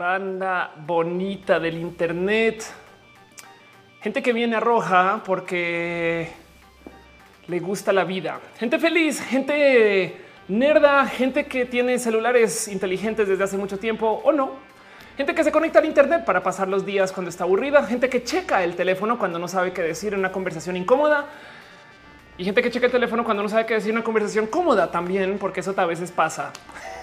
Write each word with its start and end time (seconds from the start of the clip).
banda 0.00 0.72
bonita 0.86 1.60
del 1.60 1.76
Internet, 1.76 2.64
gente 4.00 4.22
que 4.22 4.32
viene 4.32 4.56
a 4.56 4.60
roja 4.60 5.20
porque 5.26 6.26
le 7.48 7.60
gusta 7.60 7.92
la 7.92 8.04
vida, 8.04 8.40
gente 8.58 8.78
feliz, 8.78 9.20
gente 9.20 10.16
nerda, 10.48 11.04
gente 11.04 11.44
que 11.44 11.66
tiene 11.66 11.98
celulares 11.98 12.66
inteligentes 12.68 13.28
desde 13.28 13.44
hace 13.44 13.58
mucho 13.58 13.78
tiempo 13.78 14.22
o 14.24 14.32
no, 14.32 14.52
gente 15.18 15.34
que 15.34 15.44
se 15.44 15.52
conecta 15.52 15.80
al 15.80 15.84
Internet 15.84 16.24
para 16.24 16.42
pasar 16.42 16.66
los 16.66 16.86
días 16.86 17.12
cuando 17.12 17.28
está 17.28 17.44
aburrida, 17.44 17.84
gente 17.84 18.08
que 18.08 18.24
checa 18.24 18.64
el 18.64 18.76
teléfono 18.76 19.18
cuando 19.18 19.38
no 19.38 19.48
sabe 19.48 19.74
qué 19.74 19.82
decir 19.82 20.14
en 20.14 20.20
una 20.20 20.32
conversación 20.32 20.78
incómoda. 20.78 21.26
Y 22.38 22.44
gente 22.44 22.62
que 22.62 22.70
checa 22.70 22.86
el 22.86 22.92
teléfono 22.92 23.22
cuando 23.22 23.42
no 23.42 23.50
sabe 23.50 23.66
qué 23.66 23.74
decir 23.74 23.90
en 23.90 23.96
una 23.96 24.04
conversación 24.04 24.46
cómoda 24.46 24.90
también, 24.90 25.36
porque 25.38 25.60
eso 25.60 25.74
a 25.76 25.84
veces 25.84 26.10
pasa. 26.10 26.54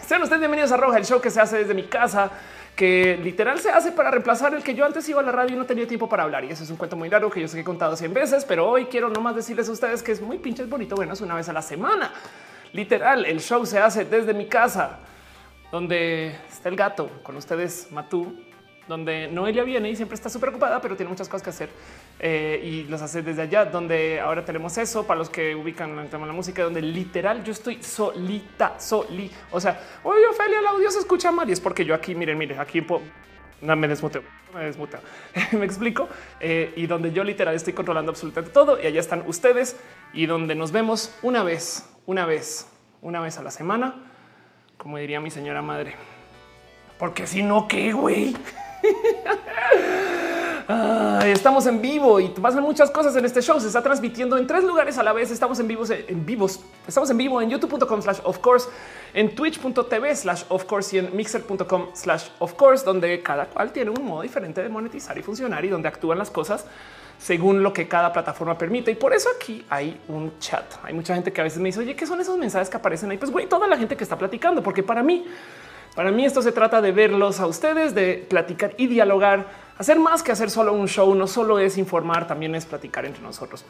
Sean 0.04 0.23
ustedes 0.23 0.40
bienvenidos 0.40 0.71
a 0.71 0.77
Roja, 0.77 0.98
el 0.98 1.05
show 1.05 1.21
que 1.21 1.29
se 1.29 1.40
hace 1.40 1.57
desde 1.59 1.76
mi 1.76 1.84
casa 1.84 2.32
que 2.77 3.20
literal 3.23 3.59
se 3.59 3.72
hace 3.72 3.91
para 3.91 4.12
reemplazar 4.12 4.54
el 4.54 4.62
que 4.62 4.76
yo 4.76 4.85
antes 4.85 5.09
iba 5.09 5.20
a 5.20 5.23
la 5.23 5.31
radio 5.31 5.55
y 5.55 5.58
no 5.58 5.66
tenía 5.66 5.88
tiempo 5.88 6.08
para 6.08 6.23
hablar. 6.23 6.45
Y 6.45 6.52
eso 6.52 6.63
es 6.63 6.70
un 6.70 6.77
cuento 6.77 6.95
muy 6.95 7.09
largo 7.09 7.31
que 7.31 7.41
yo 7.41 7.48
sé 7.48 7.55
que 7.55 7.62
he 7.62 7.66
contado 7.66 7.95
100 7.98 8.13
veces, 8.13 8.45
pero 8.45 8.70
hoy 8.70 8.85
quiero 8.85 9.09
nomás 9.09 9.35
decirles 9.35 9.68
a 9.68 9.72
ustedes 9.72 10.04
que 10.04 10.12
es 10.12 10.22
muy 10.22 10.38
pinches 10.38 10.70
bonito. 10.70 10.95
Bueno, 10.95 11.13
es 11.13 11.21
una 11.21 11.34
vez 11.34 11.49
a 11.49 11.54
la 11.54 11.63
semana. 11.63 12.13
Literal, 12.73 13.26
el 13.26 13.40
show 13.40 13.66
se 13.66 13.80
hace 13.80 14.05
desde 14.05 14.35
mi 14.35 14.45
casa, 14.45 14.99
donde 15.71 16.35
está 16.48 16.70
el 16.70 16.76
gato 16.76 17.09
con 17.23 17.35
ustedes, 17.35 17.91
Matú, 17.91 18.38
donde 18.88 19.27
Noelia 19.27 19.64
viene 19.64 19.90
y 19.90 19.96
siempre 19.96 20.16
está 20.16 20.30
súper 20.30 20.49
ocupada, 20.49 20.82
pero 20.82 20.96
tiene 20.96 21.10
muchas 21.10 21.27
cosas 21.27 21.43
que 21.43 21.49
hacer 21.49 21.70
eh, 22.20 22.62
y 22.63 22.84
los 22.84 23.02
hace 23.02 23.21
desde 23.21 23.41
allá, 23.44 23.66
donde 23.66 24.20
ahora 24.20 24.46
tenemos 24.46 24.77
eso 24.77 25.05
para 25.05 25.18
los 25.18 25.29
que 25.29 25.55
ubican 25.55 25.98
el 25.99 26.10
tema 26.10 26.24
de 26.24 26.27
la 26.27 26.35
música, 26.35 26.63
donde 26.63 26.82
literal 26.82 27.44
yo 27.44 27.52
estoy 27.52 27.82
solita, 27.84 28.79
soli. 28.79 29.29
O 29.52 29.60
sea, 29.60 29.79
oye, 30.04 30.26
Ophelia, 30.27 30.60
el 30.60 30.68
audio 30.68 30.90
se 30.90 30.99
escucha 30.99 31.32
mal 31.32 31.49
y 31.49 31.54
es 31.54 31.60
porque 31.60 31.85
yo 31.85 31.94
aquí, 31.94 32.16
miren, 32.16 32.38
miren, 32.38 32.60
aquí 32.60 32.85
no, 33.62 33.76
me 33.76 33.88
desmuteo, 33.88 34.24
me 34.54 34.66
desmuteo. 34.66 34.99
me 35.51 35.66
explico. 35.66 36.07
Eh, 36.40 36.74
y 36.76 36.88
donde 36.88 37.12
yo 37.12 37.24
literal 37.24 37.55
estoy 37.55 37.74
controlando 37.74 38.12
absolutamente 38.12 38.51
todo 38.51 38.82
y 38.82 38.85
allá 38.85 38.99
están 38.99 39.24
ustedes 39.27 39.76
y 40.13 40.26
donde 40.26 40.55
nos 40.55 40.72
vemos 40.72 41.13
una 41.22 41.44
vez, 41.44 41.90
una 42.05 42.26
vez, 42.26 42.68
una 43.01 43.20
vez 43.20 43.38
a 43.38 43.44
la 43.44 43.51
semana, 43.51 43.96
como 44.77 44.98
diría 44.98 45.20
mi 45.20 45.32
señora 45.32 45.62
madre. 45.62 45.96
Porque 46.98 47.27
si 47.27 47.44
no, 47.44 47.68
¿qué, 47.68 47.94
güey? 47.94 48.35
Estamos 51.26 51.66
en 51.66 51.82
vivo 51.82 52.20
y 52.20 52.30
pasan 52.30 52.63
muchas 52.63 52.91
cosas 52.91 53.16
en 53.16 53.26
este 53.26 53.41
show. 53.41 53.60
Se 53.60 53.68
está 53.68 53.82
transmitiendo 53.82 54.38
en 54.38 54.48
tres 54.48 54.63
lugares 54.63 54.98
a 54.98 55.04
la 55.04 55.13
vez. 55.13 55.32
Estamos 55.32 55.60
en 55.60 55.68
vivos, 55.68 55.90
en 55.90 56.26
vivos. 56.26 56.60
Estamos 56.88 57.10
en 57.10 57.18
vivo 57.18 57.41
en 57.41 57.49
youtube.com 57.49 58.02
slash 58.02 58.20
of 58.24 58.40
course, 58.40 58.68
en 59.13 59.34
twitch.tv 59.34 60.16
slash 60.16 60.44
of 60.49 60.66
course 60.66 60.96
y 60.96 60.99
en 60.99 61.16
mixer.com 61.16 61.88
slash 61.94 62.27
of 62.40 62.54
course, 62.54 62.84
donde 62.85 63.21
cada 63.21 63.46
cual 63.46 63.71
tiene 63.71 63.91
un 63.91 64.06
modo 64.06 64.22
diferente 64.22 64.62
de 64.62 64.69
monetizar 64.69 65.18
y 65.18 65.22
funcionar 65.22 65.63
y 65.66 65.69
donde 65.69 65.88
actúan 65.88 66.18
las 66.18 66.31
cosas 66.31 66.66
según 67.18 67.63
lo 67.63 67.74
que 67.74 67.88
cada 67.88 68.13
plataforma 68.13 68.57
permite. 68.57 68.91
Y 68.91 68.96
por 68.96 69.13
eso 69.13 69.29
aquí 69.35 69.66
hay 69.69 70.00
un 70.07 70.38
chat. 70.40 70.66
Hay 70.84 70.94
mucha 70.94 71.16
gente 71.16 71.34
que 71.34 71.41
a 71.41 71.44
veces 71.44 71.59
me 71.59 71.69
dice, 71.69 71.79
oye, 71.79 71.96
¿qué 71.96 72.06
son 72.06 72.22
esos 72.22 72.38
mensajes 72.38 72.69
que 72.69 72.78
aparecen 72.78 73.09
ahí? 73.09 73.18
Pues 73.18 73.31
güey, 73.31 73.47
toda 73.47 73.68
la 73.68 73.78
gente 73.78 73.96
que 73.97 74.03
está 74.03 74.18
platicando, 74.18 74.62
porque 74.62 74.84
para 74.84 75.01
mí 75.01 75.25
para 75.97 76.12
mí 76.12 76.25
esto 76.25 76.44
se 76.44 76.51
trata 76.51 76.79
de 76.79 76.91
verlos 76.91 77.40
a 77.40 77.47
ustedes, 77.47 77.95
de 77.95 78.23
platicar 78.29 78.75
y 78.78 78.85
dialogar 78.85 79.47
Hacer 79.78 80.00
más 80.00 80.23
que 80.23 80.31
hacer 80.31 80.50
solo 80.50 80.73
un 80.73 80.88
show 80.88 81.13
no 81.13 81.28
solo 81.28 81.59
es 81.59 81.78
informar, 81.78 82.25
también 82.25 82.56
es 82.56 82.66
platicar 82.66 83.06
entre 83.06 83.22
nosotros. 83.22 83.63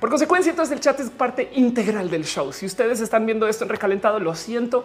Por 0.00 0.10
consecuencia, 0.10 0.50
entonces 0.50 0.72
el 0.72 0.80
chat 0.80 0.98
es 1.00 1.10
parte 1.10 1.50
integral 1.54 2.10
del 2.10 2.24
show. 2.24 2.52
Si 2.52 2.66
ustedes 2.66 3.00
están 3.00 3.24
viendo 3.26 3.46
esto 3.46 3.64
en 3.64 3.70
recalentado, 3.70 4.18
lo 4.18 4.34
siento, 4.34 4.84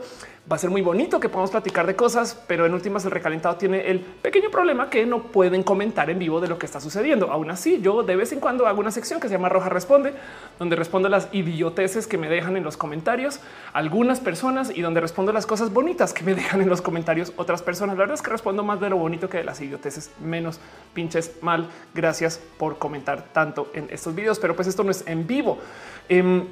va 0.50 0.56
a 0.56 0.60
ser 0.60 0.70
muy 0.70 0.82
bonito 0.82 1.20
que 1.20 1.30
podamos 1.30 1.52
platicar 1.52 1.86
de 1.86 1.96
cosas, 1.96 2.42
pero 2.48 2.66
en 2.66 2.74
últimas 2.74 3.06
el 3.06 3.12
recalentado 3.12 3.56
tiene 3.56 3.90
el 3.90 4.00
pequeño 4.00 4.50
problema 4.50 4.90
que 4.90 5.06
no 5.06 5.24
pueden 5.24 5.64
comentar 5.64 6.10
en 6.10 6.20
vivo 6.20 6.40
de 6.40 6.48
lo 6.48 6.58
que 6.58 6.66
está 6.66 6.80
sucediendo. 6.80 7.32
Aún 7.32 7.52
así, 7.52 7.82
yo 7.82 8.04
de 8.04 8.16
vez 8.16 8.32
en 8.32 8.40
cuando 8.40 8.68
hago 8.68 8.80
una 8.80 8.92
sección 8.92 9.20
que 9.20 9.28
se 9.28 9.34
llama 9.34 9.50
Roja 9.50 9.70
Responde, 9.70 10.14
donde 10.58 10.76
respondo 10.76 11.10
las 11.10 11.28
idioteces 11.34 12.08
que 12.08 12.18
me 12.18 12.30
dejan 12.30 12.56
en 12.58 12.64
los 12.64 12.78
comentarios 12.78 13.40
algunas 13.74 14.20
personas 14.20 14.72
y 14.74 14.82
donde 14.82 15.02
respondo 15.02 15.32
las 15.32 15.46
cosas 15.46 15.72
bonitas 15.72 16.14
que 16.14 16.24
me 16.24 16.34
dejan 16.36 16.62
en 16.62 16.70
los 16.70 16.82
comentarios 16.82 17.34
otras 17.36 17.62
personas. 17.62 17.98
La 17.98 18.04
verdad 18.04 18.16
es 18.16 18.22
que 18.22 18.32
respondo 18.32 18.64
más 18.64 18.80
de 18.80 18.90
lo 18.90 18.98
bonito 18.98 19.30
que 19.30 19.38
de 19.38 19.44
las 19.44 19.60
idioteces 19.62 20.12
menos 20.20 20.60
pinches 20.94 21.34
mal. 21.42 21.70
Gracias 21.94 22.40
por 22.58 22.78
comentar 22.78 23.26
tanto 23.34 23.70
en 23.74 23.88
estos 23.90 24.16
videos, 24.16 24.40
pero 24.40 24.56
pues 24.56 24.68
esto 24.68 24.84
no 24.84 24.92
es 24.92 25.04
en 25.10 25.28
vivo. 25.28 25.60
Em, 26.08 26.46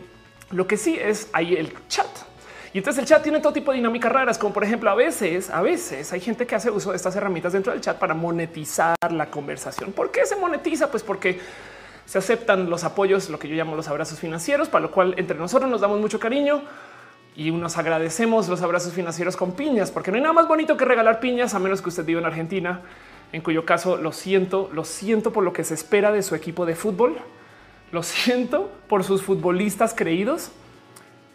lo 0.51 0.67
que 0.67 0.77
sí 0.77 0.97
es 0.99 1.29
ahí 1.33 1.55
el 1.55 1.73
chat. 1.87 2.07
Y 2.73 2.79
entonces 2.79 3.01
el 3.01 3.07
chat 3.07 3.23
tiene 3.23 3.39
todo 3.39 3.53
tipo 3.53 3.71
de 3.71 3.77
dinámicas 3.77 4.11
raras, 4.11 4.37
como 4.37 4.53
por 4.53 4.63
ejemplo, 4.63 4.89
a 4.89 4.95
veces, 4.95 5.49
a 5.49 5.61
veces 5.61 6.11
hay 6.13 6.19
gente 6.19 6.45
que 6.45 6.55
hace 6.55 6.69
uso 6.69 6.91
de 6.91 6.97
estas 6.97 7.15
herramientas 7.15 7.53
dentro 7.53 7.71
del 7.71 7.81
chat 7.81 7.97
para 7.97 8.13
monetizar 8.13 8.95
la 9.09 9.31
conversación. 9.31 9.93
¿Por 9.93 10.11
qué 10.11 10.25
se 10.25 10.35
monetiza? 10.35 10.91
Pues 10.91 11.03
porque 11.03 11.39
se 12.05 12.17
aceptan 12.17 12.69
los 12.69 12.83
apoyos, 12.83 13.29
lo 13.29 13.39
que 13.39 13.47
yo 13.47 13.55
llamo 13.55 13.75
los 13.75 13.87
abrazos 13.87 14.19
financieros, 14.19 14.69
para 14.69 14.83
lo 14.83 14.91
cual 14.91 15.15
entre 15.17 15.37
nosotros 15.37 15.69
nos 15.69 15.81
damos 15.81 15.99
mucho 15.99 16.19
cariño 16.19 16.61
y 17.35 17.51
nos 17.51 17.77
agradecemos 17.77 18.47
los 18.47 18.61
abrazos 18.61 18.93
financieros 18.93 19.35
con 19.35 19.51
piñas, 19.51 19.91
porque 19.91 20.11
no 20.11 20.15
hay 20.15 20.21
nada 20.21 20.33
más 20.33 20.47
bonito 20.47 20.77
que 20.77 20.85
regalar 20.85 21.19
piñas 21.19 21.53
a 21.53 21.59
menos 21.59 21.81
que 21.81 21.89
usted 21.89 22.05
viva 22.05 22.19
en 22.19 22.25
Argentina 22.25 22.81
en 23.33 23.41
cuyo 23.41 23.65
caso 23.65 23.97
lo 23.97 24.11
siento, 24.11 24.69
lo 24.73 24.85
siento 24.85 25.33
por 25.33 25.43
lo 25.43 25.53
que 25.53 25.63
se 25.63 25.73
espera 25.73 26.11
de 26.11 26.23
su 26.23 26.35
equipo 26.35 26.65
de 26.65 26.75
fútbol, 26.75 27.17
lo 27.91 28.03
siento 28.03 28.71
por 28.87 29.03
sus 29.03 29.21
futbolistas 29.21 29.93
creídos 29.93 30.51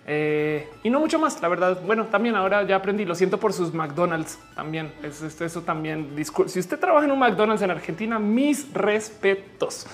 eh, 0.06 0.68
y 0.82 0.90
no 0.90 0.98
mucho 1.00 1.18
más. 1.18 1.40
La 1.40 1.48
verdad, 1.48 1.80
bueno, 1.86 2.06
también 2.06 2.34
ahora 2.34 2.64
ya 2.66 2.76
aprendí, 2.76 3.04
lo 3.04 3.14
siento 3.14 3.38
por 3.38 3.52
sus 3.52 3.72
McDonald's 3.72 4.38
también. 4.54 4.92
Eso, 5.02 5.26
eso 5.26 5.62
también. 5.62 6.14
Si 6.46 6.58
usted 6.58 6.78
trabaja 6.78 7.04
en 7.04 7.12
un 7.12 7.18
McDonald's 7.18 7.62
en 7.62 7.70
Argentina, 7.70 8.18
mis 8.18 8.72
respetos. 8.72 9.86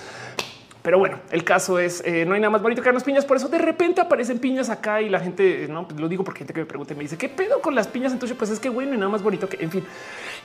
Pero 0.89 0.99
bueno, 0.99 1.21
el 1.31 1.45
caso 1.45 1.79
es 1.79 2.03
eh, 2.07 2.25
no 2.25 2.33
hay 2.33 2.41
nada 2.41 2.49
más 2.49 2.63
bonito 2.63 2.81
que 2.81 2.91
las 2.91 3.05
piñas. 3.05 3.27
Por 3.27 3.37
eso 3.37 3.51
de 3.51 3.59
repente 3.59 4.01
aparecen 4.01 4.39
piñas 4.39 4.71
acá 4.71 5.03
y 5.03 5.11
la 5.11 5.21
gente 5.21 5.67
no 5.69 5.87
pues 5.87 6.01
lo 6.01 6.09
digo 6.09 6.25
porque 6.25 6.39
gente 6.39 6.55
que 6.55 6.61
me 6.61 6.65
pregunta 6.65 6.95
y 6.95 6.97
me 6.97 7.03
dice 7.03 7.19
qué 7.19 7.29
pedo 7.29 7.61
con 7.61 7.75
las 7.75 7.87
piñas. 7.87 8.11
Entonces, 8.11 8.35
pues 8.39 8.49
es 8.49 8.59
que 8.59 8.71
bueno, 8.71 8.93
no 8.93 8.95
hay 8.95 9.01
nada 9.01 9.13
más 9.13 9.23
bonito 9.23 9.51
que 9.51 9.63
en 9.63 9.71
fin. 9.71 9.85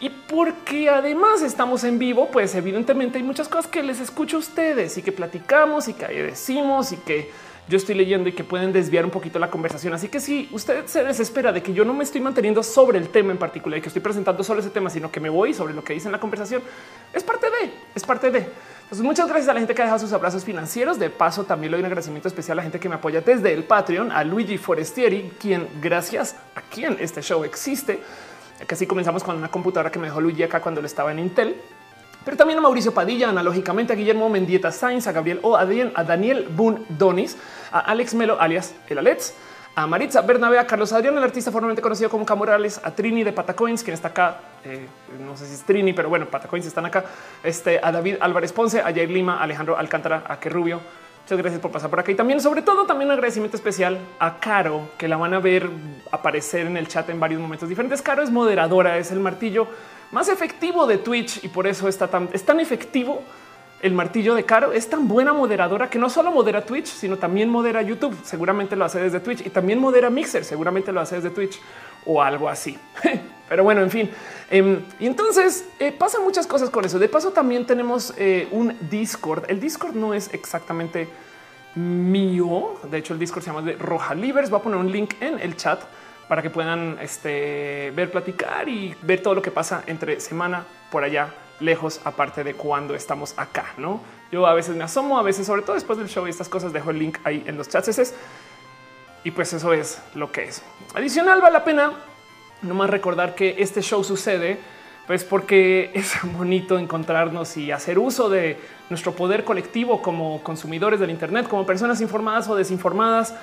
Y 0.01 0.09
porque 0.09 0.89
además 0.89 1.41
estamos 1.43 1.85
en 1.85 1.97
vivo, 1.97 2.27
pues 2.29 2.55
evidentemente 2.55 3.19
hay 3.19 3.23
muchas 3.23 3.47
cosas 3.47 3.67
que 3.67 3.81
les 3.83 4.01
escucho 4.01 4.35
a 4.35 4.39
ustedes 4.41 4.97
y 4.97 5.01
que 5.01 5.13
platicamos 5.13 5.87
y 5.87 5.93
que 5.93 6.07
decimos 6.07 6.91
y 6.91 6.97
que 6.97 7.29
yo 7.69 7.77
estoy 7.77 7.95
leyendo 7.95 8.27
y 8.27 8.33
que 8.33 8.43
pueden 8.43 8.73
desviar 8.73 9.05
un 9.05 9.11
poquito 9.11 9.39
la 9.39 9.49
conversación. 9.49 9.93
Así 9.93 10.09
que 10.09 10.19
si 10.19 10.49
usted 10.51 10.85
se 10.87 11.05
desespera 11.05 11.53
de 11.53 11.63
que 11.63 11.73
yo 11.73 11.85
no 11.85 11.93
me 11.93 12.03
estoy 12.03 12.19
manteniendo 12.19 12.63
sobre 12.63 12.97
el 12.97 13.07
tema 13.07 13.31
en 13.31 13.37
particular 13.37 13.79
y 13.79 13.81
que 13.81 13.87
estoy 13.87 14.01
presentando 14.01 14.43
solo 14.43 14.59
ese 14.59 14.71
tema, 14.71 14.89
sino 14.89 15.09
que 15.09 15.21
me 15.21 15.29
voy 15.29 15.53
sobre 15.53 15.73
lo 15.73 15.85
que 15.85 15.93
dice 15.93 16.09
en 16.09 16.11
la 16.11 16.19
conversación, 16.19 16.61
es 17.13 17.23
parte 17.23 17.45
de, 17.45 17.73
es 17.95 18.03
parte 18.03 18.29
de. 18.29 18.45
Entonces, 18.93 19.07
muchas 19.07 19.27
gracias 19.27 19.49
a 19.49 19.55
la 19.55 19.59
gente 19.59 19.73
que 19.73 19.81
ha 19.81 19.85
dejado 19.85 20.01
sus 20.01 20.13
abrazos 20.13 20.45
financieros. 20.45 20.99
De 20.99 21.09
paso, 21.09 21.45
también 21.45 21.71
le 21.71 21.77
doy 21.77 21.81
un 21.81 21.87
agradecimiento 21.87 22.27
especial 22.27 22.59
a 22.59 22.61
la 22.61 22.61
gente 22.61 22.79
que 22.79 22.87
me 22.87 22.93
apoya 22.93 23.21
desde 23.21 23.51
el 23.51 23.63
Patreon, 23.63 24.11
a 24.11 24.23
Luigi 24.23 24.59
Forestieri, 24.59 25.31
quien 25.39 25.67
gracias 25.81 26.35
a 26.53 26.61
quien 26.61 26.97
este 26.99 27.23
show 27.23 27.43
existe. 27.43 27.99
Que 28.67 28.75
así 28.75 28.85
comenzamos 28.85 29.23
con 29.23 29.35
una 29.35 29.49
computadora 29.49 29.91
que 29.91 29.97
me 29.97 30.05
dejó 30.05 30.21
Luigi 30.21 30.43
acá 30.43 30.61
cuando 30.61 30.79
le 30.79 30.85
estaba 30.85 31.11
en 31.11 31.17
Intel 31.17 31.55
pero 32.23 32.37
también 32.37 32.59
a 32.59 32.61
Mauricio 32.61 32.93
Padilla, 32.93 33.29
analógicamente 33.29 33.91
a 33.91 33.95
Guillermo 33.95 34.29
Mendieta 34.29 34.71
Sainz, 34.71 35.07
a 35.07 35.11
Gabriel 35.11 35.39
o 35.41 35.57
a 35.57 35.65
Daniel 35.65 36.47
Boone 36.49 36.85
Donis, 36.87 37.35
a 37.71 37.79
Alex 37.79 38.13
Melo, 38.13 38.39
alias 38.39 38.73
el 38.87 38.97
Alets, 38.99 39.33
a 39.75 39.87
Maritza 39.87 40.21
Bernabé, 40.21 40.59
a 40.59 40.67
Carlos 40.67 40.93
Adrián, 40.93 41.17
el 41.17 41.23
artista 41.23 41.51
formalmente 41.51 41.81
conocido 41.81 42.09
como 42.09 42.25
Camorales, 42.25 42.79
a 42.83 42.91
Trini 42.91 43.23
de 43.23 43.33
Patacoins, 43.33 43.83
quien 43.83 43.95
está 43.95 44.09
acá. 44.09 44.37
Eh, 44.63 44.87
no 45.25 45.35
sé 45.35 45.47
si 45.47 45.55
es 45.55 45.63
Trini, 45.63 45.93
pero 45.93 46.09
bueno, 46.09 46.27
Patacoins 46.27 46.65
están 46.65 46.85
acá. 46.85 47.03
Este 47.43 47.79
a 47.81 47.91
David 47.91 48.17
Álvarez 48.19 48.53
Ponce, 48.53 48.81
a 48.81 48.93
Jair 48.93 49.09
Lima, 49.09 49.37
a 49.37 49.43
Alejandro 49.43 49.77
Alcántara, 49.77 50.23
a 50.27 50.35
Rubio. 50.47 50.79
Muchas 51.23 51.37
gracias 51.37 51.61
por 51.61 51.71
pasar 51.71 51.89
por 51.89 52.01
acá 52.01 52.11
y 52.11 52.15
también, 52.15 52.41
sobre 52.41 52.61
todo, 52.61 52.85
también 52.85 53.07
un 53.07 53.13
agradecimiento 53.13 53.55
especial 53.55 53.97
a 54.19 54.39
Caro, 54.39 54.89
que 54.97 55.07
la 55.07 55.15
van 55.15 55.33
a 55.33 55.39
ver 55.39 55.69
aparecer 56.11 56.67
en 56.67 56.75
el 56.75 56.87
chat 56.87 57.09
en 57.09 57.19
varios 57.19 57.39
momentos 57.39 57.69
diferentes. 57.69 58.01
Caro 58.01 58.21
es 58.21 58.29
moderadora, 58.29 58.97
es 58.97 59.09
el 59.09 59.21
martillo 59.21 59.67
más 60.11 60.27
efectivo 60.27 60.85
de 60.85 60.97
Twitch 60.97 61.43
y 61.43 61.47
por 61.47 61.65
eso 61.65 61.87
está 61.87 62.09
tan, 62.09 62.29
es 62.33 62.45
tan 62.45 62.59
efectivo 62.59 63.23
el 63.83 63.93
martillo 63.93 64.33
de 64.33 64.45
Caro 64.45 64.71
es 64.71 64.89
tan 64.89 65.09
buena 65.09 65.33
moderadora 65.33 65.89
que 65.89 65.99
no 65.99 66.09
solo 66.09 66.31
modera 66.31 66.65
Twitch, 66.65 66.85
sino 66.85 67.17
también 67.17 67.49
modera 67.49 67.81
YouTube. 67.81 68.17
Seguramente 68.23 68.77
lo 68.77 68.85
hace 68.85 69.01
desde 69.01 69.19
Twitch 69.19 69.45
y 69.45 69.49
también 69.49 69.77
modera 69.77 70.09
Mixer. 70.09 70.45
Seguramente 70.45 70.93
lo 70.93 71.01
hace 71.01 71.15
desde 71.15 71.29
Twitch 71.31 71.59
o 72.05 72.21
algo 72.21 72.47
así. 72.47 72.79
Pero 73.49 73.65
bueno, 73.65 73.81
en 73.81 73.91
fin. 73.91 74.09
Em, 74.49 74.83
y 75.01 75.05
entonces 75.05 75.67
eh, 75.79 75.91
pasan 75.91 76.23
muchas 76.23 76.47
cosas 76.47 76.69
con 76.69 76.85
eso. 76.85 76.97
De 76.97 77.09
paso, 77.09 77.31
también 77.31 77.65
tenemos 77.65 78.13
eh, 78.17 78.47
un 78.51 78.73
Discord. 78.89 79.43
El 79.49 79.59
Discord 79.59 79.95
no 79.95 80.13
es 80.13 80.33
exactamente 80.33 81.09
mío. 81.75 82.75
De 82.89 82.99
hecho, 82.99 83.11
el 83.11 83.19
Discord 83.19 83.43
se 83.43 83.49
llama 83.49 83.63
de 83.63 83.73
Roja 83.73 84.15
Livers. 84.15 84.49
Voy 84.49 84.61
a 84.61 84.63
poner 84.63 84.79
un 84.79 84.89
link 84.89 85.15
en 85.19 85.39
el 85.39 85.57
chat 85.57 85.81
para 86.29 86.41
que 86.41 86.49
puedan 86.49 86.97
este, 87.01 87.91
ver, 87.93 88.09
platicar 88.11 88.69
y 88.69 88.95
ver 89.01 89.21
todo 89.21 89.35
lo 89.35 89.41
que 89.41 89.51
pasa 89.51 89.83
entre 89.87 90.21
semana 90.21 90.63
por 90.89 91.03
allá 91.03 91.33
lejos, 91.59 92.01
aparte 92.03 92.43
de 92.43 92.53
cuando 92.53 92.95
estamos 92.95 93.33
acá. 93.37 93.73
No, 93.77 94.01
yo 94.31 94.45
a 94.47 94.53
veces 94.53 94.75
me 94.75 94.83
asomo, 94.83 95.19
a 95.19 95.23
veces, 95.23 95.45
sobre 95.45 95.61
todo 95.61 95.75
después 95.75 95.97
del 95.99 96.09
show 96.09 96.25
y 96.27 96.29
estas 96.29 96.49
cosas, 96.49 96.73
dejo 96.73 96.91
el 96.91 96.99
link 96.99 97.17
ahí 97.23 97.43
en 97.45 97.57
los 97.57 97.69
chats. 97.69 98.13
Y 99.23 99.31
pues 99.31 99.53
eso 99.53 99.71
es 99.73 100.01
lo 100.15 100.31
que 100.31 100.43
es. 100.43 100.61
Adicional, 100.95 101.41
vale 101.41 101.53
la 101.53 101.63
pena 101.63 101.93
nomás 102.61 102.89
recordar 102.89 103.35
que 103.35 103.55
este 103.59 103.81
show 103.81 104.03
sucede 104.03 104.57
Pues 105.05 105.23
porque 105.25 105.91
es 105.93 106.13
bonito 106.37 106.79
encontrarnos 106.79 107.57
y 107.57 107.71
hacer 107.71 107.99
uso 107.99 108.29
de 108.29 108.57
nuestro 108.89 109.13
poder 109.13 109.43
colectivo 109.43 110.01
como 110.01 110.41
consumidores 110.43 110.99
del 110.99 111.09
Internet, 111.09 111.47
como 111.47 111.65
personas 111.65 111.99
informadas 112.01 112.47
o 112.47 112.55
desinformadas. 112.55 113.35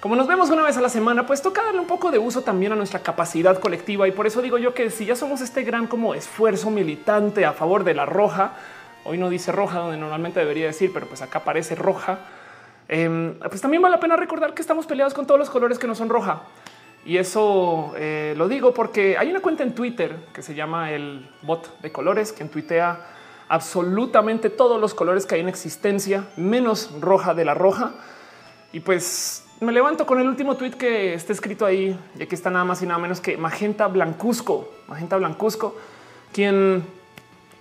Como 0.00 0.14
nos 0.14 0.28
vemos 0.28 0.48
una 0.50 0.62
vez 0.62 0.76
a 0.76 0.80
la 0.80 0.88
semana, 0.88 1.26
pues 1.26 1.42
toca 1.42 1.64
darle 1.64 1.80
un 1.80 1.88
poco 1.88 2.12
de 2.12 2.20
uso 2.20 2.42
también 2.42 2.70
a 2.70 2.76
nuestra 2.76 3.00
capacidad 3.00 3.58
colectiva. 3.58 4.06
Y 4.06 4.12
por 4.12 4.28
eso 4.28 4.40
digo 4.40 4.56
yo 4.56 4.72
que 4.72 4.90
si 4.90 5.06
ya 5.06 5.16
somos 5.16 5.40
este 5.40 5.64
gran 5.64 5.88
como 5.88 6.14
esfuerzo 6.14 6.70
militante 6.70 7.44
a 7.44 7.52
favor 7.52 7.82
de 7.82 7.94
la 7.94 8.06
roja, 8.06 8.52
hoy 9.02 9.18
no 9.18 9.28
dice 9.28 9.50
roja 9.50 9.80
donde 9.80 9.96
normalmente 9.96 10.38
debería 10.38 10.66
decir, 10.66 10.92
pero 10.94 11.08
pues 11.08 11.20
acá 11.20 11.40
parece 11.40 11.74
roja, 11.74 12.20
em, 12.86 13.34
pues 13.40 13.60
también 13.60 13.82
vale 13.82 13.96
la 13.96 14.00
pena 14.00 14.14
recordar 14.14 14.54
que 14.54 14.62
estamos 14.62 14.86
peleados 14.86 15.14
con 15.14 15.26
todos 15.26 15.40
los 15.40 15.50
colores 15.50 15.80
que 15.80 15.88
no 15.88 15.96
son 15.96 16.08
roja. 16.08 16.42
Y 17.04 17.16
eso 17.16 17.92
eh, 17.96 18.34
lo 18.36 18.46
digo 18.46 18.72
porque 18.72 19.18
hay 19.18 19.30
una 19.30 19.40
cuenta 19.40 19.64
en 19.64 19.74
Twitter 19.74 20.14
que 20.32 20.42
se 20.42 20.54
llama 20.54 20.92
el 20.92 21.28
bot 21.42 21.80
de 21.80 21.90
colores, 21.90 22.32
que 22.32 22.44
tuitea 22.44 23.00
absolutamente 23.48 24.48
todos 24.48 24.80
los 24.80 24.94
colores 24.94 25.26
que 25.26 25.34
hay 25.34 25.40
en 25.40 25.48
existencia, 25.48 26.26
menos 26.36 26.92
roja 27.00 27.34
de 27.34 27.44
la 27.44 27.54
roja. 27.54 27.94
Y 28.72 28.80
pues 28.80 29.47
me 29.60 29.72
levanto 29.72 30.06
con 30.06 30.20
el 30.20 30.28
último 30.28 30.56
tweet 30.56 30.72
que 30.72 31.14
está 31.14 31.32
escrito 31.32 31.66
ahí, 31.66 31.98
y 32.18 32.22
aquí 32.22 32.34
está 32.34 32.50
nada 32.50 32.64
más 32.64 32.82
y 32.82 32.86
nada 32.86 32.98
menos 32.98 33.20
que 33.20 33.36
Magenta 33.36 33.86
Blancuzco, 33.88 34.72
Magenta 34.86 35.16
Blancuzco, 35.16 35.76
quien 36.32 36.84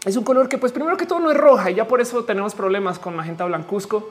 es 0.06 0.16
un 0.16 0.24
color 0.24 0.48
que 0.48 0.58
pues 0.58 0.72
primero 0.72 0.96
que 0.96 1.06
todo 1.06 1.20
no 1.20 1.32
es 1.32 1.38
roja 1.38 1.72
y 1.72 1.76
ya 1.76 1.88
por 1.88 2.00
eso 2.00 2.24
tenemos 2.24 2.56
problemas 2.56 3.00
con 3.00 3.16
Magenta 3.16 3.46
Blancuzco. 3.46 4.10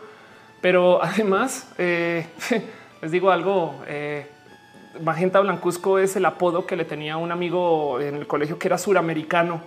Pero 0.60 1.02
además, 1.02 1.72
eh, 1.78 2.26
les 3.02 3.10
digo 3.10 3.30
algo, 3.30 3.76
eh, 3.86 4.26
Magenta 5.00 5.40
Blancuzco 5.40 5.98
es 5.98 6.16
el 6.16 6.24
apodo 6.24 6.66
que 6.66 6.76
le 6.76 6.84
tenía 6.84 7.16
un 7.16 7.30
amigo 7.30 8.00
en 8.00 8.16
el 8.16 8.26
colegio 8.26 8.58
que 8.58 8.68
era 8.68 8.78
suramericano 8.78 9.60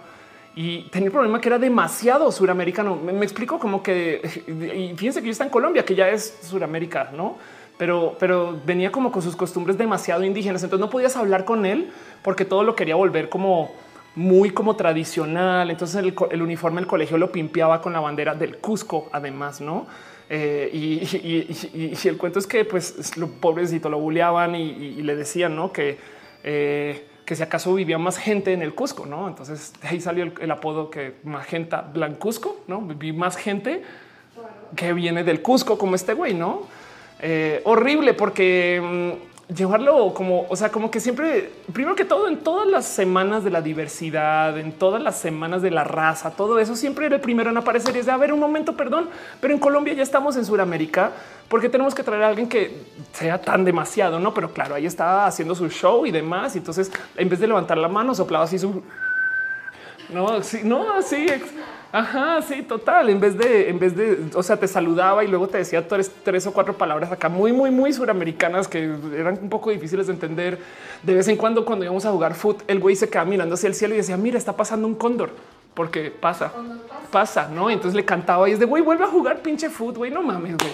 y 0.56 0.90
tenía 0.90 1.08
el 1.08 1.14
problema 1.14 1.40
que 1.40 1.48
era 1.48 1.60
demasiado 1.60 2.32
suramericano. 2.32 2.96
Me, 2.96 3.24
explico 3.24 3.60
como 3.60 3.82
que, 3.82 4.22
y 4.76 4.96
fíjense 4.98 5.22
que 5.22 5.28
yo 5.28 5.32
está 5.32 5.46
en 5.46 5.52
Colombia, 5.52 5.86
que 5.86 5.96
ya 5.96 6.10
es 6.10 6.40
Suramérica, 6.42 7.12
no? 7.14 7.38
Pero, 7.80 8.16
pero 8.20 8.60
venía 8.64 8.92
como 8.92 9.12
con 9.12 9.24
sus 9.24 9.36
costumbres 9.36 9.76
demasiado 9.80 10.24
indígenas. 10.24 10.62
Entonces 10.62 10.86
no 10.86 10.92
podías 10.92 11.16
hablar 11.16 11.46
con 11.46 11.66
él 11.66 11.90
porque 12.22 12.46
todo 12.46 12.64
lo 12.64 12.76
quería 12.76 12.96
volver 12.96 13.30
como 13.30 13.72
muy 14.16 14.52
como 14.52 14.76
tradicional. 14.76 15.72
Entonces 15.72 15.96
el, 15.96 16.14
el 16.30 16.42
uniforme 16.44 16.82
del 16.82 16.88
colegio 16.88 17.18
lo 17.18 17.32
pimpeaba 17.32 17.82
con 17.82 17.94
la 17.94 18.02
bandera 18.02 18.36
del 18.36 18.58
Cusco, 18.58 19.10
además, 19.12 19.62
no? 19.62 19.88
Eh, 20.32 20.70
y, 20.72 22.08
el 22.08 22.18
cuento 22.18 22.38
es 22.38 22.46
que 22.46 22.64
pues 22.64 23.18
lo 23.18 23.28
pobrecito 23.28 23.90
lo 23.90 24.00
bulleaban 24.00 24.54
y, 24.56 25.02
le 25.02 25.16
decían 25.16 25.56
¿no? 25.56 25.74
que, 25.74 25.98
eh, 26.44 27.08
que 27.26 27.36
si 27.36 27.42
acaso 27.42 27.74
vivía 27.74 27.98
más 27.98 28.18
gente 28.18 28.54
en 28.54 28.62
el 28.62 28.76
Cusco, 28.76 29.08
¿no? 29.08 29.28
Entonces 29.28 29.74
de 29.82 29.88
ahí 29.88 30.00
salió 30.00 30.32
el, 30.40 30.52
apodo 30.52 30.92
que 30.92 31.16
Magenta 31.24 31.82
Blancusco, 31.82 32.58
¿no? 32.68 32.82
Vi 32.82 33.12
más 33.12 33.38
gente 33.38 33.82
que 34.76 34.94
viene 34.94 35.24
del 35.24 35.42
Cusco 35.42 35.80
como 35.80 35.96
este 35.96 36.14
güey, 36.14 36.36
¿no? 36.36 36.68
Eh, 37.22 37.62
horrible 37.66 38.14
porque 38.14 38.82
mm, 38.82 39.54
llevarlo 39.54 40.14
como, 40.14 40.46
o 40.48 40.56
sea, 40.56 40.70
como 40.72 40.90
que 40.90 41.00
siempre, 41.00 41.52
primero 41.74 41.96
que 41.96 42.06
todo, 42.06 42.28
en 42.28 42.38
todas 42.38 42.68
las 42.68 42.86
semanas 42.86 43.44
de 43.44 43.50
la 43.50 43.62
diversidad, 43.62 44.58
en 44.58 44.72
todas 44.72 45.02
las 45.02 45.18
semanas 45.18 45.62
de 45.62 45.72
la 45.72 45.84
raza, 45.84 46.32
todo 46.32 46.60
eso 46.60 46.76
siempre 46.76 47.08
era 47.08 47.16
el 47.16 47.22
primero 47.22 47.50
en 47.50 47.58
aparecer. 47.58 47.96
Y 47.96 48.00
es 48.00 48.06
de 48.06 48.12
a 48.12 48.18
ver 48.18 48.32
un 48.32 48.40
momento, 48.40 48.78
perdón, 48.78 49.10
pero 49.42 49.54
en 49.54 49.60
Colombia 49.60 49.94
ya 49.94 50.04
estamos 50.04 50.38
en 50.38 50.46
Sudamérica 50.46 51.12
porque 51.48 51.68
tenemos 51.68 51.96
que 51.96 52.04
traer 52.04 52.24
a 52.24 52.28
alguien 52.28 52.48
que 52.48 52.84
sea 53.12 53.42
tan 53.42 53.66
demasiado, 53.66 54.20
no? 54.20 54.34
Pero 54.34 54.54
claro, 54.54 54.76
ahí 54.76 54.86
estaba 54.86 55.26
haciendo 55.26 55.56
su 55.56 55.68
show 55.70 56.06
y 56.06 56.12
demás. 56.12 56.56
Y 56.56 56.60
entonces, 56.60 56.92
en 57.18 57.28
vez 57.28 57.40
de 57.40 57.48
levantar 57.48 57.78
la 57.78 57.88
mano, 57.88 58.14
soplaba 58.14 58.46
así 58.46 58.60
su 58.60 58.84
no, 60.10 60.42
sí, 60.42 60.62
no, 60.64 61.02
sí. 61.02 61.28
Ajá, 61.92 62.42
sí, 62.44 62.62
total. 62.62 63.10
En 63.10 63.20
vez 63.20 63.38
de, 63.38 63.70
en 63.70 63.80
vez 63.80 63.96
de, 63.96 64.30
o 64.36 64.44
sea, 64.44 64.58
te 64.58 64.68
saludaba 64.68 65.24
y 65.24 65.28
luego 65.28 65.48
te 65.48 65.58
decía 65.58 65.88
tres, 65.88 66.12
tres 66.24 66.46
o 66.46 66.54
cuatro 66.54 66.78
palabras 66.78 67.12
acá 67.12 67.30
muy, 67.30 67.52
muy, 67.52 67.72
muy 67.72 67.92
suramericanas 67.92 68.68
que 68.68 68.94
eran 69.16 69.40
un 69.42 69.50
poco 69.50 69.72
difíciles 69.72 70.08
de 70.08 70.14
entender. 70.14 70.60
De 71.02 71.16
vez 71.16 71.28
en 71.28 71.36
cuando, 71.36 71.66
cuando 71.66 71.86
íbamos 71.86 72.06
a 72.06 72.12
jugar 72.12 72.36
foot, 72.36 72.62
el 72.68 72.80
güey 72.80 72.96
se 72.96 73.10
quedaba 73.10 73.28
mirando 73.28 73.56
hacia 73.56 73.68
el 73.68 73.74
cielo 73.74 73.96
y 73.96 73.98
decía, 73.98 74.18
mira, 74.18 74.38
está 74.38 74.56
pasando 74.56 74.86
un 74.86 74.96
cóndor 74.96 75.32
porque 75.74 76.12
pasa, 76.12 76.52
pasa, 77.10 77.48
no? 77.48 77.70
Entonces 77.70 77.96
le 77.96 78.06
cantaba 78.06 78.48
y 78.50 78.52
es 78.52 78.60
de 78.60 78.66
güey, 78.66 78.84
vuelve 78.84 79.06
a 79.06 79.08
jugar 79.08 79.42
pinche 79.42 79.70
foot, 79.70 79.98
güey, 79.98 80.12
no 80.12 80.22
mames, 80.22 80.58
güey. 80.58 80.72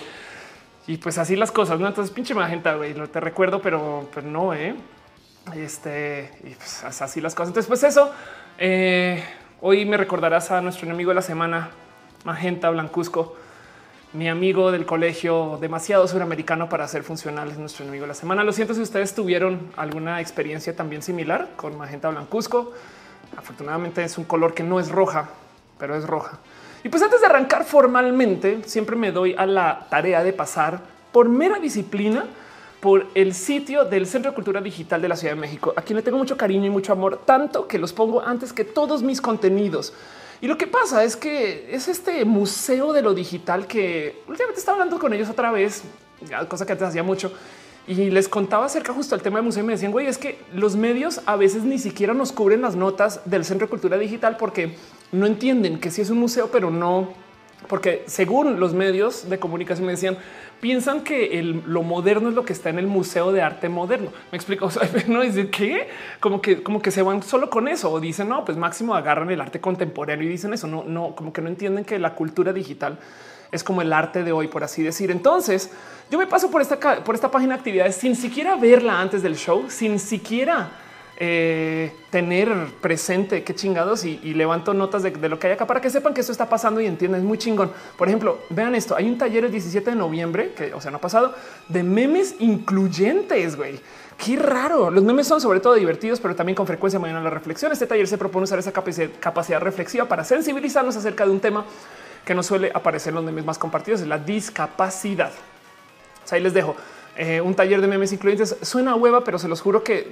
Y 0.88 0.98
pues 0.98 1.18
así 1.18 1.36
las 1.36 1.52
cosas, 1.52 1.80
no? 1.80 1.88
Entonces 1.88 2.14
pinche 2.14 2.34
magenta, 2.34 2.76
güey, 2.76 2.94
lo 2.94 3.08
te 3.08 3.20
recuerdo, 3.20 3.62
pero, 3.62 4.10
pero 4.14 4.28
no, 4.28 4.54
eh. 4.54 4.76
Este 5.56 6.32
y 6.44 6.56
pues 6.56 6.84
así 6.84 7.22
las 7.22 7.36
cosas. 7.36 7.50
Entonces, 7.50 7.68
pues 7.68 7.84
eso. 7.84 8.12
Eh, 8.58 9.24
Hoy 9.68 9.84
me 9.84 9.98
recordarás 9.98 10.52
a 10.52 10.62
nuestro 10.62 10.86
enemigo 10.86 11.10
de 11.10 11.16
la 11.16 11.24
semana, 11.24 11.72
Magenta 12.24 12.70
Blancuzco, 12.70 13.36
mi 14.14 14.30
amigo 14.30 14.72
del 14.72 14.86
colegio, 14.86 15.58
demasiado 15.60 16.08
suramericano 16.08 16.70
para 16.70 16.88
ser 16.88 17.02
funcional, 17.02 17.50
es 17.50 17.58
nuestro 17.58 17.84
enemigo 17.84 18.04
de 18.04 18.10
la 18.10 18.14
semana. 18.14 18.44
Lo 18.44 18.54
siento 18.54 18.76
si 18.76 18.82
ustedes 18.82 19.16
tuvieron 19.16 19.72
alguna 19.76 20.22
experiencia 20.22 20.76
también 20.76 21.02
similar 21.02 21.50
con 21.56 21.76
Magenta 21.80 22.10
Blancuzco. 22.10 22.74
Afortunadamente 23.36 24.04
es 24.04 24.20
un 24.20 24.26
color 24.26 24.54
que 24.54 24.62
no 24.62 24.80
es 24.80 24.90
roja, 24.90 25.30
pero 25.80 25.96
es 25.96 26.06
roja. 26.06 26.38
Y 26.84 26.90
pues 26.90 27.02
antes 27.02 27.22
de 27.22 27.26
arrancar 27.26 27.66
formalmente, 27.66 28.62
siempre 28.68 28.96
me 28.96 29.12
doy 29.12 29.34
a 29.36 29.48
la 29.48 29.88
tarea 29.90 30.24
de 30.24 30.32
pasar 30.32 30.80
por 31.12 31.28
mera 31.28 31.58
disciplina 31.58 32.26
por 32.86 33.08
el 33.16 33.34
sitio 33.34 33.84
del 33.84 34.06
Centro 34.06 34.30
de 34.30 34.36
Cultura 34.36 34.62
Digital 34.62 35.02
de 35.02 35.08
la 35.08 35.16
Ciudad 35.16 35.34
de 35.34 35.42
México, 35.42 35.74
a 35.76 35.82
quien 35.82 35.98
le 35.98 36.04
tengo 36.04 36.20
mucho 36.20 36.38
cariño 36.38 36.68
y 36.68 36.70
mucho 36.70 36.94
amor, 36.94 37.20
tanto 37.26 37.68
que 37.68 37.80
los 37.80 37.94
pongo 37.94 38.22
antes 38.22 38.54
que 38.54 38.64
todos 38.64 39.02
mis 39.02 39.22
contenidos. 39.22 39.92
Y 40.40 40.46
lo 40.46 40.56
que 40.56 40.68
pasa 40.68 41.04
es 41.04 41.16
que 41.16 41.74
es 41.74 41.88
este 41.88 42.24
museo 42.26 42.94
de 42.94 43.02
lo 43.02 43.16
digital 43.16 43.66
que 43.66 44.22
últimamente 44.28 44.60
estaba 44.60 44.76
hablando 44.78 45.00
con 45.00 45.14
ellos 45.14 45.28
otra 45.32 45.50
vez, 45.50 45.82
cosa 46.48 46.68
que 46.68 46.74
antes 46.74 46.88
hacía 46.88 47.02
mucho, 47.02 47.34
y 47.88 48.12
les 48.12 48.30
contaba 48.30 48.68
acerca 48.68 48.94
justo 48.94 49.16
del 49.16 49.24
tema 49.24 49.40
del 49.40 49.46
museo 49.46 49.64
y 49.64 49.66
me 49.66 49.74
decían, 49.74 49.92
güey, 49.92 50.06
es 50.06 50.20
que 50.20 50.38
los 50.54 50.76
medios 50.76 51.22
a 51.26 51.38
veces 51.38 51.64
ni 51.64 51.80
siquiera 51.80 52.14
nos 52.14 52.32
cubren 52.32 52.62
las 52.62 52.76
notas 52.76 53.20
del 53.26 53.46
Centro 53.46 53.66
de 53.66 53.72
Cultura 53.72 53.98
Digital 53.98 54.38
porque 54.38 54.76
no 55.12 55.26
entienden 55.26 55.80
que 55.80 55.90
sí 55.90 56.02
es 56.02 56.12
un 56.12 56.20
museo, 56.20 56.52
pero 56.52 56.70
no, 56.70 57.16
porque 57.68 58.04
según 58.08 58.60
los 58.60 58.74
medios 58.74 59.30
de 59.30 59.40
comunicación 59.40 59.86
me 59.86 59.94
decían, 59.94 60.18
piensan 60.62 61.02
que 61.02 61.42
lo 61.66 61.84
moderno 61.84 62.30
es 62.30 62.36
lo 62.36 62.46
que 62.46 62.54
está 62.54 62.70
en 62.70 62.80
el 62.80 62.88
Museo 62.88 63.32
de 63.32 63.42
Arte 63.42 63.70
Moderno. 63.70 64.12
Me 64.32 64.38
explico, 64.38 64.70
no 65.08 65.22
decir 65.22 65.50
que 65.50 65.90
como 66.20 66.42
que 66.42 66.64
como 66.64 66.82
que 66.82 66.92
se 66.92 67.02
van 67.02 67.24
solo 67.24 67.50
con 67.50 67.68
eso 67.68 67.92
o 67.92 68.00
dicen 68.00 68.30
no, 68.30 68.46
pues 68.46 68.58
máximo 68.58 68.96
agarran 68.96 69.30
el 69.32 69.42
arte 69.42 69.60
contemporáneo 69.60 70.26
y 70.26 70.30
dicen 70.30 70.54
eso. 70.54 70.68
No, 70.68 70.84
no, 70.84 71.16
como 71.16 71.34
que 71.34 71.42
no 71.42 71.50
entienden 71.50 71.86
que 71.86 72.00
la 72.00 72.16
cultura 72.16 72.54
digital 72.54 72.98
es 73.52 73.64
como 73.64 73.82
el 73.82 73.94
arte 73.94 74.24
de 74.24 74.32
hoy, 74.32 74.48
por 74.48 74.64
así 74.64 74.84
decir. 74.84 75.12
Entonces 75.12 75.72
yo 76.10 76.18
me 76.18 76.28
paso 76.28 76.52
por 76.52 76.62
esta, 76.62 77.04
por 77.04 77.16
esta 77.16 77.32
página 77.32 77.56
de 77.56 77.60
actividades 77.60 77.96
sin 77.96 78.16
siquiera 78.16 78.56
verla 78.56 79.00
antes 79.00 79.24
del 79.24 79.36
show, 79.36 79.66
sin 79.70 80.00
siquiera 80.00 80.70
eh, 81.18 81.94
tener 82.10 82.54
presente 82.82 83.44
qué 83.44 83.56
chingados 83.56 84.04
y, 84.04 84.18
levanto 84.34 84.74
notas 84.74 85.02
de, 85.02 85.12
lo 85.30 85.40
que 85.40 85.48
hay 85.48 85.54
acá 85.54 85.66
para 85.66 85.80
que 85.80 85.90
sepan 85.90 86.14
que 86.14 86.22
esto 86.22 86.32
está 86.32 86.50
pasando 86.50 86.82
y 86.82 86.86
entiendan. 86.86 87.22
Es 87.22 87.26
muy 87.26 87.38
chingón. 87.38 87.72
Por 87.98 88.08
ejemplo, 88.08 88.40
vean 88.50 88.76
esto. 88.76 88.96
Hay 88.96 89.08
un 89.08 89.18
taller 89.18 89.46
el 89.46 89.52
17 89.52 89.92
de 89.92 89.96
noviembre 89.96 90.54
que, 90.56 90.74
o 90.74 90.82
sea, 90.82 90.92
no 90.92 90.98
ha 90.98 91.02
pasado 91.02 91.34
de 91.70 91.84
memes 91.84 92.36
incluyentes. 92.40 93.56
Güey, 93.56 93.80
qué 94.18 94.36
raro. 94.36 94.92
Los 94.92 95.04
memes 95.04 95.28
son 95.28 95.40
sobre 95.40 95.62
todo 95.62 95.76
divertidos, 95.76 96.20
pero 96.20 96.36
también 96.36 96.56
con 96.56 96.68
frecuencia 96.68 97.00
mañana 97.00 97.22
la 97.22 97.30
reflexión. 97.30 97.72
Este 97.72 97.88
taller 97.88 98.08
se 98.08 98.18
propone 98.18 98.44
usar 98.44 98.60
esa 98.60 98.74
capacidad 98.74 99.62
reflexiva 99.62 100.06
para 100.06 100.24
sensibilizarnos 100.26 100.98
acerca 100.98 101.26
de 101.26 101.32
un 101.32 101.40
tema 101.40 101.66
que 102.26 102.36
no 102.36 102.44
suele 102.44 102.72
aparecer 102.74 103.12
en 103.12 103.16
los 103.16 103.24
memes 103.24 103.46
más 103.46 103.58
compartidos, 103.58 104.02
es 104.02 104.08
la 104.08 104.18
discapacidad. 104.18 105.32
Ahí 106.32 106.42
les 106.42 106.54
dejo. 106.54 106.76
Eh, 107.18 107.40
un 107.40 107.56
taller 107.56 107.80
de 107.80 107.88
memes 107.88 108.12
incluyentes 108.12 108.58
suena 108.62 108.94
hueva, 108.96 109.24
pero 109.24 109.40
se 109.40 109.48
los 109.48 109.62
juro 109.62 109.84
que 109.84 110.12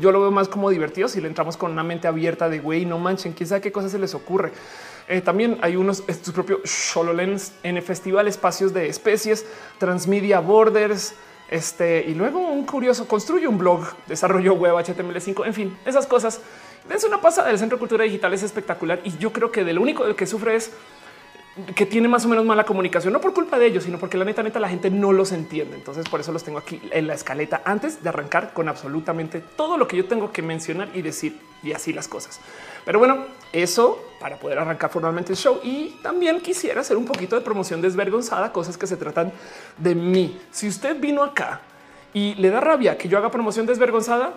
yo 0.00 0.10
lo 0.10 0.20
veo 0.20 0.30
más 0.32 0.48
como 0.48 0.70
divertido 0.70 1.06
si 1.06 1.20
le 1.20 1.28
entramos 1.28 1.56
con 1.56 1.70
una 1.70 1.84
mente 1.84 2.08
abierta 2.08 2.48
de 2.48 2.58
güey, 2.58 2.84
no 2.84 2.98
manchen, 2.98 3.32
quién 3.32 3.48
sabe 3.48 3.60
qué 3.60 3.70
cosas 3.70 3.92
se 3.92 3.98
les 3.98 4.14
ocurre. 4.14 4.52
Eh, 5.08 5.20
también 5.20 5.58
hay 5.62 5.76
unos 5.76 6.02
sus 6.22 6.34
propios 6.34 6.60
Shololens 6.64 7.52
en 7.62 7.76
el 7.76 7.82
festival 7.82 8.26
espacios 8.26 8.72
de 8.74 8.88
especies, 8.88 9.46
Transmedia 9.78 10.40
Borders. 10.40 11.14
Este 11.48 12.04
y 12.08 12.14
luego 12.14 12.40
un 12.40 12.64
curioso 12.64 13.06
construye 13.06 13.46
un 13.46 13.58
blog, 13.58 13.84
desarrollo 14.08 14.54
web 14.54 14.74
HTML5. 14.74 15.46
En 15.46 15.54
fin, 15.54 15.78
esas 15.84 16.06
cosas. 16.06 16.40
Es 16.90 17.04
una 17.04 17.20
pasada 17.20 17.46
del 17.46 17.58
Centro 17.58 17.76
de 17.76 17.80
Cultura 17.80 18.02
Digital, 18.02 18.34
es 18.34 18.42
espectacular 18.42 19.00
y 19.04 19.16
yo 19.18 19.32
creo 19.32 19.52
que 19.52 19.62
de 19.62 19.72
lo 19.72 19.80
único 19.80 20.16
que 20.16 20.26
sufre 20.26 20.56
es 20.56 20.72
que 21.74 21.84
tiene 21.84 22.08
más 22.08 22.24
o 22.24 22.28
menos 22.28 22.44
mala 22.44 22.64
comunicación, 22.64 23.12
no 23.12 23.20
por 23.20 23.34
culpa 23.34 23.58
de 23.58 23.66
ellos, 23.66 23.84
sino 23.84 23.98
porque 23.98 24.16
la 24.16 24.24
neta, 24.24 24.42
neta, 24.42 24.58
la 24.58 24.68
gente 24.68 24.90
no 24.90 25.12
los 25.12 25.32
entiende. 25.32 25.76
Entonces, 25.76 26.08
por 26.08 26.20
eso 26.20 26.32
los 26.32 26.42
tengo 26.44 26.58
aquí 26.58 26.80
en 26.90 27.06
la 27.06 27.14
escaleta 27.14 27.62
antes 27.64 28.02
de 28.02 28.08
arrancar 28.08 28.52
con 28.54 28.68
absolutamente 28.68 29.40
todo 29.40 29.76
lo 29.76 29.86
que 29.86 29.96
yo 29.96 30.06
tengo 30.06 30.32
que 30.32 30.42
mencionar 30.42 30.88
y 30.94 31.02
decir 31.02 31.38
y 31.62 31.72
así 31.72 31.92
las 31.92 32.08
cosas. 32.08 32.40
Pero 32.84 32.98
bueno, 32.98 33.26
eso 33.52 34.02
para 34.18 34.36
poder 34.36 34.58
arrancar 34.58 34.90
formalmente 34.90 35.32
el 35.32 35.38
show. 35.38 35.60
Y 35.62 35.98
también 36.02 36.40
quisiera 36.40 36.80
hacer 36.80 36.96
un 36.96 37.04
poquito 37.04 37.36
de 37.36 37.42
promoción 37.42 37.82
desvergonzada, 37.82 38.52
cosas 38.52 38.78
que 38.78 38.86
se 38.86 38.96
tratan 38.96 39.32
de 39.76 39.94
mí. 39.94 40.40
Si 40.50 40.68
usted 40.68 40.98
vino 40.98 41.22
acá 41.22 41.60
y 42.14 42.34
le 42.34 42.50
da 42.50 42.60
rabia 42.60 42.98
que 42.98 43.08
yo 43.08 43.18
haga 43.18 43.30
promoción 43.30 43.66
desvergonzada, 43.66 44.34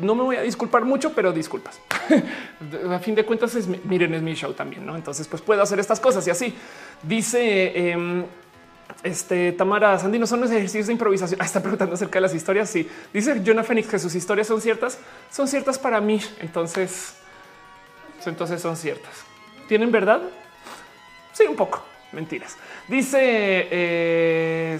no 0.00 0.14
me 0.14 0.22
voy 0.22 0.36
a 0.36 0.42
disculpar 0.42 0.84
mucho, 0.84 1.12
pero 1.12 1.32
disculpas. 1.32 1.80
a 2.90 2.98
fin 2.98 3.14
de 3.14 3.24
cuentas, 3.24 3.56
miren, 3.84 4.14
es 4.14 4.22
mi 4.22 4.34
show 4.34 4.52
también, 4.52 4.84
¿no? 4.84 4.94
Entonces, 4.94 5.26
pues 5.26 5.42
puedo 5.42 5.62
hacer 5.62 5.80
estas 5.80 5.98
cosas 5.98 6.26
y 6.26 6.30
así. 6.30 6.54
Dice 7.02 7.90
em, 7.90 8.24
este 9.02 9.52
Tamara 9.52 9.98
Sandy, 9.98 10.18
no 10.18 10.26
son 10.26 10.44
ejercicios 10.44 10.86
de 10.86 10.92
improvisación. 10.92 11.40
Ah, 11.40 11.46
está 11.46 11.60
preguntando 11.60 11.94
acerca 11.94 12.18
de 12.18 12.22
las 12.22 12.34
historias. 12.34 12.70
Sí, 12.70 12.88
dice 13.12 13.42
Jonah 13.44 13.64
Phoenix 13.64 13.88
que 13.88 13.98
sus 13.98 14.14
historias 14.14 14.46
son 14.46 14.60
ciertas, 14.60 14.98
son 15.30 15.48
ciertas 15.48 15.78
para 15.78 16.00
mí. 16.00 16.20
Entonces, 16.40 17.14
entonces 18.26 18.60
son 18.60 18.76
ciertas. 18.76 19.12
¿Tienen 19.68 19.90
verdad? 19.90 20.22
Sí, 21.32 21.44
un 21.44 21.56
poco. 21.56 21.82
Mentiras. 22.14 22.56
Dice 22.88 23.18
eh, 23.70 24.78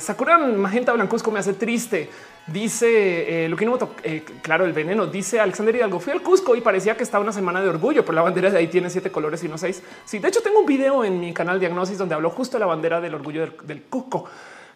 Magenta 0.57 0.93
Blancuzco 0.93 1.31
me 1.31 1.41
hace 1.41 1.55
triste. 1.55 2.09
Dice 2.47 3.45
eh, 3.45 3.49
lo 3.49 3.57
que 3.57 3.65
no 3.65 3.79
eh, 4.03 4.23
claro, 4.43 4.67
el 4.67 4.73
veneno. 4.73 5.07
Dice 5.07 5.41
Alexander 5.41 5.75
Hidalgo. 5.75 5.99
Fui 5.99 6.13
al 6.13 6.23
Cusco 6.23 6.55
y 6.55 6.61
parecía 6.61 6.97
que 6.97 7.03
estaba 7.03 7.23
una 7.23 7.33
semana 7.33 7.61
de 7.63 7.69
orgullo, 7.69 8.05
pero 8.05 8.15
la 8.15 8.23
bandera 8.23 8.51
de 8.51 8.59
ahí 8.59 8.69
tiene 8.69 8.91
siete 8.91 9.11
colores 9.11 9.43
y 9.45 9.49
no 9.49 9.57
seis. 9.57 9.83
Sí, 10.05 10.19
de 10.19 10.29
hecho, 10.29 10.43
tengo 10.43 10.61
un 10.61 10.67
video 10.67 11.05
en 11.05 11.21
mi 11.21 11.33
canal 11.33 11.59
Diagnosis 11.59 11.97
donde 11.97 12.15
hablo 12.15 12.31
justo 12.31 12.57
de 12.57 12.61
la 12.61 12.67
bandera 12.67 13.01
del 13.01 13.15
orgullo 13.15 13.49
del, 13.63 13.83
Cusco, 13.85 14.27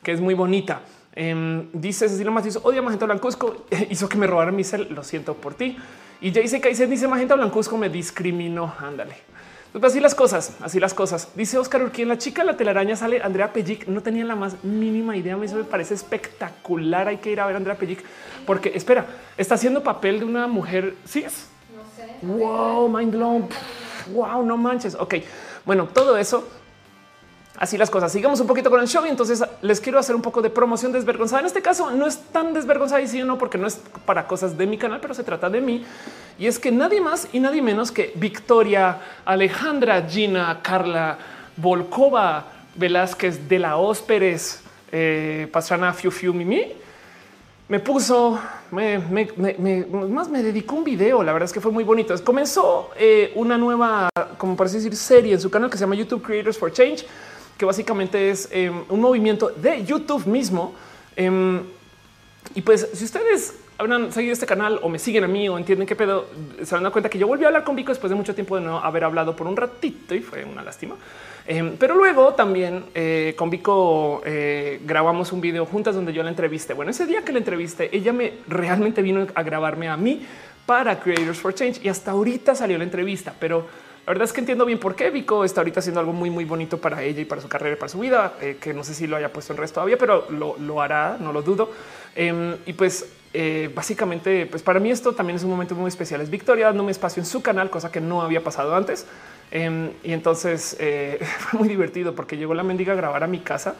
que 0.02 0.12
es 0.12 0.20
muy 0.20 0.34
bonita. 0.34 0.80
Em, 1.14 1.68
dice 1.72 2.08
Cecilia 2.08 2.30
Macizo, 2.30 2.60
odia 2.64 2.80
Magenta 2.80 3.04
Blancuzco. 3.04 3.66
Hizo 3.90 4.08
que 4.08 4.16
me 4.16 4.26
robaran 4.26 4.56
mi 4.56 4.64
cel. 4.64 4.88
Lo 4.90 5.04
siento 5.04 5.34
por 5.34 5.54
ti. 5.54 5.76
Y 6.20 6.32
Jayce 6.32 6.60
Kaiser 6.60 6.88
dice 6.88 7.06
Magenta 7.06 7.34
Blancuzco 7.34 7.76
me 7.76 7.90
discriminó. 7.90 8.74
Ándale. 8.78 9.16
Pues 9.72 9.84
así 9.84 10.00
las 10.00 10.14
cosas, 10.14 10.56
así 10.62 10.80
las 10.80 10.94
cosas. 10.94 11.28
Dice 11.34 11.58
Oscar 11.58 11.82
Urquín, 11.82 12.08
la 12.08 12.16
chica 12.18 12.42
la 12.42 12.56
telaraña 12.56 12.96
sale 12.96 13.20
Andrea 13.22 13.52
Pellic. 13.52 13.86
No 13.86 14.02
tenía 14.02 14.24
la 14.24 14.34
más 14.34 14.64
mínima 14.64 15.16
idea. 15.16 15.36
Eso 15.42 15.56
me 15.56 15.64
parece 15.64 15.94
espectacular. 15.94 17.08
Hay 17.08 17.18
que 17.18 17.30
ir 17.30 17.40
a 17.40 17.46
ver 17.46 17.54
a 17.54 17.58
Andrea 17.58 17.76
Pellic 17.76 18.02
porque 18.46 18.72
espera, 18.74 19.06
está 19.36 19.56
haciendo 19.56 19.82
papel 19.82 20.20
de 20.20 20.24
una 20.24 20.46
mujer. 20.46 20.94
Sí 21.04 21.20
es. 21.20 21.48
No 21.76 21.82
sé. 21.94 22.26
Wow, 22.26 22.88
mind 22.88 23.12
blown. 23.12 23.48
Wow, 24.12 24.42
no 24.42 24.56
manches. 24.56 24.94
Ok, 24.94 25.16
bueno, 25.66 25.86
todo 25.86 26.16
eso 26.16 26.48
así 27.58 27.76
las 27.76 27.90
cosas. 27.90 28.12
Sigamos 28.12 28.40
un 28.40 28.46
poquito 28.46 28.70
con 28.70 28.80
el 28.80 28.88
show 28.88 29.04
y 29.04 29.08
entonces 29.08 29.44
les 29.62 29.80
quiero 29.80 29.98
hacer 29.98 30.14
un 30.14 30.22
poco 30.22 30.40
de 30.40 30.50
promoción 30.50 30.92
desvergonzada. 30.92 31.40
En 31.40 31.46
este 31.46 31.60
caso 31.60 31.90
no 31.90 32.06
es 32.06 32.18
tan 32.32 32.54
desvergonzada 32.54 33.00
y 33.00 33.08
sí 33.08 33.22
no, 33.22 33.36
porque 33.36 33.58
no 33.58 33.66
es 33.66 33.80
para 34.06 34.26
cosas 34.26 34.56
de 34.56 34.66
mi 34.66 34.78
canal, 34.78 35.00
pero 35.00 35.14
se 35.14 35.24
trata 35.24 35.50
de 35.50 35.60
mí. 35.60 35.84
Y 36.38 36.46
es 36.46 36.58
que 36.58 36.70
nadie 36.70 37.00
más 37.00 37.28
y 37.32 37.40
nadie 37.40 37.60
menos 37.60 37.90
que 37.90 38.12
Victoria, 38.14 38.98
Alejandra, 39.24 40.02
Gina, 40.08 40.60
Carla, 40.62 41.18
Volkova, 41.56 42.44
Velázquez, 42.76 43.48
de 43.48 43.58
la 43.58 43.76
Ósperes, 43.76 44.60
eh, 44.92 45.48
Pastrana, 45.52 45.92
Fiu 45.92 46.12
Fiu 46.12 46.32
Mimi, 46.32 46.72
me 47.68 47.80
puso, 47.80 48.38
me, 48.70 48.98
más 48.98 50.30
me 50.30 50.42
dedicó 50.42 50.76
un 50.76 50.84
video. 50.84 51.22
La 51.22 51.32
verdad 51.32 51.46
es 51.46 51.52
que 51.52 51.60
fue 51.60 51.72
muy 51.72 51.84
bonito. 51.84 52.14
Comenzó 52.24 52.90
eh, 52.96 53.32
una 53.34 53.58
nueva, 53.58 54.08
como 54.38 54.56
parece 54.56 54.76
decir, 54.76 54.96
serie 54.96 55.34
en 55.34 55.40
su 55.40 55.50
canal 55.50 55.68
que 55.68 55.76
se 55.76 55.82
llama 55.82 55.96
YouTube 55.96 56.22
Creators 56.22 56.56
for 56.56 56.72
Change 56.72 57.04
que 57.58 57.64
básicamente 57.64 58.30
es 58.30 58.48
em, 58.52 58.84
un 58.88 59.00
movimiento 59.00 59.48
de 59.48 59.84
YouTube 59.84 60.26
mismo. 60.26 60.74
Em, 61.16 61.60
y 62.54 62.62
pues 62.62 62.88
si 62.94 63.04
ustedes 63.04 63.58
habrán 63.76 64.12
seguido 64.12 64.32
este 64.32 64.46
canal 64.46 64.78
o 64.82 64.88
me 64.88 64.98
siguen 64.98 65.24
a 65.24 65.28
mí 65.28 65.48
o 65.48 65.58
entienden 65.58 65.86
qué 65.86 65.96
pedo, 65.96 66.26
se 66.62 66.78
dan 66.78 66.90
cuenta 66.90 67.10
que 67.10 67.18
yo 67.18 67.26
volví 67.26 67.44
a 67.44 67.48
hablar 67.48 67.64
con 67.64 67.76
Vico 67.76 67.90
después 67.90 68.10
de 68.10 68.16
mucho 68.16 68.34
tiempo 68.34 68.56
de 68.56 68.62
no 68.62 68.78
haber 68.78 69.04
hablado 69.04 69.34
por 69.36 69.46
un 69.46 69.56
ratito 69.56 70.14
y 70.14 70.20
fue 70.20 70.44
una 70.44 70.62
lástima. 70.62 70.94
Em, 71.46 71.76
pero 71.76 71.94
luego 71.94 72.34
también 72.34 72.84
eh, 72.94 73.34
con 73.36 73.50
Vico 73.50 74.22
eh, 74.24 74.80
grabamos 74.84 75.32
un 75.32 75.40
video 75.40 75.66
juntas 75.66 75.96
donde 75.96 76.12
yo 76.12 76.22
la 76.22 76.28
entrevisté. 76.28 76.74
Bueno, 76.74 76.92
ese 76.92 77.06
día 77.06 77.24
que 77.24 77.32
la 77.32 77.38
entrevisté, 77.38 77.94
ella 77.96 78.12
me 78.12 78.34
realmente 78.46 79.02
vino 79.02 79.26
a 79.34 79.42
grabarme 79.42 79.88
a 79.88 79.96
mí 79.96 80.24
para 80.64 81.00
Creators 81.00 81.38
for 81.38 81.54
Change 81.54 81.80
y 81.82 81.88
hasta 81.88 82.12
ahorita 82.12 82.54
salió 82.54 82.78
la 82.78 82.84
entrevista, 82.84 83.34
pero 83.38 83.66
la 84.08 84.12
verdad 84.12 84.24
es 84.24 84.32
que 84.32 84.40
entiendo 84.40 84.64
bien 84.64 84.78
por 84.78 84.94
qué 84.94 85.10
Vico 85.10 85.44
está 85.44 85.60
ahorita 85.60 85.80
haciendo 85.80 86.00
algo 86.00 86.14
muy, 86.14 86.30
muy 86.30 86.46
bonito 86.46 86.78
para 86.78 87.02
ella 87.02 87.20
y 87.20 87.26
para 87.26 87.42
su 87.42 87.48
carrera 87.48 87.76
y 87.76 87.78
para 87.78 87.90
su 87.90 87.98
vida, 87.98 88.36
eh, 88.40 88.56
que 88.58 88.72
no 88.72 88.82
sé 88.82 88.94
si 88.94 89.06
lo 89.06 89.16
haya 89.16 89.30
puesto 89.30 89.52
en 89.52 89.58
resto 89.58 89.74
todavía, 89.74 89.98
pero 89.98 90.26
lo, 90.30 90.80
hará, 90.80 91.18
no 91.20 91.30
lo 91.30 91.42
dudo. 91.42 91.70
Em, 92.16 92.56
y 92.64 92.72
pues 92.72 93.06
eh, 93.34 93.70
básicamente, 93.74 94.46
pues 94.46 94.62
para 94.62 94.80
mí 94.80 94.90
esto 94.90 95.12
también 95.12 95.36
es 95.36 95.44
un 95.44 95.50
momento 95.50 95.74
muy 95.74 95.88
especial. 95.88 96.22
Es 96.22 96.30
Victoria 96.30 96.68
dándome 96.68 96.90
espacio 96.90 97.20
en 97.20 97.26
su 97.26 97.42
canal, 97.42 97.68
cosa 97.68 97.92
que 97.92 98.00
no 98.00 98.22
había 98.22 98.42
pasado 98.42 98.74
antes. 98.74 99.04
Em, 99.50 99.90
y 100.02 100.14
entonces 100.14 100.78
eh, 100.80 101.18
fue 101.40 101.60
muy 101.60 101.68
divertido 101.68 102.14
porque 102.14 102.38
llegó 102.38 102.54
la 102.54 102.62
mendiga 102.62 102.94
a 102.94 102.96
grabar 102.96 103.24
a 103.24 103.26
mi 103.26 103.40
casa 103.40 103.74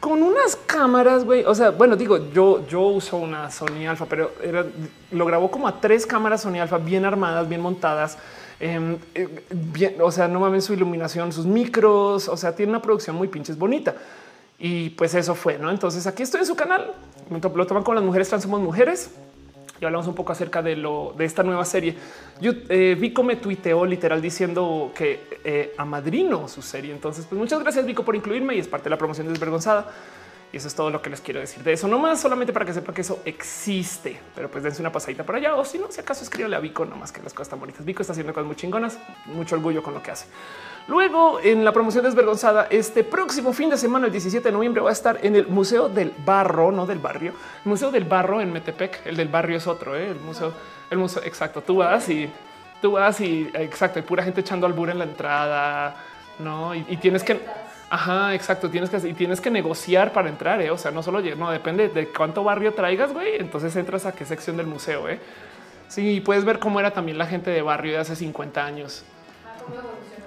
con 0.00 0.22
unas 0.22 0.56
cámaras, 0.56 1.22
güey. 1.22 1.44
O 1.44 1.54
sea, 1.54 1.68
bueno, 1.68 1.96
digo, 1.96 2.32
yo, 2.32 2.66
yo 2.66 2.80
uso 2.80 3.18
una 3.18 3.50
Sony 3.50 3.86
Alpha, 3.86 4.06
pero 4.06 4.32
lo 5.10 5.26
grabó 5.26 5.50
como 5.50 5.68
a 5.68 5.82
tres 5.82 6.06
cámaras 6.06 6.40
Sony 6.40 6.60
Alpha 6.60 6.78
bien 6.78 7.04
armadas, 7.04 7.46
bien 7.46 7.60
montadas 7.60 8.16
Em, 8.58 8.96
eh, 9.14 9.98
o 10.00 10.10
sea, 10.10 10.28
no 10.28 10.40
mames 10.40 10.64
su 10.64 10.72
iluminación, 10.72 11.32
sus 11.32 11.46
micros, 11.46 12.28
o 12.28 12.36
sea, 12.36 12.54
tiene 12.54 12.70
una 12.70 12.82
producción 12.82 13.16
muy 13.16 13.28
pinches 13.28 13.58
bonita. 13.58 13.94
Y 14.58 14.90
pues 14.90 15.14
eso 15.14 15.34
fue, 15.34 15.58
¿no? 15.58 15.70
Entonces 15.70 16.06
aquí 16.06 16.22
estoy 16.22 16.40
en 16.40 16.46
su 16.46 16.56
canal, 16.56 16.92
lo 17.30 17.66
toman 17.66 17.82
con 17.82 17.94
las 17.94 18.04
mujeres 18.04 18.28
trans, 18.28 18.44
somos 18.44 18.60
mujeres. 18.60 19.10
Y 19.78 19.84
hablamos 19.84 20.06
un 20.06 20.14
poco 20.14 20.32
acerca 20.32 20.62
de 20.62 20.74
lo 20.74 21.14
de 21.18 21.26
esta 21.26 21.42
nueva 21.42 21.66
serie. 21.66 21.96
Yo 22.40 22.52
eh, 22.70 22.96
Vico 22.98 23.22
me 23.22 23.36
tuiteó 23.36 23.84
literal 23.84 24.22
diciendo 24.22 24.90
que 24.94 25.20
eh, 25.44 25.74
amadrino 25.76 26.48
su 26.48 26.62
serie. 26.62 26.92
Entonces, 26.92 27.26
pues 27.28 27.38
muchas 27.38 27.60
gracias 27.60 27.84
Vico 27.84 28.02
por 28.02 28.16
incluirme 28.16 28.54
y 28.54 28.60
es 28.60 28.68
parte 28.68 28.84
de 28.84 28.90
la 28.90 28.96
promoción 28.96 29.28
desvergonzada. 29.28 29.92
Eso 30.56 30.68
es 30.68 30.74
todo 30.74 30.90
lo 30.90 31.02
que 31.02 31.10
les 31.10 31.20
quiero 31.20 31.40
decir 31.40 31.62
de 31.62 31.74
eso. 31.74 31.86
No 31.86 31.98
más 31.98 32.20
solamente 32.20 32.52
para 32.52 32.64
que 32.64 32.72
sepa 32.72 32.94
que 32.94 33.02
eso 33.02 33.20
existe, 33.24 34.18
pero 34.34 34.50
pues 34.50 34.64
dense 34.64 34.80
una 34.80 34.90
pasadita 34.90 35.24
por 35.24 35.36
allá. 35.36 35.54
O 35.54 35.64
si 35.64 35.78
no, 35.78 35.90
si 35.90 36.00
acaso 36.00 36.24
escríbele 36.24 36.56
a 36.56 36.60
Vico, 36.60 36.84
no 36.84 36.96
más 36.96 37.12
que 37.12 37.22
las 37.22 37.34
cosas 37.34 37.50
tan 37.50 37.60
bonitas. 37.60 37.84
Vico 37.84 38.02
está 38.02 38.12
haciendo 38.12 38.32
cosas 38.32 38.46
muy 38.46 38.56
chingonas, 38.56 38.98
mucho 39.26 39.56
orgullo 39.56 39.82
con 39.82 39.92
lo 39.92 40.02
que 40.02 40.10
hace. 40.10 40.26
Luego, 40.88 41.40
en 41.40 41.64
la 41.64 41.72
promoción 41.72 42.04
desvergonzada, 42.04 42.68
este 42.70 43.04
próximo 43.04 43.52
fin 43.52 43.68
de 43.68 43.76
semana, 43.76 44.06
el 44.06 44.12
17 44.12 44.48
de 44.48 44.52
noviembre, 44.52 44.80
va 44.80 44.90
a 44.90 44.92
estar 44.92 45.18
en 45.22 45.36
el 45.36 45.46
Museo 45.48 45.88
del 45.88 46.12
Barro, 46.24 46.72
no 46.72 46.86
del 46.86 47.00
barrio, 47.00 47.32
el 47.64 47.68
Museo 47.68 47.90
del 47.90 48.04
Barro 48.04 48.40
en 48.40 48.52
Metepec. 48.52 49.04
El 49.04 49.16
del 49.16 49.28
barrio 49.28 49.58
es 49.58 49.66
otro, 49.66 49.96
¿eh? 49.96 50.08
el 50.08 50.20
museo, 50.20 50.52
el 50.90 50.98
museo. 50.98 51.22
Exacto. 51.24 51.60
Tú 51.60 51.76
vas 51.76 52.08
y 52.08 52.30
tú 52.80 52.92
vas 52.92 53.20
y 53.20 53.50
exacto. 53.54 53.98
Hay 53.98 54.04
pura 54.04 54.22
gente 54.22 54.40
echando 54.40 54.66
albur 54.66 54.88
en 54.88 54.98
la 54.98 55.04
entrada, 55.04 55.96
no? 56.38 56.74
y 56.74 56.96
tienes 56.96 57.22
que 57.22 57.65
Ajá, 57.88 58.34
exacto. 58.34 58.68
Tienes 58.68 58.90
que 58.90 58.96
y 59.08 59.14
tienes 59.14 59.40
que 59.40 59.50
negociar 59.50 60.12
para 60.12 60.28
entrar. 60.28 60.60
¿eh? 60.60 60.70
O 60.70 60.78
sea, 60.78 60.90
no 60.90 61.02
solo 61.02 61.20
no 61.36 61.50
depende 61.50 61.88
de 61.88 62.08
cuánto 62.08 62.42
barrio 62.42 62.74
traigas, 62.74 63.12
güey. 63.12 63.36
Entonces 63.36 63.74
entras 63.76 64.06
a 64.06 64.12
qué 64.12 64.24
sección 64.24 64.56
del 64.56 64.66
museo. 64.66 65.08
¿eh? 65.08 65.20
Sí, 65.88 66.20
puedes 66.20 66.44
ver 66.44 66.58
cómo 66.58 66.80
era 66.80 66.90
también 66.92 67.18
la 67.18 67.26
gente 67.26 67.50
de 67.50 67.62
barrio 67.62 67.92
de 67.92 67.98
hace 67.98 68.16
50 68.16 68.64
años. 68.64 69.04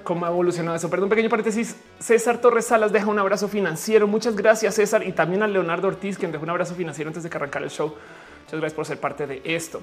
cómo 0.04 0.26
ha 0.26 0.30
evolucionado 0.30 0.78
eso. 0.78 0.90
Perdón, 0.90 1.10
pequeño 1.10 1.30
paréntesis. 1.30 1.76
César 2.00 2.40
Torres 2.40 2.66
Salas 2.66 2.92
deja 2.94 3.08
un 3.08 3.20
abrazo 3.20 3.48
financiero. 3.50 4.08
Muchas 4.08 4.36
gracias, 4.36 4.76
César. 4.76 5.06
Y 5.06 5.12
también 5.12 5.44
a 5.44 5.48
Leonardo 5.48 5.90
Ortiz, 5.90 6.18
quien 6.18 6.32
dejó 6.32 6.46
un 6.46 6.52
abrazo 6.52 6.76
financiero 6.76 7.10
antes 7.10 7.24
de 7.24 7.30
que 7.30 7.38
el 7.38 7.70
show. 7.70 7.94
Muchas 8.46 8.60
gracias 8.60 8.74
por 8.74 8.86
ser 8.86 9.00
parte 9.00 9.28
de 9.28 9.42
esto. 9.44 9.82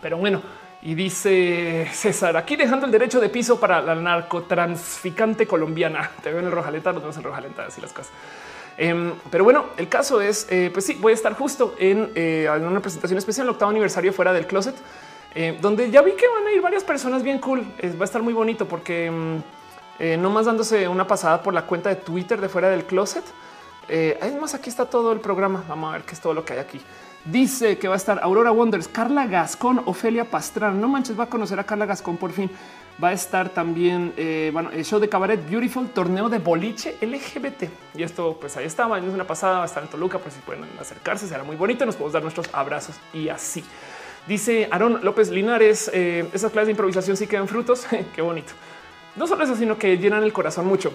Pero 0.00 0.16
bueno, 0.16 0.42
y 0.84 0.94
dice 0.94 1.88
César, 1.92 2.36
aquí 2.36 2.56
dejando 2.56 2.84
el 2.84 2.92
derecho 2.92 3.18
de 3.18 3.30
piso 3.30 3.58
para 3.58 3.80
la 3.80 3.94
narcotransficante 3.94 5.46
colombiana. 5.46 6.10
Te 6.22 6.30
veo 6.30 6.40
en 6.40 6.46
el 6.46 6.52
Rojalenta, 6.52 6.92
nos 6.92 7.02
vemos 7.02 7.16
en 7.16 7.22
Rojalenta, 7.22 7.66
así 7.66 7.80
las 7.80 7.92
cosas. 7.92 8.12
Em, 8.76 9.14
pero 9.30 9.44
bueno, 9.44 9.66
el 9.78 9.88
caso 9.88 10.20
es, 10.20 10.46
eh, 10.50 10.68
pues 10.72 10.84
sí, 10.84 10.98
voy 11.00 11.12
a 11.12 11.14
estar 11.14 11.32
justo 11.32 11.74
en, 11.78 12.12
eh, 12.14 12.48
una 12.60 12.80
presentación 12.80 13.16
especial, 13.16 13.46
el 13.46 13.52
octavo 13.52 13.70
aniversario 13.70 14.12
fuera 14.12 14.34
del 14.34 14.46
closet, 14.46 14.74
eh, 15.34 15.56
donde 15.58 15.90
ya 15.90 16.02
vi 16.02 16.12
que 16.12 16.28
van 16.28 16.46
a 16.46 16.52
ir 16.52 16.60
varias 16.60 16.84
personas 16.84 17.22
bien 17.22 17.38
cool. 17.38 17.62
va 17.62 18.02
a 18.02 18.04
estar 18.04 18.22
muy 18.22 18.34
bonito 18.34 18.66
porque 18.66 19.06
em, 19.06 20.20
no 20.20 20.28
más 20.28 20.44
dándose 20.44 20.86
una 20.86 21.06
pasada 21.06 21.42
por 21.42 21.54
la 21.54 21.62
cuenta 21.62 21.88
de 21.88 21.96
Twitter 21.96 22.38
de 22.40 22.48
fuera 22.50 22.68
del 22.68 22.84
closet. 22.84 23.24
es 23.88 24.40
más, 24.40 24.54
aquí 24.54 24.68
está 24.68 24.84
todo 24.84 25.12
el 25.12 25.20
programa. 25.20 25.64
Vamos 25.66 25.90
a 25.90 25.96
ver 25.96 26.02
qué 26.04 26.14
es 26.14 26.20
todo 26.20 26.34
lo 26.34 26.44
que 26.44 26.54
hay 26.54 26.58
aquí. 26.58 26.80
Dice 27.24 27.78
que 27.78 27.88
va 27.88 27.94
a 27.94 27.96
estar 27.96 28.20
Aurora 28.22 28.52
Wonders, 28.52 28.86
Carla 28.86 29.26
Gascón, 29.26 29.80
Ofelia 29.86 30.26
Pastrana. 30.26 30.78
No 30.78 30.88
manches, 30.88 31.18
va 31.18 31.24
a 31.24 31.28
conocer 31.28 31.58
a 31.58 31.64
Carla 31.64 31.86
Gascón 31.86 32.18
por 32.18 32.32
fin. 32.32 32.50
Va 33.02 33.08
a 33.08 33.12
estar 33.14 33.48
también 33.48 34.12
eh, 34.18 34.52
el 34.72 34.84
show 34.84 35.00
de 35.00 35.08
cabaret 35.08 35.40
Beautiful, 35.48 35.88
torneo 35.88 36.28
de 36.28 36.38
boliche 36.38 36.98
LGBT. 37.00 37.64
Y 37.94 38.02
esto, 38.02 38.36
pues 38.38 38.54
ahí 38.58 38.66
estaba. 38.66 38.98
Es 38.98 39.04
una 39.04 39.26
pasada, 39.26 39.56
va 39.56 39.62
a 39.62 39.66
estar 39.66 39.82
en 39.82 39.88
Toluca, 39.88 40.18
pues 40.18 40.34
si 40.34 40.40
pueden 40.40 40.64
acercarse, 40.78 41.26
será 41.26 41.44
muy 41.44 41.56
bonito. 41.56 41.86
Nos 41.86 41.94
podemos 41.94 42.12
dar 42.12 42.22
nuestros 42.22 42.50
abrazos 42.52 42.96
y 43.14 43.30
así. 43.30 43.64
Dice 44.26 44.68
Aaron 44.70 45.00
López 45.02 45.30
Linares, 45.30 45.90
eh, 45.94 46.28
esas 46.34 46.52
clases 46.52 46.66
de 46.66 46.72
improvisación 46.72 47.16
sí 47.16 47.26
quedan 47.26 47.48
frutos. 47.48 47.86
Qué 48.14 48.20
bonito. 48.20 48.52
No 49.16 49.26
solo 49.26 49.44
eso, 49.44 49.56
sino 49.56 49.78
que 49.78 49.96
llenan 49.96 50.24
el 50.24 50.32
corazón 50.34 50.66
mucho. 50.66 50.92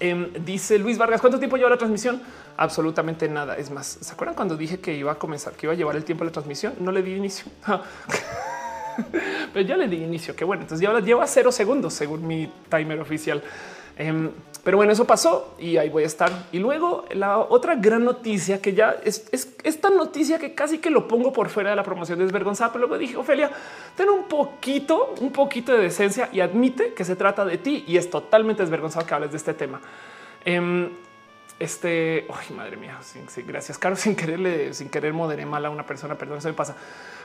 Em, 0.00 0.32
dice 0.44 0.78
Luis 0.78 0.96
Vargas, 0.98 1.20
¿cuánto 1.20 1.38
tiempo 1.38 1.56
lleva 1.56 1.70
la 1.70 1.78
transmisión? 1.78 2.20
Absolutamente 2.56 3.28
nada. 3.28 3.56
Es 3.56 3.70
más, 3.70 3.98
¿se 4.00 4.12
acuerdan 4.12 4.36
cuando 4.36 4.56
dije 4.56 4.78
que 4.80 4.94
iba 4.94 5.12
a 5.12 5.16
comenzar, 5.16 5.54
que 5.54 5.66
iba 5.66 5.72
a 5.72 5.76
llevar 5.76 5.96
el 5.96 6.04
tiempo 6.04 6.24
de 6.24 6.30
la 6.30 6.32
transmisión? 6.32 6.74
No 6.80 6.92
le 6.92 7.02
di 7.02 7.14
inicio. 7.14 7.50
Pero 9.52 9.66
ya 9.66 9.76
le 9.76 9.88
di 9.88 9.96
inicio. 9.96 10.34
Qué 10.36 10.44
bueno. 10.44 10.62
Entonces 10.62 10.86
ya 10.86 10.98
lleva 11.00 11.26
cero 11.26 11.50
segundos 11.52 11.94
según 11.94 12.26
mi 12.26 12.52
timer 12.68 13.00
oficial. 13.00 13.42
Em, 13.96 14.30
pero 14.68 14.76
bueno, 14.76 14.92
eso 14.92 15.06
pasó 15.06 15.54
y 15.58 15.78
ahí 15.78 15.88
voy 15.88 16.02
a 16.02 16.06
estar. 16.06 16.30
Y 16.52 16.58
luego 16.58 17.06
la 17.12 17.38
otra 17.38 17.74
gran 17.76 18.04
noticia 18.04 18.60
que 18.60 18.74
ya 18.74 18.96
es, 19.02 19.26
esta 19.64 19.88
noticia 19.88 20.38
que 20.38 20.52
casi 20.52 20.76
que 20.76 20.90
lo 20.90 21.08
pongo 21.08 21.32
por 21.32 21.48
fuera 21.48 21.70
de 21.70 21.76
la 21.76 21.82
promoción 21.82 22.18
desvergonzada, 22.18 22.70
pero 22.70 22.80
luego 22.80 22.98
dije, 22.98 23.16
Ofelia, 23.16 23.50
ten 23.96 24.10
un 24.10 24.24
poquito, 24.24 25.14
un 25.22 25.32
poquito 25.32 25.72
de 25.72 25.78
decencia 25.78 26.28
y 26.34 26.40
admite 26.40 26.92
que 26.92 27.02
se 27.06 27.16
trata 27.16 27.46
de 27.46 27.56
ti 27.56 27.84
y 27.86 27.96
es 27.96 28.10
totalmente 28.10 28.62
desvergonzado 28.62 29.06
que 29.06 29.14
hables 29.14 29.30
de 29.30 29.38
este 29.38 29.54
tema. 29.54 29.80
Em, 30.44 30.90
este, 31.58 32.26
ay, 32.28 32.54
madre 32.54 32.76
mía, 32.76 32.98
gracias, 33.46 33.78
Caro, 33.78 33.96
sin 33.96 34.14
quererle, 34.14 34.74
sin 34.74 34.90
querer 34.90 35.14
moderé 35.14 35.46
mal 35.46 35.64
a 35.64 35.70
una 35.70 35.86
persona, 35.86 36.14
perdón, 36.14 36.36
eso 36.36 36.48
me 36.48 36.52
pasa. 36.52 36.76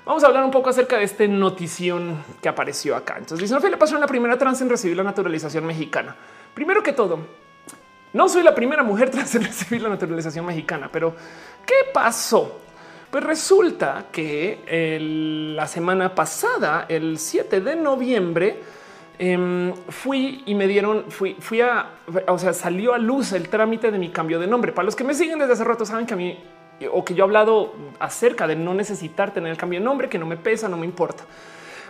Vamos 0.06 0.24
a 0.24 0.28
hablar 0.28 0.46
un 0.46 0.52
poco 0.52 0.70
acerca 0.70 0.98
de 0.98 1.04
este 1.04 1.28
notición 1.28 2.24
que 2.42 2.48
apareció 2.48 2.96
acá. 2.96 3.16
Entonces, 3.18 3.40
dice, 3.40 3.54
Ofelia 3.54 3.78
pasó 3.78 3.96
en 3.96 4.00
la 4.02 4.08
primera 4.08 4.38
trans 4.38 4.62
en 4.62 4.70
recibir 4.70 4.96
la 4.96 5.04
naturalización 5.04 5.66
mexicana. 5.66 6.16
Primero 6.54 6.84
que 6.84 6.94
todo, 6.94 7.20
no 8.14 8.30
soy 8.30 8.44
la 8.44 8.54
primera 8.54 8.84
mujer 8.84 9.10
trans 9.12 9.36
en 9.36 9.44
recibir 9.44 9.82
la 9.82 9.90
naturalización 9.90 10.46
mexicana, 10.46 10.90
pero 10.92 11.16
¿qué 11.66 11.92
pasó? 11.94 12.60
Pues 13.10 13.24
resulta 13.24 14.08
que 14.12 15.50
la 15.56 15.68
semana 15.68 16.16
pasada, 16.16 16.88
el 16.90 17.20
7 17.20 17.62
de 17.62 17.76
noviembre, 17.76 18.60
em, 19.20 19.72
fui 19.90 20.42
y 20.48 20.56
me 20.56 20.68
dieron, 20.68 21.12
fui, 21.12 21.36
fui 21.40 21.62
a, 21.62 21.92
o 22.28 22.40
sea, 22.40 22.54
salió 22.54 22.96
a 22.96 22.98
luz 22.98 23.34
el 23.34 23.50
trámite 23.50 23.92
de 23.92 24.00
mi 24.00 24.10
cambio 24.10 24.40
de 24.40 24.48
nombre. 24.48 24.72
Para 24.72 24.86
los 24.86 24.96
que 24.96 25.04
me 25.04 25.14
siguen 25.14 25.38
desde 25.38 25.54
hace 25.54 25.64
rato 25.64 25.86
saben 25.86 26.08
que 26.08 26.16
a 26.16 26.18
mí 26.18 26.40
o 26.92 27.06
que 27.06 27.14
yo 27.14 27.24
he 27.24 27.28
hablado 27.28 27.74
acerca 28.00 28.48
de 28.48 28.56
no 28.56 28.74
necesitar 28.74 29.32
tener 29.32 29.52
el 29.52 29.58
cambio 29.58 29.80
de 29.80 29.86
nombre, 29.86 30.10
que 30.10 30.18
no 30.18 30.26
me 30.26 30.38
pesa, 30.38 30.68
no 30.68 30.78
me 30.78 30.86
importa. 30.86 31.24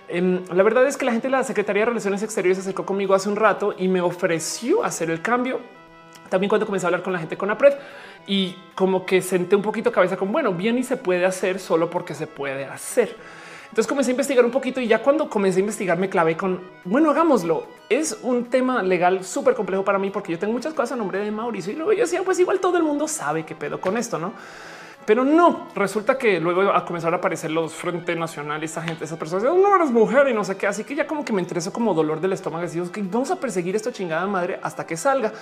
Em, 0.07 0.43
la 0.53 0.63
verdad 0.63 0.85
es 0.85 0.97
que 0.97 1.05
la 1.05 1.11
gente 1.11 1.27
de 1.27 1.31
la 1.31 1.43
Secretaría 1.43 1.81
de 1.81 1.85
Relaciones 1.87 2.23
Exteriores 2.23 2.57
se 2.57 2.61
acercó 2.61 2.85
conmigo 2.85 3.13
hace 3.13 3.29
un 3.29 3.35
rato 3.35 3.73
y 3.77 3.87
me 3.87 4.01
ofreció 4.01 4.83
hacer 4.83 5.09
el 5.09 5.21
cambio. 5.21 5.59
También 6.29 6.49
cuando 6.49 6.65
comencé 6.65 6.85
a 6.85 6.87
hablar 6.87 7.03
con 7.03 7.13
la 7.13 7.19
gente 7.19 7.37
con 7.37 7.49
APRED 7.51 7.73
y 8.27 8.55
como 8.75 9.05
que 9.05 9.21
senté 9.21 9.55
un 9.55 9.61
poquito 9.61 9.91
cabeza 9.91 10.17
con 10.17 10.31
bueno, 10.31 10.53
bien 10.53 10.77
y 10.77 10.83
se 10.83 10.97
puede 10.97 11.25
hacer 11.25 11.59
solo 11.59 11.89
porque 11.89 12.15
se 12.15 12.27
puede 12.27 12.65
hacer. 12.65 13.15
Entonces 13.73 13.87
comencé 13.87 14.11
a 14.11 14.13
investigar 14.13 14.45
un 14.45 14.51
poquito 14.51 14.79
y 14.79 14.87
ya 14.87 15.01
cuando 15.01 15.29
comencé 15.29 15.57
a 15.57 15.61
investigar 15.61 15.97
me 15.97 16.09
clavé 16.09 16.37
con 16.37 16.61
bueno, 16.85 17.09
hagámoslo. 17.09 17.65
Es 17.89 18.19
un 18.21 18.45
tema 18.45 18.83
legal 18.83 19.23
súper 19.23 19.55
complejo 19.55 19.83
para 19.83 19.97
mí 19.99 20.09
porque 20.09 20.31
yo 20.31 20.39
tengo 20.39 20.53
muchas 20.53 20.73
cosas 20.73 20.91
a 20.91 20.95
nombre 20.95 21.19
de 21.19 21.31
Mauricio 21.31 21.73
y 21.73 21.75
luego 21.75 21.93
yo 21.93 22.01
decía, 22.01 22.23
pues 22.23 22.39
igual 22.39 22.59
todo 22.59 22.77
el 22.77 22.83
mundo 22.83 23.07
sabe 23.07 23.45
qué 23.45 23.55
pedo 23.55 23.81
con 23.81 23.97
esto, 23.97 24.19
no? 24.19 24.33
Pero 25.05 25.25
no, 25.25 25.67
resulta 25.75 26.17
que 26.17 26.39
luego 26.39 26.61
a 26.71 26.85
comenzar 26.85 27.13
a 27.13 27.17
aparecer 27.17 27.51
los 27.51 27.73
Frente 27.73 28.15
Nacional, 28.15 28.63
esta 28.63 28.81
gente, 28.81 29.03
esas 29.03 29.17
personas, 29.17 29.43
no 29.43 29.75
eres 29.75 29.91
mujer 29.91 30.27
y 30.29 30.33
no 30.33 30.43
sé 30.43 30.55
qué. 30.55 30.67
Así 30.67 30.83
que 30.83 30.95
ya 30.95 31.05
como 31.05 31.25
que 31.25 31.33
me 31.33 31.41
interesó 31.41 31.73
como 31.73 31.93
dolor 31.93 32.21
del 32.21 32.33
estómago. 32.33 32.63
Decimos 32.63 32.89
que 32.89 33.01
vamos 33.01 33.29
a 33.31 33.35
perseguir 33.39 33.75
esta 33.75 33.91
chingada 33.91 34.25
madre 34.27 34.59
hasta 34.61 34.85
que 34.85 34.95
salga. 34.95 35.33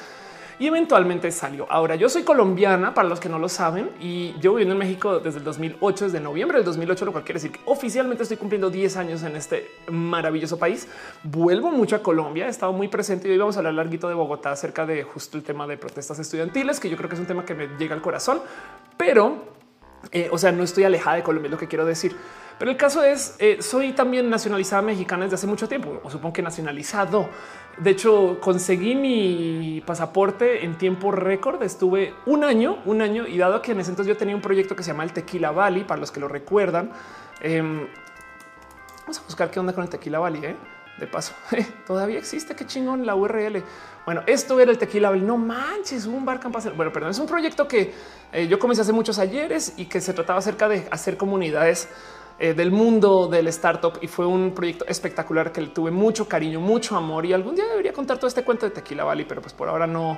Y 0.61 0.67
eventualmente 0.67 1.31
salió. 1.31 1.65
Ahora 1.71 1.95
yo 1.95 2.07
soy 2.07 2.21
colombiana 2.21 2.93
para 2.93 3.09
los 3.09 3.19
que 3.19 3.27
no 3.27 3.39
lo 3.39 3.49
saben 3.49 3.89
y 3.99 4.35
yo 4.39 4.51
viviendo 4.51 4.73
en 4.73 4.77
México 4.77 5.19
desde 5.19 5.39
el 5.39 5.43
2008, 5.43 6.05
desde 6.05 6.19
noviembre 6.19 6.59
del 6.59 6.65
2008, 6.65 7.03
lo 7.03 7.11
cual 7.11 7.23
quiere 7.23 7.39
decir 7.39 7.51
que 7.51 7.61
oficialmente 7.65 8.21
estoy 8.21 8.37
cumpliendo 8.37 8.69
10 8.69 8.95
años 8.97 9.23
en 9.23 9.35
este 9.35 9.71
maravilloso 9.89 10.59
país. 10.59 10.87
Vuelvo 11.23 11.71
mucho 11.71 11.95
a 11.95 12.03
Colombia, 12.03 12.45
he 12.45 12.49
estado 12.49 12.73
muy 12.73 12.89
presente 12.89 13.27
y 13.27 13.31
hoy 13.31 13.39
vamos 13.39 13.55
a 13.55 13.61
hablar 13.61 13.73
larguito 13.73 14.07
de 14.07 14.13
Bogotá 14.13 14.51
acerca 14.51 14.85
de 14.85 15.01
justo 15.01 15.35
el 15.35 15.43
tema 15.43 15.65
de 15.65 15.77
protestas 15.77 16.19
estudiantiles, 16.19 16.79
que 16.79 16.91
yo 16.91 16.95
creo 16.95 17.09
que 17.09 17.15
es 17.15 17.21
un 17.21 17.25
tema 17.25 17.43
que 17.43 17.55
me 17.55 17.67
llega 17.79 17.95
al 17.95 18.01
corazón, 18.03 18.39
pero 18.97 19.61
eh, 20.11 20.29
o 20.31 20.37
sea, 20.37 20.51
no 20.51 20.63
estoy 20.63 20.83
alejada 20.83 21.17
de 21.17 21.23
Colombia, 21.23 21.47
es 21.47 21.51
lo 21.51 21.57
que 21.57 21.67
quiero 21.67 21.85
decir. 21.85 22.15
Pero 22.57 22.69
el 22.69 22.77
caso 22.77 23.03
es, 23.03 23.35
eh, 23.39 23.57
soy 23.61 23.93
también 23.93 24.29
nacionalizada 24.29 24.81
mexicana 24.81 25.23
desde 25.23 25.35
hace 25.35 25.47
mucho 25.47 25.67
tiempo, 25.67 25.99
o 26.03 26.09
supongo 26.11 26.33
que 26.33 26.41
nacionalizado. 26.41 27.29
De 27.77 27.89
hecho, 27.89 28.39
conseguí 28.39 28.95
mi 28.95 29.81
pasaporte 29.85 30.65
en 30.65 30.77
tiempo 30.77 31.11
récord. 31.11 31.63
Estuve 31.63 32.13
un 32.25 32.43
año, 32.43 32.77
un 32.85 33.01
año, 33.01 33.25
y 33.25 33.37
dado 33.37 33.61
que 33.61 33.71
en 33.71 33.79
ese 33.79 33.91
entonces 33.91 34.13
yo 34.13 34.17
tenía 34.17 34.35
un 34.35 34.41
proyecto 34.41 34.75
que 34.75 34.83
se 34.83 34.91
llama 34.91 35.03
el 35.03 35.13
Tequila 35.13 35.51
Valley, 35.51 35.83
para 35.83 35.99
los 35.99 36.11
que 36.11 36.19
lo 36.19 36.27
recuerdan, 36.27 36.91
em, 37.39 37.87
vamos 39.01 39.19
a 39.19 39.23
buscar 39.23 39.49
qué 39.49 39.59
onda 39.59 39.73
con 39.73 39.83
el 39.83 39.89
Tequila 39.89 40.19
Valley. 40.19 40.45
¿eh? 40.45 40.55
De 40.99 41.07
paso, 41.07 41.33
todavía 41.87 42.19
existe. 42.19 42.55
Qué 42.55 42.67
chingón 42.67 43.05
la 43.05 43.15
URL. 43.15 43.63
Bueno, 44.05 44.21
esto 44.27 44.59
era 44.59 44.71
el 44.71 44.77
Tequila 44.77 45.09
Valley. 45.09 45.25
No 45.25 45.37
manches, 45.37 46.05
un 46.05 46.25
bar 46.25 46.39
Bueno, 46.75 46.91
perdón, 46.91 47.11
es 47.11 47.19
un 47.19 47.27
proyecto 47.27 47.67
que 47.67 47.93
eh, 48.33 48.47
yo 48.47 48.59
comencé 48.59 48.81
hace 48.81 48.93
muchos 48.93 49.17
ayeres 49.17 49.73
y 49.77 49.85
que 49.85 50.01
se 50.01 50.13
trataba 50.13 50.39
acerca 50.39 50.67
de 50.67 50.87
hacer 50.91 51.17
comunidades 51.17 51.87
eh, 52.43 52.55
del 52.55 52.71
mundo 52.71 53.27
del 53.27 53.47
startup 53.49 53.99
y 54.01 54.07
fue 54.07 54.25
un 54.25 54.55
proyecto 54.55 54.83
espectacular 54.87 55.51
que 55.51 55.61
le 55.61 55.67
tuve 55.67 55.91
mucho 55.91 56.27
cariño, 56.27 56.59
mucho 56.59 56.95
amor 56.95 57.23
y 57.23 57.33
algún 57.33 57.53
día 57.53 57.67
debería 57.67 57.93
contar 57.93 58.17
todo 58.17 58.27
este 58.27 58.43
cuento 58.43 58.65
de 58.65 58.71
Tequila 58.71 59.03
Valley, 59.03 59.25
pero 59.25 59.43
pues 59.43 59.53
por 59.53 59.69
ahora 59.69 59.85
no, 59.85 60.17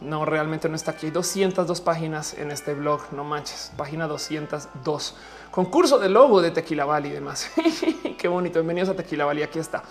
no 0.00 0.24
realmente 0.24 0.68
no 0.68 0.74
está 0.74 0.90
aquí. 0.90 1.06
Hay 1.06 1.12
202 1.12 1.80
páginas 1.80 2.34
en 2.34 2.50
este 2.50 2.74
blog. 2.74 3.02
No 3.12 3.22
manches, 3.22 3.70
página 3.76 4.08
202 4.08 5.16
concurso 5.52 6.00
de 6.00 6.08
logo 6.08 6.42
de 6.42 6.50
Tequila 6.50 6.86
Valley 6.86 7.12
y 7.12 7.14
demás. 7.14 7.48
qué 8.18 8.26
bonito. 8.26 8.58
Bienvenidos 8.58 8.88
a 8.88 8.94
Tequila 8.94 9.24
Valley. 9.24 9.44
Aquí 9.44 9.60
está. 9.60 9.84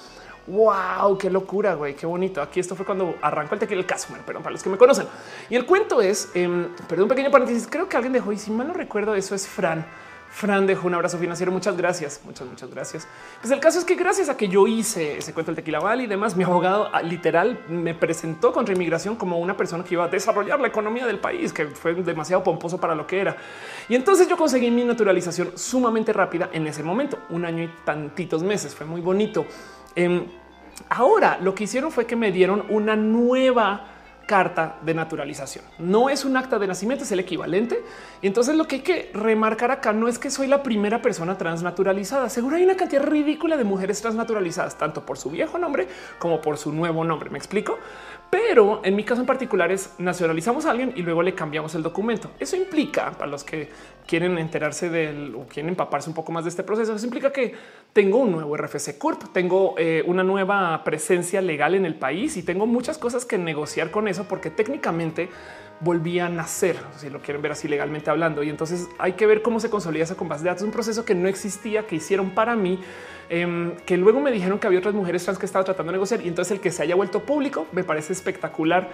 Wow, 0.48 1.18
qué 1.18 1.30
locura, 1.30 1.76
güey, 1.76 1.96
qué 1.96 2.06
bonito. 2.06 2.42
Aquí 2.42 2.60
esto 2.60 2.76
fue 2.76 2.86
cuando 2.86 3.16
arrancó 3.22 3.54
el 3.54 3.62
tequila 3.62 3.80
el 3.80 3.88
caso, 3.88 4.14
pero 4.26 4.40
para 4.40 4.52
los 4.52 4.62
que 4.62 4.70
me 4.70 4.78
conocen. 4.78 5.08
Y 5.50 5.56
el 5.56 5.66
cuento 5.66 6.02
es, 6.02 6.30
eh, 6.34 6.68
perdón, 6.90 7.04
un 7.04 7.08
pequeño 7.08 7.32
paréntesis, 7.32 7.66
creo 7.72 7.88
que 7.88 7.96
alguien 7.96 8.12
dejó, 8.12 8.34
y 8.34 8.38
si 8.38 8.52
mal 8.52 8.68
no 8.68 8.74
recuerdo, 8.74 9.16
eso 9.16 9.34
es 9.34 9.48
Fran. 9.48 9.86
Fran 10.34 10.66
dejó 10.66 10.88
un 10.88 10.96
abrazo 10.96 11.20
financiero. 11.20 11.52
Muchas 11.52 11.78
gracias. 11.78 12.20
Muchas, 12.26 12.48
muchas 12.48 12.68
gracias. 12.72 13.08
Pues 13.40 13.52
el 13.52 13.60
caso 13.60 13.78
es 13.78 13.86
que 13.86 13.94
gracias 13.94 14.30
a 14.30 14.36
que 14.36 14.48
yo 14.48 14.66
hice 14.66 15.20
ese 15.20 15.32
cuento 15.32 15.52
del 15.52 15.58
tequila 15.58 15.80
Valley 15.80 16.06
y 16.06 16.10
demás, 16.10 16.36
mi 16.36 16.44
abogado 16.44 16.90
ah, 16.92 17.04
literal 17.04 17.64
me 17.70 17.94
presentó 17.94 18.52
contra 18.52 18.74
inmigración 18.74 19.16
como 19.16 19.38
una 19.38 19.56
persona 19.56 19.84
que 19.84 19.94
iba 19.94 20.06
a 20.06 20.08
desarrollar 20.08 20.60
la 20.60 20.70
economía 20.70 21.06
del 21.06 21.20
país, 21.20 21.54
que 21.54 21.68
fue 21.68 21.94
demasiado 21.94 22.44
pomposo 22.44 22.80
para 22.80 22.96
lo 22.96 23.06
que 23.06 23.22
era. 23.22 23.38
Y 23.88 23.94
entonces 23.94 24.28
yo 24.28 24.36
conseguí 24.36 24.72
mi 24.72 24.84
naturalización 24.84 25.52
sumamente 25.56 26.12
rápida 26.12 26.50
en 26.52 26.66
ese 26.66 26.82
momento, 26.82 27.20
un 27.30 27.46
año 27.46 27.64
y 27.66 27.70
tantitos 27.86 28.42
meses. 28.42 28.74
Fue 28.74 28.88
muy 28.88 29.02
bonito. 29.02 29.46
Em, 29.96 30.26
ahora 30.90 31.38
lo 31.44 31.54
que 31.54 31.66
hicieron 31.66 31.92
fue 31.92 32.08
que 32.08 32.16
me 32.16 32.32
dieron 32.32 32.66
una 32.70 32.96
nueva 32.96 33.93
carta 34.26 34.78
de 34.82 34.94
naturalización. 34.94 35.66
No 35.80 36.10
es 36.10 36.26
un 36.26 36.38
acta 36.38 36.60
de 36.60 36.68
nacimiento, 36.68 37.04
es 37.04 37.12
el 37.12 37.20
equivalente. 37.20 37.84
Y 38.22 38.28
entonces 38.28 38.56
lo 38.56 38.68
que 38.68 38.78
hay 38.78 38.82
que 38.82 39.12
remarcar 39.14 39.72
acá 39.72 39.94
no 39.94 40.08
es 40.08 40.20
que 40.20 40.30
soy 40.30 40.48
la 40.48 40.64
primera 40.64 41.02
persona 41.02 41.38
transnaturalizada. 41.38 42.30
Seguro 42.30 42.56
hay 42.56 42.64
una 42.64 42.76
cantidad 42.76 43.04
ridícula 43.04 43.58
de 43.58 43.64
mujeres 43.64 44.02
transnaturalizadas, 44.02 44.78
tanto 44.78 45.06
por 45.06 45.18
su 45.18 45.30
viejo 45.30 45.58
nombre 45.58 45.88
como 46.20 46.42
por 46.42 46.58
su 46.58 46.72
nuevo 46.72 47.04
nombre. 47.04 47.30
¿Me 47.30 47.38
explico? 47.38 47.78
Pero 48.30 48.82
en 48.84 48.96
mi 48.96 49.04
caso 49.04 49.22
en 49.22 49.28
particular 49.28 49.72
es 49.72 49.94
nacionalizamos 50.00 50.66
a 50.66 50.72
alguien 50.72 50.94
y 50.96 51.04
luego 51.04 51.22
le 51.22 51.36
cambiamos 51.36 51.76
el 51.76 51.84
documento. 51.84 52.32
Eso 52.40 52.56
implica 52.56 53.12
para 53.12 53.30
los 53.30 53.44
que 53.44 53.70
quieren 54.08 54.38
enterarse 54.38 54.90
del 54.90 55.36
o 55.36 55.46
quieren 55.48 55.70
empaparse 55.70 56.10
un 56.10 56.16
poco 56.16 56.32
más 56.32 56.44
de 56.44 56.50
este 56.50 56.64
proceso. 56.64 56.96
Eso 56.96 57.06
implica 57.06 57.32
que 57.32 57.54
tengo 57.94 58.18
un 58.18 58.32
nuevo 58.32 58.58
RFC 58.58 58.98
CURP, 58.98 59.32
tengo 59.34 59.76
eh, 59.78 60.04
una 60.08 60.24
nueva 60.24 60.84
presencia 60.84 61.42
legal 61.42 61.76
en 61.76 61.86
el 61.86 61.96
país 61.96 62.36
y 62.38 62.44
tengo 62.44 62.66
muchas 62.66 62.98
cosas 62.98 63.26
que 63.26 63.38
negociar 63.38 63.92
con 63.92 64.08
eso 64.08 64.26
porque 64.28 64.50
técnicamente 64.50 65.30
volví 65.84 66.20
a 66.20 66.30
nacer, 66.30 66.78
si 66.98 67.10
lo 67.10 67.20
quieren 67.20 67.42
ver 67.42 67.52
así 67.52 67.68
legalmente 67.68 68.10
hablando. 68.10 68.44
Y 68.44 68.50
entonces 68.50 68.88
hay 68.98 69.14
que 69.14 69.26
ver 69.26 69.42
cómo 69.42 69.60
se 69.60 69.70
consolida 69.70 70.04
esa 70.04 70.16
con 70.16 70.30
base 70.30 70.44
de 70.44 70.50
datos, 70.50 70.64
un 70.64 70.72
proceso 70.72 71.06
que 71.06 71.16
no 71.16 71.28
existía, 71.28 71.86
que 71.86 71.96
hicieron 71.96 72.32
para 72.32 72.56
mí 72.56 72.80
Em, 73.30 73.76
que 73.78 73.98
luego 73.98 74.20
me 74.20 74.32
dijeron 74.32 74.60
que 74.60 74.68
había 74.68 74.80
otras 74.80 74.94
mujeres 74.94 75.24
trans 75.24 75.40
que 75.40 75.46
estaba 75.46 75.64
tratando 75.64 75.92
de 75.92 75.96
negociar 75.96 76.22
y 76.22 76.28
entonces 76.28 76.52
el 76.52 76.60
que 76.60 76.72
se 76.72 76.84
haya 76.84 76.94
vuelto 76.94 77.22
público 77.22 77.68
me 77.72 77.84
parece 77.84 78.12
espectacular 78.12 78.90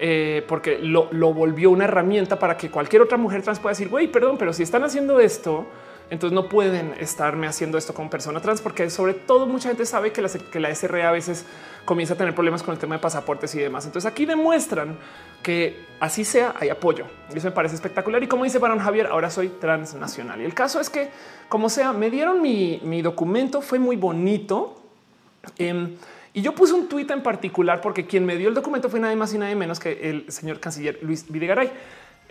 eh, 0.00 0.44
porque 0.48 0.78
lo, 0.78 1.08
volvió 1.32 1.70
una 1.70 1.84
herramienta 1.84 2.38
para 2.38 2.56
que 2.56 2.70
cualquier 2.70 3.02
otra 3.02 3.16
mujer 3.16 3.42
trans 3.42 3.58
pueda 3.60 3.72
decir, 3.72 3.88
güey, 3.88 4.08
perdón, 4.08 4.36
pero 4.36 4.52
si 4.52 4.62
están 4.62 4.82
haciendo 4.84 5.20
esto, 5.20 5.66
entonces 6.10 6.34
no 6.34 6.48
pueden 6.48 6.94
estarme 6.98 7.46
haciendo 7.46 7.78
esto 7.78 7.94
con 7.94 8.10
persona 8.10 8.40
trans, 8.40 8.60
porque 8.60 8.90
sobre 8.90 9.14
todo 9.14 9.46
mucha 9.46 9.68
gente 9.68 9.86
sabe 9.86 10.12
que 10.12 10.22
la, 10.22 10.28
que 10.28 11.02
a 11.02 11.12
veces 11.12 11.46
comienza 11.84 12.14
a 12.14 12.16
tener 12.16 12.34
problemas 12.34 12.62
con 12.62 12.74
el 12.74 12.78
tema 12.78 12.96
de 12.96 13.00
pasaportes 13.00 13.54
y 13.54 13.60
demás. 13.60 13.86
Entonces 13.86 14.10
aquí 14.10 14.26
demuestran 14.26 14.98
que 15.42 15.88
así 16.00 16.24
sea, 16.24 16.54
hay 16.58 16.68
apoyo. 16.68 17.06
Eso 17.34 17.48
me 17.48 17.52
parece 17.52 17.74
espectacular. 17.74 18.22
Y 18.22 18.26
como 18.26 18.44
dice 18.44 18.58
Barón 18.58 18.78
Javier, 18.78 19.06
ahora 19.06 19.30
soy 19.30 19.48
transnacional. 19.48 20.40
Y 20.40 20.44
el 20.44 20.54
caso 20.54 20.80
es 20.80 20.90
que, 20.90 21.10
como 21.48 21.68
sea, 21.68 21.92
me 21.92 22.10
dieron 22.10 22.40
mi, 22.40 23.02
documento, 23.02 23.60
fue 23.60 23.78
muy 23.78 23.96
bonito. 23.96 24.80
Em, 25.56 25.96
y 26.34 26.42
yo 26.42 26.54
puse 26.54 26.72
un 26.72 26.88
tuit 26.88 27.10
en 27.10 27.22
particular 27.22 27.80
porque 27.80 28.06
quien 28.06 28.24
me 28.24 28.36
dio 28.36 28.48
el 28.48 28.54
documento 28.54 28.88
fue 28.88 29.00
nadie 29.00 29.16
más 29.16 29.32
y 29.34 29.38
nadie 29.38 29.54
menos 29.56 29.80
que 29.80 30.10
el 30.10 30.30
señor 30.30 30.60
canciller 30.60 30.98
Luis 31.02 31.24
Videgaray. 31.28 31.70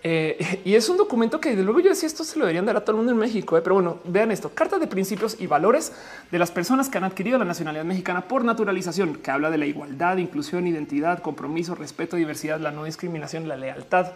Eh, 0.03 0.62
y 0.65 0.75
es 0.75 0.88
un 0.89 0.97
documento 0.97 1.39
que 1.39 1.55
de 1.55 1.63
luego 1.63 1.79
yo 1.79 1.89
decía 1.89 2.07
esto 2.07 2.23
se 2.23 2.38
lo 2.38 2.45
deberían 2.45 2.65
dar 2.65 2.77
a 2.77 2.81
todo 2.81 2.91
el 2.91 2.97
mundo 2.97 3.12
en 3.12 3.17
México. 3.17 3.57
Eh, 3.57 3.62
pero 3.62 3.75
bueno, 3.75 3.97
vean 4.05 4.31
esto: 4.31 4.49
Carta 4.53 4.79
de 4.79 4.88
principios 4.88 5.38
y 5.39 5.47
valores 5.47 5.93
de 6.31 6.39
las 6.39 6.51
personas 6.51 6.89
que 6.89 6.97
han 6.97 7.03
adquirido 7.03 7.38
la 7.38 7.45
nacionalidad 7.45 7.86
mexicana 7.86 8.27
por 8.27 8.43
naturalización, 8.43 9.15
que 9.15 9.31
habla 9.31 9.49
de 9.49 9.57
la 9.57 9.65
igualdad, 9.65 10.17
inclusión, 10.17 10.67
identidad, 10.67 11.21
compromiso, 11.21 11.75
respeto, 11.75 12.15
diversidad, 12.15 12.60
la 12.60 12.71
no 12.71 12.83
discriminación, 12.83 13.47
la 13.47 13.57
lealtad 13.57 14.07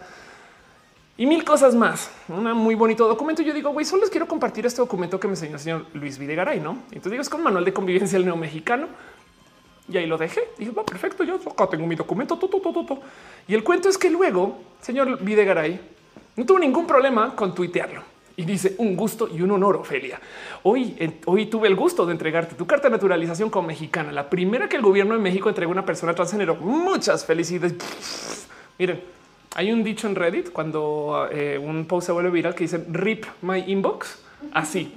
y 1.16 1.26
mil 1.26 1.44
cosas 1.44 1.74
más. 1.74 2.10
Un 2.28 2.44
muy 2.52 2.74
bonito 2.74 3.06
documento. 3.06 3.42
Yo 3.42 3.52
digo, 3.52 3.70
güey, 3.70 3.84
solo 3.84 4.02
les 4.02 4.10
quiero 4.10 4.26
compartir 4.26 4.66
este 4.66 4.80
documento 4.80 5.20
que 5.20 5.28
me 5.28 5.34
enseñó 5.34 5.54
el 5.54 5.60
señor 5.60 5.86
Luis 5.92 6.18
Videgaray, 6.18 6.60
no? 6.60 6.78
Entonces 6.86 7.12
digo, 7.12 7.22
es 7.22 7.28
con 7.28 7.42
manual 7.42 7.64
de 7.64 7.72
convivencia 7.72 8.18
del 8.18 8.26
neo 8.26 8.36
mexicano 8.36 8.88
Y 9.88 9.96
ahí 9.96 10.06
lo 10.06 10.16
dejé. 10.16 10.42
Dije, 10.58 10.70
va 10.70 10.84
perfecto, 10.84 11.24
yo 11.24 11.36
acá 11.36 11.66
tengo 11.68 11.86
mi 11.86 11.94
documento. 11.94 12.38
y 13.48 13.54
el 13.54 13.64
cuento 13.64 13.88
es 13.88 13.98
que 13.98 14.10
luego, 14.10 14.58
señor 14.80 15.22
Videgaray, 15.22 15.80
no 16.36 16.46
tuvo 16.46 16.58
ningún 16.58 16.86
problema 16.86 17.34
con 17.34 17.54
tuitearlo. 17.54 18.02
Y 18.36 18.44
dice 18.44 18.74
un 18.78 18.96
gusto 18.96 19.28
y 19.28 19.42
un 19.42 19.50
honor, 19.50 19.76
Ofelia. 19.76 20.18
Hoy, 20.62 20.96
hoy 21.26 21.46
tuve 21.46 21.68
el 21.68 21.76
gusto 21.76 22.06
de 22.06 22.12
entregarte 22.12 22.54
tu 22.54 22.66
carta 22.66 22.88
de 22.88 22.92
naturalización 22.92 23.50
como 23.50 23.68
mexicana, 23.68 24.10
la 24.10 24.30
primera 24.30 24.68
que 24.68 24.76
el 24.76 24.82
gobierno 24.82 25.14
de 25.14 25.20
México 25.20 25.48
entregó 25.50 25.72
a 25.72 25.74
una 25.74 25.84
persona 25.84 26.14
transgénero. 26.14 26.54
Muchas 26.56 27.26
felicidades. 27.26 27.74
Miren, 28.78 29.02
hay 29.54 29.70
un 29.70 29.84
dicho 29.84 30.06
en 30.06 30.14
Reddit 30.14 30.50
cuando 30.50 31.28
eh, 31.30 31.58
un 31.58 31.84
post 31.84 32.06
se 32.06 32.12
vuelve 32.12 32.30
viral 32.30 32.54
que 32.54 32.64
dice 32.64 32.82
rip 32.90 33.26
my 33.42 33.64
inbox 33.66 34.22
así. 34.52 34.94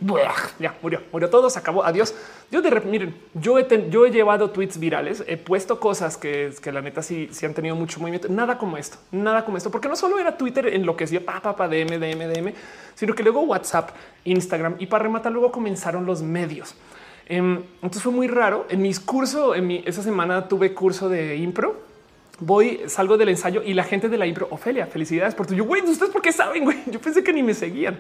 Ya 0.60 0.76
murió, 0.82 1.02
murió 1.12 1.30
todo, 1.30 1.50
se 1.50 1.60
acabó. 1.60 1.84
Adiós. 1.84 2.14
Yo 2.52 2.62
de 2.62 2.72
miren, 2.82 3.16
yo 3.34 3.58
he, 3.58 4.12
llevado 4.12 4.52
tweets 4.52 4.78
virales, 4.78 5.24
he 5.28 5.38
puesto 5.38 5.80
cosas 5.80 6.18
que, 6.18 6.54
la 6.72 6.82
neta 6.82 7.02
sí, 7.02 7.30
han 7.44 7.54
tenido 7.54 7.76
mucho 7.76 8.00
movimiento. 8.00 8.30
Nada 8.30 8.58
como 8.58 8.78
esto, 8.78 8.98
nada 9.12 9.44
como 9.44 9.58
esto, 9.58 9.72
porque 9.72 9.88
no 9.88 9.96
solo 9.96 10.20
era 10.20 10.38
Twitter 10.38 10.68
en 10.68 10.86
lo 10.86 10.96
que 10.96 11.06
decía 11.06 11.26
pa, 11.26 11.42
pa, 11.42 11.56
pa, 11.56 11.68
DM, 11.68 12.00
DM, 12.00 12.28
DM, 12.28 12.54
sino 12.94 13.14
que 13.14 13.24
luego 13.24 13.42
WhatsApp, 13.42 13.90
Instagram 14.24 14.76
y 14.80 14.86
para 14.86 15.04
rematar, 15.04 15.32
luego 15.32 15.52
comenzaron 15.52 16.06
los 16.06 16.22
medios. 16.22 16.76
Em, 17.28 17.64
entonces 17.76 18.04
fue 18.04 18.12
muy 18.12 18.28
raro. 18.28 18.68
En 18.70 18.82
mis 18.82 19.00
cursos, 19.00 19.58
en 19.58 19.66
mi, 19.66 19.84
esa 19.86 20.04
semana 20.04 20.48
tuve 20.48 20.74
curso 20.74 21.10
de 21.10 21.38
impro 21.38 21.96
voy, 22.40 22.82
salgo 22.88 23.18
del 23.18 23.30
ensayo 23.30 23.62
y 23.64 23.74
la 23.74 23.84
gente 23.84 24.10
de 24.10 24.18
la 24.18 24.26
impro, 24.26 24.48
Ofelia, 24.52 24.86
felicidades 24.88 25.36
por 25.36 25.48
tu. 25.48 25.54
Yo, 25.54 25.66
güey, 25.66 25.82
ustedes 25.84 26.12
por 26.12 26.22
qué 26.22 26.32
saben, 26.32 26.64
güey. 26.64 26.78
Yo 26.88 27.00
pensé 27.00 27.24
que 27.24 27.34
ni 27.34 27.44
me 27.44 27.54
seguían 27.54 27.98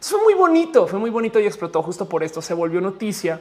fue 0.00 0.22
muy 0.22 0.34
bonito, 0.34 0.86
fue 0.86 0.98
muy 0.98 1.10
bonito 1.10 1.38
y 1.38 1.46
explotó 1.46 1.82
justo 1.82 2.08
por 2.08 2.22
esto. 2.22 2.40
Se 2.40 2.54
volvió 2.54 2.80
noticia. 2.80 3.38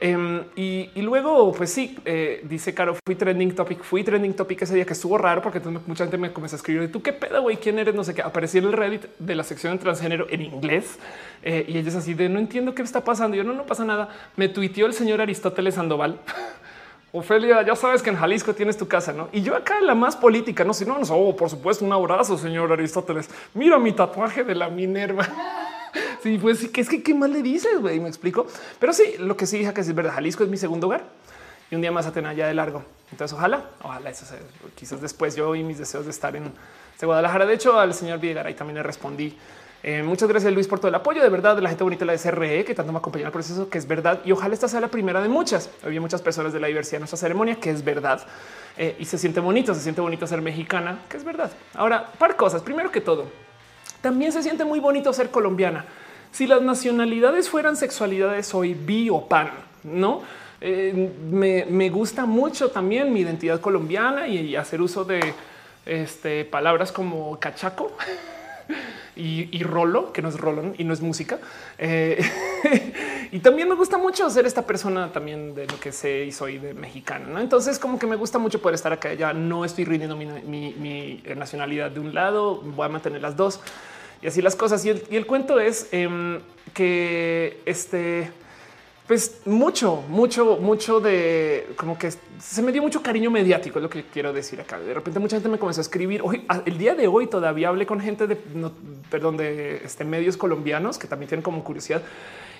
Em, 0.00 0.44
y, 0.56 0.90
luego, 1.02 1.52
pues 1.52 1.72
sí, 1.72 1.98
eh, 2.04 2.40
dice 2.44 2.72
Caro, 2.72 2.96
fui 3.04 3.14
trending 3.14 3.54
topic, 3.54 3.82
fui 3.82 4.04
trending 4.04 4.32
topic 4.34 4.62
ese 4.62 4.74
día 4.74 4.86
que 4.86 4.92
estuvo 4.92 5.18
raro 5.18 5.42
porque 5.42 5.60
mucha 5.60 6.04
gente 6.04 6.16
me 6.16 6.32
comenzó 6.32 6.54
a 6.54 6.58
escribir, 6.58 6.90
¿tú 6.90 7.02
qué 7.02 7.12
pedo, 7.12 7.42
güey? 7.42 7.56
¿Quién 7.56 7.78
eres? 7.78 7.94
No 7.94 8.04
sé 8.04 8.14
qué. 8.14 8.22
Aparecí 8.22 8.58
en 8.58 8.64
el 8.64 8.72
Reddit 8.72 9.06
de 9.18 9.34
la 9.34 9.44
sección 9.44 9.72
de 9.74 9.80
transgénero 9.80 10.26
en 10.30 10.42
inglés 10.42 10.98
eh, 11.42 11.64
y 11.68 11.78
ella 11.78 11.88
es 11.88 11.96
así 11.96 12.14
de 12.14 12.28
no 12.28 12.38
entiendo 12.38 12.74
qué 12.74 12.82
está 12.82 13.04
pasando. 13.04 13.36
Yo 13.36 13.44
no, 13.44 13.52
no 13.52 13.66
pasa 13.66 13.84
nada. 13.84 14.08
Me 14.36 14.48
tuiteó 14.48 14.86
el 14.86 14.94
señor 14.94 15.20
Aristóteles 15.20 15.74
Sandoval. 15.74 16.20
Ofelia, 17.12 17.62
ya 17.62 17.74
sabes 17.74 18.02
que 18.02 18.10
en 18.10 18.16
Jalisco 18.16 18.54
tienes 18.54 18.76
tu 18.76 18.86
casa, 18.86 19.12
¿no? 19.12 19.28
Y 19.32 19.42
yo 19.42 19.56
acá 19.56 19.80
la 19.80 19.94
más 19.94 20.14
política, 20.14 20.62
no, 20.62 20.74
si 20.74 20.84
no, 20.84 20.98
no, 20.98 21.04
oh, 21.14 21.34
por 21.34 21.48
supuesto, 21.48 21.84
un 21.84 21.92
abrazo, 21.92 22.36
señor 22.36 22.70
Aristóteles. 22.70 23.30
Mira 23.54 23.78
mi 23.78 23.92
tatuaje 23.92 24.44
de 24.44 24.54
la 24.54 24.68
Minerva. 24.68 25.26
sí, 26.22 26.38
pues 26.40 26.58
sí, 26.58 26.68
que 26.68 26.80
es 26.80 26.88
que 26.88 27.02
qué 27.02 27.14
más 27.14 27.30
le 27.30 27.42
dices, 27.42 27.80
güey, 27.80 28.00
me 28.00 28.08
explico. 28.08 28.46
Pero 28.78 28.92
sí, 28.92 29.14
lo 29.18 29.36
que 29.36 29.46
sí 29.46 29.58
dije 29.58 29.72
es 29.76 29.94
verdad, 29.94 30.14
Jalisco 30.14 30.44
es 30.44 30.50
mi 30.50 30.56
segundo 30.56 30.86
hogar 30.86 31.04
y 31.70 31.74
un 31.74 31.80
día 31.80 31.92
más 31.92 32.06
a 32.06 32.12
tener 32.12 32.30
allá 32.30 32.46
de 32.46 32.54
largo. 32.54 32.82
Entonces, 33.10 33.36
ojalá, 33.36 33.64
ojalá 33.82 34.10
eso 34.10 34.26
sea, 34.26 34.38
quizás 34.74 35.00
después 35.00 35.34
yo 35.36 35.54
y 35.54 35.62
mis 35.62 35.78
deseos 35.78 36.04
de 36.04 36.10
estar 36.10 36.34
en 36.36 36.52
Guadalajara. 37.00 37.46
De 37.46 37.54
hecho, 37.54 37.78
al 37.78 37.94
señor 37.94 38.18
Villegaray 38.18 38.54
también 38.54 38.76
le 38.76 38.82
respondí. 38.82 39.36
Eh, 39.84 40.02
muchas 40.02 40.28
gracias 40.28 40.52
Luis 40.52 40.66
por 40.66 40.80
todo 40.80 40.88
el 40.88 40.94
apoyo 40.96 41.22
de 41.22 41.28
verdad 41.28 41.54
de 41.54 41.62
la 41.62 41.68
gente 41.68 41.84
bonita 41.84 42.00
de 42.00 42.06
la 42.06 42.18
SRE 42.18 42.64
que 42.64 42.74
tanto 42.74 42.90
me 42.90 42.98
acompañó 42.98 43.22
en 43.22 43.26
el 43.26 43.32
proceso, 43.32 43.68
que 43.68 43.78
es 43.78 43.86
verdad. 43.86 44.20
Y 44.24 44.32
ojalá 44.32 44.54
esta 44.54 44.68
sea 44.68 44.80
la 44.80 44.88
primera 44.88 45.20
de 45.22 45.28
muchas. 45.28 45.70
Había 45.84 46.00
muchas 46.00 46.20
personas 46.20 46.52
de 46.52 46.60
la 46.60 46.66
diversidad 46.66 46.96
en 46.96 47.02
nuestra 47.02 47.18
ceremonia, 47.18 47.56
que 47.56 47.70
es 47.70 47.84
verdad. 47.84 48.26
Eh, 48.76 48.96
y 48.98 49.04
se 49.04 49.18
siente 49.18 49.40
bonito, 49.40 49.74
se 49.74 49.80
siente 49.80 50.00
bonito 50.00 50.26
ser 50.26 50.42
mexicana, 50.42 51.02
que 51.08 51.16
es 51.16 51.24
verdad. 51.24 51.50
Ahora, 51.74 52.12
par 52.18 52.36
cosas. 52.36 52.62
Primero 52.62 52.90
que 52.90 53.00
todo, 53.00 53.26
también 54.00 54.32
se 54.32 54.42
siente 54.42 54.64
muy 54.64 54.80
bonito 54.80 55.12
ser 55.12 55.30
colombiana. 55.30 55.84
Si 56.32 56.46
las 56.46 56.62
nacionalidades 56.62 57.48
fueran 57.48 57.76
sexualidades, 57.76 58.46
soy 58.46 58.74
bi 58.74 59.10
o 59.10 59.26
pan, 59.26 59.50
no? 59.82 60.22
Eh, 60.60 61.12
me, 61.30 61.88
gusta 61.88 62.26
mucho 62.26 62.70
también 62.70 63.12
mi 63.12 63.20
identidad 63.20 63.60
colombiana 63.60 64.26
y, 64.26 64.56
hacer 64.56 64.82
uso 64.82 65.04
de 65.04 65.34
este, 65.86 66.44
palabras 66.44 66.90
como 66.90 67.38
cachaco 67.38 67.92
y, 69.16 69.62
rolo, 69.62 70.12
que 70.12 70.22
no 70.22 70.28
es 70.28 70.38
rolón 70.38 70.74
y 70.78 70.84
no 70.84 70.94
es 70.94 71.00
música. 71.00 71.38
Eh, 71.78 72.22
y 73.32 73.38
también 73.40 73.68
me 73.68 73.74
gusta 73.74 73.98
mucho 73.98 74.28
ser 74.30 74.46
esta 74.46 74.66
persona 74.66 75.12
también 75.12 75.54
de 75.54 75.66
lo 75.66 75.78
que 75.80 75.92
sé 75.92 76.24
y 76.24 76.32
soy 76.32 76.58
de 76.58 76.74
mexicana. 76.74 77.40
Entonces, 77.40 77.78
como 77.78 77.98
que 77.98 78.06
me 78.06 78.16
gusta 78.16 78.38
mucho 78.38 78.60
poder 78.60 78.74
estar 78.74 78.92
acá. 78.92 79.14
Ya 79.14 79.32
no 79.32 79.64
estoy 79.64 79.84
rindiendo 79.84 80.16
mi 80.16 81.22
nacionalidad 81.36 81.90
de 81.90 82.00
un 82.00 82.14
lado, 82.14 82.56
voy 82.62 82.86
a 82.86 82.88
mantener 82.88 83.22
las 83.22 83.36
dos 83.36 83.60
y 84.22 84.26
así 84.26 84.42
las 84.42 84.56
cosas. 84.56 84.84
Y 84.84 84.90
el, 84.90 85.26
cuento 85.26 85.60
es 85.60 85.88
em, 85.92 86.40
que 86.74 87.60
este, 87.66 88.30
pues 89.08 89.40
mucho, 89.46 90.04
mucho, 90.10 90.58
mucho 90.58 91.00
de 91.00 91.66
como 91.76 91.98
que 91.98 92.10
se 92.10 92.62
me 92.62 92.72
dio 92.72 92.82
mucho 92.82 93.02
cariño 93.02 93.30
mediático, 93.30 93.78
es 93.78 93.82
lo 93.82 93.88
que 93.88 94.04
quiero 94.04 94.34
decir 94.34 94.60
acá. 94.60 94.78
De 94.78 94.92
repente 94.92 95.18
mucha 95.18 95.36
gente 95.36 95.48
me 95.48 95.58
comenzó 95.58 95.80
a 95.80 95.82
escribir. 95.82 96.20
Hoy, 96.22 96.44
el 96.66 96.76
día 96.76 96.94
de 96.94 97.08
hoy 97.08 97.26
todavía 97.26 97.70
hablé 97.70 97.86
con 97.86 98.00
gente 98.00 98.26
de, 98.26 98.36
perdón, 99.10 99.38
de 99.38 99.80
este, 99.82 100.04
medios 100.04 100.36
colombianos 100.36 100.98
que 100.98 101.06
también 101.06 101.30
tienen 101.30 101.42
como 101.42 101.64
curiosidad 101.64 102.02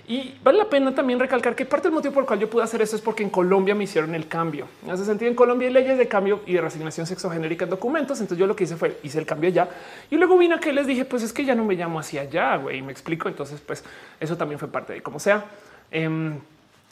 y 0.07 0.37
vale 0.43 0.57
la 0.57 0.71
pena 0.71 0.95
también 0.95 1.21
recalcar 1.21 1.55
que 1.55 1.67
parte 1.67 1.89
del 1.89 1.93
motivo 1.93 2.15
por 2.15 2.23
el 2.23 2.27
cual 2.27 2.39
yo 2.39 2.49
pude 2.49 2.63
hacer 2.63 2.81
eso 2.81 2.97
es 2.97 3.03
porque 3.03 3.23
en 3.23 3.29
Colombia 3.29 3.75
me 3.75 3.85
hicieron 3.85 4.15
el 4.15 4.27
cambio. 4.27 4.67
Hace 4.91 5.05
sentido 5.05 5.31
en 5.31 5.37
Colombia 5.37 5.69
hay 5.69 5.75
leyes 5.75 5.99
de 5.99 6.09
cambio 6.09 6.41
y 6.47 6.55
de 6.55 6.63
resignación 6.63 7.07
sexogenérica 7.07 7.65
en 7.65 7.71
documentos. 7.71 8.19
Entonces 8.21 8.39
yo 8.39 8.47
lo 8.47 8.57
que 8.57 8.65
hice 8.65 8.77
fue 8.77 8.99
hice 9.03 9.19
el 9.19 9.27
cambio 9.27 9.51
ya 9.51 9.69
y 10.11 10.17
luego 10.17 10.39
vine 10.39 10.55
a 10.55 10.61
que 10.61 10.73
les 10.73 10.87
dije, 10.87 11.05
pues 11.05 11.23
es 11.23 11.35
que 11.35 11.45
ya 11.45 11.55
no 11.55 11.63
me 11.63 11.75
llamo 11.75 12.01
así 12.01 12.17
allá, 12.17 12.57
güey, 12.57 12.81
me 12.81 12.91
explico. 12.91 13.29
Entonces, 13.29 13.61
pues 13.61 13.85
eso 14.19 14.35
también 14.39 14.59
fue 14.59 14.69
parte 14.69 14.95
de 14.95 15.03
cómo 15.03 15.21
sea. 15.21 15.45
Em, 15.90 16.38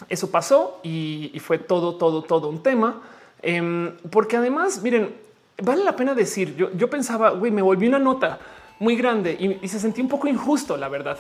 eso 0.09 0.31
pasó 0.31 0.81
y, 0.83 1.39
fue 1.41 1.59
todo, 1.59 1.97
todo, 1.97 2.23
todo 2.23 2.49
un 2.49 2.63
tema. 2.63 3.03
Em, 3.43 3.97
porque 4.11 4.37
además, 4.37 4.83
miren, 4.83 5.15
vale 5.63 5.85
la 5.85 5.97
pena 5.97 6.15
decir, 6.15 6.57
yo, 6.57 6.91
pensaba, 6.91 7.31
güey, 7.31 7.53
me 7.53 7.63
volví 7.63 7.87
una 7.87 7.99
nota 7.99 8.39
muy 8.79 8.97
grande 8.97 9.59
y, 9.63 9.69
se 9.69 9.81
sentía 9.81 10.03
un 10.05 10.11
poco 10.11 10.29
injusto, 10.29 10.77
la 10.77 10.89
verdad 10.89 11.19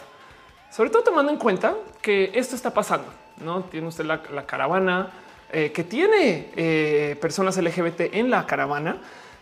sobre 0.70 0.90
todo 0.90 1.04
tomando 1.04 1.32
en 1.32 1.38
cuenta 1.38 1.74
que 2.02 2.32
esto 2.34 2.54
está 2.54 2.72
pasando. 2.72 3.06
No 3.42 3.64
tiene 3.64 3.86
usted 3.86 4.04
la, 4.04 4.20
caravana 4.46 5.10
eh, 5.52 5.72
que 5.72 5.84
tiene 5.84 6.50
eh, 6.56 7.16
personas 7.20 7.56
LGBT 7.56 8.12
en 8.12 8.30
la 8.30 8.46
caravana 8.46 8.98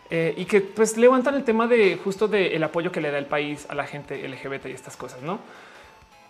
eh, 0.09 0.33
y 0.37 0.45
que 0.45 0.61
pues 0.61 0.97
levantan 0.97 1.35
el 1.35 1.43
tema 1.43 1.67
de 1.67 1.99
justo 2.01 2.27
del 2.27 2.63
apoyo 2.63 2.91
que 2.91 3.01
le 3.01 3.11
da 3.11 3.17
el 3.17 3.25
país 3.25 3.65
a 3.69 3.75
la 3.75 3.85
gente 3.85 4.27
LGBT 4.27 4.67
y 4.67 4.71
estas 4.71 4.95
cosas. 4.95 5.21
No, 5.23 5.39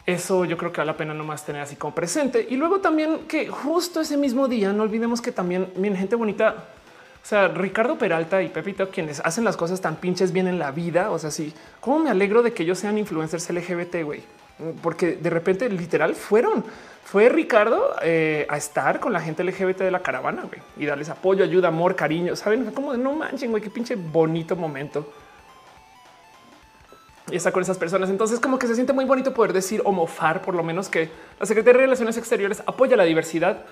eso 0.06 0.46
yo 0.46 0.58
creo 0.58 0.72
que 0.72 0.78
vale 0.78 0.92
la 0.92 0.98
pena 0.98 1.14
nomás 1.14 1.46
tener 1.46 1.62
así 1.62 1.76
como 1.76 1.96
presente. 1.96 2.46
Y 2.50 2.56
luego 2.58 2.80
también 2.80 3.28
que 3.28 3.48
justo 3.48 4.02
ese 4.02 4.18
mismo 4.18 4.48
día 4.48 4.72
no 4.74 4.84
olvidemos 4.84 5.22
que 5.22 5.32
también 5.32 5.72
mi 5.76 5.96
gente 5.96 6.16
bonita. 6.16 6.56
O 7.24 7.28
sea, 7.28 7.48
Ricardo 7.48 7.98
Peralta 7.98 8.44
y 8.44 8.50
Pepito, 8.50 8.90
quienes 8.92 9.20
hacen 9.20 9.44
las 9.44 9.58
cosas 9.58 9.82
tan 9.82 9.96
pinches 9.96 10.32
bien 10.32 10.48
en 10.48 10.60
la 10.60 10.72
vida. 10.72 11.10
O 11.10 11.18
sea, 11.18 11.32
sí, 11.32 11.54
cómo 11.80 12.00
me 12.00 12.10
alegro 12.10 12.44
de 12.44 12.54
que 12.54 12.64
ellos 12.64 12.78
sean 12.78 12.98
influencers 12.98 13.50
LGBT, 13.50 14.04
güey 14.04 14.24
porque 14.82 15.18
de 15.18 15.30
repente 15.30 15.70
literal 15.70 16.16
fueron, 16.16 16.64
fue 17.04 17.30
Ricardo 17.30 17.96
eh, 18.02 18.46
a 18.50 18.58
estar 18.58 19.00
con 19.00 19.12
la 19.12 19.20
gente 19.20 19.44
LGBT 19.44 19.80
de 19.80 19.92
la 19.92 20.00
caravana 20.00 20.44
y 20.78 20.86
darles 20.86 21.10
apoyo, 21.10 21.44
ayuda, 21.44 21.68
amor, 21.68 21.96
cariño. 21.96 22.36
Saben 22.36 22.66
como 22.72 22.94
de 22.94 22.98
no 22.98 23.14
manchen, 23.14 23.52
güey, 23.52 23.62
qué 23.62 23.70
pinche 23.70 23.96
bonito 23.96 24.56
momento. 24.56 25.12
Y 27.32 27.36
está 27.36 27.52
con 27.52 27.64
esas 27.64 27.78
personas. 27.78 28.10
Entonces, 28.10 28.40
como 28.40 28.60
que 28.60 28.68
se 28.68 28.76
siente 28.76 28.94
muy 28.94 29.06
bonito 29.06 29.34
poder 29.34 29.52
decir 29.54 29.82
o 29.84 29.92
mofar, 29.92 30.42
por 30.42 30.54
lo 30.54 30.64
menos 30.64 30.90
que 30.90 31.10
la 31.40 31.46
Secretaría 31.46 31.80
de 31.80 31.86
Relaciones 31.86 32.18
Exteriores 32.18 32.62
apoya 32.66 32.96
la 32.96 33.04
diversidad 33.04 33.66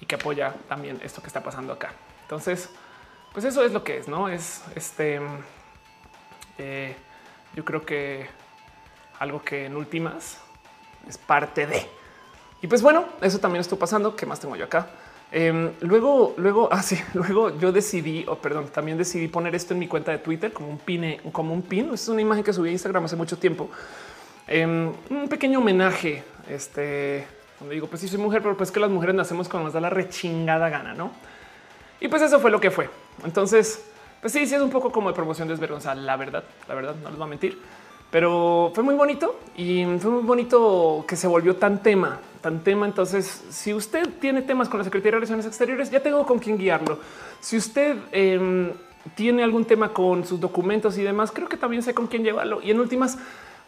y 0.00 0.06
que 0.06 0.16
apoya 0.16 0.54
también 0.68 0.98
esto 1.02 1.20
que 1.20 1.28
está 1.28 1.42
pasando 1.42 1.72
acá. 1.72 1.92
Entonces, 2.22 2.68
pues 3.32 3.44
eso 3.44 3.62
es 3.64 3.72
lo 3.72 3.84
que 3.84 3.98
es, 3.98 4.08
no 4.08 4.28
es 4.28 4.62
este. 4.74 5.20
Eh, 6.58 6.96
yo 7.54 7.64
creo 7.64 7.84
que 7.84 8.26
algo 9.18 9.42
que 9.42 9.66
en 9.66 9.76
últimas 9.76 10.38
es 11.08 11.18
parte 11.18 11.66
de. 11.66 11.86
Y 12.62 12.66
pues 12.66 12.82
bueno, 12.82 13.06
eso 13.20 13.38
también 13.38 13.60
estuvo 13.60 13.78
pasando. 13.78 14.16
¿Qué 14.16 14.26
más 14.26 14.40
tengo 14.40 14.56
yo 14.56 14.64
acá? 14.64 14.88
Em, 15.38 15.72
luego, 15.80 16.32
luego, 16.38 16.72
así, 16.72 16.94
ah, 17.08 17.10
luego 17.12 17.58
yo 17.58 17.70
decidí, 17.70 18.24
o 18.26 18.36
perdón, 18.36 18.68
también 18.72 18.96
decidí 18.96 19.28
poner 19.28 19.54
esto 19.54 19.74
en 19.74 19.80
mi 19.80 19.86
cuenta 19.86 20.10
de 20.10 20.16
Twitter 20.16 20.50
como 20.50 20.70
un 20.70 20.78
pin, 20.78 21.18
como 21.30 21.52
un 21.52 21.60
pin. 21.60 21.92
Es 21.92 22.08
una 22.08 22.22
imagen 22.22 22.42
que 22.42 22.54
subí 22.54 22.70
a 22.70 22.72
Instagram 22.72 23.04
hace 23.04 23.16
mucho 23.16 23.36
tiempo. 23.36 23.68
Em, 24.46 24.90
un 25.10 25.28
pequeño 25.28 25.58
homenaje, 25.58 26.22
este, 26.48 27.26
donde 27.60 27.74
digo, 27.74 27.86
pues 27.86 28.00
sí 28.00 28.08
soy 28.08 28.18
mujer, 28.18 28.40
pero 28.40 28.56
pues 28.56 28.70
que 28.70 28.80
las 28.80 28.88
mujeres 28.88 29.14
nacemos 29.14 29.46
cuando 29.46 29.66
nos 29.66 29.74
da 29.74 29.80
la 29.80 29.90
rechingada 29.90 30.70
gana, 30.70 30.94
¿no? 30.94 31.10
Y 32.00 32.08
pues 32.08 32.22
eso 32.22 32.40
fue 32.40 32.50
lo 32.50 32.58
que 32.58 32.70
fue. 32.70 32.88
Entonces, 33.22 33.84
pues 34.22 34.32
sí, 34.32 34.46
sí 34.46 34.54
es 34.54 34.62
un 34.62 34.70
poco 34.70 34.90
como 34.90 35.10
de 35.10 35.14
promoción 35.14 35.48
desvergonzada, 35.48 35.96
la 35.96 36.16
verdad, 36.16 36.44
la 36.66 36.74
verdad, 36.74 36.94
no 37.02 37.10
les 37.10 37.18
voy 37.18 37.26
a 37.26 37.28
mentir 37.28 37.58
pero 38.10 38.70
fue 38.74 38.84
muy 38.84 38.94
bonito 38.94 39.38
y 39.56 39.84
fue 39.98 40.10
muy 40.10 40.22
bonito 40.22 41.04
que 41.06 41.16
se 41.16 41.26
volvió 41.26 41.56
tan 41.56 41.82
tema, 41.82 42.18
tan 42.46 42.62
tema. 42.62 42.86
Entonces, 42.86 43.44
si 43.50 43.74
usted 43.74 44.08
tiene 44.20 44.40
temas 44.40 44.68
con 44.68 44.78
la 44.78 44.84
Secretaría 44.84 45.16
de 45.16 45.16
Relaciones 45.16 45.46
Exteriores, 45.46 45.90
ya 45.90 45.98
tengo 45.98 46.24
con 46.24 46.38
quién 46.38 46.56
guiarlo. 46.56 47.00
Si 47.40 47.56
usted 47.56 47.96
em, 48.12 48.70
tiene 49.16 49.42
algún 49.42 49.64
tema 49.64 49.92
con 49.92 50.24
sus 50.24 50.38
documentos 50.38 50.96
y 50.96 51.02
demás, 51.02 51.32
creo 51.32 51.48
que 51.48 51.56
también 51.56 51.82
sé 51.82 51.92
con 51.92 52.06
quién 52.06 52.22
llevarlo. 52.22 52.62
Y 52.62 52.70
en 52.70 52.78
últimas, 52.78 53.18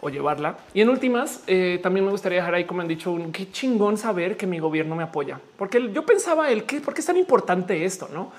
o 0.00 0.10
llevarla. 0.10 0.58
Y 0.74 0.80
en 0.80 0.90
últimas, 0.90 1.42
eh, 1.48 1.80
también 1.82 2.04
me 2.04 2.12
gustaría 2.12 2.38
dejar 2.38 2.54
ahí, 2.54 2.66
como 2.66 2.80
han 2.80 2.86
dicho, 2.86 3.10
un 3.10 3.32
qué 3.32 3.50
chingón 3.50 3.98
saber 3.98 4.36
que 4.36 4.46
mi 4.46 4.60
gobierno 4.60 4.94
me 4.94 5.02
apoya, 5.02 5.40
porque 5.56 5.90
yo 5.92 6.06
pensaba 6.06 6.48
el 6.48 6.62
que, 6.62 6.80
por 6.80 6.94
qué 6.94 7.00
es 7.00 7.06
tan 7.06 7.16
importante 7.16 7.84
esto, 7.84 8.08
no? 8.12 8.30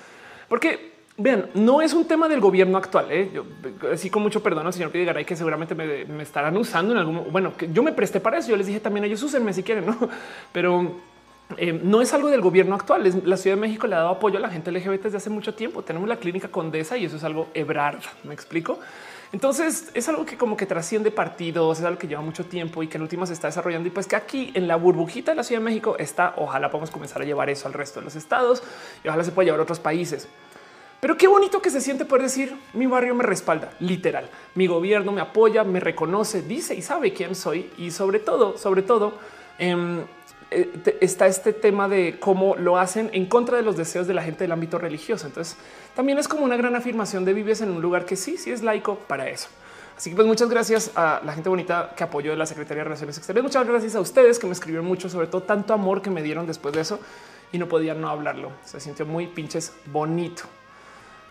Porque 0.48 0.99
vean, 1.22 1.50
no 1.54 1.82
es 1.82 1.92
un 1.92 2.06
tema 2.06 2.28
del 2.28 2.40
gobierno 2.40 2.78
actual. 2.78 3.10
¿eh? 3.10 3.30
Yo 3.32 3.44
así 3.92 4.10
con 4.10 4.22
mucho 4.22 4.42
perdón 4.42 4.66
al 4.66 4.72
señor 4.72 4.90
Pidigaray 4.90 5.24
que 5.24 5.36
seguramente 5.36 5.74
me, 5.74 6.22
estarán 6.22 6.56
usando 6.56 6.92
en 6.92 6.98
algún 6.98 7.30
bueno, 7.30 7.56
que 7.56 7.70
yo 7.72 7.82
me 7.82 7.92
presté 7.92 8.20
para 8.20 8.38
eso. 8.38 8.48
Yo 8.50 8.56
les 8.56 8.66
dije 8.66 8.80
también 8.80 9.04
ellos 9.04 9.22
úsenme 9.22 9.52
si 9.52 9.62
quieren, 9.62 9.86
no? 9.86 9.96
Pero 10.52 10.96
eh, 11.56 11.78
no 11.82 12.00
es 12.00 12.12
algo 12.14 12.28
del 12.28 12.40
gobierno 12.40 12.74
actual. 12.74 13.06
Es, 13.06 13.24
la 13.24 13.36
Ciudad 13.36 13.56
de 13.56 13.60
México 13.60 13.86
le 13.86 13.94
ha 13.94 13.98
dado 13.98 14.10
apoyo 14.10 14.38
a 14.38 14.40
la 14.40 14.48
gente 14.48 14.72
LGBT 14.72 15.04
desde 15.04 15.18
hace 15.18 15.30
mucho 15.30 15.54
tiempo. 15.54 15.82
Tenemos 15.82 16.08
la 16.08 16.16
clínica 16.16 16.48
Condesa 16.48 16.96
y 16.96 17.04
eso 17.04 17.16
es 17.16 17.24
algo 17.24 17.48
Ebrard. 17.54 18.00
Me 18.24 18.34
explico. 18.34 18.78
Entonces 19.32 19.90
es 19.94 20.08
algo 20.08 20.26
que 20.26 20.36
como 20.36 20.56
que 20.56 20.66
trasciende 20.66 21.12
partidos, 21.12 21.78
es 21.78 21.84
algo 21.84 21.98
que 21.98 22.08
lleva 22.08 22.20
mucho 22.20 22.44
tiempo 22.44 22.82
y 22.82 22.88
que 22.88 22.96
en 22.96 23.02
último 23.02 23.26
se 23.26 23.32
está 23.32 23.46
desarrollando 23.46 23.86
y 23.86 23.92
pues 23.92 24.08
que 24.08 24.16
aquí 24.16 24.50
en 24.54 24.66
la 24.66 24.74
burbujita 24.74 25.30
de 25.30 25.36
la 25.36 25.44
Ciudad 25.44 25.60
de 25.60 25.66
México 25.66 25.96
está, 25.98 26.34
ojalá 26.36 26.68
podamos 26.68 26.90
comenzar 26.90 27.22
a 27.22 27.24
llevar 27.24 27.48
eso 27.48 27.68
al 27.68 27.74
resto 27.74 28.00
de 28.00 28.06
los 28.06 28.16
estados 28.16 28.60
y 29.04 29.08
ojalá 29.08 29.22
se 29.22 29.30
pueda 29.30 29.46
llevar 29.46 29.60
a 29.60 29.62
otros 29.62 29.78
países. 29.78 30.28
Pero 31.00 31.16
qué 31.16 31.26
bonito 31.26 31.62
que 31.62 31.70
se 31.70 31.80
siente 31.80 32.04
poder 32.04 32.24
decir 32.24 32.54
mi 32.74 32.86
barrio 32.86 33.14
me 33.14 33.24
respalda, 33.24 33.72
literal. 33.80 34.28
Mi 34.54 34.66
gobierno 34.66 35.12
me 35.12 35.22
apoya, 35.22 35.64
me 35.64 35.80
reconoce, 35.80 36.42
dice 36.42 36.74
y 36.74 36.82
sabe 36.82 37.14
quién 37.14 37.34
soy. 37.34 37.70
Y 37.78 37.90
sobre 37.90 38.18
todo, 38.18 38.58
sobre 38.58 38.82
todo, 38.82 39.14
em, 39.58 40.02
eh, 40.50 40.98
está 41.00 41.26
este 41.26 41.54
tema 41.54 41.88
de 41.88 42.18
cómo 42.20 42.54
lo 42.56 42.78
hacen 42.78 43.08
en 43.12 43.26
contra 43.26 43.56
de 43.56 43.62
los 43.62 43.76
deseos 43.76 44.06
de 44.06 44.14
la 44.14 44.22
gente 44.22 44.44
del 44.44 44.52
ámbito 44.52 44.78
religioso. 44.78 45.26
Entonces 45.26 45.56
también 45.96 46.18
es 46.18 46.28
como 46.28 46.44
una 46.44 46.56
gran 46.56 46.76
afirmación 46.76 47.24
de 47.24 47.32
vives 47.32 47.62
en 47.62 47.70
un 47.70 47.80
lugar 47.80 48.04
que 48.04 48.16
sí, 48.16 48.36
sí 48.36 48.50
es 48.50 48.62
laico 48.62 48.96
para 48.96 49.28
eso. 49.28 49.48
Así 49.96 50.10
que 50.10 50.16
pues 50.16 50.26
muchas 50.26 50.48
gracias 50.50 50.92
a 50.96 51.20
la 51.24 51.32
gente 51.32 51.48
bonita 51.48 51.92
que 51.96 52.04
apoyó 52.04 52.30
de 52.30 52.36
la 52.36 52.46
Secretaría 52.46 52.80
de 52.80 52.84
Relaciones 52.84 53.16
Exteriores. 53.16 53.44
Muchas 53.44 53.66
gracias 53.66 53.94
a 53.94 54.00
ustedes 54.00 54.38
que 54.38 54.46
me 54.46 54.52
escribieron 54.52 54.86
mucho, 54.86 55.08
sobre 55.08 55.28
todo 55.28 55.42
tanto 55.42 55.72
amor 55.72 56.02
que 56.02 56.10
me 56.10 56.22
dieron 56.22 56.46
después 56.46 56.74
de 56.74 56.80
eso 56.82 57.00
y 57.52 57.58
no 57.58 57.68
podía 57.68 57.94
no 57.94 58.08
hablarlo. 58.08 58.50
Se 58.64 58.80
sintió 58.80 59.06
muy 59.06 59.26
pinches 59.26 59.72
bonito. 59.86 60.59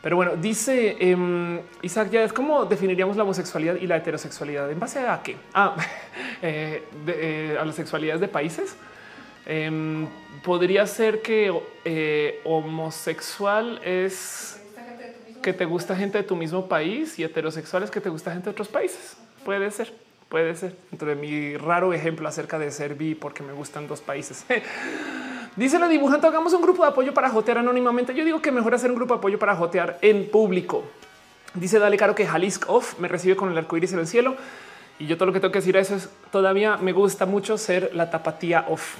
Pero 0.01 0.15
bueno, 0.15 0.35
dice 0.37 0.95
eh, 0.99 1.61
Isaac 1.81 2.13
es 2.13 2.31
¿cómo 2.31 2.65
definiríamos 2.65 3.17
la 3.17 3.23
homosexualidad 3.23 3.75
y 3.75 3.85
la 3.85 3.97
heterosexualidad? 3.97 4.71
¿En 4.71 4.79
base 4.79 4.99
a 4.99 5.21
qué? 5.21 5.35
Ah, 5.53 5.75
eh, 6.41 6.83
eh, 7.07 7.57
a 7.59 7.65
las 7.65 7.75
sexualidades 7.75 8.21
de 8.21 8.27
países. 8.27 8.75
Em, 9.45 10.07
podría 10.43 10.85
ser 10.85 11.21
que 11.21 11.51
eh, 11.83 12.39
homosexual 12.43 13.81
es 13.83 14.61
que 15.41 15.53
te 15.53 15.65
gusta 15.65 15.95
gente 15.95 16.17
de 16.19 16.23
tu 16.23 16.35
mismo 16.35 16.67
país 16.67 17.17
y 17.17 17.23
heterosexual 17.23 17.83
es 17.83 17.91
que 17.91 17.99
te 17.99 18.09
gusta 18.09 18.31
gente 18.31 18.45
de 18.45 18.51
otros 18.51 18.67
países. 18.67 19.17
Puede 19.43 19.71
ser, 19.71 19.93
puede 20.29 20.55
ser. 20.55 20.75
Entre 20.91 21.15
mi 21.15 21.57
raro 21.57 21.93
ejemplo 21.93 22.27
acerca 22.27 22.59
de 22.59 22.71
ser 22.71 22.95
bi 22.95 23.15
porque 23.15 23.41
me 23.41 23.53
gustan 23.53 23.87
dos 23.87 24.01
países. 24.01 24.45
Dice 25.59 25.77
la 25.77 25.89
dibujante, 25.89 26.25
hagamos 26.25 26.53
un 26.53 26.61
grupo 26.61 26.83
de 26.83 26.87
apoyo 26.87 27.13
para 27.13 27.29
jotear 27.29 27.57
anónimamente. 27.57 28.15
Yo 28.15 28.23
digo 28.23 28.41
que 28.41 28.49
mejor 28.49 28.73
hacer 28.73 28.91
un 28.91 28.95
grupo 28.95 29.15
de 29.15 29.17
apoyo 29.17 29.37
para 29.37 29.57
jotear 29.57 29.99
en 30.01 30.31
público. 30.31 30.85
Dice 31.53 31.79
Dale 31.79 31.97
Caro 31.97 32.15
que 32.15 32.25
Jalisco 32.25 32.75
off 32.75 32.97
me 32.97 33.09
recibe 33.09 33.35
con 33.35 33.51
el 33.51 33.57
arco 33.57 33.75
iris 33.75 33.91
en 33.91 33.99
el 33.99 34.07
cielo. 34.07 34.37
Y 34.99 35.05
yo 35.05 35.17
todo 35.17 35.25
lo 35.25 35.33
que 35.33 35.41
tengo 35.41 35.51
que 35.51 35.59
decir 35.59 35.75
a 35.75 35.81
eso 35.81 35.95
es 35.95 36.09
todavía 36.31 36.77
me 36.77 36.93
gusta 36.93 37.25
mucho 37.25 37.57
ser 37.57 37.91
la 37.93 38.09
tapatía 38.09 38.67
off. 38.69 38.99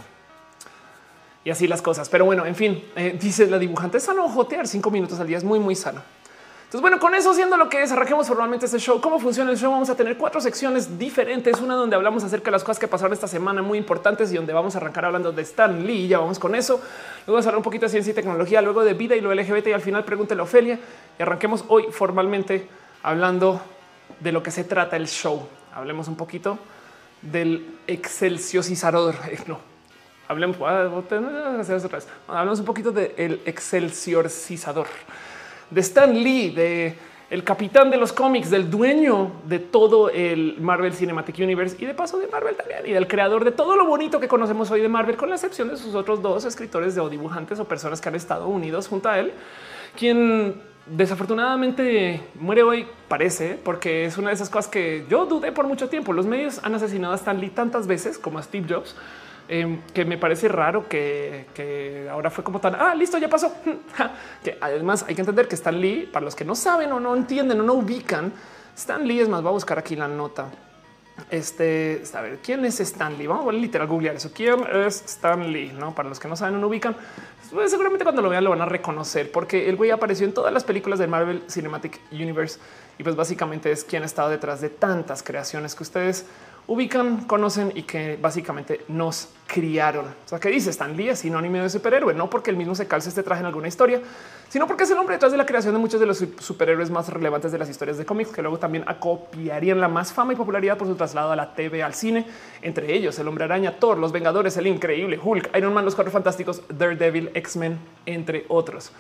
Y 1.46 1.50
así 1.50 1.66
las 1.66 1.82
cosas. 1.82 2.10
Pero 2.10 2.26
bueno, 2.26 2.46
en 2.46 2.56
fin, 2.56 2.84
eh, 2.98 3.18
dice 3.18 3.48
la 3.48 3.58
dibujante, 3.58 3.98
es 3.98 4.04
sano 4.04 4.28
jotear 4.28 4.68
cinco 4.68 4.92
minutos 4.92 5.18
al 5.22 5.28
día, 5.28 5.38
es 5.38 5.46
muy, 5.46 5.60
muy 5.60 5.76
sano. 5.76 6.02
Entonces, 6.70 6.82
bueno, 6.84 7.00
con 7.00 7.16
eso 7.16 7.34
siendo 7.34 7.58
lo 7.58 7.68
que 7.68 7.82
es, 7.82 7.92
arranquemos 7.92 8.28
formalmente 8.28 8.68
este 8.68 8.78
show. 8.78 9.02
¿Cómo 9.02 9.20
funciona 9.20 9.50
el 9.50 9.58
show? 9.58 9.72
Vamos 9.72 9.90
a 9.90 9.96
tener 9.96 10.18
cuatro 10.18 10.40
secciones 10.40 11.00
diferentes. 11.00 11.60
Una 11.62 11.74
donde 11.74 11.96
hablamos 11.96 12.24
acerca 12.24 12.46
de 12.46 12.52
las 12.52 12.64
cosas 12.64 12.78
que 12.78 12.88
pasaron 12.88 13.12
esta 13.12 13.28
semana 13.28 13.64
muy 13.64 13.80
importantes 13.80 14.32
y 14.32 14.36
donde 14.36 14.54
vamos 14.54 14.76
a 14.76 14.78
arrancar 14.78 15.06
hablando 15.06 15.32
de 15.32 15.42
Stan 15.42 15.84
Lee. 15.84 16.08
Ya 16.08 16.20
vamos 16.20 16.38
con 16.38 16.54
eso. 16.54 16.74
Luego 16.74 17.34
vamos 17.38 17.46
a 17.48 17.50
hablar 17.50 17.58
un 17.58 17.64
poquito 17.64 17.88
de 17.88 17.90
ciencia 17.90 18.12
y 18.12 18.14
tecnología, 18.14 18.62
luego 18.62 18.84
de 18.84 18.94
vida 18.94 19.16
y 19.16 19.22
lo 19.22 19.34
LGBT 19.34 19.66
y 19.66 19.72
al 19.72 19.82
final 19.82 20.06
pregúntele 20.06 20.42
a 20.42 20.44
Ofelia. 20.44 20.80
Y 21.18 21.24
arranquemos 21.24 21.66
hoy 21.70 21.86
formalmente 21.90 22.70
hablando 23.02 23.60
de 24.20 24.32
lo 24.32 24.44
que 24.44 24.52
se 24.52 24.64
trata 24.64 24.96
el 24.96 25.08
show. 25.08 25.48
Hablemos 25.74 26.08
un 26.08 26.18
poquito 26.18 26.60
del 27.24 27.80
excelsiosizador. 27.88 29.16
No, 29.48 29.60
hablemos, 30.28 30.58
ah, 30.62 30.88
hablemos 32.28 32.60
un 32.60 32.66
poquito 32.66 32.92
del 32.92 33.42
excelsiorcizador 33.44 34.86
de 35.70 35.82
Stan 35.82 36.14
Lee, 36.14 36.50
de 36.50 36.96
el 37.30 37.44
capitán 37.44 37.92
de 37.92 37.98
los 37.98 38.12
cómics, 38.12 38.50
del 38.50 38.72
dueño 38.72 39.32
de 39.46 39.60
todo 39.60 40.10
el 40.10 40.58
Marvel 40.60 40.94
Cinematic 40.94 41.38
Universe 41.38 41.78
y 41.80 41.86
de 41.86 41.94
paso 41.94 42.18
de 42.18 42.28
Marvel 42.28 42.56
también 42.56 42.82
y 42.88 42.92
del 42.92 43.08
creador 43.08 43.46
de 43.46 43.52
todo 43.52 43.76
lo 43.76 43.86
bonito 43.86 44.20
que 44.20 44.28
conocemos 44.28 44.72
hoy 44.72 44.82
de 44.82 44.90
Marvel, 44.90 45.16
con 45.16 45.30
la 45.30 45.36
excepción 45.36 45.70
de 45.70 45.78
sus 45.78 45.94
otros 45.94 46.24
dos 46.24 46.46
escritores 46.46 46.96
de 46.96 47.02
o 47.02 47.10
dibujantes 47.10 47.60
o 47.60 47.66
personas 47.66 48.02
que 48.02 48.10
han 48.10 48.16
estado 48.16 48.48
unidos 48.48 48.88
junto 48.88 49.10
a 49.10 49.20
él, 49.20 49.32
quien 49.96 50.60
desafortunadamente 50.88 52.20
muere 52.34 52.64
hoy, 52.64 52.88
parece, 53.08 53.60
porque 53.64 54.06
es 54.06 54.18
una 54.18 54.30
de 54.30 54.36
esas 54.36 54.50
cosas 54.50 54.72
que 54.72 55.06
yo 55.08 55.28
dudé 55.28 55.52
por 55.52 55.68
mucho 55.68 55.88
tiempo. 55.88 56.14
Los 56.14 56.26
medios 56.26 56.60
han 56.64 56.74
asesinado 56.74 57.14
a 57.14 57.16
Stan 57.16 57.40
Lee 57.40 57.50
tantas 57.50 57.86
veces 57.86 58.18
como 58.18 58.40
a 58.40 58.44
Steve 58.44 58.66
Jobs 58.68 58.96
Em, 59.52 59.82
que 59.96 60.06
me 60.06 60.20
parece 60.20 60.48
raro 60.48 60.88
que, 60.88 62.08
ahora 62.12 62.30
fue 62.30 62.44
como 62.44 62.60
tan, 62.60 62.76
ah, 62.76 62.94
listo, 62.94 63.18
ya 63.18 63.28
pasó. 63.28 63.52
que 64.44 64.60
además 64.62 65.04
hay 65.08 65.16
que 65.16 65.22
entender 65.22 65.48
que 65.48 65.56
Stan 65.56 65.80
Lee, 65.82 66.08
para 66.12 66.24
los 66.24 66.36
que 66.36 66.46
no 66.46 66.54
saben 66.54 66.92
o 66.92 67.00
no 67.00 67.16
entienden 67.16 67.60
o 67.60 67.64
no 67.64 67.74
ubican, 67.74 68.32
Stan 68.78 69.06
Lee 69.08 69.22
es 69.22 69.28
más, 69.28 69.44
va 69.44 69.50
a 69.50 69.54
buscar 69.54 69.80
aquí 69.80 69.96
la 69.96 70.08
nota. 70.08 70.46
Este, 71.32 72.04
a 72.14 72.22
ver, 72.22 72.38
¿quién 72.44 72.64
es 72.64 72.80
Stan 72.80 73.18
Lee? 73.18 73.26
Vamos 73.26 73.48
a 73.48 73.52
literal 73.52 73.88
googlear 73.88 74.16
eso. 74.16 74.32
¿Quién 74.32 74.60
es 74.72 75.04
Stan 75.04 75.52
Lee? 75.52 75.74
No, 75.74 75.96
para 75.96 76.08
los 76.08 76.20
que 76.20 76.28
no 76.28 76.36
saben 76.36 76.56
o 76.56 76.60
no 76.60 76.68
ubican, 76.68 76.96
pues, 77.52 77.72
seguramente 77.72 78.04
cuando 78.04 78.22
lo 78.22 78.30
vean 78.30 78.44
lo 78.44 78.52
van 78.52 78.62
a 78.62 78.66
reconocer 78.68 79.32
porque 79.32 79.68
el 79.68 79.76
güey 79.76 79.90
apareció 79.90 80.28
en 80.28 80.34
todas 80.34 80.54
las 80.54 80.64
películas 80.64 81.00
del 81.00 81.10
Marvel 81.10 81.42
Cinematic 81.50 82.00
Universe 82.12 82.60
y 83.00 83.04
pues 83.04 83.16
básicamente 83.16 83.72
es 83.72 83.84
quien 83.84 84.04
ha 84.04 84.06
estado 84.06 84.30
detrás 84.30 84.62
de 84.62 84.70
tantas 84.70 85.24
creaciones 85.24 85.74
que 85.74 85.82
ustedes 85.82 86.28
ubican, 86.70 87.26
conocen 87.26 87.72
y 87.74 87.82
que 87.82 88.18
básicamente 88.22 88.82
nos 88.88 89.30
criaron. 89.48 90.06
O 90.06 90.30
sea, 90.30 90.40
que 90.40 90.50
dice 90.50 90.70
Stan 90.70 90.96
Lee 90.96 91.10
es 91.10 91.20
sinónimo 91.20 91.58
de 91.58 91.70
superhéroe, 91.70 92.14
no 92.14 92.30
porque 92.30 92.52
el 92.52 92.58
mismo 92.58 92.76
se 92.76 92.88
calce 92.88 93.10
este 93.10 93.24
traje 93.24 93.40
en 93.40 93.48
alguna 93.48 93.68
historia, 93.68 94.00
sino 94.50 94.68
porque 94.68 94.84
es 94.84 94.92
el 94.92 94.98
hombre 95.00 95.16
detrás 95.16 95.32
de 95.32 95.40
la 95.40 95.48
creación 95.48 95.74
de 95.74 95.80
muchos 95.80 96.00
de 96.00 96.06
los 96.06 96.24
superhéroes 96.38 96.92
más 96.92 97.10
relevantes 97.10 97.52
de 97.52 97.58
las 97.58 97.70
historias 97.70 97.98
de 97.98 98.06
cómics, 98.06 98.30
que 98.32 98.44
luego 98.44 98.60
también 98.60 98.84
acopiarían 98.86 99.82
la 99.82 99.88
más 99.88 100.14
fama 100.14 100.34
y 100.34 100.36
popularidad 100.36 100.78
por 100.78 100.88
su 100.88 100.94
traslado 100.94 101.32
a 101.32 101.36
la 101.36 101.56
TV, 101.56 101.82
al 101.82 101.96
cine, 101.96 102.28
entre 102.62 102.94
ellos 102.94 103.18
el 103.18 103.28
hombre 103.28 103.46
araña, 103.46 103.80
Thor, 103.80 103.98
los 103.98 104.12
Vengadores, 104.12 104.56
el 104.58 104.68
increíble 104.68 105.20
Hulk, 105.22 105.58
Iron 105.58 105.74
Man, 105.74 105.86
los 105.86 105.96
cuatro 105.96 106.12
fantásticos, 106.12 106.62
Daredevil, 106.70 107.32
X-Men, 107.34 107.80
entre 108.06 108.46
otros. 108.48 108.92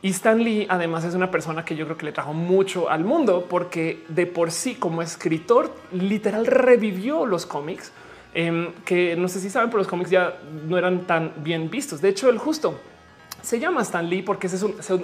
Y 0.00 0.10
Stan 0.10 0.38
Lee 0.38 0.66
además 0.68 1.04
es 1.04 1.14
una 1.14 1.30
persona 1.30 1.64
que 1.64 1.74
yo 1.74 1.84
creo 1.84 1.96
que 1.98 2.06
le 2.06 2.12
trajo 2.12 2.32
mucho 2.32 2.88
al 2.88 3.04
mundo 3.04 3.46
porque 3.50 4.04
de 4.08 4.26
por 4.26 4.52
sí 4.52 4.76
como 4.76 5.02
escritor 5.02 5.74
literal 5.92 6.46
revivió 6.46 7.26
los 7.26 7.46
cómics 7.46 7.90
em, 8.32 8.72
que 8.84 9.16
no 9.16 9.26
sé 9.26 9.40
si 9.40 9.50
saben, 9.50 9.70
pero 9.70 9.78
los 9.78 9.88
cómics 9.88 10.10
ya 10.10 10.38
no 10.68 10.78
eran 10.78 11.00
tan 11.06 11.32
bien 11.38 11.68
vistos. 11.68 12.00
De 12.00 12.10
hecho, 12.10 12.30
el 12.30 12.38
justo 12.38 12.78
se 13.42 13.58
llama 13.58 13.82
Stan 13.82 14.08
Lee 14.08 14.22
porque 14.22 14.48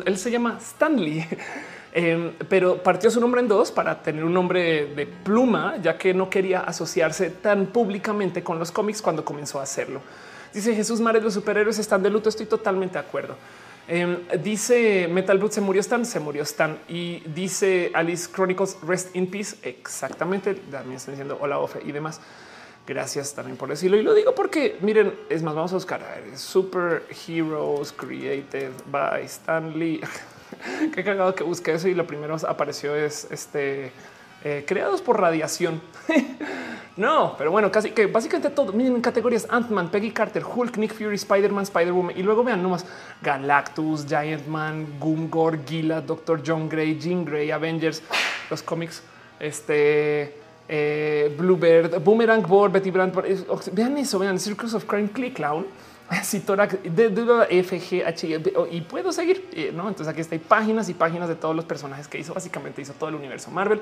él 0.05 0.17
se 0.17 0.31
llama 0.31 0.59
Stan 0.61 0.97
Lee, 0.97 1.27
em, 1.93 2.31
pero 2.49 2.81
partió 2.81 3.11
su 3.11 3.21
nombre 3.21 3.41
en 3.41 3.49
dos 3.49 3.73
para 3.73 4.01
tener 4.01 4.25
un 4.25 4.33
nombre 4.33 4.87
de 4.95 5.07
pluma, 5.07 5.77
ya 5.83 5.99
que 5.99 6.15
no 6.15 6.31
quería 6.31 6.61
asociarse 6.61 7.31
tan 7.31 7.67
públicamente 7.67 8.45
con 8.45 8.61
los 8.61 8.71
cómics 8.71 9.03
cuando 9.03 9.25
comenzó 9.25 9.59
a 9.59 9.65
hacerlo. 9.65 10.01
Dice 10.53 10.73
Jesús 10.73 11.01
Mares, 11.01 11.25
los 11.25 11.35
superhéroes 11.35 11.81
están 11.81 12.01
de 12.01 12.11
luto. 12.11 12.29
Estoy 12.29 12.47
totalmente 12.47 12.93
de 12.93 13.01
acuerdo. 13.01 13.37
Em, 13.87 14.19
dice 14.43 15.09
Metal 15.09 15.39
Boot 15.39 15.53
se 15.53 15.61
murió 15.61 15.81
Stan, 15.81 16.07
se 16.07 16.19
murió 16.19 16.43
Stan 16.43 16.79
y 16.89 17.21
dice 17.35 17.91
Alice 17.95 18.31
Chronicles 18.33 18.79
Rest 18.83 19.15
in 19.15 19.31
Peace. 19.31 19.57
Exactamente. 19.63 20.55
También 20.55 20.97
están 20.97 21.15
diciendo 21.15 21.39
hola 21.41 21.59
Ofe 21.59 21.81
y 21.85 21.93
demás. 21.93 22.21
Gracias 22.87 23.35
también 23.35 23.57
por 23.57 23.69
decirlo. 23.69 23.97
Y 23.97 24.03
lo 24.03 24.15
digo 24.15 24.35
porque 24.35 24.79
miren, 24.81 25.15
es 25.29 25.43
más, 25.43 25.55
vamos 25.55 25.73
a 25.73 25.77
buscar 25.77 26.03
Super 26.35 27.05
Heroes 27.27 27.93
Created 27.93 28.73
by 28.91 29.25
Stan 29.25 29.79
Lee. 29.79 30.01
Qué 30.95 31.05
cagado 31.05 31.35
que 31.35 31.45
busqué 31.45 31.73
eso 31.73 31.89
y 31.89 31.95
lo 31.95 32.07
primero 32.07 32.37
apareció 32.47 32.95
es 32.95 33.27
este 33.31 33.93
eh, 34.45 34.63
creados 34.67 35.01
por 35.01 35.19
radiación. 35.19 35.81
no, 36.99 37.35
pero 37.39 37.51
bueno, 37.51 37.73
casi 37.73 37.93
que 37.93 38.05
básicamente 38.07 38.51
todo. 38.51 38.75
Miren 38.75 39.01
categorías 39.01 39.47
Ant-Man, 39.49 39.91
Peggy 39.91 40.11
Carter, 40.11 40.45
Hulk, 40.45 40.77
Nick 40.77 40.93
Fury, 40.93 41.15
Spider-Man, 41.15 41.63
Spider-Woman. 41.63 42.17
Y 42.19 42.23
luego 42.23 42.45
vean 42.45 42.63
nomás 42.63 42.85
Galactus, 43.23 44.07
Giant 44.07 44.47
Man, 44.47 44.99
Goomgore, 45.01 45.61
Gila, 45.67 46.03
Doctor 46.03 46.43
John 46.47 46.69
Gray, 46.69 46.99
Jean 47.01 47.25
Grey, 47.25 47.51
Avengers, 47.51 48.03
los 48.51 48.63
cómics, 48.63 49.03
este 49.41 50.39
eh, 50.69 51.35
Bluebird, 51.39 52.03
Boomerang 52.05 52.43
Board, 52.47 52.73
Betty 52.73 52.91
Brand. 52.91 53.15
Vean 53.73 53.97
eso, 53.97 54.19
vean 54.19 54.39
Circus 54.39 54.75
of 54.75 54.85
Crime, 54.85 55.09
Click 55.09 55.37
Clown. 55.37 55.67
Citorac, 56.23 56.81
FGH 56.83 58.25
y 58.71 58.81
puedo 58.83 59.11
seguir. 59.11 59.49
Eh, 59.53 59.73
no, 59.75 59.89
entonces 59.89 60.09
aquí 60.09 60.21
está 60.21 60.35
hay 60.35 60.39
páginas 60.39 60.91
y 60.91 60.95
páginas 60.95 61.31
de 61.31 61.35
todos 61.35 61.57
los 61.57 61.65
personajes 61.65 62.09
que 62.09 62.19
hizo. 62.19 62.35
Básicamente 62.35 62.83
hizo 62.83 62.93
todo 62.93 63.09
el 63.09 63.15
universo 63.15 63.51
Marvel 63.51 63.81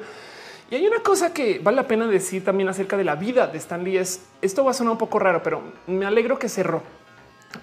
Y 0.73 0.75
hay 0.75 0.87
una 0.87 1.01
cosa 1.01 1.35
que 1.35 1.59
vale 1.63 1.77
la 1.77 1.87
pena 1.87 2.07
decir 2.07 2.43
también 2.45 2.67
acerca 2.67 2.97
de 2.97 3.05
la 3.05 3.15
vida 3.15 3.47
de 3.47 3.59
Stan 3.59 3.85
Lee. 3.85 3.99
Es 3.99 4.23
esto 4.41 4.65
va 4.65 4.71
a 4.71 4.75
sonar 4.75 4.93
un 4.93 4.99
poco 4.99 5.19
raro, 5.19 5.43
pero 5.43 5.63
me 5.87 6.07
alegro 6.07 6.39
que 6.39 6.49
cerró. 6.49 6.83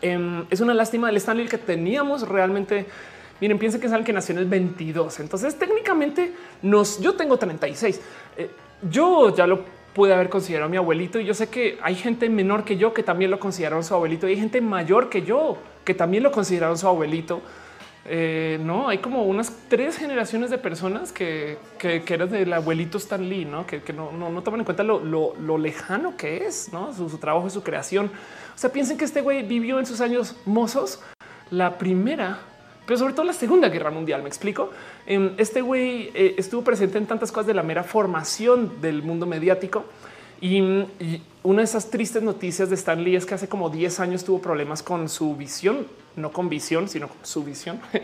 Em, 0.04 0.46
es 0.52 0.62
una 0.62 0.76
lástima 0.76 1.10
el 1.10 1.18
Stan 1.18 1.36
Lee 1.36 1.48
que 1.48 1.58
teníamos 1.58 2.30
realmente. 2.30 2.86
Miren, 3.42 3.58
piensen 3.58 3.82
que 3.82 3.88
es 3.88 3.94
alguien 3.94 4.06
que 4.06 4.14
nació 4.14 4.34
en 4.34 4.40
el 4.42 4.46
22. 4.46 5.22
Entonces, 5.22 5.58
técnicamente 5.58 6.34
yo 6.62 7.16
tengo 7.16 7.38
36. 7.38 8.00
Eh, 8.38 8.52
yo 8.92 9.36
ya 9.36 9.48
lo 9.48 9.62
pude 9.96 10.14
haber 10.14 10.30
considerado 10.30 10.70
mi 10.70 10.78
abuelito 10.78 11.20
y 11.20 11.26
yo 11.26 11.34
sé 11.34 11.50
que 11.50 11.80
hay 11.82 11.96
gente 11.96 12.30
menor 12.30 12.64
que 12.64 12.78
yo 12.78 12.94
que 12.94 13.02
también 13.02 13.32
lo 13.32 13.40
consideraron 13.40 13.84
su 13.84 13.96
abuelito 13.96 14.28
y 14.28 14.34
hay 14.34 14.40
gente 14.40 14.62
mayor 14.62 15.10
que 15.10 15.24
yo 15.24 15.58
que 15.84 15.96
también 15.96 16.22
lo 16.22 16.32
consideraron 16.32 16.78
su 16.78 16.88
abuelito. 16.88 17.42
Eh, 18.12 18.58
no 18.64 18.90
hay 18.90 18.98
como 18.98 19.24
unas 19.26 19.54
tres 19.68 19.96
generaciones 19.98 20.50
de 20.50 20.58
personas 20.58 21.12
que, 21.12 21.60
que, 21.78 22.02
eran 22.08 22.32
del 22.32 22.52
abuelito 22.52 22.98
Stan 22.98 23.30
Lee, 23.30 23.46
¿no? 23.46 23.68
que, 23.68 23.84
no, 23.94 24.12
no, 24.12 24.42
toman 24.42 24.62
en 24.62 24.66
cuenta 24.66 24.82
lo, 24.84 25.58
lejano 25.60 26.18
que 26.18 26.48
es 26.48 26.74
¿no? 26.74 26.92
su, 26.92 27.08
trabajo 27.20 27.46
y 27.46 27.52
su 27.52 27.62
creación. 27.62 28.08
O 28.08 28.58
sea, 28.58 28.72
piensen 28.72 28.98
que 28.98 29.06
este 29.06 29.22
güey 29.22 29.44
vivió 29.44 29.78
en 29.78 29.86
sus 29.86 30.02
años 30.02 30.36
mozos 30.46 31.04
la 31.52 31.78
primera, 31.78 32.40
pero 32.88 32.98
sobre 32.98 33.14
todo 33.14 33.26
la 33.28 33.34
Segunda 33.34 33.70
Guerra 33.70 33.92
Mundial. 33.92 34.24
Me 34.24 34.28
explico. 34.30 34.72
Em, 35.06 35.36
este 35.38 35.62
güey 35.62 36.10
eh, 36.16 36.34
estuvo 36.40 36.64
presente 36.64 36.98
en 36.98 37.06
tantas 37.06 37.32
cosas 37.32 37.46
de 37.46 37.54
la 37.54 37.62
mera 37.62 37.84
formación 37.84 38.82
del 38.82 39.04
mundo 39.04 39.28
mediático. 39.28 39.86
Y, 40.42 40.58
y, 40.58 41.22
una 41.44 41.60
de 41.60 41.66
esas 41.66 41.92
tristes 41.92 42.24
noticias 42.24 42.70
de 42.70 42.76
Stan 42.76 43.04
Lee 43.04 43.16
es 43.16 43.28
que 43.28 43.36
hace 43.36 43.48
como 43.48 43.70
10 43.70 44.00
años 44.00 44.24
tuvo 44.26 44.42
problemas 44.42 44.82
con 44.82 45.10
su 45.10 45.36
visión 45.36 45.86
no 46.20 46.32
con 46.32 46.50
visión, 46.50 46.88
sino 46.88 47.08
con 47.08 47.18
su 47.24 47.44
visión. 47.44 47.80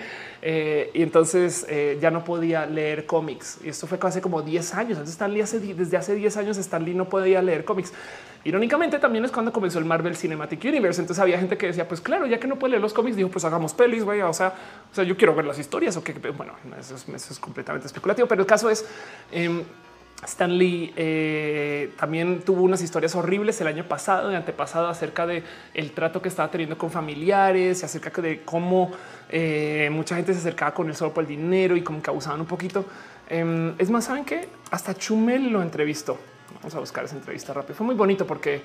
Eh, 0.48 0.92
y 0.94 1.02
entonces 1.02 1.66
eh, 1.70 1.98
ya 2.00 2.12
no 2.12 2.24
podía 2.24 2.68
leer 2.68 3.08
cómics. 3.08 3.58
Y 3.64 3.70
esto 3.70 3.88
fue 3.88 3.98
hace 4.00 4.22
como 4.22 4.44
10 4.44 4.76
años. 4.76 4.92
Entonces 4.92 5.14
Stan 5.14 5.34
Lee 5.34 5.42
hace, 5.42 5.60
desde 5.60 5.98
hace 5.98 6.14
10 6.14 6.38
años 6.38 6.58
Stan 6.58 6.86
Lee 6.86 6.94
no 6.94 7.10
podía 7.10 7.42
leer 7.42 7.66
cómics. 7.66 7.92
Irónicamente 8.44 9.00
también 9.00 9.26
es 9.26 9.32
cuando 9.32 9.52
comenzó 9.52 9.80
el 9.80 9.86
Marvel 9.86 10.16
Cinematic 10.16 10.64
Universe. 10.64 11.02
Entonces 11.02 11.20
había 11.20 11.40
gente 11.40 11.58
que 11.58 11.66
decía, 11.66 11.88
pues 11.88 12.00
claro, 12.00 12.28
ya 12.28 12.40
que 12.40 12.48
no 12.48 12.60
puede 12.60 12.72
leer 12.72 12.82
los 12.84 12.94
cómics, 12.94 13.18
dijo, 13.18 13.30
pues 13.30 13.44
hagamos 13.44 13.74
pelis, 13.74 14.04
güey. 14.04 14.22
O 14.22 14.34
sea, 14.34 14.54
o 14.92 14.94
sea, 14.94 15.04
yo 15.04 15.18
quiero 15.18 15.34
ver 15.34 15.46
las 15.46 15.58
historias 15.58 15.98
o 15.98 16.04
que, 16.04 16.14
bueno, 16.14 16.54
eso 16.80 16.94
es, 16.94 17.40
completamente 17.40 17.88
especulativo, 17.88 18.28
pero 18.28 18.42
el 18.42 18.48
caso 18.48 18.70
es... 18.70 18.86
Em, 19.32 19.64
Stan 20.24 20.58
Lee 20.58 20.94
eh, 20.96 21.92
también 21.98 22.42
tuvo 22.42 22.64
unas 22.64 22.82
historias 22.82 23.14
horribles 23.16 23.60
el 23.62 23.68
año 23.68 23.84
pasado 23.84 24.32
y 24.32 24.36
antepasado 24.36 24.88
acerca 24.88 25.28
de 25.28 25.44
el 25.74 25.92
trato 25.92 26.22
que 26.22 26.30
estaba 26.30 26.50
teniendo 26.50 26.78
con 26.78 26.90
familiares 26.90 27.82
y 27.82 27.86
acerca 27.86 28.22
de 28.22 28.42
cómo 28.42 28.92
eh, 29.30 29.90
mucha 29.92 30.16
gente 30.16 30.34
se 30.34 30.40
acercaba 30.40 30.74
con 30.74 30.88
él 30.88 30.96
solo 30.96 31.14
por 31.14 31.24
el 31.24 31.28
dinero 31.28 31.76
y 31.76 31.82
como 31.82 32.02
que 32.02 32.10
abusaban 32.10 32.40
un 32.40 32.48
poquito. 32.48 32.86
Em, 33.30 33.74
es 33.78 33.90
más, 33.90 34.06
saben 34.06 34.26
que 34.26 34.48
hasta 34.72 34.96
Chumel 34.96 35.50
lo 35.50 35.62
entrevistó. 35.62 36.18
Vamos 36.56 36.74
a 36.76 36.80
buscar 36.80 37.06
esa 37.06 37.16
entrevista 37.16 37.54
rápido. 37.54 37.76
Fue 37.76 37.86
muy 37.86 37.96
bonito 37.96 38.26
porque, 38.26 38.62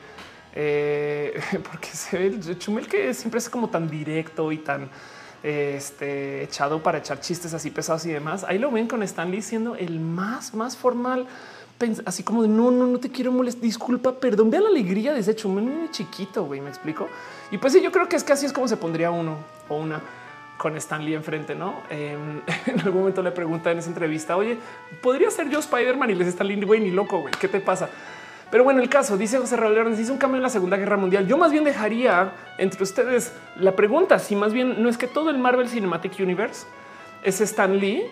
eh, 0.54 1.40
porque 1.70 1.88
se 1.88 2.16
ve 2.16 2.58
Chumel 2.58 2.86
que 2.86 3.12
siempre 3.12 3.38
es 3.38 3.50
como 3.50 3.68
tan 3.68 3.90
directo 3.90 4.52
y 4.52 4.58
tan 4.58 4.88
este, 5.42 6.42
echado 6.42 6.82
para 6.82 6.98
echar 6.98 7.20
chistes 7.20 7.54
así 7.54 7.70
pesados 7.70 8.04
y 8.06 8.12
demás. 8.12 8.44
Ahí 8.44 8.58
lo 8.58 8.70
ven 8.70 8.86
con 8.86 9.02
Stanley 9.02 9.42
siendo 9.42 9.74
el 9.76 10.00
más, 10.00 10.54
más 10.54 10.76
formal, 10.76 11.26
así 12.04 12.22
como 12.22 12.42
de 12.42 12.48
no, 12.48 12.70
no, 12.70 12.86
no 12.86 12.98
te 12.98 13.10
quiero 13.10 13.32
molestar, 13.32 13.62
disculpa, 13.62 14.12
perdón, 14.12 14.50
vea 14.50 14.60
la 14.60 14.68
alegría 14.68 15.14
de 15.14 15.20
ese 15.20 15.34
chumel 15.34 15.90
chiquito, 15.90 16.44
güey, 16.44 16.60
me 16.60 16.68
explico. 16.68 17.08
Y 17.50 17.58
pues 17.58 17.72
sí, 17.72 17.80
yo 17.82 17.90
creo 17.90 18.08
que 18.08 18.16
es 18.16 18.24
que 18.24 18.32
así 18.32 18.46
es 18.46 18.52
como 18.52 18.68
se 18.68 18.76
pondría 18.76 19.10
uno 19.10 19.36
o 19.68 19.76
una 19.76 20.00
con 20.58 20.76
Stanley 20.76 21.14
enfrente, 21.14 21.54
¿no? 21.54 21.80
Em, 21.88 22.42
en 22.66 22.80
algún 22.80 23.00
momento 23.00 23.22
le 23.22 23.32
pregunta 23.32 23.70
en 23.70 23.78
esa 23.78 23.88
entrevista, 23.88 24.36
oye, 24.36 24.58
¿podría 25.02 25.30
ser 25.30 25.48
yo 25.48 25.58
Spider-Man? 25.58 26.10
Y 26.10 26.14
les 26.14 26.28
está 26.28 26.44
güey, 26.44 26.80
ni 26.80 26.90
loco, 26.90 27.20
güey, 27.20 27.32
¿qué 27.40 27.48
te 27.48 27.60
pasa? 27.60 27.88
Pero 28.50 28.64
bueno, 28.64 28.80
el 28.80 28.88
caso 28.88 29.16
dice 29.16 29.38
José 29.38 29.56
Raúl 29.56 29.94
hizo 29.98 30.12
un 30.12 30.18
cambio 30.18 30.38
en 30.38 30.42
la 30.42 30.50
Segunda 30.50 30.76
Guerra 30.76 30.96
Mundial. 30.96 31.26
Yo 31.26 31.38
más 31.38 31.52
bien 31.52 31.62
dejaría 31.62 32.32
entre 32.58 32.82
ustedes 32.82 33.32
la 33.56 33.76
pregunta 33.76 34.18
si 34.18 34.34
más 34.34 34.52
bien 34.52 34.82
no 34.82 34.88
es 34.88 34.98
que 34.98 35.06
todo 35.06 35.30
el 35.30 35.38
Marvel 35.38 35.68
Cinematic 35.68 36.18
Universe 36.18 36.66
es 37.22 37.40
Stan 37.40 37.76
Lee 37.76 38.02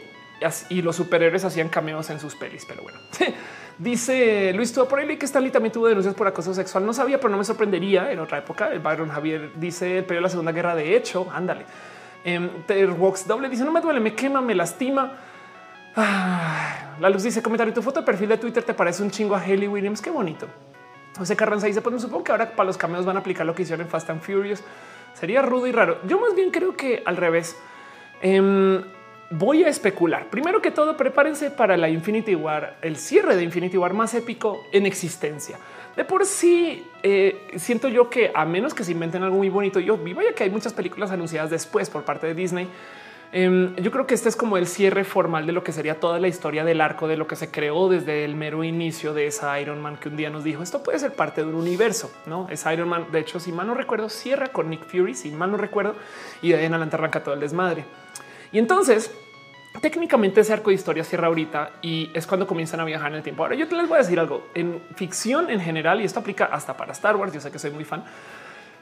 y 0.68 0.83
los 0.83 0.94
superhéroes 0.94 1.44
hacían 1.44 1.68
cameos 1.68 2.09
en 2.11 2.20
sus 2.20 2.37
pelis. 2.37 2.64
Pero 2.66 2.83
bueno, 2.83 3.01
dice 3.79 4.53
Luis 4.55 4.72
tuvo 4.72 4.87
por 4.87 5.01
ahí 5.01 5.16
que 5.16 5.27
Stan 5.27 5.42
Lee 5.42 5.51
también 5.51 5.72
tuvo 5.72 5.88
denuncias 5.88 6.14
por 6.14 6.29
acoso 6.29 6.55
sexual. 6.55 6.87
No 6.87 6.92
sabía, 6.92 7.18
pero 7.18 7.31
no 7.31 7.38
me 7.38 7.44
sorprendería 7.44 8.12
en 8.12 8.20
otra 8.20 8.38
época. 8.38 8.72
El 8.72 8.79
Byron 8.79 9.09
Javier 9.09 9.51
dice 9.57 9.98
el 9.98 10.05
periodo 10.05 10.20
de 10.20 10.22
la 10.22 10.31
Segunda 10.31 10.53
Guerra. 10.53 10.77
De 10.77 10.96
hecho, 10.96 11.29
ándale. 11.33 11.64
Eh, 12.24 12.38
doble 13.27 13.48
dice 13.48 13.64
no 13.64 13.72
me 13.72 13.81
duele, 13.81 14.01
me 14.01 14.14
quema, 14.14 14.40
me 14.40 14.55
lastima 14.55 15.12
la 15.99 17.11
luz 17.11 17.23
dice 17.23 17.43
comentario 17.43 17.73
tu 17.73 17.83
foto 17.83 18.01
de 18.01 18.07
perfil 18.07 18.29
de 18.29 18.39
Twitter 18.39 18.63
te 18.63 18.75
parece 18.75 19.03
un 19.03 19.11
chingo 19.11 19.35
a 19.35 19.41
Haley 19.41 19.69
Williams. 19.69 20.01
Qué 20.01 20.11
bonito. 20.11 20.47
José 21.17 21.37
Carranza 21.37 21.67
dice 21.67 21.81
pues 21.81 21.95
me 21.95 22.01
supongo 22.01 22.25
que 22.25 22.33
ahora 22.33 22.51
para 22.51 22.67
los 22.67 22.77
cameos 22.77 23.05
van 23.05 23.17
a 23.17 23.21
aplicar 23.21 23.47
lo 23.47 23.55
que 23.55 23.63
hicieron 23.63 23.85
en 23.85 23.91
Fast 23.91 24.11
and 24.11 24.21
Furious. 24.21 24.63
Sería 25.15 25.43
rudo 25.43 25.67
y 25.67 25.73
raro. 25.73 25.99
Yo 26.07 26.21
más 26.21 26.35
bien 26.35 26.51
creo 26.51 26.77
que 26.77 27.03
al 27.05 27.17
revés. 27.17 27.57
Em, 28.21 28.83
voy 29.31 29.65
a 29.65 29.69
especular. 29.69 30.29
Primero 30.31 30.63
que 30.63 30.71
todo, 30.71 30.97
prepárense 30.97 31.51
para 31.51 31.77
la 31.77 31.89
Infinity 31.89 32.35
War, 32.35 32.79
el 32.83 32.97
cierre 32.97 33.37
de 33.37 33.43
Infinity 33.43 33.77
War 33.77 33.93
más 33.93 34.15
épico 34.15 34.65
en 34.73 34.87
existencia. 34.87 35.59
De 35.97 36.05
por 36.05 36.25
sí, 36.25 36.87
eh, 37.03 37.49
siento 37.57 37.89
yo 37.89 38.09
que 38.09 38.31
a 38.35 38.45
menos 38.45 38.73
que 38.73 38.85
se 38.85 38.93
inventen 38.93 39.23
algo 39.23 39.37
muy 39.37 39.49
bonito, 39.49 39.81
yo 39.81 39.99
vi 39.99 40.15
vaya 40.15 40.33
que 40.33 40.45
hay 40.45 40.51
muchas 40.51 40.73
películas 40.73 41.11
anunciadas 41.11 41.51
después 41.51 41.91
por 41.91 42.05
parte 42.05 42.29
de 42.29 42.35
Disney 42.35 42.69
Em, 43.31 43.77
yo 43.77 43.91
creo 43.91 44.07
que 44.07 44.14
este 44.14 44.31
es 44.31 44.37
como 44.37 44.57
el 44.57 44.67
cierre 44.67 45.05
formal 45.05 45.47
de 45.47 45.53
lo 45.53 45.62
que 45.62 45.73
sería 45.73 46.01
toda 46.01 46.19
la 46.19 46.29
historia 46.29 46.64
del 46.64 46.81
arco 46.81 47.09
de 47.09 47.19
lo 47.19 47.27
que 47.27 47.37
se 47.37 47.51
creó 47.51 47.91
desde 47.91 48.25
el 48.25 48.35
mero 48.35 48.64
inicio 48.64 49.12
de 49.12 49.27
esa 49.27 49.61
Iron 49.61 49.83
Man 49.83 49.99
que 49.99 50.09
un 50.09 50.17
día 50.17 50.31
nos 50.31 50.45
dijo 50.45 50.62
esto 50.62 50.83
puede 50.83 50.99
ser 50.99 51.12
parte 51.12 51.43
de 51.43 51.49
un 51.49 51.55
universo, 51.55 52.11
no 52.25 52.49
es 52.49 52.64
Iron 52.73 52.88
Man. 52.88 53.09
De 53.12 53.21
hecho, 53.21 53.38
si 53.38 53.53
mal 53.53 53.67
no 53.67 53.75
recuerdo, 53.75 54.09
cierra 54.09 54.49
con 54.49 54.71
Nick 54.71 54.85
Fury, 54.87 55.14
si 55.14 55.31
mal 55.31 55.51
no 55.51 55.59
recuerdo, 55.59 55.95
y 56.41 56.51
de 56.51 56.57
ahí 56.57 56.64
en 56.64 56.73
adelante 56.73 56.97
arranca 56.97 57.23
todo 57.23 57.35
el 57.35 57.41
desmadre. 57.41 57.85
Y 58.51 58.59
entonces, 58.59 59.11
técnicamente 59.83 60.41
ese 60.41 60.55
arco 60.55 60.71
de 60.71 60.77
historia 60.77 61.05
cierra 61.05 61.27
ahorita 61.27 61.73
y 61.83 62.11
es 62.14 62.27
cuando 62.27 62.47
comienzan 62.47 62.81
a 62.81 62.85
viajar 62.85 63.11
en 63.11 63.19
el 63.19 63.23
tiempo. 63.23 63.43
Ahora 63.43 63.57
yo 63.57 63.69
te 63.69 63.77
les 63.77 63.87
voy 63.87 63.97
a 63.97 63.99
decir 63.99 64.19
algo 64.19 64.49
en 64.55 64.81
ficción 64.95 65.51
en 65.51 65.61
general, 65.61 66.01
y 66.01 66.05
esto 66.05 66.21
aplica 66.21 66.47
hasta 66.47 66.79
para 66.79 66.93
Star 66.93 67.17
Wars. 67.17 67.35
Yo 67.35 67.41
sé 67.43 67.51
que 67.51 67.59
soy 67.59 67.73
muy 67.73 67.85
fan 67.85 68.05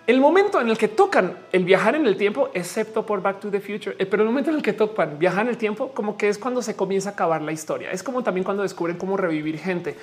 el 0.06 0.20
momento 0.20 0.60
en 0.60 0.68
el 0.68 0.78
que 0.78 0.86
tocan 0.86 1.36
el 1.50 1.64
viajar 1.64 1.96
en 1.96 2.06
el 2.06 2.16
tiempo, 2.16 2.50
excepto 2.54 3.04
por 3.04 3.22
Back 3.22 3.40
to 3.40 3.50
the 3.50 3.58
Future, 3.58 3.96
eh, 3.98 4.06
pero 4.06 4.22
el 4.22 4.28
momento 4.28 4.50
en 4.50 4.56
el 4.56 4.62
que 4.62 4.72
tocan 4.72 5.18
viajar 5.18 5.42
en 5.42 5.48
el 5.48 5.56
tiempo, 5.56 5.90
como 5.92 6.16
que 6.16 6.28
es 6.28 6.38
cuando 6.38 6.62
se 6.62 6.76
comienza 6.76 7.10
a 7.10 7.12
acabar 7.14 7.42
la 7.42 7.50
historia. 7.50 7.90
Es 7.90 8.04
como 8.04 8.22
también 8.22 8.44
cuando 8.44 8.62
descubren 8.62 8.98
cómo 8.98 9.16
revivir 9.16 9.58
gente. 9.58 9.96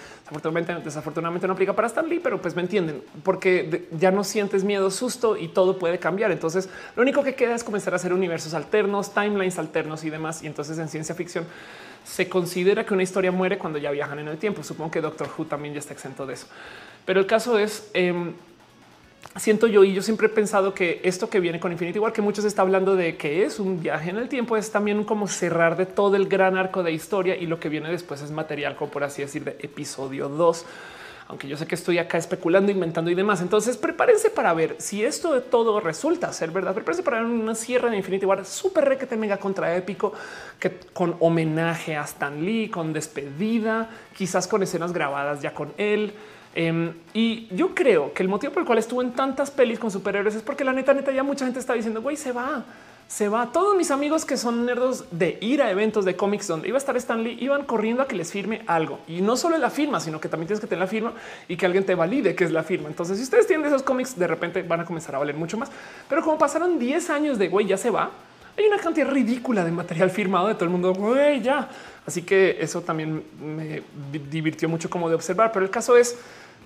Desafortunadamente, 0.84 1.48
no 1.48 1.54
aplica 1.54 1.74
para 1.74 1.88
Stan 1.88 2.08
Lee, 2.10 2.20
pero 2.22 2.42
pues 2.42 2.54
me 2.54 2.64
entienden, 2.64 3.02
porque 3.24 3.88
ya 3.92 4.12
no 4.12 4.26
sientes 4.26 4.66
miedo, 4.66 4.92
susto 4.92 5.38
y 5.38 5.48
todo 5.48 5.80
puede 5.80 6.00
cambiar. 6.00 6.32
Entonces, 6.32 6.68
lo 6.98 7.02
único 7.02 7.24
que 7.24 7.36
queda 7.36 7.56
es 7.56 7.64
comenzar 7.64 7.94
a 7.94 7.96
hacer 7.96 8.12
universos 8.12 8.54
alternos, 8.54 9.14
timelines 9.14 9.58
alternos 9.58 10.04
y 10.04 10.10
demás. 10.10 10.44
Y 10.44 10.48
entonces 10.48 10.78
en 10.80 10.90
ciencia 10.90 11.16
ficción 11.16 11.46
se 12.04 12.28
considera 12.28 12.86
que 12.86 12.94
una 12.94 13.04
historia 13.04 13.32
muere 13.32 13.58
cuando 13.58 13.80
ya 13.80 13.90
viajan 13.92 14.20
en 14.20 14.28
el 14.28 14.38
tiempo. 14.38 14.64
Supongo 14.64 14.92
que 14.92 15.00
Doctor 15.00 15.30
Who 15.38 15.46
también 15.46 15.74
ya 15.74 15.80
está 15.80 15.94
exento 15.94 16.26
de 16.26 16.34
eso. 16.34 16.48
Pero 17.06 17.22
el 17.22 17.26
caso 17.26 17.58
es... 17.58 17.90
Em, 17.94 18.34
siento 19.36 19.68
yo 19.68 19.84
y 19.84 19.94
yo 19.94 20.02
siempre 20.02 20.28
he 20.28 20.30
pensado 20.30 20.74
que 20.74 21.02
esto 21.04 21.30
que 21.30 21.40
viene 21.40 21.60
con 21.60 21.72
Infinity 21.72 22.00
War, 22.00 22.14
que 22.14 22.22
muchos 22.22 22.46
está 22.46 22.62
hablando 22.62 22.96
de 22.96 23.18
que 23.18 23.44
es 23.44 23.60
un 23.60 23.82
viaje 23.82 24.10
en 24.10 24.18
el 24.18 24.30
tiempo, 24.30 24.58
es 24.58 24.72
también 24.72 25.04
como 25.04 25.28
cerrar 25.28 25.76
de 25.76 25.86
todo 25.86 26.16
el 26.16 26.28
gran 26.28 26.58
arco 26.58 26.84
de 26.84 26.92
historia 26.92 27.36
y 27.36 27.48
lo 27.48 27.60
que 27.60 27.70
viene 27.70 27.90
después 27.90 28.22
es 28.22 28.32
material, 28.32 28.76
como 28.76 28.92
por 28.92 29.04
así 29.04 29.22
decir, 29.22 29.44
de 29.44 29.58
episodio 29.60 30.30
2. 30.30 30.66
Aunque 31.30 31.48
yo 31.48 31.56
sé 31.56 31.66
que 31.66 31.76
estoy 31.76 31.98
acá 31.98 32.18
especulando, 32.18 32.72
inventando 32.72 33.10
y 33.10 33.16
demás. 33.16 33.42
Entonces 33.42 33.78
prepárense 33.78 34.30
para 34.30 34.54
ver 34.54 34.76
si 34.80 35.04
esto 35.04 35.34
de 35.34 35.42
todo 35.42 35.80
resulta 35.80 36.32
ser 36.34 36.52
verdad. 36.52 36.76
Prepárense 36.76 37.02
para 37.02 37.22
ver 37.22 37.26
una 37.26 37.56
sierra 37.56 37.90
de 37.90 37.98
Infinity 37.98 38.26
War 38.26 38.46
súper 38.46 38.86
re 38.86 39.18
mega 39.18 39.38
contra 39.38 39.76
épico, 39.76 40.14
que 40.60 40.80
con 40.92 41.16
homenaje 41.20 41.96
a 41.96 42.04
Stan 42.04 42.44
Lee, 42.44 42.70
con 42.70 42.92
despedida, 42.92 43.90
quizás 44.16 44.48
con 44.48 44.64
escenas 44.64 44.92
grabadas 44.92 45.42
ya 45.42 45.54
con 45.54 45.74
él. 45.78 46.14
Em, 46.56 46.94
y 47.14 47.48
yo 47.56 47.74
creo 47.74 48.14
que 48.14 48.22
el 48.22 48.30
motivo 48.30 48.54
por 48.54 48.62
el 48.62 48.68
cual 48.68 48.78
estuvo 48.78 49.02
en 49.02 49.14
tantas 49.14 49.50
pelis 49.50 49.80
con 49.80 49.90
superhéroes 49.90 50.36
es 50.36 50.44
porque 50.44 50.64
la 50.64 50.74
neta, 50.74 50.94
neta, 50.94 51.12
ya 51.12 51.24
mucha 51.24 51.46
gente 51.46 51.60
está 51.60 51.74
diciendo, 51.74 52.02
güey, 52.02 52.16
se 52.16 52.32
va, 52.32 52.64
se 53.08 53.28
va. 53.28 53.52
Todos 53.52 53.76
mis 53.76 53.90
amigos 53.90 54.24
que 54.24 54.38
son 54.38 54.66
nerdos 54.66 55.06
de 55.10 55.38
ir 55.42 55.64
a 55.64 55.72
eventos 55.72 56.06
de 56.06 56.16
cómics 56.16 56.48
donde 56.48 56.68
iba 56.68 56.78
a 56.78 56.80
estar 56.80 56.96
Stan 56.98 57.24
Lee 57.24 57.38
iban 57.42 57.64
corriendo 57.64 58.04
a 58.04 58.08
que 58.08 58.16
les 58.16 58.32
firme 58.32 58.62
algo 58.68 59.00
y 59.08 59.22
no 59.22 59.36
solo 59.36 59.58
la 59.58 59.72
firma, 59.72 60.00
sino 60.00 60.22
que 60.22 60.30
también 60.30 60.48
tienes 60.48 60.62
que 60.62 60.68
tener 60.68 60.82
la 60.82 60.88
firma 60.88 61.14
y 61.48 61.58
que 61.58 61.66
alguien 61.66 61.86
te 61.86 61.96
valide 61.96 62.36
que 62.36 62.44
es 62.44 62.52
la 62.52 62.64
firma. 62.64 62.88
Entonces, 62.88 63.18
si 63.18 63.24
ustedes 63.24 63.48
tienen 63.48 63.66
esos 63.66 63.82
cómics, 63.82 64.18
de 64.18 64.28
repente 64.28 64.62
van 64.62 64.82
a 64.82 64.86
comenzar 64.86 65.16
a 65.16 65.20
valer 65.20 65.36
mucho 65.36 65.58
más. 65.58 65.72
Pero 66.08 66.22
como 66.22 66.38
pasaron 66.38 66.78
10 66.78 67.10
años 67.10 67.40
de 67.40 67.50
güey, 67.50 67.66
ya 67.66 67.78
se 67.78 67.90
va, 67.90 68.12
hay 68.56 68.66
una 68.66 68.78
cantidad 68.78 69.10
ridícula 69.10 69.66
de 69.66 69.72
material 69.72 70.12
firmado 70.12 70.48
de 70.48 70.54
todo 70.54 70.66
el 70.66 70.70
mundo. 70.70 70.94
Güey, 70.94 71.42
ya. 71.42 71.70
Así 72.06 72.22
que 72.22 72.58
eso 72.60 72.82
también 72.82 73.24
me 73.42 73.82
divirtió 74.30 74.70
mucho 74.70 74.90
como 74.90 75.10
de 75.10 75.16
observar. 75.16 75.52
Pero 75.52 75.66
el 75.66 75.72
caso 75.72 75.98
es 75.98 76.18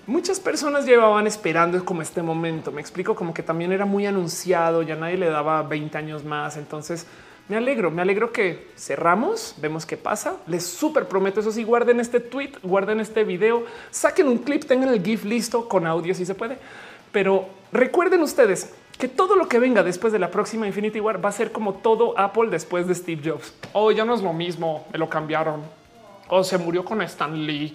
muchas 0.08 0.40
personas 0.40 0.86
llevaban 0.86 1.26
esperando 1.26 1.84
como 1.84 2.02
este 2.02 2.22
momento. 2.22 2.72
Me 2.72 2.80
explico 2.80 3.14
como 3.14 3.34
que 3.34 3.42
también 3.42 3.70
era 3.72 3.84
muy 3.84 4.06
anunciado, 4.06 4.82
ya 4.82 4.96
nadie 4.96 5.18
le 5.18 5.28
daba 5.28 5.62
20 5.62 5.96
años 5.98 6.24
más. 6.24 6.56
Entonces, 6.56 7.06
me 7.48 7.56
alegro, 7.56 7.90
me 7.90 8.02
alegro 8.02 8.32
que 8.32 8.68
cerramos, 8.76 9.54
vemos 9.58 9.84
qué 9.84 9.98
pasa. 9.98 10.36
Les 10.46 10.66
súper 10.66 11.06
prometo 11.06 11.40
eso 11.40 11.52
sí, 11.52 11.62
guarden 11.62 12.00
este 12.00 12.20
tweet, 12.20 12.52
guarden 12.62 13.00
este 13.00 13.22
video, 13.22 13.64
saquen 13.90 14.28
un 14.28 14.38
clip, 14.38 14.64
tengan 14.64 14.88
el 14.88 15.02
GIF 15.04 15.24
listo 15.24 15.68
con 15.68 15.86
audio 15.86 16.14
si 16.14 16.24
se 16.24 16.34
puede. 16.34 16.58
Pero 17.12 17.46
recuerden 17.70 18.22
ustedes 18.22 18.72
que 18.98 19.08
todo 19.08 19.36
lo 19.36 19.46
que 19.46 19.58
venga 19.58 19.82
después 19.82 20.12
de 20.12 20.18
la 20.18 20.30
próxima 20.30 20.66
Infinity 20.66 21.00
War 21.00 21.22
va 21.22 21.28
a 21.28 21.32
ser 21.32 21.52
como 21.52 21.74
todo 21.74 22.18
Apple 22.18 22.48
después 22.50 22.86
de 22.86 22.94
Steve 22.94 23.30
Jobs. 23.30 23.52
Oh, 23.74 23.92
ya 23.92 24.06
no 24.06 24.14
es 24.14 24.22
lo 24.22 24.32
mismo, 24.32 24.86
me 24.90 24.98
lo 24.98 25.08
cambiaron. 25.08 25.62
O 26.28 26.42
se 26.42 26.56
murió 26.56 26.84
con 26.84 27.00
Stan 27.02 27.46
Lee. 27.46 27.74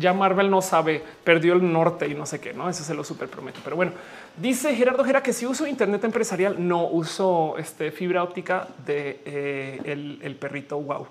Ya 0.00 0.12
Marvel 0.12 0.50
no 0.50 0.62
sabe, 0.62 1.02
perdió 1.22 1.52
el 1.52 1.72
norte 1.72 2.08
y 2.08 2.14
no 2.14 2.26
sé 2.26 2.40
qué, 2.40 2.52
no? 2.52 2.68
Eso 2.68 2.82
se 2.82 2.94
lo 2.94 3.04
súper 3.04 3.28
prometo. 3.28 3.60
Pero 3.62 3.76
bueno, 3.76 3.92
dice 4.36 4.74
Gerardo 4.74 5.04
Gera 5.04 5.22
que 5.22 5.32
si 5.32 5.46
uso 5.46 5.66
Internet 5.66 6.02
empresarial, 6.04 6.56
no 6.58 6.88
uso 6.88 7.56
este, 7.58 7.90
fibra 7.92 8.22
óptica 8.22 8.66
de 8.86 9.20
eh, 9.24 10.18
el, 10.22 10.36
perrito. 10.36 10.80
Wow. 10.80 11.06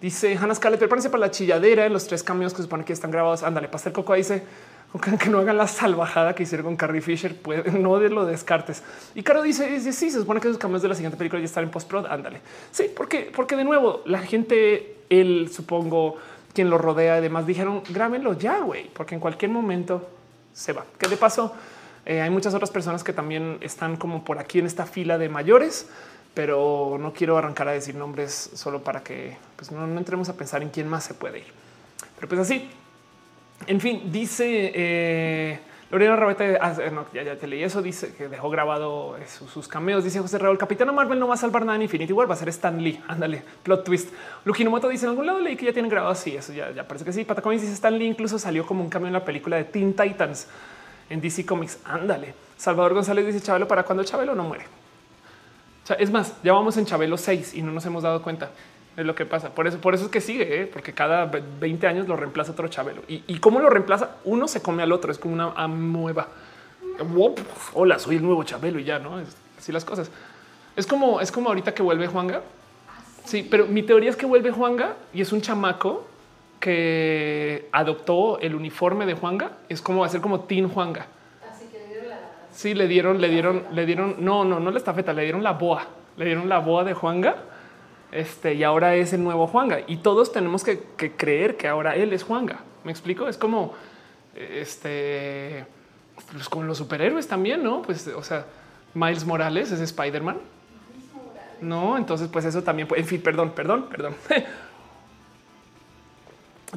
Dice 0.00 0.36
Hannah 0.36 0.54
Scarlett, 0.54 0.78
prepárense 0.78 1.08
para 1.08 1.22
la 1.22 1.30
chilladera 1.30 1.86
en 1.86 1.92
los 1.92 2.06
tres 2.06 2.22
cambios 2.22 2.52
que 2.52 2.62
supone 2.62 2.84
que 2.84 2.92
están 2.92 3.10
grabados. 3.10 3.42
Ándale, 3.42 3.68
Pastel 3.68 3.92
Coco 3.92 4.14
dice 4.14 4.42
que 5.00 5.28
no 5.28 5.40
hagan 5.40 5.56
la 5.56 5.66
salvajada 5.66 6.34
que 6.34 6.44
hicieron 6.44 6.66
con 6.66 6.76
Carrie 6.76 7.00
Fisher, 7.00 7.36
puede, 7.36 7.70
no 7.78 7.98
de 7.98 8.10
lo 8.10 8.24
descartes. 8.26 8.82
Y 9.14 9.22
Caro 9.22 9.42
dice, 9.42 9.66
dice, 9.66 9.92
sí, 9.92 10.10
se 10.10 10.20
supone 10.20 10.40
que 10.40 10.48
esos 10.48 10.58
cambios 10.58 10.82
de 10.82 10.88
la 10.88 10.94
siguiente 10.94 11.16
película 11.16 11.40
ya 11.40 11.46
están 11.46 11.64
en 11.64 11.70
post-prod, 11.70 12.06
ándale. 12.06 12.40
Sí, 12.70 12.90
porque, 12.94 13.30
porque 13.34 13.56
de 13.56 13.64
nuevo, 13.64 14.02
la 14.06 14.20
gente, 14.20 14.98
él, 15.10 15.50
supongo, 15.52 16.16
quien 16.54 16.70
lo 16.70 16.78
rodea 16.78 17.18
y 17.18 17.22
demás, 17.22 17.46
dijeron, 17.46 17.82
grábenlo 17.90 18.32
ya, 18.34 18.60
güey, 18.60 18.88
porque 18.90 19.14
en 19.14 19.20
cualquier 19.20 19.50
momento 19.50 20.08
se 20.52 20.72
va. 20.72 20.86
Que 20.98 21.08
de 21.08 21.16
paso, 21.16 21.54
eh, 22.06 22.22
hay 22.22 22.30
muchas 22.30 22.54
otras 22.54 22.70
personas 22.70 23.02
que 23.02 23.12
también 23.12 23.58
están 23.60 23.96
como 23.96 24.24
por 24.24 24.38
aquí 24.38 24.60
en 24.60 24.66
esta 24.66 24.86
fila 24.86 25.18
de 25.18 25.28
mayores, 25.28 25.88
pero 26.32 26.96
no 26.98 27.12
quiero 27.12 27.36
arrancar 27.36 27.68
a 27.68 27.72
decir 27.72 27.94
nombres 27.94 28.50
solo 28.54 28.82
para 28.82 29.02
que 29.02 29.36
pues, 29.56 29.72
no, 29.72 29.86
no 29.86 29.98
entremos 29.98 30.28
a 30.28 30.36
pensar 30.36 30.62
en 30.62 30.70
quién 30.70 30.88
más 30.88 31.04
se 31.04 31.14
puede 31.14 31.40
ir. 31.40 31.46
Pero 32.16 32.28
pues 32.28 32.40
así, 32.40 32.70
en 33.66 33.80
fin, 33.80 34.12
dice 34.12 34.72
eh, 34.74 35.60
Lorena 35.90 36.16
Rabeta, 36.16 36.44
ah, 36.60 36.74
no, 36.90 37.06
ya, 37.12 37.36
te 37.36 37.46
leí 37.46 37.62
eso, 37.62 37.82
dice 37.82 38.14
que 38.14 38.28
dejó 38.28 38.50
grabado 38.50 39.16
sus, 39.26 39.68
cameos. 39.68 40.02
Dice 40.02 40.18
José 40.18 40.38
Raúl, 40.38 40.58
Capitán 40.58 40.92
Marvel 40.94 41.18
no 41.20 41.28
va 41.28 41.34
a 41.34 41.36
salvar 41.36 41.64
nada 41.64 41.76
en 41.76 41.82
Infinity 41.82 42.12
War, 42.12 42.28
va 42.28 42.34
a 42.34 42.38
ser 42.38 42.48
Stan 42.48 42.76
Lee. 42.82 43.00
Ándale, 43.08 43.42
plot 43.62 43.84
twist. 43.84 44.10
Moto 44.44 44.88
dice 44.88 45.06
en 45.06 45.10
algún 45.10 45.26
lado 45.26 45.40
leí 45.40 45.56
que 45.56 45.66
ya 45.66 45.72
tienen 45.72 45.90
grabado 45.90 46.12
así. 46.12 46.34
Eso 46.36 46.52
ya, 46.52 46.70
ya 46.72 46.86
parece 46.88 47.04
que 47.04 47.12
sí. 47.12 47.24
Patacoins 47.24 47.62
dice 47.62 47.74
Stan 47.74 47.96
Lee 47.96 48.06
incluso 48.06 48.38
salió 48.38 48.66
como 48.66 48.82
un 48.82 48.88
cambio 48.88 49.08
en 49.08 49.12
la 49.12 49.24
película 49.24 49.56
de 49.56 49.64
Teen 49.64 49.94
Titans 49.94 50.48
en 51.10 51.20
DC 51.20 51.46
Comics. 51.46 51.78
Ándale. 51.84 52.34
Salvador 52.56 52.94
González 52.94 53.26
dice 53.26 53.40
Chabelo 53.40 53.68
para 53.68 53.82
cuando 53.82 54.04
Chabelo 54.04 54.34
no 54.34 54.44
muere. 54.44 54.64
es 55.98 56.10
más, 56.10 56.34
ya 56.42 56.52
vamos 56.52 56.76
en 56.76 56.86
Chabelo 56.86 57.16
6 57.16 57.54
y 57.54 57.62
no 57.62 57.72
nos 57.72 57.84
hemos 57.86 58.02
dado 58.02 58.22
cuenta. 58.22 58.50
Es 58.96 59.04
lo 59.04 59.14
que 59.14 59.26
pasa. 59.26 59.50
Por 59.50 59.66
eso, 59.66 59.78
por 59.80 59.94
eso 59.94 60.04
es 60.04 60.10
que 60.10 60.20
sigue, 60.20 60.62
¿eh? 60.62 60.66
porque 60.66 60.92
cada 60.92 61.26
20 61.26 61.86
años 61.86 62.06
lo 62.06 62.16
reemplaza 62.16 62.52
otro 62.52 62.68
Chabelo. 62.68 63.02
Y, 63.08 63.38
cómo 63.38 63.58
lo 63.58 63.68
reemplaza, 63.68 64.16
uno 64.24 64.46
se 64.46 64.62
come 64.62 64.82
al 64.82 64.92
otro. 64.92 65.10
Es 65.10 65.18
como 65.18 65.34
una 65.34 65.52
amueva. 65.56 66.28
Hola, 67.72 67.98
soy 67.98 68.16
el 68.16 68.22
nuevo 68.22 68.44
Chabelo 68.44 68.78
y 68.78 68.84
ya 68.84 69.00
no 69.00 69.18
es 69.18 69.28
así 69.58 69.72
las 69.72 69.84
cosas. 69.84 70.10
Es 70.76 70.86
como, 70.86 71.20
es 71.20 71.32
como 71.32 71.48
ahorita 71.48 71.74
que 71.74 71.82
vuelve 71.82 72.06
Juanga. 72.06 72.42
Sí, 73.24 73.46
pero 73.48 73.66
mi 73.66 73.82
teoría 73.82 74.10
es 74.10 74.16
que 74.16 74.26
vuelve 74.26 74.52
Juanga 74.52 74.94
y 75.12 75.22
es 75.22 75.32
un 75.32 75.40
chamaco 75.40 76.06
que 76.60 77.68
adoptó 77.72 78.38
el 78.38 78.54
uniforme 78.54 79.06
de 79.06 79.14
Juanga. 79.14 79.52
Es 79.68 79.82
como 79.82 80.04
hacer 80.04 80.20
como 80.20 80.40
Teen 80.40 80.68
Juanga. 80.68 81.06
Así 81.50 81.66
que 81.66 81.78
le 81.78 81.88
dieron 81.88 82.08
la. 82.10 82.18
Sí, 82.52 82.74
le 82.74 82.86
dieron, 82.86 83.20
le 83.20 83.28
dieron, 83.28 83.64
le 83.72 83.86
dieron. 83.86 84.16
No, 84.20 84.44
no, 84.44 84.60
no 84.60 84.70
la 84.70 84.78
estafeta, 84.78 85.12
le 85.12 85.22
dieron 85.22 85.42
la 85.42 85.52
boa. 85.52 85.84
Le 86.16 86.26
dieron 86.26 86.48
la 86.48 86.60
boa 86.60 86.84
de 86.84 86.94
Juanga 86.94 87.34
este, 88.14 88.54
y 88.54 88.62
ahora 88.62 88.94
es 88.94 89.12
el 89.12 89.24
nuevo 89.24 89.48
Juanga 89.48 89.80
y 89.88 89.96
todos 89.96 90.30
tenemos 90.30 90.62
que, 90.62 90.78
creer 91.16 91.56
que 91.56 91.66
ahora 91.66 91.96
él 91.96 92.12
es 92.12 92.22
Juanga. 92.22 92.60
Me 92.84 92.92
explico. 92.92 93.26
Es 93.26 93.36
como 93.36 93.74
este, 94.36 95.66
pues 96.30 96.48
con 96.48 96.68
los 96.68 96.78
superhéroes 96.78 97.26
también, 97.26 97.64
no? 97.64 97.82
Pues, 97.82 98.06
o 98.06 98.22
sea, 98.22 98.46
Miles 98.94 99.24
Morales 99.24 99.72
es 99.72 99.80
Spider-Man. 99.80 100.38
No, 101.60 101.96
entonces, 101.96 102.28
pues 102.28 102.44
eso 102.44 102.62
también. 102.62 102.86
En 102.94 103.04
fin, 103.04 103.20
perdón, 103.20 103.50
perdón, 103.50 103.88
perdón. 103.90 104.14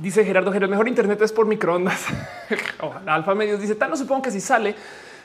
Dice 0.01 0.25
Gerardo 0.25 0.51
Gerardo, 0.51 0.71
mejor 0.71 0.87
internet 0.87 1.21
es 1.21 1.31
por 1.31 1.45
microondas. 1.45 2.03
Alfa 3.05 3.35
Medios 3.35 3.59
dice, 3.59 3.75
tal 3.75 3.89
no 3.91 3.95
supongo 3.95 4.23
que 4.23 4.31
si 4.31 4.41
sale 4.41 4.75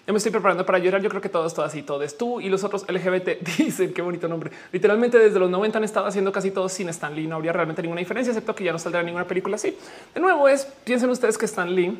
ya 0.07 0.12
me 0.12 0.16
estoy 0.16 0.32
preparando 0.32 0.66
para 0.66 0.78
llorar. 0.78 1.00
Yo 1.00 1.09
creo 1.09 1.22
que 1.22 1.28
todos, 1.28 1.55
todas 1.55 1.74
y 1.74 1.82
todos 1.82 2.16
tú 2.18 2.40
y 2.40 2.48
los 2.48 2.64
otros 2.64 2.84
LGBT 2.88 3.40
dicen 3.59 3.92
qué 3.92 4.03
bonito 4.03 4.26
nombre. 4.28 4.50
Literalmente 4.72 5.18
desde 5.18 5.38
los 5.38 5.50
90 5.50 5.78
han 5.78 5.84
estado 5.84 6.07
haciendo 6.07 6.32
casi 6.32 6.50
todos 6.50 6.72
sin 6.72 6.88
Stan 6.88 7.14
Lee. 7.14 7.26
No 7.26 7.36
habría 7.36 7.53
realmente 7.53 7.82
ninguna 7.82 8.00
diferencia, 8.00 8.32
excepto 8.32 8.55
que 8.55 8.64
ya 8.64 8.72
no 8.72 8.78
saldrá 8.78 9.03
ninguna 9.03 9.26
película 9.26 9.57
así. 9.57 9.76
De 10.14 10.20
nuevo 10.20 10.48
es 10.48 10.66
piensen 10.84 11.11
ustedes 11.11 11.38
que 11.38 11.46
Stan 11.46 11.72
Lee 11.72 11.96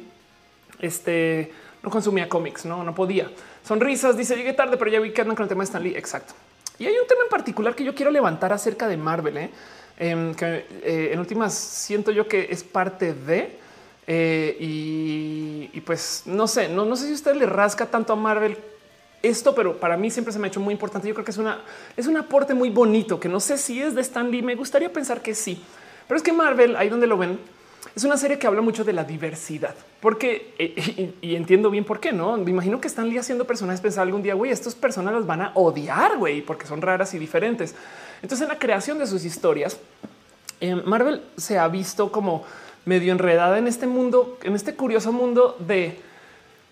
este, 0.81 1.53
no 1.83 1.91
consumía 1.91 2.29
cómics, 2.29 2.65
no, 2.65 2.83
no 2.83 2.95
podía. 2.95 3.31
Sonrisas 3.65 4.17
dice 4.17 4.37
llegué 4.37 4.53
tarde, 4.53 4.77
pero 4.77 4.91
ya 4.91 4.99
vi 4.99 5.13
que 5.13 5.21
andan 5.21 5.37
con 5.37 5.45
el 5.45 5.49
tema 5.49 5.63
de 5.63 5.67
Stan 5.67 5.83
Lee. 5.83 5.95
Exacto. 5.97 6.35
Y 6.79 6.87
hay 6.87 6.97
un 6.97 7.07
tema 7.07 7.23
en 7.23 7.29
particular 7.29 7.77
que 7.77 7.85
yo 7.85 7.95
quiero 7.95 8.11
levantar 8.11 8.53
acerca 8.53 8.89
de 8.89 8.97
Marvel, 8.97 9.37
¿eh? 9.37 9.51
Em, 9.99 10.35
que 10.35 10.67
eh, 10.83 11.11
en 11.13 11.21
últimas 11.21 11.55
siento 11.55 12.11
yo 12.11 12.27
que 12.27 12.49
es 12.51 12.65
parte 12.65 13.15
de 13.15 13.59
eh, 14.15 14.57
y, 14.61 15.81
pues 15.87 16.25
no 16.27 16.47
sé, 16.47 16.69
no, 16.69 16.85
no 16.85 16.97
sé 16.97 17.07
si 17.07 17.15
usted 17.15 17.35
le 17.35 17.47
rasca 17.47 17.87
tanto 17.87 18.13
a 18.13 18.17
Marvel 18.17 18.59
esto, 19.23 19.55
pero 19.55 19.79
para 19.81 19.97
mí 19.97 20.11
siempre 20.11 20.35
se 20.35 20.39
me 20.39 20.47
ha 20.47 20.49
hecho 20.49 20.61
muy 20.61 20.73
importante. 20.73 21.09
Yo 21.09 21.15
creo 21.15 21.25
que 21.25 21.31
es 21.31 21.39
una 21.39 21.63
es 21.97 22.07
un 22.07 22.19
aporte 22.19 22.53
muy 22.53 22.69
bonito 22.69 23.19
que 23.19 23.31
no 23.31 23.41
sé 23.41 23.57
si 23.57 23.81
es 23.81 23.95
de 23.95 24.03
Stan 24.03 24.31
Lee. 24.31 24.43
Me 24.43 24.55
gustaría 24.55 24.93
pensar 24.93 25.23
que 25.23 25.35
sí, 25.35 25.63
pero 26.07 26.19
es 26.19 26.23
que 26.23 26.31
Marvel, 26.31 26.77
ahí 26.77 26.91
donde 26.91 27.07
lo 27.07 27.17
ven, 27.17 27.39
es 27.97 28.05
una 28.05 28.19
serie 28.19 28.39
que 28.39 28.47
habla 28.47 28.61
mucho 28.61 28.85
de 28.85 28.93
la 28.93 29.03
diversidad, 29.03 29.75
porque 29.99 30.53
eh, 30.59 31.15
y, 31.23 31.35
entiendo 31.35 31.71
bien 31.71 31.85
por 31.85 31.99
qué 31.99 32.13
no. 32.13 32.37
Me 32.37 32.51
imagino 32.51 32.83
que 32.83 32.89
Stan 32.89 33.09
Lee 33.09 33.17
haciendo 33.17 33.47
personajes 33.47 33.81
pensar 33.81 34.03
algún 34.03 34.23
día, 34.23 34.35
güey, 34.35 34.51
estas 34.51 34.75
personas 34.75 35.15
las 35.15 35.27
van 35.27 35.41
a 35.41 35.53
odiar, 35.55 36.19
güey, 36.19 36.43
porque 36.43 36.67
son 36.67 36.83
raras 36.83 37.15
y 37.15 37.19
diferentes. 37.19 37.75
Entonces, 38.21 38.43
en 38.43 38.49
la 38.49 38.59
creación 38.59 38.99
de 38.99 39.07
sus 39.07 39.25
historias, 39.25 39.79
eh, 40.61 40.75
Marvel 40.75 41.23
se 41.39 41.59
ha 41.59 41.67
visto 41.69 42.13
como 42.13 42.45
medio 42.85 43.13
enredada 43.13 43.59
en 43.59 43.67
este 43.67 43.87
mundo, 43.87 44.39
en 44.43 44.55
este 44.55 44.75
curioso 44.75 45.13
mundo 45.13 45.57
de 45.59 45.99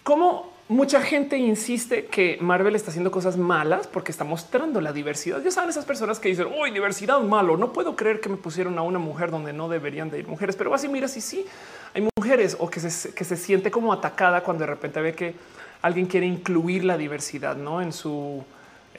cómo 0.02 0.50
mucha 0.68 1.02
gente 1.02 1.36
insiste 1.36 2.06
que 2.06 2.38
Marvel 2.40 2.76
está 2.76 2.90
haciendo 2.90 3.10
cosas 3.10 3.36
malas 3.36 3.86
porque 3.86 4.12
está 4.12 4.24
mostrando 4.24 4.80
la 4.80 4.92
diversidad. 4.92 5.42
Ya 5.42 5.50
saben 5.50 5.70
esas 5.70 5.84
personas 5.84 6.20
que 6.20 6.28
dicen, 6.28 6.46
uy, 6.56 6.70
diversidad 6.70 7.20
malo, 7.20 7.56
no 7.56 7.72
puedo 7.72 7.96
creer 7.96 8.20
que 8.20 8.28
me 8.28 8.36
pusieron 8.36 8.78
a 8.78 8.82
una 8.82 8.98
mujer 8.98 9.30
donde 9.30 9.52
no 9.52 9.68
deberían 9.68 10.10
de 10.10 10.20
ir 10.20 10.28
mujeres, 10.28 10.56
pero 10.56 10.72
así 10.74 10.88
mira, 10.88 11.08
si 11.08 11.20
sí, 11.20 11.44
hay 11.92 12.08
mujeres 12.16 12.56
o 12.60 12.70
que 12.70 12.80
se, 12.80 13.12
que 13.12 13.24
se 13.24 13.36
siente 13.36 13.70
como 13.70 13.92
atacada 13.92 14.42
cuando 14.42 14.62
de 14.62 14.70
repente 14.70 15.00
ve 15.00 15.12
que 15.12 15.34
alguien 15.82 16.06
quiere 16.06 16.26
incluir 16.26 16.84
la 16.84 16.96
diversidad 16.96 17.56
¿no? 17.56 17.82
en 17.82 17.92
su 17.92 18.44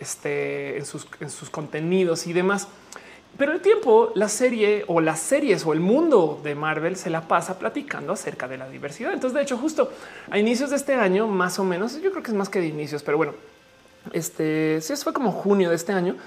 este, 0.02 0.78
en 0.78 0.86
sus, 0.86 1.08
en 1.20 1.30
sus 1.30 1.50
contenidos 1.50 2.26
y 2.28 2.34
demás. 2.34 2.68
Pero 3.42 3.54
el 3.54 3.62
tiempo, 3.62 4.12
la 4.14 4.30
serie 4.30 4.86
o 4.86 5.02
las 5.02 5.20
series 5.20 5.66
o 5.66 5.74
el 5.74 5.80
mundo 5.80 6.40
de 6.44 6.54
Marvel 6.54 6.96
se 6.96 7.10
la 7.10 7.28
pasa 7.28 7.58
platicando 7.58 8.14
acerca 8.14 8.48
de 8.48 8.56
la 8.56 8.70
diversidad. 8.70 9.14
Entonces, 9.14 9.34
de 9.34 9.42
hecho, 9.42 9.58
justo 9.58 9.92
a 10.30 10.38
inicios 10.38 10.70
de 10.70 10.76
este 10.76 10.94
año, 10.94 11.26
más 11.26 11.58
o 11.58 11.64
menos, 11.64 12.00
yo 12.04 12.12
creo 12.12 12.22
que 12.22 12.30
es 12.30 12.38
más 12.38 12.50
que 12.50 12.60
de 12.60 12.68
inicios, 12.68 13.02
pero 13.02 13.18
bueno, 13.18 13.34
este 14.14 14.80
sí, 14.82 14.94
fue 14.98 15.12
como 15.12 15.32
junio 15.32 15.72
de 15.72 15.76
este 15.76 15.92
año. 15.92 16.18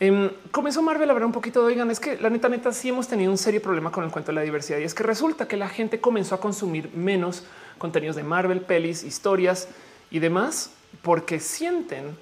Em, 0.00 0.30
comenzó 0.52 0.80
Marvel 0.80 1.10
a 1.10 1.12
ver 1.12 1.26
un 1.26 1.32
poquito 1.32 1.60
de 1.60 1.66
oigan, 1.66 1.90
es 1.90 2.00
que 2.00 2.16
la 2.16 2.30
neta, 2.30 2.48
neta, 2.48 2.72
sí 2.72 2.88
hemos 2.88 3.08
tenido 3.08 3.30
un 3.30 3.36
serio 3.36 3.60
problema 3.60 3.92
con 3.92 4.02
el 4.02 4.10
cuento 4.10 4.32
de 4.32 4.36
la 4.36 4.40
diversidad 4.40 4.78
y 4.78 4.84
es 4.84 4.94
que 4.94 5.02
resulta 5.02 5.46
que 5.46 5.58
la 5.58 5.68
gente 5.68 6.00
comenzó 6.00 6.34
a 6.34 6.40
consumir 6.40 6.88
menos 6.94 7.44
contenidos 7.76 8.16
de 8.16 8.22
Marvel, 8.22 8.62
pelis, 8.62 9.02
historias 9.04 9.68
y 10.10 10.18
demás 10.18 10.70
porque 11.02 11.40
sienten 11.40 12.16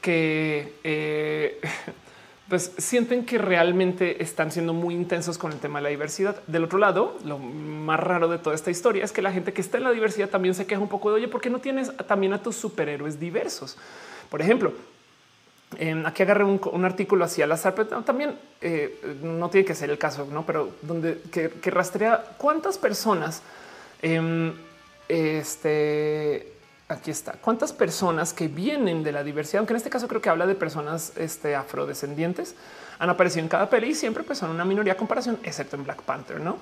que 0.00 0.72
eh, 0.84 1.60
pues 2.48 2.72
sienten 2.76 3.24
que 3.24 3.38
realmente 3.38 4.22
están 4.22 4.52
siendo 4.52 4.74
muy 4.74 4.94
intensos 4.94 5.38
con 5.38 5.52
el 5.52 5.58
tema 5.58 5.78
de 5.78 5.84
la 5.84 5.88
diversidad. 5.88 6.36
Del 6.46 6.64
otro 6.64 6.78
lado, 6.78 7.16
lo 7.24 7.38
más 7.38 7.98
raro 7.98 8.28
de 8.28 8.38
toda 8.38 8.54
esta 8.54 8.70
historia 8.70 9.04
es 9.04 9.12
que 9.12 9.22
la 9.22 9.32
gente 9.32 9.52
que 9.52 9.62
está 9.62 9.78
en 9.78 9.84
la 9.84 9.92
diversidad 9.92 10.28
también 10.28 10.54
se 10.54 10.66
queja 10.66 10.80
un 10.80 10.88
poco 10.88 11.10
de 11.10 11.16
oye, 11.16 11.28
¿por 11.28 11.40
qué 11.40 11.48
no 11.48 11.60
tienes 11.60 11.96
también 12.06 12.34
a 12.34 12.42
tus 12.42 12.56
superhéroes 12.56 13.18
diversos? 13.18 13.78
Por 14.28 14.42
ejemplo, 14.42 14.72
aquí 16.04 16.22
agarré 16.22 16.44
un, 16.44 16.84
artículo 16.84 17.24
hacia 17.24 17.46
la 17.46 17.54
azar, 17.54 17.74
pero 17.74 18.02
también 18.02 18.36
eh, 18.60 19.18
no 19.22 19.48
tiene 19.48 19.64
que 19.64 19.74
ser 19.74 19.90
el 19.90 19.98
caso, 19.98 20.26
no, 20.30 20.44
pero 20.44 20.70
donde 20.82 21.20
que, 21.30 21.70
rastrea 21.70 22.24
cuántas 22.36 22.78
personas 22.78 23.42
em, 24.02 24.52
este 25.08 26.53
aquí 26.88 27.10
está. 27.10 27.32
¿Cuántas 27.32 27.72
personas 27.72 28.32
que 28.32 28.48
vienen 28.48 29.02
de 29.02 29.12
la 29.12 29.24
diversidad, 29.24 29.60
aunque 29.60 29.72
en 29.72 29.78
este 29.78 29.90
caso 29.90 30.08
creo 30.08 30.20
que 30.20 30.28
habla 30.28 30.46
de 30.46 30.54
personas 30.54 31.12
este, 31.16 31.54
afrodescendientes, 31.54 32.54
han 32.98 33.10
aparecido 33.10 33.42
en 33.42 33.48
cada 33.48 33.68
peli 33.68 33.90
y 33.90 33.94
siempre 33.94 34.22
pues, 34.22 34.38
son 34.38 34.50
una 34.50 34.64
minoría 34.64 34.92
a 34.92 34.96
comparación, 34.96 35.38
excepto 35.42 35.76
en 35.76 35.84
Black 35.84 36.02
Panther, 36.02 36.40
¿no? 36.40 36.58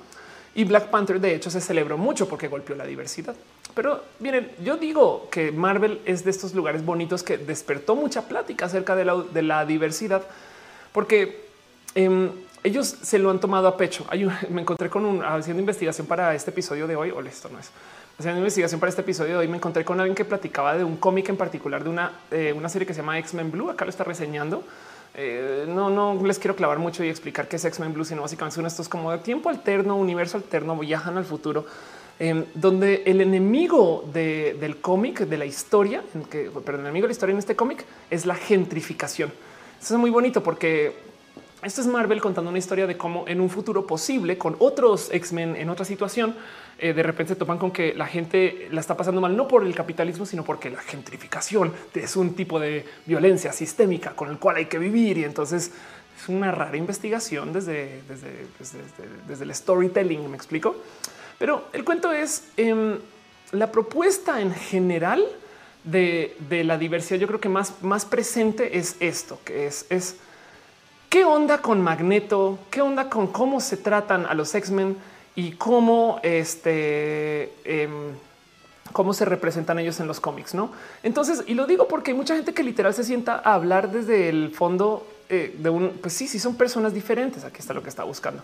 Y 0.54 0.64
Black 0.64 0.90
Panther 0.90 1.18
de 1.18 1.34
hecho 1.34 1.50
se 1.50 1.60
celebró 1.60 1.96
mucho 1.96 2.28
porque 2.28 2.48
golpeó 2.48 2.76
la 2.76 2.84
diversidad. 2.84 3.34
Pero 3.74 4.02
miren, 4.18 4.52
yo 4.62 4.76
digo 4.76 5.28
que 5.30 5.50
Marvel 5.50 6.00
es 6.04 6.24
de 6.24 6.30
estos 6.30 6.54
lugares 6.54 6.84
bonitos 6.84 7.22
que 7.22 7.38
despertó 7.38 7.96
mucha 7.96 8.28
plática 8.28 8.66
acerca 8.66 8.94
de 8.94 9.42
la, 9.42 9.64
diversidad, 9.64 10.22
porque 10.92 11.46
em, 11.94 12.30
ellos 12.62 12.86
se 12.86 13.18
lo 13.18 13.30
han 13.30 13.40
tomado 13.40 13.66
a 13.66 13.78
pecho. 13.78 14.04
me 14.50 14.60
encontré 14.60 14.90
con 14.90 15.06
un 15.06 15.24
haciendo 15.24 15.60
investigación 15.60 16.06
para 16.06 16.34
este 16.34 16.50
episodio 16.50 16.86
de 16.86 16.96
hoy. 16.96 17.10
O 17.10 17.20
esto 17.22 17.48
no 17.48 17.58
es 17.58 17.70
haciendo 18.22 18.38
investigación 18.38 18.78
para 18.78 18.90
este 18.90 19.02
episodio 19.02 19.32
de 19.32 19.36
hoy. 19.38 19.48
Me 19.48 19.56
encontré 19.56 19.84
con 19.84 19.98
alguien 19.98 20.14
que 20.14 20.24
platicaba 20.24 20.76
de 20.76 20.84
un 20.84 20.96
cómic 20.96 21.28
en 21.28 21.36
particular 21.36 21.82
de 21.82 21.90
una, 21.90 22.20
eh, 22.30 22.52
una 22.56 22.68
serie 22.68 22.86
que 22.86 22.94
se 22.94 23.00
llama 23.00 23.18
X-Men 23.18 23.50
Blue. 23.50 23.68
Acá 23.68 23.84
lo 23.84 23.90
está 23.90 24.04
reseñando. 24.04 24.62
Eh, 25.14 25.66
no, 25.68 25.90
no 25.90 26.24
les 26.24 26.38
quiero 26.38 26.54
clavar 26.54 26.78
mucho 26.78 27.02
y 27.02 27.08
explicar 27.08 27.48
qué 27.48 27.56
es 27.56 27.64
X-Men 27.64 27.92
Blue, 27.92 28.04
sino 28.04 28.22
básicamente 28.22 28.54
son 28.54 28.66
estos 28.66 28.88
como 28.88 29.10
de 29.10 29.18
tiempo 29.18 29.50
alterno, 29.50 29.96
universo 29.96 30.36
alterno, 30.36 30.78
viajan 30.78 31.18
al 31.18 31.24
futuro, 31.24 31.66
em, 32.18 32.44
donde 32.54 33.02
el 33.06 33.20
enemigo 33.20 34.08
del 34.12 34.76
cómic, 34.80 35.20
de 35.20 35.36
la 35.36 35.44
historia, 35.44 36.02
en 36.14 36.22
que, 36.24 36.50
pero 36.64 36.78
el 36.78 36.84
enemigo 36.84 37.04
de 37.04 37.08
la 37.08 37.12
historia 37.12 37.32
en 37.32 37.40
este 37.40 37.56
cómic 37.56 37.84
es 38.08 38.24
la 38.24 38.36
gentrificación. 38.36 39.32
Eso 39.80 39.94
es 39.94 40.00
muy 40.00 40.10
bonito 40.10 40.42
porque 40.42 40.94
esto 41.62 41.80
es 41.80 41.86
Marvel 41.86 42.20
contando 42.20 42.50
una 42.50 42.58
historia 42.58 42.86
de 42.86 42.96
cómo 42.96 43.24
en 43.28 43.40
un 43.40 43.48
futuro 43.48 43.86
posible 43.86 44.36
con 44.36 44.56
otros 44.58 45.10
X-Men 45.12 45.54
en 45.54 45.70
otra 45.70 45.84
situación, 45.84 46.34
eh, 46.78 46.92
de 46.92 47.02
repente 47.04 47.34
se 47.34 47.38
topan 47.38 47.58
con 47.58 47.70
que 47.70 47.94
la 47.94 48.06
gente 48.06 48.68
la 48.72 48.80
está 48.80 48.96
pasando 48.96 49.20
mal, 49.20 49.36
no 49.36 49.46
por 49.46 49.64
el 49.64 49.72
capitalismo, 49.72 50.26
sino 50.26 50.44
porque 50.44 50.70
la 50.70 50.80
gentrificación 50.80 51.72
es 51.94 52.16
un 52.16 52.34
tipo 52.34 52.58
de 52.58 52.84
violencia 53.06 53.52
sistémica 53.52 54.10
con 54.16 54.28
el 54.28 54.38
cual 54.38 54.56
hay 54.56 54.66
que 54.66 54.78
vivir. 54.78 55.18
Y 55.18 55.24
entonces 55.24 55.70
es 56.20 56.28
una 56.28 56.50
rara 56.50 56.76
investigación 56.76 57.52
desde, 57.52 58.00
desde, 59.28 59.44
el 59.44 59.54
storytelling. 59.54 60.28
Me 60.28 60.36
explico. 60.36 60.74
Pero 61.38 61.68
el 61.72 61.84
cuento 61.84 62.10
es 62.10 62.48
em, 62.56 62.98
la 63.52 63.70
propuesta 63.70 64.40
en 64.40 64.52
general 64.52 65.24
de, 65.84 66.34
la 66.64 66.76
diversidad. 66.76 67.20
Yo 67.20 67.28
creo 67.28 67.40
que 67.40 67.48
más, 67.48 67.82
más 67.82 68.04
presente 68.04 68.78
es 68.78 68.96
esto, 68.98 69.38
que 69.44 69.66
es, 69.66 69.86
es 69.88 70.16
¿Qué 71.12 71.26
onda 71.26 71.58
con 71.58 71.82
Magneto? 71.82 72.58
¿Qué 72.70 72.80
onda 72.80 73.10
con 73.10 73.26
cómo 73.26 73.60
se 73.60 73.76
tratan 73.76 74.24
a 74.24 74.32
los 74.32 74.54
X-Men 74.54 74.96
y 75.34 75.52
cómo 75.52 76.18
este 76.22 77.52
em, 77.66 78.14
cómo 78.94 79.12
se 79.12 79.26
representan 79.26 79.78
ellos 79.78 80.00
en 80.00 80.06
los 80.06 80.20
cómics? 80.20 80.54
No, 80.54 80.72
entonces, 81.02 81.44
y 81.46 81.52
lo 81.52 81.66
digo 81.66 81.86
porque 81.86 82.12
hay 82.12 82.16
mucha 82.16 82.34
gente 82.34 82.54
que 82.54 82.62
literal 82.62 82.94
se 82.94 83.04
sienta 83.04 83.42
a 83.44 83.52
hablar 83.52 83.92
desde 83.92 84.30
el 84.30 84.54
fondo 84.54 85.06
eh, 85.28 85.54
de 85.58 85.68
un, 85.68 85.90
pues 86.00 86.14
sí, 86.14 86.26
sí, 86.26 86.38
son 86.38 86.54
personas 86.54 86.94
diferentes. 86.94 87.44
Aquí 87.44 87.58
está 87.58 87.74
lo 87.74 87.82
que 87.82 87.90
está 87.90 88.04
buscando 88.04 88.42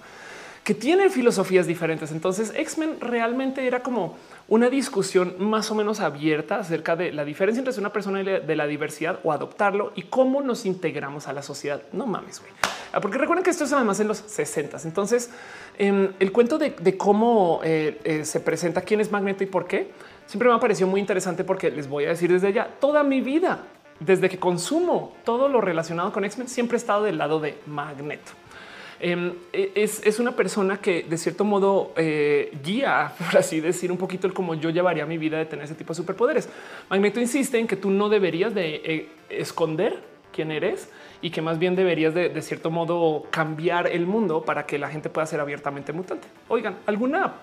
que 0.68 0.74
tienen 0.74 1.10
filosofías 1.10 1.66
diferentes. 1.66 2.12
Entonces 2.12 2.52
X-Men 2.54 3.00
realmente 3.00 3.66
era 3.66 3.82
como 3.82 4.18
una 4.48 4.68
discusión 4.68 5.36
más 5.38 5.70
o 5.70 5.74
menos 5.74 6.00
abierta 6.00 6.58
acerca 6.58 6.94
de 6.94 7.10
la 7.10 7.24
diferencia 7.24 7.60
entre 7.60 7.72
una 7.80 7.90
persona 7.90 8.22
de 8.22 8.54
la 8.54 8.66
diversidad 8.66 9.18
o 9.24 9.32
adoptarlo 9.32 9.92
y 9.96 10.02
cómo 10.02 10.42
nos 10.42 10.66
integramos 10.66 11.26
a 11.26 11.32
la 11.32 11.40
sociedad. 11.40 11.80
No 11.92 12.06
mames, 12.06 12.40
güey. 12.40 12.52
Ah, 12.92 13.00
porque 13.00 13.16
recuerden 13.16 13.44
que 13.44 13.48
esto 13.48 13.64
es 13.64 13.72
además 13.72 13.98
en 14.00 14.08
los 14.08 14.18
60. 14.18 14.80
Entonces 14.84 15.30
em, 15.78 16.12
el 16.20 16.32
cuento 16.32 16.58
de, 16.58 16.98
cómo 16.98 17.60
eh, 17.64 17.98
eh, 18.04 18.26
se 18.26 18.40
presenta 18.40 18.82
quién 18.82 19.00
es 19.00 19.10
Magneto 19.10 19.44
y 19.44 19.46
por 19.46 19.66
qué 19.66 19.90
siempre 20.26 20.50
me 20.50 20.54
ha 20.54 20.60
parecido 20.60 20.86
muy 20.86 21.00
interesante 21.00 21.44
porque 21.44 21.70
les 21.70 21.88
voy 21.88 22.04
a 22.04 22.08
decir 22.10 22.30
desde 22.30 22.52
ya 22.52 22.68
toda 22.78 23.02
mi 23.04 23.22
vida, 23.22 23.62
desde 24.00 24.28
que 24.28 24.38
consumo 24.38 25.16
todo 25.24 25.48
lo 25.48 25.62
relacionado 25.62 26.12
con 26.12 26.26
X-Men, 26.26 26.46
siempre 26.46 26.76
he 26.76 26.80
estado 26.80 27.04
del 27.04 27.16
lado 27.16 27.40
de 27.40 27.56
Magneto. 27.64 28.32
Em, 29.00 29.32
e, 29.52 29.72
es, 29.74 30.18
una 30.18 30.32
persona 30.34 30.78
que 30.78 31.04
de 31.04 31.16
cierto 31.18 31.44
modo 31.44 31.92
eh, 31.96 32.56
guía, 32.64 33.12
por 33.18 33.38
así 33.38 33.60
decir, 33.60 33.92
un 33.92 33.98
poquito 33.98 34.26
el 34.26 34.32
cómo 34.32 34.54
yo 34.54 34.70
llevaría 34.70 35.06
mi 35.06 35.18
vida 35.18 35.38
de 35.38 35.46
tener 35.46 35.64
ese 35.64 35.74
tipo 35.74 35.92
de 35.92 35.96
superpoderes. 35.96 36.48
Magneto 36.90 37.20
insiste 37.20 37.58
en 37.58 37.66
que 37.66 37.76
tú 37.76 37.90
no 37.90 38.08
deberías 38.08 38.54
de 38.54 38.80
eh, 38.84 39.08
esconder 39.28 40.02
quién 40.32 40.50
eres 40.50 40.90
y 41.22 41.30
que 41.30 41.42
más 41.42 41.58
bien 41.58 41.76
deberías 41.76 42.14
de, 42.14 42.28
de 42.28 42.42
cierto 42.42 42.70
modo 42.70 43.24
cambiar 43.30 43.86
el 43.86 44.06
mundo 44.06 44.44
para 44.44 44.66
que 44.66 44.78
la 44.78 44.88
gente 44.88 45.08
pueda 45.08 45.26
ser 45.26 45.40
abiertamente 45.40 45.92
mutante. 45.92 46.28
Oigan, 46.48 46.78
alguna 46.86 47.34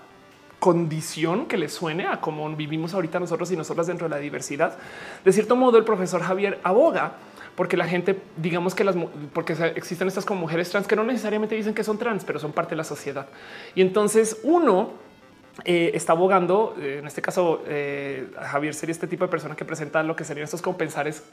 condición 0.58 1.46
que 1.46 1.56
le 1.56 1.68
suene 1.68 2.06
a 2.06 2.20
cómo 2.20 2.48
vivimos 2.56 2.94
ahorita 2.94 3.20
nosotros 3.20 3.50
y 3.52 3.56
nosotras 3.56 3.86
dentro 3.86 4.08
de 4.08 4.14
la 4.14 4.20
diversidad. 4.20 4.76
De 5.24 5.32
cierto 5.32 5.56
modo, 5.56 5.78
el 5.78 5.84
profesor 5.84 6.22
Javier 6.22 6.58
aboga 6.62 7.12
porque 7.56 7.76
la 7.76 7.86
gente, 7.86 8.20
digamos 8.36 8.74
que 8.74 8.84
las, 8.84 8.94
porque 9.32 9.54
existen 9.74 10.08
estas 10.08 10.24
como 10.24 10.40
mujeres 10.42 10.70
trans 10.70 10.86
que 10.86 10.94
no 10.94 11.04
necesariamente 11.04 11.54
dicen 11.54 11.74
que 11.74 11.82
son 11.82 11.98
trans, 11.98 12.24
pero 12.24 12.38
son 12.38 12.52
parte 12.52 12.70
de 12.70 12.76
la 12.76 12.84
sociedad. 12.84 13.26
Y 13.74 13.80
entonces 13.80 14.38
uno 14.44 14.92
eh, 15.64 15.92
está 15.94 16.12
abogando, 16.12 16.76
eh, 16.78 16.98
en 17.00 17.06
este 17.06 17.22
caso, 17.22 17.64
eh, 17.66 18.28
Javier 18.38 18.74
sería 18.74 18.92
este 18.92 19.06
tipo 19.06 19.24
de 19.24 19.30
persona 19.30 19.56
que 19.56 19.64
presenta 19.64 20.02
lo 20.02 20.14
que 20.14 20.24
serían 20.24 20.44
estos 20.44 20.60
compensares 20.60 21.24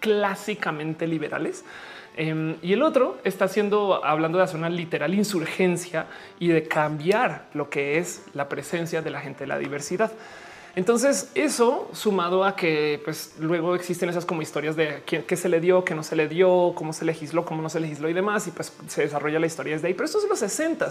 clásicamente 0.00 1.06
liberales. 1.06 1.64
Em, 2.16 2.56
y 2.60 2.72
el 2.74 2.82
otro 2.82 3.18
está 3.24 3.46
haciendo, 3.46 4.04
hablando 4.04 4.36
de 4.36 4.44
hacer 4.44 4.58
una 4.58 4.68
literal 4.68 5.14
insurgencia 5.14 6.06
y 6.38 6.48
de 6.48 6.64
cambiar 6.64 7.46
lo 7.54 7.70
que 7.70 7.98
es 7.98 8.24
la 8.34 8.48
presencia 8.48 9.00
de 9.00 9.10
la 9.10 9.20
gente 9.20 9.44
de 9.44 9.46
la 9.46 9.58
diversidad. 9.58 10.12
Entonces 10.74 11.30
eso 11.34 11.90
sumado 11.92 12.44
a 12.44 12.56
que 12.56 13.00
pues 13.04 13.34
luego 13.38 13.74
existen 13.74 14.08
esas 14.08 14.24
como 14.24 14.40
historias 14.40 14.74
de 14.74 15.02
qué, 15.04 15.36
se 15.36 15.50
le 15.50 15.60
dio, 15.60 15.84
qué 15.84 15.94
no 15.94 16.02
se 16.02 16.16
le 16.16 16.28
dio, 16.28 16.72
cómo 16.74 16.94
se 16.94 17.04
legisló, 17.04 17.44
cómo 17.44 17.60
no 17.60 17.68
se 17.68 17.78
legisló 17.78 18.08
y 18.08 18.14
demás. 18.14 18.46
Y 18.46 18.52
pues 18.52 18.72
se 18.88 19.02
desarrolla 19.02 19.38
la 19.38 19.46
historia 19.46 19.74
desde 19.74 19.88
ahí. 19.88 19.94
Pero 19.94 20.06
esto 20.06 20.18
es 20.18 20.28
los 20.28 20.38
60 20.38 20.88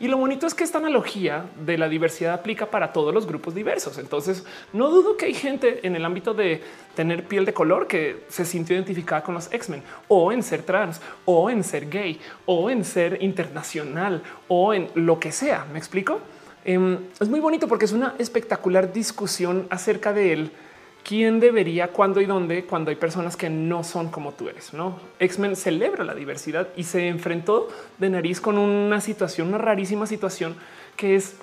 y 0.00 0.08
lo 0.08 0.18
bonito 0.18 0.46
es 0.46 0.54
que 0.54 0.64
esta 0.64 0.78
analogía 0.78 1.46
de 1.64 1.78
la 1.78 1.88
diversidad 1.88 2.34
aplica 2.34 2.66
para 2.66 2.92
todos 2.92 3.14
los 3.14 3.26
grupos 3.26 3.54
diversos. 3.54 3.96
Entonces 3.96 4.44
no 4.74 4.90
dudo 4.90 5.16
que 5.16 5.26
hay 5.26 5.34
gente 5.34 5.86
en 5.86 5.96
el 5.96 6.04
ámbito 6.04 6.34
de 6.34 6.62
tener 6.94 7.24
piel 7.24 7.46
de 7.46 7.54
color 7.54 7.86
que 7.86 8.24
se 8.28 8.44
sintió 8.44 8.76
identificada 8.76 9.22
con 9.22 9.34
los 9.34 9.50
X-Men 9.50 9.82
o 10.08 10.32
en 10.32 10.42
ser 10.42 10.64
trans 10.64 11.00
o 11.24 11.48
en 11.48 11.64
ser 11.64 11.88
gay 11.88 12.20
o 12.44 12.68
en 12.68 12.84
ser 12.84 13.22
internacional 13.22 14.22
o 14.48 14.74
en 14.74 14.90
lo 14.94 15.18
que 15.18 15.32
sea. 15.32 15.66
Me 15.72 15.78
explico? 15.78 16.20
Em, 16.64 16.98
es 17.20 17.28
muy 17.28 17.40
bonito 17.40 17.68
porque 17.68 17.84
es 17.84 17.92
una 17.92 18.14
espectacular 18.18 18.92
discusión 18.92 19.66
acerca 19.70 20.12
de 20.12 20.32
él. 20.32 20.50
¿Quién 21.02 21.38
debería, 21.38 21.88
cuándo 21.88 22.22
y 22.22 22.24
dónde, 22.24 22.64
cuando 22.64 22.88
hay 22.88 22.96
personas 22.96 23.36
que 23.36 23.50
no 23.50 23.84
son 23.84 24.08
como 24.08 24.32
tú 24.32 24.48
eres? 24.48 24.72
No 24.72 24.98
X-Men 25.18 25.54
celebra 25.54 26.02
la 26.02 26.14
diversidad 26.14 26.68
y 26.76 26.84
se 26.84 27.08
enfrentó 27.08 27.68
de 27.98 28.08
nariz 28.08 28.40
con 28.40 28.56
una 28.56 29.02
situación, 29.02 29.48
una 29.48 29.58
rarísima 29.58 30.06
situación 30.06 30.56
que 30.96 31.14
es 31.14 31.36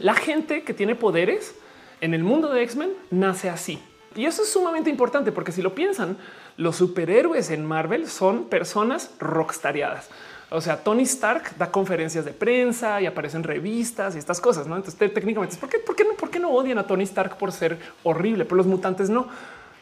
la 0.00 0.14
gente 0.14 0.64
que 0.64 0.74
tiene 0.74 0.96
poderes 0.96 1.54
en 2.00 2.12
el 2.12 2.24
mundo 2.24 2.52
de 2.52 2.62
X-Men 2.64 2.90
nace 3.10 3.48
así. 3.48 3.78
Y 4.16 4.24
eso 4.24 4.42
es 4.42 4.52
sumamente 4.52 4.90
importante 4.90 5.30
porque 5.30 5.52
si 5.52 5.62
lo 5.62 5.76
piensan, 5.76 6.16
los 6.56 6.74
superhéroes 6.74 7.50
en 7.50 7.64
Marvel 7.64 8.08
son 8.08 8.46
personas 8.46 9.12
rockstariadas. 9.20 10.08
O 10.50 10.60
sea, 10.60 10.82
Tony 10.82 11.02
Stark 11.02 11.56
da 11.58 11.70
conferencias 11.70 12.24
de 12.24 12.32
prensa 12.32 13.00
y 13.00 13.06
aparece 13.06 13.36
en 13.36 13.42
revistas 13.42 14.14
y 14.14 14.18
estas 14.18 14.40
cosas. 14.40 14.66
¿no? 14.66 14.76
Entonces, 14.76 15.12
técnicamente, 15.12 15.56
¿por 15.56 15.68
qué, 15.68 15.78
¿por 15.78 16.30
qué 16.30 16.38
no 16.38 16.50
odian 16.50 16.78
a 16.78 16.86
Tony 16.86 17.04
Stark 17.04 17.36
por 17.36 17.52
ser 17.52 17.78
horrible? 18.02 18.44
Pero 18.44 18.56
los 18.56 18.66
mutantes 18.66 19.10
no. 19.10 19.28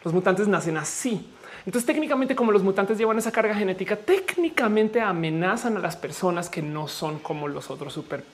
Los 0.04 0.12
mutantes 0.12 0.48
nacen 0.48 0.76
así. 0.76 1.30
Entonces, 1.64 1.86
técnicamente, 1.86 2.36
como 2.36 2.52
los 2.52 2.62
mutantes 2.62 2.98
llevan 2.98 3.18
esa 3.18 3.32
carga 3.32 3.54
genética, 3.54 3.96
técnicamente 3.96 5.00
amenazan 5.00 5.76
a 5.76 5.80
las 5.80 5.96
personas 5.96 6.48
que 6.48 6.62
no 6.62 6.86
son 6.88 7.18
como 7.18 7.48
los 7.48 7.70
otros 7.70 7.92
super 7.92 8.24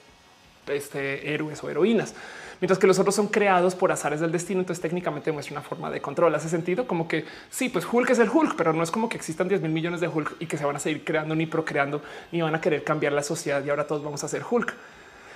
este, 0.68 1.33
héroes 1.33 1.62
o 1.64 1.70
heroínas 1.70 2.14
mientras 2.62 2.78
que 2.78 2.86
los 2.86 3.00
otros 3.00 3.16
son 3.16 3.26
creados 3.26 3.74
por 3.74 3.90
azares 3.90 4.20
del 4.20 4.30
destino. 4.30 4.60
Entonces 4.60 4.80
técnicamente 4.80 5.32
muestra 5.32 5.54
una 5.54 5.62
forma 5.62 5.90
de 5.90 6.00
control. 6.00 6.32
Hace 6.36 6.48
sentido 6.48 6.86
como 6.86 7.08
que 7.08 7.24
sí, 7.50 7.68
pues 7.68 7.84
Hulk 7.92 8.08
es 8.10 8.20
el 8.20 8.30
Hulk, 8.32 8.54
pero 8.56 8.72
no 8.72 8.84
es 8.84 8.92
como 8.92 9.08
que 9.08 9.16
existan 9.16 9.48
10 9.48 9.62
mil 9.62 9.72
millones 9.72 10.00
de 10.00 10.06
Hulk 10.06 10.36
y 10.38 10.46
que 10.46 10.56
se 10.56 10.64
van 10.64 10.76
a 10.76 10.78
seguir 10.78 11.04
creando 11.04 11.34
ni 11.34 11.46
procreando 11.46 12.02
ni 12.30 12.40
van 12.40 12.54
a 12.54 12.60
querer 12.60 12.84
cambiar 12.84 13.14
la 13.14 13.24
sociedad 13.24 13.64
y 13.64 13.70
ahora 13.70 13.88
todos 13.88 14.04
vamos 14.04 14.22
a 14.22 14.28
ser 14.28 14.44
Hulk. 14.48 14.74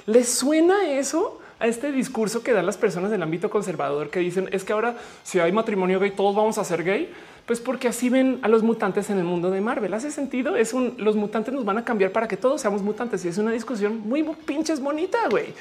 ¿Les 0.07 0.29
suena 0.29 0.89
eso 0.89 1.41
a 1.59 1.67
este 1.67 1.91
discurso 1.91 2.45
que 2.45 2.53
dan 2.53 2.65
las 2.65 2.77
personas 2.77 3.11
del 3.11 3.21
ámbito 3.25 3.51
conservador 3.51 4.09
que 4.09 4.21
dicen 4.21 4.49
es 4.53 4.63
que 4.63 4.73
ahora 4.73 4.95
si 5.25 5.41
hay 5.41 5.51
matrimonio 5.51 5.99
gay 5.99 6.13
todos 6.13 6.37
vamos 6.37 6.59
a 6.59 6.65
ser 6.65 6.85
gay? 6.85 7.13
Pues 7.45 7.59
porque 7.59 7.89
así 7.89 8.09
ven 8.09 8.39
a 8.43 8.49
los 8.49 8.63
mutantes 8.63 9.11
en 9.11 9.19
el 9.19 9.25
mundo 9.25 9.51
de 9.51 9.61
Marvel. 9.61 9.93
Hace 9.95 10.13
sentido. 10.13 10.55
Es 10.55 10.73
un 10.73 10.95
los 10.99 11.17
mutantes 11.17 11.53
nos 11.53 11.65
van 11.65 11.79
a 11.79 11.85
cambiar 11.85 12.13
para 12.13 12.29
que 12.29 12.37
todos 12.37 12.61
seamos 12.61 12.83
mutantes 12.83 13.25
y 13.25 13.29
es 13.29 13.39
una 13.39 13.51
discusión 13.51 14.01
muy 14.01 14.23
pinches 14.23 14.79
bonita, 14.79 15.19
güey. 15.29 15.55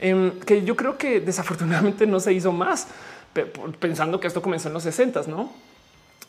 Em, 0.00 0.38
que 0.40 0.64
yo 0.64 0.76
creo 0.76 0.96
que 0.96 1.20
desafortunadamente 1.20 2.06
no 2.06 2.20
se 2.20 2.32
hizo 2.32 2.52
más, 2.52 2.88
pensando 3.80 4.20
que 4.20 4.26
esto 4.26 4.42
comenzó 4.42 4.68
en 4.68 4.74
los 4.74 4.82
60, 4.84 5.22
no? 5.26 5.52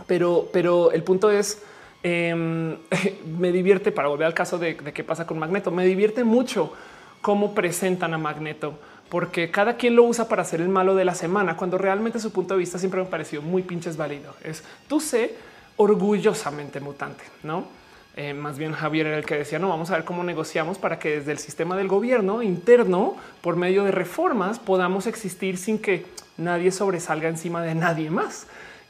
Pero, 0.07 0.49
pero 0.51 0.91
el 0.91 1.03
punto 1.03 1.29
es, 1.29 1.61
em, 2.03 2.77
me 3.37 3.51
divierte 3.51 3.91
para 3.91 4.07
volver 4.07 4.27
al 4.27 4.33
caso 4.33 4.57
de, 4.57 4.75
qué 4.77 5.03
pasa 5.03 5.27
con 5.27 5.39
Magneto. 5.39 5.71
Me 5.71 5.85
divierte 5.85 6.23
mucho 6.23 6.73
cómo 7.21 7.53
presentan 7.53 8.13
a 8.13 8.17
Magneto, 8.17 8.79
porque 9.09 9.51
cada 9.51 9.75
quien 9.75 9.95
lo 9.95 10.03
usa 10.03 10.27
para 10.27 10.43
hacer 10.43 10.61
el 10.61 10.69
malo 10.69 10.95
de 10.95 11.05
la 11.05 11.15
semana, 11.15 11.57
cuando 11.57 11.77
realmente 11.77 12.19
su 12.19 12.31
punto 12.31 12.53
de 12.53 12.59
vista 12.59 12.79
siempre 12.79 13.01
me 13.01 13.07
ha 13.07 13.09
parecido 13.09 13.41
muy 13.41 13.63
pinches 13.63 13.97
válido. 13.97 14.35
Es 14.43 14.63
tú 14.87 14.99
sé 14.99 15.35
orgullosamente 15.77 16.79
mutante, 16.79 17.23
no? 17.43 17.78
Eh, 18.15 18.33
más 18.33 18.57
bien 18.57 18.73
Javier 18.73 19.07
era 19.07 19.17
el 19.17 19.25
que 19.25 19.37
decía, 19.37 19.59
no, 19.59 19.69
vamos 19.69 19.91
a 19.91 19.95
ver 19.95 20.03
cómo 20.03 20.23
negociamos 20.23 20.77
para 20.77 20.99
que 20.99 21.19
desde 21.19 21.31
el 21.31 21.37
sistema 21.37 21.77
del 21.77 21.87
gobierno 21.87 22.41
interno, 22.41 23.15
por 23.41 23.55
medio 23.55 23.83
de 23.83 23.91
reformas, 23.91 24.59
podamos 24.59 25.07
existir 25.07 25.57
sin 25.57 25.79
que 25.79 26.05
nadie 26.37 26.71
sobresalga 26.71 27.29
encima 27.29 27.61
de 27.61 27.75
nadie 27.75 28.09
más. 28.09 28.47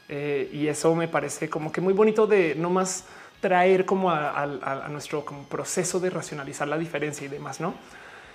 Eh, 0.08 0.50
y 0.52 0.66
eso 0.66 0.94
me 0.96 1.06
parece 1.06 1.48
como 1.48 1.70
que 1.70 1.80
muy 1.80 1.92
bonito 1.92 2.26
de 2.26 2.56
no 2.56 2.70
más 2.70 3.04
traer 3.40 3.86
como 3.86 4.10
a, 4.10 4.88
nuestro 4.90 5.24
proceso 5.48 6.00
de 6.00 6.10
racionalizar 6.10 6.66
la 6.66 6.76
diferencia 6.76 7.24
y 7.24 7.28
demás, 7.28 7.60
¿no? 7.60 7.74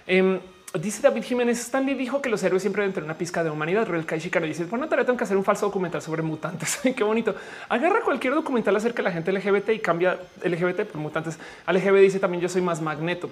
Em, 0.08 0.40
dice 0.80 1.02
David 1.02 1.24
Jiménez, 1.24 1.60
Stanley 1.60 1.96
dijo 1.96 2.22
que 2.22 2.30
los 2.30 2.44
héroes 2.44 2.62
siempre 2.62 2.82
deben 2.82 2.94
tener 2.94 3.06
una 3.06 3.18
pizca 3.18 3.44
de 3.44 3.50
humanidad. 3.50 3.88
Real 3.88 4.06
Kai 4.06 4.20
Shikara 4.20 4.46
dice, 4.46 4.66
bueno, 4.66 4.88
tarea 4.88 5.06
tengo 5.06 5.18
que 5.18 5.24
hacer 5.24 5.38
un 5.38 5.44
falso 5.44 5.66
documental 5.66 6.02
sobre 6.02 6.22
mutantes. 6.22 6.80
Qué 6.96 7.04
bonito. 7.04 7.36
Agarra 7.70 8.02
cualquier 8.02 8.34
documental 8.34 8.76
acerca 8.76 8.98
de 8.98 9.10
la 9.10 9.12
gente 9.12 9.32
LGBT 9.32 9.70
y 9.70 9.80
cambia 9.80 10.20
LGBT 10.44 10.82
por 10.84 11.02
mutantes. 11.02 11.40
LGBT 11.68 12.02
dice 12.02 12.20
también 12.20 12.42
yo 12.42 12.50
soy 12.50 12.62
más 12.62 12.82
magneto. 12.82 13.30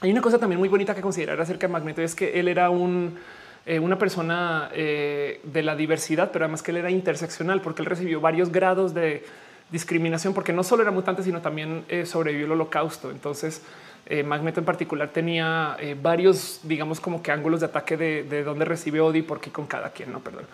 Hay 0.00 0.10
una 0.10 0.20
cosa 0.20 0.38
también 0.38 0.58
muy 0.58 0.68
bonita 0.68 0.94
que 0.94 1.00
considerar 1.00 1.40
acerca 1.40 1.66
de 1.66 1.72
Magneto 1.72 2.02
es 2.02 2.14
que 2.14 2.38
él 2.38 2.48
era 2.48 2.68
un 2.68 3.16
eh, 3.66 3.78
una 3.78 3.96
persona 3.96 4.68
eh, 4.74 5.40
de 5.42 5.62
la 5.62 5.74
diversidad, 5.74 6.30
pero 6.30 6.44
además 6.44 6.62
que 6.62 6.70
él 6.70 6.76
era 6.76 6.90
interseccional 6.90 7.62
porque 7.62 7.80
él 7.80 7.86
recibió 7.86 8.20
varios 8.20 8.52
grados 8.52 8.92
de 8.92 9.24
discriminación 9.70 10.34
porque 10.34 10.52
no 10.52 10.62
solo 10.62 10.82
era 10.82 10.90
mutante, 10.90 11.22
sino 11.22 11.40
también 11.40 11.84
eh, 11.88 12.04
sobrevivió 12.04 12.44
el 12.44 12.52
holocausto. 12.52 13.10
Entonces, 13.10 13.62
Magneto 14.24 14.60
en 14.60 14.66
particular 14.66 15.08
tenía 15.08 15.76
varios, 16.02 16.60
digamos, 16.62 17.00
como 17.00 17.22
que 17.22 17.32
ángulos 17.32 17.60
de 17.60 17.66
ataque 17.66 17.96
de, 17.96 18.22
de 18.24 18.44
donde 18.44 18.64
recibe 18.64 19.00
odio 19.00 19.20
y 19.20 19.22
por 19.22 19.40
qué 19.40 19.50
con 19.50 19.66
cada 19.66 19.90
quien. 19.90 20.12
No, 20.12 20.20
perdón. 20.20 20.44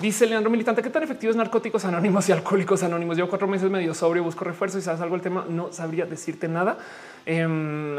Dice 0.00 0.26
Leandro 0.26 0.50
Militante, 0.50 0.82
¿qué 0.82 0.90
tan 0.90 1.02
efectivos 1.02 1.36
narcóticos 1.36 1.86
anónimos 1.86 2.28
y 2.28 2.32
alcohólicos 2.32 2.82
anónimos? 2.82 3.16
Llevo 3.16 3.30
cuatro 3.30 3.48
meses 3.48 3.70
medio 3.70 3.94
sobrio, 3.94 4.22
busco 4.22 4.44
refuerzo 4.44 4.76
y 4.78 4.82
sabes 4.82 5.00
algo 5.00 5.14
del 5.14 5.22
tema. 5.22 5.46
No 5.48 5.72
sabría 5.72 6.04
decirte 6.04 6.48
nada. 6.48 6.76
Em, 7.24 7.96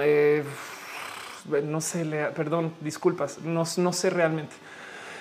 no 1.64 1.82
sé, 1.82 2.06
perdón, 2.36 2.74
disculpas, 2.82 3.40
no, 3.40 3.64
no 3.78 3.94
sé 3.94 4.10
realmente. 4.12 4.56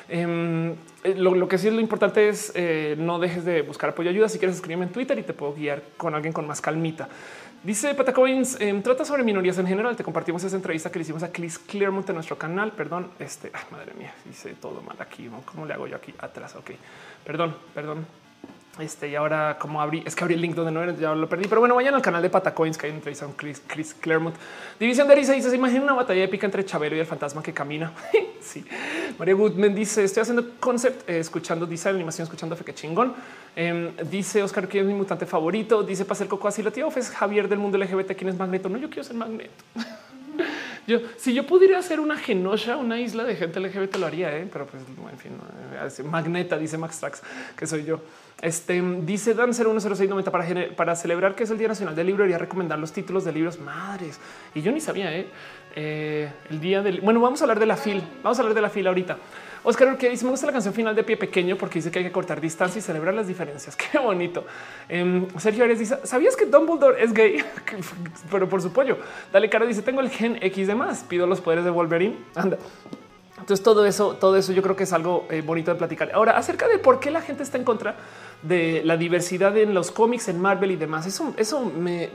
Em, 0.09 0.72
eh, 1.03 1.14
lo, 1.16 1.49
que 1.49 1.57
sí 1.57 1.66
es 1.68 1.72
lo 1.72 1.80
importante 1.80 2.28
es 2.28 2.53
eh, 2.55 2.95
no 2.99 3.18
dejes 3.18 3.47
de 3.47 3.62
buscar 3.62 3.91
apoyo 3.91 4.11
ayuda. 4.11 4.28
Si 4.28 4.39
quieres 4.39 4.57
escribirme 4.57 4.84
en 4.84 4.93
Twitter 4.93 5.18
y 5.18 5.22
te 5.22 5.32
puedo 5.32 5.55
guiar 5.55 5.82
con 5.97 6.14
alguien 6.14 6.34
con 6.34 6.47
más 6.47 6.61
calmita. 6.61 7.09
Dice 7.66 7.96
Patacoins, 7.96 8.60
eh, 8.60 8.80
trata 8.80 9.04
sobre 9.04 9.24
minorías 9.24 9.58
en 9.58 9.66
general. 9.66 9.96
Te 9.96 10.04
compartimos 10.04 10.44
esa 10.44 10.54
entrevista 10.54 10.88
que 10.88 11.00
le 11.00 11.02
hicimos 11.02 11.24
a 11.24 11.32
Chris 11.32 11.58
Clearmont 11.58 12.08
en 12.08 12.14
nuestro 12.14 12.38
canal. 12.38 12.70
Perdón, 12.70 13.10
este, 13.18 13.50
madre 13.72 13.92
mía, 13.94 14.14
hice 14.30 14.54
todo 14.54 14.82
mal 14.82 14.96
aquí. 15.00 15.28
¿Cómo 15.44 15.66
le 15.66 15.74
hago 15.74 15.88
yo 15.88 15.96
aquí 15.96 16.14
atrás? 16.16 16.54
Ok, 16.54 16.70
perdón, 17.24 17.56
perdón. 17.74 18.06
Este 18.79 19.09
y 19.09 19.14
ahora 19.14 19.57
como 19.59 19.81
abrí, 19.81 20.03
es 20.05 20.14
que 20.14 20.22
abrí 20.22 20.35
el 20.35 20.41
link 20.43 20.55
donde 20.55 20.70
no 20.70 20.83
era, 20.83 20.93
ya 20.95 21.14
lo 21.14 21.29
perdí. 21.29 21.49
Pero 21.49 21.61
bueno, 21.61 21.74
vayan 21.74 21.95
al 21.95 22.03
canal 22.03 22.20
de 22.20 22.29
Patacoins 22.29 22.77
que 22.77 22.87
hay 22.87 22.93
entrevista 22.93 23.24
con 23.24 23.35
Chris, 23.35 23.62
Chris 23.66 23.95
Claremont. 23.95 24.37
División 24.79 25.09
de 25.09 25.14
Risa 25.14 25.33
dice: 25.33 25.49
Se 25.49 25.57
imagina 25.57 25.83
una 25.83 25.95
batalla 25.95 26.22
épica 26.22 26.47
entre 26.47 26.64
Chabelo 26.64 26.95
y 26.95 27.01
el 27.01 27.07
fantasma 27.07 27.43
que 27.43 27.55
camina. 27.55 27.93
sí. 28.43 28.64
María 29.18 29.35
Goodman 29.35 29.74
dice: 29.74 30.05
Estoy 30.05 30.22
haciendo 30.22 30.59
concept, 30.61 31.09
eh, 31.09 31.20
escuchando 31.20 31.64
design, 31.64 31.95
animación, 31.95 32.24
escuchando 32.24 32.55
fe 32.55 32.64
que 32.64 32.74
chingón. 32.74 33.14
Em, 33.55 33.97
dice 34.11 34.43
Oscar 34.43 34.68
que 34.68 34.81
es 34.81 34.87
mi 34.87 34.93
mutante 34.93 35.24
favorito. 35.24 35.83
Dice 35.83 36.05
para 36.05 36.16
ser 36.16 36.29
coco 36.29 36.47
así 36.47 36.62
lo 36.62 36.70
tío 36.70 36.89
es 36.95 37.11
Javier 37.11 37.49
del 37.49 37.59
mundo 37.59 37.79
LGBT. 37.79 38.14
¿Quién 38.14 38.29
es 38.29 38.37
Magneto? 38.37 38.68
No, 38.68 38.77
yo 38.77 38.89
quiero 38.91 39.05
ser 39.05 39.16
Magneto. 39.16 39.64
Yo, 40.87 41.01
si 41.16 41.35
yo 41.35 41.45
pudiera 41.47 41.79
hacer 41.79 41.99
una 41.99 42.16
genosha, 42.16 42.77
una 42.77 43.01
isla 43.01 43.24
de 43.24 43.35
gente 43.35 43.59
LGBT, 43.59 43.97
lo 43.97 44.07
haría, 44.07 44.37
¿eh? 44.37 44.49
pero 44.53 44.66
pues, 44.66 44.85
en 44.85 45.18
fin, 45.18 45.33
eh, 45.72 46.03
Magneta, 46.05 46.57
dice 46.57 46.79
Max 46.79 47.01
Trax, 47.01 47.22
que 47.57 47.66
soy 47.66 47.85
yo. 47.85 48.01
Este 48.43 48.82
dice 49.03 49.32
Dan 49.32 49.55
10690 49.55 50.30
para, 50.30 50.76
para 50.76 50.95
celebrar 50.95 51.34
que 51.34 51.45
es 51.45 51.51
el 51.51 51.57
Día 51.57 51.68
Nacional 51.68 51.97
del 51.97 52.07
Libro. 52.07 52.24
Iría 52.24 52.37
recomendar 52.37 52.78
los 52.78 52.93
títulos 52.93 53.24
de 53.24 53.32
libros 53.32 53.59
madres. 53.59 54.20
Y 54.55 54.61
yo 54.61 54.72
ni 54.72 54.80
sabía, 54.80 55.16
¿eh? 55.16 55.26
¿eh? 55.74 56.30
el 56.51 56.61
día 56.61 56.82
del 56.82 57.01
bueno, 57.01 57.20
vamos 57.20 57.41
a 57.41 57.45
hablar 57.45 57.59
de 57.59 57.66
la 57.66 57.76
fila. 57.76 58.03
Vamos 58.22 58.39
a 58.39 58.43
hablar 58.43 58.55
de 58.55 58.61
la 58.61 58.68
fila 58.68 58.91
ahorita. 58.91 59.16
Oscar 59.62 59.97
que 59.97 60.11
dice 60.11 60.24
me 60.24 60.30
gusta 60.30 60.47
la 60.47 60.53
canción 60.53 60.72
final 60.74 60.95
de 60.95 61.03
pie 61.03 61.16
pequeño 61.16 61.57
porque 61.57 61.80
dice 61.80 61.91
que 61.91 61.99
hay 61.99 62.05
que 62.05 62.12
cortar 62.12 62.41
distancia 62.41 62.78
y 62.78 62.82
celebrar 62.82 63.14
las 63.14 63.26
diferencias. 63.26 63.74
Qué 63.93 63.99
bonito. 63.99 64.45
Em, 64.89 65.26
Sergio 65.39 65.64
Arias 65.64 65.78
dice 65.78 65.99
sabías 66.05 66.37
que 66.37 66.45
Dumbledore 66.45 67.03
es 67.03 67.14
gay, 67.14 67.43
pero 68.30 68.49
por 68.49 68.61
su 68.61 68.70
pollo. 68.72 68.99
Dale 69.32 69.49
cara 69.49 69.64
dice 69.64 69.80
tengo 69.80 70.01
el 70.03 70.11
gen 70.11 70.39
X 70.43 70.66
de 70.66 70.74
más. 70.74 71.05
Pido 71.05 71.26
los 71.26 71.41
poderes 71.41 71.64
de 71.64 71.70
Wolverine. 71.70 72.16
Anda. 72.34 72.59
Entonces 73.39 73.62
todo 73.62 73.84
eso, 73.84 74.14
todo 74.14 74.37
eso 74.37 74.53
yo 74.53 74.62
creo 74.62 74.76
que 74.76 74.84
es 74.84 74.93
algo 74.93 75.26
eh, 75.30 75.43
bonito 75.43 75.70
de 75.70 75.76
platicar. 75.76 76.11
Ahora 76.14 76.37
acerca 76.37 76.68
de 76.68 76.78
por 76.78 77.01
qué 77.01 77.11
la 77.11 77.20
gente 77.20 77.43
está 77.43 77.59
en 77.59 77.64
contra 77.64 77.97
de 78.43 78.82
la 78.84 78.97
diversidad 78.97 79.57
en 79.57 79.74
los 79.74 79.91
cómics, 79.91 80.28
en 80.28 80.41
Marvel 80.41 80.70
y 80.70 80.76
demás. 80.76 81.07
Eso, 81.07 81.34
eso 81.37 81.64
me, 81.64 82.11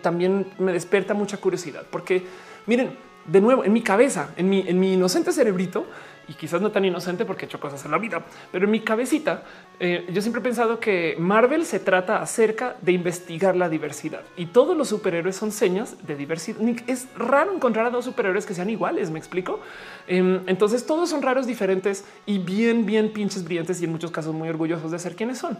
también 0.00 0.46
me 0.58 0.72
despierta 0.72 1.14
mucha 1.14 1.36
curiosidad, 1.38 1.84
porque 1.90 2.24
miren, 2.66 2.96
de 3.26 3.40
nuevo, 3.40 3.64
en 3.64 3.72
mi 3.72 3.82
cabeza, 3.82 4.32
en 4.36 4.48
mi, 4.48 4.64
en 4.66 4.80
mi 4.80 4.94
inocente 4.94 5.32
cerebrito, 5.32 5.86
y 6.30 6.34
quizás 6.34 6.62
no 6.62 6.70
tan 6.70 6.84
inocente 6.84 7.24
porque 7.24 7.44
he 7.44 7.48
hecho 7.48 7.58
cosas 7.58 7.84
en 7.84 7.90
la 7.90 7.98
vida, 7.98 8.24
pero 8.52 8.64
en 8.66 8.70
mi 8.70 8.80
cabecita 8.80 9.42
eh, 9.80 10.06
yo 10.12 10.22
siempre 10.22 10.38
he 10.38 10.44
pensado 10.44 10.78
que 10.78 11.16
Marvel 11.18 11.66
se 11.66 11.80
trata 11.80 12.22
acerca 12.22 12.76
de 12.82 12.92
investigar 12.92 13.56
la 13.56 13.68
diversidad 13.68 14.22
y 14.36 14.46
todos 14.46 14.76
los 14.76 14.88
superhéroes 14.88 15.34
son 15.34 15.50
señas 15.50 15.96
de 16.06 16.14
diversidad. 16.14 16.60
Es 16.86 17.08
raro 17.16 17.52
encontrar 17.52 17.86
a 17.86 17.90
dos 17.90 18.04
superhéroes 18.04 18.46
que 18.46 18.54
sean 18.54 18.70
iguales, 18.70 19.10
me 19.10 19.18
explico. 19.18 19.58
Em, 20.06 20.42
entonces 20.46 20.86
todos 20.86 21.10
son 21.10 21.20
raros, 21.20 21.48
diferentes 21.48 22.04
y 22.26 22.38
bien, 22.38 22.86
bien 22.86 23.12
pinches 23.12 23.42
brillantes 23.42 23.80
y 23.80 23.86
en 23.86 23.90
muchos 23.90 24.12
casos 24.12 24.32
muy 24.32 24.48
orgullosos 24.48 24.92
de 24.92 25.00
ser 25.00 25.16
quienes 25.16 25.38
son. 25.38 25.58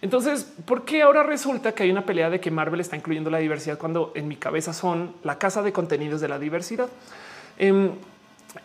Entonces, 0.00 0.44
¿por 0.64 0.84
qué 0.84 1.02
ahora 1.02 1.24
resulta 1.24 1.72
que 1.72 1.82
hay 1.82 1.90
una 1.90 2.06
pelea 2.06 2.30
de 2.30 2.38
que 2.38 2.52
Marvel 2.52 2.80
está 2.80 2.94
incluyendo 2.94 3.30
la 3.30 3.38
diversidad 3.38 3.78
cuando 3.78 4.12
en 4.14 4.28
mi 4.28 4.36
cabeza 4.36 4.72
son 4.72 5.16
la 5.24 5.38
casa 5.38 5.62
de 5.62 5.72
contenidos 5.72 6.20
de 6.20 6.28
la 6.28 6.38
diversidad? 6.38 6.88
Em, 7.58 7.92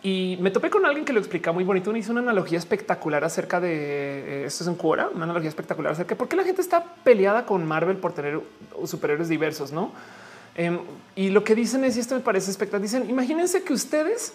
y 0.02 0.38
me 0.40 0.50
topé 0.50 0.70
con 0.70 0.86
alguien 0.86 1.04
que 1.04 1.12
lo 1.12 1.18
explica 1.18 1.52
muy 1.52 1.64
bonito. 1.64 1.94
Hizo 1.94 2.12
una 2.12 2.20
analogía 2.20 2.58
espectacular 2.58 3.24
acerca 3.24 3.60
de 3.60 4.42
eh, 4.42 4.44
esto 4.46 4.64
es 4.64 4.68
en 4.68 4.76
Quora, 4.76 5.10
una 5.12 5.24
analogía 5.24 5.48
espectacular 5.48 5.92
acerca 5.92 6.10
de 6.10 6.16
por 6.16 6.28
qué 6.28 6.36
la 6.36 6.44
gente 6.44 6.62
está 6.62 6.84
peleada 7.04 7.44
con 7.44 7.66
Marvel 7.66 7.96
por 7.96 8.12
tener 8.12 8.40
superhéroes 8.84 9.28
diversos, 9.28 9.72
no? 9.72 9.92
Em, 10.54 10.78
y 11.16 11.30
lo 11.30 11.44
que 11.44 11.54
dicen 11.54 11.84
es, 11.84 11.96
y 11.96 12.00
esto 12.00 12.14
me 12.14 12.20
parece 12.20 12.50
espectacular, 12.50 12.82
dicen, 12.82 13.10
imagínense 13.10 13.62
que 13.62 13.72
ustedes 13.72 14.32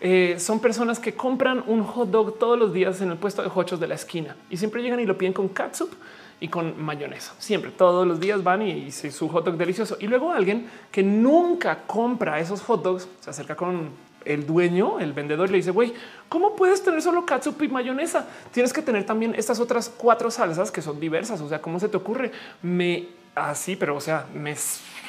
eh, 0.00 0.36
son 0.38 0.60
personas 0.60 0.98
que 0.98 1.14
compran 1.14 1.62
un 1.66 1.84
hot 1.84 2.10
dog 2.10 2.38
todos 2.38 2.58
los 2.58 2.72
días 2.72 3.00
en 3.00 3.10
el 3.10 3.18
puesto 3.18 3.42
de 3.42 3.50
hochos 3.54 3.78
de 3.78 3.86
la 3.86 3.94
esquina 3.94 4.36
y 4.48 4.56
siempre 4.56 4.82
llegan 4.82 4.98
y 5.00 5.06
lo 5.06 5.16
piden 5.16 5.32
con 5.32 5.48
catsup 5.48 5.90
y 6.40 6.48
con 6.48 6.82
mayonesa. 6.82 7.34
Siempre, 7.38 7.70
todos 7.70 8.06
los 8.06 8.18
días 8.18 8.42
van 8.42 8.62
y, 8.62 8.70
y 8.70 8.90
su 8.90 9.28
hot 9.28 9.44
dog 9.44 9.56
delicioso. 9.56 9.98
Y 10.00 10.06
luego 10.06 10.32
alguien 10.32 10.68
que 10.90 11.02
nunca 11.02 11.82
compra 11.86 12.40
esos 12.40 12.62
hot 12.62 12.82
dogs 12.82 13.08
se 13.20 13.30
acerca 13.30 13.54
con 13.54 14.09
el 14.24 14.46
dueño, 14.46 15.00
el 15.00 15.12
vendedor 15.12 15.50
le 15.50 15.58
dice, 15.58 15.70
güey, 15.70 15.94
¿cómo 16.28 16.56
puedes 16.56 16.82
tener 16.82 17.02
solo 17.02 17.26
catsup 17.26 17.62
y 17.62 17.68
mayonesa? 17.68 18.26
Tienes 18.52 18.72
que 18.72 18.82
tener 18.82 19.04
también 19.04 19.34
estas 19.36 19.60
otras 19.60 19.88
cuatro 19.88 20.30
salsas 20.30 20.70
que 20.70 20.82
son 20.82 21.00
diversas. 21.00 21.40
O 21.40 21.48
sea, 21.48 21.60
¿cómo 21.60 21.80
se 21.80 21.88
te 21.88 21.96
ocurre? 21.96 22.32
Me 22.62 23.08
así, 23.34 23.76
pero 23.76 23.96
o 23.96 24.00
sea, 24.00 24.26
me, 24.34 24.54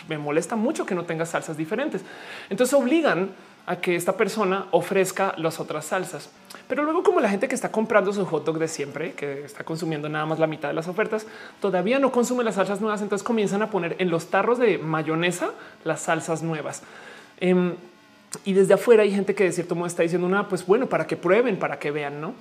me 0.07 0.17
molesta 0.17 0.55
mucho 0.55 0.85
que 0.85 0.95
no 0.95 1.03
tengas 1.03 1.29
salsas 1.29 1.57
diferentes. 1.57 2.01
Entonces 2.49 2.73
obligan 2.73 3.31
a 3.65 3.75
que 3.77 3.95
esta 3.95 4.17
persona 4.17 4.67
ofrezca 4.71 5.35
las 5.37 5.59
otras 5.59 5.85
salsas. 5.85 6.29
Pero 6.67 6.83
luego 6.83 7.03
como 7.03 7.19
la 7.19 7.29
gente 7.29 7.47
que 7.47 7.55
está 7.55 7.71
comprando 7.71 8.11
su 8.11 8.25
hot 8.25 8.43
dog 8.43 8.57
de 8.57 8.67
siempre, 8.67 9.13
que 9.13 9.43
está 9.43 9.63
consumiendo 9.63 10.09
nada 10.09 10.25
más 10.25 10.39
la 10.39 10.47
mitad 10.47 10.69
de 10.69 10.73
las 10.73 10.87
ofertas, 10.87 11.27
todavía 11.59 11.99
no 11.99 12.11
consume 12.11 12.43
las 12.43 12.55
salsas 12.55 12.81
nuevas, 12.81 13.01
entonces 13.01 13.23
comienzan 13.23 13.61
a 13.61 13.69
poner 13.69 13.95
en 13.99 14.09
los 14.09 14.27
tarros 14.29 14.57
de 14.57 14.77
mayonesa 14.77 15.51
las 15.83 16.01
salsas 16.01 16.41
nuevas. 16.41 16.81
Em, 17.39 17.75
y 18.45 18.53
desde 18.53 18.73
afuera 18.73 19.03
hay 19.03 19.11
gente 19.11 19.35
que 19.35 19.43
de 19.43 19.51
cierto 19.51 19.75
modo 19.75 19.87
está 19.87 20.03
diciendo 20.03 20.27
una, 20.27 20.47
pues 20.47 20.65
bueno, 20.65 20.87
para 20.87 21.07
que 21.07 21.17
prueben, 21.17 21.57
para 21.57 21.79
que 21.79 21.91
vean, 21.91 22.21
no? 22.21 22.33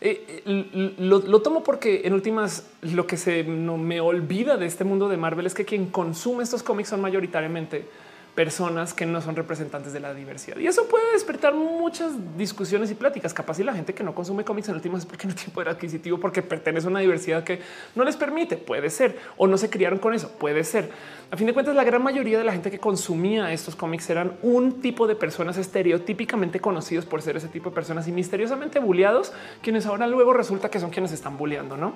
Eh, 0.00 0.42
eh, 0.44 0.94
lo, 0.98 1.20
lo, 1.20 1.40
tomo 1.40 1.62
porque 1.62 2.02
en 2.04 2.12
últimas 2.12 2.66
lo 2.82 3.06
que 3.06 3.16
se 3.16 3.44
no 3.44 3.78
me 3.78 4.00
olvida 4.00 4.56
de 4.56 4.66
este 4.66 4.84
mundo 4.84 5.08
de 5.08 5.16
Marvel 5.16 5.46
es 5.46 5.54
que 5.54 5.64
quien 5.64 5.86
consume 5.86 6.42
estos 6.42 6.62
cómics 6.62 6.90
son 6.90 7.00
mayoritariamente 7.00 7.86
personas 8.34 8.94
que 8.94 9.06
no 9.06 9.20
son 9.20 9.36
representantes 9.36 9.92
de 9.92 10.00
la 10.00 10.12
diversidad. 10.12 10.56
Y 10.58 10.66
eso 10.66 10.88
puede 10.88 11.12
despertar 11.12 11.54
muchas 11.54 12.12
discusiones 12.36 12.90
y 12.90 12.94
pláticas. 12.94 13.32
Capaz 13.32 13.60
y 13.60 13.64
la 13.64 13.74
gente 13.74 13.94
que 13.94 14.02
no 14.02 14.14
consume 14.14 14.44
cómics 14.44 14.68
en 14.68 14.74
últimas 14.74 15.00
es 15.00 15.06
porque 15.06 15.28
no 15.28 15.34
tiene 15.34 15.52
poder 15.52 15.68
adquisitivo, 15.68 16.18
porque 16.18 16.42
pertenece 16.42 16.86
a 16.86 16.90
una 16.90 17.00
diversidad 17.00 17.44
que 17.44 17.60
no 17.94 18.04
les 18.04 18.16
permite, 18.16 18.56
puede 18.56 18.90
ser, 18.90 19.18
o 19.36 19.46
no 19.46 19.56
se 19.56 19.70
criaron 19.70 19.98
con 19.98 20.14
eso, 20.14 20.30
puede 20.32 20.64
ser. 20.64 20.90
A 21.30 21.36
fin 21.36 21.46
de 21.46 21.54
cuentas, 21.54 21.76
la 21.76 21.84
gran 21.84 22.02
mayoría 22.02 22.38
de 22.38 22.44
la 22.44 22.52
gente 22.52 22.70
que 22.70 22.78
consumía 22.78 23.52
estos 23.52 23.76
cómics 23.76 24.10
eran 24.10 24.36
un 24.42 24.80
tipo 24.80 25.06
de 25.06 25.14
personas 25.14 25.56
estereotípicamente 25.56 26.60
conocidos 26.60 27.06
por 27.06 27.22
ser 27.22 27.36
ese 27.36 27.48
tipo 27.48 27.70
de 27.70 27.74
personas 27.74 28.08
y 28.08 28.12
misteriosamente 28.12 28.78
bulleados, 28.80 29.32
quienes 29.62 29.86
ahora 29.86 30.06
luego 30.06 30.32
resulta 30.32 30.70
que 30.70 30.80
son 30.80 30.90
quienes 30.90 31.12
están 31.12 31.36
bulleando, 31.36 31.76
¿no? 31.76 31.94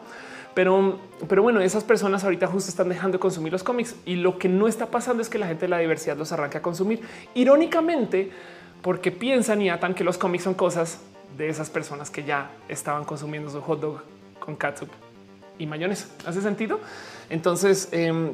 Pero, 0.58 0.98
pero 1.28 1.40
bueno, 1.40 1.60
esas 1.60 1.84
personas 1.84 2.24
ahorita 2.24 2.48
justo 2.48 2.68
están 2.68 2.88
dejando 2.88 3.18
de 3.18 3.20
consumir 3.20 3.52
los 3.52 3.62
cómics 3.62 3.94
y 4.04 4.16
lo 4.16 4.38
que 4.38 4.48
no 4.48 4.66
está 4.66 4.86
pasando 4.86 5.22
es 5.22 5.28
que 5.28 5.38
la 5.38 5.46
gente 5.46 5.66
de 5.66 5.68
la 5.68 5.78
diversidad 5.78 6.16
los 6.16 6.32
arranca 6.32 6.58
a 6.58 6.62
consumir. 6.62 7.00
Irónicamente, 7.34 8.32
porque 8.82 9.12
piensan 9.12 9.62
y 9.62 9.70
atan 9.70 9.94
que 9.94 10.02
los 10.02 10.18
cómics 10.18 10.42
son 10.42 10.54
cosas 10.54 10.98
de 11.36 11.48
esas 11.48 11.70
personas 11.70 12.10
que 12.10 12.24
ya 12.24 12.50
estaban 12.68 13.04
consumiendo 13.04 13.50
su 13.50 13.60
hot 13.60 13.80
dog 13.80 14.02
con 14.40 14.56
catsup 14.56 14.88
y 15.60 15.66
mayonesa. 15.66 16.08
¿Hace 16.26 16.42
sentido? 16.42 16.80
Entonces 17.30 17.90
em, 17.92 18.32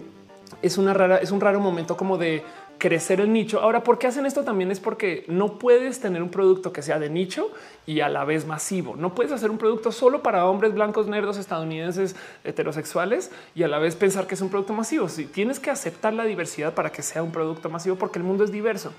es 0.62 0.78
una 0.78 0.94
rara, 0.94 1.18
es 1.18 1.30
un 1.30 1.42
raro 1.42 1.60
momento 1.60 1.94
como 1.94 2.16
de 2.16 2.42
crecer 2.78 3.20
el 3.20 3.32
nicho. 3.32 3.60
Ahora, 3.60 3.82
¿por 3.82 3.98
qué 3.98 4.06
hacen 4.06 4.26
esto? 4.26 4.44
También 4.44 4.70
es 4.70 4.80
porque 4.80 5.24
no 5.28 5.58
puedes 5.58 6.00
tener 6.00 6.22
un 6.22 6.30
producto 6.30 6.72
que 6.72 6.82
sea 6.82 6.98
de 6.98 7.08
nicho 7.08 7.50
y 7.86 8.00
a 8.00 8.08
la 8.08 8.24
vez 8.24 8.46
masivo. 8.46 8.96
No 8.96 9.14
puedes 9.14 9.32
hacer 9.32 9.50
un 9.50 9.58
producto 9.58 9.92
solo 9.92 10.22
para 10.22 10.46
hombres 10.46 10.74
blancos, 10.74 11.06
nerdos, 11.06 11.38
estadounidenses, 11.38 12.16
heterosexuales 12.44 13.30
y 13.54 13.62
a 13.62 13.68
la 13.68 13.78
vez 13.78 13.96
pensar 13.96 14.26
que 14.26 14.34
es 14.34 14.40
un 14.40 14.50
producto 14.50 14.72
masivo. 14.72 15.08
Si 15.08 15.26
tienes 15.26 15.60
que 15.60 15.70
aceptar 15.70 16.12
la 16.12 16.24
diversidad 16.24 16.74
para 16.74 16.90
que 16.90 17.02
sea 17.02 17.22
un 17.22 17.32
producto 17.32 17.70
masivo, 17.70 17.96
porque 17.96 18.18
el 18.18 18.24
mundo 18.24 18.44
es 18.44 18.52
diverso. 18.52 18.92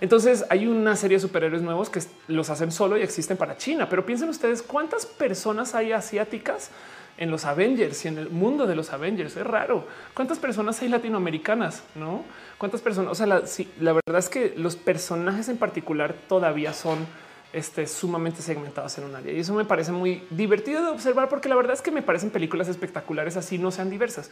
Entonces 0.00 0.44
hay 0.50 0.66
una 0.66 0.94
serie 0.94 1.16
de 1.16 1.22
superhéroes 1.22 1.62
nuevos 1.62 1.88
que 1.88 2.02
los 2.28 2.50
hacen 2.50 2.70
solo 2.70 2.98
y 2.98 3.02
existen 3.02 3.36
para 3.36 3.56
China. 3.56 3.88
Pero 3.88 4.04
piensen 4.04 4.28
ustedes 4.28 4.62
cuántas 4.62 5.06
personas 5.06 5.74
hay 5.74 5.92
asiáticas 5.92 6.70
en 7.18 7.30
los 7.30 7.44
Avengers 7.44 8.04
y 8.04 8.08
en 8.08 8.18
el 8.18 8.30
mundo 8.30 8.66
de 8.66 8.76
los 8.76 8.92
Avengers. 8.92 9.36
Es 9.36 9.46
raro. 9.46 9.86
¿Cuántas 10.14 10.38
personas 10.38 10.80
hay 10.82 10.88
latinoamericanas? 10.88 11.82
No? 11.94 12.24
¿Cuántas 12.58 12.80
personas? 12.80 13.12
O 13.12 13.14
sea, 13.14 13.26
la, 13.26 13.92
verdad 13.92 14.18
es 14.18 14.28
que 14.28 14.54
los 14.56 14.76
personajes 14.76 15.48
en 15.48 15.58
particular 15.58 16.14
todavía 16.28 16.72
son 16.72 17.06
este, 17.52 17.86
sumamente 17.86 18.40
segmentados 18.40 18.96
en 18.96 19.04
un 19.04 19.14
área. 19.14 19.32
Y 19.32 19.40
eso 19.40 19.52
me 19.52 19.64
parece 19.64 19.92
muy 19.92 20.22
divertido 20.30 20.82
de 20.82 20.90
observar 20.90 21.28
porque 21.28 21.48
la 21.48 21.56
verdad 21.56 21.74
es 21.74 21.82
que 21.82 21.90
me 21.90 22.02
parecen 22.02 22.30
películas 22.30 22.68
espectaculares 22.68 23.36
así 23.36 23.58
no 23.58 23.70
sean 23.70 23.90
diversas. 23.90 24.30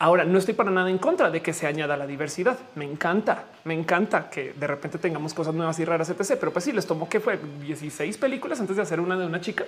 Ahora, 0.00 0.24
no 0.24 0.38
estoy 0.38 0.54
para 0.54 0.72
nada 0.72 0.90
en 0.90 0.98
contra 0.98 1.30
de 1.30 1.42
que 1.42 1.52
se 1.52 1.68
añada 1.68 1.96
la 1.96 2.08
diversidad. 2.08 2.58
Me 2.74 2.84
encanta, 2.84 3.44
me 3.64 3.74
encanta 3.74 4.28
que 4.30 4.52
de 4.52 4.66
repente 4.66 4.98
tengamos 4.98 5.32
cosas 5.32 5.54
nuevas 5.54 5.78
y 5.78 5.84
raras, 5.84 6.10
etc. 6.10 6.36
Pero 6.40 6.52
pues 6.52 6.64
sí, 6.64 6.72
les 6.72 6.86
tomó 6.86 7.08
que 7.08 7.20
fue 7.20 7.38
16 7.60 8.18
películas 8.18 8.60
antes 8.60 8.74
de 8.74 8.82
hacer 8.82 8.98
una 8.98 9.16
de 9.16 9.26
una 9.26 9.40
chica 9.40 9.64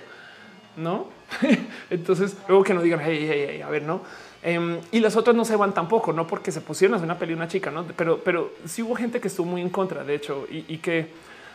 no? 0.77 1.07
Entonces, 1.89 2.37
luego 2.47 2.63
que 2.63 2.73
no 2.73 2.81
digan, 2.81 3.01
hey, 3.03 3.27
hey, 3.29 3.45
hey, 3.49 3.61
a 3.61 3.69
ver, 3.69 3.83
no. 3.83 4.01
Em, 4.47 4.79
y 4.93 5.01
las 5.01 5.17
otras 5.17 5.35
no 5.35 5.43
se 5.43 5.57
van 5.57 5.73
tampoco, 5.73 6.13
no 6.13 6.25
porque 6.25 6.53
se 6.53 6.61
pusieron 6.61 6.93
a 6.93 6.95
hacer 6.95 7.05
una 7.05 7.19
peli 7.19 7.33
una 7.33 7.49
chica, 7.49 7.69
no? 7.69 7.83
Pero, 7.83 8.21
pero 8.23 8.53
sí 8.65 8.81
hubo 8.81 8.95
gente 8.95 9.19
que 9.19 9.27
estuvo 9.27 9.45
muy 9.45 9.59
en 9.59 9.69
contra, 9.69 10.05
de 10.05 10.15
hecho, 10.15 10.47
y, 10.49 10.77
que 10.77 11.09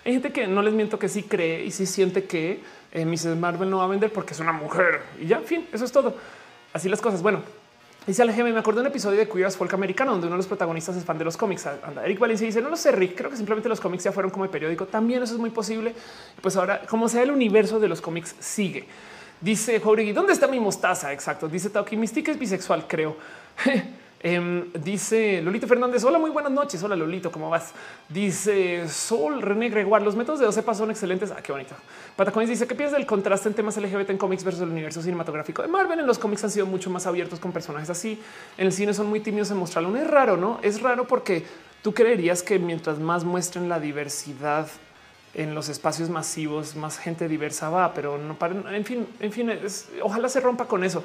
hay 0.05 0.12
gente 0.12 0.30
que 0.30 0.47
no 0.47 0.61
les 0.61 0.74
miento 0.74 0.99
que 0.99 1.09
sí 1.09 1.22
cree 1.22 1.64
y 1.64 1.70
sí 1.70 1.86
siente 1.86 2.24
que 2.24 2.61
eh, 2.93 3.07
Mrs. 3.07 3.36
Marvel 3.36 3.70
no 3.70 3.78
va 3.78 3.84
a 3.84 3.86
vender 3.86 4.12
porque 4.12 4.34
es 4.34 4.40
una 4.40 4.53
mujer 4.53 5.01
y 5.18 5.26
ya, 5.26 5.38
fin, 5.40 5.66
eso 5.72 5.86
es 5.86 5.90
todo. 5.90 6.14
Así 6.74 6.90
las 6.90 7.01
cosas. 7.01 7.22
Bueno, 7.22 7.40
Dice 8.07 8.20
Alejeme, 8.20 8.53
me 8.53 8.59
acuerdo 8.59 8.80
de 8.80 8.88
un 8.88 8.90
episodio 8.90 9.20
de 9.20 9.28
Queer 9.28 9.47
as 9.47 9.57
Folk 9.57 9.72
americano 9.72 10.11
donde 10.11 10.26
uno 10.26 10.34
de 10.34 10.38
los 10.38 10.49
protagonistas 10.49 10.97
es 10.97 11.05
fan 11.05 11.16
de 11.16 11.24
los 11.24 11.36
cómics. 11.36 11.66
Anda, 11.66 12.05
Eric 12.05 12.18
Valencia 12.18 12.45
dice, 12.45 12.61
no 12.61 12.68
lo 12.68 12.76
sé, 12.76 12.90
Rick, 12.90 13.16
creo 13.16 13.30
que 13.30 13.36
simplemente 13.36 13.68
los 13.68 13.80
cómics 13.80 14.03
ya 14.03 14.11
fueron 14.11 14.32
como 14.32 14.45
el 14.45 14.51
periódico. 14.51 14.86
También 14.86 15.22
eso 15.22 15.34
es 15.34 15.40
muy 15.40 15.51
posible. 15.51 15.95
Pues 16.40 16.57
ahora, 16.57 16.82
como 16.88 17.09
sea 17.09 17.22
el 17.22 17.30
universo 17.30 17.78
de 17.78 17.86
los 17.88 18.01
cómics 18.01 18.34
sigue. 18.40 18.86
Dice 19.43 19.80
Jauregui, 19.80 20.12
¿dónde 20.12 20.32
está 20.32 20.47
mi 20.47 20.61
mostaza? 20.61 21.12
Exacto. 21.12 21.49
Dice 21.49 21.68
Tauki, 21.68 21.97
Mystique 21.97 22.30
es 22.30 22.38
bisexual, 22.38 22.86
creo. 22.86 23.16
Em, 24.24 24.72
dice 24.74 25.43
Lolito 25.43 25.66
Fernández, 25.66 26.05
hola, 26.05 26.16
muy 26.16 26.30
buenas 26.30 26.53
noches. 26.53 26.80
Hola 26.80 26.95
Lolito, 26.95 27.32
¿cómo 27.32 27.51
vas? 27.51 27.72
Dice 28.09 28.88
Sol 28.88 29.43
René 29.43 29.68
Gregoire, 29.68 30.05
los 30.05 30.14
métodos 30.14 30.38
de 30.38 30.47
12 30.47 30.62
pasos 30.62 30.78
son 30.78 30.93
excelentes. 30.93 31.32
Ah, 31.32 31.43
qué 31.43 31.51
bonito. 31.51 31.74
Patacones 32.14 32.49
dice 32.49 32.68
que 32.68 32.76
piensas 32.76 32.97
del 32.97 33.05
contraste 33.05 33.49
en 33.49 33.55
temas 33.57 33.76
LGBT 33.76 34.11
en 34.11 34.18
cómics 34.18 34.45
versus 34.45 34.62
el 34.62 34.68
universo 34.68 35.03
cinematográfico 35.03 35.62
de 35.62 35.66
Marvel. 35.66 35.99
En 35.99 36.07
los 36.07 36.20
cómics 36.20 36.45
han 36.45 36.51
sido 36.51 36.66
mucho 36.66 36.88
más 36.88 37.09
abiertos 37.09 37.40
con 37.40 37.51
personajes 37.51 37.90
así. 37.90 38.22
En 38.57 38.68
el 38.68 38.72
cine 38.72 38.95
son 38.95 39.09
muy 39.09 39.18
tímidos 39.18 39.51
en 39.51 39.57
mostrarlo. 39.57 39.97
es 39.97 40.07
raro, 40.07 40.36
no 40.36 40.61
es 40.62 40.80
raro 40.80 41.09
porque 41.09 41.45
tú 41.82 41.93
creerías 41.93 42.45
que 42.45 42.61
mientras 42.61 43.01
más 43.01 43.24
muestren 43.24 43.68
la 43.68 43.80
diversidad 43.80 44.68
en 45.35 45.55
los 45.55 45.68
espacios 45.68 46.11
masivos 46.11 46.76
más 46.76 46.99
gente 46.99 47.28
diversa 47.28 47.70
va, 47.70 47.95
pero 47.95 48.18
no 48.18 48.39
para. 48.39 48.76
En 48.76 48.85
fin, 48.85 49.07
en 49.20 49.33
fin, 49.33 49.51
ojalá 50.03 50.28
se 50.28 50.41
rompa 50.41 50.66
con 50.66 50.85
eso. 50.85 51.03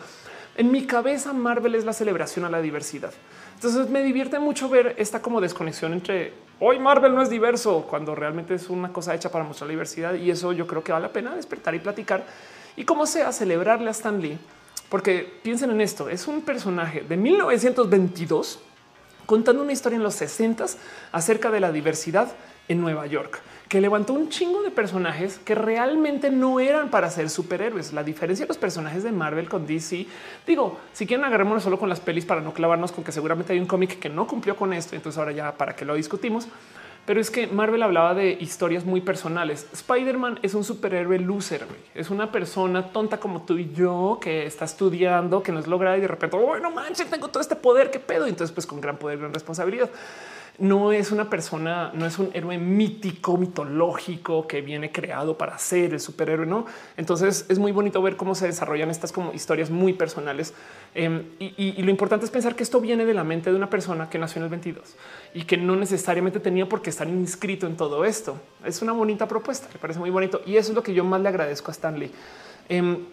En 0.58 0.72
mi 0.72 0.86
cabeza, 0.86 1.34
Marvel 1.34 1.76
es 1.76 1.86
la 1.86 1.94
celebración 1.94 2.44
a 2.46 2.50
la 2.50 2.62
diversidad. 2.62 3.14
Entonces 3.56 3.90
me 3.90 4.04
divierte 4.04 4.40
mucho 4.40 4.70
ver 4.70 4.96
esta 4.98 5.22
como 5.22 5.40
desconexión 5.42 5.94
entre 5.94 6.34
hoy 6.60 6.80
Marvel 6.80 7.16
no 7.16 7.22
es 7.22 7.30
diverso 7.30 7.86
cuando 7.90 8.14
realmente 8.16 8.56
es 8.56 8.70
una 8.70 8.92
cosa 8.94 9.16
hecha 9.16 9.32
para 9.32 9.44
mostrar 9.44 9.68
la 9.68 9.72
diversidad 9.72 10.14
y 10.14 10.30
eso 10.30 10.54
yo 10.54 10.68
creo 10.68 10.84
que 10.84 10.92
vale 10.92 11.08
la 11.08 11.14
pena 11.14 11.36
despertar 11.36 11.74
y 11.74 11.80
platicar 11.80 12.24
y 12.76 12.86
como 12.86 13.08
sea 13.08 13.32
celebrarle 13.32 13.88
a 13.88 13.92
Stan 13.92 14.22
Lee, 14.22 14.38
porque 14.90 15.40
piensen 15.42 15.72
en 15.72 15.82
esto, 15.82 16.08
es 16.10 16.28
un 16.28 16.42
personaje 16.42 17.02
de 17.02 17.18
1922 17.18 18.60
contando 19.26 19.64
una 19.64 19.74
historia 19.74 19.98
en 19.98 20.04
los 20.04 20.14
60 20.16 20.66
acerca 21.12 21.50
de 21.50 21.60
la 21.60 21.72
diversidad 21.72 22.32
en 22.68 22.80
Nueva 22.80 23.08
York 23.08 23.42
que 23.70 23.82
levantó 23.82 24.13
un 24.13 24.30
chingo 24.30 24.61
de 24.63 24.72
personajes 24.72 25.39
que 25.43 25.53
realmente 25.53 26.30
no 26.30 26.59
eran 26.59 26.89
para 26.89 27.09
ser 27.09 27.30
superhéroes. 27.30 27.91
La 27.91 28.03
diferencia 28.03 28.45
de 28.45 28.47
los 28.47 28.57
personajes 28.57 29.03
de 29.03 29.11
Marvel 29.11 29.49
con 29.49 29.68
DC, 29.68 30.05
digo, 30.45 30.80
si 30.93 31.05
quieren 31.05 31.26
agarrémonos 31.26 31.63
solo 31.63 31.78
con 31.78 31.89
las 31.89 31.99
pelis 31.99 32.26
para 32.26 32.41
no 32.41 32.53
clavarnos 32.53 32.91
con 32.91 33.03
que 33.03 33.11
seguramente 33.11 33.53
hay 33.53 33.59
un 33.59 33.65
cómic 33.65 33.99
que 33.99 34.09
no 34.09 34.26
cumplió 34.26 34.55
con 34.55 34.74
esto, 34.74 34.95
entonces 34.95 35.20
ahora 35.20 35.34
ya 35.34 35.57
para 35.57 35.76
que 35.76 35.86
lo 35.86 35.95
discutimos. 35.95 36.47
Pero 37.05 37.22
es 37.22 37.32
que 37.32 37.47
Marvel 37.47 37.84
hablaba 37.84 38.13
de 38.13 38.32
historias 38.32 38.84
muy 38.84 38.99
personales. 38.99 39.68
Spider-Man 39.72 40.39
es 40.43 40.53
un 40.53 40.65
superhéroe 40.65 41.20
loser, 41.20 41.65
es 41.95 42.09
una 42.09 42.34
persona 42.34 42.91
tonta 42.91 43.18
como 43.18 43.43
tú 43.43 43.57
y 43.57 43.72
yo 43.74 44.20
que 44.22 44.45
está 44.45 44.65
estudiando, 44.65 45.41
que 45.41 45.53
no 45.53 45.59
es 45.59 45.68
lograda 45.68 45.97
y 45.97 46.01
de 46.01 46.07
repente, 46.09 46.36
bueno, 46.36 46.70
manches, 46.70 47.09
tengo 47.09 47.30
todo 47.30 47.39
este 47.39 47.55
poder, 47.55 47.91
qué 47.91 47.99
pedo. 47.99 48.26
Entonces, 48.28 48.53
pues 48.53 48.65
con 48.65 48.82
gran 48.82 48.97
poder, 48.97 49.20
gran 49.20 49.34
responsabilidad 49.34 49.89
no 50.60 50.91
es 50.91 51.12
una 51.12 51.30
persona, 51.30 51.91
no 51.93 52.05
es 52.05 52.18
un 52.18 52.32
héroe 52.34 52.58
mítico, 52.58 53.38
mitológico 53.38 54.47
que 54.47 54.62
viene 54.62 54.91
creado 54.91 55.38
para 55.38 55.58
ser 55.60 55.93
el 55.93 55.99
superhéroe. 55.99 56.47
No, 56.47 56.66
entonces 56.95 57.45
es 57.47 57.60
muy 57.60 57.72
bonito 57.72 58.01
ver 58.01 58.16
cómo 58.16 58.34
se 58.34 58.47
desarrollan 58.47 58.89
estas 58.89 59.12
como 59.12 59.34
historias 59.34 59.70
muy 59.70 59.93
personales. 59.93 60.53
Em, 60.95 61.26
y, 61.39 61.82
lo 61.84 61.91
importante 61.91 62.26
es 62.26 62.32
pensar 62.32 62.55
que 62.55 62.64
esto 62.64 62.82
viene 62.82 63.05
de 63.05 63.14
la 63.14 63.24
mente 63.24 63.51
de 63.51 63.55
una 63.55 63.70
persona 63.70 64.10
que 64.10 64.18
nació 64.18 64.39
en 64.39 64.45
el 64.45 64.49
22 64.49 64.95
y 65.34 65.43
que 65.43 65.58
no 65.58 65.76
necesariamente 65.76 66.39
tenía 66.39 66.68
por 66.68 66.82
qué 66.82 66.89
estar 66.89 67.08
inscrito 67.08 67.68
en 67.68 67.78
todo 67.78 68.03
esto. 68.03 68.39
Es 68.66 68.82
una 68.82 68.93
bonita 68.93 69.28
propuesta, 69.28 69.68
me 69.72 69.80
parece 69.80 69.99
muy 69.99 70.10
bonito 70.10 70.41
y 70.45 70.58
eso 70.58 70.72
es 70.72 70.76
lo 70.76 70.82
que 70.82 70.93
yo 70.93 71.03
más 71.03 71.22
le 71.22 71.30
agradezco 71.30 71.70
a 71.70 71.74
Stanley. 71.74 72.12
Em, 72.70 73.05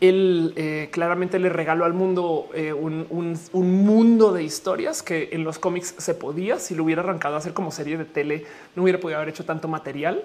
él 0.00 0.52
eh, 0.56 0.88
claramente 0.92 1.38
le 1.38 1.48
regaló 1.48 1.84
al 1.84 1.92
mundo 1.92 2.48
eh, 2.54 2.72
un, 2.72 3.38
mundo 3.52 4.32
de 4.32 4.42
historias 4.42 5.02
que 5.02 5.30
en 5.32 5.44
los 5.44 5.58
cómics 5.58 5.94
se 5.98 6.14
podía, 6.14 6.58
si 6.58 6.74
lo 6.74 6.84
hubiera 6.84 7.02
arrancado 7.02 7.34
a 7.34 7.38
hacer 7.38 7.54
como 7.54 7.70
serie 7.70 7.96
de 7.96 8.04
tele, 8.04 8.44
no 8.76 8.82
hubiera 8.82 9.00
podido 9.00 9.18
haber 9.18 9.30
hecho 9.30 9.44
tanto 9.44 9.68
material 9.68 10.24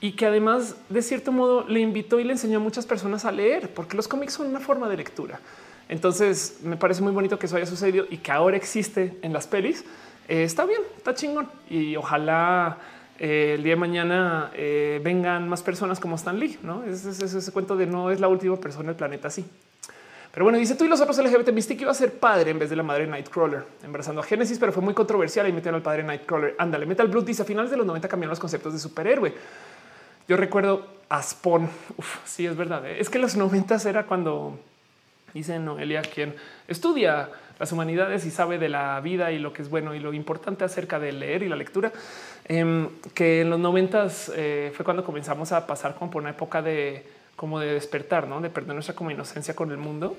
y 0.00 0.12
que 0.12 0.26
además 0.26 0.76
de 0.88 1.02
cierto 1.02 1.32
modo 1.32 1.66
le 1.68 1.80
invitó 1.80 2.20
y 2.20 2.24
le 2.24 2.32
enseñó 2.32 2.58
a 2.58 2.60
muchas 2.60 2.86
personas 2.86 3.24
a 3.24 3.32
leer, 3.32 3.72
porque 3.72 3.96
los 3.96 4.08
cómics 4.08 4.34
son 4.34 4.48
una 4.48 4.60
forma 4.60 4.88
de 4.88 4.96
lectura. 4.96 5.40
Entonces 5.88 6.58
me 6.62 6.76
parece 6.76 7.02
muy 7.02 7.12
bonito 7.12 7.38
que 7.38 7.46
eso 7.46 7.56
haya 7.56 7.66
sucedido 7.66 8.06
y 8.10 8.18
que 8.18 8.32
ahora 8.32 8.56
existe 8.56 9.16
en 9.22 9.32
las 9.32 9.46
pelis. 9.46 9.84
Eh, 10.28 10.44
está 10.44 10.64
bien, 10.64 10.80
está 10.96 11.14
chingón 11.14 11.48
y 11.68 11.96
ojalá 11.96 12.78
eh, 13.18 13.54
el 13.54 13.62
día 13.62 13.74
de 13.74 13.80
mañana 13.80 14.50
eh, 14.54 15.00
vengan 15.02 15.48
más 15.48 15.62
personas 15.62 16.00
como 16.00 16.16
Stan 16.16 16.38
Lee. 16.38 16.58
No 16.62 16.84
es, 16.84 17.04
ese 17.04 17.52
cuento 17.52 17.76
de 17.76 17.86
no 17.86 18.10
es 18.10 18.20
la 18.20 18.28
última 18.28 18.56
persona 18.56 18.86
del 18.88 18.96
planeta 18.96 19.28
así. 19.28 19.44
Pero 20.32 20.46
bueno, 20.46 20.58
dice 20.58 20.74
tú 20.74 20.84
y 20.84 20.88
los 20.88 21.00
otros 21.00 21.16
LGBT 21.18 21.52
Mystic 21.52 21.80
iba 21.82 21.92
a 21.92 21.94
ser 21.94 22.12
padre 22.14 22.50
en 22.50 22.58
vez 22.58 22.68
de 22.68 22.74
la 22.74 22.82
madre 22.82 23.06
Nightcrawler, 23.06 23.64
embarazando 23.84 24.20
a 24.20 24.24
Genesis, 24.24 24.58
pero 24.58 24.72
fue 24.72 24.82
muy 24.82 24.92
controversial 24.92 25.46
y 25.48 25.52
metieron 25.52 25.76
al 25.76 25.82
padre 25.82 26.02
Nightcrawler. 26.02 26.56
Ándale, 26.58 26.86
Metal 26.86 27.06
Blue 27.06 27.22
dice 27.22 27.42
a 27.42 27.44
finales 27.44 27.70
de 27.70 27.76
los 27.76 27.86
90 27.86 28.08
cambiaron 28.08 28.30
los 28.30 28.40
conceptos 28.40 28.72
de 28.72 28.80
superhéroe. 28.80 29.32
Yo 30.26 30.36
recuerdo 30.36 30.88
a 31.08 31.22
Spawn. 31.22 31.68
sí, 32.24 32.46
es 32.46 32.56
verdad. 32.56 32.84
¿eh? 32.84 32.96
Es 32.98 33.10
que 33.10 33.20
los 33.20 33.36
90 33.36 33.76
era 33.88 34.06
cuando 34.06 34.58
dice 35.32 35.58
Noelia, 35.60 36.02
quien 36.02 36.34
estudia 36.66 37.28
las 37.58 37.70
humanidades 37.70 38.24
y 38.24 38.30
sabe 38.30 38.58
de 38.58 38.68
la 38.68 39.00
vida 39.00 39.30
y 39.30 39.38
lo 39.38 39.52
que 39.52 39.62
es 39.62 39.68
bueno 39.68 39.94
y 39.94 40.00
lo 40.00 40.12
importante 40.12 40.64
acerca 40.64 40.98
de 40.98 41.12
leer 41.12 41.42
y 41.42 41.48
la 41.48 41.56
lectura, 41.56 41.92
em, 42.46 42.88
que 43.14 43.40
en 43.42 43.50
los 43.50 43.58
noventas 43.58 44.32
eh, 44.34 44.72
fue 44.74 44.84
cuando 44.84 45.04
comenzamos 45.04 45.52
a 45.52 45.66
pasar 45.66 45.94
como 45.94 46.10
por 46.10 46.22
una 46.22 46.30
época 46.30 46.62
de 46.62 47.06
como 47.36 47.58
de 47.58 47.74
despertar, 47.74 48.28
¿no? 48.28 48.40
de 48.40 48.50
perder 48.50 48.74
nuestra 48.74 48.94
como 48.94 49.10
inocencia 49.10 49.54
con 49.54 49.70
el 49.70 49.76
mundo. 49.76 50.16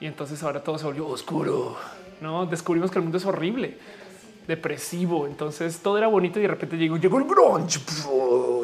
Y 0.00 0.06
entonces 0.06 0.42
ahora 0.42 0.62
todo 0.62 0.78
se 0.78 0.84
volvió 0.84 1.06
oscuro, 1.06 1.76
¿no? 2.20 2.44
Descubrimos 2.44 2.90
que 2.90 2.98
el 2.98 3.02
mundo 3.02 3.16
es 3.16 3.24
horrible, 3.24 3.78
depresivo. 4.46 5.26
Entonces 5.26 5.78
todo 5.78 5.96
era 5.96 6.06
bonito 6.06 6.38
y 6.38 6.42
de 6.42 6.48
repente 6.48 6.76
llegó, 6.76 6.98
llegó 6.98 7.18
el 7.18 7.24
grunge, 7.24 7.80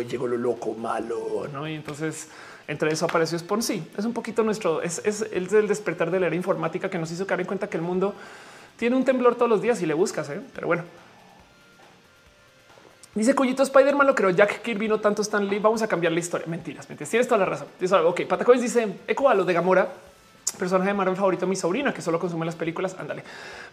llegó 0.09 0.27
lo 0.27 0.37
loco, 0.37 0.75
malo, 0.75 1.49
¿no? 1.51 1.67
Y 1.67 1.75
entonces 1.75 2.29
entre 2.69 2.93
eso 2.93 3.07
apareció 3.07 3.39
Spawn. 3.39 3.63
Sí, 3.63 3.87
es 3.97 4.05
un 4.05 4.13
poquito 4.13 4.43
nuestro, 4.43 4.83
es, 4.83 5.01
el, 5.33 5.49
despertar 5.67 6.11
de 6.11 6.21
la 6.21 6.27
era 6.27 6.37
informática 6.37 6.91
que 6.91 6.99
nos 6.99 7.11
hizo 7.11 7.27
caer 7.27 7.41
en 7.41 7.47
cuenta 7.47 7.69
que 7.69 7.79
el 7.79 7.83
mundo 7.83 8.15
tiene 8.77 8.95
un 8.95 9.05
temblor 9.05 9.35
todos 9.35 9.49
los 9.49 9.63
días 9.63 9.81
y 9.81 9.87
le 9.87 9.95
buscas, 9.95 10.29
¿eh? 10.31 10.41
pero 10.55 10.67
bueno. 10.67 10.85
Dice 13.15 13.35
Cuyito 13.35 13.63
Spider-Man 13.63 14.07
lo 14.07 14.15
creo 14.15 14.31
Jack 14.31 14.63
Kirby, 14.63 14.89
no 14.89 14.99
tanto 14.99 15.21
Stan 15.21 15.47
Lee. 15.47 15.59
Vamos 15.59 15.83
a 15.83 15.89
cambiar 15.89 16.13
la 16.13 16.21
historia. 16.21 16.47
Mentiras, 16.47 16.89
mentiras. 16.89 17.11
Tienes 17.11 17.29
toda 17.29 17.39
la 17.39 17.45
razón. 17.45 17.69
Ok, 18.07 18.23
Patacoins 18.23 18.63
dice 18.63 18.89
eco 19.07 19.29
a 19.29 19.35
lo 19.35 19.45
de 19.45 19.53
Gamora, 19.53 19.93
personaje 20.59 20.89
de 20.89 20.95
Marvel 20.95 21.17
favorito, 21.17 21.47
mi 21.47 21.55
sobrina 21.57 21.93
que 21.93 22.01
solo 22.01 22.19
consume 22.19 22.47
las 22.47 22.57
películas. 22.57 22.97
Ándale. 22.99 23.23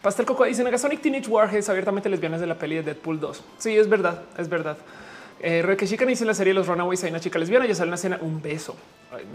Pastel 0.02 0.26
Coco 0.26 0.44
dice 0.44 0.62
Negasonic 0.64 1.02
Teenage 1.02 1.30
Warheads 1.30 1.70
abiertamente 1.70 2.10
lesbianas 2.10 2.42
de 2.42 2.48
la 2.48 2.56
peli 2.56 2.76
de 2.76 2.84
Deadpool 2.84 3.20
2. 3.20 3.44
Sí, 3.60 3.78
es 3.78 3.88
verdad, 3.88 4.24
es 4.38 4.50
verdad. 4.50 4.78
Eh, 5.42 5.76
que 5.78 5.88
chica 5.88 6.06
dice 6.06 6.24
en 6.24 6.28
la 6.28 6.34
serie 6.34 6.54
Los 6.54 6.68
Runaways 6.68 7.02
hay 7.06 7.12
una 7.12 7.22
chica 7.22 7.40
lesbiana, 7.40 7.66
ya 7.66 7.74
sale 7.74 7.88
una 7.88 7.96
escena, 7.96 8.20
un 8.22 8.42
beso. 8.42 8.76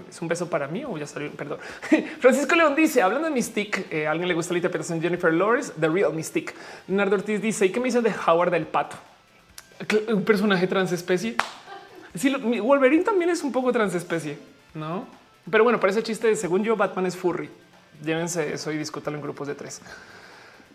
¿Es 0.08 0.20
un 0.20 0.28
beso 0.28 0.50
para 0.50 0.68
mí 0.68 0.84
o 0.84 0.98
ya 0.98 1.06
salió? 1.06 1.30
Perdón. 1.30 1.58
Francisco 2.20 2.54
León 2.54 2.74
dice, 2.74 3.00
hablando 3.00 3.28
de 3.28 3.34
Mystique, 3.34 3.86
eh, 3.90 4.06
a 4.06 4.10
alguien 4.10 4.28
le 4.28 4.34
gusta 4.34 4.52
la 4.52 4.58
interpretación 4.58 5.00
de 5.00 5.06
Jennifer 5.08 5.32
Lawrence, 5.32 5.72
The 5.80 5.88
Real 5.88 6.12
Mystique. 6.12 6.54
Leonardo 6.88 7.16
Ortiz 7.16 7.40
dice, 7.40 7.64
¿y 7.64 7.70
qué 7.70 7.80
me 7.80 7.86
dicen 7.86 8.02
de 8.02 8.12
Howard 8.26 8.50
del 8.50 8.66
Pato? 8.66 8.96
Un 10.08 10.24
personaje 10.24 10.66
transespecie. 10.66 11.36
Sí, 12.14 12.32
Wolverine 12.60 13.02
también 13.02 13.30
es 13.30 13.42
un 13.42 13.52
poco 13.52 13.72
transespecie, 13.72 14.38
¿no? 14.74 15.06
Pero 15.50 15.64
bueno, 15.64 15.80
para 15.80 15.92
ese 15.92 16.02
chiste, 16.02 16.34
según 16.36 16.62
yo, 16.62 16.76
Batman 16.76 17.06
es 17.06 17.16
furry. 17.16 17.50
Llévense 18.02 18.54
eso 18.54 18.72
y 18.72 18.78
discútalo 18.78 19.16
en 19.16 19.22
grupos 19.22 19.48
de 19.48 19.54
tres. 19.54 19.80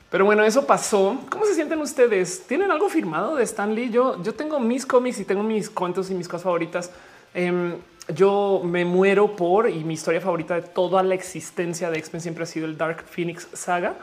Pero 0.10 0.26
bueno, 0.26 0.44
eso 0.44 0.66
pasó. 0.66 1.18
¿Cómo 1.30 1.46
se 1.46 1.54
sienten 1.54 1.80
ustedes? 1.80 2.46
¿Tienen 2.48 2.72
algo 2.72 2.90
firmado 2.90 3.36
de 3.36 3.44
Stan 3.44 3.74
Lee? 3.74 3.90
Yo, 3.90 4.22
yo 4.24 4.34
tengo 4.34 4.60
mis 4.60 4.86
cómics 4.86 5.20
y 5.20 5.26
tengo 5.26 5.44
mis 5.44 5.70
cuentos 5.70 6.10
y 6.10 6.16
mis 6.16 6.28
cosas 6.28 6.44
favoritas. 6.44 6.92
Em, 7.34 7.76
yo 8.16 8.62
me 8.64 8.86
muero 8.86 9.36
por 9.36 9.70
y 9.70 9.84
mi 9.84 9.94
historia 9.94 10.20
favorita 10.20 10.56
de 10.56 10.64
toda 10.64 11.04
la 11.04 11.14
existencia 11.14 11.92
de 11.92 12.00
X-Men 12.00 12.22
siempre 12.22 12.44
ha 12.44 12.48
sido 12.48 12.66
el 12.66 12.78
Dark 12.78 13.04
Phoenix 13.04 13.48
saga. 13.54 13.96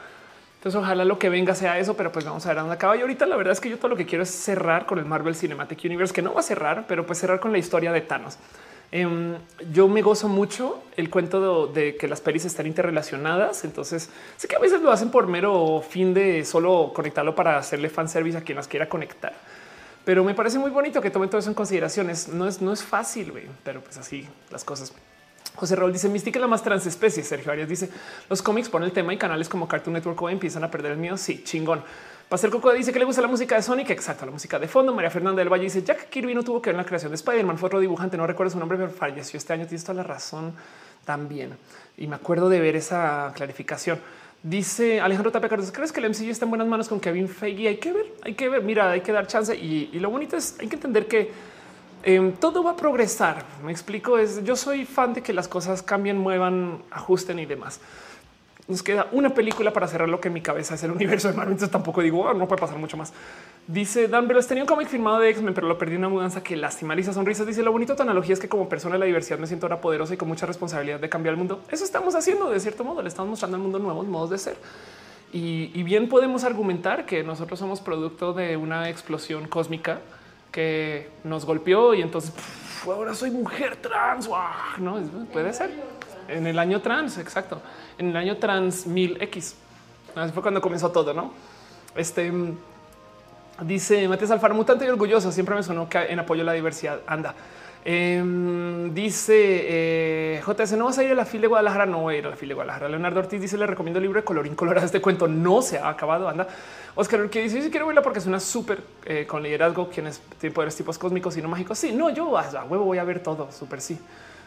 Entonces, 0.67 0.83
ojalá 0.83 1.05
lo 1.05 1.17
que 1.17 1.29
venga 1.29 1.55
sea 1.55 1.79
eso, 1.79 1.95
pero 1.95 2.11
pues 2.11 2.25
vamos 2.25 2.45
a 2.45 2.49
ver 2.49 2.57
a 2.57 2.61
dónde 2.61 2.75
acaba. 2.75 2.97
Y 2.97 2.99
ahorita 2.99 3.25
la 3.25 3.37
verdad 3.37 3.53
es 3.53 3.61
que 3.61 3.69
yo 3.69 3.77
todo 3.77 3.87
lo 3.87 3.95
que 3.95 4.05
quiero 4.05 4.23
es 4.23 4.29
cerrar 4.29 4.85
con 4.85 4.99
el 4.99 5.05
Marvel 5.05 5.33
Cinematic 5.33 5.79
Universe, 5.85 6.13
que 6.13 6.21
no 6.21 6.33
va 6.33 6.41
a 6.41 6.43
cerrar, 6.43 6.83
pero 6.89 7.05
pues 7.05 7.19
cerrar 7.19 7.39
con 7.39 7.53
la 7.53 7.57
historia 7.57 7.93
de 7.93 8.01
Thanos. 8.01 8.37
Em, 8.91 9.37
yo 9.71 9.87
me 9.87 10.01
gozo 10.01 10.27
mucho 10.27 10.83
el 10.97 11.09
cuento 11.09 11.67
de, 11.67 11.95
que 11.95 12.09
las 12.09 12.19
pelis 12.19 12.43
están 12.43 12.67
interrelacionadas. 12.67 13.63
Entonces 13.63 14.09
sé 14.35 14.49
que 14.49 14.57
a 14.57 14.59
veces 14.59 14.81
lo 14.81 14.91
hacen 14.91 15.09
por 15.09 15.27
mero 15.27 15.81
fin 15.89 16.13
de 16.13 16.43
solo 16.43 16.91
conectarlo 16.93 17.33
para 17.33 17.57
hacerle 17.57 17.87
fanservice 17.87 18.37
a 18.37 18.41
quien 18.41 18.57
las 18.57 18.67
quiera 18.67 18.89
conectar. 18.89 19.31
Pero 20.03 20.25
me 20.25 20.33
parece 20.33 20.59
muy 20.59 20.71
bonito 20.71 20.99
que 20.99 21.09
tomen 21.09 21.29
todo 21.29 21.39
eso 21.39 21.47
en 21.49 21.55
consideraciones. 21.55 22.27
No 22.27 22.45
es, 22.45 22.61
no 22.61 22.73
es 22.73 22.83
fácil, 22.83 23.31
pero 23.63 23.79
pues 23.79 23.97
así 23.97 24.27
las 24.51 24.65
cosas. 24.65 24.91
José 25.57 25.75
Raúl 25.75 25.91
dice 25.91 26.07
mística 26.07 26.39
la 26.39 26.47
más 26.47 26.63
transespecie. 26.63 27.23
Sergio 27.23 27.51
Arias 27.51 27.67
dice 27.67 27.89
los 28.29 28.41
cómics 28.41 28.69
ponen 28.69 28.87
el 28.87 28.93
tema 28.93 29.13
y 29.13 29.17
canales 29.17 29.49
como 29.49 29.67
Cartoon 29.67 29.95
Network 29.95 30.21
o 30.21 30.29
empiezan 30.29 30.63
a 30.63 30.71
perder 30.71 30.93
el 30.93 30.97
miedo. 30.97 31.17
Sí, 31.17 31.43
chingón. 31.43 31.83
Pastel 32.29 32.51
Coco 32.51 32.73
dice 32.73 32.91
que 32.91 32.99
le 32.99 33.05
gusta 33.05 33.21
la 33.21 33.27
música 33.27 33.55
de 33.55 33.61
Sonic. 33.61 33.89
Exacto, 33.89 34.25
la 34.25 34.31
música 34.31 34.59
de 34.59 34.67
fondo. 34.67 34.93
María 34.93 35.09
Fernanda 35.09 35.39
del 35.39 35.49
Valle 35.49 35.63
dice 35.63 35.81
Jack 35.81 36.09
Kirby 36.09 36.35
no 36.35 36.43
tuvo 36.43 36.61
que 36.61 36.69
ver 36.69 36.75
en 36.75 36.81
la 36.81 36.85
creación 36.85 37.11
de 37.11 37.15
Spider-Man. 37.15 37.57
Fue 37.57 37.67
otro 37.67 37.79
dibujante. 37.79 38.17
No 38.17 38.27
recuerdo 38.27 38.51
su 38.51 38.59
nombre, 38.59 38.77
pero 38.77 38.91
falleció 38.91 39.37
este 39.37 39.53
año. 39.53 39.65
Tienes 39.65 39.83
toda 39.83 39.95
la 39.95 40.03
razón 40.03 40.53
también. 41.05 41.57
Y 41.97 42.05
me 42.05 42.15
acuerdo 42.17 42.49
de 42.49 42.59
ver 42.59 42.75
esa 42.75 43.31
clarificación. 43.33 43.99
Dice 44.43 45.01
Alejandro 45.01 45.31
Tapia 45.31 45.49
Carlos, 45.49 45.71
¿crees 45.71 45.91
que 45.91 45.99
el 45.99 46.09
MCU 46.09 46.29
está 46.29 46.45
en 46.45 46.51
buenas 46.51 46.67
manos 46.67 46.87
con 46.87 46.99
Kevin 46.99 47.27
Feige? 47.27 47.69
Hay 47.69 47.77
que 47.77 47.91
ver, 47.91 48.05
hay 48.21 48.33
que 48.35 48.49
ver. 48.49 48.61
Mira, 48.61 48.91
hay 48.91 49.01
que 49.01 49.11
dar 49.11 49.25
chance. 49.25 49.55
Y, 49.55 49.89
lo 49.99 50.09
bonito 50.09 50.37
es, 50.37 50.57
hay 50.59 50.67
que 50.67 50.75
entender 50.75 51.07
que 51.07 51.31
em, 52.03 52.33
todo 52.33 52.63
va 52.63 52.71
a 52.71 52.75
progresar. 52.75 53.45
Me 53.63 53.71
explico, 53.71 54.17
es 54.17 54.43
yo 54.43 54.55
soy 54.55 54.85
fan 54.85 55.13
de 55.13 55.21
que 55.21 55.33
las 55.33 55.47
cosas 55.47 55.81
cambien, 55.81 56.17
muevan, 56.17 56.83
ajusten 56.91 57.39
y 57.39 57.45
demás 57.45 57.79
nos 58.67 58.83
queda 58.83 59.07
una 59.13 59.33
película 59.33 59.71
para 59.71 59.87
cerrar 59.87 60.09
lo 60.09 60.19
que 60.19 60.27
en 60.27 60.33
mi 60.33 60.41
cabeza 60.41 60.75
es 60.75 60.83
el 60.83 60.91
universo 60.91 61.29
de 61.29 61.35
Marvel. 61.35 61.53
Entonces 61.53 61.71
tampoco 61.71 62.01
digo 62.01 62.21
oh, 62.21 62.33
no 62.33 62.47
puede 62.47 62.59
pasar 62.59 62.77
mucho 62.77 62.97
más. 62.97 63.13
Dice 63.65 64.07
Dan 64.07 64.27
Velos 64.27 64.47
tenía 64.47 64.63
un 64.63 64.67
cómic 64.67 64.89
firmado 64.89 65.19
de 65.19 65.29
X-Men, 65.29 65.53
pero 65.53 65.67
lo 65.67 65.77
perdí 65.77 65.93
en 65.93 65.99
una 65.99 66.09
mudanza 66.09 66.43
que 66.43 66.55
lastima 66.57 66.93
Lisa 66.93 67.13
sonrisas. 67.13 67.47
Dice 67.47 67.63
lo 67.63 67.71
bonito 67.71 67.95
de 67.95 68.03
analogía 68.03 68.33
es 68.33 68.39
que 68.39 68.49
como 68.49 68.67
persona 68.67 68.95
de 68.95 68.99
la 68.99 69.05
diversidad 69.05 69.39
me 69.39 69.47
siento 69.47 69.65
ahora 69.65 69.79
poderosa 69.79 70.13
y 70.13 70.17
con 70.17 70.27
mucha 70.27 70.45
responsabilidad 70.45 70.99
de 70.99 71.09
cambiar 71.09 71.33
el 71.33 71.37
mundo. 71.37 71.61
Eso 71.71 71.85
estamos 71.85 72.15
haciendo 72.15 72.49
de 72.49 72.59
cierto 72.59 72.83
modo. 72.83 73.01
Le 73.01 73.07
estamos 73.07 73.29
mostrando 73.29 73.55
al 73.55 73.63
mundo 73.63 73.79
nuevos 73.79 74.05
modos 74.05 74.29
de 74.31 74.37
ser. 74.37 74.57
Y, 75.33 75.83
bien 75.83 76.07
podemos 76.07 76.45
argumentar 76.45 77.05
que 77.05 77.21
nosotros 77.21 77.59
somos 77.59 77.81
producto 77.81 78.33
de 78.33 78.55
una 78.55 78.89
explosión 78.89 79.47
cósmica 79.47 79.99
que 80.57 81.07
nos 81.23 81.45
golpeó 81.45 81.93
y 81.93 82.01
entonces 82.01 82.33
ahora 82.83 83.13
soy 83.13 83.29
mujer 83.29 83.75
trans. 83.75 84.27
No 84.79 84.99
puede 85.31 85.53
ser 85.53 85.69
en 86.27 86.47
el 86.47 86.57
año 86.57 86.81
trans. 86.81 87.19
Exacto 87.19 87.61
en 87.99 88.09
el 88.09 88.17
año 88.17 88.37
trans 88.37 88.87
1000X. 88.87 89.53
Así 90.15 90.31
fue 90.33 90.41
cuando 90.41 90.61
comenzó 90.61 90.91
todo, 90.91 91.13
¿no? 91.13 91.31
Este 91.95 92.31
dice 93.61 94.07
Matías 94.07 94.31
Alfaro, 94.31 94.55
mutante 94.55 94.83
y 94.85 94.89
orgulloso. 94.89 95.31
Siempre 95.31 95.53
me 95.53 95.61
sonó 95.61 95.87
que 95.87 95.99
en 95.99 96.17
apoyo 96.17 96.41
a 96.41 96.45
la 96.45 96.53
diversidad 96.53 97.01
anda. 97.05 97.35
Em, 97.85 98.93
dice 98.93 99.33
eh, 99.37 100.41
JS, 100.45 100.77
no 100.77 100.85
vas 100.85 100.97
a 100.97 101.03
ir 101.03 101.11
a 101.11 101.15
la 101.15 101.25
fila 101.25 101.43
de 101.43 101.47
Guadalajara. 101.47 101.85
No 101.85 102.01
voy 102.01 102.15
a 102.15 102.17
ir 102.17 102.25
a 102.25 102.29
la 102.31 102.35
fila 102.35 102.49
de 102.49 102.55
Guadalajara. 102.55 102.89
Leonardo 102.89 103.19
Ortiz 103.19 103.39
dice: 103.39 103.57
Le 103.57 103.65
recomiendo 103.67 103.99
el 103.99 104.03
libro 104.03 104.19
de 104.19 104.25
colorín 104.25 104.55
colorado. 104.55 104.85
Este 104.85 105.01
cuento 105.01 105.27
no 105.27 105.61
se 105.61 105.79
ha 105.79 105.89
acabado. 105.89 106.27
Anda. 106.27 106.47
Oscar 106.95 107.29
que 107.29 107.41
dice: 107.41 107.61
Si 107.61 107.69
quiero 107.69 107.87
verla 107.87 108.01
porque 108.01 108.19
es 108.19 108.25
una 108.25 108.39
súper 108.39 108.81
eh, 109.05 109.25
con 109.27 109.41
liderazgo, 109.43 109.89
quienes 109.89 110.21
tienen 110.39 110.53
poderes 110.53 110.75
tipos 110.75 110.97
cósmicos 110.97 111.37
y 111.37 111.41
no 111.41 111.49
mágicos. 111.49 111.77
Sí, 111.79 111.91
no, 111.91 112.09
yo 112.09 112.25
huevo 112.69 112.83
voy 112.83 112.97
a 112.97 113.03
ver 113.03 113.21
todo. 113.21 113.51
Súper 113.51 113.81
sí. 113.81 113.97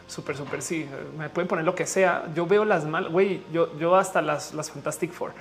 Súper, 0.07 0.35
súper 0.35 0.61
sí. 0.61 0.85
Me 1.17 1.29
pueden 1.29 1.47
poner 1.47 1.63
lo 1.63 1.73
que 1.73 1.85
sea. 1.85 2.25
Yo 2.35 2.45
veo 2.45 2.65
las 2.65 2.85
mal, 2.85 3.09
güey. 3.09 3.43
Yo, 3.53 3.77
yo 3.79 3.95
hasta 3.95 4.21
las, 4.21 4.53
las 4.53 4.69
Fantastic 4.69 5.11
Four. 5.11 5.31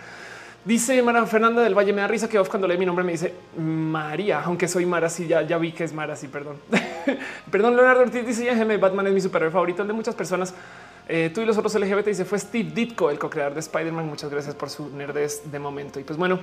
Dice 0.65 1.03
Mara 1.03 1.25
Fernanda 1.25 1.63
del 1.63 1.75
Valle, 1.75 1.93
me 1.93 2.03
da 2.03 2.07
risa 2.07 2.29
que 2.29 2.39
cuando 2.39 2.69
lee 2.69 2.77
mi 2.77 2.85
nombre 2.85 3.03
me 3.03 3.13
dice 3.13 3.33
María, 3.57 4.43
aunque 4.43 4.69
soy 4.69 4.85
Mara, 4.85 5.09
sí, 5.09 5.27
ya, 5.27 5.41
ya 5.41 5.57
vi 5.57 5.73
que 5.73 5.85
es 5.85 5.95
Mara, 5.95 6.17
sí, 6.17 6.29
perdón. 6.29 6.57
perdón, 7.51 7.77
Leonardo 7.77 8.03
Ortiz 8.03 8.27
dice, 8.27 8.45
ya 8.45 8.77
Batman 8.77 9.07
es 9.07 9.15
mi 9.15 9.21
superhéroe 9.23 9.51
favorito, 9.51 9.83
el 9.83 9.89
de 9.89 9.95
muchas 9.95 10.15
personas. 10.15 10.55
Eh, 11.09 11.31
tú 11.35 11.41
y 11.41 11.47
los 11.47 11.57
otros 11.57 11.75
LGBT 11.75 12.07
dice, 12.07 12.25
fue 12.27 12.39
Steve 12.39 12.71
Ditko, 12.75 13.11
el 13.11 13.19
co-creador 13.19 13.55
de 13.55 13.61
Spider-Man. 13.61 14.07
Muchas 14.07 14.31
gracias 14.31 14.55
por 14.55 14.69
su 14.69 14.91
nerdez 14.91 15.51
de 15.51 15.59
momento. 15.59 15.99
Y 15.99 16.05
pues 16.05 16.19
bueno, 16.19 16.39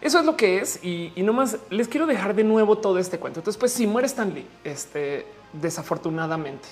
eso 0.00 0.20
es 0.20 0.24
lo 0.26 0.36
que 0.36 0.58
es. 0.58 0.84
Y, 0.84 1.12
y 1.16 1.22
nomás 1.22 1.56
les 1.70 1.88
quiero 1.88 2.06
dejar 2.06 2.34
de 2.34 2.44
nuevo 2.44 2.78
todo 2.78 2.98
este 2.98 3.18
cuento. 3.18 3.40
Entonces, 3.40 3.58
pues 3.58 3.72
si 3.72 3.86
muere 3.86 4.06
Stanley, 4.06 4.46
este, 4.62 5.26
desafortunadamente. 5.54 6.68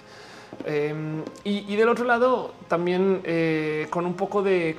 Em, 0.65 1.23
y, 1.45 1.75
del 1.77 1.89
otro 1.89 2.05
lado, 2.05 2.53
también 2.69 3.21
eh, 3.25 3.87
con 3.91 4.05
un 4.05 4.15
poco 4.15 4.43
de 4.43 4.77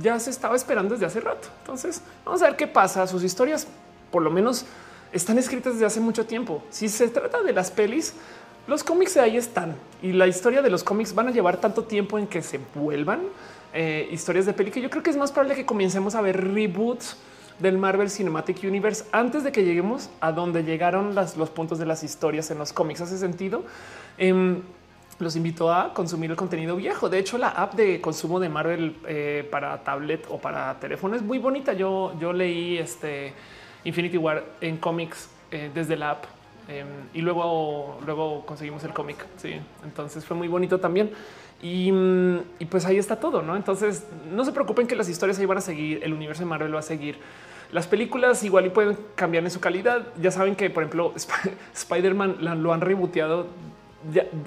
ya 0.00 0.18
se 0.18 0.30
estaba 0.30 0.56
esperando 0.56 0.94
desde 0.94 1.06
hace 1.06 1.20
rato. 1.20 1.48
Entonces, 1.60 2.02
vamos 2.24 2.42
a 2.42 2.46
ver 2.46 2.56
qué 2.56 2.66
pasa. 2.66 3.06
Sus 3.06 3.22
historias, 3.22 3.66
por 4.10 4.22
lo 4.22 4.30
menos, 4.30 4.64
están 5.12 5.38
escritas 5.38 5.74
desde 5.74 5.86
hace 5.86 6.00
mucho 6.00 6.26
tiempo. 6.26 6.62
Si 6.70 6.88
se 6.88 7.08
trata 7.08 7.42
de 7.42 7.52
las 7.52 7.70
pelis, 7.70 8.14
los 8.66 8.82
cómics 8.82 9.14
de 9.14 9.20
ahí 9.20 9.36
están 9.36 9.76
y 10.02 10.12
la 10.12 10.26
historia 10.26 10.60
de 10.60 10.70
los 10.70 10.82
cómics 10.82 11.14
van 11.14 11.28
a 11.28 11.30
llevar 11.30 11.58
tanto 11.60 11.84
tiempo 11.84 12.18
en 12.18 12.26
que 12.26 12.42
se 12.42 12.60
vuelvan 12.74 13.20
eh, 13.72 14.08
historias 14.10 14.46
de 14.46 14.52
peli 14.52 14.70
que 14.70 14.80
yo 14.80 14.90
creo 14.90 15.02
que 15.02 15.10
es 15.10 15.16
más 15.16 15.30
probable 15.30 15.54
que 15.54 15.66
comencemos 15.66 16.14
a 16.14 16.20
ver 16.20 16.52
reboots 16.52 17.16
del 17.58 17.78
Marvel 17.78 18.10
Cinematic 18.10 18.64
Universe 18.64 19.04
antes 19.12 19.44
de 19.44 19.52
que 19.52 19.64
lleguemos 19.64 20.10
a 20.20 20.32
donde 20.32 20.64
llegaron 20.64 21.14
los 21.14 21.50
puntos 21.50 21.78
de 21.78 21.86
las 21.86 22.02
historias 22.02 22.50
en 22.50 22.58
los 22.58 22.72
cómics. 22.72 23.00
Hace 23.00 23.18
sentido. 23.18 23.64
Em, 24.18 24.62
los 25.18 25.34
invito 25.36 25.72
a 25.72 25.94
consumir 25.94 26.30
el 26.30 26.36
contenido 26.36 26.76
viejo. 26.76 27.08
De 27.08 27.18
hecho, 27.18 27.38
la 27.38 27.48
app 27.48 27.74
de 27.74 28.00
consumo 28.00 28.38
de 28.38 28.48
Marvel 28.48 28.96
eh, 29.06 29.48
para 29.50 29.82
tablet 29.82 30.26
o 30.28 30.38
para 30.38 30.78
teléfono 30.78 31.16
es 31.16 31.22
muy 31.22 31.38
bonita. 31.38 31.72
Yo, 31.72 32.14
yo 32.20 32.32
leí 32.32 32.78
este 32.78 33.32
Infinity 33.84 34.18
War 34.18 34.44
en 34.60 34.76
cómics 34.76 35.30
eh, 35.50 35.70
desde 35.72 35.96
la 35.96 36.10
app 36.10 36.24
em, 36.68 36.86
y 37.14 37.22
luego, 37.22 37.98
luego 38.04 38.44
conseguimos 38.44 38.84
el 38.84 38.92
cómic. 38.92 39.24
Sí, 39.36 39.54
entonces 39.84 40.24
fue 40.24 40.36
muy 40.36 40.48
bonito 40.48 40.78
también. 40.78 41.10
Y, 41.62 41.90
y, 42.58 42.66
pues 42.66 42.84
ahí 42.84 42.98
está 42.98 43.18
todo, 43.18 43.40
¿no? 43.40 43.56
Entonces 43.56 44.06
no 44.30 44.44
se 44.44 44.52
preocupen 44.52 44.86
que 44.86 44.94
las 44.94 45.08
historias 45.08 45.38
ahí 45.38 45.46
van 45.46 45.56
a 45.56 45.62
seguir, 45.62 46.04
el 46.04 46.12
universo 46.12 46.42
de 46.42 46.46
Marvel 46.46 46.74
va 46.74 46.80
a 46.80 46.82
seguir. 46.82 47.18
Las 47.72 47.86
películas 47.86 48.44
igual 48.44 48.66
y 48.66 48.70
pueden 48.70 48.98
cambiar 49.14 49.42
en 49.42 49.50
su 49.50 49.58
calidad. 49.58 50.06
Ya 50.20 50.30
saben 50.30 50.54
que, 50.54 50.68
por 50.68 50.82
ejemplo, 50.82 51.14
Spider-Man 51.74 52.62
lo 52.62 52.74
han 52.74 52.82
reboteado 52.82 53.46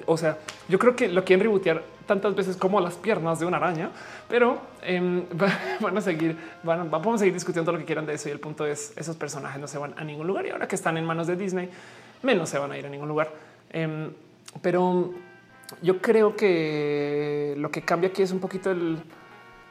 o 0.06 0.16
sea, 0.16 0.38
yo 0.68 0.78
creo 0.78 0.96
que 0.96 1.08
lo 1.08 1.24
quieren 1.24 1.44
rebotear 1.44 1.82
tantas 2.06 2.34
veces 2.34 2.56
como 2.56 2.80
las 2.80 2.94
piernas 2.94 3.38
de 3.38 3.46
una 3.46 3.58
araña, 3.58 3.90
pero 4.28 4.58
em, 4.82 5.24
van 5.80 5.96
a 5.96 6.00
seguir, 6.00 6.36
van, 6.62 6.90
vamos 6.90 7.14
a 7.16 7.18
seguir 7.18 7.34
discutiendo 7.34 7.70
lo 7.72 7.78
que 7.78 7.84
quieran 7.84 8.06
de 8.06 8.14
eso. 8.14 8.28
Y 8.28 8.32
el 8.32 8.40
punto 8.40 8.66
es 8.66 8.92
esos 8.96 9.16
personajes 9.16 9.60
no 9.60 9.68
se 9.68 9.78
van 9.78 9.94
a 9.96 10.04
ningún 10.04 10.26
lugar 10.26 10.46
y 10.46 10.50
ahora 10.50 10.66
que 10.66 10.76
están 10.76 10.96
en 10.96 11.04
manos 11.04 11.26
de 11.26 11.36
Disney, 11.36 11.68
menos 12.22 12.48
se 12.48 12.58
van 12.58 12.72
a 12.72 12.78
ir 12.78 12.86
a 12.86 12.88
ningún 12.88 13.08
lugar. 13.08 13.30
Em, 13.72 14.10
pero 14.62 15.12
yo 15.82 16.00
creo 16.00 16.34
que 16.34 17.54
lo 17.58 17.70
que 17.70 17.82
cambia 17.82 18.10
aquí 18.10 18.22
es 18.22 18.32
un 18.32 18.40
poquito 18.40 18.70
el 18.70 18.98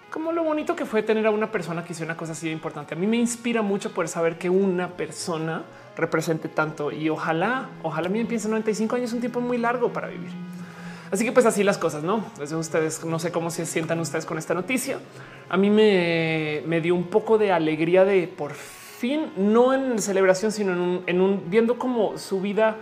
como 0.10 0.32
lo 0.32 0.43
bonito 0.43 0.76
que 0.76 0.86
fue 0.86 1.03
tener 1.03 1.28
a 1.28 1.32
una 1.32 1.51
persona 1.51 1.84
que 1.84 1.93
hizo 1.93 2.03
una 2.03 2.18
cosa 2.18 2.32
así 2.32 2.49
importante. 2.49 2.95
A 2.95 2.97
mí 2.97 3.07
me 3.07 3.18
inspira 3.18 3.62
mucho 3.62 3.93
poder 3.93 4.10
saber 4.10 4.38
que 4.38 4.49
una 4.49 4.89
persona 4.89 5.64
represente 5.95 6.49
tanto 6.49 6.91
y 6.91 7.10
ojalá, 7.10 7.70
ojalá 7.84 8.10
me 8.10 8.24
piensen 8.26 8.51
95 8.51 8.95
años, 8.95 9.14
un 9.14 9.20
tiempo 9.20 9.39
muy 9.41 9.57
largo 9.57 9.91
para 9.93 10.07
vivir. 10.07 10.32
Así 11.12 11.26
que 11.26 11.32
pues 11.32 11.45
así 11.45 11.64
las 11.64 11.78
cosas, 11.78 12.03
¿no? 12.03 12.24
Desde 12.38 12.55
ustedes, 12.55 13.03
no 13.03 13.20
sé 13.20 13.32
cómo 13.32 13.49
se 13.49 13.66
sientan 13.66 13.99
ustedes 13.99 14.26
con 14.26 14.38
esta 14.38 14.53
noticia. 14.53 14.99
A 15.49 15.57
mí 15.57 15.70
me, 15.70 16.62
me 16.68 16.82
dio 16.82 16.93
un 16.95 17.05
poco 17.05 17.38
de 17.38 17.51
alegría 17.51 18.05
de 18.05 18.28
por 18.28 18.53
fin, 18.53 19.32
no 19.36 19.74
en 19.74 19.99
celebración, 19.99 20.51
sino 20.51 20.74
en 20.74 20.80
un, 20.80 21.03
en 21.07 21.22
un 21.22 21.49
viendo 21.49 21.78
como 21.78 22.18
su 22.18 22.41
vida. 22.41 22.76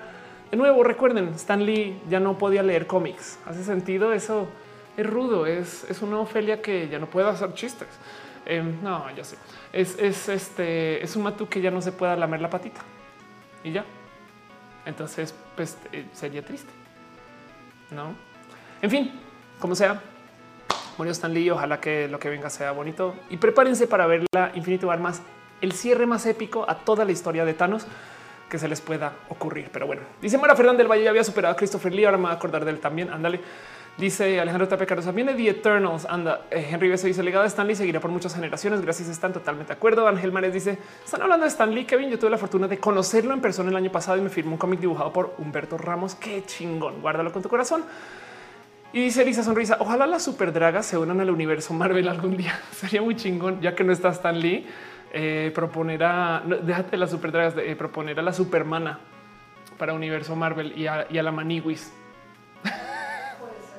De 0.52 0.58
nuevo, 0.58 0.84
recuerden, 0.84 1.30
Stan 1.36 1.66
Lee 1.66 2.00
ya 2.10 2.20
no 2.20 2.38
podía 2.38 2.64
leer 2.64 2.86
cómics. 2.86 3.40
Hace 3.46 3.64
sentido 3.64 4.12
eso. 4.12 4.48
Es 4.98 5.06
rudo, 5.06 5.46
es, 5.46 5.86
es 5.90 6.02
una 6.02 6.20
Ofelia 6.20 6.62
que 6.62 6.90
ya 6.90 7.00
no 7.00 7.06
puede 7.08 7.30
hacer 7.30 7.54
chistes. 7.54 7.88
Em, 8.46 8.82
no, 8.82 9.10
ya 9.16 9.24
sé. 9.24 9.38
Es, 9.72 9.98
es, 10.00 10.28
este, 10.28 11.04
es 11.04 11.16
un 11.16 11.24
matú 11.24 11.48
que 11.48 11.62
ya 11.62 11.70
no 11.70 11.82
se 11.82 11.92
pueda 11.92 12.16
lamer 12.16 12.42
la 12.42 12.50
patita 12.50 12.82
y 13.64 13.72
ya. 13.72 13.86
Entonces, 14.86 15.36
pues 15.56 15.78
eh, 15.92 16.06
sería 16.14 16.44
triste. 16.44 16.72
No, 17.92 18.16
en 18.82 18.90
fin, 18.90 19.12
como 19.60 19.76
sea, 19.76 20.02
murió 20.98 21.12
Stan 21.12 21.34
Lee. 21.34 21.50
Ojalá 21.50 21.80
que 21.80 22.08
lo 22.08 22.20
que 22.20 22.30
venga 22.30 22.50
sea 22.50 22.72
bonito 22.72 23.16
y 23.30 23.38
prepárense 23.38 23.88
para 23.88 24.08
ver 24.08 24.26
la 24.34 24.52
Infinity 24.56 24.86
War 24.86 25.00
más 25.00 25.22
el 25.62 25.72
cierre 25.74 26.06
más 26.06 26.26
épico 26.26 26.66
a 26.70 26.76
toda 26.76 27.06
la 27.06 27.12
historia 27.12 27.44
de 27.46 27.54
Thanos 27.54 27.86
que 28.50 28.58
se 28.60 28.68
les 28.68 28.80
pueda 28.80 29.14
ocurrir. 29.30 29.70
Pero 29.72 29.88
bueno, 29.88 30.04
dice 30.22 30.38
Mara 30.38 30.56
Fernández 30.56 30.80
del 30.80 30.88
Valle 30.88 31.04
ya 31.04 31.10
había 31.10 31.24
superado 31.24 31.54
a 31.54 31.58
Christopher 31.58 31.94
Lee. 31.94 32.06
Ahora 32.06 32.18
me 32.18 32.24
voy 32.24 32.32
a 32.32 32.36
acordar 32.36 32.64
de 32.64 32.72
él 32.72 32.80
también. 32.80 33.10
Ándale. 33.10 33.42
Dice 33.98 34.40
Alejandro 34.40 34.68
Tapecaros 34.68 35.06
también 35.06 35.26
de 35.26 35.34
The 35.34 35.50
Eternals. 35.50 36.06
Anda, 36.06 36.42
eh, 36.52 36.68
Henry 36.70 36.88
Beso 36.88 37.08
dice: 37.08 37.24
legado 37.24 37.42
de 37.42 37.50
Stanley 37.50 37.76
seguirá 37.76 38.00
por 38.00 38.12
muchas 38.12 38.36
generaciones. 38.36 38.82
Gracias, 38.82 39.10
están 39.10 39.34
totalmente 39.34 39.74
de 39.74 39.74
acuerdo. 39.74 40.08
Ángel 40.08 40.32
Mares 40.32 40.54
dice: 40.54 40.78
Están 41.04 41.24
hablando 41.24 41.46
de 41.46 41.50
Stanley. 41.50 41.86
Kevin, 41.86 42.12
yo 42.12 42.20
tuve 42.20 42.30
la 42.30 42.38
fortuna 42.38 42.68
de 42.68 42.78
conocerlo 42.78 43.34
en 43.34 43.42
persona 43.42 43.72
el 43.72 43.76
año 43.76 43.92
pasado 43.92 44.20
y 44.20 44.22
me 44.22 44.30
firmó 44.30 44.52
un 44.52 44.58
cómic 44.58 44.80
dibujado 44.80 45.12
por 45.12 45.34
Humberto 45.40 45.80
Ramos. 45.80 46.14
Qué 46.14 46.44
chingón. 46.46 47.02
Guárdalo 47.02 47.32
con 47.32 47.42
tu 47.42 47.50
corazón. 47.50 47.86
Y 48.94 49.02
dice 49.02 49.26
Lisa 49.26 49.42
Sonrisa: 49.42 49.78
Ojalá 49.80 50.06
las 50.06 50.24
super 50.24 50.54
dragas 50.54 50.86
se 50.86 51.00
unan 51.00 51.20
al 51.20 51.32
universo 51.32 51.74
Marvel 51.74 52.08
algún 52.08 52.38
día. 52.38 52.60
Sería 52.72 53.02
muy 53.02 53.16
chingón, 53.16 53.62
ya 53.62 53.74
que 53.74 53.84
no 53.84 53.92
está 53.92 54.10
Stan 54.10 54.40
Lee. 54.40 54.68
Eh, 55.12 55.52
proponer 55.56 56.04
a 56.04 56.44
déjate 56.46 56.98
las 56.98 57.10
super 57.10 57.32
dragas, 57.32 57.56
de, 57.56 57.72
eh, 57.72 57.76
proponer 57.76 58.20
a 58.20 58.22
la 58.22 58.34
supermana 58.34 59.00
para 59.80 59.94
universo 59.94 60.36
Marvel 60.36 60.78
y 60.78 60.86
a, 60.86 61.08
y 61.10 61.18
a 61.18 61.24
la 61.24 61.32
Maniwis. 61.32 61.92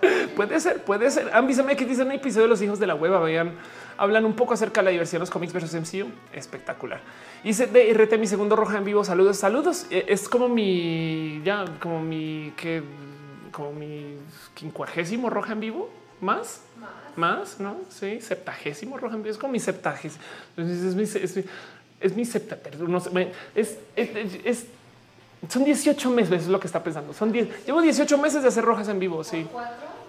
puede 0.37 0.61
ser, 0.61 0.83
puede 0.83 1.11
ser. 1.11 1.31
Avísame 1.33 1.77
que 1.77 1.85
dice 1.85 2.03
un 2.03 2.13
episodio 2.13 2.45
de 2.45 2.49
los 2.49 2.63
hijos 2.63 2.79
de 2.79 2.87
la 2.87 2.95
hueva. 2.95 3.21
Vean, 3.21 3.55
hablan 3.97 4.25
un 4.25 4.35
poco 4.35 4.55
acerca 4.55 4.81
de 4.81 4.87
la 4.87 4.91
diversión 4.91 5.21
de 5.21 5.25
los 5.25 5.31
cómics 5.31 5.53
versus 5.53 5.75
MCU. 5.75 6.09
Espectacular. 6.33 7.01
Hice 7.45 7.67
de 7.67 7.93
RT 7.93 8.19
mi 8.19 8.27
segundo 8.27 8.57
roja 8.57 8.79
en 8.79 8.85
vivo. 8.85 9.05
Saludos, 9.05 9.39
saludos. 9.39 9.87
Eh, 9.91 10.07
es 10.09 10.29
como 10.29 10.49
mi 10.49 11.41
ya, 11.45 11.65
como 11.81 12.01
mi 12.01 12.53
que 12.57 12.83
como 13.53 13.73
mi 13.73 14.17
quincuagésimo 14.55 15.31
roja 15.31 15.53
en 15.53 15.61
vivo 15.61 15.91
más, 16.21 16.63
más, 17.17 17.59
no? 17.61 17.77
Sí, 17.89 18.21
septagésimo 18.21 18.99
roja 18.99 19.17
en 19.17 19.23
vivo. 19.23 19.33
Es 19.33 19.39
como 19.39 19.53
mi 19.53 19.61
septagésimo. 19.61 20.23
Es 20.57 20.95
mi, 20.95 21.03
es 21.03 21.45
es 22.01 22.15
mi 22.15 22.25
septa, 22.25 22.59
no 22.79 23.01
sé, 23.01 23.33
es, 23.55 23.79
es, 23.97 24.39
es 24.45 24.67
son 25.47 25.64
18 25.64 26.11
meses, 26.11 26.43
es 26.43 26.49
lo 26.49 26.59
que 26.59 26.66
está 26.66 26.82
pensando. 26.82 27.12
Son 27.12 27.30
10. 27.30 27.66
Llevo 27.66 27.80
18 27.80 28.18
meses 28.18 28.43
de 28.43 28.49
hacer 28.49 28.64
rojas 28.64 28.89
en 28.89 28.99
vivo. 28.99 29.22
Sí. 29.22 29.47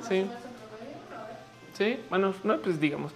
Sí. 0.07 0.25
Sí. 1.77 1.99
Bueno, 2.09 2.34
no, 2.43 2.57
pues 2.57 2.80
digamos. 2.80 3.13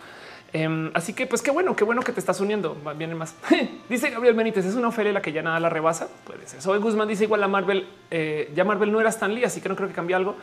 Em, 0.54 0.92
así 0.94 1.14
que, 1.14 1.26
pues 1.26 1.42
qué 1.42 1.50
bueno, 1.50 1.76
qué 1.76 1.84
bueno 1.84 2.04
que 2.04 2.12
te 2.12 2.20
estás 2.20 2.40
uniendo. 2.40 2.78
Viene 2.96 3.16
más. 3.16 3.36
dice 3.90 4.12
Gabriel 4.12 4.36
Benítez, 4.36 4.66
es 4.66 4.76
una 4.76 4.90
Ofelia 4.90 5.12
la 5.12 5.22
que 5.22 5.32
ya 5.32 5.42
nada 5.42 5.60
la 5.60 5.70
rebasa. 5.70 6.08
Puede 6.26 6.48
ser. 6.48 6.62
Soy 6.62 6.78
Guzmán 6.78 7.08
dice 7.08 7.24
igual 7.24 7.44
a 7.44 7.48
Marvel. 7.48 7.88
Eh, 8.12 8.52
ya 8.56 8.64
Marvel 8.64 8.92
no 8.92 9.02
era 9.02 9.10
Stan 9.10 9.34
Lee, 9.34 9.44
así 9.44 9.60
que 9.60 9.70
no 9.70 9.76
creo 9.76 9.88
que 9.88 9.96
cambie 9.96 10.16
algo. 10.16 10.36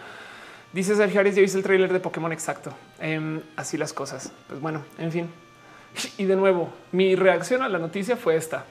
Dice 0.73 0.97
Sergio 0.97 1.21
Arias, 1.21 1.37
ya 1.37 1.43
hice 1.43 1.57
el 1.57 1.63
tráiler 1.63 1.93
de 1.93 2.01
Pokémon 2.01 2.33
exacto. 2.33 2.73
Em, 2.99 3.41
así 3.57 3.77
las 3.77 3.93
cosas. 3.93 4.33
Pues 4.49 4.61
bueno, 4.61 4.85
en 4.99 5.13
fin. 5.13 5.31
Y 6.19 6.25
de 6.25 6.37
nuevo, 6.37 6.73
mi 6.93 7.15
reacción 7.15 7.63
a 7.63 7.69
la 7.69 7.79
noticia 7.79 8.17
fue 8.17 8.37
esta 8.37 8.65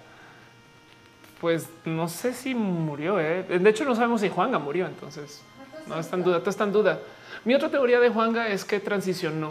pues 1.40 1.70
no 1.86 2.08
sé 2.08 2.34
si 2.34 2.56
murió. 2.56 3.20
¿eh? 3.20 3.44
De 3.44 3.70
hecho, 3.70 3.86
no 3.86 3.96
sabemos 3.96 4.22
si 4.22 4.30
Juanga 4.30 4.60
murió. 4.60 4.88
Entonces 4.88 5.42
no 5.88 6.00
está 6.00 6.16
en 6.16 6.24
duda, 6.24 6.42
está 6.46 6.64
en 6.64 6.72
duda. 6.72 7.00
Mi 7.46 7.56
otra 7.56 7.70
teoría 7.70 8.00
de 8.00 8.10
Juanga 8.10 8.48
es 8.50 8.66
que 8.66 8.80
transicionó. 8.80 9.48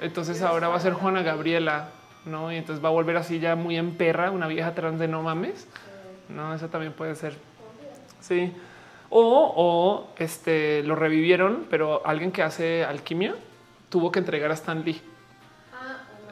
Entonces 0.00 0.42
ahora 0.42 0.68
va 0.68 0.76
a 0.76 0.80
ser 0.80 0.92
Juana 0.92 1.22
Gabriela, 1.22 1.90
no? 2.24 2.52
Y 2.52 2.56
entonces 2.56 2.84
va 2.84 2.88
a 2.88 2.92
volver 2.92 3.16
así 3.16 3.40
ya 3.40 3.56
muy 3.56 3.76
en 3.76 3.96
perra, 3.96 4.30
una 4.30 4.46
vieja 4.46 4.74
trans 4.74 5.00
de 5.00 5.08
no 5.08 5.22
mames. 5.22 5.66
No, 6.28 6.54
eso 6.54 6.68
también 6.68 6.92
puede 6.92 7.14
ser. 7.14 7.34
Sí. 8.20 8.52
O, 9.10 9.52
o 9.56 10.14
este 10.18 10.82
lo 10.84 10.94
revivieron, 10.94 11.66
pero 11.70 12.06
alguien 12.06 12.30
que 12.30 12.42
hace 12.42 12.84
alquimia 12.84 13.34
tuvo 13.88 14.12
que 14.12 14.18
entregar 14.18 14.50
a 14.50 14.54
Stan 14.54 14.84
Lee. 14.84 15.00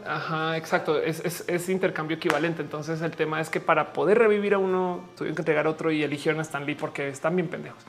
Ajá, 0.07 0.57
exacto. 0.57 1.01
Es, 1.01 1.69
intercambio 1.69 2.17
equivalente. 2.17 2.63
Entonces 2.63 3.01
el 3.03 3.11
tema 3.13 3.41
es 3.41 3.51
que 3.51 3.61
para 3.61 3.93
poder 3.93 4.19
revivir 4.19 4.55
a 4.55 4.59
uno 4.59 5.09
tuvieron 5.17 5.35
que 5.35 5.43
entregar 5.43 5.67
otro 5.67 5.91
y 5.91 6.03
eligieron 6.03 6.39
a 6.41 6.43
Stan 6.43 6.65
Lee 6.65 6.75
porque 6.75 7.09
están 7.09 7.37
bien 7.37 7.49
pendejos. 7.49 7.83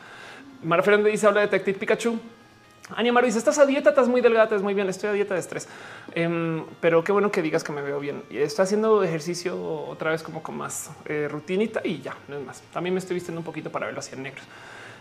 Mara 0.63 0.83
Fernández 0.83 1.11
dice 1.11 1.27
habla 1.27 1.41
de 1.41 1.47
Detective 1.47 1.79
Pikachu. 1.79 2.19
Ania 2.95 3.11
Maru 3.11 3.25
dice 3.25 3.37
estás 3.37 3.59
a 3.59 3.65
dieta, 3.65 3.89
estás 3.89 4.07
muy 4.07 4.21
delgada, 4.21 4.45
estás 4.45 4.61
muy 4.61 4.73
bien. 4.73 4.87
Estoy 4.87 5.09
a 5.09 5.13
dieta 5.13 5.33
de 5.33 5.41
estrés, 5.41 5.67
em, 6.15 6.63
pero 6.79 7.03
qué 7.03 7.11
bueno 7.11 7.29
que 7.31 7.41
digas 7.41 7.63
que 7.63 7.73
me 7.73 7.81
veo 7.81 7.99
bien. 7.99 8.23
Estoy 8.29 8.63
haciendo 8.63 9.03
ejercicio 9.03 9.61
otra 9.61 10.11
vez 10.11 10.23
como 10.23 10.41
con 10.41 10.55
más 10.55 10.89
eh, 11.05 11.27
rutinita 11.29 11.81
y 11.83 11.99
ya 11.99 12.15
no 12.29 12.37
es 12.37 12.45
más. 12.45 12.61
También 12.73 12.93
me 12.93 12.99
estoy 12.99 13.15
vistiendo 13.15 13.41
un 13.41 13.45
poquito 13.45 13.69
para 13.71 13.87
verlo 13.87 13.99
así 13.99 14.15
en 14.15 14.23
negros. 14.23 14.45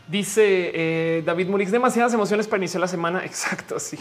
Dice 0.09 0.71
eh, 0.75 1.23
David 1.25 1.49
Murix, 1.49 1.71
demasiadas 1.71 2.13
emociones 2.13 2.49
para 2.49 2.59
iniciar 2.59 2.81
la 2.81 2.89
semana. 2.89 3.25
Exacto. 3.25 3.79
Sí 3.79 3.99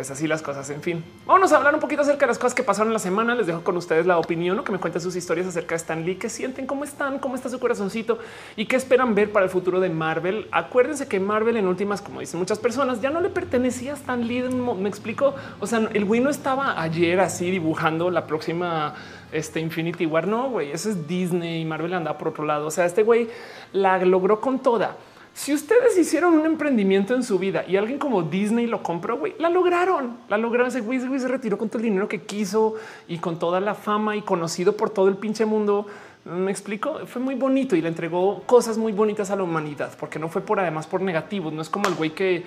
pues 0.00 0.10
así 0.10 0.26
las 0.26 0.40
cosas. 0.40 0.70
En 0.70 0.80
fin, 0.80 1.04
vamos 1.26 1.52
a 1.52 1.58
hablar 1.58 1.74
un 1.74 1.80
poquito 1.80 2.00
acerca 2.00 2.20
de 2.20 2.28
las 2.28 2.38
cosas 2.38 2.54
que 2.54 2.62
pasaron 2.62 2.90
la 2.90 2.98
semana. 2.98 3.34
Les 3.34 3.46
dejo 3.46 3.62
con 3.62 3.76
ustedes 3.76 4.06
la 4.06 4.16
opinión 4.16 4.58
o 4.58 4.64
que 4.64 4.72
me 4.72 4.78
cuenten 4.78 5.02
sus 5.02 5.14
historias 5.14 5.46
acerca 5.46 5.74
de 5.74 5.76
Stan 5.76 6.06
Lee, 6.06 6.16
qué 6.16 6.30
sienten, 6.30 6.66
cómo 6.66 6.84
están, 6.84 7.18
cómo 7.18 7.34
está 7.34 7.50
su 7.50 7.60
corazoncito 7.60 8.18
y 8.56 8.64
qué 8.64 8.76
esperan 8.76 9.14
ver 9.14 9.30
para 9.30 9.44
el 9.44 9.50
futuro 9.50 9.78
de 9.78 9.90
Marvel. 9.90 10.48
Acuérdense 10.52 11.06
que 11.06 11.20
Marvel 11.20 11.58
en 11.58 11.68
últimas, 11.68 12.00
como 12.00 12.20
dicen 12.20 12.40
muchas 12.40 12.58
personas, 12.58 13.02
ya 13.02 13.10
no 13.10 13.20
le 13.20 13.28
pertenecía 13.28 13.92
a 13.92 13.96
Stan 13.96 14.26
Lee. 14.26 14.42
Me 14.44 14.88
explico. 14.88 15.34
O 15.60 15.66
sea, 15.66 15.86
el 15.92 16.06
güey 16.06 16.20
no 16.22 16.30
estaba 16.30 16.80
ayer 16.80 17.20
así 17.20 17.50
dibujando 17.50 18.10
la 18.10 18.26
próxima 18.26 18.94
este 19.32 19.60
Infinity 19.60 20.06
War. 20.06 20.26
No, 20.26 20.48
güey, 20.48 20.72
eso 20.72 20.88
es 20.88 21.06
Disney 21.06 21.60
y 21.60 21.64
Marvel 21.66 21.92
anda 21.92 22.16
por 22.16 22.28
otro 22.28 22.46
lado. 22.46 22.68
O 22.68 22.70
sea, 22.70 22.86
este 22.86 23.02
güey 23.02 23.28
la 23.74 23.98
logró 23.98 24.40
con 24.40 24.60
toda. 24.60 24.96
Si 25.40 25.54
ustedes 25.54 25.96
hicieron 25.96 26.34
un 26.34 26.44
emprendimiento 26.44 27.14
en 27.14 27.22
su 27.22 27.38
vida 27.38 27.64
y 27.66 27.78
alguien 27.78 27.98
como 27.98 28.22
Disney 28.22 28.66
lo 28.66 28.82
compró, 28.82 29.18
la 29.38 29.48
lograron, 29.48 30.18
la 30.28 30.36
lograron. 30.36 30.68
Ese 30.68 30.82
güey, 30.82 31.00
se 31.00 31.28
retiró 31.28 31.56
con 31.56 31.70
todo 31.70 31.78
el 31.78 31.84
dinero 31.84 32.08
que 32.08 32.20
quiso 32.20 32.74
y 33.08 33.16
con 33.16 33.38
toda 33.38 33.58
la 33.58 33.74
fama 33.74 34.16
y 34.16 34.20
conocido 34.20 34.76
por 34.76 34.90
todo 34.90 35.08
el 35.08 35.16
pinche 35.16 35.46
mundo. 35.46 35.86
Me 36.26 36.50
explico, 36.50 37.06
fue 37.06 37.22
muy 37.22 37.36
bonito 37.36 37.74
y 37.74 37.80
le 37.80 37.88
entregó 37.88 38.42
cosas 38.42 38.76
muy 38.76 38.92
bonitas 38.92 39.30
a 39.30 39.36
la 39.36 39.42
humanidad, 39.42 39.96
porque 39.98 40.18
no 40.18 40.28
fue 40.28 40.42
por 40.42 40.60
además 40.60 40.86
por 40.86 41.00
negativos. 41.00 41.54
No 41.54 41.62
es 41.62 41.70
como 41.70 41.88
el 41.88 41.94
güey 41.94 42.10
que 42.10 42.44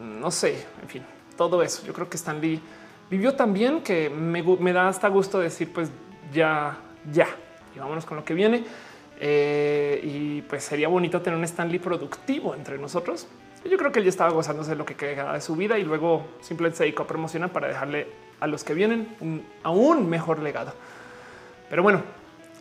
no 0.00 0.30
sé, 0.30 0.64
en 0.80 0.88
fin, 0.88 1.02
todo 1.36 1.60
eso. 1.60 1.84
Yo 1.84 1.92
creo 1.92 2.08
que 2.08 2.18
Stan 2.18 2.40
Lee 2.40 2.60
vivió 3.10 3.34
también 3.34 3.80
que 3.80 4.10
me, 4.10 4.44
me 4.44 4.72
da 4.72 4.86
hasta 4.86 5.08
gusto 5.08 5.40
decir, 5.40 5.72
pues 5.72 5.90
ya, 6.32 6.78
ya 7.12 7.26
y 7.74 7.80
vámonos 7.80 8.06
con 8.06 8.16
lo 8.16 8.24
que 8.24 8.34
viene. 8.34 8.64
Eh, 9.20 10.00
y 10.04 10.42
pues 10.42 10.62
sería 10.62 10.86
bonito 10.86 11.20
tener 11.20 11.36
un 11.36 11.44
Stanley 11.44 11.78
productivo 11.78 12.54
entre 12.54 12.78
nosotros. 12.78 13.26
Yo 13.68 13.76
creo 13.76 13.90
que 13.90 13.98
él 13.98 14.04
ya 14.04 14.10
estaba 14.10 14.30
gozándose 14.30 14.70
de 14.70 14.76
lo 14.76 14.84
que 14.84 14.94
queda 14.94 15.32
de 15.32 15.40
su 15.40 15.56
vida 15.56 15.78
y 15.78 15.84
luego 15.84 16.26
simplemente 16.40 16.78
se 16.78 16.84
dedicó 16.84 17.02
a 17.02 17.06
promocionar 17.06 17.50
para 17.50 17.66
dejarle 17.66 18.06
a 18.38 18.46
los 18.46 18.62
que 18.62 18.74
vienen 18.74 19.16
un 19.20 19.44
aún 19.64 20.08
mejor 20.08 20.38
legado. 20.38 20.72
Pero 21.68 21.82
bueno, 21.82 22.02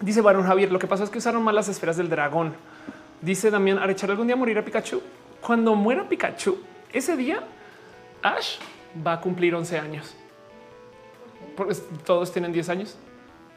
dice 0.02 0.22
Barón 0.22 0.44
Javier, 0.44 0.72
lo 0.72 0.80
que 0.80 0.88
pasó 0.88 1.04
es 1.04 1.12
que 1.12 1.20
usaron 1.20 1.44
mal 1.44 1.54
las 1.54 1.70
esferas 1.70 1.98
del 1.98 2.10
dragón. 2.10 2.54
Dice 3.22 3.52
Damián, 3.52 3.78
Arechar 3.78 4.10
algún 4.10 4.28
día 4.28 4.36
morir 4.36 4.58
a 4.58 4.66
Pikachu. 4.66 5.02
Cuando 5.40 5.76
muera 5.76 6.10
Pikachu, 6.10 6.58
ese 6.92 7.16
día 7.16 7.44
Ash 8.24 8.58
va 9.06 9.14
a 9.14 9.22
cumplir 9.22 9.54
11 9.54 9.78
años. 9.78 10.16
Porque 11.56 11.76
todos 12.06 12.32
tienen 12.32 12.52
10 12.52 12.70
años 12.70 12.98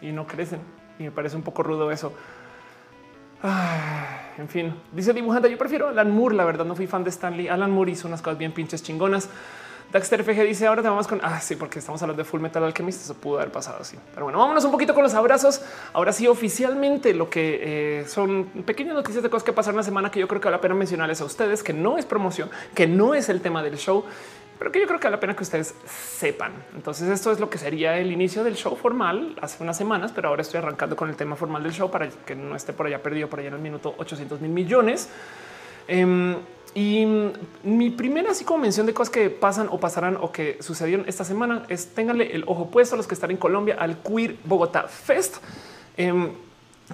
y 0.02 0.12
no 0.12 0.26
crecen. 0.26 0.60
Y 0.98 1.04
me 1.04 1.10
parece 1.10 1.36
un 1.36 1.42
poco 1.42 1.62
rudo 1.62 1.90
eso 1.90 2.12
en 3.42 4.48
fin, 4.48 4.74
dice 4.92 5.12
dibujante. 5.12 5.50
Yo 5.50 5.58
prefiero 5.58 5.88
Alan 5.88 6.10
Moore. 6.10 6.36
La 6.36 6.44
verdad, 6.44 6.64
no 6.64 6.74
fui 6.74 6.86
fan 6.86 7.04
de 7.04 7.10
Stanley. 7.10 7.48
Alan 7.48 7.70
Moore 7.70 7.92
hizo 7.92 8.08
unas 8.08 8.22
cosas 8.22 8.38
bien 8.38 8.52
pinches 8.52 8.82
chingonas. 8.82 9.28
Daxter 9.92 10.22
FG 10.22 10.44
dice 10.44 10.68
ahora 10.68 10.82
te 10.82 10.88
vamos 10.88 11.08
con 11.08 11.20
ah, 11.24 11.40
sí, 11.40 11.56
porque 11.56 11.80
estamos 11.80 12.00
hablando 12.00 12.22
de 12.22 12.28
Full 12.28 12.40
Metal 12.40 12.62
Alchemist. 12.62 13.02
Eso 13.02 13.14
pudo 13.14 13.38
haber 13.38 13.50
pasado 13.50 13.78
así, 13.80 13.96
pero 14.14 14.26
bueno, 14.26 14.38
vámonos 14.38 14.64
un 14.64 14.70
poquito 14.70 14.94
con 14.94 15.02
los 15.02 15.14
abrazos. 15.14 15.62
Ahora 15.92 16.12
sí, 16.12 16.28
oficialmente 16.28 17.12
lo 17.12 17.28
que 17.28 18.00
eh, 18.00 18.04
son 18.06 18.44
pequeñas 18.64 18.94
noticias 18.94 19.20
de 19.22 19.28
cosas 19.28 19.42
que 19.42 19.52
pasaron 19.52 19.78
la 19.78 19.82
semana 19.82 20.10
que 20.10 20.20
yo 20.20 20.28
creo 20.28 20.40
que 20.40 20.44
vale 20.44 20.58
la 20.58 20.60
pena 20.60 20.74
mencionarles 20.74 21.20
a 21.20 21.24
ustedes, 21.24 21.64
que 21.64 21.72
no 21.72 21.98
es 21.98 22.06
promoción, 22.06 22.50
que 22.72 22.86
no 22.86 23.14
es 23.14 23.28
el 23.28 23.40
tema 23.40 23.64
del 23.64 23.78
show 23.78 24.04
pero 24.60 24.70
que 24.70 24.78
yo 24.78 24.86
creo 24.86 25.00
que 25.00 25.06
vale 25.06 25.16
la 25.16 25.20
pena 25.20 25.34
que 25.34 25.42
ustedes 25.42 25.74
sepan. 25.88 26.52
Entonces 26.76 27.08
esto 27.08 27.32
es 27.32 27.40
lo 27.40 27.48
que 27.48 27.56
sería 27.56 27.96
el 27.96 28.12
inicio 28.12 28.44
del 28.44 28.56
show 28.56 28.76
formal 28.76 29.34
hace 29.40 29.62
unas 29.62 29.74
semanas, 29.74 30.12
pero 30.14 30.28
ahora 30.28 30.42
estoy 30.42 30.58
arrancando 30.58 30.96
con 30.96 31.08
el 31.08 31.16
tema 31.16 31.34
formal 31.34 31.62
del 31.62 31.72
show 31.72 31.90
para 31.90 32.10
que 32.10 32.34
no 32.34 32.54
esté 32.54 32.74
por 32.74 32.86
allá 32.86 33.02
perdido 33.02 33.26
por 33.30 33.38
allá 33.38 33.48
en 33.48 33.54
el 33.54 33.60
minuto 33.60 33.94
800 33.96 34.38
mil 34.42 34.50
millones. 34.50 35.08
Em, 35.88 36.36
y 36.74 37.06
mi 37.62 37.88
primera 37.88 38.32
así 38.32 38.44
como 38.44 38.58
mención 38.58 38.84
de 38.84 38.92
cosas 38.92 39.10
que 39.10 39.30
pasan 39.30 39.66
o 39.70 39.80
pasarán 39.80 40.18
o 40.20 40.30
que 40.30 40.58
sucedieron 40.60 41.08
esta 41.08 41.24
semana 41.24 41.64
es 41.70 41.94
ténganle 41.94 42.36
el 42.36 42.44
ojo 42.46 42.70
puesto 42.70 42.96
a 42.96 42.98
los 42.98 43.06
que 43.06 43.14
están 43.14 43.30
en 43.30 43.38
Colombia 43.38 43.76
al 43.78 44.02
Queer 44.02 44.36
Bogotá 44.44 44.88
Fest. 44.88 45.38
Em, 45.96 46.32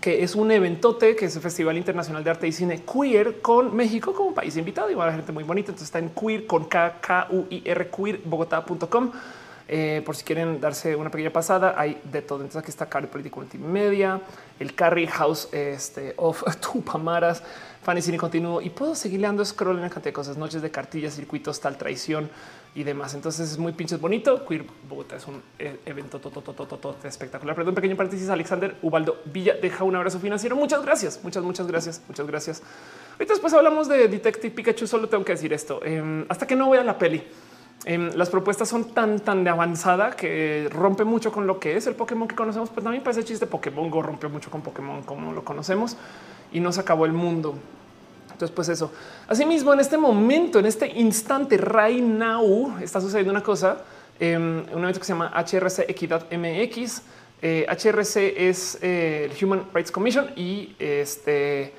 que 0.01 0.23
es 0.23 0.35
un 0.35 0.51
eventote, 0.51 1.17
que 1.17 1.27
es 1.27 1.37
el 1.37 1.43
Festival 1.43 1.77
Internacional 1.77 2.23
de 2.23 2.31
Arte 2.31 2.47
y 2.47 2.53
Cine 2.53 2.83
Queer 2.83 3.41
con 3.41 3.75
México 3.75 4.13
como 4.13 4.35
país 4.35 4.57
invitado 4.57 4.91
y 4.91 4.95
va 4.95 5.11
gente 5.13 5.33
muy 5.33 5.45
bonita. 5.45 5.71
Entonces 5.71 5.89
está 5.89 5.99
en 5.99 6.11
queer 6.11 6.47
con 6.47 6.65
K, 6.67 6.99
K 7.01 7.29
U 7.31 7.47
I 7.51 7.63
R 7.65 7.91
queer 7.91 8.21
bogotá.com. 8.25 9.13
Eh, 9.69 10.01
por 10.07 10.15
si 10.15 10.23
quieren 10.23 10.61
darse 10.61 10.95
una 10.95 11.11
pequeña 11.11 11.31
pasada, 11.31 11.75
hay 11.77 12.01
de 12.05 12.23
todo. 12.23 12.39
Entonces 12.39 12.61
aquí 12.61 12.71
está 12.71 12.89
Carry 12.89 13.09
Político 13.09 13.41
Multimedia, 13.41 14.21
el 14.61 14.75
Carry 14.75 15.07
House 15.09 15.49
este, 15.53 16.15
of 16.19 16.45
Tupamaras, 16.61 17.43
Fanny 17.83 18.01
Cine 18.01 18.17
Continuo 18.17 18.61
y 18.61 18.71
puedo 18.71 18.95
seguirle 18.95 19.27
dando 19.27 19.45
scroll 19.45 19.77
en 19.77 19.83
la 19.83 19.91
cantidad 19.91 20.11
de 20.11 20.13
cosas, 20.13 20.37
noches 20.37 20.63
de 20.63 20.71
cartillas, 20.71 21.15
circuitos, 21.15 21.61
tal 21.61 21.77
traición 21.77 22.31
y 22.77 22.85
demás. 22.85 23.15
Entonces 23.15 23.51
es 23.51 23.59
muy 23.59 23.73
pinches 23.73 23.99
bonito. 24.01 24.45
Queer 24.47 24.65
Bogotá 24.89 25.17
es 25.17 25.27
un 25.27 25.43
eh, 25.59 25.81
evento 25.87 26.21
espectacular. 27.05 27.57
Perdón, 27.57 27.75
pequeño 27.75 27.97
paréntesis. 27.97 28.29
Alexander 28.29 28.77
Ubaldo 28.83 29.23
Villa 29.25 29.55
deja 29.61 29.83
un 29.83 29.97
abrazo 29.97 30.21
financiero. 30.21 30.55
Muchas 30.55 30.83
gracias, 30.83 31.19
muchas, 31.25 31.43
muchas 31.43 31.67
gracias, 31.67 32.03
muchas 32.07 32.27
gracias. 32.27 32.63
Ahorita 33.15 33.33
después 33.33 33.55
hablamos 33.55 33.89
de 33.89 34.09
Detective 34.09 34.55
Pikachu. 34.55 34.87
Solo 34.87 35.09
tengo 35.09 35.25
que 35.25 35.33
decir 35.33 35.55
esto 35.55 35.81
em, 35.83 36.27
hasta 36.29 36.47
que 36.47 36.55
no 36.55 36.69
vea 36.69 36.85
la 36.85 36.99
peli. 36.99 37.25
Em, 37.87 38.11
las 38.15 38.29
propuestas 38.29 38.69
son 38.69 38.93
tan, 38.93 39.21
tan 39.21 39.43
de 39.43 39.49
avanzada 39.49 40.11
que 40.11 40.69
rompe 40.71 41.05
mucho 41.05 41.33
con 41.33 41.47
lo 41.47 41.59
que 41.59 41.79
es 41.79 41.87
el 41.87 41.95
Pokémon 41.95 42.29
que 42.29 42.37
conocemos. 42.37 42.69
Pero 42.69 42.83
también 42.83 43.03
parece 43.03 43.25
chiste 43.25 43.47
Pokémon 43.47 43.89
Go 43.91 44.03
rompió 44.03 44.29
mucho 44.29 44.51
con 44.51 44.61
Pokémon 44.61 45.03
como 45.03 45.33
lo 45.33 45.43
conocemos 45.47 45.97
y 46.53 46.61
nos 46.61 46.77
acabó 46.77 47.07
el 47.07 47.15
mundo. 47.15 47.55
Entonces, 48.37 48.55
pues 48.55 48.69
eso. 48.69 48.93
Asimismo, 49.27 49.73
en 49.73 49.81
este 49.81 49.97
momento, 49.97 50.59
en 50.59 50.67
este 50.67 50.87
instante, 50.89 51.57
right 51.57 52.03
now, 52.03 52.77
está 52.83 53.01
sucediendo 53.01 53.31
una 53.31 53.43
cosa, 53.43 53.79
em, 54.21 54.63
un 54.75 54.83
evento 54.83 55.01
que 55.01 55.07
se 55.07 55.15
llama 55.15 55.33
HRC 55.35 55.87
Equidad 55.89 56.27
MX. 56.31 57.01
HRC 57.41 58.17
eh, 58.17 58.49
es 58.51 58.79
eh, 58.83 59.31
el 59.31 59.45
Human 59.45 59.65
Rights 59.73 59.91
Commission 59.91 60.33
y 60.37 60.75
este, 60.79 61.73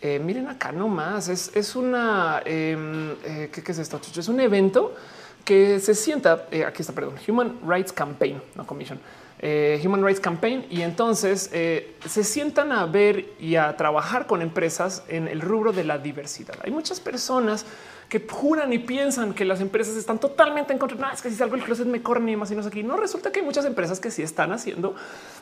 eh, 0.00 0.20
miren 0.20 0.46
acá 0.46 0.70
nomás, 0.70 1.28
es, 1.28 1.50
es 1.56 1.74
una, 1.74 2.40
em, 2.44 3.16
¿qué, 3.50 3.62
es 3.66 3.78
esto? 3.78 4.00
Es 4.16 4.28
un 4.28 4.38
evento 4.38 4.94
que 5.44 5.80
se 5.80 5.92
sienta, 5.96 6.46
aquí 6.68 6.82
está, 6.82 6.92
perdón, 6.92 7.14
Human 7.26 7.58
Rights 7.66 7.92
Campaign, 7.92 8.40
no 8.54 8.64
Commission. 8.64 9.00
Eh, 9.38 9.82
Human 9.84 10.02
Rights 10.02 10.20
Campaign 10.20 10.64
y 10.70 10.80
entonces 10.80 11.50
eh, 11.52 11.94
se 12.06 12.24
sientan 12.24 12.72
a 12.72 12.86
ver 12.86 13.34
y 13.38 13.56
a 13.56 13.76
trabajar 13.76 14.26
con 14.26 14.40
empresas 14.40 15.04
en 15.08 15.28
el 15.28 15.42
rubro 15.42 15.72
de 15.72 15.84
la 15.84 15.98
diversidad. 15.98 16.56
Hay 16.62 16.70
muchas 16.70 17.00
personas 17.00 17.66
que 18.08 18.24
juran 18.26 18.72
y 18.72 18.78
piensan 18.78 19.34
que 19.34 19.44
las 19.44 19.60
empresas 19.60 19.96
están 19.96 20.18
totalmente 20.18 20.72
en 20.72 20.78
contra. 20.78 20.96
No, 20.96 21.12
es 21.12 21.20
que 21.20 21.28
si 21.28 21.36
salgo 21.36 21.56
del 21.56 21.64
closet 21.64 21.86
me 21.86 22.02
corren 22.02 22.28
y 22.28 22.36
más 22.36 22.50
y 22.50 22.54
no 22.54 22.62
aquí. 22.62 22.82
No 22.82 22.96
resulta 22.96 23.30
que 23.30 23.40
hay 23.40 23.44
muchas 23.44 23.66
empresas 23.66 24.00
que 24.00 24.10
sí 24.10 24.22
están 24.22 24.52
haciendo 24.52 24.94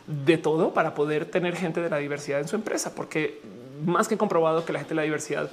de 0.06 0.38
todo 0.38 0.74
para 0.74 0.94
poder 0.94 1.26
tener 1.26 1.54
gente 1.54 1.80
de 1.80 1.90
la 1.90 1.98
diversidad 1.98 2.40
en 2.40 2.48
su 2.48 2.56
empresa, 2.56 2.94
porque 2.96 3.40
más 3.84 4.08
que 4.08 4.16
comprobado 4.16 4.64
que 4.64 4.72
la 4.72 4.80
gente 4.80 4.90
de 4.90 4.96
la 4.96 5.02
diversidad 5.02 5.50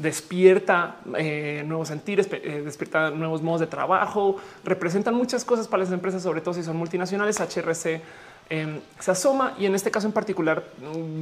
despierta 0.00 0.96
eh, 1.18 1.62
nuevos 1.66 1.88
sentires, 1.88 2.26
eh, 2.32 2.62
despierta 2.64 3.10
nuevos 3.10 3.42
modos 3.42 3.60
de 3.60 3.66
trabajo, 3.66 4.36
representan 4.64 5.14
muchas 5.14 5.44
cosas 5.44 5.68
para 5.68 5.82
las 5.82 5.92
empresas, 5.92 6.22
sobre 6.22 6.40
todo 6.40 6.54
si 6.54 6.62
son 6.62 6.76
multinacionales. 6.76 7.38
HRC 7.38 8.00
em, 8.48 8.80
se 8.98 9.10
asoma 9.10 9.54
y 9.58 9.66
en 9.66 9.74
este 9.74 9.90
caso 9.90 10.06
en 10.06 10.14
particular, 10.14 10.64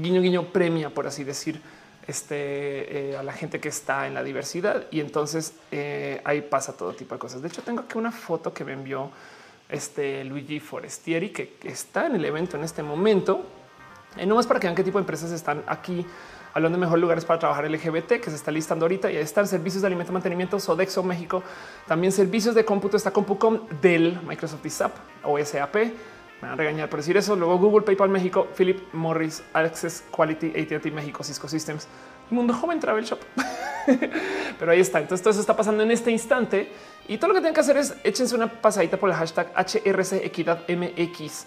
guiño, 0.01 0.23
guiño 0.23 0.45
premia, 0.53 0.91
por 0.91 1.09
así 1.09 1.25
decir, 1.25 1.61
este, 2.07 3.11
eh, 3.11 3.17
a 3.17 3.25
la 3.25 3.33
gente 3.33 3.59
que 3.59 3.69
está 3.69 4.07
en 4.07 4.15
la 4.15 4.23
diversidad 4.23 4.85
y 4.93 5.01
entonces 5.01 5.55
ahí 6.25 6.41
pasa 6.43 6.77
todo 6.77 6.93
tipo 6.93 7.17
de 7.17 7.19
cosas. 7.19 7.43
De 7.43 7.49
hecho, 7.49 7.63
tengo 7.63 7.81
aquí 7.81 7.99
una 7.99 8.13
foto 8.13 8.55
que 8.55 8.65
me 8.65 8.75
envió 8.75 9.11
este 9.69 10.25
Luigi 10.25 10.61
Forestieri 10.61 11.31
que 11.31 11.59
está 11.65 12.07
en 12.07 12.15
el 12.15 12.25
evento 12.25 12.57
en 12.57 12.63
este 12.63 12.85
momento. 12.85 13.45
No 14.25 14.37
más 14.37 14.47
para 14.47 14.61
que 14.61 14.69
vean 14.69 14.77
qué 14.77 14.85
tipo 14.85 14.99
de 14.99 15.03
empresas 15.03 15.33
están 15.33 15.65
aquí 15.67 16.07
hablando 16.59 16.77
de 16.77 16.81
mejores 16.81 17.01
lugares 17.01 17.25
para 17.25 17.39
trabajar 17.39 17.69
LGBT, 17.71 18.21
que 18.21 18.31
se 18.31 18.37
está 18.37 18.51
listando 18.51 18.85
ahorita. 18.85 19.11
Y 19.11 19.17
ahí 19.17 19.23
están 19.23 19.47
servicios 19.47 19.83
de 19.83 19.87
alimento 19.87 20.13
y 20.13 20.15
mantenimiento, 20.15 20.61
Sodexo 20.61 21.03
México, 21.03 21.43
también 21.87 22.13
servicios 22.13 22.55
de 22.55 22.65
cómputo, 22.65 22.97
está 22.97 23.11
CompuCom, 23.11 23.67
del 23.81 24.21
Microsoft 24.23 24.65
y 24.67 24.71
o 25.25 25.45
SAP. 25.45 25.75
Me 25.77 26.43
van 26.43 26.53
a 26.53 26.57
regañar 26.57 26.89
por 26.89 27.01
decir 27.01 27.17
eso. 27.17 27.35
Luego 27.35 27.59
Google, 27.59 27.83
PayPal 27.83 28.09
México, 28.09 28.47
Philip 28.57 28.81
Morris, 28.93 29.43
Access 29.53 30.05
Quality, 30.15 30.53
AT&T 30.61 30.91
México, 30.93 31.25
Cisco 31.25 31.49
Systems, 31.49 31.89
Mundo 32.31 32.55
Joven 32.55 32.79
Travel 32.79 33.05
Shop. 33.05 33.19
Pero 34.59 34.71
ahí 34.71 34.81
está. 34.81 35.01
Entonces 35.01 35.23
todo 35.23 35.33
eso 35.33 35.41
está 35.41 35.57
pasando 35.57 35.83
en 35.83 35.91
este 35.91 36.11
instante 36.11 36.71
y 37.09 37.19
todo 37.19 37.29
lo 37.29 37.35
que 37.35 37.41
tienen 37.41 37.55
que 37.55 37.61
hacer 37.61 37.77
es 37.77 37.95
échense 38.05 38.37
una 38.37 38.47
pasadita 38.61 38.97
por 38.99 39.11
el 39.11 39.17
hashtag 39.17 39.53
HRC 39.57 40.25
Equidad 40.25 40.63
MX 40.69 41.47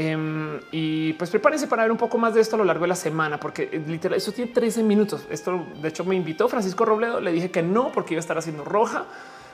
Em, 0.00 0.60
y 0.70 1.12
pues 1.14 1.28
prepárense 1.28 1.66
para 1.66 1.82
ver 1.82 1.90
un 1.90 1.98
poco 1.98 2.18
más 2.18 2.32
de 2.32 2.40
esto 2.40 2.54
a 2.54 2.58
lo 2.58 2.64
largo 2.64 2.82
de 2.82 2.88
la 2.88 2.94
semana, 2.94 3.40
porque 3.40 3.68
eh, 3.72 3.82
literal, 3.84 4.16
eso 4.16 4.30
tiene 4.30 4.52
13 4.52 4.84
minutos. 4.84 5.26
Esto 5.28 5.66
de 5.82 5.88
hecho 5.88 6.04
me 6.04 6.14
invitó 6.14 6.48
Francisco 6.48 6.84
Robledo. 6.84 7.20
Le 7.20 7.32
dije 7.32 7.50
que 7.50 7.64
no, 7.64 7.90
porque 7.90 8.14
iba 8.14 8.20
a 8.20 8.20
estar 8.20 8.38
haciendo 8.38 8.64
roja. 8.64 9.06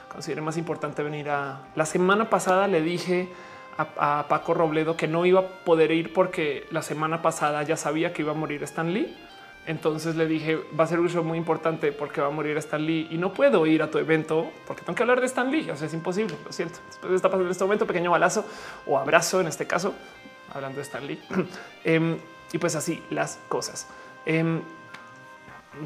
Consideré 0.07 0.41
más 0.41 0.55
importante 0.57 1.01
venir 1.01 1.31
a 1.31 1.61
la 1.73 1.85
semana 1.87 2.29
pasada. 2.29 2.67
Le 2.67 2.81
dije 2.81 3.27
a, 3.75 4.27
Paco 4.29 4.53
Robledo 4.53 4.95
que 4.95 5.07
no 5.07 5.25
iba 5.25 5.39
a 5.39 5.47
poder 5.47 5.89
ir 5.89 6.13
porque 6.13 6.67
la 6.69 6.83
semana 6.83 7.23
pasada 7.23 7.63
ya 7.63 7.75
sabía 7.75 8.13
que 8.13 8.21
iba 8.21 8.33
a 8.33 8.35
morir 8.35 8.61
Stan 8.65 8.93
Lee. 8.93 9.17
Entonces 9.65 10.15
le 10.15 10.27
dije 10.27 10.59
va 10.79 10.83
a 10.83 10.87
ser 10.87 10.99
un 10.99 11.09
show 11.09 11.23
muy 11.23 11.39
importante 11.39 11.91
porque 11.91 12.21
va 12.21 12.27
a 12.27 12.29
morir 12.29 12.55
Stan 12.57 12.85
Lee 12.85 13.07
y 13.09 13.17
no 13.17 13.33
puedo 13.33 13.65
ir 13.65 13.81
a 13.81 13.89
tu 13.89 13.97
evento 13.97 14.51
porque 14.67 14.83
tengo 14.83 14.95
que 14.95 15.01
hablar 15.01 15.21
de 15.21 15.25
Stan 15.25 15.49
Lee. 15.49 15.71
O 15.71 15.75
sea, 15.75 15.87
es 15.87 15.93
imposible. 15.95 16.35
Lo 16.45 16.51
siento. 16.51 16.77
Después 16.85 17.13
está 17.13 17.29
pasando 17.29 17.45
en 17.45 17.51
este 17.51 17.63
momento 17.63 17.87
pequeño 17.87 18.11
balazo 18.11 18.45
o 18.85 18.99
abrazo 18.99 19.41
en 19.41 19.47
este 19.47 19.65
caso 19.65 19.95
hablando 20.53 20.77
de 20.77 20.83
Stanley. 20.83 21.19
Em, 21.83 22.17
y 22.51 22.57
pues 22.57 22.75
así 22.75 23.03
las 23.09 23.39
cosas. 23.47 23.87
Em, 24.25 24.61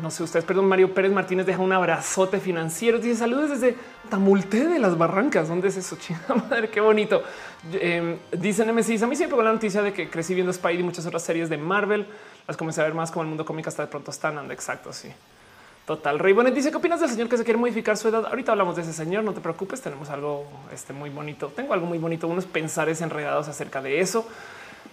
no 0.01 0.11
sé 0.11 0.23
ustedes, 0.23 0.45
perdón, 0.45 0.67
Mario 0.67 0.93
Pérez 0.93 1.11
Martínez 1.11 1.45
deja 1.45 1.59
un 1.61 1.73
abrazote 1.73 2.39
financiero. 2.39 2.99
Dice 2.99 3.15
saludos 3.15 3.49
desde 3.49 3.75
Tamulte 4.09 4.67
de 4.67 4.79
las 4.79 4.97
Barrancas. 4.97 5.47
¿Dónde 5.47 5.69
es 5.69 5.77
eso? 5.77 5.95
Chingada 5.99 6.35
madre, 6.35 6.69
qué 6.69 6.79
bonito. 6.79 7.23
Eh, 7.73 8.17
dicen 8.31 8.73
MCs. 8.73 9.01
A 9.01 9.07
mí 9.07 9.15
siempre 9.15 9.35
con 9.35 9.45
la 9.45 9.53
noticia 9.53 9.81
de 9.81 9.91
que 9.91 10.09
crecí 10.09 10.33
viendo 10.35 10.53
Spidey 10.53 10.79
y 10.79 10.83
muchas 10.83 11.05
otras 11.05 11.23
series 11.23 11.49
de 11.49 11.57
Marvel. 11.57 12.07
Las 12.47 12.55
comencé 12.55 12.81
a 12.81 12.83
ver 12.83 12.93
más 12.93 13.11
como 13.11 13.23
el 13.23 13.29
mundo 13.29 13.45
cómico 13.45 13.69
hasta 13.69 13.83
de 13.83 13.89
pronto 13.89 14.11
están. 14.11 14.51
Exacto. 14.51 14.93
Sí, 14.93 15.09
total. 15.89 16.19
Rey 16.19 16.33
Bonet 16.33 16.53
dice 16.53 16.69
qué 16.69 16.77
opinas 16.77 16.99
del 16.99 17.09
señor 17.09 17.29
que 17.29 17.35
se 17.35 17.43
quiere 17.43 17.57
modificar 17.57 17.97
su 17.97 18.07
edad. 18.07 18.27
Ahorita 18.27 18.51
hablamos 18.51 18.75
de 18.75 18.83
ese 18.83 18.93
señor. 18.93 19.23
No 19.23 19.33
te 19.33 19.41
preocupes. 19.41 19.81
Tenemos 19.81 20.11
algo 20.11 20.45
este, 20.71 20.93
muy 20.93 21.09
bonito. 21.09 21.47
Tengo 21.47 21.73
algo 21.73 21.87
muy 21.87 21.97
bonito, 21.97 22.27
unos 22.27 22.45
pensares 22.45 23.01
enredados 23.01 23.47
acerca 23.47 23.81
de 23.81 23.99
eso. 23.99 24.23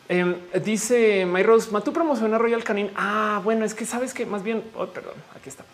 Em, 0.09 0.36
dice 0.64 1.26
My 1.26 1.42
Rose, 1.42 1.70
Matú 1.70 1.92
promociona 1.92 2.38
Royal 2.38 2.64
Canin. 2.64 2.90
Ah, 2.97 3.42
bueno, 3.44 3.66
es 3.66 3.74
que 3.74 3.84
sabes 3.84 4.14
que 4.14 4.24
más 4.24 4.42
bien, 4.42 4.64
oh, 4.74 4.86
perdón, 4.86 5.12
aquí 5.38 5.51
está. 5.51 5.64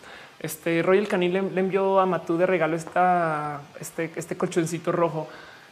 Este 0.41 0.81
Royal 0.81 1.07
Canin 1.07 1.31
le, 1.31 1.39
envió 1.39 2.01
a 2.01 2.05
Matú 2.05 2.35
de 2.35 2.45
regalo 2.45 2.75
esta, 2.75 3.61
este, 3.79 4.11
este 4.17 4.35
colchoncito 4.35 4.91
rojo 4.91 5.29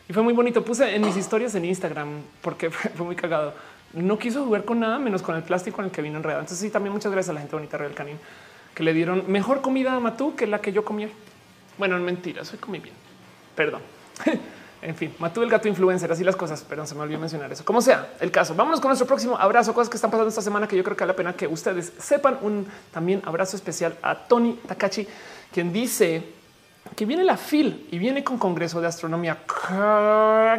y 0.07 0.13
fue 0.13 0.23
muy 0.23 0.33
bonito. 0.33 0.63
Puse 0.63 0.95
en 0.95 1.01
mis 1.01 1.17
historias 1.17 1.55
en 1.55 1.65
Instagram 1.65 2.21
porque 2.41 2.69
fue, 2.71 3.05
muy 3.05 3.17
cagado. 3.17 3.53
No 3.91 4.17
quiso 4.17 4.45
jugar 4.45 4.63
con 4.63 4.79
nada 4.79 4.97
menos 4.97 5.21
con 5.21 5.35
el 5.35 5.43
plástico 5.43 5.81
en 5.81 5.87
el 5.87 5.91
que 5.91 6.01
vino 6.01 6.15
enredado. 6.15 6.39
Entonces, 6.39 6.65
sí, 6.65 6.71
también 6.71 6.93
muchas 6.93 7.11
gracias 7.11 7.31
a 7.31 7.33
la 7.33 7.41
gente 7.41 7.53
bonita 7.53 7.77
Royal 7.77 7.93
Canin 7.93 8.17
que 8.75 8.83
le 8.83 8.93
dieron 8.93 9.25
mejor 9.31 9.61
comida 9.61 9.93
a 9.93 9.99
Matú 9.99 10.35
que 10.35 10.47
la 10.47 10.61
que 10.61 10.71
yo 10.71 10.85
comí. 10.85 11.07
Bueno, 11.77 11.97
mentira, 11.99 12.45
soy 12.45 12.59
comí 12.59 12.79
bien. 12.79 12.95
Perdón. 13.55 13.81
En 14.81 14.95
fin, 14.95 15.13
Matú 15.19 15.43
el 15.43 15.49
gato 15.49 15.67
influencer, 15.67 16.11
así 16.11 16.23
las 16.23 16.35
cosas, 16.35 16.65
pero 16.67 16.87
se 16.87 16.95
me 16.95 17.01
olvidó 17.01 17.19
mencionar 17.19 17.51
eso. 17.51 17.63
Como 17.63 17.81
sea 17.81 18.13
el 18.19 18.31
caso, 18.31 18.55
vámonos 18.55 18.81
con 18.81 18.89
nuestro 18.89 19.05
próximo 19.05 19.37
abrazo, 19.37 19.75
cosas 19.75 19.89
que 19.89 19.97
están 19.97 20.09
pasando 20.09 20.29
esta 20.29 20.41
semana 20.41 20.67
que 20.67 20.75
yo 20.75 20.83
creo 20.83 20.97
que 20.97 21.03
vale 21.03 21.13
la 21.13 21.15
pena 21.15 21.33
que 21.33 21.45
ustedes 21.45 21.93
sepan. 21.99 22.39
Un 22.41 22.65
también 22.91 23.21
abrazo 23.25 23.55
especial 23.55 23.95
a 24.01 24.15
Tony 24.15 24.53
Takachi, 24.67 25.07
quien 25.53 25.71
dice 25.71 26.23
que 26.95 27.05
viene 27.05 27.23
la 27.23 27.37
FIL 27.37 27.89
y 27.91 27.99
viene 27.99 28.23
con 28.23 28.39
Congreso 28.39 28.81
de 28.81 28.87
Astronomía. 28.87 29.37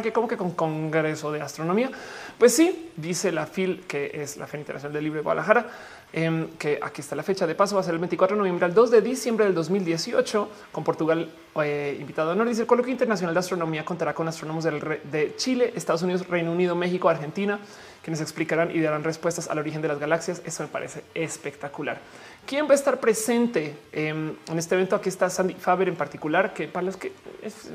Que 0.01 0.13
como 0.13 0.27
que 0.29 0.37
con 0.37 0.51
Congreso 0.51 1.29
de 1.33 1.41
Astronomía? 1.41 1.91
Pues 2.37 2.55
sí, 2.55 2.91
dice 2.95 3.31
la 3.33 3.45
FIL, 3.45 3.83
que 3.85 4.09
es 4.13 4.37
la 4.37 4.47
Feria 4.47 4.61
Internacional 4.61 4.93
del 4.93 5.03
Libro 5.03 5.19
de 5.19 5.23
Guadalajara, 5.23 5.67
Em, 6.15 6.47
que 6.59 6.77
aquí 6.79 7.01
está 7.01 7.15
la 7.15 7.23
fecha 7.23 7.47
de 7.47 7.55
paso, 7.55 7.73
va 7.73 7.81
a 7.81 7.83
ser 7.83 7.95
el 7.95 7.99
24 7.99 8.35
de 8.35 8.37
noviembre 8.37 8.65
al 8.65 8.73
2 8.75 8.91
de 8.91 9.01
diciembre 9.01 9.45
del 9.45 9.55
2018, 9.55 10.47
con 10.71 10.83
Portugal 10.83 11.27
eh, 11.63 11.97
invitado 11.99 12.29
a 12.29 12.33
honor. 12.33 12.47
Dice 12.47 12.61
el 12.61 12.67
Coloquio 12.67 12.91
Internacional 12.91 13.33
de 13.33 13.39
Astronomía 13.39 13.83
contará 13.83 14.13
con 14.13 14.27
astrónomos 14.27 14.63
de 14.63 15.33
Chile, 15.37 15.73
Estados 15.75 16.03
Unidos, 16.03 16.27
Reino 16.27 16.51
Unido, 16.51 16.75
México, 16.75 17.09
Argentina, 17.09 17.59
quienes 18.03 18.21
explicarán 18.21 18.69
y 18.69 18.79
darán 18.79 19.03
respuestas 19.03 19.49
al 19.49 19.57
origen 19.57 19.81
de 19.81 19.87
las 19.87 19.97
galaxias. 19.97 20.43
Eso 20.45 20.61
me 20.61 20.69
parece 20.69 21.03
espectacular. 21.15 21.99
¿Quién 22.45 22.67
va 22.67 22.73
a 22.73 22.75
estar 22.75 22.99
presente 22.99 23.75
em, 23.91 24.35
en 24.51 24.59
este 24.59 24.75
evento? 24.75 24.95
Aquí 24.95 25.09
está 25.09 25.31
Sandy 25.31 25.55
Faber 25.55 25.87
en 25.87 25.95
particular, 25.95 26.53
que 26.53 26.67
para 26.67 26.85
los 26.85 26.95
que 26.95 27.11
es, 27.41 27.71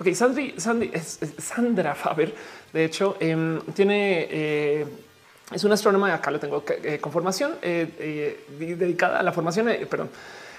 ok, 0.00 0.12
Sandy, 0.14 0.54
Sandy 0.56 0.90
Sandra 1.38 1.94
Faber, 1.94 2.34
de 2.72 2.84
hecho, 2.84 3.16
em, 3.20 3.60
tiene 3.72 4.26
eh, 4.28 4.86
es 5.52 5.64
una 5.64 5.74
astrónoma, 5.74 6.12
acá 6.14 6.30
lo 6.30 6.38
tengo 6.38 6.64
eh, 6.68 6.98
con 7.00 7.12
formación 7.12 7.52
eh, 7.62 7.92
eh, 7.98 8.44
dedicada 8.58 9.18
a 9.18 9.22
la 9.22 9.32
formación, 9.32 9.68
perdón, 9.88 10.10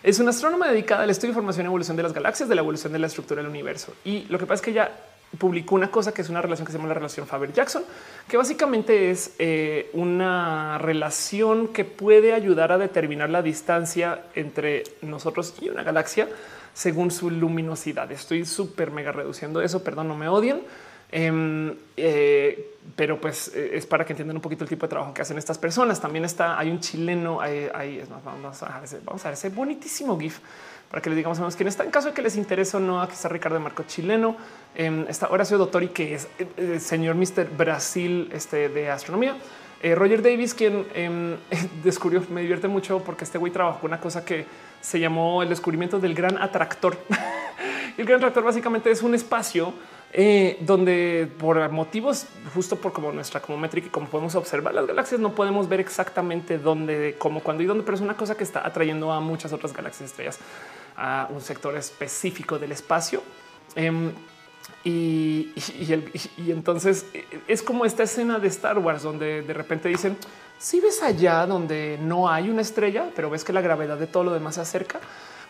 es 0.03 0.19
una 0.19 0.31
astrónoma 0.31 0.68
dedicada 0.68 1.03
al 1.03 1.09
estudio, 1.09 1.34
formación 1.34 1.65
y 1.65 1.68
evolución 1.68 1.95
de 1.95 2.03
las 2.03 2.13
galaxias, 2.13 2.49
de 2.49 2.55
la 2.55 2.61
evolución 2.61 2.91
de 2.91 2.99
la 2.99 3.07
estructura 3.07 3.41
del 3.41 3.49
universo. 3.49 3.93
Y 4.03 4.26
lo 4.30 4.39
que 4.39 4.45
pasa 4.45 4.55
es 4.55 4.61
que 4.61 4.72
ella 4.72 4.91
publicó 5.38 5.76
una 5.76 5.89
cosa 5.89 6.13
que 6.13 6.22
es 6.22 6.30
una 6.30 6.41
relación 6.41 6.65
que 6.65 6.72
se 6.73 6.77
llama 6.77 6.89
la 6.89 6.95
relación 6.95 7.26
Faber-Jackson, 7.26 7.84
que 8.27 8.35
básicamente 8.35 9.11
es 9.11 9.31
una 9.93 10.77
relación 10.80 11.69
que 11.69 11.85
puede 11.85 12.34
ayudar 12.34 12.72
a 12.72 12.77
determinar 12.77 13.30
la 13.30 13.41
distancia 13.41 14.23
entre 14.35 14.84
nosotros 15.01 15.53
y 15.61 15.69
una 15.69 15.84
galaxia 15.84 16.27
según 16.73 17.11
su 17.11 17.30
luminosidad. 17.30 18.11
Estoy 18.11 18.45
súper 18.45 18.91
mega 18.91 19.11
reduciendo 19.11 19.61
eso. 19.61 19.84
Perdón, 19.84 20.07
no 20.07 20.15
me 20.15 20.27
odien. 20.27 20.61
Em, 21.11 21.75
eh, 21.97 22.71
pero 22.95 23.19
pues 23.19 23.51
eh, 23.53 23.71
es 23.73 23.85
para 23.85 24.05
que 24.05 24.13
entiendan 24.13 24.38
un 24.38 24.41
poquito 24.41 24.63
el 24.63 24.69
tipo 24.69 24.85
de 24.85 24.89
trabajo 24.89 25.13
que 25.13 25.21
hacen 25.21 25.38
estas 25.38 25.57
personas. 25.57 25.99
También 25.99 26.25
está, 26.25 26.57
hay 26.57 26.69
un 26.69 26.79
chileno, 26.79 27.41
hay, 27.41 27.99
es 28.01 28.09
más, 28.09 28.23
vamos 28.23 28.63
a, 28.63 28.79
ver, 28.79 29.01
vamos 29.03 29.25
ese 29.25 29.49
bonitísimo 29.49 30.19
GIF 30.19 30.39
para 30.89 31.01
que 31.01 31.09
les 31.09 31.17
digamos 31.17 31.39
a 31.39 31.57
quién 31.57 31.67
está. 31.67 31.83
En 31.83 31.91
caso 31.91 32.09
de 32.09 32.13
que 32.13 32.21
les 32.21 32.35
interese 32.35 32.77
o 32.77 32.79
no, 32.79 33.01
aquí 33.01 33.13
está 33.13 33.29
Ricardo 33.29 33.59
Marco 33.59 33.83
chileno, 33.83 34.35
eh, 34.75 35.05
está 35.07 35.29
Horacio 35.29 35.57
Dottori, 35.57 35.89
que 35.89 36.15
es 36.15 36.27
eh, 36.38 36.47
el 36.57 36.81
señor 36.81 37.15
Mr. 37.15 37.49
Brasil 37.57 38.29
este, 38.33 38.69
de 38.69 38.89
astronomía. 38.89 39.35
Roger 39.95 40.21
Davis, 40.21 40.53
quien 40.53 40.85
em, 40.93 41.38
descubrió, 41.83 42.23
me 42.29 42.41
divierte 42.41 42.67
mucho 42.67 42.99
porque 42.99 43.23
este 43.23 43.39
güey 43.39 43.51
trabajó 43.51 43.88
una 43.88 43.99
cosa 43.99 44.23
que 44.23 44.45
se 44.79 44.99
llamó 44.99 45.41
el 45.41 45.49
descubrimiento 45.49 45.99
del 45.99 46.13
gran 46.13 46.38
atractor. 46.38 46.97
el 47.97 48.05
gran 48.05 48.17
atractor 48.17 48.43
básicamente 48.43 48.91
es 48.91 49.01
un 49.01 49.15
espacio 49.15 49.73
eh, 50.13 50.57
donde 50.61 51.29
por 51.39 51.69
motivos, 51.69 52.25
justo 52.53 52.75
por 52.75 52.91
como 52.91 53.13
nuestra 53.13 53.41
como 53.41 53.57
métrica 53.57 53.88
y 53.88 53.89
como 53.89 54.07
podemos 54.07 54.35
observar 54.35 54.73
las 54.73 54.85
galaxias, 54.85 55.21
no 55.21 55.33
podemos 55.33 55.69
ver 55.69 55.79
exactamente 55.79 56.57
dónde, 56.57 57.15
cómo, 57.17 57.41
cuándo 57.41 57.63
y 57.63 57.65
dónde, 57.65 57.83
pero 57.83 57.95
es 57.95 58.01
una 58.01 58.17
cosa 58.17 58.35
que 58.35 58.43
está 58.43 58.65
atrayendo 58.65 59.11
a 59.11 59.21
muchas 59.21 59.53
otras 59.53 59.71
galaxias 59.71 60.09
estrellas 60.09 60.39
a 60.97 61.29
un 61.29 61.39
sector 61.39 61.77
específico 61.77 62.59
del 62.59 62.73
espacio. 62.73 63.23
Em, 63.75 64.11
y, 64.83 65.53
y, 66.38 66.51
entonces 66.51 67.05
eh, 67.13 67.25
es 67.47 67.61
como 67.61 67.85
esta 67.85 68.03
escena 68.03 68.39
de 68.39 68.47
Star 68.47 68.79
Wars 68.79 69.03
donde 69.03 69.41
de 69.43 69.53
repente 69.53 69.88
dicen, 69.88 70.17
si 70.59 70.79
ves 70.79 71.01
allá 71.01 71.45
donde 71.45 71.97
no 72.01 72.29
hay 72.29 72.49
una 72.49 72.61
estrella, 72.61 73.09
pero 73.15 73.29
ves 73.29 73.43
que 73.43 73.53
la 73.53 73.61
gravedad 73.61 73.97
de 73.97 74.07
todo 74.07 74.25
lo 74.25 74.33
demás 74.33 74.55
se 74.55 74.61
acerca, 74.61 74.99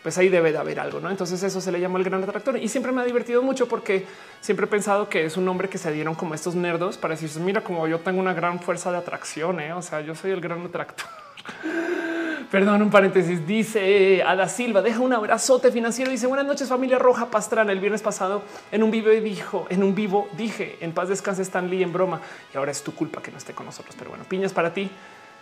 pues 0.04 0.18
ahí 0.18 0.30
debe 0.30 0.52
de 0.52 0.58
haber 0.58 0.80
algo, 0.80 1.00
¿no? 1.00 1.10
Entonces 1.10 1.42
eso 1.44 1.62
se 1.62 1.72
le 1.72 1.80
llama 1.80 2.00
el 2.00 2.06
gran 2.06 2.24
atractor 2.24 2.58
y 2.58 2.68
siempre 2.68 2.92
me 2.92 3.02
ha 3.02 3.06
divertido 3.06 3.42
mucho 3.42 3.68
porque 3.68 4.06
siempre 4.40 4.66
he 4.66 4.70
pensado 4.70 5.10
que 5.10 5.26
es 5.26 5.38
un 5.38 5.46
nombre 5.46 5.70
que 5.70 5.78
se 5.78 5.92
dieron 5.92 6.16
como 6.16 6.34
estos 6.34 6.56
nerdos 6.56 6.98
para 6.98 7.14
decirse, 7.14 7.40
mira, 7.40 7.64
como 7.64 7.88
yo 7.88 8.00
tengo 8.00 8.20
una 8.20 8.34
gran 8.34 8.60
fuerza 8.60 8.92
de 8.92 8.98
atracción, 8.98 9.60
¿eh? 9.60 9.74
o 9.74 9.82
sea, 9.82 10.02
yo 10.02 10.16
soy 10.16 10.32
el 10.32 10.42
gran 10.42 10.66
atractor. 10.66 11.08
Perdón, 12.52 12.82
un 12.82 12.90
paréntesis. 12.90 13.48
Dice 13.48 14.24
Ada 14.24 14.50
Silva, 14.50 14.82
deja 14.82 15.00
un 15.00 15.14
abrazote 15.14 15.72
financiero. 15.72 16.12
Dice 16.12 16.28
buenas 16.28 16.46
noches, 16.46 16.68
familia 16.68 17.00
Roja 17.00 17.28
Pastrana. 17.28 17.72
El 17.72 17.80
viernes 17.80 18.02
pasado 18.02 18.42
en 18.74 18.84
un 18.84 18.92
vivo 18.92 19.10
dijo, 19.10 19.68
en 19.70 19.84
un 19.84 19.96
vivo 19.96 20.28
dije, 20.34 20.78
en 20.82 20.92
paz 20.92 21.08
descanse 21.08 21.44
Stan 21.44 21.70
Lee 21.70 21.82
en 21.82 21.94
broma. 21.94 22.20
Y 22.54 22.58
ahora 22.58 22.72
es 22.72 22.84
tu 22.84 22.94
culpa 22.94 23.22
que 23.22 23.32
no 23.32 23.38
esté 23.38 23.54
con 23.54 23.66
nosotros. 23.66 23.96
Pero 23.98 24.10
bueno, 24.10 24.26
piñas 24.28 24.52
para 24.52 24.74
ti 24.74 24.92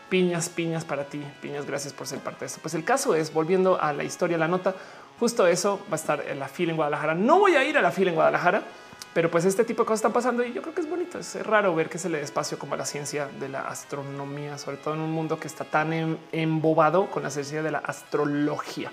piñas, 0.09 0.49
piñas 0.49 0.83
para 0.85 1.05
ti, 1.05 1.21
piñas, 1.41 1.65
gracias 1.65 1.93
por 1.93 2.07
ser 2.07 2.19
parte 2.19 2.41
de 2.41 2.45
esto. 2.47 2.59
Pues 2.61 2.73
el 2.73 2.83
caso 2.83 3.15
es, 3.15 3.31
volviendo 3.31 3.79
a 3.81 3.93
la 3.93 4.03
historia, 4.03 4.37
la 4.37 4.47
nota, 4.47 4.75
justo 5.19 5.47
eso 5.47 5.79
va 5.89 5.93
a 5.93 5.95
estar 5.95 6.25
en 6.27 6.39
la 6.39 6.47
fila 6.47 6.71
en 6.71 6.77
Guadalajara. 6.77 7.15
No 7.15 7.39
voy 7.39 7.55
a 7.55 7.63
ir 7.63 7.77
a 7.77 7.81
la 7.81 7.91
fila 7.91 8.09
en 8.09 8.15
Guadalajara, 8.15 8.63
pero 9.13 9.31
pues 9.31 9.45
este 9.45 9.63
tipo 9.63 9.83
de 9.83 9.87
cosas 9.87 9.99
están 9.99 10.13
pasando 10.13 10.43
y 10.43 10.53
yo 10.53 10.61
creo 10.61 10.73
que 10.73 10.81
es 10.81 10.89
bonito. 10.89 11.19
Es 11.19 11.35
raro 11.45 11.73
ver 11.75 11.89
que 11.89 11.97
se 11.97 12.09
le 12.09 12.21
espacio 12.21 12.59
como 12.59 12.73
a 12.73 12.77
la 12.77 12.85
ciencia 12.85 13.27
de 13.39 13.49
la 13.49 13.61
astronomía, 13.61 14.57
sobre 14.57 14.77
todo 14.77 14.93
en 14.93 15.01
un 15.01 15.11
mundo 15.11 15.39
que 15.39 15.47
está 15.47 15.65
tan 15.65 15.93
em, 15.93 16.17
embobado 16.31 17.09
con 17.09 17.23
la 17.23 17.29
ciencia 17.29 17.61
de 17.63 17.71
la 17.71 17.79
astrología. 17.79 18.91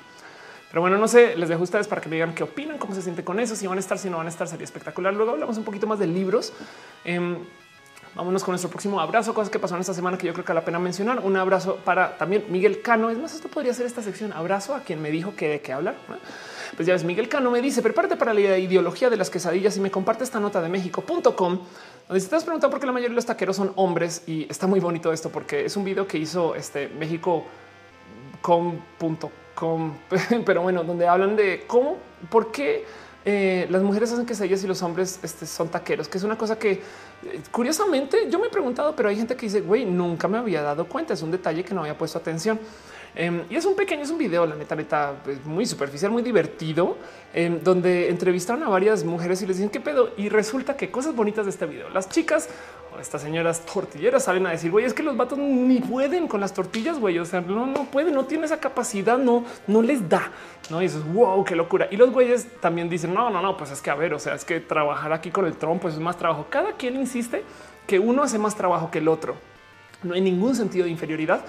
Pero 0.70 0.80
bueno, 0.80 0.98
no 0.98 1.08
sé, 1.08 1.36
les 1.36 1.48
dejo 1.48 1.62
ustedes 1.62 1.86
para 1.86 2.00
que 2.00 2.08
me 2.08 2.16
digan 2.16 2.34
qué 2.34 2.42
opinan, 2.42 2.76
cómo 2.76 2.94
se 2.94 3.02
siente 3.02 3.24
con 3.24 3.38
eso, 3.40 3.54
si 3.56 3.66
van 3.66 3.78
a 3.78 3.80
estar, 3.80 3.98
si 3.98 4.10
no 4.10 4.18
van 4.18 4.26
a 4.26 4.30
estar, 4.30 4.48
sería 4.48 4.64
espectacular. 4.64 5.14
Luego 5.14 5.32
hablamos 5.32 5.56
un 5.58 5.64
poquito 5.64 5.86
más 5.86 5.98
de 5.98 6.06
libros. 6.06 6.52
Em, 7.04 7.38
Vámonos 8.16 8.42
con 8.42 8.52
nuestro 8.52 8.70
próximo 8.70 8.98
abrazo, 8.98 9.34
cosas 9.34 9.50
que 9.50 9.58
pasaron 9.58 9.82
esta 9.82 9.92
semana 9.92 10.16
que 10.16 10.26
yo 10.26 10.32
creo 10.32 10.42
que 10.42 10.50
vale 10.50 10.62
la 10.62 10.64
pena 10.64 10.78
mencionar. 10.78 11.20
Un 11.20 11.36
abrazo 11.36 11.76
para 11.84 12.16
también 12.16 12.46
Miguel 12.48 12.80
Cano. 12.80 13.10
Es 13.10 13.18
más, 13.18 13.34
esto 13.34 13.48
podría 13.48 13.74
ser 13.74 13.84
esta 13.84 14.00
sección. 14.00 14.32
Abrazo 14.32 14.74
a 14.74 14.80
quien 14.80 15.02
me 15.02 15.10
dijo 15.10 15.36
que 15.36 15.48
de 15.48 15.60
qué 15.60 15.74
hablar. 15.74 15.96
Pues 16.74 16.86
ya 16.86 16.94
ves, 16.94 17.04
Miguel 17.04 17.28
Cano 17.28 17.50
me 17.50 17.60
dice, 17.60 17.82
prepárate 17.82 18.16
para 18.16 18.32
la 18.32 18.56
ideología 18.56 19.10
de 19.10 19.18
las 19.18 19.28
quesadillas 19.28 19.76
y 19.76 19.80
me 19.80 19.90
comparte 19.90 20.24
esta 20.24 20.40
nota 20.40 20.62
de 20.62 20.70
México.com, 20.70 21.58
donde 22.08 22.20
si 22.20 22.26
te 22.26 22.36
has 22.36 22.44
preguntado 22.44 22.70
por 22.70 22.80
qué 22.80 22.86
la 22.86 22.92
mayoría 22.92 23.10
de 23.10 23.16
los 23.16 23.26
taqueros 23.26 23.56
son 23.56 23.72
hombres 23.76 24.22
y 24.26 24.46
está 24.50 24.66
muy 24.66 24.80
bonito 24.80 25.12
esto 25.12 25.28
porque 25.28 25.66
es 25.66 25.76
un 25.76 25.84
video 25.84 26.06
que 26.08 26.16
hizo 26.16 26.54
este 26.54 26.88
México.com, 26.88 28.80
pero 30.46 30.62
bueno, 30.62 30.84
donde 30.84 31.06
hablan 31.06 31.36
de 31.36 31.64
cómo, 31.66 31.98
por 32.30 32.50
qué 32.50 32.86
eh, 33.28 33.66
las 33.70 33.82
mujeres 33.82 34.12
hacen 34.12 34.24
quesadillas 34.24 34.62
y 34.62 34.68
los 34.68 34.82
hombres 34.82 35.18
este, 35.20 35.46
son 35.46 35.68
taqueros, 35.68 36.06
que 36.06 36.16
es 36.16 36.22
una 36.22 36.38
cosa 36.38 36.60
que 36.60 36.80
curiosamente 37.50 38.28
yo 38.30 38.38
me 38.38 38.46
he 38.46 38.50
preguntado, 38.50 38.94
pero 38.96 39.08
hay 39.08 39.16
gente 39.16 39.36
que 39.36 39.46
dice, 39.46 39.60
güey, 39.60 39.84
nunca 39.84 40.28
me 40.28 40.38
había 40.38 40.62
dado 40.62 40.86
cuenta. 40.86 41.14
Es 41.14 41.22
un 41.22 41.30
detalle 41.30 41.64
que 41.64 41.74
no 41.74 41.80
había 41.82 41.96
puesto 41.96 42.18
atención. 42.18 42.58
Em, 43.18 43.44
y 43.48 43.56
es 43.56 43.64
un 43.64 43.74
pequeño, 43.74 44.02
es 44.02 44.10
un 44.10 44.18
video, 44.18 44.44
la 44.44 44.54
neta, 44.54 44.76
neta, 44.76 45.14
pues, 45.24 45.42
muy 45.46 45.64
superficial, 45.64 46.10
muy 46.10 46.22
divertido, 46.22 46.98
em, 47.32 47.58
donde 47.62 48.10
entrevistaron 48.10 48.62
a 48.62 48.68
varias 48.68 49.04
mujeres 49.04 49.40
y 49.40 49.46
les 49.46 49.56
dicen 49.56 49.70
qué 49.70 49.80
pedo. 49.80 50.10
Y 50.18 50.28
resulta 50.28 50.76
que 50.76 50.90
cosas 50.90 51.16
bonitas 51.16 51.46
de 51.46 51.50
este 51.50 51.64
video. 51.64 51.88
Las 51.88 52.10
chicas 52.10 52.50
o 52.94 53.00
estas 53.00 53.22
señoras 53.22 53.64
tortilleras 53.64 54.24
salen 54.24 54.46
a 54.46 54.50
decir, 54.50 54.70
güey, 54.70 54.84
es 54.84 54.92
que 54.92 55.02
los 55.02 55.16
vatos 55.16 55.38
ni 55.38 55.80
pueden 55.80 56.28
con 56.28 56.42
las 56.42 56.52
tortillas, 56.52 56.98
güey. 56.98 57.18
O 57.18 57.24
sea, 57.24 57.40
no, 57.40 57.64
no 57.64 57.84
pueden, 57.84 58.12
no 58.14 58.26
tiene 58.26 58.44
esa 58.44 58.60
capacidad, 58.60 59.16
no, 59.16 59.46
no 59.66 59.80
les 59.80 60.06
da. 60.06 60.30
No, 60.68 60.82
y 60.82 60.84
dices, 60.84 61.02
wow, 61.14 61.42
qué 61.42 61.56
locura. 61.56 61.88
Y 61.90 61.96
los 61.96 62.10
güeyes 62.10 62.46
también 62.60 62.90
dicen, 62.90 63.14
no, 63.14 63.30
no, 63.30 63.40
no, 63.40 63.56
pues 63.56 63.70
es 63.70 63.80
que 63.80 63.88
a 63.88 63.94
ver, 63.94 64.12
o 64.12 64.18
sea, 64.18 64.34
es 64.34 64.44
que 64.44 64.60
trabajar 64.60 65.14
aquí 65.14 65.30
con 65.30 65.46
el 65.46 65.56
trompo 65.56 65.88
es 65.88 65.98
más 65.98 66.18
trabajo. 66.18 66.48
Cada 66.50 66.72
quien 66.72 66.96
insiste 66.96 67.44
que 67.86 67.98
uno 67.98 68.22
hace 68.22 68.38
más 68.38 68.54
trabajo 68.56 68.90
que 68.90 68.98
el 68.98 69.08
otro. 69.08 69.36
No 70.02 70.12
hay 70.12 70.20
ningún 70.20 70.54
sentido 70.54 70.84
de 70.84 70.90
inferioridad. 70.90 71.40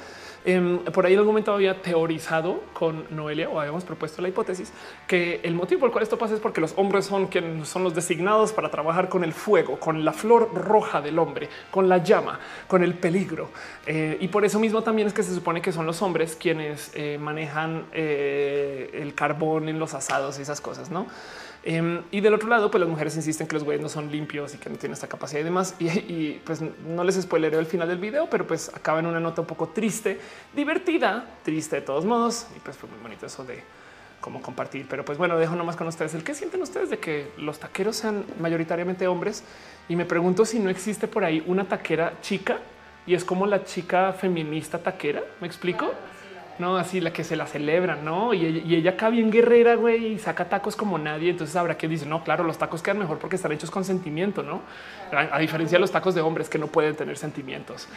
Em, 0.47 0.79
por 0.79 1.05
ahí 1.05 1.11
en 1.11 1.19
algún 1.19 1.33
momento 1.33 1.51
había 1.51 1.81
teorizado 1.81 2.63
con 2.71 3.03
Noelia 3.09 3.49
o 3.49 3.59
habíamos 3.59 3.83
propuesto 3.83 4.21
la 4.21 4.29
hipótesis 4.29 4.71
que 5.05 5.41
el 5.43 5.53
motivo 5.53 5.81
por 5.81 5.89
el 5.89 5.91
cual 5.91 6.03
esto 6.03 6.17
pasa 6.17 6.35
es 6.35 6.39
porque 6.39 6.61
los 6.61 6.73
hombres 6.77 7.03
son 7.03 7.27
quienes 7.27 7.67
son 7.67 7.83
los 7.83 7.93
designados 7.93 8.53
para 8.53 8.71
trabajar 8.71 9.09
con 9.09 9.25
el 9.25 9.33
fuego, 9.33 9.77
con 9.77 10.05
la 10.05 10.13
flor 10.13 10.53
roja 10.53 11.01
del 11.01 11.19
hombre, 11.19 11.49
con 11.69 11.89
la 11.89 11.97
llama, 11.97 12.39
con 12.69 12.81
el 12.81 12.93
peligro. 12.93 13.49
Eh, 13.85 14.19
y 14.21 14.29
por 14.29 14.45
eso 14.45 14.57
mismo 14.57 14.83
también 14.83 15.09
es 15.09 15.13
que 15.13 15.21
se 15.21 15.35
supone 15.35 15.61
que 15.61 15.73
son 15.73 15.85
los 15.85 16.01
hombres 16.01 16.37
quienes 16.39 16.91
eh, 16.93 17.17
manejan 17.19 17.87
eh, 17.91 18.89
el 18.93 19.15
carbón 19.15 19.67
en 19.67 19.79
los 19.79 19.93
asados 19.93 20.39
y 20.39 20.43
esas 20.43 20.61
cosas, 20.61 20.89
no? 20.89 21.07
Em, 21.69 22.01
y 22.11 22.21
del 22.21 22.33
otro 22.33 22.47
lado, 22.47 22.71
pues 22.71 22.79
las 22.79 22.89
mujeres 22.89 23.13
insisten 23.17 23.45
que 23.45 23.53
los 23.53 23.65
güeyes 23.65 23.81
no 23.81 23.89
son 23.89 24.09
limpios 24.09 24.55
y 24.55 24.57
que 24.57 24.69
no 24.69 24.77
tienen 24.77 24.93
esta 24.93 25.07
capacidad 25.07 25.41
y 25.41 25.43
demás. 25.43 25.75
Y, 25.79 26.39
pues 26.45 26.61
no 26.61 27.03
les 27.03 27.21
spoileré 27.21 27.57
el 27.59 27.65
final 27.65 27.89
del 27.89 27.97
video, 27.97 28.29
pero 28.29 28.47
pues 28.47 28.71
acaba 28.73 28.99
en 28.99 29.05
una 29.05 29.19
nota 29.19 29.41
un 29.41 29.47
poco 29.47 29.67
triste, 29.67 30.17
divertida, 30.55 31.25
triste 31.43 31.75
de 31.75 31.81
todos 31.81 32.05
modos. 32.05 32.47
Y 32.55 32.59
pues 32.61 32.77
fue 32.77 32.87
muy 32.89 32.99
bonito 32.99 33.25
eso 33.25 33.43
de 33.43 33.61
cómo 34.21 34.41
compartir. 34.41 34.85
Pero 34.89 35.03
pues 35.03 35.17
bueno, 35.17 35.37
dejo 35.37 35.57
nomás 35.57 35.75
con 35.75 35.87
ustedes 35.87 36.13
el 36.13 36.23
que 36.23 36.33
sienten 36.33 36.61
ustedes 36.61 36.89
de 36.89 36.99
que 36.99 37.33
los 37.37 37.59
taqueros 37.59 37.97
sean 37.97 38.23
mayoritariamente 38.39 39.05
hombres. 39.05 39.43
Y 39.89 39.97
me 39.97 40.05
pregunto 40.05 40.45
si 40.45 40.59
no 40.59 40.69
existe 40.69 41.09
por 41.09 41.25
ahí 41.25 41.43
una 41.47 41.67
taquera 41.67 42.13
chica 42.21 42.59
y 43.05 43.13
es 43.13 43.25
como 43.25 43.45
la 43.45 43.65
chica 43.65 44.13
feminista 44.13 44.79
taquera. 44.79 45.21
¿Me 45.41 45.47
explico? 45.47 45.91
No 46.59 46.77
así 46.77 46.99
la 46.99 47.11
que 47.11 47.23
se 47.23 47.35
la 47.35 47.45
celebra, 47.47 47.95
no? 47.95 48.33
Y, 48.33 48.75
ella 48.75 48.91
acá 48.91 49.09
bien 49.09 49.31
guerrera, 49.31 49.75
güey, 49.75 50.13
y 50.13 50.19
saca 50.19 50.49
tacos 50.49 50.75
como 50.75 50.97
nadie. 50.97 51.31
Entonces 51.31 51.55
habrá 51.55 51.75
quien 51.75 51.91
dice, 51.91 52.05
no, 52.05 52.23
claro, 52.23 52.43
los 52.43 52.57
tacos 52.57 52.81
quedan 52.81 52.99
mejor 52.99 53.19
porque 53.19 53.35
están 53.35 53.51
hechos 53.51 53.71
con 53.71 53.83
sentimiento, 53.83 54.43
no? 54.43 54.61
A, 55.11 55.39
diferencia 55.39 55.77
de 55.77 55.81
los 55.81 55.91
tacos 55.91 56.15
de 56.15 56.21
hombres 56.21 56.49
que 56.49 56.57
no 56.57 56.67
pueden 56.67 56.95
tener 56.95 57.17
sentimientos, 57.17 57.87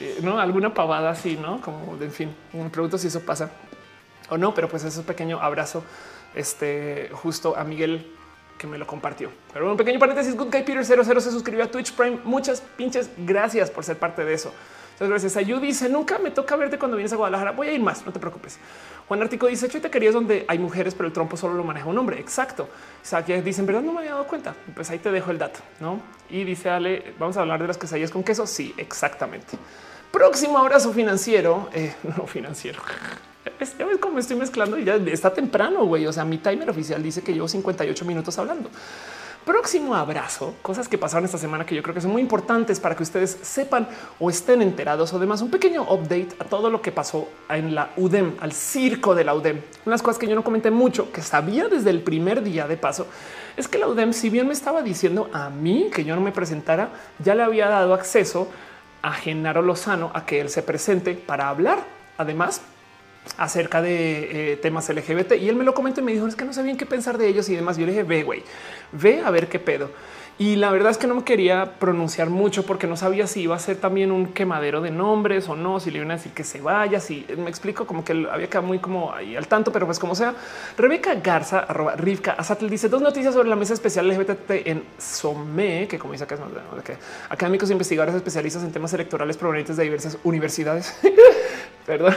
eh, 0.00 0.18
no? 0.22 0.38
Alguna 0.38 0.74
pavada 0.74 1.10
así, 1.10 1.38
no? 1.40 1.60
Como 1.60 1.96
en 2.00 2.12
fin, 2.12 2.34
me 2.52 2.68
pregunto 2.70 2.98
si 2.98 3.08
eso 3.08 3.20
pasa 3.20 3.50
o 4.30 4.36
no, 4.36 4.54
pero 4.54 4.68
pues 4.68 4.84
ese 4.84 5.02
pequeño 5.02 5.40
abrazo, 5.40 5.84
este 6.34 7.10
justo 7.12 7.56
a 7.56 7.64
Miguel 7.64 8.14
que 8.58 8.66
me 8.66 8.76
lo 8.76 8.86
compartió. 8.86 9.30
Pero 9.52 9.70
un 9.70 9.76
pequeño 9.76 9.98
paréntesis, 9.98 10.36
Good 10.36 10.50
Guy 10.50 10.62
Peter 10.64 10.84
00 10.84 11.20
se 11.20 11.30
suscribió 11.30 11.64
a 11.64 11.68
Twitch 11.68 11.92
Prime. 11.92 12.18
Muchas 12.24 12.60
pinches 12.60 13.08
gracias 13.16 13.70
por 13.70 13.84
ser 13.84 13.98
parte 13.98 14.24
de 14.24 14.34
eso. 14.34 14.52
Entonces, 15.00 15.32
gracias. 15.32 15.46
Yu 15.46 15.60
dice 15.60 15.88
nunca 15.88 16.18
me 16.18 16.32
toca 16.32 16.56
verte 16.56 16.76
cuando 16.76 16.96
vienes 16.96 17.12
a 17.12 17.16
Guadalajara. 17.16 17.52
Voy 17.52 17.68
a 17.68 17.72
ir 17.72 17.80
más, 17.80 18.04
no 18.04 18.12
te 18.12 18.18
preocupes. 18.18 18.58
Juan 19.06 19.22
Artico 19.22 19.46
dice 19.46 19.68
yo 19.68 19.80
te 19.80 19.90
querías 19.90 20.12
donde 20.12 20.44
hay 20.48 20.58
mujeres, 20.58 20.94
pero 20.94 21.06
el 21.06 21.12
trompo 21.12 21.36
solo 21.36 21.54
lo 21.54 21.62
maneja 21.62 21.86
un 21.86 21.96
hombre. 21.98 22.18
Exacto. 22.18 22.64
O 22.64 23.06
sea, 23.06 23.24
que 23.24 23.40
dicen 23.40 23.64
verdad, 23.64 23.82
no 23.82 23.92
me 23.92 24.00
había 24.00 24.10
dado 24.12 24.26
cuenta. 24.26 24.56
Pues 24.74 24.90
ahí 24.90 24.98
te 24.98 25.12
dejo 25.12 25.30
el 25.30 25.38
dato, 25.38 25.60
no? 25.78 26.00
Y 26.28 26.42
dice 26.42 26.68
Ale, 26.68 27.14
vamos 27.16 27.36
a 27.36 27.42
hablar 27.42 27.60
de 27.60 27.68
las 27.68 27.78
quesadillas 27.78 28.10
con 28.10 28.24
queso. 28.24 28.44
Sí, 28.44 28.74
exactamente. 28.76 29.56
Próximo 30.10 30.58
abrazo 30.58 30.92
financiero, 30.92 31.70
eh, 31.72 31.94
no 32.16 32.26
financiero. 32.26 32.82
Ya 33.78 33.86
ves 33.86 33.98
cómo 34.00 34.18
estoy 34.18 34.36
mezclando 34.36 34.76
y 34.78 34.84
ya 34.84 34.96
está 34.96 35.32
temprano, 35.32 35.84
güey. 35.84 36.08
O 36.08 36.12
sea, 36.12 36.24
mi 36.24 36.38
timer 36.38 36.68
oficial 36.70 37.00
dice 37.00 37.22
que 37.22 37.32
llevo 37.32 37.46
58 37.46 38.04
minutos 38.04 38.36
hablando 38.36 38.68
próximo 39.44 39.94
abrazo, 39.94 40.54
cosas 40.62 40.88
que 40.88 40.98
pasaron 40.98 41.24
esta 41.24 41.38
semana 41.38 41.64
que 41.64 41.74
yo 41.74 41.82
creo 41.82 41.94
que 41.94 42.00
son 42.00 42.12
muy 42.12 42.22
importantes 42.22 42.80
para 42.80 42.94
que 42.94 43.02
ustedes 43.02 43.38
sepan 43.42 43.88
o 44.18 44.30
estén 44.30 44.62
enterados 44.62 45.12
o 45.12 45.16
además 45.16 45.40
un 45.40 45.50
pequeño 45.50 45.82
update 45.82 46.28
a 46.38 46.44
todo 46.44 46.70
lo 46.70 46.82
que 46.82 46.92
pasó 46.92 47.28
en 47.48 47.74
la 47.74 47.90
UDEM, 47.96 48.36
al 48.40 48.52
circo 48.52 49.14
de 49.14 49.24
la 49.24 49.34
UDEM. 49.34 49.60
Unas 49.86 50.02
cosas 50.02 50.18
que 50.18 50.26
yo 50.26 50.34
no 50.34 50.44
comenté 50.44 50.70
mucho, 50.70 51.10
que 51.12 51.22
sabía 51.22 51.68
desde 51.68 51.90
el 51.90 52.02
primer 52.02 52.42
día 52.42 52.66
de 52.66 52.76
paso, 52.76 53.06
es 53.56 53.68
que 53.68 53.78
la 53.78 53.88
UDEM, 53.88 54.12
si 54.12 54.30
bien 54.30 54.46
me 54.46 54.52
estaba 54.52 54.82
diciendo 54.82 55.30
a 55.32 55.50
mí 55.50 55.90
que 55.92 56.04
yo 56.04 56.14
no 56.14 56.20
me 56.20 56.32
presentara, 56.32 56.90
ya 57.18 57.34
le 57.34 57.42
había 57.42 57.68
dado 57.68 57.94
acceso 57.94 58.48
a 59.02 59.12
Genaro 59.12 59.62
Lozano 59.62 60.10
a 60.14 60.26
que 60.26 60.40
él 60.40 60.50
se 60.50 60.62
presente 60.62 61.14
para 61.14 61.48
hablar. 61.48 61.78
Además, 62.18 62.62
acerca 63.36 63.82
de 63.82 64.52
eh, 64.52 64.56
temas 64.56 64.88
LGBT 64.88 65.32
y 65.40 65.48
él 65.48 65.56
me 65.56 65.64
lo 65.64 65.74
comentó 65.74 66.00
y 66.00 66.04
me 66.04 66.12
dijo 66.12 66.26
es 66.26 66.36
que 66.36 66.44
no 66.44 66.52
sabían 66.52 66.76
qué 66.76 66.86
pensar 66.86 67.18
de 67.18 67.28
ellos 67.28 67.48
y 67.48 67.56
demás. 67.56 67.76
Yo 67.76 67.86
le 67.86 67.92
dije 67.92 68.04
ve 68.04 68.22
güey, 68.22 68.42
ve 68.92 69.22
a 69.24 69.30
ver 69.30 69.48
qué 69.48 69.58
pedo. 69.58 69.90
Y 70.40 70.54
la 70.54 70.70
verdad 70.70 70.92
es 70.92 70.98
que 70.98 71.08
no 71.08 71.16
me 71.16 71.24
quería 71.24 71.80
pronunciar 71.80 72.30
mucho 72.30 72.64
porque 72.64 72.86
no 72.86 72.96
sabía 72.96 73.26
si 73.26 73.40
iba 73.40 73.56
a 73.56 73.58
ser 73.58 73.78
también 73.78 74.12
un 74.12 74.28
quemadero 74.28 74.80
de 74.80 74.92
nombres 74.92 75.48
o 75.48 75.56
no, 75.56 75.80
si 75.80 75.90
le 75.90 75.98
iban 75.98 76.12
a 76.12 76.14
decir 76.14 76.30
que 76.30 76.44
se 76.44 76.60
vaya, 76.60 77.00
si 77.00 77.26
me 77.36 77.50
explico 77.50 77.88
como 77.88 78.04
que 78.04 78.12
había 78.30 78.46
quedado 78.46 78.64
muy 78.64 78.78
como 78.78 79.12
al 79.12 79.48
tanto, 79.48 79.72
pero 79.72 79.86
pues 79.86 79.98
como 79.98 80.14
sea. 80.14 80.36
Rebeca 80.76 81.16
Garza, 81.16 81.58
arroba 81.58 81.96
Rivka 81.96 82.32
Azatel 82.32 82.70
dice 82.70 82.88
dos 82.88 83.02
noticias 83.02 83.34
sobre 83.34 83.48
la 83.48 83.56
mesa 83.56 83.74
especial 83.74 84.06
LGBT 84.06 84.50
en 84.64 84.84
SOME, 84.96 85.88
que 85.88 85.98
como 85.98 86.12
dice 86.12 86.22
acá 86.22 86.36
es 86.36 86.40
más 86.40 86.50
de 86.54 86.82
que 86.84 86.96
académicos 87.30 87.68
e 87.70 87.72
investigadores 87.72 88.14
especialistas 88.14 88.62
en 88.62 88.70
temas 88.70 88.92
electorales 88.92 89.36
provenientes 89.36 89.76
de 89.76 89.82
diversas 89.82 90.18
universidades. 90.22 90.96
Perdón. 91.88 92.14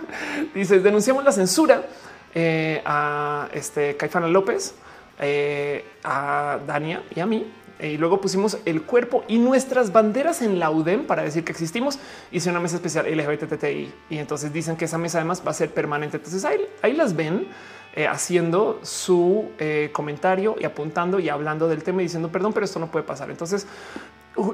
dice 0.54 0.78
denunciamos 0.80 1.24
la 1.24 1.32
censura 1.32 1.86
eh, 2.34 2.82
a 2.84 3.48
este 3.54 3.96
Caifana 3.96 4.28
López 4.28 4.74
eh, 5.18 5.86
a 6.04 6.58
Dania 6.66 7.02
y 7.14 7.20
a 7.20 7.26
mí. 7.26 7.50
Y 7.80 7.96
luego 7.96 8.20
pusimos 8.20 8.58
el 8.66 8.82
cuerpo 8.82 9.24
y 9.26 9.38
nuestras 9.38 9.90
banderas 9.90 10.42
en 10.42 10.58
la 10.58 10.70
UDEM 10.70 11.06
para 11.06 11.22
decir 11.22 11.44
que 11.44 11.52
existimos. 11.52 11.98
Hice 12.30 12.50
una 12.50 12.60
mesa 12.60 12.76
especial 12.76 13.06
LGBTTI 13.10 13.94
y 14.10 14.18
entonces 14.18 14.52
dicen 14.52 14.76
que 14.76 14.84
esa 14.84 14.98
mesa 14.98 15.16
además 15.16 15.42
va 15.46 15.50
a 15.50 15.54
ser 15.54 15.72
permanente. 15.72 16.18
Entonces 16.18 16.44
ahí, 16.44 16.92
las 16.92 17.16
ven 17.16 17.48
eh, 17.94 18.06
haciendo 18.06 18.80
su 18.82 19.50
comentario 19.92 20.56
y 20.60 20.64
apuntando 20.64 21.18
y 21.18 21.30
hablando 21.30 21.68
del 21.68 21.82
tema 21.82 22.02
y 22.02 22.04
diciendo 22.04 22.30
perdón, 22.30 22.52
pero 22.52 22.66
esto 22.66 22.78
no 22.78 22.90
puede 22.90 23.06
pasar. 23.06 23.30
Entonces 23.30 23.66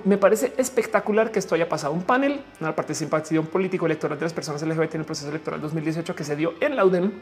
me 0.05 0.19
parece 0.19 0.53
espectacular 0.57 1.31
que 1.31 1.39
esto 1.39 1.55
haya 1.55 1.69
pasado. 1.69 1.93
Un 1.93 2.03
panel, 2.03 2.43
una 2.61 2.75
participación 2.75 3.47
político 3.47 3.87
electoral 3.87 4.19
de 4.19 4.25
las 4.25 4.33
personas 4.33 4.63
LGBT 4.63 4.95
en 4.95 5.01
el 5.01 5.07
proceso 5.07 5.29
electoral 5.29 5.61
2018 5.61 6.15
que 6.15 6.25
se 6.25 6.37
dio 6.37 6.55
en 6.61 6.77
la 6.77 6.85
UDEM. 6.85 7.13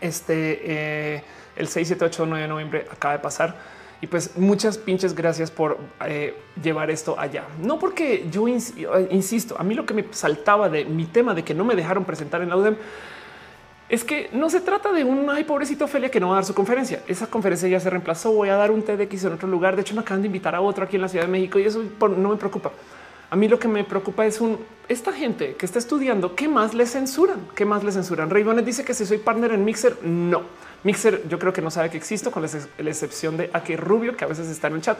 Este 0.00 1.24
el 1.56 1.68
6, 1.68 1.88
7, 1.88 2.04
8, 2.04 2.26
9 2.26 2.42
de 2.42 2.48
noviembre 2.48 2.86
acaba 2.90 3.14
de 3.14 3.20
pasar. 3.20 3.56
Y 4.00 4.08
pues 4.08 4.36
muchas 4.36 4.78
pinches 4.78 5.14
gracias 5.14 5.52
por 5.52 5.78
eh, 6.04 6.34
llevar 6.60 6.90
esto 6.90 7.18
allá. 7.18 7.44
No 7.60 7.78
porque 7.78 8.26
yo 8.32 8.48
eh, 8.48 8.58
insisto, 9.10 9.56
a 9.58 9.62
mí 9.62 9.74
lo 9.74 9.86
que 9.86 9.94
me 9.94 10.04
saltaba 10.10 10.68
de 10.68 10.84
mi 10.84 11.06
tema 11.06 11.34
de 11.34 11.44
que 11.44 11.54
no 11.54 11.64
me 11.64 11.76
dejaron 11.76 12.04
presentar 12.04 12.42
en 12.42 12.48
la 12.48 12.56
UDEM 12.56 12.76
es 13.92 14.04
que 14.04 14.30
no 14.32 14.48
se 14.48 14.62
trata 14.62 14.90
de 14.90 15.04
un 15.04 15.28
ay 15.28 15.44
pobrecito 15.44 15.84
Ophelia 15.84 16.10
que 16.10 16.18
no 16.18 16.28
va 16.28 16.32
a 16.32 16.36
dar 16.36 16.46
su 16.46 16.54
conferencia. 16.54 17.02
Esa 17.06 17.26
conferencia 17.26 17.68
ya 17.68 17.78
se 17.78 17.90
reemplazó. 17.90 18.32
Voy 18.32 18.48
a 18.48 18.56
dar 18.56 18.70
un 18.70 18.82
TEDx 18.82 19.24
en 19.24 19.34
otro 19.34 19.46
lugar. 19.46 19.76
De 19.76 19.82
hecho, 19.82 19.94
me 19.94 20.00
acaban 20.00 20.22
de 20.22 20.28
invitar 20.28 20.54
a 20.54 20.62
otro 20.62 20.84
aquí 20.84 20.96
en 20.96 21.02
la 21.02 21.08
Ciudad 21.08 21.26
de 21.26 21.30
México 21.30 21.58
y 21.58 21.64
eso 21.64 21.84
no 22.00 22.30
me 22.30 22.36
preocupa. 22.36 22.72
A 23.28 23.36
mí 23.36 23.48
lo 23.48 23.58
que 23.58 23.68
me 23.68 23.84
preocupa 23.84 24.24
es 24.24 24.40
un 24.40 24.58
esta 24.88 25.12
gente 25.12 25.56
que 25.56 25.66
está 25.66 25.78
estudiando, 25.78 26.34
¿qué 26.34 26.48
más 26.48 26.72
le 26.72 26.86
censuran? 26.86 27.48
¿Qué 27.54 27.66
más 27.66 27.84
le 27.84 27.92
censuran? 27.92 28.30
Bonet 28.30 28.64
dice 28.64 28.82
que 28.82 28.94
si 28.94 29.04
soy 29.04 29.18
partner 29.18 29.52
en 29.52 29.62
Mixer, 29.62 30.02
no. 30.02 30.42
Mixer 30.84 31.28
yo 31.28 31.38
creo 31.38 31.52
que 31.52 31.60
no 31.60 31.70
sabe 31.70 31.90
que 31.90 31.98
existo 31.98 32.30
con 32.30 32.42
la, 32.42 32.48
excepción 32.90 33.36
de 33.36 33.50
Aki 33.52 33.76
Rubio, 33.76 34.16
que 34.16 34.24
a 34.24 34.28
veces 34.28 34.48
está 34.48 34.68
en 34.68 34.76
el 34.76 34.80
chat 34.80 34.98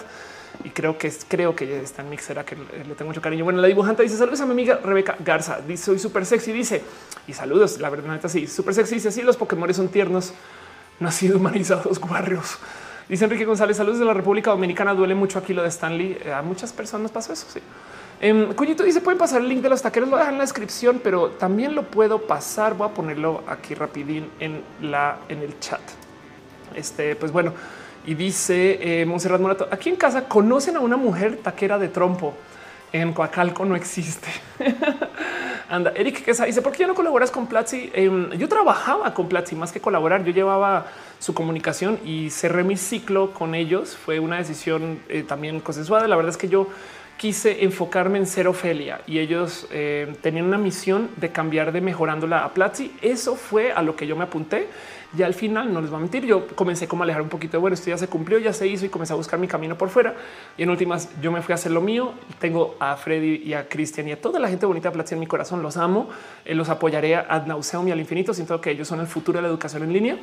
y 0.65 0.71
creo 0.71 0.97
que 0.97 1.13
creo 1.29 1.55
que 1.57 1.83
está 1.83 2.03
en 2.03 2.11
Mixer, 2.11 2.39
a 2.39 2.45
que 2.45 2.57
le 2.57 2.95
tengo 2.95 3.09
mucho 3.09 3.21
cariño. 3.21 3.45
Bueno, 3.45 3.61
la 3.61 3.69
dibujante 3.69 4.03
dice 4.03 4.17
saludos 4.17 4.41
a 4.41 4.47
mi 4.47 4.53
amiga 4.53 4.79
Rebeca 4.83 5.17
Garza. 5.19 5.61
Dice 5.67 5.85
soy 5.85 5.99
súper 5.99 6.27
sexy. 6.27 6.53
Dice 6.53 6.83
y 7.27 7.33
saludos. 7.33 7.79
La 7.81 7.91
verdad, 7.91 8.13
neta, 8.13 8.29
sí, 8.29 8.47
súper 8.47 8.75
sexy. 8.75 8.97
Dice 8.97 9.11
sí, 9.11 9.23
los 9.23 9.37
Pokémon 9.37 9.73
son 9.75 9.89
tiernos, 9.89 10.33
nacidos 11.01 11.39
humanizados, 11.39 11.99
guarrios. 12.01 12.59
Dice 13.09 13.25
Enrique 13.25 13.45
González, 13.45 13.77
saludos 13.77 13.99
de 13.99 14.05
la 14.05 14.15
República 14.15 14.51
Dominicana. 14.51 14.95
Duele 14.95 15.15
mucho 15.15 15.39
aquí 15.39 15.53
lo 15.53 15.63
de 15.63 15.69
Stanley. 15.69 16.19
Eh, 16.25 16.33
a 16.33 16.43
muchas 16.43 16.73
personas 16.73 17.11
pasó 17.11 17.33
eso. 17.33 17.47
Sí. 17.53 17.61
Eh, 18.21 18.53
Cuñito 18.55 18.85
dice 18.85 19.01
pueden 19.01 19.19
pasar 19.19 19.41
el 19.41 19.49
link 19.49 19.63
de 19.63 19.69
los 19.69 19.83
taqueros, 19.83 20.09
lo 20.09 20.17
dejan 20.17 20.35
en 20.35 20.39
la 20.39 20.45
descripción, 20.45 21.01
pero 21.03 21.31
también 21.31 21.75
lo 21.75 21.83
puedo 21.83 22.23
pasar. 22.23 22.75
Voy 22.75 22.89
a 22.89 22.95
ponerlo 22.95 23.43
aquí 23.49 23.75
rapidín 23.75 24.31
en 24.39 24.63
la 24.81 25.19
en 25.29 25.43
el 25.43 25.59
chat. 25.59 25.81
Este, 26.75 27.17
pues 27.17 27.33
bueno, 27.33 27.53
y 28.05 28.15
dice 28.15 29.01
eh, 29.01 29.07
Monserrat 29.07 29.41
Morato, 29.41 29.69
aquí 29.71 29.89
en 29.89 29.97
casa 29.97 30.29
conocen 30.29 30.77
a 30.77 30.81
una 30.81 30.97
mujer 30.97 31.39
taquera 31.43 31.79
de 31.79 31.89
trompo. 31.89 32.35
En 32.93 33.15
Coacalco 33.15 33.65
no 33.65 33.75
existe. 33.75 34.29
Anda, 35.71 35.93
Eric 35.97 36.23
que 36.25 36.33
dice, 36.33 36.61
¿por 36.61 36.73
qué 36.73 36.81
ya 36.81 36.87
no 36.87 36.95
colaboras 36.95 37.31
con 37.31 37.47
Platzi? 37.47 37.91
Em, 37.95 38.31
yo 38.33 38.47
trabajaba 38.49 39.15
con 39.15 39.29
Platzi 39.29 39.57
más 39.57 39.73
que 39.73 39.81
colaborar. 39.81 40.23
Yo 40.25 40.33
llevaba 40.33 40.87
su 41.19 41.33
comunicación 41.33 41.99
y 42.05 42.29
cerré 42.29 42.65
mi 42.65 42.77
ciclo 42.77 43.33
con 43.33 43.55
ellos. 43.55 43.97
Fue 43.97 44.21
una 44.21 44.37
decisión 44.37 45.01
eh, 45.09 45.23
también 45.23 45.61
consensuada. 45.61 46.07
La 46.07 46.17
verdad 46.17 46.31
es 46.31 46.37
que 46.37 46.51
yo 46.51 46.69
quise 47.23 47.63
enfocarme 47.63 48.19
en 48.19 48.27
ser 48.27 48.49
Ofelia 48.49 49.01
y 49.07 49.21
ellos 49.21 49.69
eh, 49.71 50.13
tenían 50.23 50.45
una 50.45 50.59
misión 50.59 51.09
de 51.19 51.31
cambiar 51.31 51.71
de 51.71 51.81
mejorándola 51.81 52.45
a 52.45 52.53
Platzi. 52.53 52.91
Eso 53.01 53.37
fue 53.37 53.71
a 53.71 53.81
lo 53.81 53.95
que 53.95 54.09
yo 54.09 54.17
me 54.17 54.25
apunté. 54.25 54.67
Y 55.17 55.23
al 55.23 55.33
final 55.33 55.73
no 55.73 55.81
les 55.81 55.91
voy 55.91 55.99
a 55.99 56.01
mentir. 56.01 56.27
Yo 56.27 56.49
comencé 56.57 56.89
como 56.89 57.03
a 57.03 57.05
alejar 57.05 57.23
un 57.23 57.29
poquito 57.29 57.59
de 57.59 57.61
bueno, 57.61 57.75
esto 57.75 57.91
ya 57.91 57.97
se 57.97 58.09
cumplió, 58.09 58.41
ya 58.41 58.53
se 58.53 58.67
hizo 58.67 58.87
y 58.87 58.89
comencé 58.89 59.13
a 59.13 59.17
buscar 59.17 59.39
mi 59.39 59.47
camino 59.47 59.79
por 59.79 59.89
fuera. 59.89 60.17
Y 60.59 60.65
en 60.65 60.71
últimas, 60.71 61.11
yo 61.21 61.31
me 61.31 61.43
fui 61.43 61.53
a 61.53 61.55
hacer 61.55 61.71
lo 61.71 61.81
mío. 61.81 62.13
Tengo 62.41 62.75
a 62.81 62.97
Freddy 62.97 63.41
y 63.45 63.55
a 63.55 63.69
Cristian 63.69 64.09
y 64.09 64.13
a 64.13 64.21
toda 64.21 64.41
la 64.41 64.49
gente 64.49 64.67
bonita 64.67 64.89
de 64.89 64.95
Platzi 64.95 65.15
en 65.15 65.21
mi 65.21 65.29
corazón. 65.29 65.63
Los 65.63 65.77
amo, 65.77 66.09
eh, 66.45 66.57
los 66.57 66.71
apoyaré 66.71 67.15
ad 67.15 67.47
nauseum 67.47 67.87
y 67.87 67.93
al 67.93 68.01
infinito. 68.01 68.35
Siento 68.35 68.61
que 68.61 68.73
ellos 68.73 68.89
son 68.89 68.99
el 68.99 69.07
futuro 69.07 69.39
de 69.39 69.43
la 69.43 69.49
educación 69.49 69.85
en 69.85 69.93
línea 69.93 70.19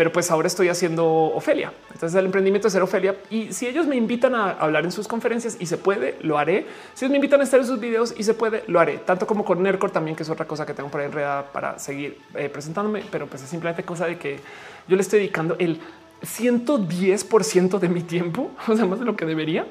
pero 0.00 0.12
pues 0.12 0.30
ahora 0.30 0.46
estoy 0.46 0.70
haciendo 0.70 1.06
Ofelia. 1.06 1.74
Entonces 1.92 2.18
el 2.18 2.24
emprendimiento 2.24 2.68
es 2.68 2.72
ser 2.72 2.80
Ofelia. 2.80 3.16
Y 3.28 3.52
si 3.52 3.66
ellos 3.66 3.86
me 3.86 3.96
invitan 3.96 4.34
a 4.34 4.52
hablar 4.52 4.86
en 4.86 4.92
sus 4.92 5.06
conferencias 5.06 5.58
y 5.60 5.66
se 5.66 5.76
puede, 5.76 6.16
lo 6.22 6.38
haré. 6.38 6.66
Si 6.94 7.06
me 7.06 7.16
invitan 7.16 7.42
a 7.42 7.44
estar 7.44 7.60
en 7.60 7.66
sus 7.66 7.78
videos 7.78 8.14
y 8.16 8.22
se 8.22 8.32
puede, 8.32 8.64
lo 8.66 8.80
haré. 8.80 8.96
Tanto 8.96 9.26
como 9.26 9.44
con 9.44 9.62
Nercor 9.62 9.90
también, 9.90 10.16
que 10.16 10.22
es 10.22 10.30
otra 10.30 10.46
cosa 10.46 10.64
que 10.64 10.72
tengo 10.72 10.88
por 10.88 11.02
ahí 11.02 11.06
enredada 11.08 11.52
para 11.52 11.78
seguir 11.78 12.18
eh, 12.34 12.48
presentándome. 12.48 13.02
Pero 13.10 13.26
pues 13.26 13.42
es 13.42 13.50
simplemente 13.50 13.82
cosa 13.82 14.06
de 14.06 14.16
que 14.16 14.40
yo 14.88 14.96
le 14.96 15.02
estoy 15.02 15.18
dedicando 15.18 15.56
el 15.58 15.78
110 16.22 17.24
por 17.24 17.44
ciento 17.44 17.78
de 17.78 17.90
mi 17.90 18.00
tiempo, 18.00 18.52
o 18.68 18.74
sea, 18.74 18.86
más 18.86 19.00
de 19.00 19.04
lo 19.04 19.16
que 19.16 19.26
debería 19.26 19.66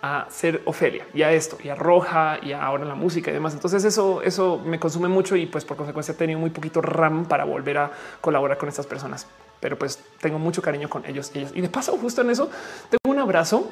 a 0.00 0.26
ser 0.30 0.62
Ofelia 0.64 1.06
y 1.14 1.22
a 1.22 1.32
esto 1.32 1.56
y 1.62 1.70
a 1.70 1.74
Roja 1.74 2.38
y 2.42 2.52
ahora 2.52 2.86
la 2.86 2.94
música 2.94 3.30
y 3.30 3.34
demás. 3.34 3.52
Entonces 3.52 3.84
eso, 3.84 4.22
eso 4.22 4.62
me 4.64 4.78
consume 4.78 5.08
mucho 5.08 5.36
y 5.36 5.44
pues 5.44 5.66
por 5.66 5.76
consecuencia 5.76 6.12
he 6.12 6.16
tenido 6.16 6.38
muy 6.38 6.50
poquito 6.50 6.80
RAM 6.80 7.26
para 7.26 7.44
volver 7.44 7.76
a 7.76 7.90
colaborar 8.22 8.56
con 8.56 8.68
estas 8.70 8.86
personas 8.86 9.26
pero 9.64 9.78
pues 9.78 9.98
tengo 10.20 10.38
mucho 10.38 10.60
cariño 10.60 10.90
con 10.90 11.06
ellos. 11.06 11.32
Y 11.34 11.62
de 11.62 11.70
paso, 11.70 11.96
justo 11.96 12.20
en 12.20 12.28
eso, 12.28 12.50
tengo 12.90 13.14
un 13.14 13.18
abrazo. 13.18 13.70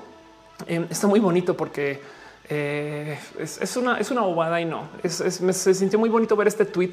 Eh, 0.67 0.87
está 0.89 1.07
muy 1.07 1.21
bonito 1.21 1.55
porque 1.55 2.01
eh, 2.49 3.19
es, 3.39 3.77
una, 3.77 3.99
es 3.99 4.11
una 4.11 4.23
bobada 4.23 4.61
y 4.61 4.65
no 4.65 4.89
es, 5.03 5.41
me, 5.41 5.53
se 5.53 5.75
sintió 5.75 5.99
muy 5.99 6.09
bonito 6.11 6.35
ver 6.37 6.49
este 6.49 6.65
tweet. 6.65 6.91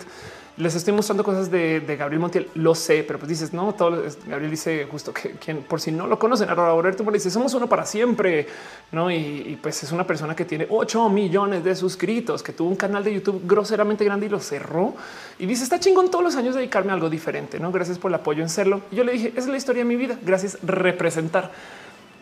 Les 0.58 0.76
estoy 0.76 0.94
mostrando 0.94 1.24
cosas 1.24 1.50
de, 1.50 1.82
Gabriel 1.98 2.20
Montiel. 2.20 2.50
Lo 2.56 2.76
sé, 2.76 3.04
pero 3.08 3.18
pues 3.18 3.30
dices 3.30 3.54
no, 3.54 3.74
todo 3.74 4.04
Gabriel 4.28 4.52
dice 4.52 4.88
justo 4.92 5.14
que 5.14 5.32
quien 5.32 5.64
por 5.64 5.80
si 5.80 5.92
no 5.92 6.06
lo 6.06 6.20
conocen, 6.20 6.50
ahora 6.50 6.70
Roberto 6.70 7.04
dice 7.12 7.32
somos 7.32 7.54
uno 7.54 7.68
para 7.68 7.86
siempre, 7.86 8.46
no? 8.92 9.10
Y, 9.10 9.58
pues 9.62 9.82
es 9.84 9.92
una 9.92 10.06
persona 10.06 10.36
que 10.36 10.46
tiene 10.46 10.68
8 10.70 11.10
millones 11.10 11.64
de 11.64 11.76
suscritos, 11.76 12.44
que 12.44 12.52
tuvo 12.52 12.70
un 12.70 12.76
canal 12.76 13.04
de 13.04 13.14
YouTube 13.14 13.42
groseramente 13.46 14.04
grande 14.04 14.26
y 14.26 14.30
lo 14.30 14.40
cerró 14.40 14.94
y 15.40 15.46
dice 15.46 15.64
está 15.64 15.80
chingón 15.80 16.12
todos 16.12 16.24
los 16.24 16.36
años 16.36 16.56
dedicarme 16.56 16.92
a 16.92 16.96
algo 16.96 17.10
diferente. 17.10 17.60
No, 17.60 17.72
gracias 17.72 17.98
por 17.98 18.12
el 18.12 18.16
apoyo 18.16 18.44
en 18.44 18.50
serlo. 18.50 18.82
Y 18.92 18.98
yo 18.98 19.04
le 19.04 19.14
dije 19.14 19.34
es 19.36 19.48
la 19.48 19.58
historia 19.58 19.84
de 19.84 19.90
mi 19.90 19.96
vida. 19.96 20.18
Gracias 20.22 20.58
representar. 20.62 21.52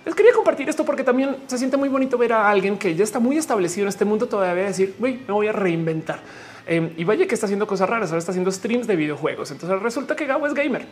Les 0.07 0.15
quería 0.15 0.31
compartir 0.31 0.69
esto 0.69 0.85
porque 0.85 1.03
también 1.03 1.35
se 1.47 1.57
siente 1.57 1.75
muy 1.75 1.89
bonito 1.89 2.17
ver 2.17 2.31
a 2.31 2.49
alguien 2.49 2.77
que 2.77 2.95
ya 2.95 3.03
está 3.03 3.19
muy 3.19 3.37
establecido 3.37 3.83
en 3.83 3.89
este 3.89 4.05
mundo 4.05 4.25
todavía 4.29 4.63
decir, 4.63 4.95
me 4.99 5.17
voy 5.27 5.47
a 5.47 5.51
reinventar. 5.51 6.21
Em, 6.65 6.93
y 6.95 7.03
vaya 7.03 7.27
que 7.27 7.33
está 7.33 7.45
haciendo 7.45 7.67
cosas 7.67 7.89
raras. 7.89 8.09
Ahora 8.11 8.19
está 8.19 8.31
haciendo 8.31 8.49
streams 8.49 8.87
de 8.87 8.95
videojuegos. 8.95 9.51
Entonces 9.51 9.81
resulta 9.81 10.15
que 10.15 10.25
Gabo 10.25 10.47
es 10.47 10.53
gamer. 10.53 10.85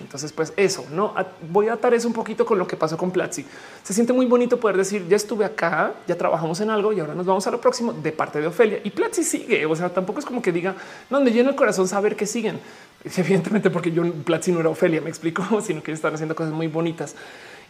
Entonces, 0.00 0.32
pues 0.32 0.54
eso 0.56 0.86
no 0.90 1.14
voy 1.50 1.68
a 1.68 1.74
atar 1.74 1.92
eso 1.92 2.08
un 2.08 2.14
poquito 2.14 2.46
con 2.46 2.58
lo 2.58 2.66
que 2.66 2.78
pasó 2.78 2.96
con 2.96 3.10
Platzi. 3.10 3.44
Se 3.82 3.92
siente 3.92 4.14
muy 4.14 4.24
bonito 4.24 4.58
poder 4.58 4.78
decir 4.78 5.06
ya 5.06 5.16
estuve 5.16 5.44
acá, 5.44 5.92
ya 6.08 6.16
trabajamos 6.16 6.58
en 6.62 6.70
algo 6.70 6.94
y 6.94 7.00
ahora 7.00 7.14
nos 7.14 7.26
vamos 7.26 7.46
a 7.46 7.50
lo 7.50 7.60
próximo 7.60 7.92
de 7.92 8.10
parte 8.10 8.40
de 8.40 8.46
Ofelia 8.46 8.80
y 8.82 8.88
Platzi 8.88 9.22
sigue. 9.22 9.66
O 9.66 9.76
sea, 9.76 9.90
tampoco 9.90 10.18
es 10.18 10.24
como 10.24 10.40
que 10.40 10.50
diga 10.50 10.74
no 11.10 11.20
llena 11.20 11.50
el 11.50 11.56
corazón 11.56 11.86
saber 11.88 12.16
que 12.16 12.24
siguen. 12.24 12.58
Evidentemente, 13.04 13.68
porque 13.68 13.92
yo 13.92 14.10
Platzi 14.24 14.50
no 14.50 14.60
era 14.60 14.70
Ofelia, 14.70 15.02
me 15.02 15.10
explico, 15.10 15.60
sino 15.62 15.82
que 15.82 15.92
están 15.92 16.14
haciendo 16.14 16.34
cosas 16.34 16.54
muy 16.54 16.68
bonitas 16.68 17.14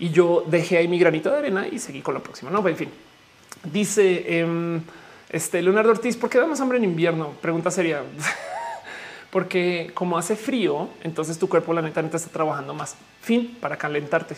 y 0.03 0.11
yo 0.11 0.43
dejé 0.49 0.79
ahí 0.79 0.89
mi 0.89 0.99
granito 0.99 1.31
de 1.31 1.39
arena 1.39 1.69
y 1.69 1.79
seguí 1.79 2.03
con 2.03 2.15
lo 2.15 2.21
próximo. 2.21 2.51
No, 2.51 2.67
en 2.67 2.77
fin, 2.77 2.89
dice 3.63 4.41
em, 4.41 4.83
este 5.31 5.63
Leonardo 5.63 5.93
Ortiz, 5.93 6.17
¿por 6.17 6.29
qué 6.29 6.39
da 6.39 6.47
más 6.49 6.61
hambre 6.61 6.79
en 6.79 6.85
invierno? 6.85 7.35
Pregunta 7.41 7.71
seria. 7.71 8.03
Porque 9.31 9.93
como 9.95 10.19
hace 10.19 10.35
frío, 10.35 10.89
entonces 11.05 11.39
tu 11.39 11.49
cuerpo, 11.49 11.73
la 11.73 11.83
neta, 11.83 12.03
neta 12.03 12.17
está 12.17 12.31
trabajando 12.31 12.75
más. 12.75 12.97
Fin 13.21 13.57
para 13.61 13.77
calentarte. 13.77 14.35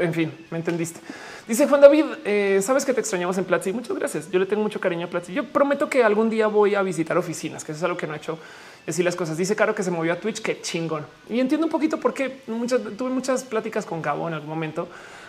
En, 0.00 0.12
fin, 0.12 0.30
me 0.50 0.58
entendiste. 0.58 1.00
Dice 1.48 1.66
Juan 1.66 1.80
David, 1.80 2.04
eh, 2.26 2.60
sabes 2.62 2.84
que 2.84 2.92
te 2.92 3.00
extrañamos 3.00 3.38
en 3.38 3.46
Platzi. 3.46 3.72
Muchas 3.72 3.96
gracias. 3.96 4.30
Yo 4.30 4.38
le 4.38 4.44
tengo 4.44 4.62
mucho 4.62 4.78
cariño 4.78 5.06
a 5.06 5.10
Platzi. 5.10 5.32
Yo 5.32 5.44
prometo 5.44 5.88
que 5.88 6.04
algún 6.04 6.28
día 6.28 6.48
voy 6.48 6.74
a 6.74 6.82
visitar 6.82 7.16
oficinas, 7.16 7.64
que 7.64 7.72
eso 7.72 7.78
es 7.78 7.84
algo 7.84 7.96
que 7.96 8.06
no 8.06 8.12
he 8.12 8.18
hecho 8.18 8.38
decir 8.86 9.04
las 9.04 9.16
cosas. 9.16 9.36
Dice 9.36 9.56
Caro 9.56 9.74
que 9.74 9.82
se 9.82 9.90
movió 9.90 10.12
a 10.12 10.16
Twitch, 10.16 10.40
qué 10.40 10.60
chingón. 10.60 11.06
Y 11.28 11.40
entiendo 11.40 11.66
un 11.66 11.70
poquito 11.70 11.98
por 11.98 12.14
qué 12.14 12.40
muchas, 12.46 12.80
tuve 12.96 13.10
muchas 13.10 13.44
pláticas 13.44 13.84
con 13.84 14.02
Gabo 14.02 14.28
en 14.28 14.34
algún 14.34 14.50
momento 14.50 14.88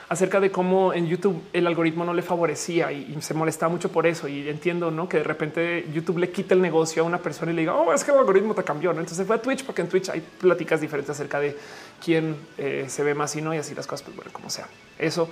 acerca 0.09 0.39
de 0.39 0.51
cómo 0.51 0.93
en 0.93 1.07
YouTube 1.07 1.41
el 1.53 1.65
algoritmo 1.65 2.05
no 2.05 2.13
le 2.13 2.21
favorecía 2.21 2.91
y, 2.91 3.15
se 3.21 3.33
molestaba 3.33 3.71
mucho 3.71 3.91
por 3.91 4.05
eso. 4.05 4.27
Y 4.27 4.47
entiendo 4.47 4.91
¿no? 4.91 5.07
que 5.09 5.17
de 5.17 5.23
repente 5.23 5.87
YouTube 5.93 6.19
le 6.19 6.29
quita 6.31 6.53
el 6.53 6.61
negocio 6.61 7.03
a 7.03 7.05
una 7.05 7.17
persona 7.19 7.51
y 7.51 7.55
le 7.55 7.61
diga, 7.61 7.75
oh, 7.75 7.93
es 7.93 8.03
que 8.03 8.11
el 8.11 8.17
algoritmo 8.17 8.53
te 8.53 8.63
cambió. 8.63 8.93
¿no? 8.93 8.99
Entonces 8.99 9.25
fue 9.25 9.35
a 9.35 9.41
Twitch 9.41 9.63
porque 9.65 9.81
en 9.81 9.89
Twitch 9.89 10.09
hay 10.09 10.21
pláticas 10.21 10.81
diferentes 10.81 11.09
acerca 11.09 11.39
de 11.39 11.57
quién 12.03 12.35
eh, 12.57 12.85
se 12.87 13.03
ve 13.03 13.15
más 13.15 13.35
y 13.35 13.41
no, 13.41 13.53
y 13.53 13.57
así 13.57 13.73
las 13.73 13.87
cosas, 13.87 14.03
pues 14.03 14.15
bueno, 14.15 14.31
como 14.33 14.49
sea. 14.49 14.67
Eso 14.99 15.29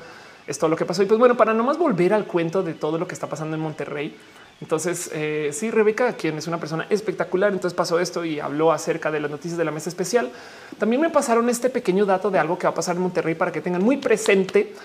es 0.48 0.57
todo 0.57 0.69
lo 0.69 0.76
que 0.76 0.85
pasó. 0.85 1.03
Y 1.03 1.06
pues 1.06 1.19
bueno, 1.19 1.38
para 1.38 1.53
no 1.53 1.64
más 1.64 1.77
volver 1.77 2.14
al 2.14 2.26
cuento 2.26 2.64
de 2.64 2.73
todo 2.73 2.98
lo 2.98 3.07
que 3.07 3.14
está 3.14 3.27
pasando 3.27 3.56
en 3.56 3.61
Monterrey, 3.61 4.15
entonces, 4.62 5.10
eh, 5.14 5.50
sí, 5.54 5.72
Rebeca, 5.72 6.14
quien 6.14 6.38
es 6.38 6.48
una 6.48 6.60
persona 6.60 6.86
espectacular, 6.90 7.52
entonces 7.52 7.76
pasó 7.76 8.00
esto 8.00 8.24
y 8.24 8.40
habló 8.40 8.72
acerca 8.72 9.10
de 9.10 9.20
las 9.20 9.32
noticias 9.32 9.58
de 9.58 9.66
la 9.66 9.72
mesa 9.72 9.90
especial. 9.90 10.32
También 10.78 11.02
me 11.02 11.10
pasaron 11.10 11.50
este 11.50 11.72
pequeño 11.72 12.06
dato 12.06 12.30
de 12.30 12.38
algo 12.38 12.60
que 12.60 12.68
va 12.68 12.72
a 12.72 12.76
pasar 12.76 12.96
en 12.96 13.02
Monterrey 13.02 13.34
para 13.34 13.52
que 13.52 13.60
tengan 13.60 13.84
muy 13.84 13.98
presente. 13.98 14.76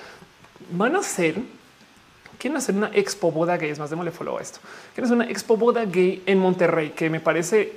Van 0.71 0.97
a 0.97 1.03
ser, 1.03 1.37
quieren 2.39 2.57
hacer 2.57 2.75
una 2.75 2.91
expo 2.95 3.31
boda 3.31 3.59
gay, 3.59 3.69
es 3.69 3.79
más, 3.79 3.91
démosle 3.91 4.13
follow 4.13 4.39
a 4.39 4.41
esto. 4.41 4.61
Quieren 4.95 5.05
hacer 5.05 5.17
una 5.17 5.31
expo 5.31 5.59
boda 5.59 5.85
gay 5.85 6.23
en 6.25 6.39
Monterrey, 6.39 6.91
que 6.91 7.11
me 7.11 7.21
parece, 7.21 7.75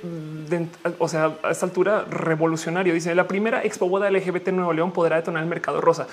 o 0.98 1.06
sea, 1.06 1.36
a 1.42 1.50
esta 1.50 1.66
altura 1.66 2.06
revolucionario. 2.08 2.94
Dice, 2.94 3.14
la 3.14 3.28
primera 3.28 3.62
expo 3.62 3.90
boda 3.90 4.10
LGBT 4.10 4.48
Nuevo 4.48 4.72
León 4.72 4.92
podrá 4.92 5.16
detonar 5.16 5.42
el 5.42 5.50
mercado 5.50 5.82
rosa. 5.82 6.06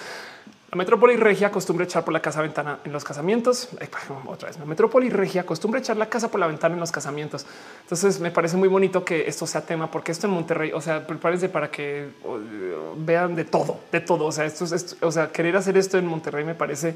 Metrópoli 0.77 1.15
regia 1.17 1.47
acostumbra 1.47 1.85
echar 1.85 2.05
por 2.05 2.13
la 2.13 2.21
casa 2.21 2.41
ventana 2.41 2.79
en 2.85 2.93
los 2.93 3.03
casamientos. 3.03 3.69
otra 4.27 4.49
vez, 4.49 4.59
metrópoli 4.59 5.09
regia 5.09 5.41
acostumbra 5.41 5.79
echar 5.79 5.97
la 5.97 6.07
casa 6.07 6.29
por 6.29 6.39
la 6.39 6.45
ventana 6.45 6.75
en 6.75 6.79
los 6.79 6.91
casamientos. 6.91 7.47
Entonces 7.81 8.19
me 8.19 8.29
parece 8.29 8.57
muy 8.57 8.69
bonito 8.69 9.03
que 9.03 9.27
esto 9.27 9.47
sea 9.47 9.65
tema, 9.65 9.89
porque 9.89 10.11
esto 10.11 10.27
en 10.27 10.33
Monterrey, 10.33 10.71
o 10.71 10.79
sea, 10.79 11.05
prepárense 11.07 11.49
para 11.49 11.71
que 11.71 12.09
vean 12.97 13.35
de 13.35 13.45
todo, 13.45 13.79
de 13.91 14.01
todo. 14.01 14.25
O 14.25 14.31
sea, 14.31 14.45
esto 14.45 14.65
es, 14.65 14.97
o 15.01 15.11
sea, 15.11 15.31
querer 15.31 15.57
hacer 15.57 15.77
esto 15.77 15.97
en 15.97 16.05
Monterrey 16.05 16.45
me 16.45 16.55
parece 16.55 16.95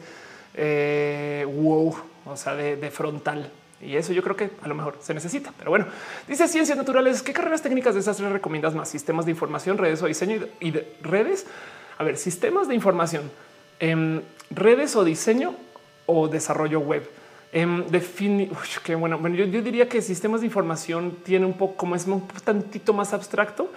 eh, 0.53 1.47
wow, 1.51 1.95
o 2.25 2.37
sea, 2.37 2.55
de, 2.55 2.91
frontal. 2.91 3.51
Y 3.81 3.95
eso 3.95 4.13
yo 4.13 4.21
creo 4.21 4.35
que 4.35 4.51
a 4.61 4.67
lo 4.67 4.75
mejor 4.75 4.99
se 5.01 5.15
necesita. 5.15 5.51
Pero 5.57 5.71
bueno, 5.71 5.87
dice 6.27 6.47
ciencias 6.47 6.77
naturales. 6.77 7.23
¿Qué 7.23 7.33
carreras 7.33 7.63
técnicas 7.63 7.95
de 7.95 8.01
esas 8.01 8.15
tres 8.15 8.31
recomiendas 8.31 8.75
más? 8.75 8.89
Sistemas 8.89 9.25
de 9.25 9.31
información, 9.31 9.79
redes 9.79 10.03
o 10.03 10.05
diseño 10.05 10.45
y 10.59 10.69
de 10.69 10.95
redes. 11.01 11.47
A 11.97 12.03
ver, 12.03 12.17
sistemas 12.17 12.67
de 12.67 12.75
información 12.75 13.31
en 13.81 14.23
redes 14.51 14.95
o 14.95 15.03
diseño 15.03 15.55
o 16.05 16.29
desarrollo 16.29 16.79
web. 16.79 17.09
En 17.51 17.85
que 18.83 18.95
bueno, 18.95 19.17
bueno 19.17 19.35
yo, 19.35 19.61
diría 19.61 19.89
que 19.89 20.01
sistemas 20.01 20.39
de 20.39 20.47
información 20.47 21.17
tiene 21.25 21.45
un 21.45 21.53
poco 21.53 21.75
como 21.75 21.95
es 21.95 22.07
un 22.07 22.25
tantito 22.45 22.93
más 22.93 23.11
abstracto. 23.11 23.69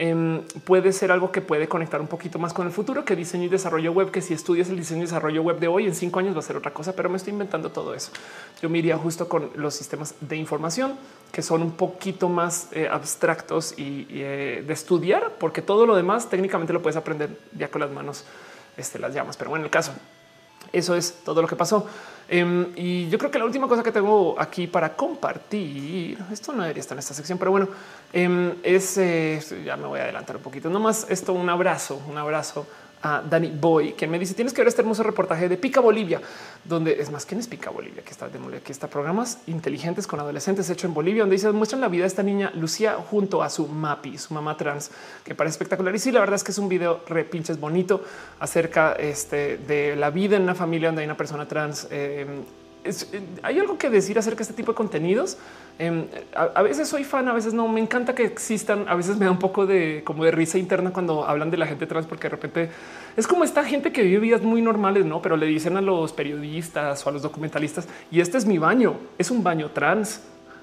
Em, 0.00 0.42
puede 0.64 0.92
ser 0.92 1.10
algo 1.10 1.32
que 1.32 1.40
puede 1.40 1.66
conectar 1.66 2.00
un 2.00 2.06
poquito 2.06 2.38
más 2.38 2.54
con 2.54 2.68
el 2.68 2.72
futuro 2.72 3.04
que 3.04 3.16
diseño 3.16 3.46
y 3.46 3.48
desarrollo 3.48 3.90
web, 3.90 4.12
que 4.12 4.22
si 4.22 4.32
estudias 4.32 4.68
el 4.68 4.76
diseño 4.76 5.00
y 5.00 5.06
desarrollo 5.06 5.42
web 5.42 5.58
de 5.58 5.66
hoy 5.66 5.86
en 5.86 5.94
cinco 5.94 6.20
años 6.20 6.36
va 6.36 6.38
a 6.38 6.42
ser 6.42 6.56
otra 6.56 6.72
cosa, 6.72 6.94
pero 6.94 7.08
me 7.08 7.16
estoy 7.16 7.32
inventando 7.32 7.72
todo 7.72 7.94
eso. 7.94 8.12
Yo 8.62 8.70
me 8.70 8.78
iría 8.78 8.96
justo 8.96 9.28
con 9.28 9.50
los 9.56 9.74
sistemas 9.74 10.14
de 10.20 10.36
información 10.36 10.94
que 11.32 11.42
son 11.42 11.62
un 11.62 11.72
poquito 11.72 12.28
más 12.28 12.68
eh, 12.70 12.88
abstractos 12.88 13.76
y, 13.76 14.06
eh, 14.10 14.62
de 14.64 14.72
estudiar, 14.72 15.32
porque 15.40 15.62
todo 15.62 15.84
lo 15.84 15.96
demás 15.96 16.30
técnicamente 16.30 16.72
lo 16.72 16.80
puedes 16.80 16.96
aprender 16.96 17.36
ya 17.58 17.68
con 17.68 17.80
las 17.80 17.90
manos 17.90 18.24
este, 18.78 18.98
las 18.98 19.12
llamas. 19.12 19.36
Pero 19.36 19.50
bueno, 19.50 19.64
el 19.66 19.70
caso, 19.70 19.92
eso 20.72 20.94
es 20.94 21.22
todo 21.24 21.42
lo 21.42 21.48
que 21.48 21.56
pasó. 21.56 21.86
Em, 22.28 22.66
y 22.76 23.08
yo 23.08 23.18
creo 23.18 23.30
que 23.30 23.38
la 23.38 23.46
última 23.46 23.68
cosa 23.68 23.82
que 23.82 23.92
tengo 23.92 24.34
aquí 24.38 24.66
para 24.66 24.94
compartir, 24.94 26.18
esto 26.30 26.52
no 26.52 26.62
debería 26.62 26.80
estar 26.80 26.94
en 26.94 27.00
esta 27.00 27.14
sección, 27.14 27.38
pero 27.38 27.50
bueno, 27.50 27.68
em, 28.12 28.54
es, 28.62 28.98
eh, 28.98 29.40
ya 29.64 29.76
me 29.76 29.86
voy 29.86 29.98
a 30.00 30.04
adelantar 30.04 30.36
un 30.36 30.42
poquito, 30.42 30.68
nomás 30.68 31.06
esto, 31.08 31.32
un 31.32 31.48
abrazo, 31.48 32.00
un 32.06 32.18
abrazo 32.18 32.66
a 33.02 33.22
Danny 33.22 33.50
Boy, 33.50 33.92
que 33.92 34.06
me 34.06 34.18
dice 34.18 34.34
tienes 34.34 34.52
que 34.52 34.60
ver 34.60 34.68
este 34.68 34.82
hermoso 34.82 35.02
reportaje 35.02 35.48
de 35.48 35.56
Pica 35.56 35.80
Bolivia, 35.80 36.20
donde 36.64 37.00
es 37.00 37.10
más 37.10 37.26
quién 37.26 37.40
es 37.40 37.46
Pica 37.46 37.70
Bolivia, 37.70 38.02
que 38.02 38.10
está 38.10 38.26
aquí 38.26 38.72
está 38.72 38.88
programas 38.88 39.38
inteligentes 39.46 40.06
con 40.06 40.20
adolescentes 40.20 40.68
hecho 40.70 40.86
en 40.86 40.94
Bolivia, 40.94 41.22
donde 41.22 41.36
dice 41.36 41.50
muestran 41.52 41.80
la 41.80 41.88
vida 41.88 42.02
de 42.02 42.08
esta 42.08 42.22
niña 42.22 42.50
Lucía 42.54 42.94
junto 42.94 43.42
a 43.42 43.50
su 43.50 43.66
mapi, 43.66 44.18
su 44.18 44.34
mamá 44.34 44.56
trans, 44.56 44.90
que 45.24 45.34
parece 45.34 45.54
espectacular. 45.54 45.94
Y 45.94 45.98
sí, 45.98 46.12
la 46.12 46.20
verdad 46.20 46.36
es 46.36 46.44
que 46.44 46.52
es 46.52 46.58
un 46.58 46.68
video 46.68 47.02
re 47.08 47.24
pinches 47.24 47.58
bonito 47.58 48.02
acerca 48.40 48.92
este, 48.92 49.58
de 49.58 49.96
la 49.96 50.10
vida 50.10 50.36
en 50.36 50.42
una 50.42 50.54
familia 50.54 50.88
donde 50.88 51.02
hay 51.02 51.06
una 51.06 51.16
persona 51.16 51.46
trans. 51.46 51.88
Eh, 51.90 52.26
eh, 52.84 53.20
hay 53.42 53.58
algo 53.58 53.78
que 53.78 53.90
decir 53.90 54.18
acerca 54.18 54.38
de 54.38 54.42
este 54.42 54.54
tipo 54.54 54.72
de 54.72 54.76
contenidos. 54.76 55.36
Em, 55.78 56.06
a, 56.34 56.62
veces 56.62 56.88
soy 56.88 57.04
fan, 57.04 57.28
a 57.28 57.32
veces 57.32 57.54
no. 57.54 57.68
Me 57.68 57.80
encanta 57.80 58.14
que 58.14 58.24
existan. 58.24 58.88
A 58.88 58.94
veces 58.94 59.16
me 59.16 59.26
da 59.26 59.30
un 59.30 59.38
poco 59.38 59.66
de 59.66 60.02
como 60.04 60.24
de 60.24 60.30
risa 60.30 60.58
interna 60.58 60.92
cuando 60.92 61.24
hablan 61.24 61.50
de 61.50 61.56
la 61.56 61.66
gente 61.66 61.86
trans, 61.86 62.06
porque 62.06 62.24
de 62.24 62.30
repente 62.30 62.70
es 63.16 63.26
como 63.26 63.44
esta 63.44 63.64
gente 63.64 63.92
que 63.92 64.02
vive 64.02 64.20
vidas 64.20 64.42
muy 64.42 64.62
normales, 64.62 65.04
no? 65.04 65.20
Pero 65.22 65.36
le 65.36 65.46
dicen 65.46 65.76
a 65.76 65.80
los 65.80 66.12
periodistas 66.12 67.04
o 67.06 67.10
a 67.10 67.12
los 67.12 67.22
documentalistas 67.22 67.88
y 68.10 68.20
este 68.20 68.38
es 68.38 68.46
mi 68.46 68.58
baño, 68.58 68.94
es 69.18 69.30
un 69.30 69.42
baño 69.42 69.70
trans 69.70 70.20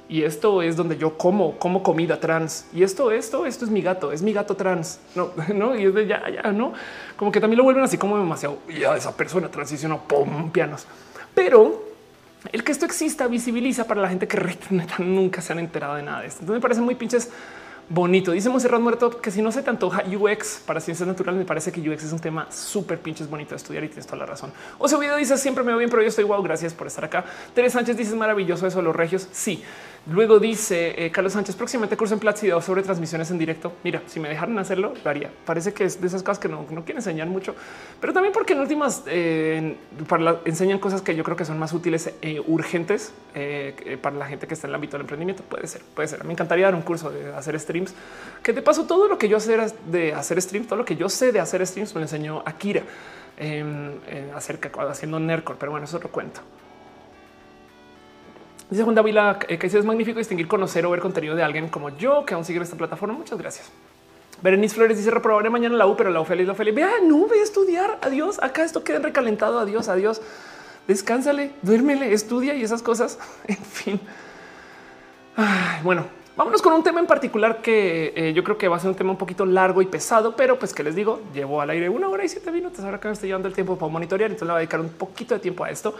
y 0.07 0.21
esto 0.23 0.61
es 0.61 0.75
donde 0.75 0.97
yo 0.97 1.17
como, 1.17 1.57
como 1.57 1.81
comida 1.81 2.19
trans 2.19 2.67
y 2.73 2.83
esto, 2.83 3.11
esto, 3.11 3.45
esto 3.45 3.65
es 3.65 3.71
mi 3.71 3.81
gato, 3.81 4.11
es 4.11 4.21
mi 4.21 4.33
gato 4.33 4.55
trans. 4.55 4.99
No, 5.15 5.31
no, 5.53 5.75
y 5.77 5.85
es 5.85 5.93
de 5.93 6.07
ya, 6.07 6.23
ya, 6.29 6.51
no 6.51 6.73
como 7.15 7.31
que 7.31 7.41
también 7.41 7.57
lo 7.57 7.63
vuelven 7.63 7.83
así 7.83 7.97
como 7.97 8.17
demasiado. 8.17 8.59
Ya 8.79 8.95
esa 8.95 9.15
persona 9.15 9.49
transicionó 9.49 10.03
pum, 10.07 10.51
pianos, 10.51 10.85
pero 11.33 11.94
el 12.51 12.63
que 12.63 12.71
esto 12.71 12.85
exista 12.85 13.27
visibiliza 13.27 13.85
para 13.85 14.01
la 14.01 14.09
gente 14.09 14.27
que 14.27 14.37
nunca 14.99 15.41
se 15.41 15.53
han 15.53 15.59
enterado 15.59 15.95
de 15.95 16.03
nada 16.03 16.21
de 16.21 16.27
esto. 16.27 16.41
Entonces 16.41 16.59
me 16.59 16.61
parece 16.61 16.81
muy 16.81 16.95
pinches 16.95 17.29
bonito. 17.89 18.31
Dice 18.31 18.49
Monserrat 18.49 18.81
Muerto 18.81 19.21
que 19.21 19.31
si 19.31 19.41
no 19.41 19.51
se 19.51 19.61
te 19.61 19.69
antoja 19.69 20.03
UX 20.05 20.61
para 20.65 20.79
ciencias 20.79 21.07
naturales, 21.07 21.37
me 21.37 21.45
parece 21.45 21.71
que 21.71 21.87
UX 21.87 22.03
es 22.03 22.11
un 22.11 22.19
tema 22.19 22.51
súper 22.51 22.99
pinches 22.99 23.29
bonito 23.29 23.51
de 23.51 23.57
estudiar 23.57 23.83
y 23.83 23.87
tienes 23.87 24.05
toda 24.05 24.17
la 24.19 24.25
razón. 24.25 24.51
O 24.77 24.87
sea, 24.87 24.97
video 24.97 25.15
dice 25.17 25.37
siempre 25.37 25.63
me 25.63 25.71
veo 25.71 25.79
bien, 25.79 25.89
pero 25.89 26.01
yo 26.01 26.09
estoy 26.09 26.23
wow. 26.23 26.41
Gracias 26.41 26.73
por 26.73 26.87
estar 26.87 27.05
acá. 27.05 27.25
Teresa 27.53 27.79
Sánchez 27.79 27.97
dice 27.97 28.15
maravilloso 28.15 28.65
eso. 28.67 28.81
Los 28.81 28.95
regios. 28.95 29.27
Sí. 29.31 29.63
Luego 30.07 30.37
dice 30.39 31.03
eh, 31.03 31.09
Carlos 31.09 31.33
Sánchez, 31.33 31.55
próximamente 31.55 31.97
curso 31.97 32.13
en 32.13 32.19
Platzi 32.19 32.49
sobre 32.61 32.83
transmisiones 32.83 33.31
en 33.31 33.39
directo. 33.39 33.73
Mira, 33.83 34.03
si 34.05 34.19
me 34.19 34.29
dejaran 34.29 34.59
hacerlo, 34.59 34.93
lo 35.03 35.09
haría. 35.09 35.31
Parece 35.45 35.73
que 35.73 35.85
es 35.85 35.99
de 35.99 36.05
esas 36.05 36.21
cosas 36.21 36.37
que 36.37 36.47
no, 36.47 36.63
no 36.69 36.85
quieren 36.85 36.97
enseñar 36.97 37.27
mucho, 37.27 37.55
pero 37.99 38.13
también 38.13 38.31
porque 38.31 38.53
en 38.53 38.59
últimas 38.59 39.01
eh, 39.07 39.75
enseñan 40.45 40.77
cosas 40.77 41.01
que 41.01 41.15
yo 41.15 41.23
creo 41.23 41.35
que 41.35 41.43
son 41.43 41.57
más 41.57 41.73
útiles 41.73 42.13
e 42.21 42.39
urgentes 42.39 43.13
para 44.01 44.15
la 44.15 44.27
gente 44.27 44.47
que 44.47 44.53
está 44.53 44.67
en 44.67 44.71
el 44.71 44.75
ámbito 44.75 44.93
del 44.93 45.01
emprendimiento. 45.01 45.41
Puede 45.41 45.65
ser, 45.65 45.81
puede 45.95 46.07
ser. 46.07 46.23
Me 46.23 46.33
encantaría 46.33 46.65
dar 46.65 46.75
un 46.75 46.83
curso 46.83 47.09
de 47.09 47.33
hacer 47.33 47.59
streams, 47.59 47.95
que 48.43 48.53
de 48.53 48.61
paso 48.61 48.85
todo 48.85 49.07
lo 49.07 49.17
que 49.17 49.27
yo 49.27 49.39
sé 49.39 49.57
de 49.87 50.13
hacer 50.13 50.39
streams, 50.39 50.67
todo 50.67 50.77
lo 50.77 50.85
que 50.85 50.95
yo 50.95 51.09
sé 51.09 51.31
de 51.31 51.39
hacer 51.39 51.65
streams 51.65 51.95
me 51.95 52.01
lo 52.01 52.05
enseñó 52.05 52.43
Akira 52.45 52.83
em, 53.37 53.93
acerca 54.35 54.69
haciendo 54.87 55.19
Nerdcore, 55.19 55.57
pero 55.59 55.71
bueno, 55.71 55.85
es 55.85 55.93
otro 55.95 56.09
cuento. 56.11 56.41
Dice 58.69 58.83
Juan 58.83 58.95
Davila 58.95 59.37
eh, 59.47 59.57
que 59.57 59.67
es 59.67 59.85
magnífico 59.85 60.17
distinguir, 60.17 60.47
conocer 60.47 60.85
o 60.85 60.89
ver 60.89 60.99
contenido 60.99 61.35
de 61.35 61.43
alguien 61.43 61.69
como 61.69 61.89
yo 61.97 62.25
que 62.25 62.33
aún 62.33 62.43
sigue 62.43 62.57
en 62.57 62.63
esta 62.63 62.75
plataforma. 62.75 63.13
Muchas 63.13 63.37
gracias. 63.37 63.71
Berenice 64.41 64.75
Flores 64.75 64.97
dice 64.97 65.11
reprobaré 65.11 65.49
mañana 65.49 65.75
la 65.75 65.87
U, 65.87 65.95
pero 65.95 66.09
la 66.09 66.19
U 66.21 66.25
feliz, 66.25 66.47
la 66.47 66.55
feliz. 66.55 66.73
Vea, 66.73 66.89
no 67.03 67.27
voy 67.27 67.39
a 67.39 67.43
estudiar. 67.43 67.99
Adiós. 68.01 68.41
Acá 68.41 68.63
esto 68.63 68.83
queda 68.83 68.99
recalentado. 68.99 69.59
Adiós, 69.59 69.87
adiós. 69.87 70.21
Descánsale, 70.87 71.51
duérmele, 71.61 72.13
estudia 72.13 72.53
y 72.55 72.63
esas 72.63 72.81
cosas. 72.81 73.19
En 73.47 73.57
fin. 73.57 73.99
bueno, 75.83 76.05
vámonos 76.35 76.61
con 76.61 76.73
un 76.73 76.83
tema 76.83 76.99
en 76.99 77.07
particular 77.07 77.61
que 77.61 78.13
eh, 78.15 78.33
yo 78.33 78.43
creo 78.43 78.57
que 78.57 78.67
va 78.67 78.77
a 78.77 78.79
ser 78.79 78.89
un 78.89 78.95
tema 78.95 79.11
un 79.11 79.17
poquito 79.17 79.45
largo 79.45 79.81
y 79.81 79.85
pesado, 79.85 80.35
pero 80.35 80.57
pues 80.57 80.73
que 80.73 80.83
les 80.83 80.95
digo, 80.95 81.21
llevo 81.33 81.61
al 81.61 81.69
aire 81.71 81.89
una 81.89 82.07
hora 82.07 82.23
y 82.23 82.29
siete 82.29 82.51
minutos. 82.51 82.83
Ahora 82.83 82.99
que 82.99 83.07
me 83.07 83.13
estoy 83.13 83.29
llevando 83.29 83.47
el 83.47 83.53
tiempo 83.53 83.77
para 83.77 83.91
monitorear, 83.91 84.31
entonces 84.31 84.47
le 84.47 84.53
voy 84.53 84.57
a 84.57 84.59
dedicar 84.59 84.79
un 84.79 84.89
poquito 84.89 85.33
de 85.33 85.39
tiempo 85.39 85.63
a 85.63 85.69
esto. 85.69 85.95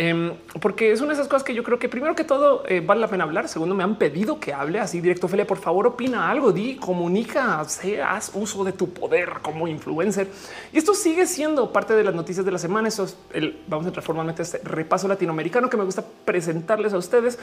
Em, 0.00 0.32
porque 0.60 0.92
es 0.92 1.00
una 1.00 1.08
de 1.08 1.14
esas 1.14 1.26
cosas 1.26 1.42
que 1.42 1.52
yo 1.52 1.64
creo 1.64 1.80
que 1.80 1.88
primero 1.88 2.14
que 2.14 2.22
todo 2.22 2.62
eh, 2.68 2.80
vale 2.80 3.00
la 3.00 3.08
pena 3.08 3.24
hablar. 3.24 3.48
Segundo, 3.48 3.74
me 3.74 3.82
han 3.82 3.96
pedido 3.96 4.38
que 4.38 4.52
hable 4.52 4.78
así 4.78 5.00
directo. 5.00 5.26
Ophelia, 5.26 5.44
por 5.44 5.58
favor, 5.58 5.88
opina 5.88 6.30
algo, 6.30 6.52
di, 6.52 6.76
comunica, 6.76 7.58
haz 7.58 8.30
uso 8.32 8.62
de 8.62 8.70
tu 8.70 8.90
poder 8.90 9.40
como 9.42 9.66
influencer. 9.66 10.28
Y 10.72 10.78
esto 10.78 10.94
sigue 10.94 11.26
siendo 11.26 11.72
parte 11.72 11.94
de 11.94 12.04
las 12.04 12.14
noticias 12.14 12.46
de 12.46 12.52
la 12.52 12.58
semana. 12.58 12.86
Eso 12.86 13.06
es 13.06 13.16
el, 13.32 13.60
vamos 13.66 13.86
a 13.86 13.88
entrar 13.88 14.04
formalmente 14.04 14.40
este 14.42 14.58
repaso 14.58 15.08
latinoamericano 15.08 15.68
que 15.68 15.76
me 15.76 15.82
gusta 15.82 16.04
presentarles 16.24 16.92
a 16.92 16.98
ustedes. 16.98 17.36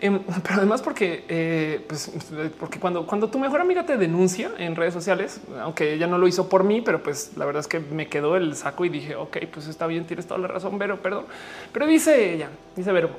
Em, 0.00 0.20
pero 0.42 0.54
además 0.56 0.80
porque, 0.80 1.24
eh, 1.28 1.84
pues, 1.86 2.10
porque 2.58 2.80
cuando, 2.80 3.06
cuando 3.06 3.28
tu 3.28 3.38
mejor 3.38 3.60
amiga 3.60 3.84
te 3.84 3.96
denuncia 3.96 4.50
en 4.58 4.74
redes 4.74 4.94
sociales, 4.94 5.40
aunque 5.60 5.92
ella 5.92 6.06
no 6.06 6.18
lo 6.18 6.26
hizo 6.26 6.48
por 6.48 6.64
mí, 6.64 6.80
pero 6.80 7.02
pues 7.02 7.32
la 7.36 7.44
verdad 7.44 7.60
es 7.60 7.68
que 7.68 7.80
me 7.80 8.08
quedó 8.08 8.36
el 8.36 8.56
saco 8.56 8.84
y 8.84 8.88
dije, 8.88 9.14
ok, 9.14 9.36
pues 9.52 9.66
está 9.68 9.86
bien, 9.86 10.06
tienes 10.06 10.26
toda 10.26 10.40
la 10.40 10.48
razón, 10.48 10.78
Vero, 10.78 11.00
perdón. 11.02 11.26
Pero 11.72 11.86
dice 11.86 12.32
ella, 12.32 12.48
dice 12.74 12.90
Vero, 12.92 13.10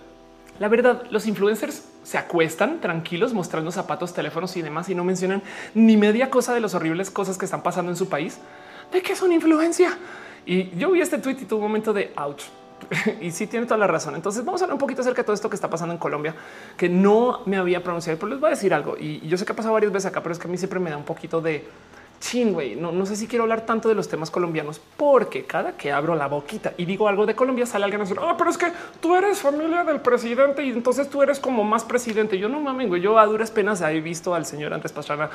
la 0.60 0.68
verdad, 0.68 1.04
los 1.12 1.28
influencers 1.28 1.88
se 2.04 2.18
acuestan 2.18 2.82
tranquilos 2.82 3.34
mostrando 3.34 3.72
zapatos, 3.72 4.14
teléfonos 4.14 4.58
y 4.58 4.64
demás 4.64 4.90
y 4.90 4.96
no 4.96 5.04
mencionan 5.04 5.44
ni 5.76 5.98
media 5.98 6.32
cosa 6.32 6.54
de 6.54 6.62
las 6.62 6.74
horribles 6.74 7.12
cosas 7.12 7.38
que 7.38 7.46
están 7.46 7.62
pasando 7.62 7.92
en 7.92 7.96
su 7.96 8.10
país. 8.10 8.40
¿De 8.92 9.02
qué 9.02 9.14
es 9.14 9.22
una 9.22 9.36
influencia? 9.36 9.98
Y 10.46 10.76
yo 10.78 10.92
vi 10.92 11.02
este 11.02 11.20
tweet 11.20 11.38
y 11.42 11.46
tuve 11.46 11.60
un 11.60 11.68
momento 11.68 11.94
de 11.94 12.12
ouch 12.16 12.44
y 13.22 13.32
sí 13.32 13.48
tiene 13.48 13.66
toda 13.66 13.78
la 13.78 13.88
razón. 13.88 14.16
Entonces 14.16 14.44
vamos 14.44 14.62
a 14.62 14.66
hablar 14.66 14.76
un 14.76 14.80
poquito 14.80 15.02
acerca 15.02 15.22
de 15.22 15.26
todo 15.26 15.34
esto 15.34 15.50
que 15.50 15.56
está 15.56 15.70
pasando 15.70 15.94
en 15.94 16.00
Colombia, 16.00 16.36
que 16.78 16.90
no 16.90 17.42
me 17.46 17.58
había 17.58 17.84
pronunciado, 17.84 18.18
pero 18.20 18.30
les 18.30 18.40
voy 18.40 18.48
a 18.48 18.52
decir 18.52 18.74
algo. 18.74 18.96
Y 18.98 19.28
yo 19.28 19.38
sé 19.38 19.46
que 19.46 19.52
ha 19.52 19.56
pasado 19.56 19.74
varias 19.74 19.92
veces 19.92 20.08
acá, 20.08 20.22
pero 20.22 20.34
es 20.34 20.40
que 20.40 20.48
a 20.48 20.52
mí 20.52 20.58
siempre 20.58 20.80
me 20.80 20.90
da 20.90 20.98
un 20.98 21.06
poquito 21.06 21.42
de 21.42 21.66
chin, 22.22 22.54
güey, 22.54 22.76
no, 22.76 22.92
no 22.92 23.06
sé 23.06 23.18
si 23.18 23.28
quiero 23.28 23.44
hablar 23.44 23.66
tanto 23.66 23.90
de 23.90 23.96
los 23.96 24.08
temas 24.08 24.32
colombianos 24.32 24.80
porque 24.96 25.44
cada 25.44 25.74
que 25.74 25.92
abro 25.92 26.16
la 26.16 26.28
boquita 26.28 26.74
y 26.78 26.86
digo 26.86 27.08
algo 27.08 27.26
de 27.26 27.36
Colombia 27.36 27.66
sale 27.66 27.84
alguien 27.84 28.00
a 28.02 28.04
decir, 28.06 28.18
ah, 28.22 28.36
pero 28.38 28.50
es 28.50 28.58
que 28.58 28.72
tú 29.02 29.16
eres 29.16 29.40
familia 29.40 29.84
del 29.84 30.00
presidente 30.00 30.64
y 30.64 30.70
entonces 30.70 31.10
tú 31.10 31.22
eres 31.24 31.40
como 31.40 31.64
más 31.64 31.84
presidente. 31.84 32.38
Yo 32.38 32.48
no 32.48 32.62
mames, 32.62 32.88
güey, 32.88 33.02
yo 33.02 33.18
a 33.18 33.26
duras 33.26 33.52
penas 33.52 33.82
he 33.82 34.00
visto 34.00 34.34
al 34.34 34.46
señor 34.46 34.74
Andrés 34.74 34.94
Pastrana 34.94 35.30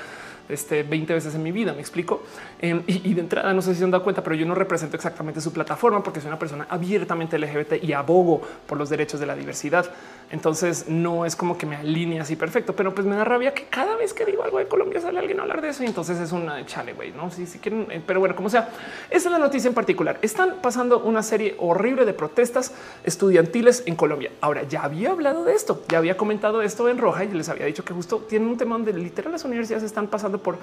este 0.48 0.82
20 0.82 1.14
veces 1.14 1.34
en 1.34 1.42
mi 1.42 1.52
vida. 1.52 1.72
Me 1.72 1.80
explico. 1.80 2.22
Em, 2.60 2.82
y, 2.86 3.14
de 3.14 3.20
entrada, 3.20 3.52
no 3.52 3.62
sé 3.62 3.72
si 3.72 3.78
se 3.78 3.84
han 3.84 3.90
dado 3.90 4.04
cuenta, 4.04 4.22
pero 4.22 4.36
yo 4.36 4.46
no 4.46 4.54
represento 4.54 4.96
exactamente 4.96 5.40
su 5.40 5.52
plataforma 5.52 6.02
porque 6.02 6.20
soy 6.20 6.28
una 6.28 6.38
persona 6.38 6.66
abiertamente 6.68 7.38
LGBT 7.38 7.82
y 7.82 7.92
abogo 7.92 8.40
por 8.66 8.78
los 8.78 8.88
derechos 8.88 9.20
de 9.20 9.26
la 9.26 9.34
diversidad. 9.34 9.86
Entonces 10.30 10.88
no 10.88 11.24
es 11.24 11.36
como 11.36 11.56
que 11.56 11.66
me 11.66 11.76
alinee 11.76 12.18
así 12.18 12.34
perfecto, 12.34 12.74
pero 12.74 12.92
pues 12.92 13.06
me 13.06 13.14
da 13.14 13.24
rabia 13.24 13.54
que 13.54 13.66
cada 13.66 13.94
vez 13.94 14.12
que 14.12 14.24
digo 14.24 14.42
algo 14.42 14.58
de 14.58 14.66
Colombia 14.66 15.00
sale 15.00 15.20
alguien 15.20 15.38
a 15.38 15.42
hablar 15.42 15.60
de 15.60 15.68
eso. 15.68 15.84
Y 15.84 15.86
entonces 15.86 16.18
es 16.18 16.32
una 16.32 16.66
chale, 16.66 16.94
güey. 16.94 17.12
No, 17.12 17.30
si 17.30 17.46
sí, 17.46 17.60
quieren, 17.60 17.86
eh, 17.90 18.02
pero 18.04 18.18
bueno, 18.18 18.34
como 18.34 18.50
sea, 18.50 18.70
esa 19.08 19.28
es 19.28 19.32
la 19.32 19.38
noticia 19.38 19.68
en 19.68 19.74
particular. 19.74 20.18
Están 20.22 20.56
pasando 20.60 20.98
una 20.98 21.22
serie 21.22 21.54
horrible 21.58 22.04
de 22.04 22.12
protestas 22.12 22.72
estudiantiles 23.04 23.84
en 23.86 23.94
Colombia. 23.94 24.32
Ahora 24.40 24.64
ya 24.64 24.82
había 24.82 25.10
hablado 25.10 25.44
de 25.44 25.54
esto, 25.54 25.84
ya 25.88 25.98
había 25.98 26.16
comentado 26.16 26.60
esto 26.60 26.88
en 26.88 26.98
Roja 26.98 27.24
y 27.24 27.28
les 27.28 27.48
había 27.48 27.66
dicho 27.66 27.84
que 27.84 27.94
justo 27.94 28.18
tienen 28.28 28.48
un 28.48 28.56
tema 28.56 28.76
donde 28.76 28.92
literal 28.92 29.30
las 29.32 29.44
universidades 29.44 29.84
están 29.84 30.08
pasando 30.08 30.38
por 30.38 30.58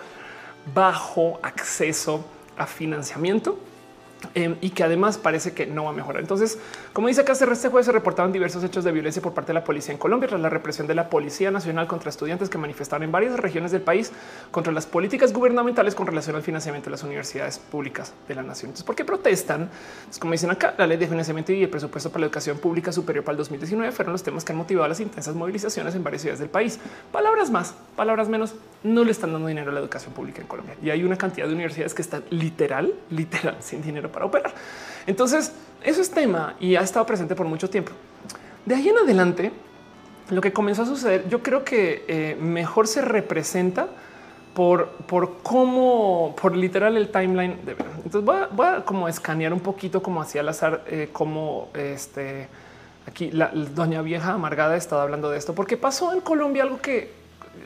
bajo 0.73 1.39
acceso 1.41 2.25
a 2.57 2.65
financiamiento 2.65 3.57
Em, 4.35 4.55
y 4.61 4.69
que 4.69 4.83
además 4.83 5.17
parece 5.17 5.53
que 5.53 5.65
no 5.65 5.85
va 5.85 5.89
a 5.89 5.93
mejorar. 5.93 6.21
Entonces, 6.21 6.57
como 6.93 7.07
dice 7.07 7.21
acá, 7.21 7.31
este 7.31 7.47
jueves 7.69 7.87
se 7.87 7.91
reportaron 7.91 8.31
diversos 8.31 8.63
hechos 8.63 8.83
de 8.83 8.91
violencia 8.91 9.19
por 9.19 9.33
parte 9.33 9.47
de 9.47 9.55
la 9.55 9.63
policía 9.63 9.93
en 9.93 9.97
Colombia 9.97 10.29
tras 10.29 10.39
la 10.39 10.49
represión 10.49 10.85
de 10.85 10.93
la 10.93 11.09
Policía 11.09 11.49
Nacional 11.49 11.87
contra 11.87 12.11
estudiantes 12.11 12.49
que 12.49 12.59
manifestaron 12.59 13.01
en 13.01 13.11
varias 13.11 13.35
regiones 13.39 13.71
del 13.71 13.81
país 13.81 14.11
contra 14.51 14.71
las 14.71 14.85
políticas 14.85 15.33
gubernamentales 15.33 15.95
con 15.95 16.05
relación 16.05 16.35
al 16.35 16.43
financiamiento 16.43 16.91
de 16.91 16.91
las 16.91 17.01
universidades 17.01 17.57
públicas 17.57 18.13
de 18.27 18.35
la 18.35 18.43
nación. 18.43 18.69
Entonces, 18.69 18.85
¿por 18.85 18.95
qué 18.95 19.03
protestan? 19.05 19.71
Es 20.07 20.19
como 20.19 20.33
dicen 20.33 20.51
acá, 20.51 20.75
la 20.77 20.85
ley 20.85 20.97
de 20.97 21.07
financiamiento 21.07 21.51
y 21.51 21.63
el 21.63 21.69
presupuesto 21.69 22.11
para 22.11 22.19
la 22.19 22.25
educación 22.27 22.59
pública 22.59 22.91
superior 22.91 23.25
para 23.25 23.33
el 23.33 23.37
2019 23.39 23.91
fueron 23.91 24.11
los 24.11 24.21
temas 24.21 24.45
que 24.45 24.51
han 24.51 24.59
motivado 24.59 24.87
las 24.87 24.99
intensas 24.99 25.33
movilizaciones 25.33 25.95
en 25.95 26.03
varias 26.03 26.21
ciudades 26.21 26.41
del 26.41 26.49
país. 26.49 26.79
Palabras 27.11 27.49
más, 27.49 27.73
palabras 27.95 28.29
menos, 28.29 28.53
no 28.83 29.03
le 29.03 29.09
están 29.09 29.33
dando 29.33 29.47
dinero 29.47 29.71
a 29.71 29.73
la 29.73 29.79
educación 29.79 30.13
pública 30.13 30.41
en 30.41 30.47
Colombia. 30.47 30.75
Y 30.83 30.91
hay 30.91 31.03
una 31.03 31.17
cantidad 31.17 31.47
de 31.47 31.53
universidades 31.53 31.95
que 31.95 32.03
están 32.03 32.23
literal, 32.29 32.93
literal, 33.09 33.57
sin 33.61 33.81
dinero 33.81 34.11
para 34.11 34.25
operar. 34.25 34.53
Entonces, 35.07 35.53
eso 35.83 36.01
es 36.01 36.11
tema 36.11 36.55
y 36.59 36.75
ha 36.75 36.81
estado 36.81 37.05
presente 37.05 37.35
por 37.35 37.45
mucho 37.45 37.69
tiempo. 37.69 37.91
De 38.65 38.75
ahí 38.75 38.89
en 38.89 38.97
adelante, 38.97 39.51
lo 40.29 40.41
que 40.41 40.53
comenzó 40.53 40.83
a 40.83 40.85
suceder, 40.85 41.27
yo 41.29 41.43
creo 41.43 41.63
que 41.63 42.05
eh, 42.07 42.37
mejor 42.39 42.87
se 42.87 43.01
representa 43.01 43.87
por, 44.53 44.89
por 45.07 45.39
cómo, 45.43 46.35
por 46.41 46.55
literal 46.55 46.95
el 46.95 47.09
timeline. 47.09 47.57
Entonces 48.03 48.23
voy 48.23 48.67
a, 48.67 48.85
como 48.85 49.07
escanear 49.07 49.53
un 49.53 49.59
poquito 49.59 50.01
como 50.01 50.21
hacía 50.21 50.41
al 50.41 50.49
azar, 50.49 50.83
eh, 50.87 51.09
como 51.11 51.69
este 51.73 52.47
aquí 53.05 53.31
la, 53.31 53.49
doña 53.49 54.01
vieja 54.01 54.33
amargada 54.33 54.77
estaba 54.77 55.03
hablando 55.03 55.29
de 55.29 55.37
esto, 55.37 55.53
porque 55.53 55.75
pasó 55.75 56.13
en 56.13 56.21
Colombia 56.21 56.63
algo 56.63 56.79
que 56.79 57.11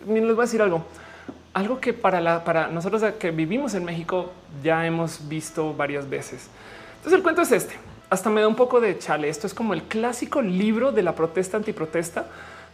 les 0.08 0.24
voy 0.24 0.40
a 0.40 0.42
decir 0.42 0.62
algo 0.62 0.84
algo 1.54 1.80
que 1.80 1.92
para, 1.92 2.44
para 2.44 2.68
nosotros 2.68 3.04
que 3.20 3.32
vivimos 3.32 3.74
en 3.74 3.84
México 3.84 4.32
ya 4.64 4.86
hemos 4.86 5.28
visto 5.28 5.74
varias 5.74 6.08
veces. 6.08 6.50
Entonces 6.98 7.18
el 7.18 7.24
cuento 7.24 7.42
es 7.42 7.52
este. 7.52 7.87
Hasta 8.10 8.30
me 8.30 8.40
da 8.40 8.48
un 8.48 8.56
poco 8.56 8.80
de 8.80 8.98
chale. 8.98 9.28
Esto 9.28 9.48
es 9.48 9.54
como 9.54 9.74
el 9.74 9.84
clásico 9.84 10.42
libro 10.42 10.94
de 10.94 11.04
la 11.04 11.14
protesta 11.14 11.58
antiprotesta 11.58 12.28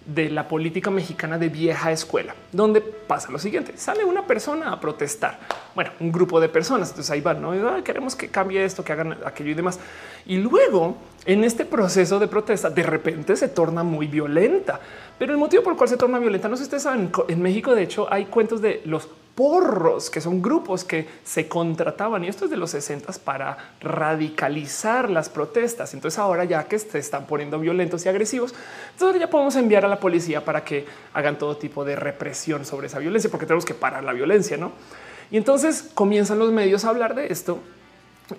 de 0.05 0.29
la 0.29 0.47
política 0.47 0.91
mexicana 0.91 1.39
de 1.39 1.49
vieja 1.49 1.91
escuela, 1.91 2.35
donde 2.51 2.81
pasa 2.81 3.31
lo 3.31 3.39
siguiente. 3.39 3.77
Sale 3.77 4.03
una 4.03 4.27
persona 4.27 4.71
a 4.71 4.79
protestar. 4.79 5.39
Bueno, 5.73 5.91
un 5.99 6.11
grupo 6.11 6.39
de 6.39 6.49
personas. 6.49 6.89
Entonces 6.89 7.09
ahí 7.09 7.21
van, 7.21 7.41
no 7.41 7.83
queremos 7.83 8.15
que 8.15 8.29
cambie 8.29 8.63
esto, 8.63 8.83
que 8.83 8.93
hagan 8.93 9.17
aquello 9.25 9.51
y 9.51 9.55
demás. 9.55 9.79
Y 10.25 10.37
luego 10.37 10.97
en 11.25 11.43
este 11.43 11.65
proceso 11.65 12.19
de 12.19 12.27
protesta, 12.27 12.69
de 12.69 12.83
repente 12.83 13.35
se 13.35 13.47
torna 13.47 13.83
muy 13.83 14.07
violenta. 14.07 14.79
Pero 15.17 15.31
el 15.31 15.37
motivo 15.37 15.63
por 15.63 15.73
el 15.73 15.77
cual 15.77 15.89
se 15.89 15.97
torna 15.97 16.19
violenta, 16.19 16.49
no 16.49 16.55
sé 16.55 16.63
si 16.63 16.65
ustedes 16.65 16.83
saben, 16.83 17.11
en 17.27 17.41
México 17.41 17.73
de 17.73 17.83
hecho 17.83 18.11
hay 18.11 18.25
cuentos 18.25 18.61
de 18.61 18.81
los 18.85 19.07
porros, 19.35 20.09
que 20.09 20.21
son 20.21 20.41
grupos 20.41 20.83
que 20.83 21.07
se 21.23 21.47
contrataban 21.47 22.23
y 22.23 22.27
esto 22.27 22.45
es 22.45 22.51
de 22.51 22.57
los 22.57 22.71
60 22.71 23.13
para 23.23 23.57
radicalizar 23.81 25.09
las 25.09 25.29
protestas. 25.29 25.93
Entonces 25.93 26.19
ahora 26.19 26.43
ya 26.43 26.65
que 26.65 26.77
se 26.77 26.99
están 26.99 27.25
poniendo 27.25 27.59
violentos 27.59 28.05
y 28.05 28.09
agresivos, 28.09 28.53
entonces 28.91 29.19
ya 29.19 29.29
podemos 29.29 29.55
enviar 29.55 29.85
a 29.85 29.87
la 29.87 29.99
policía 29.99 30.45
para 30.45 30.63
que 30.63 30.85
hagan 31.13 31.37
todo 31.37 31.57
tipo 31.57 31.83
de 31.83 31.95
represión 31.95 32.65
sobre 32.65 32.87
esa 32.87 32.99
violencia, 32.99 33.31
porque 33.31 33.45
tenemos 33.45 33.65
que 33.65 33.73
parar 33.73 34.03
la 34.03 34.13
violencia, 34.13 34.57
¿no? 34.57 34.71
Y 35.31 35.37
entonces 35.37 35.89
comienzan 35.93 36.37
los 36.37 36.51
medios 36.51 36.85
a 36.85 36.89
hablar 36.89 37.15
de 37.15 37.27
esto 37.27 37.59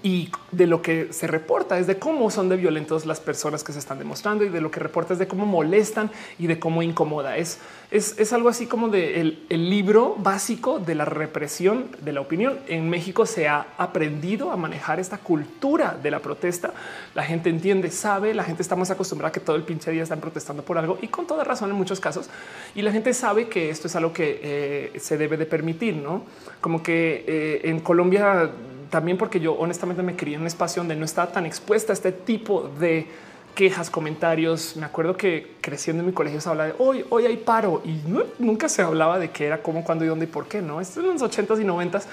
y 0.02 0.30
de 0.50 0.66
lo 0.66 0.80
que 0.80 1.12
se 1.12 1.26
reporta 1.26 1.78
es 1.78 1.86
de 1.86 1.98
cómo 1.98 2.30
son 2.30 2.48
de 2.48 2.56
violentos 2.56 3.04
las 3.04 3.20
personas 3.20 3.62
que 3.62 3.72
se 3.72 3.78
están 3.78 3.98
demostrando 3.98 4.44
y 4.44 4.48
de 4.48 4.60
lo 4.60 4.70
que 4.70 4.80
reporta 4.80 5.12
es 5.12 5.18
de 5.18 5.26
cómo 5.26 5.44
molestan 5.44 6.10
y 6.38 6.46
de 6.46 6.58
cómo 6.58 6.82
incomoda. 6.82 7.36
Es, 7.36 7.58
es, 7.90 8.32
algo 8.32 8.48
así 8.48 8.66
como 8.66 8.88
de 8.88 9.20
el, 9.20 9.70
libro 9.70 10.16
básico 10.18 10.78
de 10.78 10.94
la 10.94 11.04
represión 11.04 11.86
de 12.00 12.12
la 12.12 12.22
opinión. 12.22 12.58
En 12.66 12.88
México 12.88 13.26
se 13.26 13.46
ha 13.46 13.66
aprendido 13.76 14.50
a 14.50 14.56
manejar 14.56 15.00
esta 15.00 15.18
cultura 15.18 15.96
de 16.02 16.10
la 16.10 16.20
protesta. 16.20 16.72
La 17.14 17.22
gente 17.22 17.50
entiende, 17.50 17.90
sabe, 17.90 18.34
la 18.34 18.44
gente 18.44 18.62
está 18.62 18.76
más 18.76 18.90
acostumbrada 18.90 19.28
a 19.28 19.32
que 19.32 19.40
todo 19.40 19.56
el 19.56 19.62
pinche 19.62 19.90
día 19.90 20.02
están 20.02 20.20
protestando 20.20 20.62
por 20.62 20.78
algo 20.78 20.98
y 21.02 21.08
con 21.08 21.26
toda 21.26 21.44
razón 21.44 21.70
en 21.70 21.76
muchos 21.76 22.00
casos. 22.00 22.28
Y 22.74 22.82
la 22.82 22.90
gente 22.90 23.12
sabe 23.12 23.48
que 23.48 23.70
esto 23.70 23.86
es 23.86 23.96
algo 23.96 24.12
que 24.12 24.40
eh, 24.42 24.98
se 24.98 25.16
debe 25.18 25.36
de 25.36 25.46
permitir, 25.46 25.94
no 25.96 26.24
como 26.60 26.82
que 26.82 27.24
eh, 27.26 27.60
en 27.64 27.80
Colombia 27.80 28.50
también 28.94 29.18
porque 29.18 29.40
yo 29.40 29.54
honestamente 29.54 30.04
me 30.04 30.14
crié 30.14 30.36
en 30.36 30.42
un 30.42 30.46
espacio 30.46 30.78
donde 30.78 30.94
no 30.94 31.04
estaba 31.04 31.32
tan 31.32 31.46
expuesta 31.46 31.92
a 31.92 31.94
este 31.94 32.12
tipo 32.12 32.70
de 32.78 33.08
quejas, 33.56 33.90
comentarios. 33.90 34.76
Me 34.76 34.86
acuerdo 34.86 35.16
que 35.16 35.56
creciendo 35.60 36.00
en 36.02 36.06
mi 36.06 36.12
colegio 36.12 36.40
se 36.40 36.48
habla 36.48 36.66
de 36.66 36.74
hoy, 36.78 37.04
hoy 37.10 37.26
hay 37.26 37.36
paro 37.38 37.82
y 37.84 37.98
nunca 38.38 38.68
se 38.68 38.82
hablaba 38.82 39.18
de 39.18 39.32
qué 39.32 39.46
era, 39.46 39.60
cómo, 39.64 39.82
cuándo 39.82 40.04
y 40.04 40.06
dónde 40.06 40.26
y 40.26 40.28
por 40.28 40.46
qué. 40.46 40.62
No, 40.62 40.80
esto 40.80 41.00
en 41.00 41.08
los 41.08 41.22
ochentas 41.22 41.58
y 41.58 41.64
noventas, 41.64 42.06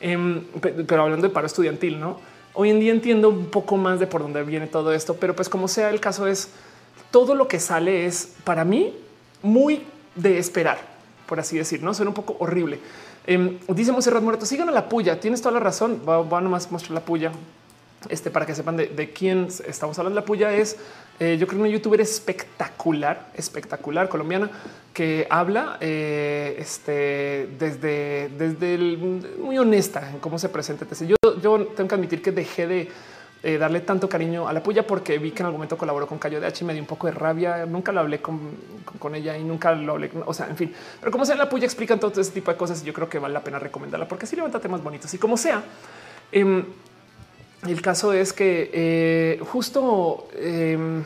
em, 0.00 0.42
pero 0.88 1.02
hablando 1.02 1.24
de 1.24 1.32
paro 1.32 1.46
estudiantil, 1.46 2.00
no? 2.00 2.18
Hoy 2.52 2.70
en 2.70 2.80
día 2.80 2.90
entiendo 2.90 3.28
un 3.28 3.46
poco 3.46 3.76
más 3.76 4.00
de 4.00 4.08
por 4.08 4.20
dónde 4.20 4.42
viene 4.42 4.66
todo 4.66 4.92
esto, 4.92 5.14
pero 5.14 5.36
pues 5.36 5.48
como 5.48 5.68
sea 5.68 5.90
el 5.90 6.00
caso 6.00 6.26
es 6.26 6.50
todo 7.12 7.36
lo 7.36 7.46
que 7.46 7.60
sale 7.60 8.06
es 8.06 8.34
para 8.42 8.64
mí 8.64 8.92
muy 9.40 9.84
de 10.16 10.38
esperar, 10.38 10.78
por 11.26 11.38
así 11.38 11.56
decir, 11.56 11.80
no 11.80 11.94
suena 11.94 12.08
un 12.08 12.16
poco 12.16 12.34
horrible. 12.40 12.80
Eh, 13.26 13.58
dice 13.68 13.92
Monserrat 13.92 14.22
Muerto, 14.22 14.46
sigan 14.46 14.68
a 14.68 14.72
la 14.72 14.88
puya. 14.88 15.18
Tienes 15.20 15.40
toda 15.40 15.52
la 15.52 15.60
razón. 15.60 16.02
Va, 16.08 16.18
a 16.18 16.40
nomás 16.40 16.70
mostrar 16.70 16.92
la 16.92 17.00
puya 17.00 17.32
este, 18.08 18.30
para 18.30 18.46
que 18.46 18.54
sepan 18.54 18.76
de, 18.76 19.12
quién 19.14 19.48
estamos 19.66 19.98
hablando. 19.98 20.20
La 20.20 20.26
puya 20.26 20.52
es, 20.52 20.76
eh, 21.20 21.36
yo 21.38 21.46
creo, 21.46 21.60
una 21.60 21.68
youtuber 21.68 22.00
espectacular, 22.00 23.30
espectacular 23.34 24.08
colombiana 24.08 24.50
que 24.92 25.26
habla 25.30 25.78
eh, 25.80 26.56
este, 26.58 27.48
desde, 27.58 28.30
desde 28.38 28.74
el, 28.74 28.98
muy 29.38 29.58
honesta 29.58 30.10
en 30.10 30.18
cómo 30.18 30.38
se 30.38 30.48
presenta. 30.48 30.86
Yo, 31.04 31.16
yo 31.42 31.66
tengo 31.68 31.88
que 31.88 31.94
admitir 31.94 32.22
que 32.22 32.30
dejé 32.30 32.66
de 32.66 32.88
eh, 33.46 33.58
darle 33.58 33.80
tanto 33.80 34.08
cariño 34.08 34.48
a 34.48 34.54
la 34.54 34.62
puya 34.62 34.86
porque 34.86 35.18
vi 35.18 35.30
que 35.32 35.42
en 35.42 35.46
algún 35.46 35.58
momento 35.58 35.76
colaboró 35.76 36.06
con 36.06 36.18
Cayo 36.18 36.40
de 36.40 36.46
H 36.46 36.64
y 36.64 36.66
me 36.66 36.72
dio 36.72 36.80
un 36.80 36.88
poco 36.88 37.08
de 37.08 37.12
rabia. 37.12 37.66
Nunca 37.66 37.92
lo 37.92 38.00
hablé 38.00 38.22
con, 38.22 38.56
ella 39.14 39.36
y 39.36 39.44
nunca 39.44 39.74
lo 39.74 39.92
hablé. 39.92 40.10
O 40.24 40.32
sea, 40.32 40.46
en 40.48 40.56
fin, 40.56 40.72
pero 40.98 41.12
como 41.12 41.26
sea, 41.26 41.36
la 41.36 41.46
puya 41.46 41.66
explican 41.66 42.00
todo 42.00 42.18
ese 42.18 42.32
tipo 42.32 42.50
de 42.50 42.56
cosas. 42.56 42.80
Y 42.82 42.86
yo 42.86 42.94
creo 42.94 43.06
que 43.06 43.18
vale 43.18 43.34
la 43.34 43.44
pena 43.44 43.58
recomendarla 43.58 44.08
porque 44.08 44.24
así 44.24 44.34
levanta 44.34 44.60
temas 44.60 44.82
bonitos 44.82 45.12
y 45.12 45.18
como 45.18 45.36
sea. 45.36 45.62
Em, 46.32 46.64
el 47.68 47.82
caso 47.82 48.14
es 48.14 48.32
que 48.32 48.70
eh, 48.72 49.40
justo 49.44 50.28
em, 50.36 51.04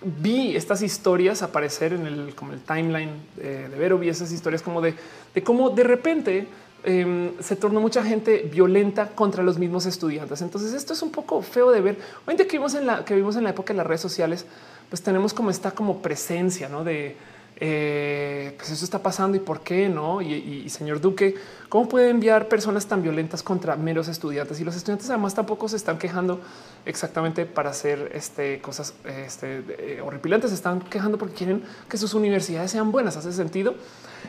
vi 0.00 0.56
estas 0.56 0.80
historias 0.80 1.42
aparecer 1.42 1.92
en 1.92 2.06
el, 2.06 2.34
como 2.34 2.54
el 2.54 2.62
timeline 2.62 3.12
de, 3.36 3.68
de 3.68 3.78
Vero, 3.78 3.98
vi 3.98 4.08
esas 4.08 4.32
historias 4.32 4.62
como 4.62 4.80
de, 4.80 4.94
de 5.34 5.42
cómo 5.42 5.68
de 5.68 5.84
repente 5.84 6.48
Em, 6.82 7.32
se 7.40 7.56
tornó 7.56 7.80
mucha 7.80 8.02
gente 8.02 8.48
violenta 8.50 9.08
contra 9.08 9.42
los 9.42 9.58
mismos 9.58 9.86
estudiantes. 9.86 10.40
Entonces 10.40 10.72
esto 10.72 10.94
es 10.94 11.02
un 11.02 11.10
poco 11.10 11.42
feo 11.42 11.70
de 11.70 11.80
ver. 11.80 11.98
Hoy 12.26 12.36
que 12.36 12.44
vimos 12.44 12.74
en 12.74 12.86
la 12.86 13.04
que 13.04 13.14
vimos 13.14 13.36
en 13.36 13.44
la 13.44 13.50
época 13.50 13.72
de 13.72 13.78
las 13.78 13.86
redes 13.86 14.00
sociales, 14.00 14.46
pues 14.88 15.02
tenemos 15.02 15.34
como 15.34 15.50
esta 15.50 15.72
como 15.72 16.00
presencia 16.00 16.68
¿no? 16.68 16.82
de 16.82 17.16
eh, 17.62 18.54
pues 18.56 18.70
eso 18.70 18.86
está 18.86 19.02
pasando 19.02 19.36
y 19.36 19.40
por 19.40 19.60
qué 19.60 19.90
no. 19.90 20.22
Y, 20.22 20.68
señor 20.70 21.00
Duque, 21.02 21.34
cómo 21.68 21.86
puede 21.86 22.08
enviar 22.08 22.48
personas 22.48 22.86
tan 22.86 23.02
violentas 23.02 23.42
contra 23.42 23.76
meros 23.76 24.08
estudiantes? 24.08 24.58
Y 24.60 24.64
los 24.64 24.74
estudiantes 24.74 25.10
además 25.10 25.34
tampoco 25.34 25.68
se 25.68 25.76
están 25.76 25.98
quejando 25.98 26.40
exactamente 26.86 27.44
para 27.44 27.70
hacer 27.70 28.12
este, 28.14 28.60
cosas 28.62 28.94
este, 29.04 29.62
eh, 29.68 30.00
horripilantes. 30.02 30.50
Se 30.50 30.56
están 30.56 30.80
quejando 30.80 31.18
porque 31.18 31.34
quieren 31.34 31.62
que 31.88 31.98
sus 31.98 32.14
universidades 32.14 32.70
sean 32.70 32.90
buenas. 32.90 33.18
Hace 33.18 33.32
sentido. 33.32 33.74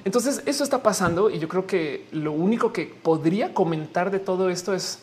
Entonces 0.05 0.43
eso 0.45 0.63
está 0.63 0.83
pasando 0.83 1.29
y 1.29 1.39
yo 1.39 1.47
creo 1.47 1.67
que 1.67 2.05
lo 2.11 2.31
único 2.31 2.73
que 2.73 2.85
podría 2.85 3.53
comentar 3.53 4.11
de 4.11 4.19
todo 4.19 4.49
esto 4.49 4.73
es 4.73 4.99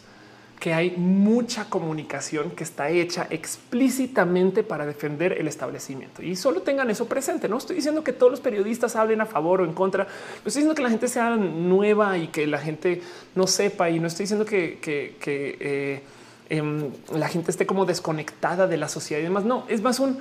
que 0.59 0.75
hay 0.75 0.91
mucha 0.97 1.67
comunicación 1.71 2.51
que 2.51 2.65
está 2.65 2.91
hecha 2.91 3.27
explícitamente 3.31 4.65
para 4.65 4.87
defender 4.87 5.33
el 5.33 5.47
establecimiento 5.47 6.23
y 6.23 6.35
solo 6.35 6.63
tengan 6.63 6.91
eso 6.91 7.07
presente. 7.07 7.49
No 7.49 7.59
estoy 7.59 7.77
diciendo 7.77 8.03
que 8.03 8.13
todos 8.13 8.33
los 8.33 8.41
periodistas 8.41 8.97
hablen 8.97 9.21
a 9.21 9.27
favor 9.27 9.61
o 9.61 9.65
en 9.65 9.73
contra. 9.73 10.05
No 10.05 10.11
estoy 10.39 10.63
diciendo 10.63 10.75
que 10.75 10.83
la 10.83 10.91
gente 10.91 11.07
sea 11.07 11.37
nueva 11.37 12.19
y 12.19 12.29
que 12.29 12.47
la 12.47 12.59
gente 12.59 13.03
no 13.35 13.47
sepa 13.47 13.89
y 13.91 14.01
no 14.01 14.09
estoy 14.09 14.25
diciendo 14.25 14.45
que, 14.45 14.81
eh, 14.85 16.03
em, 16.49 16.91
la 17.15 17.29
gente 17.29 17.51
esté 17.51 17.67
como 17.67 17.85
desconectada 17.85 18.67
de 18.67 18.77
la 18.79 18.89
sociedad 18.89 19.21
y 19.21 19.25
demás. 19.25 19.45
No, 19.45 19.65
es 19.69 19.81
más 19.81 20.01
un 20.01 20.19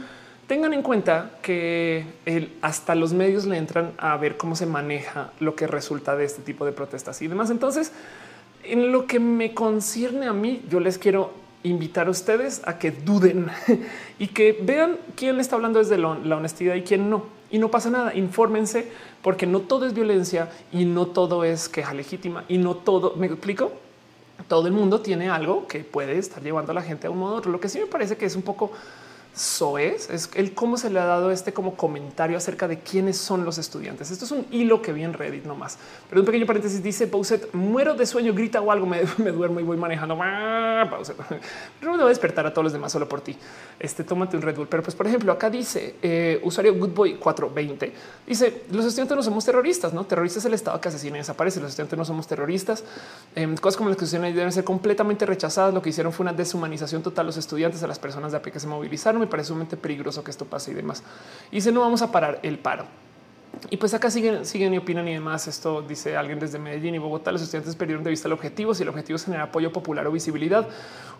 tengan 0.47 0.73
en 0.73 0.81
cuenta 0.81 1.31
que 1.41 2.05
hasta 2.61 2.95
los 2.95 3.13
medios 3.13 3.45
le 3.45 3.57
entran 3.57 3.91
a 3.97 4.15
ver 4.17 4.37
cómo 4.37 4.55
se 4.55 4.65
maneja 4.65 5.31
lo 5.39 5.55
que 5.55 5.67
resulta 5.67 6.15
de 6.15 6.25
este 6.25 6.41
tipo 6.41 6.65
de 6.65 6.71
protestas 6.71 7.21
y 7.21 7.27
demás. 7.27 7.49
Entonces, 7.49 7.91
en 8.63 8.91
lo 8.91 9.05
que 9.05 9.19
me 9.19 9.53
concierne 9.53 10.27
a 10.27 10.33
mí, 10.33 10.63
yo 10.69 10.79
les 10.79 10.97
quiero 10.97 11.31
invitar 11.63 12.07
a 12.07 12.11
ustedes 12.11 12.61
a 12.65 12.79
que 12.79 12.91
duden 12.91 13.47
y 14.19 14.27
que 14.27 14.57
vean 14.61 14.97
quién 15.15 15.39
está 15.39 15.57
hablando 15.57 15.79
desde 15.79 15.97
la 15.97 16.37
honestidad 16.37 16.75
y 16.75 16.81
quién 16.81 17.09
no. 17.09 17.37
Y 17.49 17.59
no 17.59 17.69
pasa 17.69 17.89
nada, 17.89 18.13
infórmense 18.15 18.89
porque 19.21 19.45
no 19.45 19.61
todo 19.61 19.85
es 19.85 19.93
violencia 19.93 20.49
y 20.71 20.85
no 20.85 21.07
todo 21.07 21.43
es 21.43 21.69
queja 21.69 21.93
legítima 21.93 22.43
y 22.47 22.57
no 22.57 22.75
todo, 22.75 23.15
¿me 23.15 23.27
explico? 23.27 23.71
Todo 24.47 24.67
el 24.67 24.73
mundo 24.73 25.01
tiene 25.01 25.29
algo 25.29 25.67
que 25.67 25.79
puede 25.79 26.17
estar 26.17 26.43
llevando 26.43 26.71
a 26.71 26.75
la 26.75 26.81
gente 26.81 27.07
a 27.07 27.09
un 27.09 27.17
modo 27.17 27.35
otro. 27.35 27.51
Lo 27.51 27.59
que 27.59 27.69
sí 27.69 27.79
me 27.79 27.87
parece 27.87 28.17
que 28.17 28.25
es 28.25 28.35
un 28.35 28.43
poco 28.43 28.71
soez 29.37 30.09
es 30.09 30.29
el 30.33 30.53
cómo 30.53 30.77
se 30.77 30.89
le 30.89 30.99
ha 30.99 31.05
dado 31.05 31.31
este 31.31 31.53
como 31.53 31.75
comentario 31.75 32.37
acerca 32.37 32.67
de 32.67 32.79
quiénes 32.79 33.17
son 33.17 33.45
los 33.45 33.57
estudiantes. 33.57 34.09
Esto 34.11 34.25
es 34.25 34.31
un 34.31 34.47
hilo 34.51 34.81
que 34.81 34.91
vi 34.91 35.03
en 35.03 35.13
Reddit 35.13 35.45
nomás. 35.45 35.77
Pero 36.09 36.21
un 36.21 36.25
pequeño 36.25 36.45
paréntesis 36.45 36.81
dice 36.81 37.05
Bowset, 37.05 37.53
muero 37.53 37.93
de 37.93 38.05
sueño, 38.05 38.33
grita 38.33 38.59
o 38.61 38.71
algo, 38.71 38.85
me, 38.85 39.03
duermo 39.31 39.59
y 39.59 39.63
voy 39.63 39.77
manejando. 39.77 40.17
Pero 40.17 41.91
me 41.91 41.97
voy 41.97 42.05
a 42.05 42.09
despertar 42.09 42.45
a 42.47 42.51
todos 42.51 42.63
los 42.63 42.73
demás 42.73 42.91
solo 42.91 43.07
por 43.07 43.21
ti. 43.21 43.37
Este 43.79 44.03
tómate 44.03 44.35
un 44.35 44.41
Red 44.41 44.55
Bull. 44.55 44.67
Pero 44.67 44.81
pues, 44.81 44.95
por 44.95 45.05
ejemplo, 45.05 45.31
acá 45.31 45.49
dice 45.49 45.95
eh, 46.01 46.39
usuario 46.43 46.75
Goodboy 46.75 47.15
420 47.17 47.93
dice 48.25 48.63
los 48.71 48.85
estudiantes 48.85 49.15
no 49.15 49.23
somos 49.23 49.45
terroristas, 49.45 49.93
no 49.93 50.05
terroristas 50.05 50.43
es 50.43 50.45
el 50.45 50.53
Estado 50.53 50.81
que 50.81 50.89
asesina 50.89 51.17
y 51.17 51.19
desaparece. 51.19 51.59
Los 51.59 51.69
estudiantes 51.69 51.97
no 51.97 52.05
somos 52.05 52.27
terroristas. 52.27 52.83
Em, 53.35 53.55
cosas 53.55 53.77
como 53.77 53.89
las 53.89 53.97
que 53.97 54.05
deben 54.05 54.51
ser 54.51 54.63
completamente 54.63 55.25
rechazadas. 55.25 55.73
Lo 55.73 55.81
que 55.81 55.89
hicieron 55.89 56.11
fue 56.11 56.23
una 56.23 56.33
deshumanización 56.33 57.03
total. 57.03 57.27
Los 57.27 57.37
estudiantes 57.37 57.83
a 57.83 57.87
las 57.87 57.99
personas 57.99 58.31
de 58.31 58.37
a 58.37 58.41
pie 58.41 58.51
que 58.51 58.59
se 58.59 58.67
movilizaron 58.67 59.26
me 59.27 59.31
parece 59.31 59.49
sumamente 59.49 59.77
peligroso 59.77 60.23
que 60.23 60.31
esto 60.31 60.45
pase 60.45 60.71
y 60.71 60.73
demás. 60.73 61.03
Y 61.51 61.57
dice 61.57 61.71
no 61.71 61.81
vamos 61.81 62.01
a 62.01 62.11
parar 62.11 62.39
el 62.43 62.57
paro. 62.59 62.85
Y 63.69 63.77
pues 63.77 63.93
acá 63.93 64.09
siguen, 64.09 64.45
siguen 64.45 64.73
y 64.73 64.77
opinan 64.77 65.07
y 65.07 65.13
demás. 65.13 65.47
Esto 65.47 65.81
dice 65.81 66.15
alguien 66.15 66.39
desde 66.39 66.59
Medellín 66.59 66.95
y 66.95 66.97
Bogotá. 66.99 67.31
Los 67.31 67.41
estudiantes 67.41 67.75
perdieron 67.75 68.03
de 68.03 68.09
vista 68.09 68.27
el 68.27 68.33
objetivo. 68.33 68.73
Si 68.73 68.83
el 68.83 68.89
objetivo 68.89 69.15
es 69.15 69.25
generar 69.25 69.47
apoyo 69.49 69.71
popular 69.71 70.05
o 70.07 70.11
visibilidad, 70.11 70.67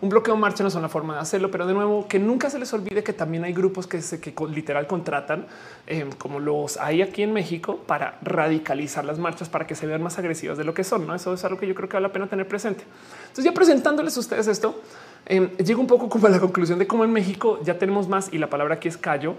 un 0.00 0.08
bloqueo 0.08 0.36
marcha 0.36 0.62
no 0.62 0.68
es 0.68 0.74
una 0.74 0.88
forma 0.88 1.14
de 1.14 1.20
hacerlo. 1.20 1.50
Pero 1.50 1.66
de 1.66 1.74
nuevo, 1.74 2.06
que 2.06 2.18
nunca 2.18 2.48
se 2.48 2.58
les 2.58 2.72
olvide 2.72 3.02
que 3.02 3.12
también 3.12 3.44
hay 3.44 3.52
grupos 3.52 3.86
que 3.86 4.00
se 4.00 4.20
que 4.20 4.34
literal 4.48 4.86
contratan, 4.86 5.46
eh, 5.86 6.08
como 6.18 6.38
los 6.38 6.76
hay 6.76 7.02
aquí 7.02 7.22
en 7.22 7.32
México, 7.32 7.80
para 7.86 8.18
radicalizar 8.22 9.04
las 9.04 9.18
marchas 9.18 9.48
para 9.48 9.66
que 9.66 9.74
se 9.74 9.86
vean 9.86 10.02
más 10.02 10.18
agresivas 10.18 10.56
de 10.56 10.64
lo 10.64 10.74
que 10.74 10.84
son. 10.84 11.06
¿no? 11.06 11.14
Eso 11.14 11.34
es 11.34 11.44
algo 11.44 11.58
que 11.58 11.66
yo 11.66 11.74
creo 11.74 11.88
que 11.88 11.96
vale 11.96 12.06
la 12.06 12.12
pena 12.12 12.28
tener 12.28 12.46
presente. 12.46 12.84
Entonces, 13.22 13.44
ya 13.44 13.52
presentándoles 13.52 14.16
a 14.16 14.20
ustedes 14.20 14.46
esto, 14.46 14.80
eh, 15.28 15.50
llego 15.64 15.80
un 15.80 15.86
poco 15.86 16.08
como 16.08 16.26
a 16.26 16.30
la 16.30 16.40
conclusión 16.40 16.78
de 16.78 16.86
cómo 16.86 17.04
en 17.04 17.12
México 17.12 17.60
ya 17.62 17.78
tenemos 17.78 18.08
más, 18.08 18.32
y 18.32 18.38
la 18.38 18.48
palabra 18.48 18.76
aquí 18.76 18.88
es 18.88 18.96
callo, 18.96 19.34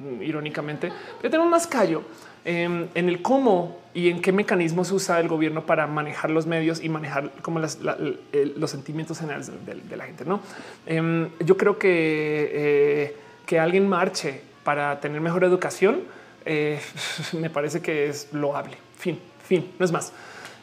mm, 0.00 0.22
irónicamente, 0.22 0.90
ya 1.22 1.30
tenemos 1.30 1.48
más 1.48 1.66
callo 1.66 2.02
em, 2.44 2.88
en 2.94 3.08
el 3.08 3.20
cómo 3.22 3.78
y 3.94 4.08
en 4.08 4.20
qué 4.20 4.32
mecanismos 4.32 4.90
usa 4.92 5.20
el 5.20 5.28
gobierno 5.28 5.66
para 5.66 5.86
manejar 5.86 6.30
los 6.30 6.46
medios 6.46 6.82
y 6.82 6.88
manejar 6.88 7.32
como 7.42 7.60
los 7.60 8.70
sentimientos 8.70 9.18
generales 9.18 9.50
de, 9.66 9.96
la 9.96 10.04
gente. 10.04 10.24
No, 10.24 10.40
em, 10.86 11.28
yo 11.44 11.56
creo 11.56 11.78
que 11.78 12.50
eh, 12.52 13.16
que 13.44 13.58
alguien 13.58 13.88
marche 13.88 14.42
para 14.62 15.00
tener 15.00 15.20
mejor 15.20 15.42
educación 15.42 16.02
eh, 16.44 16.78
me 17.32 17.50
parece 17.50 17.80
que 17.80 18.08
es 18.08 18.32
loable. 18.32 18.76
Fin, 18.96 19.18
fin, 19.42 19.72
no 19.78 19.84
es 19.84 19.92
más 19.92 20.12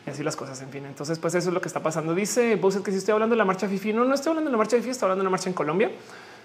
y 0.05 0.09
así 0.09 0.23
las 0.23 0.35
cosas. 0.35 0.61
En 0.61 0.69
fin, 0.69 0.85
entonces, 0.85 1.19
pues 1.19 1.33
eso 1.35 1.49
es 1.49 1.53
lo 1.53 1.61
que 1.61 1.67
está 1.67 1.81
pasando. 1.81 2.13
Dice 2.13 2.55
vos 2.55 2.75
es 2.75 2.81
que 2.81 2.91
si 2.91 2.97
estoy 2.97 3.13
hablando 3.13 3.33
de 3.33 3.37
la 3.37 3.45
marcha 3.45 3.67
FIFI, 3.67 3.93
no, 3.93 4.05
no 4.05 4.13
estoy 4.13 4.31
hablando 4.31 4.49
de 4.49 4.51
la 4.51 4.57
marcha 4.57 4.77
FIFI, 4.77 4.89
estoy 4.89 5.05
hablando 5.05 5.23
de 5.23 5.27
una 5.27 5.31
marcha 5.31 5.49
en 5.49 5.53
Colombia. 5.53 5.91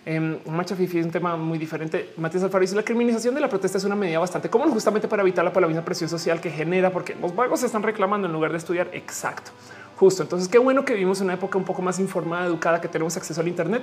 Eh, 0.06 0.40
marcha 0.46 0.74
FIFI 0.74 0.98
es 1.00 1.06
un 1.06 1.12
tema 1.12 1.36
muy 1.36 1.58
diferente. 1.58 2.14
Matías 2.16 2.42
Alfaro 2.42 2.62
dice 2.62 2.74
la 2.74 2.82
criminalización 2.82 3.34
de 3.34 3.40
la 3.40 3.48
protesta 3.48 3.76
es 3.76 3.84
una 3.84 3.96
medida 3.96 4.18
bastante 4.18 4.48
común 4.48 4.70
justamente 4.70 5.08
para 5.08 5.22
evitarla 5.22 5.52
por 5.52 5.60
la 5.60 5.68
misma 5.68 5.84
presión 5.84 6.08
social 6.08 6.40
que 6.40 6.50
genera, 6.50 6.90
porque 6.90 7.14
los 7.14 7.34
vagos 7.36 7.60
se 7.60 7.66
están 7.66 7.82
reclamando 7.82 8.26
en 8.26 8.32
lugar 8.32 8.52
de 8.52 8.58
estudiar. 8.58 8.88
Exacto, 8.92 9.50
justo. 9.96 10.22
Entonces, 10.22 10.48
qué 10.48 10.58
bueno 10.58 10.84
que 10.84 10.94
vivimos 10.94 11.20
una 11.20 11.34
época 11.34 11.58
un 11.58 11.64
poco 11.64 11.82
más 11.82 11.98
informada, 11.98 12.46
educada, 12.46 12.80
que 12.80 12.88
tenemos 12.88 13.16
acceso 13.16 13.40
al 13.42 13.48
Internet 13.48 13.82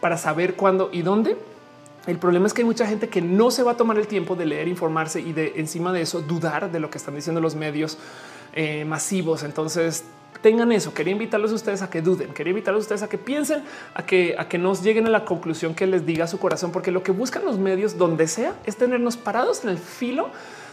para 0.00 0.16
saber 0.16 0.54
cuándo 0.54 0.88
y 0.92 1.02
dónde. 1.02 1.36
El 2.06 2.18
problema 2.18 2.46
es 2.46 2.54
que 2.54 2.62
hay 2.62 2.66
mucha 2.66 2.86
gente 2.86 3.08
que 3.10 3.20
no 3.20 3.50
se 3.50 3.62
va 3.62 3.72
a 3.72 3.76
tomar 3.76 3.98
el 3.98 4.06
tiempo 4.06 4.34
de 4.34 4.46
leer, 4.46 4.66
informarse 4.68 5.20
y 5.20 5.34
de 5.34 5.52
encima 5.56 5.92
de 5.92 6.00
eso 6.00 6.22
dudar 6.22 6.72
de 6.72 6.80
lo 6.80 6.88
que 6.88 6.96
están 6.96 7.14
diciendo 7.14 7.42
los 7.42 7.54
medios 7.54 7.98
eh, 8.52 8.84
masivos. 8.84 9.42
Entonces 9.42 10.04
tengan 10.42 10.72
eso. 10.72 10.94
Quería 10.94 11.12
invitarlos 11.12 11.52
a 11.52 11.54
ustedes 11.54 11.82
a 11.82 11.90
que 11.90 12.02
duden, 12.02 12.32
quería 12.32 12.50
invitarlos 12.50 12.82
a 12.82 12.84
ustedes 12.84 13.02
a 13.02 13.08
que 13.08 13.18
piensen, 13.18 13.62
a 13.94 14.04
que, 14.04 14.34
a 14.38 14.48
que 14.48 14.58
nos 14.58 14.82
lleguen 14.82 15.06
a 15.06 15.10
la 15.10 15.24
conclusión 15.24 15.74
que 15.74 15.86
les 15.86 16.06
diga 16.06 16.26
su 16.26 16.38
corazón, 16.38 16.72
porque 16.72 16.90
lo 16.90 17.02
que 17.02 17.12
buscan 17.12 17.44
los 17.44 17.58
medios 17.58 17.98
donde 17.98 18.26
sea 18.26 18.54
es 18.64 18.76
tenernos 18.76 19.16
parados 19.16 19.64
en 19.64 19.70
el 19.70 19.78
filo 19.78 20.30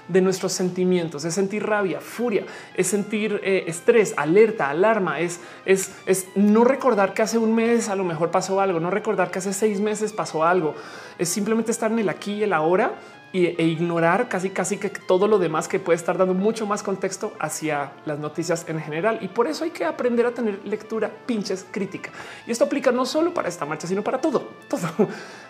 de 0.07 0.21
nuestros 0.21 0.53
sentimientos, 0.53 1.25
es 1.25 1.33
sentir 1.33 1.65
rabia, 1.65 1.99
furia, 1.99 2.45
es 2.75 2.87
sentir 2.87 3.41
eh, 3.43 3.65
estrés, 3.67 4.13
alerta, 4.15 4.69
alarma, 4.69 5.19
es, 5.19 5.41
es, 5.65 5.91
es 6.05 6.27
no 6.35 6.63
recordar 6.63 7.13
que 7.13 7.23
hace 7.23 7.37
un 7.37 7.53
mes 7.53 7.89
a 7.89 7.95
lo 7.95 8.05
mejor 8.05 8.31
pasó 8.31 8.61
algo, 8.61 8.79
no 8.79 8.89
recordar 8.89 9.31
que 9.31 9.39
hace 9.39 9.51
seis 9.51 9.81
meses 9.81 10.13
pasó 10.13 10.45
algo, 10.45 10.75
es 11.17 11.27
simplemente 11.27 11.71
estar 11.71 11.91
en 11.91 11.99
el 11.99 12.07
aquí 12.07 12.35
y 12.35 12.43
el 12.43 12.53
ahora 12.53 12.93
e 13.33 13.63
ignorar 13.63 14.29
casi 14.29 14.49
casi 14.49 14.77
que 14.77 14.89
todo 14.89 15.27
lo 15.27 15.37
demás 15.37 15.67
que 15.67 15.79
puede 15.79 15.97
estar 15.97 16.17
dando 16.17 16.33
mucho 16.33 16.65
más 16.65 16.81
contexto 16.81 17.33
hacia 17.39 17.91
las 18.05 18.19
noticias 18.19 18.65
en 18.67 18.79
general. 18.79 19.19
Y 19.21 19.27
por 19.27 19.47
eso 19.47 19.63
hay 19.63 19.71
que 19.71 19.85
aprender 19.85 20.25
a 20.25 20.31
tener 20.31 20.59
lectura 20.65 21.11
pinches 21.25 21.65
crítica. 21.69 22.09
Y 22.45 22.51
esto 22.51 22.65
aplica 22.65 22.91
no 22.91 23.05
solo 23.05 23.33
para 23.33 23.49
esta 23.49 23.65
marcha, 23.65 23.87
sino 23.87 24.03
para 24.03 24.19
todo, 24.19 24.51
todo. 24.69 24.87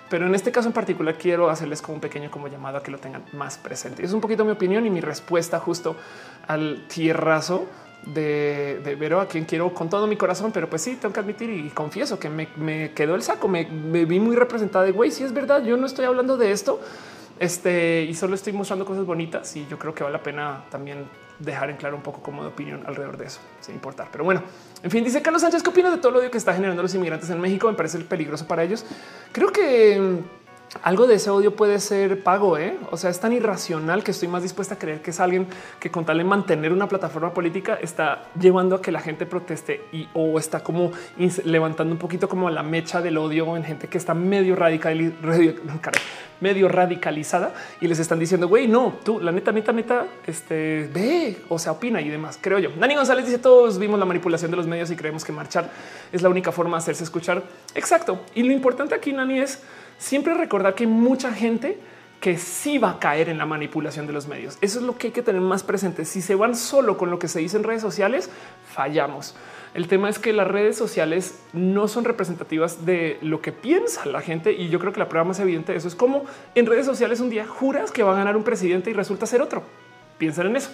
Pero 0.10 0.26
en 0.26 0.36
este 0.36 0.52
caso 0.52 0.68
en 0.68 0.74
particular 0.74 1.18
quiero 1.18 1.50
hacerles 1.50 1.82
como 1.82 1.96
un 1.96 2.02
pequeño 2.02 2.32
como 2.32 2.48
llamado 2.48 2.78
a 2.78 2.84
que 2.84 2.92
lo 2.92 2.98
tengan 2.98 3.24
más 3.34 3.58
presente. 3.58 4.04
Es 4.04 4.14
un 4.14 4.22
poquito 4.22 4.44
mi 4.44 4.52
opinión 4.52 4.86
y 4.86 4.90
mi 4.90 5.02
respuesta 5.02 5.60
justo 5.60 5.96
al 6.48 6.88
tierrazo 6.88 7.68
de, 8.06 8.82
de 8.84 8.96
Vero, 8.96 9.20
a 9.20 9.28
quien 9.28 9.46
quiero 9.46 9.74
con 9.74 9.90
todo 9.90 10.08
mi 10.08 10.16
corazón, 10.16 10.52
pero 10.52 10.70
pues 10.70 10.82
sí, 10.82 10.96
tengo 10.96 11.14
que 11.14 11.20
admitir 11.20 11.50
y 11.50 11.70
confieso 11.70 12.20
que 12.20 12.30
me, 12.30 12.92
quedó 12.94 13.16
el 13.16 13.22
saco, 13.22 13.48
me, 13.48 13.66
me 13.66 14.06
vi 14.06 14.20
muy 14.20 14.36
representada 14.36 14.86
de 14.86 14.92
güey, 14.92 15.12
si 15.12 15.24
es 15.24 15.34
verdad, 15.34 15.64
yo 15.64 15.78
no 15.78 15.86
estoy 15.86 16.06
hablando 16.06 16.38
de 16.38 16.52
esto, 16.52 16.80
este, 17.40 18.04
y 18.04 18.14
solo 18.14 18.36
estoy 18.36 18.54
mostrando 18.54 18.86
cosas 18.86 19.06
bonitas 19.06 19.56
y 19.56 19.66
yo 19.68 19.78
creo 19.78 19.94
que 19.94 20.04
vale 20.04 20.18
la 20.18 20.24
pena 20.24 20.66
también 20.70 21.06
dejar 21.40 21.70
en 21.70 21.78
claro 21.78 21.96
un 21.96 22.02
poco 22.02 22.22
como 22.22 22.42
de 22.42 22.50
opinión 22.50 22.84
alrededor 22.86 23.18
de 23.18 23.26
eso, 23.26 23.40
sin 23.62 23.76
importar. 23.76 24.10
Pero 24.12 24.24
bueno, 24.24 24.44
en 24.82 24.92
fin, 24.92 25.04
dice 25.04 25.22
Carlos 25.22 25.42
Sánchez, 25.42 25.62
¿qué 25.62 25.70
opinas 25.70 25.92
de 25.92 26.00
todo 26.00 26.12
lo 26.12 26.32
que 26.32 26.38
está 26.38 26.54
generando 26.54 26.82
los 26.82 26.94
inmigrantes 26.96 27.30
en 27.30 27.40
México? 27.40 27.68
Me 27.70 27.78
parece 27.78 28.00
peligroso 28.00 28.48
para 28.48 28.64
ellos. 28.64 28.86
Creo 29.32 29.52
que 29.52 30.22
algo 30.84 31.08
de 31.08 31.16
ese 31.16 31.30
odio 31.30 31.56
puede 31.56 31.80
ser 31.80 32.24
pago. 32.24 32.58
¿eh? 32.58 32.78
O 32.92 32.98
sea, 32.98 33.10
es 33.10 33.20
tan 33.20 33.34
irracional 33.34 34.04
que 34.04 34.12
estoy 34.12 34.28
más 34.28 34.44
dispuesta 34.44 34.76
a 34.76 34.80
creer 34.80 35.02
que 35.02 35.12
es 35.12 35.20
alguien 35.20 35.48
que 35.80 35.92
con 35.92 36.06
tal 36.06 36.18
de 36.18 36.24
mantener 36.24 36.72
una 36.72 36.88
plataforma 36.88 37.34
política 37.34 37.78
está 37.82 38.24
llevando 38.40 38.76
a 38.76 38.82
que 38.82 38.92
la 38.92 39.00
gente 39.00 39.26
proteste 39.26 39.86
y 39.92 40.08
o 40.14 40.40
está 40.40 40.64
como 40.64 40.92
levantando 41.44 41.94
un 41.94 42.00
poquito 42.00 42.28
como 42.28 42.50
la 42.50 42.64
mecha 42.64 43.02
del 43.02 43.18
odio 43.18 43.56
en 43.56 43.64
gente 43.64 43.88
que 43.88 43.98
está 43.98 44.14
medio 44.14 44.56
radical, 44.56 44.98
medio 46.42 46.68
radicalizada 46.68 47.54
y 47.82 47.88
les 47.88 48.00
están 48.00 48.20
diciendo, 48.20 48.48
güey, 48.48 48.68
no, 48.68 48.98
tú, 49.04 49.20
la 49.20 49.32
neta, 49.32 49.52
neta, 49.52 49.72
neta, 49.72 50.06
este 50.26 50.90
ve, 50.94 51.38
o 51.50 51.60
sea, 51.60 51.74
opina 51.74 52.02
y 52.02 52.10
demás. 52.10 52.38
Creo 52.42 52.60
yo. 52.60 52.70
Dani 52.78 52.96
González 52.96 53.26
dice: 53.26 53.40
Todos 53.40 53.78
vimos 53.78 54.00
la 54.00 54.06
manipulación 54.06 54.52
de 54.52 54.58
los 54.58 54.68
medios 54.68 54.92
y 54.92 54.96
creemos 54.96 55.24
que 55.24 55.32
marchar 55.32 55.70
es 56.12 56.22
la 56.22 56.30
única 56.30 56.52
forma 56.52 56.78
de 56.78 56.84
hacerse 56.84 57.04
escuchar. 57.04 57.44
Exacto. 57.76 58.22
Y 58.36 58.44
lo 58.44 58.52
importante 58.52 58.96
aquí, 58.96 59.14
Nani, 59.14 59.40
es 59.40 59.62
siempre 59.98 60.34
recordar 60.34 60.76
que 60.76 60.84
hay 60.84 60.90
mucha 60.90 61.34
gente 61.34 61.80
que 62.20 62.38
sí 62.38 62.78
va 62.78 62.92
a 62.92 63.00
caer 63.00 63.30
en 63.30 63.38
la 63.38 63.46
manipulación 63.46 64.08
de 64.08 64.14
los 64.14 64.28
medios. 64.28 64.58
Eso 64.62 64.80
es 64.80 64.86
lo 64.86 64.98
que 64.98 65.08
hay 65.08 65.14
que 65.14 65.22
tener 65.22 65.42
más 65.42 65.64
presente. 65.64 66.04
Si 66.06 66.22
se 66.22 66.36
van 66.36 66.56
solo 66.56 66.98
con 66.98 67.12
lo 67.12 67.20
que 67.20 67.28
se 67.28 67.40
dice 67.40 67.58
en 67.58 67.64
redes 67.64 67.82
sociales, 67.82 68.30
fallamos. 68.74 69.36
El 69.74 69.88
tema 69.88 70.10
es 70.10 70.18
que 70.18 70.34
las 70.34 70.48
redes 70.48 70.76
sociales 70.76 71.40
no 71.54 71.88
son 71.88 72.06
representativas 72.06 72.86
de 72.86 73.20
lo 73.22 73.42
que 73.42 73.52
piensa 73.52 74.06
la 74.08 74.22
gente 74.22 74.52
y 74.52 74.70
yo 74.70 74.80
creo 74.80 74.94
que 74.94 75.00
la 75.00 75.10
prueba 75.10 75.26
más 75.26 75.40
evidente 75.40 75.74
de 75.74 75.78
eso 75.78 75.88
es 75.88 75.96
como 75.96 76.26
en 76.56 76.66
redes 76.66 76.86
sociales 76.86 77.20
un 77.20 77.30
día 77.30 77.46
juras 77.46 77.92
que 77.92 78.02
va 78.02 78.14
a 78.14 78.18
ganar 78.18 78.36
un 78.36 78.44
presidente 78.44 78.90
y 78.90 78.94
resulta 78.94 79.28
ser 79.28 79.42
otro. 79.42 79.62
Piensen 80.18 80.48
en 80.48 80.56
eso. 80.56 80.72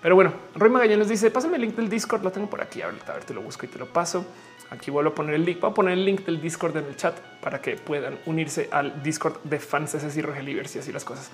Pero 0.00 0.14
bueno, 0.14 0.32
Roy 0.54 0.70
Magallanes 0.70 1.08
dice, 1.08 1.30
pásame 1.30 1.56
el 1.56 1.62
link 1.62 1.76
del 1.76 1.88
Discord, 1.88 2.22
lo 2.24 2.32
tengo 2.32 2.48
por 2.48 2.60
aquí, 2.60 2.80
ahorita 2.80 3.12
a 3.12 3.14
ver, 3.16 3.24
te 3.24 3.34
lo 3.34 3.42
busco 3.42 3.66
y 3.66 3.68
te 3.68 3.78
lo 3.78 3.86
paso. 3.86 4.24
Aquí 4.72 4.90
vuelvo 4.90 5.10
a 5.10 5.14
poner 5.14 5.34
el 5.34 5.44
link. 5.44 5.60
Voy 5.60 5.70
a 5.70 5.74
poner 5.74 5.92
el 5.92 6.04
link 6.04 6.24
del 6.24 6.40
Discord 6.40 6.74
en 6.78 6.86
el 6.86 6.96
chat 6.96 7.14
para 7.42 7.60
que 7.60 7.76
puedan 7.76 8.18
unirse 8.24 8.70
al 8.72 9.02
Discord 9.02 9.42
de 9.44 9.58
fans 9.58 9.94
y 10.16 10.22
Rogelivers 10.22 10.74
y 10.76 10.78
así 10.78 10.92
las 10.92 11.04
cosas. 11.04 11.30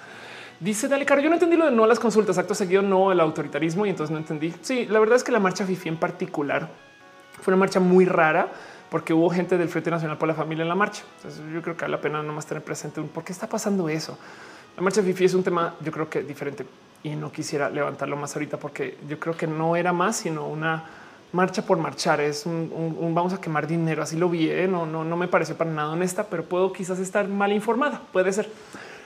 Dice 0.59 0.89
Dale 0.89 1.07
Caro, 1.07 1.21
yo 1.21 1.29
no 1.29 1.35
entendí 1.35 1.57
lo 1.57 1.67
de 1.67 1.71
no 1.71 1.85
a 1.85 1.87
las 1.87 2.01
consultas, 2.01 2.37
acto 2.37 2.53
seguido 2.53 2.83
no 2.83 3.13
el 3.13 3.21
autoritarismo 3.21 3.87
y 3.87 3.91
entonces 3.91 4.11
no 4.11 4.19
entendí. 4.19 4.53
Sí, 4.61 4.87
la 4.87 4.99
verdad 4.99 5.15
es 5.15 5.23
que 5.23 5.31
la 5.31 5.39
marcha 5.39 5.65
FIFI 5.65 5.91
en 5.91 5.97
particular 5.99 6.69
Fue 7.41 7.53
una 7.53 7.61
marcha 7.61 7.79
muy 7.79 8.07
rara 8.07 8.49
porque 8.91 9.15
hubo 9.15 9.31
gente 9.31 9.57
del 9.57 9.69
Frente 9.69 9.93
Nacional 9.93 10.19
por 10.19 10.27
la 10.27 10.35
Familia 10.35 10.63
en 10.63 10.69
la 10.69 10.75
marcha. 10.75 11.05
Entonces 11.19 11.41
yo 11.55 11.63
creo 11.63 11.77
que 11.77 11.83
vale 11.83 11.93
la 11.93 12.01
pena 12.01 12.23
nomás 12.25 12.45
tener 12.45 12.65
presente 12.65 13.01
un 13.01 13.09
por 13.09 13.23
qué 13.23 13.33
está 13.33 13.49
pasando 13.49 13.89
eso. 13.89 14.19
La 14.77 14.83
marcha 14.83 15.01
FIFI 15.01 15.25
es 15.27 15.35
un 15.35 15.45
tema 15.45 15.77
yo 15.81 15.93
creo 15.93 16.11
que 16.11 16.23
diferente 16.23 16.67
y 17.05 17.11
no 17.11 17.31
quisiera 17.31 17.71
levantarlo 17.71 18.17
más 18.17 18.35
ahorita 18.35 18.57
porque 18.57 18.99
yo 19.09 19.21
creo 19.21 19.37
que 19.37 19.47
no 19.47 19.77
era 19.77 19.93
más 19.93 20.17
sino 20.17 20.49
una 20.49 20.85
marcha 21.33 21.63
por 21.63 21.79
marchar. 21.79 22.21
Es 22.21 22.47
un, 22.47 23.13
vamos 23.15 23.33
a 23.33 23.41
quemar 23.41 23.67
dinero. 23.67 24.03
Así 24.03 24.17
lo 24.17 24.29
vi. 24.29 24.49
¿eh? 24.51 24.69
No, 24.69 24.87
no, 24.87 25.05
no 25.05 25.17
me 25.17 25.29
pareció 25.29 25.57
para 25.57 25.71
nada 25.71 25.91
honesta, 25.91 26.27
pero 26.29 26.45
puedo 26.45 26.73
quizás 26.73 26.99
estar 26.99 27.29
mal 27.29 27.53
informada. 27.53 28.01
Puede 28.13 28.33
ser. 28.33 28.49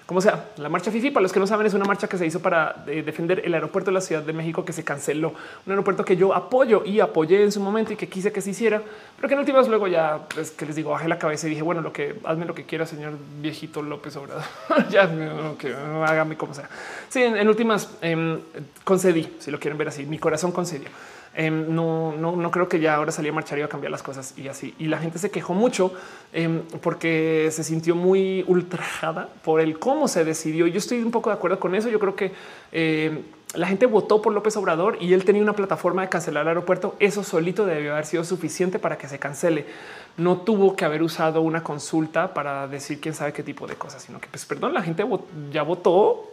Como 0.07 0.21
sea, 0.21 0.51
la 0.57 0.69
marcha 0.69 0.91
FIFI, 0.91 1.11
para 1.11 1.23
los 1.23 1.33
que 1.33 1.39
no 1.39 1.47
saben, 1.47 1.67
es 1.67 1.75
una 1.75 1.85
marcha 1.85 2.09
que 2.09 2.19
se 2.19 2.27
hizo 2.27 2.41
para 2.41 2.85
eh, 2.89 3.03
defender 3.03 3.41
el 3.45 3.55
aeropuerto 3.55 3.91
de 3.91 3.95
la 3.95 4.01
Ciudad 4.01 4.23
de 4.23 4.33
México 4.33 4.65
que 4.65 4.73
se 4.73 4.83
canceló. 4.83 5.33
Un 5.65 5.71
aeropuerto 5.71 6.05
que 6.05 6.17
yo 6.17 6.35
apoyo 6.35 6.83
y 6.85 6.99
apoyé 6.99 7.43
en 7.43 7.53
su 7.53 7.61
momento 7.61 7.93
y 7.93 7.97
que 7.97 8.09
quise 8.09 8.33
que 8.33 8.41
se 8.41 8.51
hiciera, 8.51 8.83
pero 9.17 9.29
que 9.29 9.35
en 9.35 9.41
últimas 9.41 9.69
luego 9.69 9.87
ya, 9.87 10.21
pues, 10.35 10.51
que 10.51 10.67
les 10.67 10.75
digo, 10.75 10.91
bajé 10.91 11.07
la 11.07 11.19
cabeza 11.19 11.47
y 11.47 11.51
dije, 11.51 11.63
bueno, 11.63 11.81
lo 11.81 11.93
que 11.93 12.17
hazme 12.25 12.45
lo 12.45 12.55
que 12.55 12.65
quiera, 12.65 12.85
señor 12.85 13.13
viejito 13.41 13.81
López 13.81 14.17
Obrador. 14.17 14.43
ya, 14.91 15.09
que 15.57 15.73
hágame 15.73 16.37
como 16.37 16.53
sea. 16.53 16.69
Sí, 17.09 17.23
en, 17.23 17.49
últimas 17.49 17.89
em, 18.01 18.41
concedí, 18.83 19.37
si 19.39 19.53
lo 19.53 19.61
quieren 19.61 19.79
ver 19.79 19.89
así, 19.89 20.05
mi 20.05 20.19
corazón 20.19 20.51
concedió. 20.51 20.89
Em, 21.35 21.75
no, 21.75 22.13
no, 22.13 22.37
no 22.37 22.51
creo 22.51 22.69
que 22.69 22.79
ya 22.79 22.97
ahora 22.97 23.11
salía 23.11 23.31
a 23.31 23.35
marchar 23.35 23.59
y 23.59 23.63
a 23.63 23.69
cambiar 23.69 23.91
las 23.91 24.03
cosas 24.03 24.35
y 24.37 24.49
así. 24.49 24.75
Y 24.79 24.87
la 24.87 24.99
gente 24.99 25.19
se 25.19 25.31
quejó 25.31 25.55
mucho 25.55 25.95
em, 26.33 26.61
porque 26.83 27.49
se 27.51 27.65
sintió 27.65 27.95
muy 27.95 28.45
ultrajada 28.47 29.29
por 29.43 29.61
el 29.61 29.79
cómo 29.79 30.09
se 30.09 30.25
decidió. 30.25 30.67
Yo 30.67 30.79
estoy 30.79 31.03
un 31.03 31.11
poco 31.11 31.31
de 31.31 31.37
acuerdo 31.37 31.59
con 31.59 31.75
eso. 31.75 31.89
Yo 31.89 31.99
creo 31.99 32.15
que 32.15 32.33
em, 32.73 33.23
la 33.55 33.67
gente 33.67 33.87
votó 33.87 34.21
por 34.21 34.35
López 34.35 34.57
Obrador 34.59 34.99
y 35.01 35.15
él 35.15 35.25
tenía 35.25 35.43
una 35.43 35.55
plataforma 35.55 36.03
de 36.03 36.11
cancelar 36.11 36.43
el 36.43 36.49
aeropuerto. 36.49 36.97
Eso 36.99 37.25
solito 37.25 37.65
debió 37.65 37.93
haber 37.93 38.05
sido 38.05 38.25
suficiente 38.25 38.79
para 38.79 38.99
que 38.99 39.09
se 39.09 39.19
cancele. 39.19 39.65
No 40.19 40.39
tuvo 40.39 40.77
que 40.77 40.85
haber 40.85 41.03
usado 41.03 41.41
una 41.41 41.63
consulta 41.63 42.35
para 42.35 42.69
decir 42.69 43.01
quién 43.01 43.15
sabe 43.15 43.33
qué 43.33 43.43
tipo 43.43 43.67
de 43.67 43.77
cosas, 43.77 44.03
sino 44.03 44.21
que, 44.21 44.29
pues, 44.29 44.45
perdón, 44.45 44.75
la 44.75 44.83
gente 44.83 45.07
ya 45.51 45.63
votó 45.63 46.31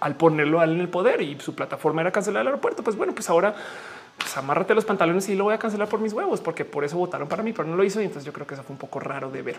al 0.00 0.16
ponerlo 0.16 0.62
en 0.62 0.80
el 0.80 0.88
poder 0.88 1.20
y 1.22 1.38
su 1.40 1.54
plataforma 1.54 2.02
era 2.02 2.12
cancelar 2.12 2.42
el 2.42 2.48
aeropuerto. 2.48 2.82
Pues 2.82 2.96
bueno, 2.96 3.14
pues 3.14 3.28
ahora 3.30 3.54
pues 4.18 4.36
amárrate 4.36 4.74
los 4.74 4.84
pantalones 4.84 5.28
y 5.28 5.34
lo 5.34 5.44
voy 5.44 5.54
a 5.54 5.58
cancelar 5.58 5.88
por 5.88 6.00
mis 6.00 6.12
huevos, 6.12 6.40
porque 6.40 6.64
por 6.64 6.84
eso 6.84 6.96
votaron 6.96 7.28
para 7.28 7.42
mí, 7.42 7.52
pero 7.52 7.68
no 7.68 7.76
lo 7.76 7.84
hizo. 7.84 8.00
Y 8.00 8.04
entonces 8.04 8.24
yo 8.24 8.32
creo 8.32 8.46
que 8.46 8.54
eso 8.54 8.62
fue 8.62 8.74
un 8.74 8.78
poco 8.78 9.00
raro 9.00 9.30
de 9.30 9.42
ver. 9.42 9.56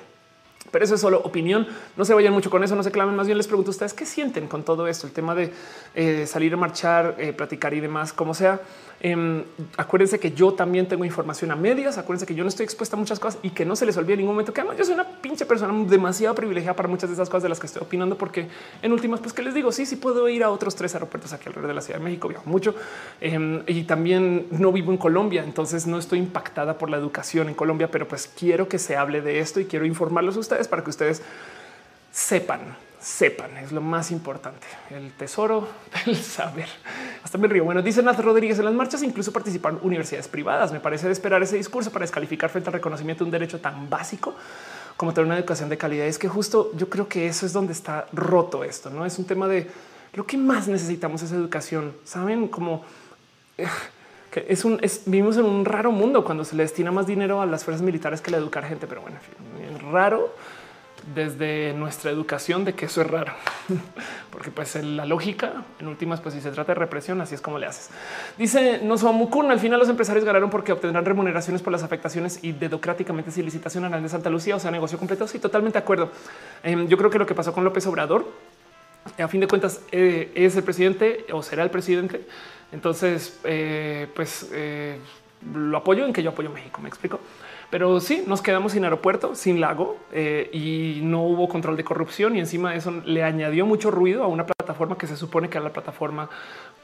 Pero 0.72 0.86
eso 0.86 0.96
es 0.96 1.02
solo 1.02 1.20
opinión. 1.24 1.68
No 1.96 2.06
se 2.06 2.14
vayan 2.14 2.34
mucho 2.34 2.50
con 2.50 2.64
eso, 2.64 2.76
no 2.76 2.84
se 2.84 2.92
clamen. 2.92 3.16
Más 3.16 3.28
bien 3.28 3.38
les 3.38 3.48
pregunto 3.48 3.72
a 3.72 3.74
ustedes 3.74 3.94
qué 3.94 4.06
sienten 4.06 4.48
con 4.48 4.64
todo 4.64 4.88
esto, 4.88 5.08
el 5.08 5.14
tema 5.14 5.34
de 5.34 5.52
eh, 5.96 6.28
salir 6.28 6.54
a 6.54 6.58
marchar, 6.58 7.16
eh, 7.18 7.34
platicar 7.34 7.74
y 7.74 7.80
demás, 7.80 8.14
como 8.14 8.34
sea. 8.34 8.60
Em, 9.02 9.46
acuérdense 9.78 10.20
que 10.20 10.32
yo 10.32 10.54
también 10.54 10.86
tengo 10.88 11.06
información 11.06 11.52
a 11.52 11.56
medias. 11.56 11.98
Acuérdense 11.98 12.26
que 12.26 12.36
yo 12.36 12.44
no 12.44 12.50
estoy 12.50 12.66
expuesta 12.66 12.98
a 12.98 13.00
muchas 13.00 13.20
cosas 13.20 13.40
y 13.44 13.52
que 13.52 13.66
no 13.66 13.76
se 13.76 13.86
les 13.86 13.96
olvide 13.96 14.14
en 14.14 14.20
ningún 14.20 14.36
momento 14.36 14.54
que 14.54 14.62
además 14.62 14.78
yo 14.78 14.84
soy 14.84 14.94
una 14.94 15.06
pinche 15.06 15.46
persona 15.46 15.74
demasiado 15.88 16.36
privilegiada 16.36 16.76
para 16.76 16.90
muchas 16.90 17.10
de 17.10 17.14
esas 17.14 17.30
cosas 17.30 17.44
de 17.44 17.50
las 17.50 17.60
que 17.60 17.68
estoy 17.68 17.82
opinando, 17.82 18.18
porque 18.18 18.48
en 18.82 18.92
últimas, 18.92 19.22
pues 19.22 19.34
que 19.34 19.42
les 19.42 19.54
digo, 19.54 19.72
sí, 19.72 19.86
sí 19.86 19.96
puedo 19.96 20.28
ir 20.28 20.44
a 20.44 20.50
otros 20.50 20.76
tres 20.76 20.94
aeropuertos 20.96 21.32
aquí 21.32 21.48
alrededor 21.48 21.70
de 21.70 21.74
la 21.76 21.82
Ciudad 21.82 22.00
de 22.00 22.06
México, 22.06 22.28
viajo 22.28 22.50
mucho 22.50 22.76
em, 23.22 23.64
y 23.68 23.84
también 23.84 24.48
no 24.52 24.72
vivo 24.72 24.92
en 24.92 24.98
Colombia, 24.98 25.44
entonces 25.44 25.88
no 25.88 25.98
estoy 25.98 26.20
impactada 26.20 26.78
por 26.78 26.90
la 26.90 26.98
educación 26.98 27.48
en 27.48 27.56
Colombia, 27.56 27.90
pero 27.90 28.08
pues 28.08 28.28
quiero 28.28 28.68
que 28.68 28.80
se 28.80 28.98
hable 28.98 29.22
de 29.22 29.40
esto 29.40 29.60
y 29.60 29.66
quiero 29.66 29.86
informarlos 29.86 30.36
a 30.36 30.40
ustedes 30.40 30.68
para 30.68 30.84
que 30.84 30.90
ustedes 30.90 31.22
sepan 32.12 32.89
sepan, 33.00 33.58
es 33.58 33.72
lo 33.72 33.82
más 33.82 34.12
importante, 34.12 34.68
el 34.90 35.12
tesoro 35.14 35.68
del 36.06 36.16
saber. 36.18 36.68
Hasta 37.24 37.38
me 37.38 37.48
río. 37.48 37.64
Bueno, 37.64 37.82
dice 37.82 38.04
Nat 38.04 38.20
Rodríguez, 38.20 38.60
en 38.60 38.66
las 38.66 38.74
marchas 38.74 39.04
incluso 39.04 39.32
participaron 39.32 39.80
universidades 39.82 40.28
privadas. 40.28 40.72
Me 40.72 40.80
parece 40.80 41.08
de 41.08 41.14
esperar 41.14 41.42
ese 41.42 41.56
discurso 41.56 41.92
para 41.92 42.04
descalificar 42.04 42.50
frente 42.50 42.70
al 42.70 42.74
reconocimiento 42.74 43.24
de 43.24 43.28
un 43.28 43.32
derecho 43.32 43.60
tan 43.60 43.90
básico 43.90 44.36
como 44.98 45.14
tener 45.14 45.28
una 45.28 45.38
educación 45.38 45.70
de 45.70 45.78
calidad. 45.78 46.06
Es 46.06 46.20
que 46.20 46.28
justo 46.28 46.72
yo 46.76 46.90
creo 46.90 47.08
que 47.08 47.28
eso 47.28 47.46
es 47.46 47.54
donde 47.54 47.74
está 47.74 48.08
roto 48.12 48.64
esto, 48.64 48.90
¿no? 48.90 49.06
Es 49.06 49.18
un 49.18 49.26
tema 49.26 49.48
de 49.48 49.70
lo 50.14 50.26
que 50.26 50.38
más 50.38 50.68
necesitamos 50.68 51.22
es 51.22 51.32
educación. 51.32 51.94
Saben 52.04 52.48
cómo... 52.48 52.84
Eh, 53.58 53.68
que 54.30 54.46
es 54.48 54.64
un 54.64 54.80
vivimos 55.08 55.38
en 55.38 55.46
un 55.46 55.66
raro 55.66 55.92
mundo 55.92 56.24
cuando 56.24 56.46
se 56.46 56.56
le 56.56 56.62
destina 56.62 56.92
más 56.92 57.08
dinero 57.08 57.42
a 57.42 57.48
las 57.48 57.64
fuerzas 57.64 57.82
militares 57.82 58.22
que 58.22 58.30
la 58.30 58.38
educar 58.38 58.64
gente, 58.64 58.86
pero 58.86 59.02
bueno, 59.02 59.18
en 59.60 59.92
raro 59.92 60.32
desde 61.14 61.74
nuestra 61.74 62.12
educación 62.12 62.66
de 62.66 62.74
que 62.74 62.86
eso 62.86 63.02
es 63.02 63.08
raro, 63.08 63.34
porque 64.32 64.52
pues 64.52 64.76
la 64.76 65.06
lógica 65.06 65.66
en 65.80 65.88
últimas, 65.88 66.22
pues 66.22 66.36
si 66.36 66.42
se 66.42 66.52
trata 66.52 66.74
de 66.74 66.80
represión, 66.80 67.22
así 67.22 67.36
es 67.36 67.42
como 67.42 67.58
le 67.58 67.66
haces. 67.66 67.90
Dice 68.38 68.82
Mukun, 68.82 69.52
al 69.52 69.60
final 69.60 69.80
los 69.80 69.90
empresarios 69.90 70.26
ganaron 70.26 70.50
porque 70.50 70.72
obtendrán 70.72 71.06
remuneraciones 71.06 71.62
por 71.62 71.72
las 71.72 71.84
afectaciones 71.84 72.44
y 72.44 72.52
dedocráticamente 72.52 73.32
sin 73.32 73.46
licitación 73.46 73.86
a 73.86 74.00
de 74.00 74.10
Santa 74.10 74.30
Lucía, 74.30 74.56
o 74.56 74.60
sea, 74.60 74.72
negocio 74.72 74.98
completo. 74.98 75.28
Sí, 75.28 75.40
totalmente 75.40 75.80
de 75.80 75.84
acuerdo. 75.84 76.12
Em, 76.64 76.88
yo 76.88 76.98
creo 76.98 77.10
que 77.10 77.20
lo 77.20 77.26
que 77.26 77.36
pasó 77.36 77.54
con 77.54 77.64
López 77.64 77.86
Obrador, 77.88 78.26
a 79.18 79.28
fin 79.28 79.42
de 79.42 79.48
cuentas, 79.48 79.82
eh, 79.92 80.32
es 80.36 80.56
el 80.56 80.64
presidente 80.64 81.26
o 81.32 81.42
será 81.42 81.64
el 81.64 81.70
presidente. 81.70 82.26
Entonces, 82.72 83.40
eh, 83.44 84.08
pues 84.16 84.50
eh, 84.54 85.00
lo 85.54 85.78
apoyo 85.78 86.06
en 86.06 86.14
que 86.14 86.22
yo 86.22 86.30
apoyo 86.32 86.50
México. 86.50 86.82
Me 86.82 86.90
explico. 86.90 87.20
Pero 87.70 88.00
sí, 88.00 88.24
nos 88.26 88.42
quedamos 88.42 88.72
sin 88.72 88.84
aeropuerto, 88.84 89.36
sin 89.36 89.62
lago 89.62 89.98
eh, 90.12 90.50
y 90.52 91.02
no 91.04 91.24
hubo 91.24 91.48
control 91.48 91.78
de 91.78 91.84
corrupción 91.84 92.36
y 92.36 92.40
encima 92.40 92.72
de 92.72 92.78
eso 92.78 92.92
le 93.06 93.24
añadió 93.24 93.68
mucho 93.68 93.92
ruido 93.92 94.24
a 94.24 94.28
una 94.28 94.48
plataforma 94.48 94.98
que 94.98 95.06
se 95.06 95.16
supone 95.16 95.50
que 95.50 95.60
era 95.60 95.66
la 95.66 95.74
plataforma 95.74 96.30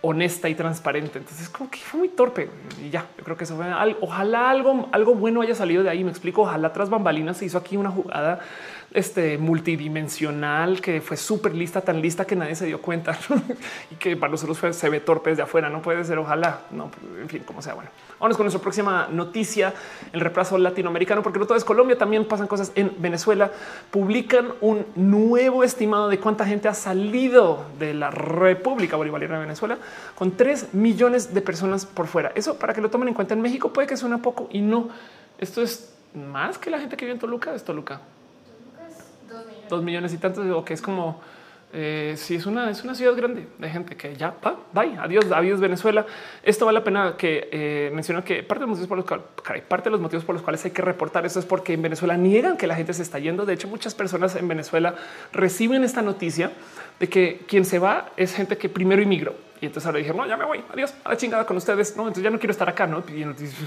honesta 0.02 0.48
y 0.48 0.54
transparente. 0.54 1.18
Entonces 1.18 1.50
como 1.50 1.72
que 1.72 1.80
fue 1.80 2.02
muy 2.02 2.10
torpe 2.10 2.50
y 2.84 2.92
ya, 2.92 3.08
yo 3.18 3.24
creo 3.24 3.36
que 3.36 3.46
eso 3.46 3.56
fue 3.56 3.66
algo, 3.66 3.98
ojalá 4.02 4.52
algo, 4.52 4.88
algo 4.92 5.16
bueno 5.16 5.42
haya 5.42 5.56
salido 5.56 5.82
de 5.82 5.90
ahí. 5.90 6.04
Me 6.04 6.12
explico, 6.12 6.44
ojalá 6.44 6.72
tras 6.72 6.92
bambalinas 6.92 7.38
se 7.38 7.46
hizo 7.46 7.58
aquí 7.58 7.78
una 7.78 7.90
jugada 7.90 8.42
este 8.96 9.38
multidimensional 9.38 10.82
que 10.82 11.02
fue 11.02 11.18
súper 11.18 11.54
lista, 11.54 11.82
tan 11.82 12.02
lista 12.02 12.26
que 12.26 12.36
nadie 12.36 12.56
se 12.56 12.66
dio 12.66 12.82
cuenta 12.82 13.18
y 13.92 13.96
que 13.96 14.18
para 14.18 14.32
nosotros 14.32 14.76
se 14.76 14.90
ve 14.90 15.00
torpes 15.00 15.38
de 15.38 15.44
afuera. 15.44 15.70
No 15.70 15.82
puede 15.82 16.04
ser. 16.04 16.18
Ojalá, 16.18 16.62
no, 16.72 16.90
en 17.22 17.30
fin, 17.30 17.44
como 17.46 17.62
sea. 17.62 17.74
Bueno, 17.74 17.90
Vamos 18.20 18.38
con 18.38 18.46
nuestra 18.46 18.62
próxima 18.62 19.10
noticia, 19.12 19.74
el 20.14 20.22
repaso 20.22 20.58
latinoamericano, 20.58 21.22
porque 21.22 21.38
no 21.38 21.46
todo 21.46 21.58
es 21.58 21.66
Colombia, 21.66 21.98
también 21.98 22.26
pasan 22.26 22.48
cosas 22.48 22.72
en 22.76 22.94
Venezuela. 22.98 23.52
Publican 23.92 24.54
un 24.62 24.86
nuevo 24.96 25.64
estimado 25.64 26.08
de 26.08 26.18
cuánta 26.18 26.46
gente 26.46 26.70
ha 26.70 26.74
salido 26.74 27.66
de 27.78 27.94
la 27.94 28.12
República 28.12 28.96
Bolivariana 28.96 29.36
de 29.36 29.42
Venezuela 29.42 29.78
con 30.16 30.32
3 30.32 30.74
millones 30.74 31.34
de 31.34 31.42
personas 31.42 31.86
por 31.86 32.08
fuera. 32.08 32.32
Eso 32.36 32.58
para 32.58 32.74
que 32.74 32.80
lo 32.80 32.90
tomen 32.90 33.10
en 33.10 33.14
cuenta 33.14 33.34
en 33.34 33.42
México 33.42 33.74
puede 33.74 33.88
que 33.88 33.98
suene 33.98 34.18
poco 34.20 34.48
y 34.50 34.62
no. 34.62 34.88
Esto 35.38 35.62
es 35.62 35.94
más 36.14 36.58
que 36.58 36.70
la 36.70 36.80
gente 36.80 36.96
que 36.96 37.04
vive 37.04 37.16
en 37.16 37.20
Toluca, 37.20 37.54
es 37.54 37.66
Toluca. 37.66 38.00
Dos 39.70 39.84
millones 39.84 40.14
y 40.14 40.18
tantos, 40.18 40.46
o 40.50 40.64
que 40.64 40.74
es 40.74 40.82
como 40.82 41.22
eh, 41.78 42.14
si 42.16 42.36
es 42.36 42.46
una, 42.46 42.70
es 42.70 42.86
una 42.86 42.96
ciudad 42.96 43.14
grande 43.18 43.48
de 43.58 43.70
gente 43.70 43.98
que 43.98 44.16
ya 44.16 44.34
va, 44.46 44.56
bye, 44.72 44.98
adiós, 44.98 45.26
adiós 45.30 45.60
Venezuela. 45.60 46.06
Esto 46.42 46.66
vale 46.66 46.80
la 46.80 46.86
pena 46.86 47.16
que 47.18 47.50
eh, 47.52 48.24
que 48.24 48.44
parte 48.44 48.64
de 48.64 48.68
los 48.68 48.70
motivos 48.70 48.88
por 48.88 48.98
los 48.98 49.06
cuales, 49.06 49.26
parte 49.68 49.90
de 49.90 49.92
los 49.92 50.00
motivos 50.00 50.24
por 50.24 50.36
los 50.36 50.42
cuales 50.42 50.64
hay 50.64 50.72
que 50.72 50.82
reportar 50.82 51.26
esto 51.26 51.40
es 51.40 51.46
porque 51.46 51.74
en 51.74 51.82
Venezuela 51.82 52.16
niegan 52.16 52.56
que 52.56 52.66
la 52.66 52.76
gente 52.76 52.94
se 52.94 53.02
está 53.02 53.20
yendo. 53.20 53.46
De 53.46 53.54
hecho, 53.54 53.68
muchas 53.68 53.94
personas 53.94 54.38
en 54.38 54.48
Venezuela 54.48 54.96
reciben 55.34 55.84
esta 55.84 56.02
noticia 56.02 56.54
de 56.98 57.10
que 57.10 57.42
quien 57.46 57.66
se 57.66 57.78
va 57.78 58.10
es 58.16 58.34
gente 58.34 58.58
que 58.58 58.70
primero 58.70 59.02
inmigró 59.02 59.36
y 59.66 59.68
entonces 59.68 59.88
ahora 59.88 59.98
dije, 59.98 60.14
no, 60.14 60.28
ya 60.28 60.38
me 60.38 60.46
voy, 60.46 60.64
adiós, 60.72 60.94
a 61.04 61.10
la 61.10 61.18
chingada 61.18 61.44
con 61.44 61.58
ustedes. 61.58 61.98
No, 61.98 62.04
entonces 62.04 62.24
ya 62.24 62.30
no 62.30 62.38
quiero 62.38 62.52
estar 62.52 62.70
acá, 62.70 62.86
no? 62.86 63.04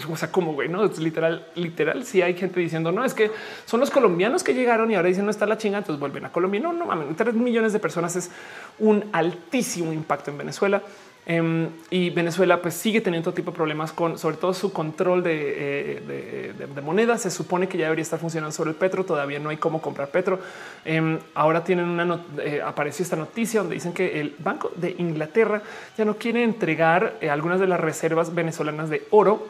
O 0.08 0.16
sea, 0.16 0.30
como 0.30 0.52
güey, 0.52 0.68
no 0.68 0.84
es 0.84 0.96
literal, 1.00 1.48
literal. 1.56 2.04
Si 2.04 2.22
hay 2.22 2.34
gente 2.34 2.60
diciendo, 2.60 2.92
no, 2.92 3.04
es 3.04 3.14
que 3.14 3.32
son 3.64 3.80
los 3.80 3.90
colombianos 3.90 4.44
que 4.44 4.54
llegaron 4.54 4.88
y 4.92 4.94
ahora 4.94 5.08
dicen 5.08 5.24
no 5.24 5.32
está 5.32 5.44
la 5.44 5.58
chingada, 5.58 5.80
entonces 5.80 5.98
vuelven 5.98 6.24
a 6.24 6.30
Colombia. 6.30 6.60
No, 6.60 6.72
no 6.72 6.86
mames, 6.86 7.16
tres 7.16 7.34
millones 7.34 7.72
de 7.72 7.80
personas 7.80 8.14
es 8.14 8.30
un 8.78 9.06
altísimo 9.12 9.92
impacto 9.92 10.30
en 10.30 10.38
Venezuela. 10.38 10.82
Em, 11.30 11.68
y 11.90 12.08
Venezuela 12.08 12.62
pues 12.62 12.72
sigue 12.72 13.02
teniendo 13.02 13.24
todo 13.24 13.34
tipo 13.34 13.50
de 13.50 13.54
problemas 13.54 13.92
con 13.92 14.18
sobre 14.18 14.38
todo 14.38 14.54
su 14.54 14.72
control 14.72 15.22
de, 15.22 16.00
eh, 16.08 16.80
moneda. 16.82 17.18
Se 17.18 17.30
supone 17.30 17.68
que 17.68 17.76
ya 17.76 17.84
debería 17.84 18.02
estar 18.02 18.18
funcionando 18.18 18.50
sobre 18.50 18.70
el 18.70 18.76
petro. 18.76 19.04
Todavía 19.04 19.38
no 19.38 19.50
hay 19.50 19.58
cómo 19.58 19.82
comprar 19.82 20.08
petro. 20.08 20.40
Em, 20.86 21.18
ahora 21.34 21.62
tienen 21.62 21.86
una 21.86 22.24
eh, 22.38 22.62
apareció 22.64 23.02
esta 23.02 23.16
noticia 23.16 23.60
donde 23.60 23.74
dicen 23.74 23.92
que 23.92 24.22
el 24.22 24.36
Banco 24.38 24.72
de 24.74 24.96
Inglaterra 24.96 25.60
ya 25.98 26.06
no 26.06 26.16
quiere 26.16 26.42
entregar 26.42 27.18
eh, 27.20 27.28
algunas 27.28 27.60
de 27.60 27.66
las 27.66 27.78
reservas 27.78 28.34
venezolanas 28.34 28.88
de 28.88 29.06
oro. 29.10 29.48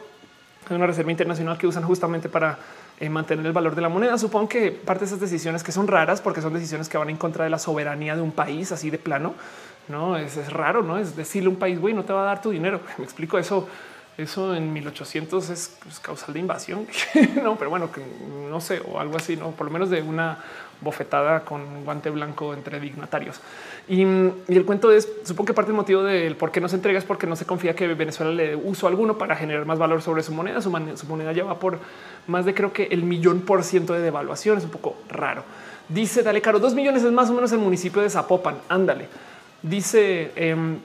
Es 0.65 0.71
una 0.71 0.85
reserva 0.85 1.11
internacional 1.11 1.57
que 1.57 1.65
usan 1.65 1.83
justamente 1.83 2.27
para 2.27 2.59
mantener 3.09 3.45
el 3.45 3.53
valor 3.53 3.75
de 3.75 3.81
la 3.81 3.87
moneda. 3.87 4.17
Supongo 4.17 4.49
que 4.49 4.71
parte 4.71 4.99
de 4.99 5.05
esas 5.05 5.21
decisiones 5.21 5.63
que 5.63 5.71
son 5.71 5.87
raras 5.87 6.19
porque 6.19 6.41
son 6.41 6.53
decisiones 6.53 6.89
que 6.89 6.97
van 6.97 7.09
en 7.09 7.15
contra 7.15 7.45
de 7.45 7.49
la 7.49 7.57
soberanía 7.57 8.17
de 8.17 8.21
un 8.21 8.33
país 8.33 8.73
así 8.73 8.89
de 8.89 8.97
plano 8.97 9.35
no 9.89 10.17
es, 10.17 10.53
raro, 10.53 10.83
no 10.83 10.97
es 10.97 11.15
decirle 11.15 11.47
a 11.47 11.51
un 11.51 11.57
país, 11.57 11.79
güey, 11.79 11.93
no 11.93 12.05
te 12.05 12.13
va 12.13 12.21
a 12.21 12.25
dar 12.25 12.41
tu 12.41 12.51
dinero. 12.51 12.79
Me 12.97 13.03
explico 13.03 13.37
eso. 13.37 13.67
Eso 14.17 14.53
en 14.53 14.73
1800 14.73 15.49
es, 15.49 15.77
causal 16.01 16.33
de 16.33 16.41
invasión. 16.41 16.85
no, 17.43 17.55
pero 17.55 17.69
bueno, 17.69 17.89
que 17.89 18.01
no 18.49 18.59
sé, 18.59 18.81
o 18.85 18.99
algo 18.99 19.15
así, 19.15 19.37
no, 19.37 19.51
por 19.51 19.67
lo 19.67 19.71
menos 19.71 19.89
de 19.89 20.01
una 20.01 20.39
bofetada 20.81 21.41
con 21.45 21.85
guante 21.85 22.09
blanco 22.09 22.53
entre 22.53 22.81
dignatarios. 22.81 23.39
Y, 23.87 24.01
el 24.01 24.65
cuento 24.65 24.91
es, 24.91 25.07
supongo 25.23 25.47
que 25.47 25.53
parte 25.53 25.71
del 25.71 25.77
motivo 25.77 26.03
del 26.03 26.35
por 26.35 26.51
qué 26.51 26.59
no 26.59 26.67
se 26.67 26.75
entrega 26.75 26.99
es 26.99 27.05
porque 27.05 27.27
no 27.27 27.37
se 27.37 27.45
confía 27.45 27.75
que 27.77 27.87
Venezuela 27.87 28.33
le 28.33 28.49
dé 28.49 28.55
uso 28.57 28.87
alguno 28.87 29.17
para 29.17 29.37
generar 29.37 29.65
más 29.65 29.79
valor 29.79 30.01
sobre 30.01 30.21
su 30.21 30.33
moneda. 30.33 30.61
Su, 30.61 30.69
su 30.95 31.07
moneda 31.07 31.31
lleva 31.31 31.57
por 31.57 31.79
más 32.27 32.43
de 32.43 32.53
creo 32.53 32.73
que 32.73 32.87
el 32.91 33.03
millón 33.03 33.39
por 33.41 33.63
ciento 33.63 33.93
de 33.93 34.01
devaluación. 34.01 34.57
Es 34.57 34.65
un 34.65 34.71
poco 34.71 34.97
raro. 35.07 35.43
Dice 35.87 36.23
Dale 36.23 36.41
Caro, 36.41 36.59
dos 36.59 36.75
millones 36.75 37.03
es 37.03 37.11
más 37.13 37.29
o 37.29 37.33
menos 37.33 37.53
el 37.53 37.59
municipio 37.59 38.01
de 38.01 38.09
Zapopan. 38.09 38.57
Ándale. 38.67 39.07
Dice 39.61 40.31
em, 40.35 40.79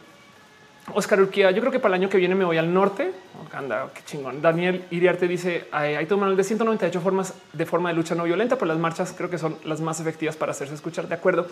Oscar 0.93 1.21
Urquía, 1.21 1.51
yo 1.51 1.61
creo 1.61 1.73
que 1.73 1.79
para 1.79 1.95
el 1.95 2.03
año 2.03 2.11
que 2.11 2.19
viene 2.19 2.35
me 2.35 2.45
voy 2.45 2.59
al 2.59 2.73
norte. 2.73 3.13
Anda, 3.53 3.89
qué 3.95 4.03
chingón. 4.05 4.43
Daniel 4.43 4.85
Iriarte 4.91 5.29
dice, 5.29 5.69
hay 5.71 6.05
todo 6.07 6.19
manual 6.19 6.37
de 6.37 6.45
198 6.45 7.01
formas 7.01 7.35
de 7.53 7.67
forma 7.67 7.89
de 7.89 7.95
lucha 7.95 8.15
no 8.15 8.25
violenta, 8.25 8.57
pero 8.57 8.67
las 8.67 8.79
marchas 8.79 9.15
creo 9.17 9.31
que 9.31 9.39
son 9.39 9.57
las 9.65 9.81
más 9.81 10.01
efectivas 10.01 10.37
para 10.37 10.53
hacerse 10.53 10.75
escuchar. 10.75 11.09
De 11.09 11.15
acuerdo. 11.15 11.47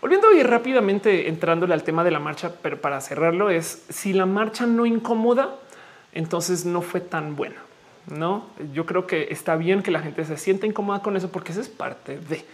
Volviendo 0.00 0.32
y 0.32 0.42
rápidamente 0.42 1.28
entrándole 1.28 1.72
al 1.72 1.82
tema 1.82 2.04
de 2.04 2.10
la 2.10 2.20
marcha, 2.20 2.52
pero 2.62 2.78
para 2.78 3.00
cerrarlo 3.00 3.48
es 3.48 3.84
si 3.88 4.12
la 4.12 4.26
marcha 4.26 4.66
no 4.66 4.84
incomoda, 4.84 5.54
entonces 6.12 6.66
no 6.66 6.82
fue 6.82 7.00
tan 7.00 7.36
buena. 7.36 7.56
No, 8.06 8.46
yo 8.74 8.84
creo 8.84 9.06
que 9.06 9.28
está 9.30 9.56
bien 9.56 9.82
que 9.82 9.90
la 9.90 10.00
gente 10.00 10.24
se 10.26 10.36
sienta 10.36 10.66
incómoda 10.66 11.00
con 11.00 11.16
eso 11.16 11.30
porque 11.30 11.52
eso 11.52 11.62
es 11.62 11.70
parte 11.70 12.18
de 12.18 12.44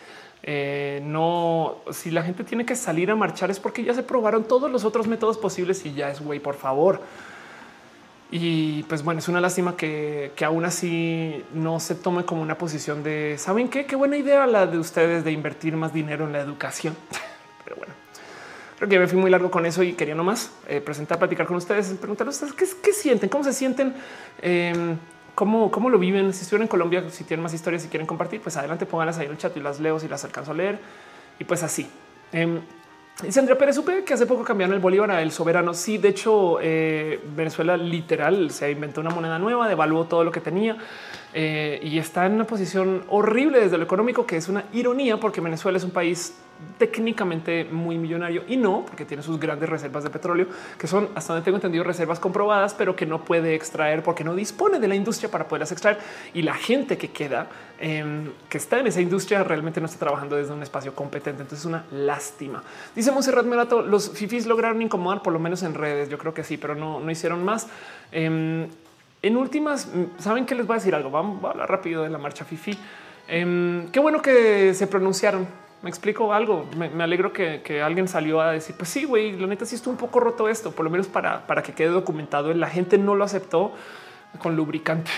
eh, 0.43 1.01
no, 1.05 1.77
si 1.91 2.11
la 2.11 2.23
gente 2.23 2.45
tiene 2.45 2.65
que 2.65 2.75
salir 2.75 3.11
a 3.11 3.17
marchar 3.17 3.51
es 3.51 3.61
porque 3.61 3.85
ya 3.85 3.95
se 3.95 4.03
probaron 4.03 4.45
todos 4.45 4.71
los 4.71 4.85
otros 4.85 5.07
métodos 5.07 5.39
posibles 5.39 5.85
y 5.85 5.93
ya 5.93 6.11
es 6.11 6.21
güey, 6.21 6.41
por 6.41 6.55
favor. 6.55 7.01
Y 8.33 8.85
pues 8.85 9.03
bueno, 9.03 9.19
es 9.19 9.29
una 9.29 9.41
lástima 9.41 9.77
que, 9.77 10.31
que, 10.37 10.45
aún 10.45 10.65
así 10.65 11.45
no 11.53 11.81
se 11.81 11.97
tome 11.97 12.25
como 12.25 12.43
una 12.43 12.57
posición 12.57 13.03
de 13.03 13.37
saben 13.39 13.69
qué, 13.69 13.87
qué 13.87 13.97
buena 13.97 14.17
idea 14.17 14.47
la 14.47 14.69
de 14.69 14.79
ustedes 14.79 15.25
de 15.25 15.33
invertir 15.33 15.77
más 15.77 15.93
dinero 15.93 16.27
en 16.27 16.33
la 16.33 16.41
educación. 16.41 16.97
Pero 17.65 17.77
bueno, 17.77 17.93
creo 18.77 18.89
que 18.89 18.99
me 19.01 19.09
fui 19.09 19.19
muy 19.19 19.31
largo 19.33 19.51
con 19.51 19.67
eso 19.67 19.83
y 19.83 19.95
quería 19.95 20.15
nomás 20.15 20.53
eh, 20.69 20.81
presentar, 20.81 21.19
platicar 21.19 21.45
con 21.47 21.57
ustedes, 21.57 21.89
preguntarles 21.95 22.41
¿qué, 22.57 22.67
qué 22.81 22.93
sienten, 22.93 23.29
cómo 23.29 23.43
se 23.43 23.53
sienten. 23.53 23.95
Em, 24.41 24.97
cómo, 25.41 25.71
cómo 25.71 25.89
lo 25.89 25.99
viven. 25.99 26.35
Si 26.35 26.43
estuvieron 26.43 26.65
en 26.65 26.69
Colombia, 26.69 27.03
si 27.09 27.25
tienen 27.25 27.43
más 27.43 27.55
historias, 27.55 27.81
si 27.81 27.89
quieren 27.89 28.07
compartir, 28.07 28.43
pues 28.43 28.59
adelante, 28.59 28.85
pónganlas 28.85 29.17
ahí 29.17 29.25
en 29.25 29.33
el 29.33 29.39
chat 29.39 29.57
y 29.57 29.61
las 29.61 29.81
leo 29.81 29.99
si 29.99 30.07
las 30.07 30.23
alcanzo 30.23 30.51
a 30.51 30.55
leer. 30.55 30.79
Y 31.39 31.45
pues 31.45 31.62
así. 31.62 31.89
Eh, 32.31 32.61
Dice 33.23 33.39
Andrea 33.41 33.59
Pérez, 33.59 33.75
supe 33.75 34.03
que 34.03 34.15
hace 34.15 34.25
poco 34.25 34.45
cambiaron 34.45 34.75
el 34.75 34.81
bolívar 34.81 35.11
a 35.11 35.21
el 35.21 35.31
soberano. 35.31 35.75
Sí, 35.75 35.99
de 35.99 36.09
hecho, 36.09 36.59
eh, 36.62 37.21
Venezuela 37.37 37.77
literal 37.77 38.51
se 38.51 38.71
inventó 38.71 39.03
una 39.03 39.11
moneda 39.11 39.39
nueva, 39.39 39.69
devaluó 39.69 40.07
todo 40.07 40.25
lo 40.25 40.31
que 40.31 40.41
tenía 40.41 40.77
eh, 41.32 41.81
y 41.82 41.98
está 41.98 42.27
en 42.27 42.32
una 42.32 42.44
posición 42.47 43.05
horrible 43.09 43.61
desde 43.61 43.78
lo 43.78 43.85
económico, 43.85 44.27
que 44.27 44.36
es 44.36 44.48
una 44.48 44.65
ironía 44.73 45.19
porque 45.19 45.40
Venezuela 45.40 45.78
es 45.78 45.85
un 45.85 45.90
país 45.90 46.35
técnicamente 46.78 47.65
muy 47.65 47.98
millonario 47.98 48.43
y 48.47 48.57
no 48.57 48.85
porque 48.86 49.05
tiene 49.05 49.23
sus 49.23 49.39
grandes 49.39 49.69
reservas 49.69 50.05
de 50.05 50.11
petróleo, 50.11 50.47
que 50.78 50.86
son 50.86 51.09
hasta 51.15 51.32
donde 51.32 51.44
tengo 51.44 51.57
entendido 51.57 51.85
reservas 51.85 52.19
comprobadas, 52.19 52.74
pero 52.74 52.97
que 52.97 53.07
no 53.07 53.24
puede 53.24 53.55
extraer 53.55 54.02
porque 54.02 54.24
no 54.24 54.35
dispone 54.35 54.78
de 54.78 54.89
la 54.89 54.94
industria 54.94 55.31
para 55.31 55.47
poderlas 55.47 55.73
extraer. 55.73 55.98
Y 56.35 56.43
la 56.43 56.55
gente 56.55 56.98
que 56.98 57.11
queda, 57.11 57.48
em, 57.78 58.31
que 58.48 58.59
está 58.59 58.81
en 58.81 58.86
esa 58.86 59.01
industria, 59.01 59.44
realmente 59.44 59.81
no 59.81 59.86
está 59.86 59.98
trabajando 59.98 60.36
desde 60.36 60.52
un 60.52 60.62
espacio 60.62 60.94
competente. 60.94 61.43
Entonces 61.43 61.61
es 61.61 61.66
una 61.66 61.85
lástima. 61.93 62.62
Dice 62.94 63.12
Monserrat 63.12 63.47
Merato, 63.47 63.82
los 63.82 64.11
fifis 64.11 64.47
lograron 64.47 64.81
incomodar 64.82 65.23
por 65.23 65.32
lo 65.32 65.39
menos 65.39 65.62
en 65.62 65.74
redes. 65.74 66.09
Yo 66.09 66.19
creo 66.19 66.35
que 66.35 66.44
sí, 66.44 66.57
pero 66.57 66.74
no, 66.74 67.01
no 67.01 67.11
hicieron 67.11 67.44
más. 67.44 67.69
Em, 68.12 68.69
en 69.22 69.36
últimas, 69.36 69.90
saben 70.18 70.47
que 70.47 70.55
les 70.55 70.66
voy 70.66 70.74
a 70.74 70.78
decir 70.78 70.94
algo. 70.94 71.10
Vamos 71.10 71.44
a 71.44 71.51
hablar 71.51 71.70
rápido 71.70 72.02
de 72.02 72.10
la 72.10 72.18
marcha 72.18 72.44
Fifi. 72.44 72.76
Em, 73.28 73.90
qué 73.90 74.01
bueno 74.01 74.22
que 74.22 74.74
se 74.74 74.86
pronunciaron 74.86 75.47
me 75.82 75.88
explico 75.88 76.32
algo. 76.32 76.68
Me, 76.76 77.02
alegro 77.02 77.32
que, 77.32 77.82
alguien 77.82 78.09
salió 78.09 78.40
a 78.40 78.52
decir, 78.52 78.74
pues 78.76 78.90
sí, 78.90 79.05
güey, 79.05 79.32
la 79.32 79.47
neta 79.47 79.64
sí 79.64 79.76
estuvo 79.76 79.92
un 79.92 79.98
poco 79.98 80.20
roto 80.20 80.48
esto, 80.48 80.72
por 80.72 80.84
lo 80.84 80.90
menos 80.90 81.06
para, 81.09 81.47
para 81.47 81.62
que 81.62 81.72
quede 81.72 81.88
documentado. 81.88 82.52
La 82.55 82.68
gente 82.68 82.98
no 82.98 83.14
lo 83.14 83.24
aceptó 83.24 83.72
con 84.38 84.56
lubricante. 84.56 85.10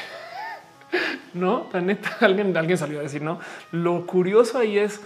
no, 1.34 1.68
la 1.72 1.80
neta, 1.80 2.16
alguien, 2.20 2.56
alguien 2.56 2.78
salió 2.78 3.00
a 3.00 3.02
decir, 3.02 3.22
no. 3.22 3.40
Lo 3.72 4.06
curioso 4.06 4.58
ahí 4.58 4.78
es 4.78 5.00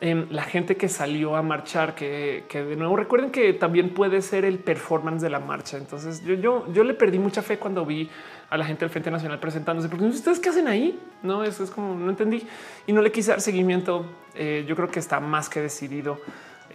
em, 0.00 0.26
la 0.30 0.44
gente 0.44 0.76
que 0.76 0.88
salió 0.88 1.36
a 1.36 1.42
marchar, 1.42 1.94
que, 1.94 2.46
de 2.50 2.76
nuevo 2.76 2.96
recuerden 2.96 3.30
que 3.30 3.52
también 3.52 3.90
puede 3.90 4.22
ser 4.22 4.46
el 4.46 4.58
performance 4.58 5.20
de 5.20 5.28
la 5.28 5.40
marcha. 5.40 5.76
Entonces 5.76 6.24
yo, 6.24 6.34
yo, 6.34 6.72
yo 6.72 6.82
le 6.82 6.94
perdí 6.94 7.18
mucha 7.18 7.42
fe 7.42 7.58
cuando 7.58 7.84
vi 7.84 8.08
a 8.50 8.56
la 8.56 8.64
gente 8.64 8.80
del 8.80 8.90
Frente 8.90 9.10
Nacional 9.10 9.38
presentándose, 9.40 9.88
porque 9.88 10.04
ustedes 10.04 10.38
qué 10.38 10.48
hacen 10.48 10.68
ahí? 10.68 10.98
No, 11.22 11.44
eso 11.44 11.64
es 11.64 11.70
como 11.70 11.94
no 11.94 12.10
entendí 12.10 12.46
y 12.86 12.92
no 12.92 13.02
le 13.02 13.10
quise 13.10 13.30
dar 13.30 13.40
seguimiento. 13.40 14.06
Eh, 14.34 14.64
yo 14.66 14.76
creo 14.76 14.88
que 14.88 14.98
está 14.98 15.20
más 15.20 15.48
que 15.48 15.60
decidido. 15.60 16.20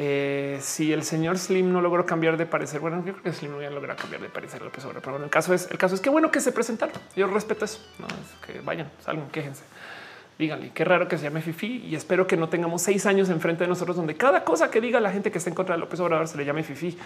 Eh, 0.02 0.60
si 0.62 0.94
el 0.94 1.04
señor 1.04 1.38
Slim 1.38 1.74
no 1.74 1.82
logró 1.82 2.06
cambiar 2.06 2.38
de 2.38 2.46
parecer, 2.46 2.80
bueno, 2.80 3.04
yo 3.06 3.12
creo 3.12 3.24
que 3.24 3.34
Slim 3.34 3.52
no 3.52 3.62
iba 3.62 3.70
a 3.70 3.74
lograr 3.74 3.98
cambiar 3.98 4.22
de 4.22 4.30
parecer 4.30 4.62
López 4.62 4.86
Obrador, 4.86 5.02
pero 5.02 5.14
bueno, 5.14 5.26
el 5.26 5.32
caso 5.32 5.54
es, 5.54 5.70
el 5.70 5.78
caso 5.78 5.94
es 5.94 6.02
que 6.02 6.10
bueno 6.10 6.32
que 6.32 6.40
se 6.40 6.54
presentaron. 6.54 6.96
Yo 7.18 7.28
respeto 7.28 7.66
eso, 7.66 7.80
no 8.00 8.08
es 8.08 8.48
que 8.48 8.62
vayan, 8.62 8.90
salgan, 9.04 9.30
quéjense. 9.30 9.64
Díganle 10.38 10.72
qué 10.72 10.86
raro 10.86 11.10
que 11.10 11.18
se 11.18 11.26
llame 11.26 11.42
Fifi 11.42 11.84
y 11.86 11.96
espero 11.96 12.26
que 12.26 12.38
no 12.38 12.48
tengamos 12.48 12.82
seis 12.82 13.06
años 13.06 13.30
enfrente 13.30 13.66
de 13.66 13.68
nosotros 13.68 13.98
donde 13.98 14.16
cada 14.16 14.46
cosa 14.46 14.72
que 14.72 14.80
diga 14.80 15.02
la 15.02 15.12
gente 15.12 15.32
que 15.32 15.38
está 15.38 15.50
en 15.50 15.56
contra 15.56 15.76
de 15.76 15.82
López 15.82 16.00
Obrador 16.00 16.30
se 16.30 16.38
le 16.38 16.46
llame 16.46 16.64
Fifi. 16.64 16.98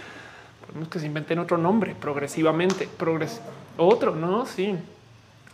Podemos 0.67 0.87
que 0.87 0.99
se 0.99 1.07
inventen 1.07 1.39
otro 1.39 1.57
nombre 1.57 1.95
progresivamente, 1.99 2.87
progres 2.87 3.41
otro, 3.77 4.15
no? 4.15 4.45
Sí. 4.45 4.75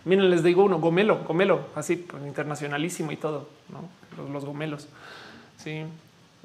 Miren, 0.06 0.30
les 0.30 0.44
digo 0.44 0.64
uno, 0.64 0.80
Gomelo, 0.80 1.20
Gomelo, 1.28 1.68
así 1.76 1.98
pues, 1.98 2.26
internacionalísimo 2.26 3.12
y 3.12 3.18
todo, 3.18 3.50
¿no? 3.70 3.90
Los, 4.32 4.46
gomelos. 4.46 4.88
Sí. 5.58 5.84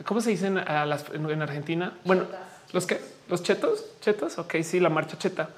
¿Cómo 0.04 0.20
se 0.20 0.30
dicen 0.30 0.58
a 0.58 0.84
las, 0.86 1.06
en, 1.12 1.42
Argentina? 1.42 1.92
Bueno, 2.04 2.24
los 2.72 2.86
que 2.86 3.00
los 3.28 3.42
chetos, 3.42 3.84
chetos. 4.00 4.38
Ok, 4.38 4.56
sí, 4.62 4.80
la 4.80 4.90
marcha 4.90 5.16
cheta, 5.18 5.50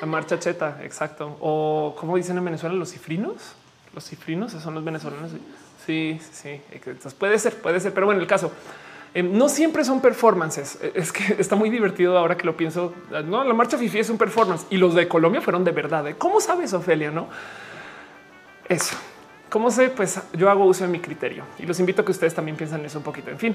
la 0.00 0.06
marcha 0.06 0.38
cheta, 0.38 0.78
exacto. 0.82 1.36
O 1.40 1.94
como 1.98 2.16
dicen 2.16 2.38
en 2.38 2.44
Venezuela, 2.44 2.74
los 2.74 2.90
cifrinos, 2.90 3.54
los 3.94 4.04
cifrinos 4.04 4.52
son 4.52 4.74
los 4.74 4.84
venezolanos. 4.84 5.30
Sí, 5.84 6.20
sí, 6.32 6.60
entonces 6.70 7.14
puede 7.14 7.38
ser, 7.38 7.60
puede 7.60 7.80
ser, 7.80 7.92
pero 7.92 8.06
bueno, 8.06 8.20
el 8.20 8.26
caso 8.28 8.52
Em, 9.14 9.36
no 9.36 9.48
siempre 9.48 9.84
son 9.84 10.00
performances. 10.00 10.78
E, 10.82 10.92
es 10.94 11.12
que 11.12 11.34
está 11.38 11.56
muy 11.56 11.70
divertido 11.70 12.16
ahora 12.16 12.36
que 12.36 12.44
lo 12.44 12.56
pienso. 12.56 12.94
No, 13.24 13.44
la 13.44 13.54
marcha 13.54 13.76
Fifi 13.76 13.98
es 13.98 14.10
un 14.10 14.18
performance 14.18 14.66
y 14.70 14.76
los 14.76 14.94
de 14.94 15.08
Colombia 15.08 15.40
fueron 15.40 15.64
de 15.64 15.72
verdad. 15.72 16.06
¿eh? 16.08 16.14
¿Cómo 16.16 16.40
sabes, 16.40 16.72
Ofelia? 16.72 17.10
No, 17.10 17.28
eso. 18.68 18.96
¿Cómo 19.50 19.70
sé? 19.70 19.90
Pues 19.90 20.18
yo 20.32 20.48
hago 20.48 20.64
uso 20.64 20.84
de 20.84 20.90
mi 20.90 20.98
criterio 20.98 21.44
y 21.58 21.66
los 21.66 21.78
invito 21.78 22.00
a 22.00 22.04
que 22.06 22.12
ustedes 22.12 22.34
también 22.34 22.56
piensen 22.56 22.82
eso 22.86 22.98
un 22.98 23.04
poquito. 23.04 23.30
En 23.30 23.38
fin, 23.38 23.54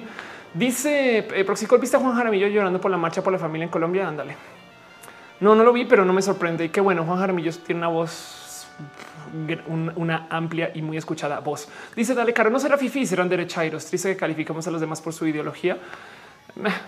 dice 0.53 1.27
eh, 1.34 1.43
Proxicol, 1.43 1.79
¿viste 1.79 1.97
a 1.97 1.99
Juan 1.99 2.15
Jaramillo 2.15 2.47
llorando 2.47 2.79
por 2.79 2.91
la 2.91 2.97
marcha 2.97 3.23
por 3.23 3.34
la 3.34 3.39
familia 3.39 3.65
en 3.65 3.71
Colombia? 3.71 4.07
Ándale. 4.07 4.35
No, 5.39 5.55
no 5.55 5.63
lo 5.63 5.73
vi, 5.73 5.85
pero 5.85 6.05
no 6.05 6.13
me 6.13 6.21
sorprende. 6.21 6.65
Y 6.65 6.69
qué 6.69 6.81
bueno, 6.81 7.03
Juan 7.03 7.17
Jaramillo 7.17 7.51
tiene 7.65 7.79
una 7.79 7.88
voz 7.88 8.67
una 9.67 10.27
amplia 10.29 10.71
y 10.73 10.81
muy 10.81 10.97
escuchada 10.97 11.39
voz. 11.39 11.67
Dice 11.95 12.13
Dale 12.13 12.33
Caro, 12.33 12.49
no 12.49 12.59
será 12.59 12.77
fifi, 12.77 13.05
serán 13.05 13.29
derechairos. 13.29 13.85
Triste 13.85 14.09
que 14.09 14.17
calificamos 14.17 14.67
a 14.67 14.71
los 14.71 14.81
demás 14.81 15.01
por 15.01 15.13
su 15.13 15.27
ideología. 15.27 15.77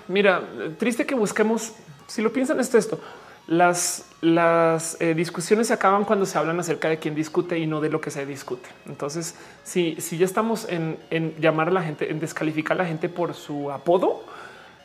Mira, 0.07 0.41
triste 0.77 1.05
que 1.05 1.15
busquemos, 1.15 1.73
si 2.07 2.21
lo 2.21 2.31
piensan, 2.33 2.59
es 2.59 2.73
esto. 2.73 2.99
Las, 3.47 4.05
las 4.21 4.97
eh, 5.01 5.15
discusiones 5.15 5.67
se 5.67 5.73
acaban 5.73 6.05
cuando 6.05 6.25
se 6.25 6.37
hablan 6.37 6.59
acerca 6.59 6.87
de 6.87 6.99
quién 6.99 7.15
discute 7.15 7.57
y 7.57 7.65
no 7.65 7.81
de 7.81 7.89
lo 7.89 7.99
que 7.99 8.11
se 8.11 8.25
discute. 8.25 8.69
Entonces, 8.85 9.35
si, 9.63 9.95
si 9.99 10.17
ya 10.17 10.25
estamos 10.25 10.67
en, 10.69 10.97
llamar 11.39 11.69
a 11.69 11.71
la 11.71 11.81
gente, 11.81 12.11
en 12.11 12.19
descalificar 12.19 12.77
a 12.77 12.83
la 12.83 12.85
gente 12.85 13.09
por 13.09 13.33
su 13.33 13.71
apodo, 13.71 14.23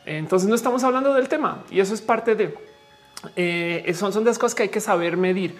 entonces 0.07 0.49
no 0.49 0.55
estamos 0.55 0.83
hablando 0.83 1.15
del 1.15 1.29
tema 1.29 1.63
y 1.71 1.81
eso 1.81 1.95
es 1.95 2.01
parte 2.01 2.35
de 2.35 2.55
eh, 3.37 3.93
son, 3.95 4.13
son 4.13 4.25
de 4.25 4.31
las 4.31 4.39
cosas 4.39 4.55
que 4.55 4.65
hay 4.65 4.69
que 4.69 4.81
saber 4.81 5.17
medir. 5.17 5.57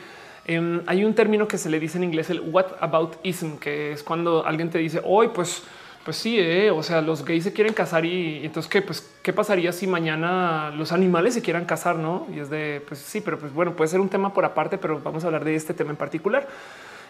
Em, 0.47 0.83
hay 0.87 1.05
un 1.05 1.15
término 1.15 1.49
que 1.49 1.57
se 1.57 1.71
le 1.71 1.81
dice 1.81 1.97
en 1.97 2.05
inglés 2.05 2.29
el 2.31 2.41
what 2.41 2.67
about 2.81 3.17
ism, 3.23 3.57
que 3.57 3.93
es 3.93 4.03
cuando 4.03 4.45
alguien 4.47 4.71
te 4.71 4.79
dice 4.79 5.01
hoy, 5.03 5.29
pues, 5.29 5.63
pues 6.05 6.19
sí, 6.19 6.39
eh, 6.39 6.71
o 6.71 6.83
sea, 6.83 7.01
los 7.01 7.25
gays 7.25 7.45
se 7.45 7.53
quieren 7.55 7.73
casar 7.73 8.05
y, 8.05 8.45
entonces 8.45 8.71
qué, 8.71 8.83
pues 8.83 9.11
qué 9.23 9.33
pasaría 9.33 9.73
si 9.73 9.87
mañana 9.87 10.71
los 10.77 10.93
animales 10.93 11.33
se 11.33 11.41
quieran 11.41 11.65
casar, 11.65 11.97
no? 11.97 12.27
Y 12.35 12.41
es 12.41 12.51
de 12.51 12.83
pues 12.87 13.01
sí, 13.01 13.23
pero 13.23 13.39
pues 13.39 13.55
bueno, 13.55 13.75
puede 13.75 13.89
ser 13.89 14.01
un 14.01 14.11
tema 14.11 14.35
por 14.35 14.45
aparte, 14.45 14.77
pero 14.77 15.01
vamos 15.01 15.25
a 15.25 15.29
hablar 15.29 15.45
de 15.45 15.55
este 15.55 15.73
tema 15.73 15.91
en 15.91 15.97
particular. 15.97 16.47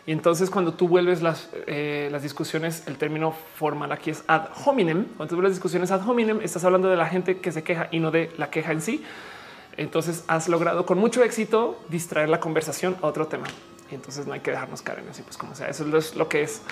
Y 0.06 0.12
entonces 0.12 0.50
cuando 0.50 0.74
tú 0.74 0.86
vuelves 0.86 1.22
las, 1.22 1.48
eh, 1.66 2.08
las 2.12 2.22
discusiones, 2.22 2.86
el 2.86 2.98
término 2.98 3.32
formal 3.56 3.90
aquí 3.90 4.10
es 4.10 4.22
ad 4.28 4.48
hominem. 4.64 5.06
Cuando 5.16 5.30
tú 5.30 5.36
vuelves 5.36 5.52
las 5.52 5.56
discusiones 5.56 5.90
ad 5.90 6.06
hominem, 6.06 6.40
estás 6.42 6.62
hablando 6.64 6.88
de 6.88 6.96
la 6.96 7.06
gente 7.06 7.38
que 7.38 7.50
se 7.50 7.64
queja 7.64 7.88
y 7.90 7.98
no 7.98 8.10
de 8.10 8.30
la 8.36 8.50
queja 8.50 8.72
en 8.72 8.82
sí. 8.82 9.02
Entonces 9.76 10.24
has 10.26 10.48
logrado 10.48 10.86
con 10.86 10.98
mucho 10.98 11.22
éxito 11.22 11.80
distraer 11.88 12.28
la 12.28 12.40
conversación 12.40 12.96
a 13.02 13.06
otro 13.06 13.26
tema. 13.26 13.46
Y 13.90 13.94
entonces 13.94 14.26
no 14.26 14.32
hay 14.32 14.40
que 14.40 14.50
dejarnos 14.50 14.82
caer 14.82 15.00
en 15.00 15.08
así, 15.08 15.22
pues 15.22 15.36
como 15.36 15.54
sea, 15.54 15.68
eso 15.68 15.96
es 15.96 16.16
lo 16.16 16.28
que 16.28 16.42
es. 16.42 16.62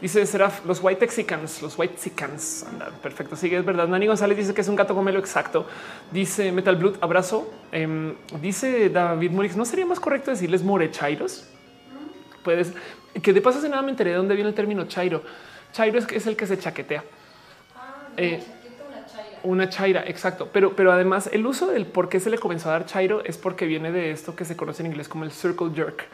Dice 0.00 0.26
Seraf, 0.26 0.64
los 0.66 0.82
white 0.82 1.00
Mexicans, 1.00 1.62
los 1.62 1.78
white 1.78 1.94
Mexicans. 1.94 2.66
perfecto. 3.00 3.36
Sigue, 3.36 3.56
es 3.56 3.64
verdad. 3.64 3.86
Nani 3.86 4.08
González 4.08 4.36
dice 4.36 4.52
que 4.52 4.60
es 4.60 4.68
un 4.68 4.74
gato 4.74 4.96
gomelo 4.96 5.20
exacto. 5.20 5.64
Dice 6.10 6.50
Metal 6.50 6.74
Blood, 6.74 6.96
abrazo. 7.00 7.48
Em, 7.70 8.16
dice 8.40 8.88
David 8.88 9.30
Morix, 9.30 9.54
¿no 9.54 9.64
sería 9.64 9.86
más 9.86 10.00
correcto 10.00 10.32
decirles 10.32 10.64
morechairos? 10.64 11.44
Puedes, 12.42 12.72
que 13.22 13.32
de 13.32 13.40
paso 13.40 13.60
se 13.60 13.68
nada 13.68 13.82
me 13.82 13.90
enteré 13.90 14.10
de 14.10 14.16
dónde 14.16 14.34
viene 14.34 14.50
el 14.50 14.56
término 14.56 14.86
chairo. 14.86 15.22
Chairo 15.72 16.00
es, 16.00 16.08
es 16.10 16.26
el 16.26 16.34
que 16.34 16.48
se 16.48 16.58
chaquetea. 16.58 17.04
Ah, 17.76 18.08
eh, 18.16 18.42
una 19.42 19.68
chaira. 19.68 20.04
Exacto. 20.06 20.48
Pero, 20.52 20.74
pero 20.74 20.92
además 20.92 21.28
el 21.32 21.46
uso 21.46 21.66
del 21.68 21.86
por 21.86 22.08
qué 22.08 22.20
se 22.20 22.30
le 22.30 22.38
comenzó 22.38 22.68
a 22.68 22.72
dar 22.72 22.86
chairo 22.86 23.24
es 23.24 23.38
porque 23.38 23.66
viene 23.66 23.92
de 23.92 24.10
esto 24.10 24.34
que 24.36 24.44
se 24.44 24.56
conoce 24.56 24.82
en 24.82 24.86
inglés 24.86 25.08
como 25.08 25.24
el 25.24 25.32
circle 25.32 25.70
jerk. 25.74 26.04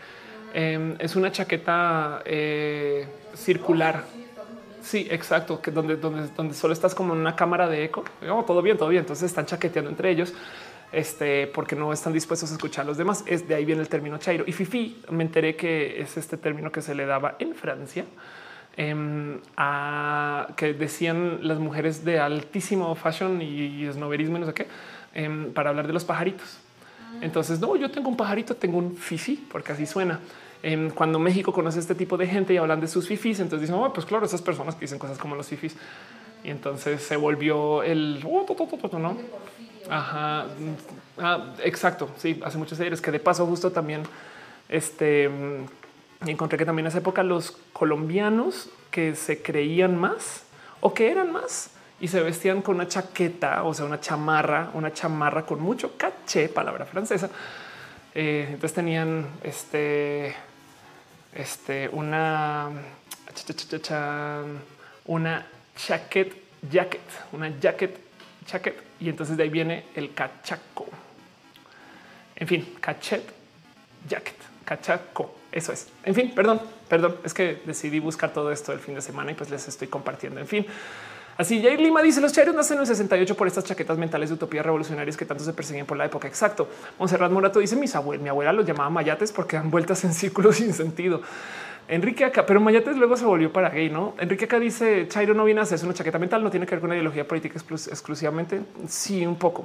Em, 0.55 0.97
es 0.99 1.17
una 1.17 1.31
chaqueta 1.31 2.23
eh, 2.25 3.07
circular. 3.35 4.05
Sí, 4.81 5.07
exacto, 5.11 5.61
que 5.61 5.71
donde, 5.71 5.97
donde, 5.97 6.29
donde 6.37 6.55
solo 6.55 6.73
estás 6.73 6.95
como 6.95 7.13
en 7.13 7.21
una 7.21 7.37
cámara 7.37 7.69
de 7.69 7.85
eco. 7.85 8.05
Oh, 8.31 8.45
todo 8.45 8.63
bien, 8.63 8.79
todo 8.79 8.89
bien. 8.89 9.01
Entonces 9.01 9.25
están 9.25 9.45
chaqueteando 9.45 9.91
entre 9.91 10.11
ellos 10.11 10.33
este, 10.93 11.47
porque 11.49 11.77
no 11.77 11.93
están 11.93 12.13
dispuestos 12.13 12.51
a 12.51 12.55
escuchar 12.55 12.85
a 12.85 12.89
los 12.89 12.97
demás. 12.97 13.25
Es 13.27 13.47
de 13.47 13.55
ahí 13.55 13.65
viene 13.65 13.83
el 13.83 13.89
término 13.89 14.19
chairo 14.19 14.45
y 14.47 14.53
fifi. 14.53 15.03
Me 15.11 15.25
enteré 15.25 15.57
que 15.57 16.01
es 16.01 16.17
este 16.17 16.37
término 16.37 16.73
que 16.73 16.83
se 16.83 16.95
le 16.95 17.07
daba 17.07 17.37
en 17.39 17.55
Francia 17.55 18.05
em, 18.79 19.41
a 19.57 20.49
que 20.57 20.73
decían 20.73 21.41
las 21.43 21.59
mujeres 21.59 22.05
de 22.05 22.19
altísimo 22.19 22.95
fashion 22.95 23.43
y 23.43 23.85
esnoverismo, 23.85 24.39
no 24.39 24.47
sé 24.47 24.55
qué, 24.55 24.69
em, 25.13 25.53
para 25.53 25.71
hablar 25.71 25.87
de 25.87 25.93
los 25.93 26.05
pajaritos. 26.05 26.61
Entonces, 27.21 27.61
no, 27.61 27.75
yo 27.77 27.91
tengo 27.91 28.09
un 28.09 28.17
pajarito, 28.17 28.55
tengo 28.55 28.79
un 28.79 28.97
fifi, 28.97 29.37
porque 29.51 29.73
así 29.73 29.85
suena. 29.85 30.21
cuando 30.95 31.21
México 31.21 31.53
conoce 31.53 31.79
este 31.79 31.95
tipo 31.95 32.17
de 32.17 32.27
gente 32.27 32.53
y 32.53 32.57
hablan 32.57 32.81
de 32.81 32.89
sus 32.89 33.07
fifis, 33.07 33.39
entonces 33.39 33.69
dicen, 33.69 33.81
oh, 33.81 33.93
pues 33.93 34.05
claro, 34.05 34.27
esas 34.27 34.43
personas 34.43 34.75
que 34.75 34.83
dicen 34.83 34.99
cosas 34.99 35.17
como 35.17 35.37
los 35.37 35.47
fifis. 35.47 35.77
Y 36.43 36.51
entonces 36.51 37.03
se 37.03 37.17
volvió 37.17 37.83
el 37.83 38.21
oh, 38.25 38.47
no. 38.99 39.17
Ajá, 39.89 40.47
ah, 41.19 41.55
exacto. 41.65 42.11
Sí, 42.17 42.41
hace 42.45 42.59
muchos 42.59 42.79
años 42.81 43.01
que 43.01 43.11
de 43.11 43.21
paso, 43.21 43.47
justo 43.47 43.71
también 43.71 44.03
este 44.69 45.31
encontré 46.27 46.59
que 46.59 46.65
también 46.65 46.87
en 46.87 46.91
esa 46.91 46.99
época 46.99 47.23
los 47.23 47.53
colombianos 47.73 48.71
que 48.91 49.15
se 49.15 49.43
creían 49.43 49.97
más 49.97 50.45
o 50.81 50.95
que 50.95 51.11
eran 51.11 51.33
más 51.33 51.71
y 52.01 52.09
se 52.09 52.21
vestían 52.21 52.63
con 52.63 52.77
una 52.77 52.89
chaqueta, 52.89 53.65
o 53.65 53.75
sea, 53.75 53.85
una 53.85 54.01
chamarra, 54.01 54.71
una 54.75 54.93
chamarra 54.93 55.45
con 55.45 55.61
mucho 55.61 55.97
caché, 55.97 56.49
palabra 56.49 56.87
francesa. 56.87 57.29
Eh, 58.15 58.47
entonces 58.49 58.75
tenían 58.75 59.27
este, 59.43 60.35
este, 61.35 61.89
una, 61.89 62.71
una 65.07 65.47
chaquet, 65.77 66.35
jacket, 66.71 67.01
una 67.33 67.49
jacket, 67.59 67.99
jacket, 68.47 68.83
y 69.01 69.09
entonces 69.09 69.37
de 69.37 69.43
ahí 69.43 69.51
viene 69.51 69.87
el 69.95 70.15
cachaco. 70.15 70.87
En 72.37 72.47
fin, 72.47 72.77
cachet, 72.81 73.25
jacket, 74.09 74.37
cachaco. 74.65 75.38
Eso 75.53 75.73
es. 75.73 75.89
En 76.05 76.15
fin, 76.15 76.33
perdón, 76.35 76.61
perdón. 76.89 77.17
Es 77.25 77.35
que 77.35 77.63
decidí 77.65 78.01
buscar 78.01 78.33
todo 78.33 78.53
esto 78.53 78.73
el 78.73 78.81
fin 78.81 78.95
de 78.95 79.01
semana 79.01 79.33
y 79.33 79.35
pues 79.35 79.51
les 79.51 79.67
estoy 79.69 79.89
compartiendo. 79.89 80.41
En 80.41 80.47
fin, 80.47 80.67
Así 81.39 81.63
Jair 81.63 81.81
Lima 81.81 82.03
dice 82.03 82.21
los 82.21 82.33
chairos 82.33 82.53
nacen 82.53 82.79
en 82.79 82.81
el 82.81 82.87
68 82.89 83.37
por 83.37 83.47
estas 83.47 83.63
chaquetas 83.63 83.97
mentales 83.97 84.29
de 84.29 84.35
utopías 84.35 84.67
revolucionarias 84.67 85.17
que 85.17 85.25
tanto 85.25 85.45
se 85.45 85.53
persiguen 85.53 85.87
por 85.87 85.97
la 85.97 86.05
época. 86.05 86.27
Exacto. 86.27 86.69
Monserrat 86.99 87.31
Morato 87.31 87.61
dice 87.61 87.77
mis 87.77 87.95
abuelos, 87.95 88.25
mi 88.25 88.29
abuela 88.29 88.53
los 88.53 88.67
llamaba 88.67 88.91
mayates 88.91 89.31
porque 89.31 89.55
dan 89.55 89.71
vueltas 89.71 90.03
en 90.03 90.15
círculos 90.15 90.57
sin 90.57 90.75
sentido. 90.75 91.23
Enrique 91.87 92.25
acá, 92.25 92.45
pero 92.45 92.61
Mayates 92.61 92.97
luego 92.97 93.17
se 93.17 93.25
volvió 93.25 93.53
para 93.53 93.71
gay, 93.71 93.89
¿no? 93.89 94.15
Enrique 94.19 94.47
acá 94.47 94.59
dice 94.59 95.07
Chairo 95.09 95.33
no 95.33 95.45
viene 95.45 95.61
a 95.61 95.63
hacerse 95.63 95.87
una 95.87 95.95
chaqueta 95.95 96.19
mental, 96.19 96.43
no 96.43 96.51
tiene 96.51 96.67
que 96.67 96.73
ver 96.73 96.81
con 96.81 96.89
una 96.89 96.97
ideología 96.97 97.27
política 97.27 97.55
exclusivamente. 97.57 98.61
Sí, 98.89 99.25
un 99.25 99.37
poco. 99.37 99.65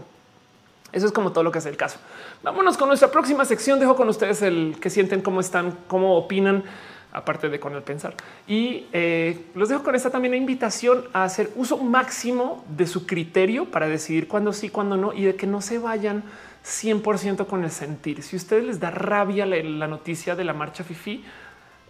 Eso 0.93 1.07
es 1.07 1.11
como 1.11 1.31
todo 1.31 1.43
lo 1.43 1.51
que 1.51 1.59
es 1.59 1.65
el 1.65 1.75
caso. 1.75 1.99
Vámonos 2.43 2.77
con 2.77 2.87
nuestra 2.87 3.11
próxima 3.11 3.43
sección. 3.45 3.79
Dejo 3.79 3.95
con 3.95 4.07
ustedes 4.07 4.41
el 4.43 4.77
que 4.79 4.89
sienten, 4.89 5.21
cómo 5.21 5.41
están, 5.41 5.77
cómo 5.87 6.15
opinan 6.15 6.63
aparte 7.11 7.49
de 7.49 7.59
con 7.59 7.73
el 7.75 7.83
pensar. 7.83 8.15
Y 8.47 8.87
eh, 8.91 9.45
los 9.55 9.69
dejo 9.69 9.83
con 9.83 9.95
esta 9.95 10.09
también 10.09 10.33
invitación 10.33 11.05
a 11.13 11.23
hacer 11.23 11.51
uso 11.55 11.77
máximo 11.77 12.65
de 12.69 12.87
su 12.87 13.05
criterio 13.05 13.65
para 13.65 13.87
decidir 13.87 14.27
cuándo 14.27 14.53
sí, 14.53 14.69
cuándo 14.69 14.97
no 14.97 15.13
y 15.13 15.23
de 15.23 15.35
que 15.35 15.47
no 15.47 15.61
se 15.61 15.77
vayan 15.77 16.23
100% 16.65 17.45
con 17.45 17.63
el 17.63 17.71
sentir. 17.71 18.23
Si 18.23 18.35
ustedes 18.35 18.63
les 18.63 18.79
da 18.79 18.89
rabia 18.89 19.45
la, 19.45 19.57
la 19.57 19.87
noticia 19.87 20.35
de 20.35 20.43
la 20.43 20.53
marcha 20.53 20.83
FIFI, 20.83 21.23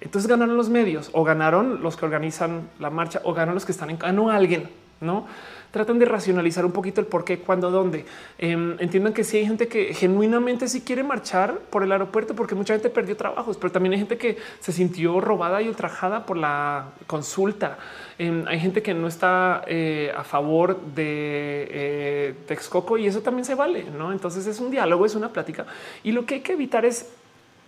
entonces 0.02 0.30
ganaron 0.30 0.58
los 0.58 0.70
medios 0.70 1.10
o 1.14 1.24
ganaron 1.24 1.82
los 1.82 1.96
que 1.96 2.06
organizan 2.06 2.70
la 2.80 2.90
marcha 2.90 3.22
o 3.24 3.34
ganaron 3.34 3.56
los 3.56 3.66
que 3.66 3.72
están 3.72 3.90
en 3.90 3.98
ganó 3.98 4.30
alguien, 4.30 4.70
no? 5.00 5.26
Tratan 5.74 5.98
de 5.98 6.06
racionalizar 6.06 6.68
un 6.68 6.72
poquito 6.72 7.02
el 7.02 7.08
por 7.08 7.26
qué, 7.26 7.40
cuándo, 7.40 7.72
dónde. 7.72 8.06
Em, 8.38 8.76
entiendan 8.80 9.12
que 9.12 9.24
sí 9.24 9.38
hay 9.38 9.48
gente 9.48 9.68
que 9.68 9.96
genuinamente 9.96 10.68
sí 10.68 10.82
quiere 10.82 11.02
marchar 11.02 11.58
por 11.72 11.82
el 11.82 11.92
aeropuerto 11.92 12.36
porque 12.36 12.54
mucha 12.54 12.76
gente 12.76 12.92
perdió 12.92 13.18
trabajos, 13.18 13.58
pero 13.58 13.72
también 13.72 13.94
hay 13.94 13.98
gente 13.98 14.20
que 14.20 14.38
se 14.60 14.72
sintió 14.72 15.20
robada 15.20 15.64
y 15.64 15.68
ultrajada 15.68 16.28
por 16.28 16.38
la 16.38 16.92
consulta. 17.08 17.80
Em, 18.20 18.48
hay 18.48 18.60
gente 18.60 18.84
que 18.84 18.94
no 18.94 19.08
está 19.08 19.64
eh, 19.66 20.14
a 20.16 20.24
favor 20.24 20.80
de 20.94 21.68
eh, 21.72 22.36
Texcoco 22.46 23.00
y 23.00 23.08
eso 23.08 23.22
también 23.22 23.44
se 23.44 23.56
vale. 23.56 23.84
No, 23.98 24.12
entonces 24.12 24.46
es 24.46 24.60
un 24.60 24.70
diálogo, 24.70 25.08
es 25.08 25.16
una 25.16 25.30
plática 25.30 25.66
y 26.04 26.12
lo 26.12 26.28
que 26.28 26.36
hay 26.36 26.42
que 26.42 26.54
evitar 26.54 26.86
es 26.86 27.10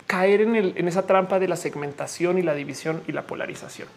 caer 0.06 0.42
en, 0.42 0.86
esa 0.86 1.08
trampa 1.08 1.40
de 1.40 1.48
la 1.48 1.56
segmentación 1.56 2.38
y 2.38 2.42
la 2.42 2.54
división 2.54 3.02
y 3.08 3.10
la 3.10 3.22
polarización. 3.22 3.88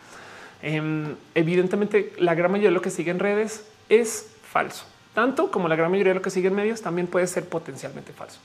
Em, 0.63 1.15
evidentemente, 1.35 2.13
la 2.17 2.33
gran 2.33 2.51
mayoría 2.51 2.69
de 2.69 2.73
lo 2.73 2.81
que 2.81 2.89
sigue 2.89 3.11
en 3.11 3.19
redes 3.19 3.68
es 3.89 4.27
falso. 4.51 4.85
Tanto 5.13 5.51
como 5.51 5.67
la 5.67 5.75
gran 5.75 5.91
mayoría 5.91 6.11
de 6.11 6.19
lo 6.19 6.21
que 6.21 6.29
sigue 6.29 6.47
en 6.47 6.55
medios 6.55 6.81
también 6.81 7.07
puede 7.07 7.27
ser 7.27 7.45
potencialmente 7.49 8.13
falso. 8.13 8.39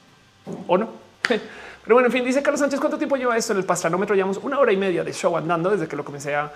¿O 0.66 0.76
no? 0.76 0.88
Pero 1.28 1.94
bueno, 1.94 2.06
en 2.06 2.12
fin, 2.12 2.24
dice 2.24 2.42
Carlos 2.42 2.60
Sánchez, 2.60 2.80
¿cuánto 2.80 2.96
tiempo 2.96 3.16
lleva 3.16 3.36
esto 3.36 3.52
en 3.52 3.58
el 3.58 3.64
pastranómetro? 3.64 4.16
Llevamos 4.16 4.38
una 4.38 4.58
hora 4.58 4.72
y 4.72 4.76
media 4.76 5.04
de 5.04 5.12
show 5.12 5.36
andando 5.36 5.70
desde 5.70 5.86
que 5.86 5.96
lo 5.96 6.04
comencé 6.04 6.34
a 6.34 6.50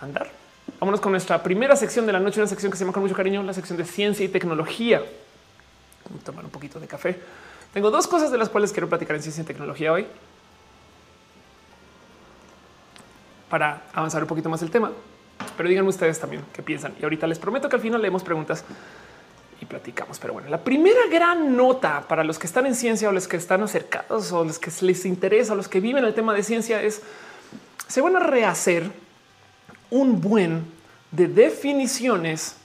andar. 0.00 0.30
Vámonos 0.78 1.00
con 1.00 1.12
nuestra 1.12 1.42
primera 1.42 1.74
sección 1.74 2.06
de 2.06 2.12
la 2.12 2.20
noche, 2.20 2.40
una 2.40 2.46
sección 2.46 2.70
que 2.70 2.78
se 2.78 2.84
llama 2.84 2.92
con 2.92 3.02
mucho 3.02 3.14
cariño 3.14 3.42
la 3.42 3.52
sección 3.52 3.76
de 3.76 3.84
ciencia 3.84 4.24
y 4.24 4.28
tecnología. 4.28 5.00
Voy 6.08 6.20
a 6.20 6.24
tomar 6.24 6.44
un 6.44 6.50
poquito 6.50 6.78
de 6.78 6.86
café. 6.86 7.20
Tengo 7.74 7.90
dos 7.90 8.06
cosas 8.06 8.30
de 8.30 8.38
las 8.38 8.48
cuales 8.48 8.72
quiero 8.72 8.88
platicar 8.88 9.16
en 9.16 9.22
ciencia 9.22 9.42
y 9.42 9.44
tecnología 9.44 9.92
hoy. 9.92 10.06
Para 13.48 13.82
avanzar 13.92 14.22
un 14.22 14.28
poquito 14.28 14.48
más 14.48 14.62
el 14.62 14.70
tema 14.70 14.92
pero 15.60 15.68
díganme 15.68 15.90
ustedes 15.90 16.18
también 16.18 16.42
qué 16.54 16.62
piensan. 16.62 16.94
Y 16.98 17.02
ahorita 17.02 17.26
les 17.26 17.38
prometo 17.38 17.68
que 17.68 17.76
al 17.76 17.82
final 17.82 18.00
leemos 18.00 18.22
preguntas 18.22 18.64
y 19.60 19.66
platicamos. 19.66 20.18
Pero 20.18 20.32
bueno, 20.32 20.48
la 20.48 20.64
primera 20.64 21.00
gran 21.12 21.54
nota 21.54 22.08
para 22.08 22.24
los 22.24 22.38
que 22.38 22.46
están 22.46 22.64
en 22.64 22.74
ciencia 22.74 23.10
o 23.10 23.12
los 23.12 23.28
que 23.28 23.36
están 23.36 23.62
acercados 23.62 24.32
o 24.32 24.42
los 24.42 24.58
que 24.58 24.70
les 24.80 25.04
interesa, 25.04 25.54
los 25.54 25.68
que 25.68 25.80
viven 25.80 26.02
el 26.06 26.14
tema 26.14 26.32
de 26.32 26.42
ciencia 26.44 26.82
es 26.82 27.02
se 27.86 28.00
van 28.00 28.16
a 28.16 28.20
rehacer 28.20 28.90
un 29.90 30.22
buen 30.22 30.64
de 31.10 31.28
definiciones 31.28 32.56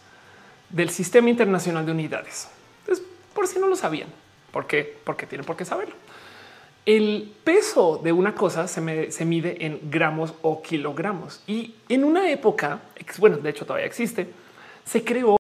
del 0.70 0.90
sistema 0.90 1.30
internacional 1.30 1.86
de 1.86 1.92
unidades. 1.92 2.48
Entonces, 2.80 3.06
por 3.34 3.46
si 3.46 3.60
no 3.60 3.68
lo 3.68 3.76
sabían. 3.76 4.08
Porque 4.54 4.96
tienen 5.28 5.46
por 5.46 5.58
qué 5.58 5.66
saberlo. 5.66 5.96
El 6.86 7.32
peso 7.44 8.00
de 8.04 8.12
una 8.12 8.36
cosa 8.36 8.68
se, 8.68 8.82
mide 9.26 9.66
en 9.66 9.80
gramos 9.90 10.34
o 10.44 10.62
kilogramos 10.62 11.42
y 11.48 11.74
en 11.90 12.04
una 12.04 12.30
época, 12.30 12.82
bueno, 13.18 13.38
de 13.38 13.50
hecho 13.50 13.66
todavía 13.66 13.88
existe, 13.88 14.28
se 14.84 15.04
creó 15.04 15.38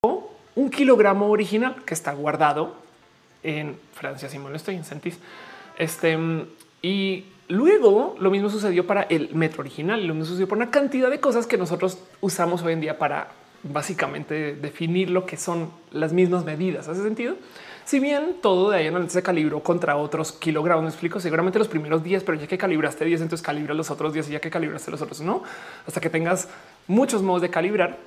un 0.55 0.69
kilogramo 0.71 1.29
original 1.29 1.83
que 1.85 1.93
está 1.93 2.13
guardado 2.13 2.75
en 3.43 3.77
Francia, 3.93 4.27
si 4.27 4.39
no 4.39 4.55
estoy 4.55 4.75
en 4.75 4.85
Centis. 4.85 5.19
Este 5.77 6.17
y 6.81 7.25
luego 7.47 8.15
lo 8.19 8.31
mismo 8.31 8.49
sucedió 8.49 8.87
para 8.87 9.03
el 9.03 9.33
metro 9.35 9.61
original. 9.61 10.05
Lo 10.05 10.13
mismo 10.13 10.25
sucedió 10.25 10.47
por 10.47 10.57
una 10.57 10.71
cantidad 10.71 11.09
de 11.09 11.19
cosas 11.19 11.47
que 11.47 11.57
nosotros 11.57 11.99
usamos 12.21 12.63
hoy 12.63 12.73
en 12.73 12.81
día 12.81 12.97
para 12.97 13.29
básicamente 13.63 14.55
definir 14.55 15.09
lo 15.09 15.25
que 15.25 15.37
son 15.37 15.71
las 15.91 16.13
mismas 16.13 16.45
medidas. 16.45 16.87
¿Hace 16.87 17.03
sentido? 17.03 17.35
Si 17.85 17.99
bien 17.99 18.37
todo 18.41 18.71
de 18.71 18.77
ahí 18.77 18.87
en 18.87 19.09
se 19.11 19.21
calibró 19.21 19.61
contra 19.61 19.95
otros 19.95 20.31
kilogramos, 20.31 20.83
me 20.83 20.89
explico, 20.89 21.19
seguramente 21.19 21.59
los 21.59 21.67
primeros 21.67 22.03
días, 22.03 22.23
pero 22.23 22.35
ya 22.37 22.47
que 22.47 22.57
calibraste 22.57 23.05
10, 23.05 23.21
entonces 23.21 23.45
calibra 23.45 23.75
los 23.75 23.91
otros 23.91 24.11
10 24.11 24.29
y 24.29 24.31
ya 24.31 24.39
que 24.39 24.49
calibraste 24.49 24.89
los 24.89 25.01
otros, 25.01 25.21
no, 25.21 25.43
hasta 25.85 26.01
que 26.01 26.09
tengas 26.09 26.47
muchos 26.87 27.21
modos 27.21 27.43
de 27.43 27.51
calibrar. 27.51 27.97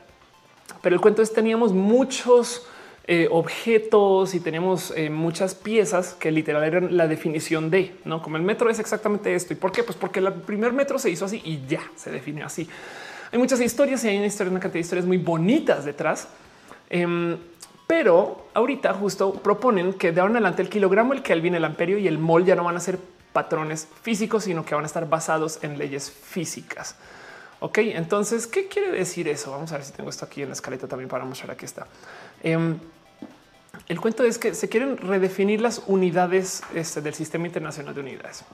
Pero 0.82 0.96
el 0.96 1.00
cuento 1.00 1.22
es 1.22 1.32
teníamos 1.32 1.72
muchos 1.72 2.66
eh, 3.06 3.28
objetos 3.30 4.34
y 4.34 4.40
tenemos 4.40 4.92
eh, 4.96 5.10
muchas 5.10 5.54
piezas 5.54 6.12
que 6.14 6.30
literal 6.32 6.64
eran 6.64 6.96
la 6.96 7.06
definición 7.06 7.70
de 7.70 7.94
no 8.04 8.20
como 8.20 8.36
el 8.36 8.42
metro 8.42 8.68
es 8.68 8.80
exactamente 8.80 9.34
esto. 9.34 9.52
¿Y 9.52 9.56
por 9.56 9.70
qué? 9.70 9.84
Pues 9.84 9.96
porque 9.96 10.18
el 10.18 10.32
primer 10.32 10.72
metro 10.72 10.98
se 10.98 11.08
hizo 11.08 11.24
así 11.24 11.40
y 11.44 11.64
ya 11.66 11.80
se 11.96 12.10
definió 12.10 12.44
así. 12.44 12.68
Hay 13.30 13.38
muchas 13.38 13.60
historias 13.60 14.04
y 14.04 14.08
hay 14.08 14.16
una 14.16 14.26
historia, 14.26 14.50
una 14.50 14.60
cantidad 14.60 14.80
de 14.80 14.80
historias 14.80 15.06
muy 15.06 15.18
bonitas 15.18 15.84
detrás. 15.84 16.28
Em, 16.90 17.38
pero 17.88 18.44
ahorita 18.52 18.92
justo 18.92 19.32
proponen 19.32 19.94
que 19.94 20.12
de 20.12 20.20
ahora 20.20 20.32
en 20.32 20.36
adelante 20.36 20.60
el 20.60 20.68
kilogramo, 20.68 21.14
el 21.14 21.22
Kelvin, 21.22 21.54
el 21.54 21.64
amperio 21.64 21.96
y 21.98 22.06
el 22.06 22.18
mol 22.18 22.44
ya 22.44 22.54
no 22.54 22.62
van 22.62 22.76
a 22.76 22.80
ser 22.80 22.98
patrones 23.32 23.88
físicos, 24.02 24.44
sino 24.44 24.62
que 24.62 24.74
van 24.74 24.84
a 24.84 24.86
estar 24.86 25.08
basados 25.08 25.58
en 25.62 25.78
leyes 25.78 26.10
físicas. 26.10 26.96
Ok, 27.60 27.78
entonces, 27.78 28.46
¿qué 28.46 28.68
quiere 28.68 28.92
decir 28.92 29.26
eso? 29.26 29.50
Vamos 29.52 29.72
a 29.72 29.76
ver 29.76 29.86
si 29.86 29.92
tengo 29.92 30.10
esto 30.10 30.26
aquí 30.26 30.42
en 30.42 30.48
la 30.48 30.52
escaleta 30.52 30.86
también 30.86 31.08
para 31.08 31.24
mostrar. 31.24 31.50
Aquí 31.50 31.64
está. 31.64 31.86
Em, 32.42 32.78
el 33.88 34.00
cuento 34.00 34.22
es 34.22 34.38
que 34.38 34.54
se 34.54 34.68
quieren 34.68 34.98
redefinir 34.98 35.62
las 35.62 35.82
unidades 35.86 36.62
este, 36.74 37.00
del 37.00 37.14
sistema 37.14 37.46
internacional 37.46 37.94
de 37.94 38.00
unidades. 38.02 38.44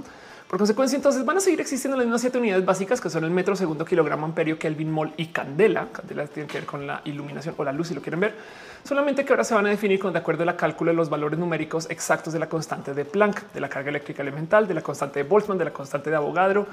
Por 0.54 0.60
consecuencia, 0.60 0.94
entonces 0.94 1.24
van 1.24 1.36
a 1.36 1.40
seguir 1.40 1.60
existiendo 1.60 1.96
las 1.96 2.06
mismas 2.06 2.20
siete 2.20 2.38
unidades 2.38 2.64
básicas 2.64 3.00
que 3.00 3.10
son 3.10 3.24
el 3.24 3.32
metro 3.32 3.56
segundo 3.56 3.84
kilogramo 3.84 4.24
amperio, 4.24 4.56
Kelvin, 4.56 4.88
mol 4.88 5.12
y 5.16 5.26
candela. 5.26 5.88
Candela 5.90 6.28
tiene 6.28 6.48
que 6.48 6.58
ver 6.58 6.64
con 6.64 6.86
la 6.86 7.00
iluminación 7.06 7.56
o 7.58 7.64
la 7.64 7.72
luz, 7.72 7.88
si 7.88 7.94
lo 7.94 8.00
quieren 8.00 8.20
ver. 8.20 8.36
Solamente 8.84 9.24
que 9.24 9.32
ahora 9.32 9.42
se 9.42 9.52
van 9.52 9.66
a 9.66 9.70
definir 9.70 9.98
con 9.98 10.12
de 10.12 10.20
acuerdo 10.20 10.44
al 10.44 10.54
cálculo 10.54 10.92
de 10.92 10.96
los 10.96 11.10
valores 11.10 11.40
numéricos 11.40 11.90
exactos 11.90 12.32
de 12.32 12.38
la 12.38 12.48
constante 12.48 12.94
de 12.94 13.04
Planck, 13.04 13.52
de 13.52 13.60
la 13.60 13.68
carga 13.68 13.90
eléctrica 13.90 14.22
elemental, 14.22 14.68
de 14.68 14.74
la 14.74 14.80
constante 14.80 15.24
de 15.24 15.28
Boltzmann, 15.28 15.58
de 15.58 15.64
la 15.64 15.72
constante 15.72 16.08
de 16.08 16.14
Avogadro, 16.14 16.68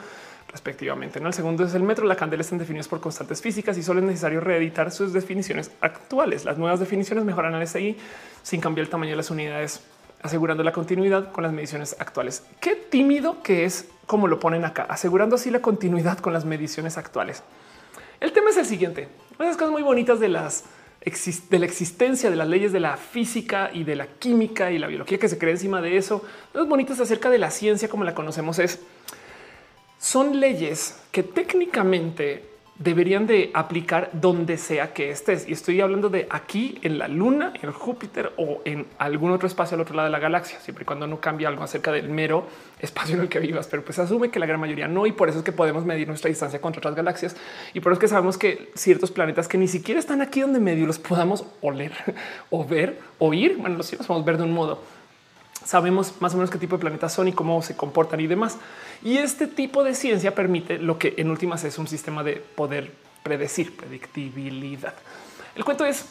respectivamente. 0.51 1.19
¿no? 1.19 1.29
El 1.29 1.33
segundo 1.33 1.63
es 1.63 1.73
el 1.73 1.81
metro. 1.81 2.05
La 2.05 2.15
candela 2.15 2.41
están 2.41 2.59
definidos 2.59 2.87
por 2.87 2.99
constantes 2.99 3.41
físicas 3.41 3.75
y 3.79 3.81
solo 3.81 3.99
es 3.99 4.05
necesario 4.05 4.41
reeditar 4.41 4.91
sus 4.91 5.11
definiciones 5.11 5.71
actuales. 5.81 6.45
Las 6.45 6.59
nuevas 6.59 6.79
definiciones 6.79 7.25
mejoran 7.25 7.55
al 7.55 7.67
SI 7.67 7.97
sin 8.43 8.61
cambiar 8.61 8.85
el 8.85 8.91
tamaño 8.91 9.09
de 9.09 9.17
las 9.17 9.31
unidades 9.31 9.81
asegurando 10.21 10.63
la 10.63 10.71
continuidad 10.71 11.31
con 11.31 11.43
las 11.43 11.53
mediciones 11.53 11.95
actuales. 11.99 12.43
Qué 12.59 12.75
tímido 12.75 13.41
que 13.41 13.65
es 13.65 13.89
como 14.05 14.27
lo 14.27 14.39
ponen 14.39 14.65
acá, 14.65 14.83
asegurando 14.83 15.35
así 15.35 15.49
la 15.49 15.61
continuidad 15.61 16.19
con 16.19 16.33
las 16.33 16.45
mediciones 16.45 16.97
actuales. 16.97 17.43
El 18.19 18.33
tema 18.33 18.51
es 18.51 18.57
el 18.57 18.65
siguiente. 18.65 19.07
Unas 19.39 19.57
cosas 19.57 19.71
muy 19.71 19.81
bonitas 19.81 20.19
de 20.19 20.29
las 20.29 20.65
de 21.49 21.57
la 21.57 21.65
existencia 21.65 22.29
de 22.29 22.35
las 22.35 22.47
leyes 22.47 22.71
de 22.71 22.79
la 22.79 22.95
física 22.95 23.71
y 23.73 23.83
de 23.83 23.95
la 23.95 24.05
química 24.05 24.71
y 24.71 24.77
la 24.77 24.85
biología 24.85 25.17
que 25.17 25.27
se 25.27 25.39
cree 25.39 25.53
encima 25.53 25.81
de 25.81 25.97
eso. 25.97 26.23
Las 26.53 26.67
bonitas 26.67 26.99
acerca 26.99 27.31
de 27.31 27.39
la 27.39 27.49
ciencia 27.49 27.89
como 27.89 28.03
la 28.03 28.13
conocemos 28.13 28.59
es 28.59 28.79
son 29.97 30.39
leyes 30.39 30.99
que 31.11 31.23
técnicamente 31.23 32.50
deberían 32.83 33.27
de 33.27 33.51
aplicar 33.53 34.09
donde 34.13 34.57
sea 34.57 34.93
que 34.93 35.11
estés. 35.11 35.47
Y 35.47 35.53
estoy 35.53 35.81
hablando 35.81 36.09
de 36.09 36.27
aquí 36.29 36.79
en 36.81 36.97
la 36.97 37.07
luna, 37.07 37.53
en 37.61 37.71
Júpiter 37.71 38.33
o 38.37 38.61
en 38.65 38.87
algún 38.97 39.31
otro 39.31 39.47
espacio 39.47 39.75
al 39.75 39.81
otro 39.81 39.95
lado 39.95 40.07
de 40.07 40.11
la 40.11 40.19
galaxia, 40.19 40.59
siempre 40.59 40.83
y 40.83 40.85
cuando 40.85 41.05
no 41.05 41.19
cambie 41.19 41.45
algo 41.45 41.63
acerca 41.63 41.91
del 41.91 42.09
mero 42.09 42.47
espacio 42.79 43.15
en 43.15 43.21
el 43.21 43.29
que 43.29 43.39
vivas. 43.39 43.67
Pero 43.67 43.83
pues 43.83 43.99
asume 43.99 44.31
que 44.31 44.39
la 44.39 44.45
gran 44.45 44.59
mayoría 44.59 44.87
no. 44.87 45.05
Y 45.05 45.11
por 45.11 45.29
eso 45.29 45.39
es 45.39 45.43
que 45.43 45.51
podemos 45.51 45.85
medir 45.85 46.07
nuestra 46.07 46.29
distancia 46.29 46.59
contra 46.59 46.79
otras 46.79 46.95
galaxias. 46.95 47.35
Y 47.73 47.79
por 47.81 47.91
eso 47.91 47.99
es 47.99 48.01
que 48.01 48.07
sabemos 48.07 48.37
que 48.37 48.71
ciertos 48.75 49.11
planetas 49.11 49.47
que 49.47 49.57
ni 49.57 49.67
siquiera 49.67 49.99
están 49.99 50.21
aquí 50.21 50.41
donde 50.41 50.59
medio 50.59 50.87
los 50.87 50.97
podamos 50.97 51.45
oler 51.61 51.91
o 52.49 52.65
ver, 52.65 52.99
oír. 53.19 53.57
Bueno, 53.57 53.77
los 53.77 53.91
los 53.91 54.07
podemos 54.07 54.25
ver 54.25 54.37
de 54.37 54.43
un 54.43 54.53
modo 54.53 54.79
sabemos 55.65 56.13
más 56.19 56.33
o 56.33 56.37
menos 56.37 56.49
qué 56.49 56.57
tipo 56.57 56.75
de 56.77 56.81
planetas 56.81 57.13
son 57.13 57.27
y 57.27 57.33
cómo 57.33 57.61
se 57.61 57.75
comportan 57.75 58.19
y 58.19 58.27
demás. 58.27 58.57
Y 59.03 59.17
este 59.17 59.47
tipo 59.47 59.83
de 59.83 59.95
ciencia 59.95 60.35
permite 60.35 60.77
lo 60.77 60.97
que 60.97 61.15
en 61.17 61.29
últimas 61.29 61.63
es 61.63 61.77
un 61.77 61.87
sistema 61.87 62.23
de 62.23 62.33
poder 62.33 62.91
predecir, 63.23 63.75
predictibilidad. 63.75 64.93
El 65.55 65.63
cuento 65.65 65.85
es 65.85 66.05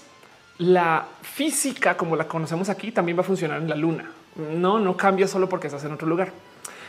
la 0.58 1.06
física 1.22 1.96
como 1.96 2.16
la 2.16 2.28
conocemos 2.28 2.68
aquí 2.68 2.92
también 2.92 3.16
va 3.16 3.22
a 3.22 3.24
funcionar 3.24 3.62
en 3.62 3.68
la 3.68 3.76
luna. 3.76 4.10
No, 4.36 4.78
no 4.78 4.96
cambia 4.96 5.26
solo 5.26 5.48
porque 5.48 5.68
estás 5.68 5.84
en 5.84 5.92
otro 5.92 6.06
lugar. 6.06 6.32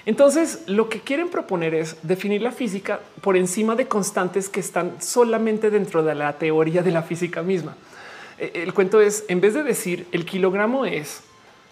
Entonces, 0.06 0.64
lo 0.68 0.90
que 0.90 1.00
quieren 1.00 1.30
proponer 1.30 1.76
es 1.76 1.96
definir 2.02 2.42
la 2.42 2.52
física 2.52 3.00
por 3.22 3.38
encima 3.38 3.76
de 3.76 3.88
constantes 3.88 4.50
que 4.50 4.60
están 4.60 5.02
solamente 5.02 5.70
dentro 5.70 6.04
de 6.04 6.16
la 6.16 6.34
teoría 6.34 6.82
de 6.82 6.92
la 6.92 7.04
física 7.04 7.44
misma. 7.44 7.76
E, 8.40 8.64
el 8.64 8.74
cuento 8.74 9.00
es, 9.00 9.26
en 9.28 9.42
vez 9.42 9.54
de 9.54 9.64
decir 9.64 10.08
el 10.12 10.26
kilogramo 10.26 10.86
es 10.86 11.22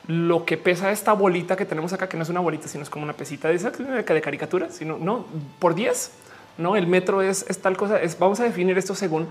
lo 0.09 0.43
que 0.43 0.57
pesa 0.57 0.91
esta 0.91 1.13
bolita 1.13 1.55
que 1.55 1.65
tenemos 1.67 1.93
acá, 1.93 2.09
que 2.09 2.17
no 2.17 2.23
es 2.23 2.29
una 2.29 2.39
bolita, 2.39 2.67
sino 2.67 2.81
es 2.81 2.89
como 2.89 3.03
una 3.03 3.13
pesita 3.13 3.47
de 3.47 3.53
esa 3.53 3.69
de 3.69 4.03
caricatura, 4.03 4.71
sino 4.71 4.97
no 4.97 5.27
por 5.59 5.75
10. 5.75 6.11
No, 6.57 6.75
el 6.75 6.87
metro 6.87 7.21
es, 7.21 7.45
tal 7.61 7.77
cosa. 7.77 8.01
Es, 8.01 8.17
vamos 8.17 8.39
a 8.39 8.43
definir 8.43 8.75
esto 8.75 8.95
según 8.95 9.27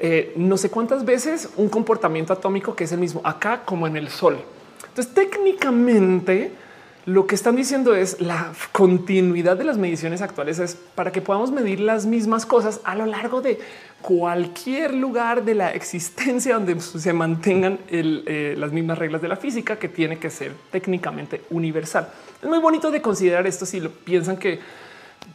eh, 0.00 0.32
no 0.34 0.56
sé 0.56 0.68
cuántas 0.68 1.04
veces 1.04 1.50
un 1.56 1.68
comportamiento 1.68 2.32
atómico 2.32 2.74
que 2.74 2.84
es 2.84 2.92
el 2.92 2.98
mismo 2.98 3.20
acá 3.22 3.62
como 3.64 3.86
en 3.86 3.96
el 3.96 4.08
sol. 4.08 4.38
Entonces, 4.88 5.14
técnicamente, 5.14 6.50
lo 7.04 7.28
que 7.28 7.36
están 7.36 7.54
diciendo 7.54 7.94
es 7.94 8.20
la 8.20 8.52
continuidad 8.72 9.56
de 9.56 9.62
las 9.62 9.78
mediciones 9.78 10.22
actuales 10.22 10.58
es 10.58 10.74
para 10.96 11.12
que 11.12 11.20
podamos 11.20 11.52
medir 11.52 11.78
las 11.78 12.04
mismas 12.04 12.46
cosas 12.46 12.80
a 12.82 12.96
lo 12.96 13.06
largo 13.06 13.42
de 13.42 13.60
cualquier 14.06 14.94
lugar 14.94 15.44
de 15.44 15.56
la 15.56 15.72
existencia 15.72 16.54
donde 16.54 16.80
se 16.80 17.12
mantengan 17.12 17.80
eh, 17.88 18.54
las 18.56 18.70
mismas 18.70 18.96
reglas 18.98 19.20
de 19.20 19.26
la 19.26 19.34
física 19.34 19.80
que 19.80 19.88
tiene 19.88 20.16
que 20.20 20.30
ser 20.30 20.52
técnicamente 20.70 21.42
universal. 21.50 22.08
Es 22.40 22.48
muy 22.48 22.60
bonito 22.60 22.92
de 22.92 23.02
considerar 23.02 23.48
esto 23.48 23.66
si 23.66 23.80
lo 23.80 23.90
piensan 23.90 24.36
que 24.36 24.60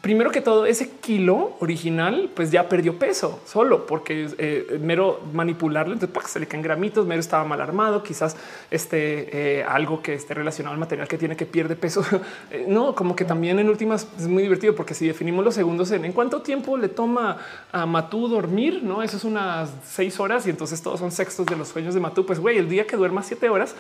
primero 0.01 0.31
que 0.31 0.41
todo, 0.41 0.65
ese 0.65 0.89
kilo 0.89 1.55
original, 1.59 2.29
pues 2.33 2.49
ya 2.51 2.67
perdió 2.69 2.97
peso 2.97 3.39
solo 3.45 3.85
porque 3.85 4.29
eh, 4.37 4.79
mero 4.81 5.21
manipularlo. 5.33 5.93
Entonces 5.93 6.31
se 6.31 6.39
le 6.39 6.47
caen 6.47 6.63
gramitos, 6.63 7.05
mero 7.05 7.19
estaba 7.19 7.43
mal 7.43 7.61
armado, 7.61 8.01
quizás 8.01 8.35
este 8.71 9.59
eh, 9.59 9.63
algo 9.63 10.01
que 10.01 10.13
esté 10.13 10.33
relacionado 10.33 10.73
al 10.73 10.79
material 10.79 11.07
que 11.07 11.17
tiene 11.17 11.35
que 11.35 11.45
pierde 11.45 11.75
peso. 11.75 12.03
Eh, 12.51 12.65
no, 12.67 12.95
como 12.95 13.15
que 13.15 13.23
también 13.23 13.59
en 13.59 13.69
últimas 13.69 14.07
es 14.17 14.27
muy 14.27 14.43
divertido 14.43 14.75
porque 14.75 14.93
si 14.93 15.07
definimos 15.07 15.43
los 15.45 15.53
segundos 15.55 15.91
en 15.91 16.05
en 16.05 16.11
cuánto 16.11 16.41
tiempo 16.41 16.75
le 16.77 16.89
toma 16.89 17.37
a 17.71 17.85
Matú 17.85 18.27
dormir, 18.27 18.81
no? 18.83 19.03
Eso 19.03 19.17
es 19.17 19.23
unas 19.23 19.71
seis 19.85 20.19
horas 20.19 20.45
y 20.47 20.49
entonces 20.49 20.81
todos 20.81 20.99
son 20.99 21.11
sextos 21.11 21.45
de 21.45 21.55
los 21.55 21.69
sueños 21.69 21.93
de 21.93 21.99
Matú. 21.99 22.25
Pues 22.25 22.39
güey, 22.39 22.57
el 22.57 22.69
día 22.69 22.87
que 22.87 22.95
duerma 22.95 23.23
siete 23.23 23.49
horas 23.49 23.75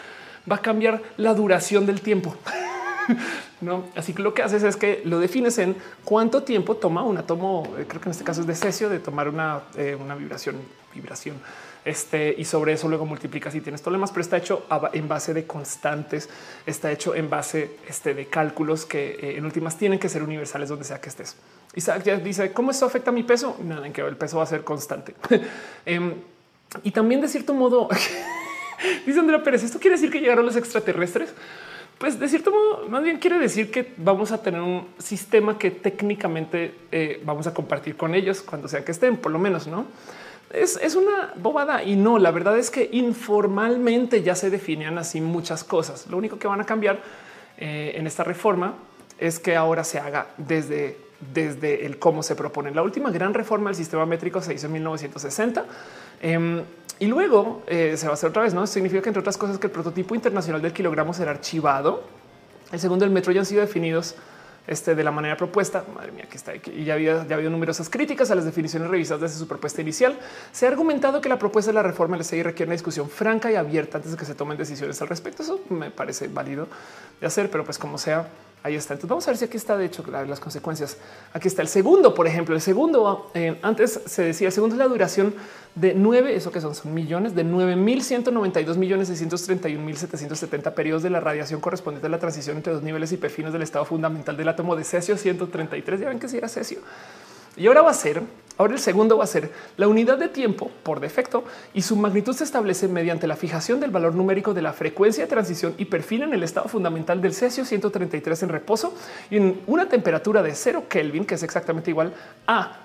va 0.49 0.57
a 0.57 0.61
cambiar 0.61 1.01
la 1.17 1.33
duración 1.33 1.85
del 1.85 2.01
tiempo. 2.01 2.35
no, 3.61 3.85
así 3.95 4.13
que 4.13 4.21
lo 4.21 4.33
que 4.33 4.43
haces 4.43 4.63
es 4.63 4.75
que 4.75 5.01
lo 5.05 5.19
defines 5.19 5.57
en 5.57 5.75
cuánto 6.03 6.43
tiempo 6.43 6.75
toma 6.75 7.03
un 7.03 7.17
átomo. 7.17 7.63
Eh, 7.77 7.85
creo 7.87 8.01
que 8.01 8.09
en 8.09 8.11
este 8.11 8.23
caso 8.23 8.41
es 8.41 8.47
de 8.47 8.55
cesio 8.55 8.89
de 8.89 8.99
tomar 8.99 9.29
una, 9.29 9.61
eh, 9.75 9.97
una 9.99 10.15
vibración, 10.15 10.57
vibración. 10.93 11.37
Este 11.83 12.35
y 12.37 12.45
sobre 12.45 12.73
eso 12.73 12.87
luego 12.87 13.07
multiplicas 13.07 13.55
y 13.55 13.61
tienes 13.61 13.81
problemas, 13.81 14.11
pero 14.11 14.21
está 14.21 14.37
hecho 14.37 14.67
en 14.93 15.07
base 15.07 15.33
de 15.33 15.47
constantes, 15.47 16.29
está 16.67 16.91
hecho 16.91 17.15
en 17.15 17.27
base 17.27 17.77
este, 17.87 18.13
de 18.13 18.27
cálculos 18.27 18.85
que 18.85 19.13
eh, 19.19 19.37
en 19.37 19.45
últimas 19.45 19.77
tienen 19.77 19.97
que 19.97 20.07
ser 20.07 20.21
universales 20.21 20.69
donde 20.69 20.85
sea 20.85 21.01
que 21.01 21.09
estés. 21.09 21.37
Isaac 21.73 22.03
ya 22.03 22.17
dice 22.17 22.51
cómo 22.51 22.69
esto 22.69 22.85
afecta 22.85 23.11
mi 23.11 23.23
peso. 23.23 23.57
Nada 23.63 23.87
en 23.87 23.93
que 23.93 24.01
el 24.01 24.15
peso 24.15 24.37
va 24.37 24.43
a 24.43 24.47
ser 24.47 24.63
constante. 24.63 25.15
Em, 25.85 26.13
y 26.83 26.91
también 26.91 27.19
de 27.19 27.27
cierto 27.27 27.55
modo, 27.55 27.89
dice 29.05 29.19
Andrea 29.19 29.41
Pérez, 29.41 29.63
esto 29.63 29.79
quiere 29.79 29.95
decir 29.95 30.11
que 30.11 30.19
llegaron 30.19 30.45
los 30.45 30.55
extraterrestres. 30.55 31.33
Pues 32.01 32.19
de 32.19 32.27
cierto 32.27 32.49
modo, 32.49 32.89
más 32.89 33.03
bien 33.03 33.19
quiere 33.19 33.37
decir 33.37 33.69
que 33.69 33.93
vamos 33.95 34.31
a 34.31 34.41
tener 34.41 34.59
un 34.59 34.87
sistema 34.97 35.59
que 35.59 35.69
técnicamente 35.69 36.73
eh, 36.91 37.21
vamos 37.23 37.45
a 37.45 37.53
compartir 37.53 37.95
con 37.95 38.15
ellos 38.15 38.41
cuando 38.41 38.67
sea 38.67 38.83
que 38.83 38.91
estén, 38.91 39.17
por 39.17 39.31
lo 39.31 39.37
menos, 39.37 39.67
¿no? 39.67 39.85
Es, 40.51 40.79
es, 40.81 40.95
una 40.95 41.31
bobada 41.35 41.83
y 41.83 41.95
no, 41.95 42.17
la 42.17 42.31
verdad 42.31 42.57
es 42.57 42.71
que 42.71 42.89
informalmente 42.91 44.23
ya 44.23 44.33
se 44.33 44.49
definían 44.49 44.97
así 44.97 45.21
muchas 45.21 45.63
cosas. 45.63 46.07
Lo 46.07 46.17
único 46.17 46.39
que 46.39 46.47
van 46.47 46.59
a 46.59 46.65
cambiar 46.65 46.99
eh, 47.59 47.93
en 47.93 48.07
esta 48.07 48.23
reforma 48.23 48.73
es 49.19 49.37
que 49.37 49.55
ahora 49.55 49.83
se 49.83 49.99
haga 49.99 50.25
desde, 50.37 50.97
desde 51.31 51.85
el 51.85 51.99
cómo 51.99 52.23
se 52.23 52.35
propone. 52.35 52.71
La 52.71 52.81
última 52.81 53.11
gran 53.11 53.35
reforma 53.35 53.69
del 53.69 53.77
sistema 53.77 54.07
métrico 54.07 54.41
se 54.41 54.55
hizo 54.55 54.65
en 54.65 54.73
1960. 54.73 55.65
Y 57.01 57.07
luego 57.07 57.63
eh, 57.65 57.95
se 57.97 58.05
va 58.05 58.11
a 58.11 58.13
hacer 58.13 58.29
otra 58.29 58.43
vez, 58.43 58.53
¿no? 58.53 58.67
Significa 58.67 59.01
que 59.01 59.09
entre 59.09 59.21
otras 59.21 59.35
cosas 59.35 59.57
que 59.57 59.65
el 59.65 59.73
prototipo 59.73 60.13
internacional 60.13 60.61
del 60.61 60.71
kilogramo 60.71 61.15
será 61.15 61.31
archivado. 61.31 62.03
El 62.71 62.79
segundo, 62.79 63.05
el 63.05 63.09
metro 63.09 63.31
ya 63.31 63.39
han 63.39 63.45
sido 63.47 63.61
definidos 63.61 64.13
este, 64.67 64.93
de 64.93 65.03
la 65.03 65.09
manera 65.09 65.35
propuesta. 65.35 65.83
Madre 65.95 66.11
mía, 66.11 66.27
que 66.29 66.37
está 66.37 66.51
aquí. 66.51 66.69
Y 66.69 66.83
ya 66.83 66.93
había, 66.93 67.25
ya 67.25 67.37
habido 67.37 67.49
numerosas 67.49 67.89
críticas 67.89 68.29
a 68.29 68.35
las 68.35 68.45
definiciones 68.45 68.87
revisadas 68.87 69.21
desde 69.21 69.39
su 69.39 69.47
propuesta 69.47 69.81
inicial. 69.81 70.15
Se 70.51 70.67
ha 70.67 70.69
argumentado 70.69 71.21
que 71.21 71.27
la 71.29 71.39
propuesta 71.39 71.71
de 71.71 71.73
la 71.73 71.81
reforma 71.81 72.17
del 72.17 72.23
SI 72.23 72.43
requiere 72.43 72.69
una 72.69 72.73
discusión 72.73 73.09
franca 73.09 73.51
y 73.51 73.55
abierta 73.55 73.97
antes 73.97 74.11
de 74.11 74.17
que 74.19 74.25
se 74.25 74.35
tomen 74.35 74.55
decisiones 74.55 75.01
al 75.01 75.07
respecto. 75.07 75.41
Eso 75.41 75.59
me 75.69 75.89
parece 75.89 76.27
válido 76.27 76.67
de 77.19 77.25
hacer, 77.25 77.49
pero 77.49 77.65
pues 77.65 77.79
como 77.79 77.97
sea, 77.97 78.27
Ahí 78.63 78.75
está. 78.75 78.93
Entonces 78.93 79.09
vamos 79.09 79.27
a 79.27 79.31
ver 79.31 79.37
si 79.37 79.45
aquí 79.45 79.57
está 79.57 79.75
de 79.75 79.85
hecho 79.85 80.03
las 80.11 80.39
consecuencias. 80.39 80.97
Aquí 81.33 81.47
está 81.47 81.63
el 81.63 81.67
segundo, 81.67 82.13
por 82.13 82.27
ejemplo, 82.27 82.53
el 82.53 82.61
segundo 82.61 83.31
eh, 83.33 83.57
antes 83.63 84.01
se 84.05 84.21
decía 84.21 84.47
el 84.47 84.53
segundo 84.53 84.75
es 84.75 84.79
la 84.79 84.87
duración 84.87 85.33
de 85.73 85.95
nueve, 85.95 86.35
eso 86.35 86.51
que 86.51 86.61
son, 86.61 86.75
son 86.75 86.93
millones 86.93 87.33
de 87.33 87.43
9192 87.43 88.77
millones 88.77 89.07
631 89.07 89.83
mil 89.83 89.97
770 89.97 90.75
periodos 90.75 91.01
de 91.01 91.09
la 91.09 91.19
radiación 91.19 91.59
correspondiente 91.59 92.05
a 92.07 92.09
la 92.09 92.19
transición 92.19 92.57
entre 92.57 92.73
dos 92.73 92.83
niveles 92.83 93.11
hiperfinos 93.11 93.51
del 93.51 93.63
estado 93.63 93.85
fundamental 93.85 94.37
del 94.37 94.49
átomo 94.49 94.75
de 94.75 94.83
cesio 94.83 95.17
133. 95.17 95.99
Ya 95.99 96.09
ven 96.09 96.19
que 96.19 96.27
si 96.27 96.37
era 96.37 96.47
cesio. 96.47 96.79
Y 97.57 97.67
ahora 97.67 97.81
va 97.81 97.91
a 97.91 97.95
ser, 97.95 98.21
ahora 98.61 98.73
el 98.73 98.79
segundo 98.79 99.17
va 99.17 99.23
a 99.23 99.27
ser 99.27 99.51
la 99.77 99.87
unidad 99.87 100.17
de 100.17 100.29
tiempo 100.29 100.71
por 100.83 100.99
defecto 100.99 101.43
y 101.73 101.81
su 101.81 101.95
magnitud 101.95 102.33
se 102.33 102.43
establece 102.43 102.87
mediante 102.87 103.27
la 103.27 103.35
fijación 103.35 103.79
del 103.79 103.91
valor 103.91 104.15
numérico 104.15 104.53
de 104.53 104.61
la 104.61 104.73
frecuencia 104.73 105.23
de 105.23 105.29
transición 105.29 105.73
y 105.77 105.85
perfil 105.85 106.23
en 106.23 106.33
el 106.33 106.43
estado 106.43 106.67
fundamental 106.69 107.21
del 107.21 107.33
cesio 107.33 107.65
133 107.65 108.43
en 108.43 108.49
reposo 108.49 108.93
y 109.29 109.37
en 109.37 109.61
una 109.67 109.89
temperatura 109.89 110.41
de 110.43 110.53
cero 110.55 110.85
Kelvin, 110.87 111.25
que 111.25 111.35
es 111.35 111.43
exactamente 111.43 111.89
igual 111.89 112.13
a 112.47 112.77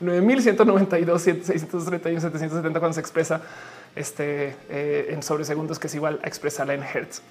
9192, 0.00 1.22
631, 1.22 2.20
770 2.20 2.78
cuando 2.78 2.94
se 2.94 3.00
expresa 3.00 3.42
este, 3.96 4.56
eh, 4.68 5.08
en 5.10 5.22
sobre 5.22 5.44
segundos, 5.44 5.78
que 5.78 5.86
es 5.86 5.94
igual 5.94 6.20
a 6.22 6.26
expresarla 6.26 6.74
en 6.74 6.82
hertz. 6.82 7.22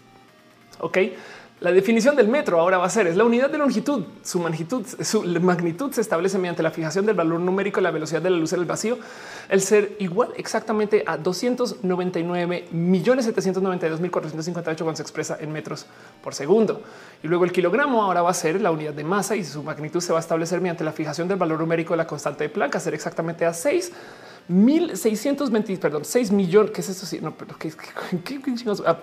Ok, 0.80 0.98
La 1.62 1.74
definición 1.74 2.16
del 2.16 2.30
metro 2.30 2.58
ahora 2.58 2.78
va 2.78 2.86
a 2.86 2.90
ser 2.90 3.08
es 3.08 3.18
la 3.18 3.26
unidad 3.26 3.50
de 3.50 3.58
longitud. 3.58 4.06
Su 4.24 4.40
magnitud, 4.40 4.86
su 5.02 5.24
magnitud 5.42 5.92
se 5.92 6.00
establece 6.00 6.38
mediante 6.38 6.64
la 6.64 6.72
fijación 6.72 7.06
del 7.06 7.16
valor 7.16 7.42
numérico 7.42 7.80
de 7.80 7.82
la 7.82 7.92
velocidad 7.92 8.22
de 8.22 8.30
la 8.30 8.38
luz 8.38 8.54
en 8.54 8.62
el 8.62 8.66
vacío, 8.66 8.98
el 9.50 9.60
ser 9.60 9.98
igual 10.00 10.30
exactamente 10.38 11.04
a 11.06 11.18
299 11.18 12.70
millones 12.72 13.26
792 13.26 14.00
mil 14.00 14.10
458 14.10 14.86
cuando 14.86 14.96
se 14.96 15.04
expresa 15.04 15.38
en 15.42 15.52
metros 15.52 15.86
por 16.24 16.34
segundo. 16.34 16.82
Y 17.24 17.28
luego 17.28 17.44
el 17.44 17.52
kilogramo 17.52 18.04
ahora 18.04 18.22
va 18.22 18.30
a 18.30 18.34
ser 18.34 18.62
la 18.62 18.72
unidad 18.72 18.94
de 18.94 19.04
masa 19.04 19.36
y 19.36 19.44
su 19.44 19.62
magnitud 19.62 20.00
se 20.00 20.14
va 20.14 20.20
a 20.20 20.22
establecer 20.22 20.62
mediante 20.62 20.86
la 20.86 20.94
fijación 20.94 21.28
del 21.28 21.38
valor 21.38 21.60
numérico 21.60 21.92
de 21.92 21.98
la 21.98 22.08
constante 22.08 22.46
de 22.46 22.50
Planck, 22.52 22.78
ser 22.80 22.94
exactamente 22.94 23.46
a 23.46 23.54
6 23.54 23.92
1620, 24.50 25.78
perdón, 25.78 26.04
6 26.04 26.32
millones, 26.32 26.72
¿qué 26.72 26.82
es 26.82 26.90
eso? 26.90 27.06
Sí, 27.06 27.20
no, 27.22 27.38
pero 27.38 27.56
¿qué, 27.60 27.72
qué, 28.24 28.40
ah, 28.88 28.98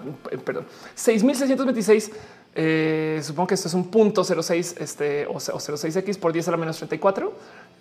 perdón, 0.44 0.66
6626 0.96 2.10
eh, 2.58 3.20
supongo 3.22 3.48
que 3.48 3.54
esto 3.54 3.68
es 3.68 3.74
un 3.74 3.90
punto 3.90 4.24
06 4.24 4.76
este, 4.78 5.26
o, 5.26 5.34
06x 5.34 6.18
por 6.18 6.32
10 6.32 6.48
a 6.48 6.50
la 6.52 6.56
menos 6.56 6.78
34, 6.78 7.32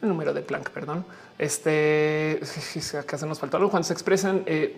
el 0.02 0.10
número 0.10 0.34
de 0.34 0.42
Planck, 0.42 0.70
perdón. 0.72 1.06
Este 1.40 2.42
acá 3.00 3.18
nos 3.26 3.40
faltó 3.40 3.56
algo 3.56 3.70
cuando 3.70 3.88
se 3.88 3.94
expresan 3.94 4.44
eh, 4.46 4.76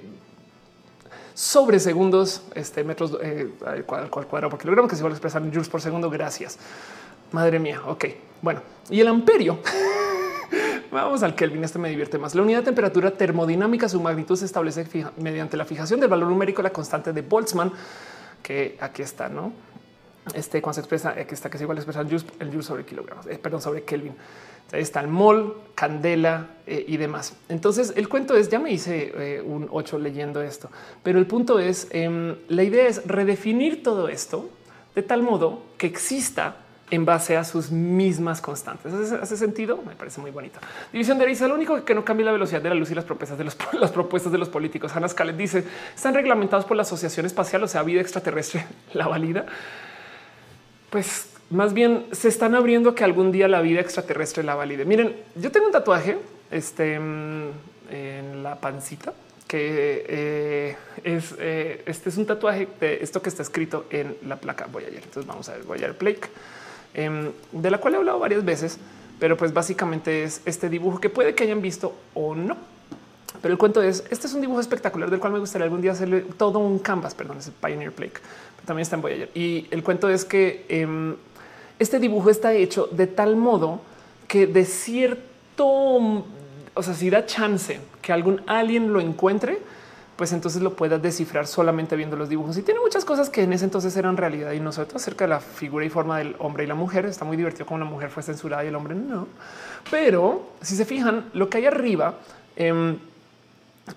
sobre 1.34 1.80
segundos, 1.80 2.44
este 2.53 2.84
metros 2.84 3.18
eh, 3.24 3.49
al 3.65 3.86
cuadrado 4.11 4.52
por 4.52 4.60
kilogramo, 4.60 4.88
que 4.88 4.95
se 4.95 5.02
va 5.02 5.10
a 5.10 5.14
expresar 5.14 5.41
en 5.41 5.49
joules 5.49 5.68
por 5.68 5.82
segundo. 5.82 6.11
Gracias. 6.11 6.60
Madre 7.32 7.57
mía. 7.57 7.82
Ok, 7.88 8.06
bueno, 8.44 8.61
y 8.91 9.02
el 9.02 9.07
amperio. 9.07 9.60
Vamos 10.91 11.24
al 11.24 11.34
Kelvin. 11.34 11.64
Este 11.64 11.80
me 11.80 11.90
divierte 11.90 12.19
más. 12.19 12.36
La 12.36 12.44
unidad 12.44 12.60
de 12.60 12.65
temperatura 12.65 13.10
termodinámica, 13.10 13.90
su 13.90 13.99
magnitud 13.99 14.36
se 14.36 14.45
establece 14.45 14.86
mediante 15.18 15.57
la 15.57 15.65
fijación 15.65 15.99
del 15.99 16.10
valor 16.10 16.30
numérico, 16.30 16.61
la 16.61 16.69
constante 16.69 17.11
de 17.14 17.24
Boltzmann, 17.24 17.74
que 18.44 18.78
aquí 18.80 19.02
está, 19.02 19.28
no? 19.28 19.52
Este 20.34 20.62
cuando 20.62 20.76
se 20.76 20.82
expresa 20.82 21.10
aquí 21.12 21.34
está 21.34 21.49
que 21.49 21.58
es 21.58 21.64
igual 21.64 21.78
a 21.78 21.82
el 21.82 22.08
joule 22.08 22.64
sobre 22.64 22.86
kilogramos, 22.86 23.26
eh, 23.28 23.40
perdón, 23.41 23.62
sobre 23.62 23.84
Kelvin. 23.84 24.16
Ahí 24.72 24.82
está 24.82 24.99
el 24.99 25.08
mol, 25.08 25.62
candela 25.76 26.48
eh, 26.66 26.84
y 26.88 26.98
demás. 26.98 27.36
Entonces 27.48 27.94
el 27.95 28.10
cuento 28.10 28.36
es, 28.36 28.49
ya 28.49 28.60
me 28.60 28.72
hice 28.72 29.14
eh, 29.16 29.41
un 29.41 29.68
8 29.72 29.98
leyendo 29.99 30.41
esto, 30.41 30.70
pero 31.04 31.20
el 31.20 31.26
punto 31.26 31.60
es, 31.60 31.88
em, 31.91 32.36
la 32.49 32.64
idea 32.64 32.88
es 32.88 33.06
redefinir 33.08 33.82
todo 33.82 34.10
esto 34.10 34.49
de 34.95 35.04
tal 35.04 35.22
modo 35.22 35.62
que 35.78 35.88
exista 35.88 36.58
en 36.90 37.06
base 37.06 37.36
a 37.36 37.44
sus 37.44 37.72
mismas 37.72 38.41
constantes. 38.41 38.94
¿Hace, 38.94 39.38
sentido? 39.38 39.82
Me 39.86 39.95
parece 39.95 40.22
muy 40.22 40.32
bonito. 40.32 40.60
División 40.91 41.18
de 41.18 41.26
Arisa, 41.26 41.48
lo 41.48 41.56
único 41.56 41.84
que 41.84 41.94
no 41.94 42.06
cambia 42.06 42.26
la 42.26 42.32
velocidad 42.32 42.62
de 42.62 42.70
la 42.70 42.76
luz 42.76 42.91
y 42.91 42.95
las 42.95 43.04
propuestas 43.04 43.38
de 43.38 43.44
los, 43.44 43.58
las 43.74 43.91
propuestas 43.91 44.32
de 44.32 44.38
los 44.38 44.49
políticos. 44.49 44.95
Hannah 44.95 45.10
Scalet 45.10 45.36
dice, 45.36 45.66
están 45.94 46.14
reglamentados 46.14 46.66
por 46.66 46.78
la 46.78 46.84
Asociación 46.84 47.26
Espacial, 47.26 47.64
o 47.64 47.68
sea, 47.68 47.84
vida 47.84 48.02
extraterrestre, 48.02 48.66
la 48.94 49.08
valida. 49.08 49.45
Pues 50.89 51.27
más 51.49 51.73
bien 51.73 52.05
se 52.11 52.27
están 52.27 52.55
abriendo 52.55 52.95
que 52.95 53.03
algún 53.03 53.31
día 53.31 53.47
la 53.47 53.61
vida 53.61 53.81
extraterrestre 53.81 54.43
la 54.43 54.55
valide. 54.55 54.85
Miren, 54.85 55.15
yo 55.35 55.51
tengo 55.51 55.65
un 55.65 55.72
tatuaje 55.72 56.18
este, 56.51 56.99
mm, 56.99 57.49
en 57.91 58.43
la 58.43 58.55
pancita 58.59 59.14
que 59.47 60.05
eh, 60.09 60.76
es 61.03 61.34
eh, 61.39 61.81
este 61.85 62.09
es 62.09 62.18
un 62.18 62.26
tatuaje 62.26 62.68
de 62.81 62.99
esto 63.01 63.22
que 63.22 63.30
está 63.30 63.43
escrito 63.43 63.85
en 63.89 64.18
la 64.27 64.35
placa 64.35 64.68
Voyager. 64.72 65.03
Entonces 65.03 65.26
vamos 65.26 65.47
a 65.47 65.53
ver 65.53 65.64
Voyager 65.64 65.93
Blake, 65.93 66.27
em, 66.93 67.31
de 67.53 67.72
la 67.72 67.77
cual 67.77 67.93
he 67.93 67.97
hablado 67.97 68.19
varias 68.19 68.43
veces, 68.43 68.77
pero 69.19 69.38
pues 69.38 69.53
básicamente 69.53 70.23
es 70.23 70.41
este 70.45 70.68
dibujo 70.68 70.99
que 70.99 71.09
puede 71.09 71.34
que 71.34 71.43
hayan 71.43 71.61
visto 71.61 71.95
o 72.14 72.35
no. 72.35 72.57
Pero 73.41 73.53
el 73.53 73.57
cuento 73.57 73.81
es 73.81 74.03
este 74.09 74.27
es 74.27 74.34
un 74.34 74.41
dibujo 74.41 74.59
espectacular 74.59 75.09
del 75.09 75.19
cual 75.19 75.31
me 75.31 75.39
gustaría 75.39 75.64
algún 75.64 75.81
día 75.81 75.93
hacerle 75.93 76.22
todo 76.38 76.59
un 76.59 76.80
canvas. 76.80 77.15
Perdón, 77.15 77.38
es 77.38 77.47
el 77.47 77.53
Pioneer 77.53 77.91
Blake 77.91 78.19
también 78.68 78.84
está 78.84 78.98
en 78.98 79.02
Voyager. 79.02 79.31
Y 79.34 79.68
el 79.72 79.81
cuento 79.81 80.10
es 80.10 80.26
que 80.26 80.65
em, 80.68 81.15
este 81.80 81.99
dibujo 81.99 82.30
está 82.30 82.53
hecho 82.53 82.88
de 82.91 83.07
tal 83.07 83.38
modo 83.38 83.80
que 84.27 84.45
de 84.45 84.65
cierto, 84.65 85.65
o 85.65 86.84
sea, 86.84 86.94
si 86.94 87.10
da 87.10 87.26
chance 87.26 87.80
que 88.02 88.11
algún 88.11 88.41
alien 88.45 88.91
lo 88.91 88.99
encuentre, 88.99 89.60
pues 90.18 90.34
entonces 90.34 90.61
lo 90.61 90.73
pueda 90.76 90.98
descifrar 90.98 91.48
solamente 91.48 91.95
viendo 91.95 92.18
los 92.18 92.27
dibujos. 92.27 92.57
Y 92.57 92.61
tiene 92.61 92.81
muchas 92.81 93.06
cosas 93.06 93.30
que 93.30 93.44
en 93.44 93.53
ese 93.53 93.64
entonces 93.64 93.95
eran 93.95 94.18
realidad 94.18 94.52
y 94.52 94.60
no 94.60 94.73
sobre 94.73 94.88
todo 94.88 94.98
acerca 94.98 95.26
de 95.26 95.30
la 95.30 95.39
figura 95.39 95.85
y 95.85 95.89
forma 95.89 96.18
del 96.18 96.35
hombre 96.39 96.65
y 96.65 96.68
la 96.68 96.76
mujer. 96.76 97.06
Está 97.06 97.23
muy 97.23 97.38
divertido 97.38 97.65
como 97.65 97.80
la 97.80 97.85
mujer 97.85 98.10
fue 98.10 98.22
censurada 98.22 98.65
y 98.65 98.68
el 98.68 98.76
hombre 98.76 98.95
no. 98.95 99.27
Pero 99.89 100.49
si 100.61 100.76
se 100.76 100.84
fijan, 100.84 101.30
lo 101.34 101.49
que 101.49 101.60
hay 101.60 101.68
arriba, 101.68 102.15
eh, 102.57 102.98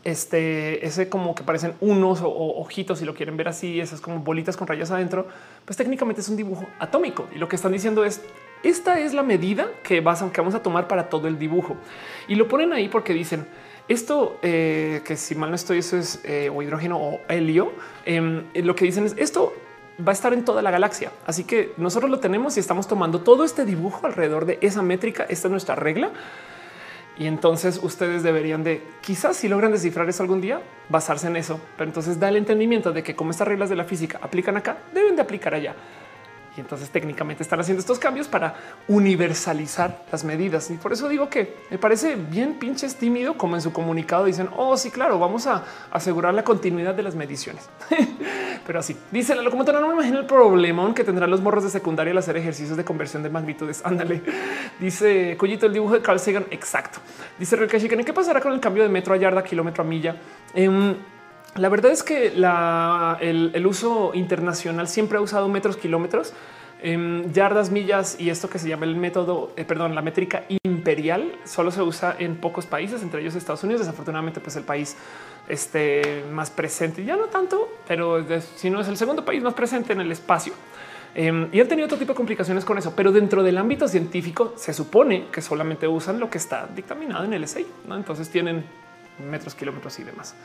este, 0.05 0.87
ese 0.87 1.09
como 1.09 1.35
que 1.35 1.43
parecen 1.43 1.75
unos 1.81 2.21
o, 2.23 2.31
ojitos, 2.61 2.99
si 2.99 3.05
lo 3.05 3.15
quieren 3.15 3.37
ver 3.37 3.49
así, 3.49 3.81
esas 3.81 4.01
como 4.01 4.21
bolitas 4.21 4.57
con 4.57 4.67
rayas 4.67 4.91
adentro, 4.91 5.27
pues 5.65 5.77
técnicamente 5.77 6.21
es 6.21 6.29
un 6.29 6.37
dibujo 6.37 6.67
atómico. 6.79 7.27
Y 7.35 7.39
lo 7.39 7.49
que 7.49 7.57
están 7.57 7.73
diciendo 7.73 8.05
es, 8.05 8.21
esta 8.63 8.99
es 8.99 9.15
la 9.15 9.23
medida 9.23 9.69
que, 9.83 10.01
vas, 10.01 10.25
vamos 10.37 10.55
a 10.55 10.63
tomar 10.63 10.89
para 10.89 11.09
todo 11.09 11.29
el 11.29 11.39
dibujo. 11.39 11.77
Y 12.29 12.35
lo 12.35 12.49
ponen 12.49 12.73
ahí 12.73 12.89
porque 12.89 13.13
dicen, 13.13 13.47
esto 13.89 14.39
eh, 14.43 15.03
que 15.05 15.17
si 15.17 15.35
mal 15.35 15.51
no 15.51 15.57
estoy, 15.57 15.79
eso 15.79 15.97
es 15.97 16.21
eh, 16.25 16.51
o 16.55 16.63
hidrógeno 16.63 16.99
o 16.99 17.21
helio. 17.29 17.73
Em, 18.05 18.45
lo 18.55 18.75
que 18.77 18.85
dicen 18.85 19.05
es 19.07 19.15
esto 19.19 19.53
va 20.07 20.13
a 20.13 20.15
estar 20.15 20.33
en 20.33 20.45
toda 20.45 20.63
la 20.63 20.71
galaxia. 20.71 21.11
Así 21.27 21.45
que 21.45 21.73
nosotros 21.77 22.11
lo 22.11 22.21
tenemos 22.21 22.57
y 22.57 22.61
estamos 22.61 22.87
tomando 22.87 23.21
todo 23.21 23.45
este 23.45 23.65
dibujo 23.65 24.07
alrededor 24.07 24.47
de 24.47 24.59
esa 24.61 24.83
métrica. 24.83 25.25
Esta 25.29 25.49
es 25.49 25.51
nuestra 25.51 25.75
regla 25.75 26.11
y 27.21 27.27
entonces 27.27 27.79
ustedes 27.83 28.23
deberían 28.23 28.65
de 28.65 28.83
quizás 29.03 29.37
si 29.37 29.47
logran 29.47 29.73
descifrar 29.73 30.09
eso 30.09 30.23
algún 30.23 30.41
día, 30.41 30.63
basarse 30.89 31.27
en 31.27 31.37
eso. 31.37 31.61
Pero 31.77 31.91
entonces 31.91 32.19
da 32.19 32.31
el 32.31 32.37
entendimiento 32.37 32.93
de 32.93 33.03
que 33.03 33.15
como 33.15 33.31
estas 33.31 33.47
reglas 33.47 33.69
de 33.69 33.77
la 33.77 33.85
física 33.85 34.19
aplican 34.23 34.57
acá, 34.57 34.79
deben 34.95 35.17
de 35.17 35.21
aplicar 35.21 35.53
allá. 35.53 35.75
Y 36.57 36.61
entonces 36.61 36.91
técnicamente 36.91 37.43
están 37.43 37.61
haciendo 37.61 37.81
estos 37.81 37.99
cambios 37.99 38.27
para 38.27 38.55
universalizar 38.89 40.05
las 40.11 40.25
medidas. 40.25 40.71
Y 40.71 40.75
por 40.75 40.93
eso 40.93 41.09
digo 41.09 41.29
que 41.29 41.57
me 41.71 41.79
parece 41.79 42.17
bien 42.17 42.55
pinches 42.59 42.97
tímido 42.97 43.35
como 43.35 43.55
en 43.55 43.63
su 43.63 43.73
comunicado 43.73 44.25
dicen, 44.25 44.49
oh 44.57 44.77
sí, 44.77 44.91
claro, 44.91 45.19
vamos 45.19 45.47
a 45.47 45.65
asegurar 45.91 46.35
la 46.35 46.43
continuidad 46.43 46.95
de 46.95 47.03
las 47.03 47.15
mediciones. 47.15 47.69
Pero 48.67 48.81
así 48.81 48.97
dice 49.11 49.35
la 49.35 49.43
locomotora, 49.43 49.81
no 49.81 49.89
me 49.89 49.95
imagino 49.95 50.19
el 50.19 50.27
problema 50.27 50.81
que 50.95 51.05
tendrán 51.05 51.31
los 51.31 51.41
morros 51.41 51.65
de 51.65 51.71
secundaria 51.71 52.13
al 52.13 52.19
hacer 52.19 52.37
ejercicios 52.37 52.77
de 52.77 52.85
conversión 52.85 53.23
de 53.23 53.31
magnitudes. 53.31 53.83
Ándale, 53.85 54.23
dice 54.79 55.37
Collito, 55.37 55.67
el 55.67 55.73
dibujo 55.73 55.95
de 55.95 56.03
Carl 56.03 56.19
Sagan. 56.19 56.47
Exacto. 56.51 57.01
Dice 57.39 57.57
Relkashikan, 57.57 58.03
¿qué 58.05 58.13
pasará 58.13 58.41
con 58.41 58.53
el 58.53 58.61
cambio 58.61 58.83
de 58.83 58.89
metro 58.89 59.15
a 59.15 59.17
yarda, 59.17 59.43
kilómetro 59.43 59.83
a 59.83 59.87
milla? 59.87 60.17
Em, 60.55 60.95
la 61.57 61.69
verdad 61.69 61.91
es 61.91 62.03
que 62.03 62.29
el, 62.29 63.67
uso 63.67 64.13
internacional 64.15 64.87
siempre 64.87 65.19
ha 65.19 65.21
usado 65.21 65.49
metros, 65.49 65.77
kilómetros, 65.77 66.33
em, 66.81 67.31
yardas, 67.33 67.71
millas 67.71 68.19
y 68.21 68.31
esto 68.31 68.49
que 68.49 68.59
se 68.59 68.69
llama 68.69 68.87
el 68.87 68.97
método, 68.97 69.53
eh, 69.57 69.65
perdón, 69.65 69.95
la 69.95 70.03
métrica 70.03 70.45
imperial 70.63 71.33
solo 71.45 71.73
se 71.73 71.83
usa 71.83 72.15
en 72.19 72.37
pocos 72.37 72.67
países, 72.67 73.03
entre 73.03 73.21
ellos 73.21 73.35
Estados 73.35 73.65
Unidos. 73.65 73.81
Desafortunadamente, 73.81 74.41
pues 74.41 74.55
el 74.57 74.63
país 74.63 74.97
este, 75.49 76.25
más 76.31 76.51
presente, 76.51 77.05
ya 77.05 77.17
no 77.17 77.25
tanto, 77.25 77.69
pero 77.87 78.25
si 78.57 78.71
no 78.71 78.81
es 78.81 78.89
el 78.89 78.97
segundo 78.97 79.25
país 79.25 79.43
más 79.43 79.55
presente 79.55 79.93
en 79.93 80.01
el 80.01 80.13
espacio. 80.13 80.53
Em, 81.17 81.49
y 81.51 81.61
han 81.61 81.67
tenido 81.67 81.87
otro 81.87 81.99
tipo 81.99 82.13
de 82.13 82.17
complicaciones 82.17 82.65
con 82.65 82.79
eso, 82.79 82.95
pero 82.95 83.11
dentro 83.11 83.43
del 83.43 83.59
ámbito 83.59 83.89
científico 83.89 84.55
se 84.57 84.73
supone 84.73 85.27
que 85.33 85.43
solamente 85.43 85.89
usan 85.89 86.21
lo 86.21 86.31
que 86.31 86.39
está 86.39 86.69
dictaminado 86.73 87.25
en 87.25 87.33
el 87.33 87.49
SI. 87.49 87.67
Entonces 87.91 88.31
tienen 88.31 88.65
metros, 89.29 89.57
kilómetros 89.57 89.99
y 89.99 90.05
demás 90.05 90.37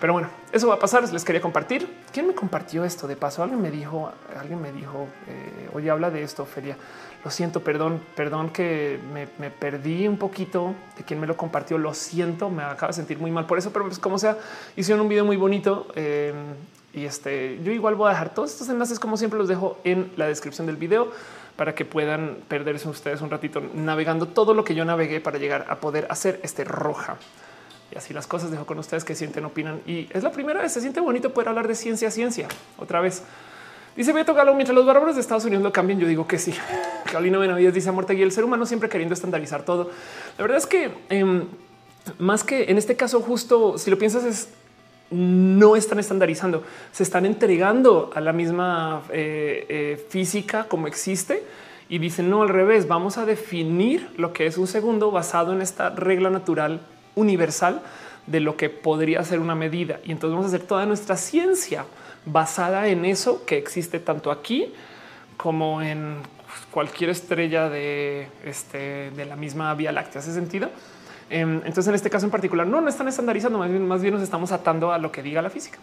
pero 0.00 0.12
bueno, 0.12 0.28
eso 0.52 0.68
va 0.68 0.74
a 0.74 0.78
pasar. 0.78 1.10
Les 1.12 1.24
quería 1.24 1.40
compartir. 1.40 1.88
¿Quién 2.12 2.26
me 2.26 2.34
compartió 2.34 2.84
esto? 2.84 3.06
De 3.06 3.16
paso, 3.16 3.42
alguien 3.42 3.60
me 3.60 3.70
dijo, 3.70 4.10
alguien 4.38 4.60
me 4.60 4.72
dijo, 4.72 5.08
eh, 5.26 5.68
oye, 5.72 5.90
habla 5.90 6.10
de 6.10 6.22
esto, 6.22 6.44
Feria. 6.44 6.76
Lo 7.24 7.30
siento, 7.30 7.60
perdón, 7.60 8.00
perdón 8.14 8.50
que 8.50 9.00
me, 9.12 9.50
perdí 9.50 10.06
un 10.06 10.18
poquito 10.18 10.74
de 10.96 11.04
quién 11.04 11.18
me 11.18 11.26
lo 11.26 11.36
compartió. 11.36 11.76
Lo 11.78 11.92
siento, 11.94 12.50
me 12.50 12.62
acaba 12.62 12.88
de 12.88 12.92
sentir 12.92 13.18
muy 13.18 13.30
mal 13.30 13.46
por 13.46 13.58
eso, 13.58 13.72
pero 13.72 13.86
pues 13.86 13.98
como 13.98 14.18
sea, 14.18 14.38
hicieron 14.76 15.00
un 15.02 15.08
video 15.08 15.24
muy 15.24 15.36
bonito. 15.36 15.88
Eh, 15.96 16.32
y 16.94 17.04
este, 17.04 17.60
yo 17.62 17.72
igual 17.72 17.96
voy 17.96 18.08
a 18.08 18.10
dejar 18.10 18.32
todos 18.34 18.52
estos 18.52 18.68
enlaces, 18.68 18.98
como 18.98 19.16
siempre, 19.16 19.38
los 19.38 19.48
dejo 19.48 19.78
en 19.84 20.12
la 20.16 20.26
descripción 20.26 20.66
del 20.66 20.76
video 20.76 21.10
para 21.56 21.74
que 21.74 21.84
puedan 21.84 22.38
perderse 22.46 22.88
ustedes 22.88 23.20
un 23.20 23.30
ratito 23.30 23.60
navegando 23.74 24.28
todo 24.28 24.54
lo 24.54 24.62
que 24.62 24.76
yo 24.76 24.84
navegué 24.84 25.20
para 25.20 25.38
llegar 25.38 25.66
a 25.68 25.76
poder 25.76 26.06
hacer 26.08 26.38
este 26.44 26.62
roja. 26.62 27.16
Y 27.92 27.96
así 27.96 28.12
las 28.12 28.26
cosas 28.26 28.50
dejo 28.50 28.66
con 28.66 28.78
ustedes 28.78 29.04
que 29.04 29.14
sienten, 29.14 29.44
opinan. 29.44 29.80
Y 29.86 30.08
es 30.12 30.22
la 30.22 30.30
primera 30.30 30.60
vez, 30.60 30.72
se 30.72 30.80
siente 30.80 31.00
bonito 31.00 31.32
poder 31.32 31.48
hablar 31.48 31.68
de 31.68 31.74
ciencia, 31.74 32.10
ciencia. 32.10 32.48
Otra 32.76 33.00
vez. 33.00 33.22
Dice 33.96 34.12
Beto 34.12 34.32
Galo, 34.34 34.54
mientras 34.54 34.76
los 34.76 34.86
bárbaros 34.86 35.16
de 35.16 35.20
Estados 35.20 35.44
Unidos 35.44 35.64
lo 35.64 35.72
cambien, 35.72 35.98
yo 35.98 36.06
digo 36.06 36.26
que 36.26 36.38
sí. 36.38 36.54
Carolina 37.04 37.38
Benavides 37.38 37.74
dice 37.74 37.90
muerte 37.90 38.14
y 38.14 38.22
el 38.22 38.30
ser 38.30 38.44
humano 38.44 38.66
siempre 38.66 38.88
queriendo 38.88 39.14
estandarizar 39.14 39.64
todo. 39.64 39.90
La 40.36 40.42
verdad 40.42 40.58
es 40.58 40.66
que 40.66 40.90
em, 41.08 41.46
más 42.18 42.44
que 42.44 42.70
en 42.70 42.78
este 42.78 42.94
caso, 42.94 43.20
justo 43.20 43.78
si 43.78 43.90
lo 43.90 43.98
piensas, 43.98 44.24
es 44.24 44.50
no 45.10 45.74
están 45.74 45.98
estandarizando, 45.98 46.62
se 46.92 47.02
están 47.02 47.24
entregando 47.24 48.10
a 48.14 48.20
la 48.20 48.32
misma 48.32 49.02
eh, 49.10 49.64
eh, 49.68 50.06
física 50.10 50.64
como 50.68 50.86
existe 50.86 51.42
y 51.88 51.98
dicen 51.98 52.28
no 52.28 52.42
al 52.42 52.50
revés. 52.50 52.88
Vamos 52.88 53.16
a 53.16 53.24
definir 53.24 54.10
lo 54.16 54.32
que 54.32 54.46
es 54.46 54.58
un 54.58 54.66
segundo 54.66 55.10
basado 55.10 55.52
en 55.52 55.62
esta 55.62 55.90
regla 55.90 56.28
natural 56.30 56.80
universal 57.18 57.82
de 58.26 58.40
lo 58.40 58.56
que 58.56 58.68
podría 58.70 59.24
ser 59.24 59.40
una 59.40 59.54
medida. 59.54 60.00
Y 60.04 60.12
entonces 60.12 60.34
vamos 60.34 60.52
a 60.52 60.54
hacer 60.54 60.66
toda 60.66 60.86
nuestra 60.86 61.16
ciencia 61.16 61.84
basada 62.24 62.88
en 62.88 63.04
eso 63.04 63.44
que 63.46 63.56
existe 63.56 64.00
tanto 64.00 64.30
aquí 64.30 64.72
como 65.36 65.80
en 65.82 66.16
cualquier 66.70 67.10
estrella 67.10 67.68
de, 67.68 68.28
este, 68.44 69.10
de 69.10 69.24
la 69.24 69.36
misma 69.36 69.74
Vía 69.74 69.92
Láctea. 69.92 70.20
¿Hace 70.20 70.34
sentido? 70.34 70.70
Em, 71.30 71.58
entonces, 71.58 71.88
en 71.88 71.94
este 71.94 72.10
caso 72.10 72.26
en 72.26 72.30
particular, 72.30 72.66
no, 72.66 72.80
no 72.80 72.88
están 72.88 73.08
estandarizando, 73.08 73.58
más 73.58 73.70
bien, 73.70 73.86
más 73.86 74.02
bien 74.02 74.14
nos 74.14 74.22
estamos 74.22 74.52
atando 74.52 74.92
a 74.92 74.98
lo 74.98 75.12
que 75.12 75.22
diga 75.22 75.42
la 75.42 75.50
física. 75.50 75.78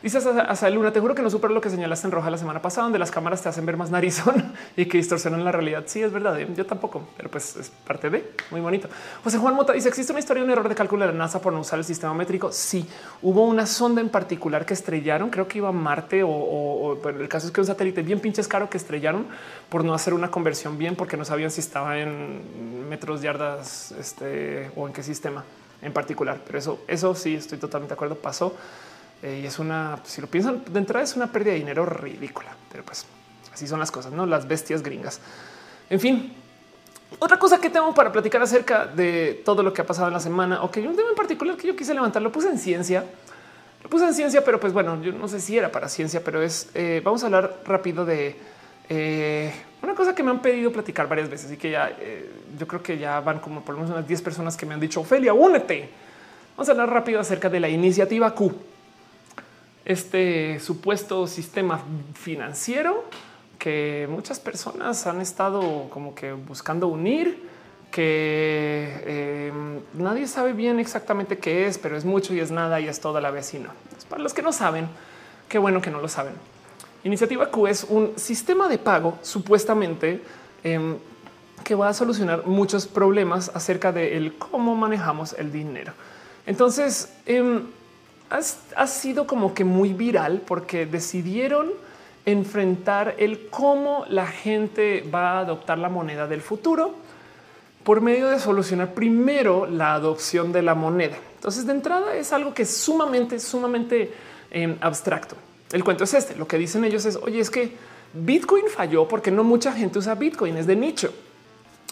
Dices 0.00 0.24
a 0.26 0.70
Luna, 0.70 0.92
te 0.92 1.00
juro 1.00 1.12
que 1.16 1.22
no 1.22 1.30
supero 1.30 1.52
lo 1.52 1.60
que 1.60 1.70
señalaste 1.70 2.06
en 2.06 2.12
roja 2.12 2.30
la 2.30 2.38
semana 2.38 2.62
pasada, 2.62 2.84
donde 2.84 3.00
las 3.00 3.10
cámaras 3.10 3.42
te 3.42 3.48
hacen 3.48 3.66
ver 3.66 3.76
más 3.76 3.90
narizón 3.90 4.54
y 4.76 4.86
que 4.86 4.98
distorsionan 4.98 5.44
la 5.44 5.50
realidad. 5.50 5.84
Sí, 5.86 6.00
es 6.00 6.12
verdad. 6.12 6.38
¿eh? 6.40 6.46
Yo 6.56 6.64
tampoco, 6.66 7.08
pero 7.16 7.28
pues 7.28 7.56
es 7.56 7.70
parte 7.84 8.08
de 8.08 8.32
muy 8.52 8.60
bonito. 8.60 8.88
José 9.24 9.38
Juan 9.38 9.56
Mota 9.56 9.72
dice: 9.72 9.88
¿Existe 9.88 10.12
una 10.12 10.20
historia 10.20 10.44
un 10.44 10.50
error 10.50 10.68
de 10.68 10.76
cálculo 10.76 11.04
de 11.04 11.12
la 11.12 11.18
NASA 11.18 11.40
por 11.40 11.52
no 11.52 11.60
usar 11.60 11.80
el 11.80 11.84
sistema 11.84 12.14
métrico? 12.14 12.52
Sí, 12.52 12.88
hubo 13.22 13.44
una 13.44 13.66
sonda 13.66 14.00
en 14.00 14.08
particular 14.08 14.64
que 14.64 14.74
estrellaron. 14.74 15.30
Creo 15.30 15.48
que 15.48 15.58
iba 15.58 15.68
a 15.68 15.72
Marte 15.72 16.22
o, 16.24 16.98
pero 17.02 17.20
el 17.20 17.28
caso 17.28 17.48
es 17.48 17.52
que 17.52 17.60
un 17.60 17.66
satélite 17.66 18.02
bien 18.02 18.20
pinches 18.20 18.46
caro 18.46 18.70
que 18.70 18.76
estrellaron 18.76 19.26
por 19.68 19.84
no 19.84 19.94
hacer 19.94 20.14
una 20.14 20.30
conversión 20.30 20.78
bien, 20.78 20.94
porque 20.94 21.16
no 21.16 21.24
sabían 21.24 21.50
si 21.50 21.60
estaba 21.60 21.98
en 21.98 22.88
metros, 22.88 23.20
yardas 23.20 23.92
este, 23.98 24.70
o 24.76 24.86
en 24.86 24.92
qué 24.92 25.02
sistema 25.02 25.44
en 25.82 25.92
particular. 25.92 26.40
Pero 26.46 26.58
eso, 26.58 26.78
eso 26.86 27.16
sí, 27.16 27.34
estoy 27.34 27.58
totalmente 27.58 27.94
de 27.94 27.94
acuerdo. 27.94 28.14
Pasó. 28.14 28.54
Eh, 29.22 29.40
y 29.42 29.46
es 29.46 29.58
una, 29.58 29.98
si 30.04 30.20
lo 30.20 30.28
piensan 30.28 30.62
de 30.70 30.78
entrada, 30.78 31.04
es 31.04 31.16
una 31.16 31.30
pérdida 31.32 31.52
de 31.52 31.58
dinero 31.58 31.84
ridícula, 31.84 32.54
pero 32.70 32.84
pues 32.84 33.04
así 33.52 33.66
son 33.66 33.80
las 33.80 33.90
cosas, 33.90 34.12
no 34.12 34.26
las 34.26 34.46
bestias 34.46 34.82
gringas. 34.82 35.20
En 35.90 35.98
fin, 35.98 36.32
otra 37.18 37.38
cosa 37.38 37.60
que 37.60 37.68
tengo 37.68 37.92
para 37.94 38.12
platicar 38.12 38.40
acerca 38.42 38.86
de 38.86 39.42
todo 39.44 39.62
lo 39.62 39.72
que 39.72 39.82
ha 39.82 39.86
pasado 39.86 40.08
en 40.08 40.14
la 40.14 40.20
semana, 40.20 40.62
o 40.62 40.70
que 40.70 40.80
un 40.80 40.94
tema 40.94 41.08
en 41.08 41.16
particular 41.16 41.56
que 41.56 41.66
yo 41.66 41.74
quise 41.74 41.94
levantar, 41.94 42.22
lo 42.22 42.30
puse 42.30 42.48
en 42.48 42.58
ciencia, 42.58 43.04
lo 43.82 43.90
puse 43.90 44.04
en 44.04 44.14
ciencia, 44.14 44.44
pero 44.44 44.60
pues 44.60 44.72
bueno, 44.72 45.02
yo 45.02 45.12
no 45.12 45.26
sé 45.26 45.40
si 45.40 45.58
era 45.58 45.72
para 45.72 45.88
ciencia, 45.88 46.22
pero 46.22 46.40
es 46.40 46.68
eh, 46.74 47.00
vamos 47.04 47.22
a 47.24 47.26
hablar 47.26 47.62
rápido 47.64 48.04
de 48.04 48.36
eh, 48.88 49.52
una 49.82 49.94
cosa 49.94 50.14
que 50.14 50.22
me 50.22 50.30
han 50.30 50.40
pedido 50.40 50.70
platicar 50.70 51.08
varias 51.08 51.28
veces 51.28 51.50
y 51.50 51.56
que 51.56 51.72
ya 51.72 51.96
yo 52.58 52.66
creo 52.66 52.82
que 52.82 52.98
ya 52.98 53.20
van 53.20 53.40
como 53.40 53.62
por 53.62 53.74
lo 53.74 53.80
menos 53.80 53.94
unas 53.94 54.06
10 54.06 54.22
personas 54.22 54.56
que 54.56 54.64
me 54.64 54.74
han 54.74 54.80
dicho 54.80 55.00
Ophelia, 55.00 55.32
únete. 55.32 55.88
Vamos 56.56 56.68
a 56.68 56.72
hablar 56.72 56.90
rápido 56.90 57.20
acerca 57.20 57.48
de 57.48 57.60
la 57.60 57.68
iniciativa 57.68 58.34
Q 58.34 58.52
este 59.88 60.60
supuesto 60.60 61.26
sistema 61.26 61.82
financiero 62.14 63.04
que 63.58 64.06
muchas 64.08 64.38
personas 64.38 65.06
han 65.06 65.20
estado 65.20 65.88
como 65.88 66.14
que 66.14 66.32
buscando 66.34 66.88
unir, 66.88 67.48
que 67.90 69.00
eh, 69.06 69.52
nadie 69.94 70.28
sabe 70.28 70.52
bien 70.52 70.78
exactamente 70.78 71.38
qué 71.38 71.66
es, 71.66 71.78
pero 71.78 71.96
es 71.96 72.04
mucho 72.04 72.34
y 72.34 72.40
es 72.40 72.50
nada 72.50 72.80
y 72.80 72.86
es 72.86 73.00
toda 73.00 73.22
la 73.22 73.30
vecina. 73.30 73.70
Para 74.10 74.22
los 74.22 74.34
que 74.34 74.42
no 74.42 74.52
saben, 74.52 74.88
qué 75.48 75.58
bueno 75.58 75.80
que 75.80 75.90
no 75.90 76.00
lo 76.00 76.08
saben. 76.08 76.34
Iniciativa 77.02 77.50
Q 77.50 77.66
es 77.66 77.84
un 77.84 78.12
sistema 78.16 78.68
de 78.68 78.76
pago 78.76 79.18
supuestamente 79.22 80.20
em, 80.62 80.98
que 81.64 81.74
va 81.74 81.88
a 81.88 81.94
solucionar 81.94 82.46
muchos 82.46 82.86
problemas 82.86 83.50
acerca 83.54 83.90
de 83.90 84.32
cómo 84.38 84.74
manejamos 84.74 85.32
el 85.32 85.50
dinero. 85.50 85.94
Entonces, 86.46 87.12
em, 87.24 87.62
ha 88.30 88.86
sido 88.86 89.26
como 89.26 89.54
que 89.54 89.64
muy 89.64 89.92
viral 89.92 90.42
porque 90.46 90.86
decidieron 90.86 91.70
enfrentar 92.26 93.14
el 93.18 93.48
cómo 93.48 94.04
la 94.08 94.26
gente 94.26 95.08
va 95.12 95.32
a 95.32 95.40
adoptar 95.40 95.78
la 95.78 95.88
moneda 95.88 96.26
del 96.26 96.42
futuro 96.42 96.94
por 97.84 98.02
medio 98.02 98.28
de 98.28 98.38
solucionar 98.38 98.92
primero 98.92 99.66
la 99.66 99.94
adopción 99.94 100.52
de 100.52 100.60
la 100.60 100.74
moneda. 100.74 101.16
Entonces, 101.36 101.66
de 101.66 101.72
entrada 101.72 102.14
es 102.14 102.32
algo 102.34 102.52
que 102.52 102.64
es 102.64 102.76
sumamente, 102.76 103.40
sumamente 103.40 104.12
em, 104.50 104.76
abstracto. 104.82 105.36
El 105.72 105.84
cuento 105.84 106.04
es 106.04 106.12
este. 106.12 106.36
Lo 106.36 106.46
que 106.46 106.58
dicen 106.58 106.84
ellos 106.84 107.06
es, 107.06 107.16
oye, 107.16 107.40
es 107.40 107.48
que 107.48 107.72
Bitcoin 108.12 108.64
falló 108.68 109.08
porque 109.08 109.30
no 109.30 109.42
mucha 109.42 109.72
gente 109.72 109.98
usa 109.98 110.14
Bitcoin, 110.14 110.56
es 110.58 110.66
de 110.66 110.76
nicho. 110.76 111.14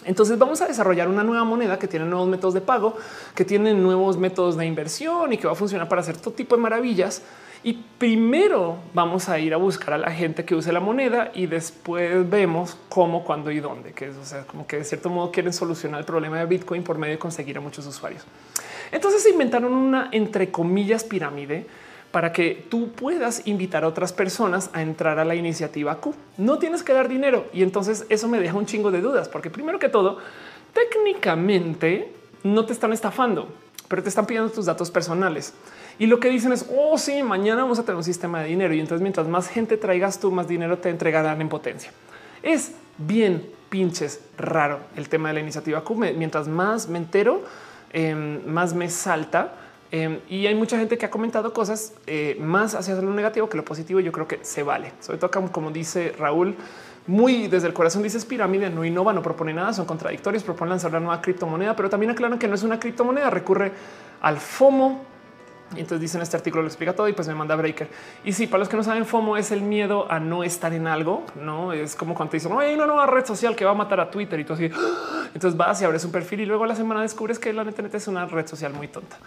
Entonces 0.07 0.39
vamos 0.39 0.61
a 0.61 0.67
desarrollar 0.67 1.09
una 1.09 1.23
nueva 1.23 1.43
moneda 1.43 1.77
que 1.77 1.87
tiene 1.87 2.05
nuevos 2.05 2.27
métodos 2.27 2.53
de 2.53 2.61
pago, 2.61 2.95
que 3.35 3.45
tiene 3.45 3.73
nuevos 3.73 4.17
métodos 4.17 4.55
de 4.57 4.65
inversión 4.65 5.33
y 5.33 5.37
que 5.37 5.47
va 5.47 5.53
a 5.53 5.55
funcionar 5.55 5.89
para 5.89 6.01
hacer 6.01 6.17
todo 6.17 6.33
tipo 6.33 6.55
de 6.55 6.61
maravillas. 6.61 7.21
Y 7.63 7.73
primero 7.97 8.77
vamos 8.93 9.27
a 9.27 9.37
ir 9.39 9.53
a 9.53 9.57
buscar 9.57 9.95
a 9.95 9.97
la 9.97 10.11
gente 10.11 10.45
que 10.45 10.55
use 10.55 10.71
la 10.71 10.79
moneda 10.79 11.31
y 11.33 11.47
después 11.47 12.29
vemos 12.29 12.77
cómo, 12.87 13.25
cuándo 13.25 13.51
y 13.51 13.59
dónde, 13.59 13.91
que 13.91 14.07
es 14.07 14.15
o 14.15 14.23
sea, 14.23 14.43
como 14.43 14.65
que 14.65 14.77
de 14.77 14.85
cierto 14.85 15.09
modo 15.09 15.31
quieren 15.31 15.51
solucionar 15.51 15.99
el 15.99 16.05
problema 16.05 16.39
de 16.39 16.45
Bitcoin 16.45 16.83
por 16.83 16.97
medio 16.97 17.15
de 17.15 17.19
conseguir 17.19 17.57
a 17.57 17.61
muchos 17.61 17.85
usuarios. 17.85 18.23
Entonces 18.91 19.23
se 19.23 19.31
inventaron 19.31 19.73
una 19.73 20.07
entre 20.13 20.49
comillas 20.51 21.03
pirámide 21.03 21.65
para 22.11 22.31
que 22.31 22.65
tú 22.69 22.91
puedas 22.91 23.45
invitar 23.45 23.83
a 23.83 23.87
otras 23.87 24.13
personas 24.13 24.69
a 24.73 24.81
entrar 24.81 25.19
a 25.19 25.25
la 25.25 25.35
iniciativa 25.35 25.99
Q. 25.99 26.13
No 26.37 26.57
tienes 26.57 26.83
que 26.83 26.93
dar 26.93 27.09
dinero 27.09 27.47
y 27.53 27.63
entonces 27.63 28.05
eso 28.09 28.27
me 28.27 28.39
deja 28.39 28.55
un 28.55 28.65
chingo 28.65 28.91
de 28.91 29.01
dudas, 29.01 29.29
porque 29.29 29.49
primero 29.49 29.79
que 29.79 29.89
todo, 29.89 30.17
técnicamente 30.73 32.13
no 32.43 32.65
te 32.65 32.73
están 32.73 32.93
estafando, 32.93 33.49
pero 33.87 34.03
te 34.03 34.09
están 34.09 34.25
pidiendo 34.25 34.51
tus 34.51 34.65
datos 34.65 34.91
personales. 34.91 35.53
Y 35.99 36.05
lo 36.05 36.19
que 36.19 36.29
dicen 36.29 36.53
es, 36.53 36.69
oh 36.75 36.97
sí, 36.97 37.23
mañana 37.23 37.63
vamos 37.63 37.79
a 37.79 37.83
tener 37.83 37.97
un 37.97 38.03
sistema 38.03 38.41
de 38.41 38.49
dinero 38.49 38.73
y 38.73 38.79
entonces 38.79 39.01
mientras 39.01 39.27
más 39.27 39.47
gente 39.47 39.77
traigas 39.77 40.19
tú, 40.19 40.31
más 40.31 40.47
dinero 40.47 40.77
te 40.77 40.89
entregarán 40.89 41.41
en 41.41 41.49
potencia. 41.49 41.91
Es 42.43 42.73
bien 42.97 43.49
pinches 43.69 44.21
raro 44.37 44.79
el 44.95 45.09
tema 45.09 45.29
de 45.29 45.35
la 45.35 45.39
iniciativa 45.41 45.83
Q. 45.83 45.95
Mientras 45.95 46.47
más 46.47 46.87
me 46.87 46.99
entero, 46.99 47.43
em, 47.91 48.45
más 48.45 48.73
me 48.73 48.89
salta 48.89 49.53
Em, 49.91 50.19
y 50.29 50.47
hay 50.47 50.55
mucha 50.55 50.77
gente 50.77 50.97
que 50.97 51.05
ha 51.05 51.09
comentado 51.09 51.53
cosas 51.53 51.93
eh, 52.07 52.37
más 52.39 52.75
hacia 52.75 52.95
lo 52.95 53.13
negativo 53.13 53.47
que 53.47 53.57
lo 53.57 53.65
positivo. 53.65 53.99
Yo 53.99 54.11
creo 54.11 54.27
que 54.27 54.39
se 54.41 54.63
vale. 54.63 54.91
Sobre 54.99 55.17
todo 55.17 55.31
como 55.51 55.71
dice 55.71 56.13
Raúl, 56.17 56.55
muy 57.07 57.47
desde 57.47 57.67
el 57.67 57.73
corazón 57.73 58.03
dice 58.03 58.19
pirámide, 58.25 58.69
no 58.69 58.83
innova, 58.83 59.13
no 59.13 59.21
propone 59.21 59.53
nada, 59.53 59.71
son 59.71 59.85
contradictorios, 59.85 60.43
propone 60.43 60.71
lanzar 60.71 60.91
una 60.91 60.99
nueva 60.99 61.21
criptomoneda, 61.21 61.75
pero 61.75 61.89
también 61.89 62.11
aclaran 62.11 62.37
que 62.37 62.49
no 62.49 62.55
es 62.55 62.63
una 62.63 62.79
criptomoneda, 62.79 63.29
recurre 63.29 63.71
al 64.21 64.37
FOMO. 64.37 65.05
Y 65.75 65.81
entonces 65.81 65.99
dicen 65.99 66.21
este 66.21 66.37
artículo 66.37 66.61
lo 66.61 66.69
explica 66.69 66.93
todo 66.93 67.09
y 67.09 67.13
pues 67.13 67.27
me 67.27 67.35
manda 67.35 67.55
breaker. 67.55 67.89
Y 68.23 68.31
sí, 68.31 68.47
para 68.47 68.59
los 68.59 68.69
que 68.69 68.77
no 68.77 68.83
saben, 68.83 69.05
FOMO 69.05 69.35
es 69.35 69.51
el 69.51 69.61
miedo 69.61 70.09
a 70.09 70.19
no 70.19 70.43
estar 70.43 70.73
en 70.73 70.87
algo. 70.87 71.25
No 71.35 71.73
es 71.73 71.95
como 71.95 72.13
cuando 72.13 72.31
te 72.31 72.37
dicen 72.37 72.51
hay 72.57 72.73
una 72.73 72.85
nueva 72.85 73.05
red 73.05 73.25
social 73.25 73.55
que 73.55 73.65
va 73.65 73.71
a 73.71 73.73
matar 73.75 73.99
a 73.99 74.09
Twitter 74.09 74.39
y 74.39 74.45
tú 74.45 74.53
así. 74.53 74.69
Entonces 75.33 75.57
vas 75.57 75.81
y 75.81 75.85
abres 75.85 76.03
un 76.05 76.11
perfil 76.11 76.41
y 76.41 76.45
luego 76.45 76.65
la 76.65 76.75
semana 76.75 77.01
descubres 77.01 77.39
que 77.39 77.51
la 77.51 77.63
neta 77.63 77.85
es 77.95 78.07
una 78.07 78.25
red 78.25 78.47
social 78.47 78.73
muy 78.73 78.87
tonta. 78.87 79.17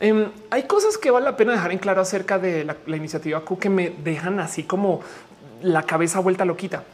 Em, 0.00 0.30
hay 0.48 0.62
cosas 0.62 0.96
que 0.96 1.10
vale 1.10 1.24
la 1.24 1.36
pena 1.36 1.52
dejar 1.52 1.72
en 1.72 1.78
claro 1.78 2.00
acerca 2.00 2.38
de 2.38 2.64
la, 2.64 2.96
iniciativa 2.96 3.44
Q 3.44 3.58
que 3.58 3.68
me 3.68 3.90
dejan 3.90 4.40
así 4.40 4.62
como 4.62 5.02
la 5.60 5.82
cabeza 5.82 6.20
vuelta 6.20 6.46
loquita, 6.46 6.84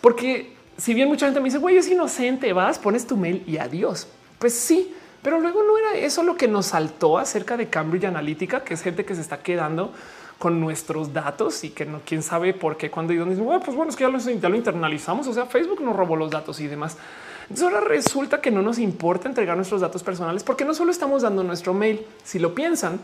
porque 0.00 0.52
si 0.76 0.92
bien 0.92 1.08
mucha 1.08 1.26
gente 1.26 1.38
me 1.40 1.44
dice, 1.44 1.58
güey, 1.58 1.76
es 1.76 1.88
inocente, 1.88 2.52
vas, 2.52 2.80
pones 2.80 3.06
tu 3.06 3.16
mail 3.16 3.44
y 3.46 3.58
adiós. 3.58 4.08
Pues 4.40 4.52
sí, 4.52 4.92
pero 5.22 5.38
luego 5.40 5.62
no 5.62 5.78
era 5.78 5.94
eso 5.94 6.24
lo 6.24 6.36
que 6.36 6.48
nos 6.48 6.66
saltó 6.66 7.18
acerca 7.18 7.56
de 7.56 7.68
Cambridge 7.68 8.04
Analytica, 8.04 8.64
que 8.64 8.74
es 8.74 8.82
gente 8.82 9.04
que 9.04 9.14
se 9.14 9.20
está 9.20 9.38
quedando 9.38 9.92
con 10.38 10.60
nuestros 10.60 11.12
datos 11.12 11.64
y 11.64 11.70
que 11.70 11.86
no 11.86 12.00
quién 12.04 12.22
sabe 12.22 12.52
por 12.52 12.76
qué 12.76 12.90
cuando 12.90 13.12
y 13.12 13.16
dónde 13.16 13.36
pues 13.36 13.76
bueno, 13.76 13.90
es 13.90 13.96
que 13.96 14.06
lo, 14.06 14.18
ya 14.18 14.48
lo 14.48 14.56
internalizamos. 14.56 15.26
O 15.28 15.32
sea, 15.32 15.46
Facebook 15.46 15.80
nos 15.80 15.96
robó 15.96 16.16
los 16.16 16.30
datos 16.30 16.60
y 16.60 16.66
demás. 16.66 16.98
Ahora 17.62 17.80
resulta 17.80 18.40
que 18.40 18.50
no 18.50 18.60
nos 18.60 18.78
importa 18.78 19.28
entregar 19.28 19.56
nuestros 19.56 19.80
datos 19.80 20.02
personales 20.02 20.42
porque 20.42 20.64
no 20.64 20.74
solo 20.74 20.90
estamos 20.90 21.22
dando 21.22 21.44
nuestro 21.44 21.72
mail. 21.72 22.04
Si 22.24 22.38
lo 22.38 22.54
piensan, 22.54 22.98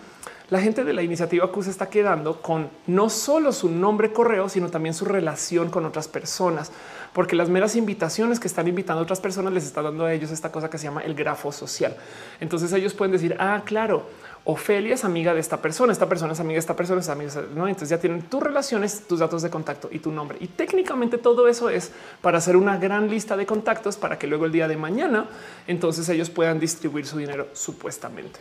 la 0.51 0.61
gente 0.61 0.85
de 0.85 0.93
la 0.93 1.03
iniciativa 1.03 1.51
se 1.63 1.71
está 1.71 1.89
quedando 1.89 2.43
con 2.43 2.69
no 2.87 3.09
solo 3.09 3.53
su 3.53 3.71
nombre 3.71 4.13
correo, 4.13 4.49
sino 4.49 4.69
también 4.69 4.95
su 4.95 5.05
relación 5.05 5.71
con 5.71 5.87
otras 5.87 6.09
personas, 6.09 6.73
porque 7.13 7.37
las 7.37 7.49
meras 7.49 7.77
invitaciones 7.77 8.39
que 8.39 8.49
están 8.49 8.69
invitando 8.69 9.01
a 9.01 9.05
otras 9.05 9.21
personas 9.21 9.53
les 9.53 9.65
está 9.65 9.81
dando 9.81 10.05
a 10.05 10.13
ellos 10.13 10.31
esta 10.31 10.53
cosa 10.53 10.69
que 10.69 10.77
se 10.77 10.85
llama 10.85 11.03
el 11.03 11.15
grafo 11.15 11.53
social. 11.53 11.97
Entonces 12.41 12.73
ellos 12.73 12.93
pueden 12.93 13.13
decir, 13.13 13.37
ah, 13.39 13.63
claro, 13.65 14.07
Ofelia 14.45 14.95
es 14.95 15.05
amiga 15.05 15.35
de 15.35 15.41
esta 15.41 15.63
persona, 15.63 15.93
esta 15.93 16.09
persona 16.09 16.33
es 16.33 16.41
amiga 16.41 16.55
de 16.55 16.61
esta 16.61 16.75
persona, 16.75 17.01
es 17.01 17.09
amiga, 17.09 17.33
¿no? 17.55 17.69
Entonces 17.69 17.91
ya 17.91 17.99
tienen 17.99 18.23
tus 18.23 18.43
relaciones, 18.43 19.07
tus 19.07 19.21
datos 19.21 19.43
de 19.43 19.51
contacto 19.51 19.89
y 19.93 20.01
tu 20.01 20.11
nombre. 20.11 20.39
Y 20.41 20.49
técnicamente 20.49 21.17
todo 21.17 21.47
eso 21.47 21.71
es 21.71 21.93
para 22.21 22.39
hacer 22.39 22.57
una 22.57 22.77
gran 22.77 23.09
lista 23.09 23.37
de 23.37 23.47
contactos 23.47 23.97
para 23.97 24.19
que 24.19 24.27
luego 24.27 24.47
el 24.47 24.53
día 24.53 24.67
de 24.67 24.77
mañana 24.77 25.27
entonces 25.69 26.09
ellos 26.09 26.29
puedan 26.29 26.59
distribuir 26.59 27.07
su 27.07 27.19
dinero 27.19 27.49
supuestamente. 27.53 28.41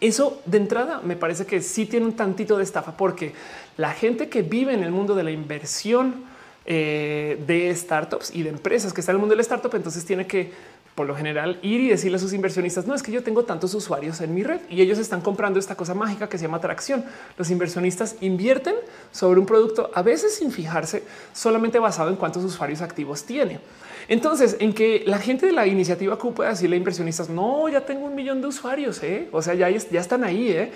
Eso 0.00 0.42
de 0.44 0.58
entrada 0.58 1.00
me 1.04 1.14
parece 1.14 1.46
que 1.46 1.60
sí 1.60 1.86
tiene 1.86 2.06
un 2.06 2.16
tantito 2.16 2.56
de 2.56 2.64
estafa 2.64 2.96
porque 2.96 3.32
la 3.76 3.92
gente 3.92 4.28
que 4.28 4.42
vive 4.42 4.74
en 4.74 4.82
el 4.82 4.90
mundo 4.90 5.14
de 5.14 5.22
la 5.22 5.30
inversión 5.30 6.24
eh, 6.64 7.40
de 7.46 7.72
startups 7.76 8.34
y 8.34 8.42
de 8.42 8.50
empresas 8.50 8.92
que 8.92 9.00
está 9.00 9.12
en 9.12 9.16
el 9.16 9.20
mundo 9.20 9.34
del 9.34 9.40
startup, 9.42 9.72
entonces 9.76 10.04
tiene 10.04 10.26
que 10.26 10.50
por 10.96 11.06
lo 11.06 11.14
general 11.14 11.58
ir 11.62 11.80
y 11.82 11.88
decirle 11.90 12.16
a 12.16 12.18
sus 12.18 12.32
inversionistas, 12.32 12.86
no 12.86 12.94
es 12.94 13.02
que 13.02 13.12
yo 13.12 13.22
tengo 13.22 13.44
tantos 13.44 13.74
usuarios 13.74 14.20
en 14.22 14.34
mi 14.34 14.42
red 14.42 14.60
y 14.70 14.80
ellos 14.80 14.98
están 14.98 15.20
comprando 15.20 15.60
esta 15.60 15.76
cosa 15.76 15.92
mágica 15.92 16.28
que 16.28 16.38
se 16.38 16.46
llama 16.46 16.56
atracción. 16.56 17.04
Los 17.36 17.50
inversionistas 17.50 18.16
invierten 18.22 18.74
sobre 19.12 19.38
un 19.38 19.44
producto 19.44 19.90
a 19.94 20.00
veces 20.00 20.34
sin 20.34 20.50
fijarse 20.50 21.04
solamente 21.34 21.78
basado 21.78 22.08
en 22.08 22.16
cuántos 22.16 22.42
usuarios 22.44 22.80
activos 22.80 23.24
tiene. 23.24 23.60
Entonces, 24.08 24.56
en 24.58 24.72
que 24.72 25.04
la 25.06 25.18
gente 25.18 25.44
de 25.44 25.52
la 25.52 25.66
iniciativa 25.66 26.18
Q 26.18 26.32
pueda 26.32 26.50
decirle 26.50 26.76
a 26.76 26.78
inversionistas, 26.78 27.28
no, 27.28 27.68
ya 27.68 27.82
tengo 27.84 28.06
un 28.06 28.14
millón 28.14 28.40
de 28.40 28.46
usuarios, 28.46 29.02
¿eh? 29.02 29.28
o 29.32 29.42
sea, 29.42 29.52
ya, 29.52 29.68
ya 29.68 30.00
están 30.00 30.24
ahí. 30.24 30.50
¿eh? 30.50 30.72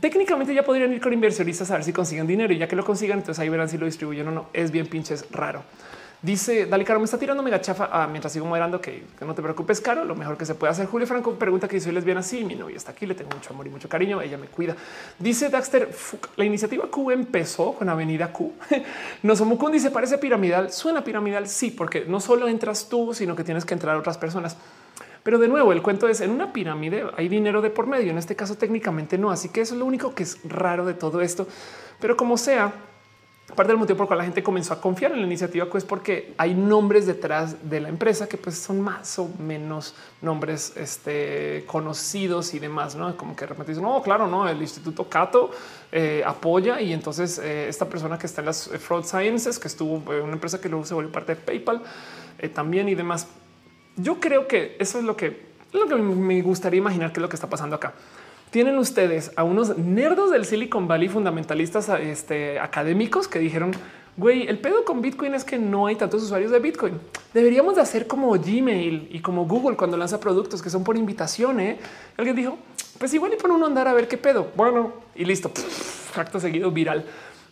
técnicamente 0.00 0.54
ya 0.54 0.62
podrían 0.62 0.92
ir 0.92 1.00
con 1.00 1.12
inversionistas 1.12 1.70
a 1.70 1.74
ver 1.74 1.84
si 1.84 1.92
consiguen 1.92 2.26
dinero 2.26 2.52
y 2.52 2.58
ya 2.58 2.68
que 2.68 2.76
lo 2.76 2.84
consigan, 2.84 3.18
entonces 3.18 3.40
ahí 3.40 3.48
verán 3.48 3.68
si 3.68 3.76
lo 3.76 3.86
distribuyen 3.86 4.28
o 4.28 4.30
no. 4.30 4.46
Es 4.52 4.70
bien 4.70 4.86
pinches 4.86 5.26
raro. 5.32 5.64
Dice 6.22 6.66
Dali 6.66 6.84
Caro, 6.84 7.00
me 7.00 7.04
está 7.04 7.18
tirando 7.18 7.42
mega 7.42 7.60
chafa 7.60 7.88
ah, 7.90 8.06
mientras 8.06 8.32
sigo 8.32 8.46
moderando. 8.46 8.80
Que, 8.80 9.02
no 9.22 9.34
te 9.34 9.42
preocupes, 9.42 9.80
Caro. 9.80 10.04
Lo 10.04 10.14
mejor 10.14 10.36
que 10.36 10.46
se 10.46 10.54
puede 10.54 10.70
hacer. 10.70 10.86
Julio 10.86 11.04
Franco 11.04 11.34
pregunta 11.34 11.66
que 11.66 11.80
soy 11.80 11.90
lesbiana. 11.90 12.22
Sí, 12.22 12.44
mi 12.44 12.54
novia 12.54 12.76
está 12.76 12.92
aquí. 12.92 13.06
Le 13.06 13.16
tengo 13.16 13.30
mucho 13.34 13.52
amor 13.52 13.66
y 13.66 13.70
mucho 13.70 13.88
cariño. 13.88 14.22
Ella 14.22 14.38
me 14.38 14.46
cuida. 14.46 14.76
Dice 15.18 15.48
Daxter, 15.48 15.90
la 16.36 16.44
iniciativa 16.44 16.86
Q 16.88 17.10
empezó 17.10 17.72
con 17.72 17.88
Avenida 17.88 18.32
Q. 18.32 18.52
Nosomukun 19.24 19.72
dice 19.72 19.90
parece 19.90 20.16
piramidal. 20.16 20.70
Suena 20.70 21.02
piramidal. 21.02 21.48
Sí, 21.48 21.72
porque 21.72 22.04
no 22.06 22.20
solo 22.20 22.46
entras 22.46 22.88
tú, 22.88 23.12
sino 23.14 23.34
que 23.34 23.42
tienes 23.42 23.64
que 23.64 23.74
entrar 23.74 23.96
otras 23.96 24.16
personas. 24.16 24.56
Pero 25.24 25.40
de 25.40 25.48
nuevo, 25.48 25.72
el 25.72 25.82
cuento 25.82 26.06
es 26.06 26.20
en 26.20 26.30
una 26.30 26.52
pirámide 26.52 27.04
hay 27.16 27.28
dinero 27.28 27.62
de 27.62 27.70
por 27.70 27.88
medio. 27.88 28.12
En 28.12 28.18
este 28.18 28.36
caso, 28.36 28.54
técnicamente 28.54 29.18
no. 29.18 29.32
Así 29.32 29.48
que 29.48 29.60
eso 29.60 29.74
es 29.74 29.80
lo 29.80 29.86
único 29.86 30.14
que 30.14 30.22
es 30.22 30.38
raro 30.44 30.84
de 30.84 30.94
todo 30.94 31.20
esto. 31.20 31.48
Pero 31.98 32.16
como 32.16 32.36
sea, 32.36 32.72
Parte 33.54 33.72
del 33.72 33.76
motivo 33.76 33.98
por 33.98 34.04
el 34.04 34.08
cual 34.08 34.18
la 34.18 34.24
gente 34.24 34.42
comenzó 34.42 34.72
a 34.72 34.80
confiar 34.80 35.12
en 35.12 35.18
la 35.18 35.26
iniciativa 35.26 35.66
es 35.74 35.84
porque 35.84 36.32
hay 36.38 36.54
nombres 36.54 37.06
detrás 37.06 37.68
de 37.68 37.80
la 37.80 37.90
empresa 37.90 38.26
que 38.26 38.38
pues 38.38 38.56
son 38.56 38.80
más 38.80 39.18
o 39.18 39.28
menos 39.38 39.94
nombres 40.22 40.72
este, 40.76 41.64
conocidos 41.66 42.54
y 42.54 42.60
demás, 42.60 42.94
¿no? 42.94 43.14
Como 43.14 43.36
que 43.36 43.42
de 43.42 43.48
repente 43.48 43.72
dicen, 43.72 43.84
no, 43.84 44.00
claro, 44.00 44.26
no, 44.26 44.48
el 44.48 44.62
Instituto 44.62 45.06
Cato 45.06 45.50
eh, 45.90 46.22
apoya 46.24 46.80
y 46.80 46.94
entonces 46.94 47.38
eh, 47.40 47.68
esta 47.68 47.86
persona 47.86 48.16
que 48.16 48.26
está 48.26 48.40
en 48.40 48.46
las 48.46 48.68
Fraud 48.68 49.04
Sciences, 49.04 49.58
que 49.58 49.68
estuvo 49.68 49.96
una 49.96 50.32
empresa 50.32 50.58
que 50.58 50.70
luego 50.70 50.86
se 50.86 50.94
volvió 50.94 51.12
parte 51.12 51.34
de 51.34 51.40
PayPal 51.42 51.82
eh, 52.38 52.48
también 52.48 52.88
y 52.88 52.94
demás. 52.94 53.26
Yo 53.96 54.18
creo 54.18 54.48
que 54.48 54.76
eso 54.78 54.98
es 54.98 55.04
lo 55.04 55.14
que, 55.14 55.52
lo 55.72 55.86
que 55.88 55.96
me 55.96 56.40
gustaría 56.40 56.78
imaginar 56.78 57.12
que 57.12 57.18
es 57.18 57.22
lo 57.22 57.28
que 57.28 57.36
está 57.36 57.50
pasando 57.50 57.76
acá 57.76 57.92
tienen 58.52 58.76
ustedes 58.76 59.32
a 59.36 59.44
unos 59.44 59.78
nerdos 59.78 60.30
del 60.30 60.44
Silicon 60.44 60.86
Valley 60.86 61.08
fundamentalistas 61.08 61.88
este, 61.88 62.60
académicos 62.60 63.26
que 63.26 63.38
dijeron, 63.38 63.72
güey, 64.18 64.46
el 64.46 64.58
pedo 64.58 64.84
con 64.84 65.00
Bitcoin 65.00 65.32
es 65.32 65.42
que 65.42 65.58
no 65.58 65.86
hay 65.86 65.96
tantos 65.96 66.22
usuarios 66.22 66.52
de 66.52 66.58
Bitcoin. 66.58 67.00
Deberíamos 67.32 67.76
de 67.76 67.80
hacer 67.80 68.06
como 68.06 68.30
Gmail 68.32 69.08
y 69.10 69.20
como 69.20 69.46
Google 69.46 69.74
cuando 69.78 69.96
lanza 69.96 70.20
productos 70.20 70.60
que 70.60 70.68
son 70.68 70.84
por 70.84 70.98
invitación. 70.98 71.60
¿eh? 71.60 71.78
Alguien 72.18 72.36
dijo, 72.36 72.58
pues 72.98 73.14
igual 73.14 73.32
y 73.32 73.36
pone 73.36 73.54
uno 73.54 73.64
a 73.64 73.68
andar 73.68 73.88
a 73.88 73.94
ver 73.94 74.06
qué 74.06 74.18
pedo. 74.18 74.48
Bueno, 74.54 74.92
y 75.14 75.24
listo. 75.24 75.50
Acto 76.14 76.38
seguido 76.38 76.70
viral. 76.70 77.06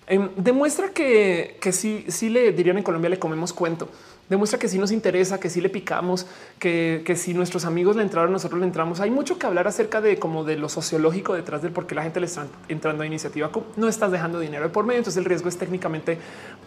Em, 0.07 0.29
demuestra 0.37 0.91
que, 0.91 1.57
que 1.63 1.73
sí, 1.73 2.05
sí 2.09 2.29
le 2.29 2.53
dirían 2.53 2.77
en 2.77 2.85
Colombia 2.85 3.09
le 3.09 3.19
comemos 3.19 3.55
cuento 3.55 3.89
demuestra 4.31 4.59
que 4.59 4.69
sí 4.69 4.79
nos 4.79 4.93
interesa, 4.93 5.41
que 5.41 5.51
sí 5.51 5.61
le 5.61 5.69
picamos, 5.69 6.27
que, 6.59 7.05
si 7.17 7.35
nuestros 7.35 7.65
amigos 7.65 7.97
le 7.97 8.03
entraron, 8.03 8.33
nosotros 8.33 8.61
le 8.61 8.67
entramos. 8.67 9.01
Hay 9.01 9.11
mucho 9.11 9.39
que 9.39 9.47
hablar 9.47 9.67
acerca 9.67 10.01
de 10.01 10.19
como 10.19 10.45
de 10.45 10.57
lo 10.57 10.69
sociológico 10.69 11.35
detrás 11.35 11.63
del 11.63 11.73
por 11.73 11.87
qué 11.87 11.97
la 11.97 12.05
gente 12.05 12.21
le 12.21 12.27
está 12.27 12.47
entrando 12.69 13.03
a 13.03 13.07
iniciativa. 13.07 13.51
No 13.77 13.89
estás 13.89 14.13
dejando 14.13 14.39
dinero 14.39 14.71
por 14.71 14.87
medio, 14.87 14.99
entonces 14.99 15.19
el 15.19 15.25
riesgo 15.25 15.49
es 15.49 15.59
técnicamente 15.59 16.17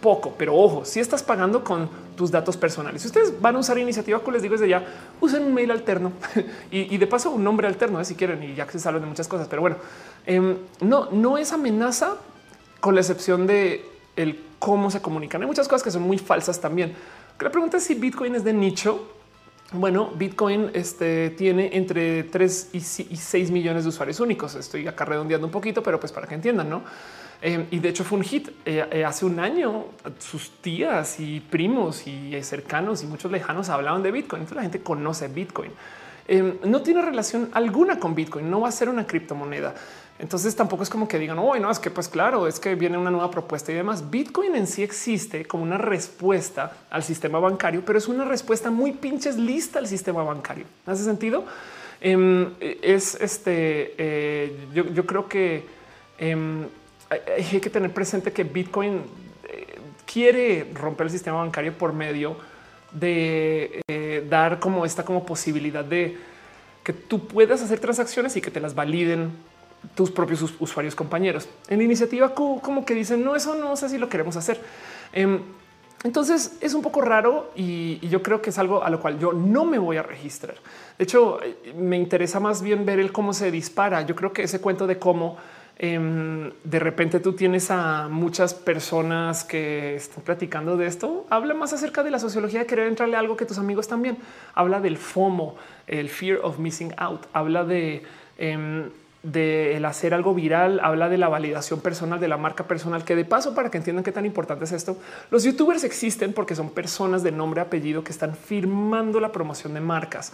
poco. 0.00 0.34
Pero 0.36 0.54
ojo, 0.54 0.84
si 0.84 1.00
estás 1.00 1.22
pagando 1.22 1.64
con 1.64 1.88
tus 2.16 2.30
datos 2.30 2.56
personales, 2.58 3.00
si 3.00 3.08
ustedes 3.08 3.40
van 3.40 3.56
a 3.56 3.58
usar 3.60 3.78
iniciativa, 3.78 4.20
les 4.30 4.42
digo 4.42 4.52
desde 4.52 4.68
ya, 4.68 4.84
usen 5.20 5.44
un 5.44 5.54
mail 5.54 5.70
alterno 5.70 6.12
y, 6.70 6.96
de 6.96 7.06
paso 7.06 7.30
un 7.30 7.42
nombre 7.42 7.66
alterno 7.66 8.00
¿eh? 8.00 8.04
si 8.04 8.14
quieren 8.14 8.42
y 8.42 8.54
ya 8.54 8.66
que 8.66 8.78
se 8.78 8.86
hablan 8.86 9.02
de 9.02 9.08
muchas 9.08 9.26
cosas. 9.26 9.48
Pero 9.48 9.62
bueno, 9.62 9.76
em, 10.26 10.56
no, 10.82 11.10
no 11.10 11.38
es 11.38 11.52
amenaza 11.52 12.16
con 12.80 12.94
la 12.94 13.00
excepción 13.00 13.46
de 13.46 13.86
el 14.16 14.38
cómo 14.58 14.90
se 14.90 15.02
comunican. 15.02 15.42
Hay 15.42 15.46
muchas 15.46 15.68
cosas 15.68 15.82
que 15.82 15.90
son 15.90 16.02
muy 16.02 16.18
falsas 16.18 16.60
también. 16.60 16.94
La 17.40 17.50
pregunta 17.50 17.78
es 17.78 17.84
si 17.84 17.94
Bitcoin 17.94 18.36
es 18.36 18.44
de 18.44 18.52
nicho. 18.52 19.10
Bueno, 19.72 20.12
Bitcoin 20.14 20.70
este, 20.72 21.30
tiene 21.30 21.70
entre 21.76 22.24
3 22.24 22.70
y 22.72 22.80
6 22.80 23.50
millones 23.50 23.82
de 23.82 23.88
usuarios 23.88 24.20
únicos. 24.20 24.54
Estoy 24.54 24.86
acá 24.86 25.04
redondeando 25.04 25.46
un 25.46 25.50
poquito, 25.50 25.82
pero 25.82 25.98
pues 25.98 26.12
para 26.12 26.28
que 26.28 26.34
entiendan, 26.36 26.70
¿no? 26.70 26.82
Em, 27.42 27.66
y 27.72 27.80
de 27.80 27.88
hecho 27.88 28.04
fue 28.04 28.18
un 28.18 28.24
hit. 28.24 28.50
Eh, 28.64 28.86
eh, 28.90 29.04
hace 29.04 29.24
un 29.26 29.40
año 29.40 29.86
sus 30.20 30.50
tías 30.60 31.18
y 31.18 31.40
primos 31.40 32.06
y 32.06 32.40
cercanos 32.42 33.02
y 33.02 33.06
muchos 33.06 33.32
lejanos 33.32 33.68
hablaban 33.68 34.02
de 34.02 34.12
Bitcoin. 34.12 34.42
Entonces 34.42 34.56
la 34.56 34.62
gente 34.62 34.80
conoce 34.80 35.28
Bitcoin. 35.28 35.72
No 36.64 36.80
tiene 36.80 37.02
relación 37.02 37.50
alguna 37.52 37.98
con 37.98 38.14
Bitcoin, 38.14 38.48
no 38.48 38.62
va 38.62 38.68
a 38.68 38.72
ser 38.72 38.88
una 38.88 39.06
criptomoneda. 39.06 39.74
Entonces 40.18 40.54
tampoco 40.54 40.84
es 40.84 40.90
como 40.90 41.08
que 41.08 41.18
digan, 41.18 41.38
hoy 41.38 41.58
no, 41.58 41.70
es 41.70 41.80
que 41.80 41.90
pues 41.90 42.08
claro, 42.08 42.46
es 42.46 42.60
que 42.60 42.76
viene 42.76 42.96
una 42.96 43.10
nueva 43.10 43.30
propuesta 43.30 43.72
y 43.72 43.74
demás. 43.74 44.10
Bitcoin 44.10 44.54
en 44.54 44.66
sí 44.66 44.82
existe 44.82 45.44
como 45.44 45.64
una 45.64 45.76
respuesta 45.76 46.72
al 46.90 47.02
sistema 47.02 47.40
bancario, 47.40 47.82
pero 47.84 47.98
es 47.98 48.06
una 48.06 48.24
respuesta 48.24 48.70
muy 48.70 48.92
pinches 48.92 49.36
lista 49.36 49.80
al 49.80 49.88
sistema 49.88 50.22
bancario. 50.22 50.66
¿Hace 50.86 51.02
sentido? 51.02 51.44
Em, 52.00 52.52
es 52.60 53.16
este, 53.20 53.94
eh, 53.98 54.68
yo, 54.72 55.06
creo 55.06 55.28
que 55.28 55.64
em, 56.18 56.66
hay 57.10 57.60
que 57.60 57.70
tener 57.70 57.92
presente 57.92 58.32
que 58.32 58.44
Bitcoin 58.44 59.02
eh, 59.48 59.78
quiere 60.06 60.70
romper 60.74 61.06
el 61.06 61.10
sistema 61.10 61.38
bancario 61.38 61.72
por 61.72 61.92
medio 61.92 62.36
de 62.92 63.82
eh, 63.88 64.24
dar 64.28 64.60
como 64.60 64.86
esta 64.86 65.04
como 65.04 65.26
posibilidad 65.26 65.84
de 65.84 66.16
que 66.84 66.92
tú 66.92 67.26
puedas 67.26 67.62
hacer 67.62 67.80
transacciones 67.80 68.36
y 68.36 68.40
que 68.40 68.50
te 68.50 68.60
las 68.60 68.74
validen 68.74 69.32
tus 69.94 70.10
propios 70.10 70.42
usuarios 70.58 70.94
compañeros. 70.94 71.48
En 71.68 71.82
iniciativa 71.82 72.34
Q 72.34 72.60
como 72.62 72.84
que 72.84 72.94
dicen, 72.94 73.24
no, 73.24 73.36
eso 73.36 73.54
no 73.54 73.76
sé 73.76 73.88
si 73.88 73.98
lo 73.98 74.08
queremos 74.08 74.36
hacer. 74.36 74.60
Em, 75.12 75.40
entonces 76.04 76.58
es 76.60 76.74
un 76.74 76.82
poco 76.82 77.00
raro 77.00 77.50
y, 77.56 77.98
yo 78.08 78.22
creo 78.22 78.42
que 78.42 78.50
es 78.50 78.58
algo 78.58 78.84
a 78.84 78.90
lo 78.90 79.00
cual 79.00 79.18
yo 79.18 79.32
no 79.32 79.64
me 79.64 79.78
voy 79.78 79.96
a 79.96 80.02
registrar. 80.02 80.56
De 80.98 81.04
hecho, 81.04 81.42
eh, 81.42 81.72
me 81.76 81.96
interesa 81.96 82.40
más 82.40 82.62
bien 82.62 82.84
ver 82.84 82.98
el 82.98 83.10
cómo 83.10 83.32
se 83.32 83.50
dispara. 83.50 84.02
Yo 84.02 84.14
creo 84.14 84.32
que 84.32 84.42
ese 84.42 84.60
cuento 84.60 84.86
de 84.86 84.98
cómo 84.98 85.38
em, 85.78 86.52
de 86.62 86.78
repente 86.78 87.20
tú 87.20 87.32
tienes 87.32 87.70
a 87.70 88.08
muchas 88.08 88.52
personas 88.52 89.44
que 89.44 89.96
están 89.96 90.22
platicando 90.22 90.76
de 90.76 90.86
esto, 90.86 91.26
habla 91.30 91.54
más 91.54 91.72
acerca 91.72 92.04
de 92.04 92.10
la 92.10 92.18
sociología 92.18 92.60
de 92.60 92.66
querer 92.66 92.86
entrarle 92.86 93.16
a 93.16 93.20
algo 93.20 93.36
que 93.36 93.46
tus 93.46 93.58
amigos 93.58 93.88
también. 93.88 94.18
Habla 94.54 94.80
del 94.80 94.98
FOMO, 94.98 95.56
el 95.86 96.10
fear 96.10 96.38
of 96.42 96.58
missing 96.58 96.92
out. 96.98 97.22
Habla 97.32 97.64
de 97.64 98.02
de 99.24 99.82
hacer 99.84 100.12
algo 100.12 100.34
viral, 100.34 100.80
habla 100.82 101.08
de 101.08 101.16
la 101.16 101.28
validación 101.28 101.80
personal, 101.80 102.20
de 102.20 102.28
la 102.28 102.36
marca 102.36 102.68
personal, 102.68 103.04
que 103.04 103.16
de 103.16 103.24
paso, 103.24 103.54
para 103.54 103.70
que 103.70 103.78
entiendan 103.78 104.04
qué 104.04 104.12
tan 104.12 104.26
importante 104.26 104.64
es 104.64 104.72
esto, 104.72 104.98
los 105.30 105.42
youtubers 105.44 105.82
existen 105.82 106.34
porque 106.34 106.54
son 106.54 106.70
personas 106.70 107.22
de 107.22 107.32
nombre, 107.32 107.62
apellido 107.62 108.04
que 108.04 108.12
están 108.12 108.36
firmando 108.36 109.18
la 109.20 109.32
promoción 109.32 109.72
de 109.74 109.80
marcas. 109.80 110.32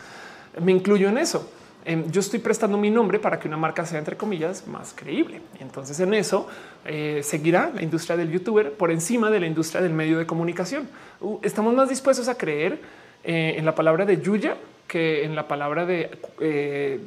Me 0.61 0.73
incluyo 0.73 1.09
en 1.09 1.19
eso. 1.19 1.49
Em, 1.85 2.11
yo 2.11 2.21
estoy 2.21 2.41
prestando 2.41 2.77
mi 2.77 2.91
nombre 2.91 3.21
para 3.21 3.39
que 3.39 3.47
una 3.49 3.57
marca 3.57 3.87
sea, 3.87 4.01
entre 4.01 4.17
comillas, 4.17 4.67
más 4.67 4.93
creíble. 4.93 5.41
Entonces 5.61 5.99
en 6.01 6.13
eso 6.13 6.49
eh, 6.85 7.21
seguirá 7.23 7.71
la 7.73 7.83
industria 7.83 8.17
del 8.17 8.31
youtuber 8.31 8.73
por 8.73 8.91
encima 8.91 9.31
de 9.31 9.41
la 9.41 9.47
industria 9.47 9.81
del 9.81 9.93
medio 9.93 10.19
de 10.19 10.27
comunicación. 10.27 10.89
Uh, 11.21 11.39
estamos 11.43 11.73
más 11.75 11.89
dispuestos 11.89 12.29
a 12.29 12.37
creer 12.37 12.81
eh, 13.23 13.55
en 13.57 13.65
la 13.65 13.75
palabra 13.75 14.05
de 14.05 14.21
Yuya 14.21 14.57
que 14.91 15.25
en 15.25 15.37
la 15.37 15.47
palabra 15.47 15.87
de 15.87 16.11
eh, 16.41 17.01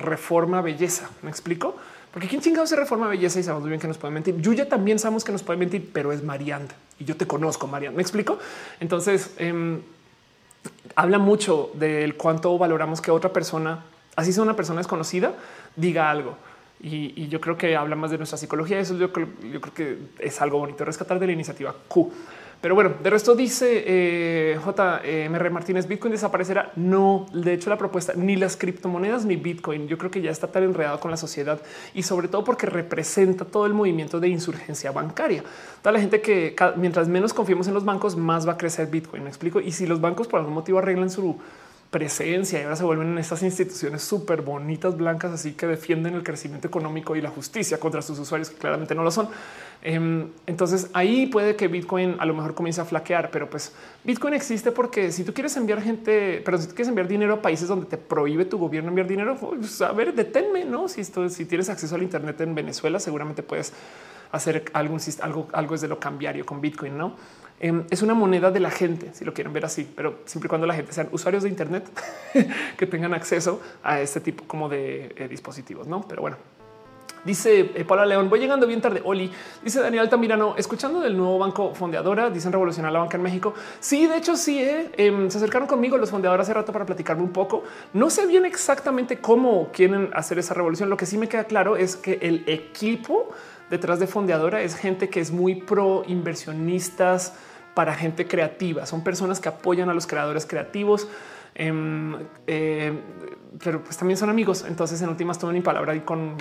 reforma 0.00 0.62
belleza. 0.62 1.10
¿Me 1.22 1.30
explico? 1.30 1.74
Porque 2.12 2.28
quién 2.28 2.40
chingado 2.40 2.68
se 2.68 2.76
reforma 2.76 3.08
belleza 3.08 3.40
y 3.40 3.42
sabemos 3.42 3.68
bien 3.68 3.80
que 3.80 3.88
nos 3.88 3.98
puede 3.98 4.14
mentir. 4.14 4.40
Yuya 4.40 4.68
también 4.68 5.00
sabemos 5.00 5.24
que 5.24 5.32
nos 5.32 5.42
puede 5.42 5.58
mentir, 5.58 5.90
pero 5.92 6.12
es 6.12 6.22
Marianne 6.22 6.68
y 7.00 7.04
yo 7.04 7.16
te 7.16 7.26
conozco, 7.26 7.66
Marianne. 7.66 7.96
¿Me 7.96 8.02
explico? 8.02 8.38
Entonces, 8.78 9.32
em, 9.38 9.80
habla 10.94 11.18
mucho 11.18 11.72
del 11.74 12.14
cuánto 12.14 12.56
valoramos 12.58 13.00
que 13.00 13.10
otra 13.10 13.32
persona, 13.32 13.82
así 14.14 14.32
sea 14.32 14.44
una 14.44 14.54
persona 14.54 14.78
desconocida, 14.78 15.34
diga 15.74 16.08
algo. 16.08 16.36
Y, 16.80 17.26
yo 17.26 17.40
creo 17.40 17.58
que 17.58 17.74
habla 17.74 17.96
más 17.96 18.12
de 18.12 18.18
nuestra 18.18 18.38
psicología. 18.38 18.78
Eso 18.78 18.94
yo 18.94 19.08
yo 19.08 19.60
creo 19.60 19.74
que 19.74 19.98
es 20.20 20.40
algo 20.40 20.58
bonito 20.58 20.84
rescatar 20.84 21.18
de 21.18 21.26
la 21.26 21.32
iniciativa 21.32 21.74
Q. 21.88 22.12
Pero 22.60 22.74
bueno, 22.74 22.94
de 23.02 23.10
resto 23.10 23.34
dice 23.34 23.84
eh, 23.86 24.58
JMR 24.64 25.50
Martínez, 25.50 25.86
Bitcoin 25.86 26.12
desaparecerá. 26.12 26.72
No, 26.76 27.26
de 27.32 27.52
hecho 27.52 27.70
la 27.70 27.78
propuesta 27.78 28.14
ni 28.16 28.36
las 28.36 28.56
criptomonedas 28.56 29.24
ni 29.24 29.36
Bitcoin. 29.36 29.86
Yo 29.88 29.98
creo 29.98 30.10
que 30.10 30.22
ya 30.22 30.30
está 30.30 30.48
tan 30.48 30.62
enredado 30.62 30.98
con 30.98 31.10
la 31.10 31.16
sociedad 31.16 31.60
y 31.94 32.02
sobre 32.02 32.28
todo 32.28 32.44
porque 32.44 32.66
representa 32.66 33.44
todo 33.44 33.66
el 33.66 33.74
movimiento 33.74 34.20
de 34.20 34.28
insurgencia 34.28 34.90
bancaria. 34.90 35.44
Toda 35.82 35.92
la 35.92 36.00
gente 36.00 36.20
que 36.20 36.56
mientras 36.76 37.08
menos 37.08 37.34
confiemos 37.34 37.68
en 37.68 37.74
los 37.74 37.84
bancos, 37.84 38.16
más 38.16 38.48
va 38.48 38.52
a 38.52 38.56
crecer 38.58 38.88
Bitcoin. 38.88 39.22
Me 39.22 39.28
explico. 39.28 39.60
Y 39.60 39.72
si 39.72 39.86
los 39.86 40.00
bancos 40.00 40.26
por 40.26 40.40
algún 40.40 40.54
motivo 40.54 40.78
arreglan 40.78 41.10
su 41.10 41.38
presencia 41.90 42.60
y 42.60 42.62
ahora 42.64 42.76
se 42.76 42.84
vuelven 42.84 43.08
en 43.08 43.18
estas 43.18 43.42
instituciones 43.42 44.02
súper 44.02 44.42
bonitas, 44.42 44.96
blancas, 44.96 45.32
así 45.32 45.52
que 45.52 45.66
defienden 45.66 46.14
el 46.14 46.22
crecimiento 46.22 46.66
económico 46.66 47.16
y 47.16 47.20
la 47.20 47.30
justicia 47.30 47.78
contra 47.78 48.02
sus 48.02 48.18
usuarios, 48.18 48.50
que 48.50 48.56
claramente 48.56 48.94
no 48.94 49.02
lo 49.02 49.10
son. 49.10 49.28
Em, 49.82 50.30
entonces 50.46 50.90
ahí 50.94 51.26
puede 51.26 51.54
que 51.54 51.68
Bitcoin 51.68 52.16
a 52.18 52.26
lo 52.26 52.34
mejor 52.34 52.54
comience 52.54 52.80
a 52.80 52.84
flaquear, 52.84 53.30
pero 53.30 53.48
pues 53.48 53.72
Bitcoin 54.04 54.34
existe 54.34 54.72
porque 54.72 55.12
si 55.12 55.22
tú 55.22 55.32
quieres 55.32 55.56
enviar 55.56 55.80
gente, 55.80 56.42
pero 56.44 56.58
si 56.58 56.66
tú 56.66 56.74
quieres 56.74 56.88
enviar 56.88 57.06
dinero 57.06 57.34
a 57.34 57.42
países 57.42 57.68
donde 57.68 57.86
te 57.86 57.96
prohíbe 57.96 58.44
tu 58.44 58.58
gobierno 58.58 58.88
enviar 58.88 59.06
dinero, 59.06 59.36
pues, 59.36 59.80
a 59.82 59.92
ver, 59.92 60.14
deténme, 60.14 60.64
no? 60.64 60.88
Si 60.88 61.00
esto, 61.00 61.28
si 61.28 61.44
tienes 61.44 61.68
acceso 61.68 61.94
al 61.94 62.02
Internet 62.02 62.40
en 62.40 62.54
Venezuela, 62.54 62.98
seguramente 62.98 63.42
puedes 63.42 63.72
hacer 64.32 64.64
algún 64.72 65.00
algo, 65.20 65.48
algo 65.52 65.74
es 65.74 65.80
de 65.80 65.88
lo 65.88 66.00
cambiario 66.00 66.44
con 66.44 66.60
Bitcoin, 66.60 66.96
no? 66.96 67.14
Em, 67.58 67.84
es 67.88 68.02
una 68.02 68.12
moneda 68.12 68.50
de 68.50 68.60
la 68.60 68.70
gente, 68.70 69.14
si 69.14 69.24
lo 69.24 69.32
quieren 69.32 69.52
ver 69.52 69.64
así, 69.64 69.88
pero 69.96 70.20
siempre 70.26 70.46
y 70.46 70.50
cuando 70.50 70.66
la 70.66 70.74
gente 70.74 70.92
sean 70.92 71.08
usuarios 71.12 71.42
de 71.42 71.48
Internet 71.48 71.88
que 72.76 72.86
tengan 72.86 73.14
acceso 73.14 73.62
a 73.82 74.00
este 74.00 74.20
tipo 74.20 74.44
como 74.46 74.68
de 74.68 75.14
eh, 75.16 75.28
dispositivos, 75.28 75.86
no? 75.86 76.02
Pero 76.06 76.20
bueno, 76.20 76.36
Dice 77.26 77.72
eh, 77.74 77.84
Paula 77.84 78.06
León, 78.06 78.30
voy 78.30 78.38
llegando 78.38 78.68
bien 78.68 78.80
tarde. 78.80 79.02
Oli, 79.04 79.32
dice 79.60 79.80
Daniel 79.80 80.04
Altamirano, 80.04 80.54
escuchando 80.56 81.00
del 81.00 81.16
nuevo 81.16 81.38
banco 81.40 81.74
fondeadora, 81.74 82.30
dicen 82.30 82.52
revolucionar 82.52 82.92
la 82.92 83.00
banca 83.00 83.16
en 83.16 83.24
México. 83.24 83.52
Sí, 83.80 84.06
de 84.06 84.16
hecho, 84.16 84.36
sí, 84.36 84.60
eh, 84.60 84.92
em, 84.96 85.28
se 85.28 85.38
acercaron 85.38 85.66
conmigo 85.66 85.98
los 85.98 86.10
fondeadores 86.10 86.44
hace 86.44 86.54
rato 86.54 86.72
para 86.72 86.86
platicarme 86.86 87.24
un 87.24 87.32
poco. 87.32 87.64
No 87.94 88.10
sé 88.10 88.26
bien 88.26 88.44
exactamente 88.44 89.18
cómo 89.18 89.70
quieren 89.72 90.10
hacer 90.14 90.38
esa 90.38 90.54
revolución. 90.54 90.88
Lo 90.88 90.96
que 90.96 91.04
sí 91.04 91.18
me 91.18 91.28
queda 91.28 91.44
claro 91.44 91.76
es 91.76 91.96
que 91.96 92.20
el 92.22 92.44
equipo 92.46 93.30
detrás 93.70 93.98
de 93.98 94.06
fondeadora 94.06 94.62
es 94.62 94.76
gente 94.76 95.08
que 95.08 95.18
es 95.18 95.32
muy 95.32 95.56
pro 95.56 96.04
inversionistas 96.06 97.34
para 97.74 97.92
gente 97.94 98.28
creativa. 98.28 98.86
Son 98.86 99.02
personas 99.02 99.40
que 99.40 99.48
apoyan 99.48 99.90
a 99.90 99.94
los 99.94 100.06
creadores 100.06 100.46
creativos. 100.46 101.08
Em, 101.56 102.14
eh, 102.46 102.92
pero 103.64 103.82
pues 103.82 103.96
también 103.96 104.16
son 104.16 104.30
amigos. 104.30 104.64
Entonces, 104.68 105.02
en 105.02 105.08
últimas, 105.08 105.40
toman 105.40 105.56
mi 105.56 105.62
palabra 105.62 105.94
y 105.96 106.00
con 106.00 106.36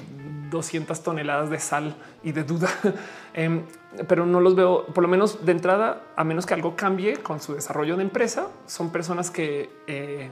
200 0.56 1.04
toneladas 1.04 1.50
de 1.50 1.60
sal 1.60 1.96
y 2.24 2.32
de 2.32 2.44
duda, 2.44 2.70
em, 3.34 3.64
pero 4.08 4.26
no 4.26 4.40
los 4.42 4.56
veo, 4.56 4.88
por 4.88 5.04
lo 5.04 5.08
menos 5.08 5.46
de 5.46 5.52
entrada, 5.52 6.02
a 6.16 6.24
menos 6.24 6.46
que 6.46 6.56
algo 6.56 6.76
cambie 6.76 7.18
con 7.18 7.40
su 7.40 7.54
desarrollo 7.54 7.96
de 7.96 8.04
empresa. 8.04 8.48
Son 8.66 8.92
personas 8.92 9.30
que 9.30 9.70
eh, 9.86 10.32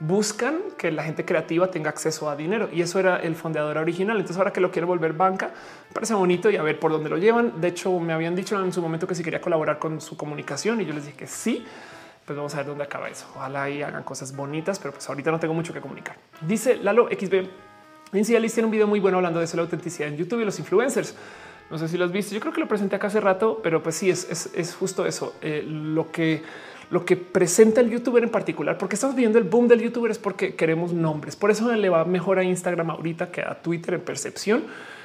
buscan 0.00 0.58
que 0.76 0.90
la 0.90 1.02
gente 1.02 1.24
creativa 1.24 1.70
tenga 1.70 1.90
acceso 1.90 2.28
a 2.28 2.36
dinero 2.36 2.68
y 2.72 2.82
eso 2.82 2.98
era 2.98 3.16
el 3.16 3.34
fondeador 3.34 3.78
original. 3.78 4.16
Entonces, 4.16 4.36
ahora 4.36 4.52
que 4.52 4.60
lo 4.60 4.70
quiero 4.70 4.86
volver 4.86 5.14
banca, 5.14 5.50
parece 5.92 6.14
bonito 6.14 6.50
y 6.50 6.56
a 6.56 6.62
ver 6.62 6.78
por 6.78 6.92
dónde 6.92 7.08
lo 7.08 7.18
llevan. 7.18 7.60
De 7.60 7.68
hecho, 7.68 7.98
me 7.98 8.12
habían 8.12 8.36
dicho 8.36 8.62
en 8.62 8.72
su 8.72 8.82
momento 8.82 9.06
que 9.06 9.14
si 9.14 9.22
quería 9.22 9.40
colaborar 9.40 9.78
con 9.78 10.00
su 10.00 10.16
comunicación 10.16 10.80
y 10.80 10.84
yo 10.84 10.92
les 10.92 11.06
dije 11.06 11.16
que 11.16 11.26
sí 11.26 11.64
pues 12.30 12.36
vamos 12.36 12.54
a 12.54 12.58
ver 12.58 12.66
dónde 12.66 12.84
acaba 12.84 13.08
eso. 13.08 13.26
Ojalá 13.34 13.68
y 13.68 13.82
hagan 13.82 14.04
cosas 14.04 14.36
bonitas, 14.36 14.78
pero 14.78 14.92
pues 14.92 15.08
ahorita 15.08 15.32
no 15.32 15.40
tengo 15.40 15.52
mucho 15.52 15.72
que 15.72 15.80
comunicar. 15.80 16.16
Dice 16.40 16.76
Lalo 16.76 17.08
XB. 17.08 17.69
Inicialis 18.12 18.54
tiene 18.54 18.66
un 18.66 18.72
video 18.72 18.86
muy 18.86 19.00
bueno 19.00 19.18
hablando 19.18 19.38
de 19.38 19.44
eso, 19.44 19.56
la 19.56 19.62
autenticidad 19.62 20.08
en 20.08 20.16
YouTube 20.16 20.40
y 20.40 20.44
los 20.44 20.58
influencers. 20.58 21.14
No 21.70 21.78
sé 21.78 21.88
si 21.88 21.96
lo 21.96 22.04
has 22.04 22.12
visto. 22.12 22.34
Yo 22.34 22.40
creo 22.40 22.52
que 22.52 22.60
lo 22.60 22.66
presenté 22.66 22.96
acá 22.96 23.06
hace 23.06 23.20
rato, 23.20 23.60
pero 23.62 23.82
pues 23.82 23.94
sí, 23.94 24.10
es, 24.10 24.50
es, 24.54 24.74
justo 24.74 25.06
eso. 25.06 25.34
Eh, 25.40 25.64
lo 25.66 26.10
que 26.10 26.42
lo 26.90 27.04
que 27.04 27.16
presenta 27.16 27.80
el 27.80 27.88
youtuber 27.88 28.24
en 28.24 28.30
particular, 28.30 28.76
porque 28.76 28.96
estamos 28.96 29.14
viendo 29.14 29.38
el 29.38 29.44
boom 29.44 29.68
del 29.68 29.80
youtuber 29.80 30.10
es 30.10 30.18
porque 30.18 30.56
queremos 30.56 30.92
nombres. 30.92 31.36
Por 31.36 31.52
eso 31.52 31.72
le 31.72 31.88
va 31.88 32.04
mejor 32.04 32.40
a 32.40 32.42
Instagram 32.42 32.90
ahorita 32.90 33.30
que 33.30 33.42
a 33.42 33.62
Twitter 33.62 33.94
en 33.94 34.00
percepción. 34.00 34.64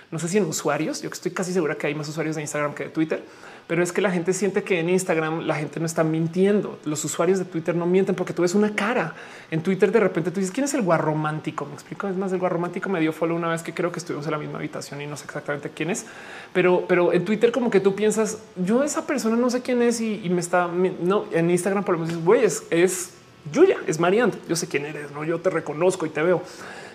No 0.09 0.17
sé 0.17 0.27
si 0.27 0.37
en 0.37 0.45
usuarios. 0.45 1.03
Yo 1.03 1.09
estoy 1.09 1.31
casi 1.31 1.53
segura 1.53 1.75
que 1.75 1.85
hay 1.85 1.93
más 1.93 2.09
usuarios 2.09 2.35
de 2.35 2.41
Instagram 2.41 2.73
que 2.73 2.85
de 2.85 2.89
Twitter 2.89 3.23
pero 3.67 3.81
es 3.81 3.91
que 3.91 4.01
la 4.01 4.11
gente 4.11 4.31
siente 4.31 4.63
que 4.63 4.79
en 4.79 4.89
Instagram 4.89 5.47
la 5.47 5.55
gente 5.55 5.79
no 5.79 5.87
está 5.87 6.03
mintiendo. 6.03 6.77
Los 6.85 7.03
usuarios 7.03 7.39
de 7.39 7.45
Twitter 7.45 7.75
no 7.75 7.87
mienten 7.87 8.13
porque 8.13 8.31
tú 8.31 8.43
ves 8.43 8.53
una 8.53 8.75
cara 8.75 9.15
en 9.49 9.63
Twitter. 9.63 9.91
De 9.91 9.99
repente 9.99 10.29
tú 10.29 10.39
dices 10.39 10.53
quién 10.53 10.65
es 10.65 10.73
el 10.75 10.83
guarromántico. 10.83 11.65
Me 11.65 11.73
explico. 11.73 12.07
Es 12.07 12.15
más, 12.15 12.31
el 12.31 12.37
guarromántico 12.37 12.89
me 12.89 12.99
dio 12.99 13.11
follow 13.11 13.35
una 13.35 13.47
vez 13.47 13.63
que 13.63 13.73
creo 13.73 13.91
que 13.91 13.97
estuvimos 13.97 14.25
en 14.27 14.31
la 14.33 14.37
misma 14.37 14.59
habitación 14.59 15.01
y 15.01 15.07
no 15.07 15.17
sé 15.17 15.25
exactamente 15.25 15.71
quién 15.73 15.89
es, 15.89 16.05
pero, 16.53 16.85
pero 16.87 17.11
en 17.11 17.25
Twitter, 17.25 17.51
como 17.51 17.71
que 17.71 17.79
tú 17.79 17.95
piensas 17.95 18.39
yo, 18.55 18.83
esa 18.83 19.07
persona 19.07 19.35
no 19.35 19.49
sé 19.49 19.61
quién 19.61 19.81
es 19.81 19.99
y, 19.99 20.29
me 20.29 20.41
está 20.41 20.67
no 20.67 21.25
en 21.31 21.49
Instagram. 21.49 21.83
Por 21.83 21.97
lo 21.97 22.05
menos 22.05 22.23
güey, 22.23 22.45
es, 22.45 22.63
es 22.69 23.13
Yuya, 23.51 23.77
es 23.87 23.99
Mariante. 23.99 24.37
Yo 24.47 24.55
sé 24.55 24.67
quién 24.67 24.85
eres, 24.85 25.11
no? 25.11 25.23
Yo 25.23 25.39
te 25.39 25.49
reconozco 25.49 26.05
y 26.05 26.09
te 26.09 26.21
veo. 26.21 26.43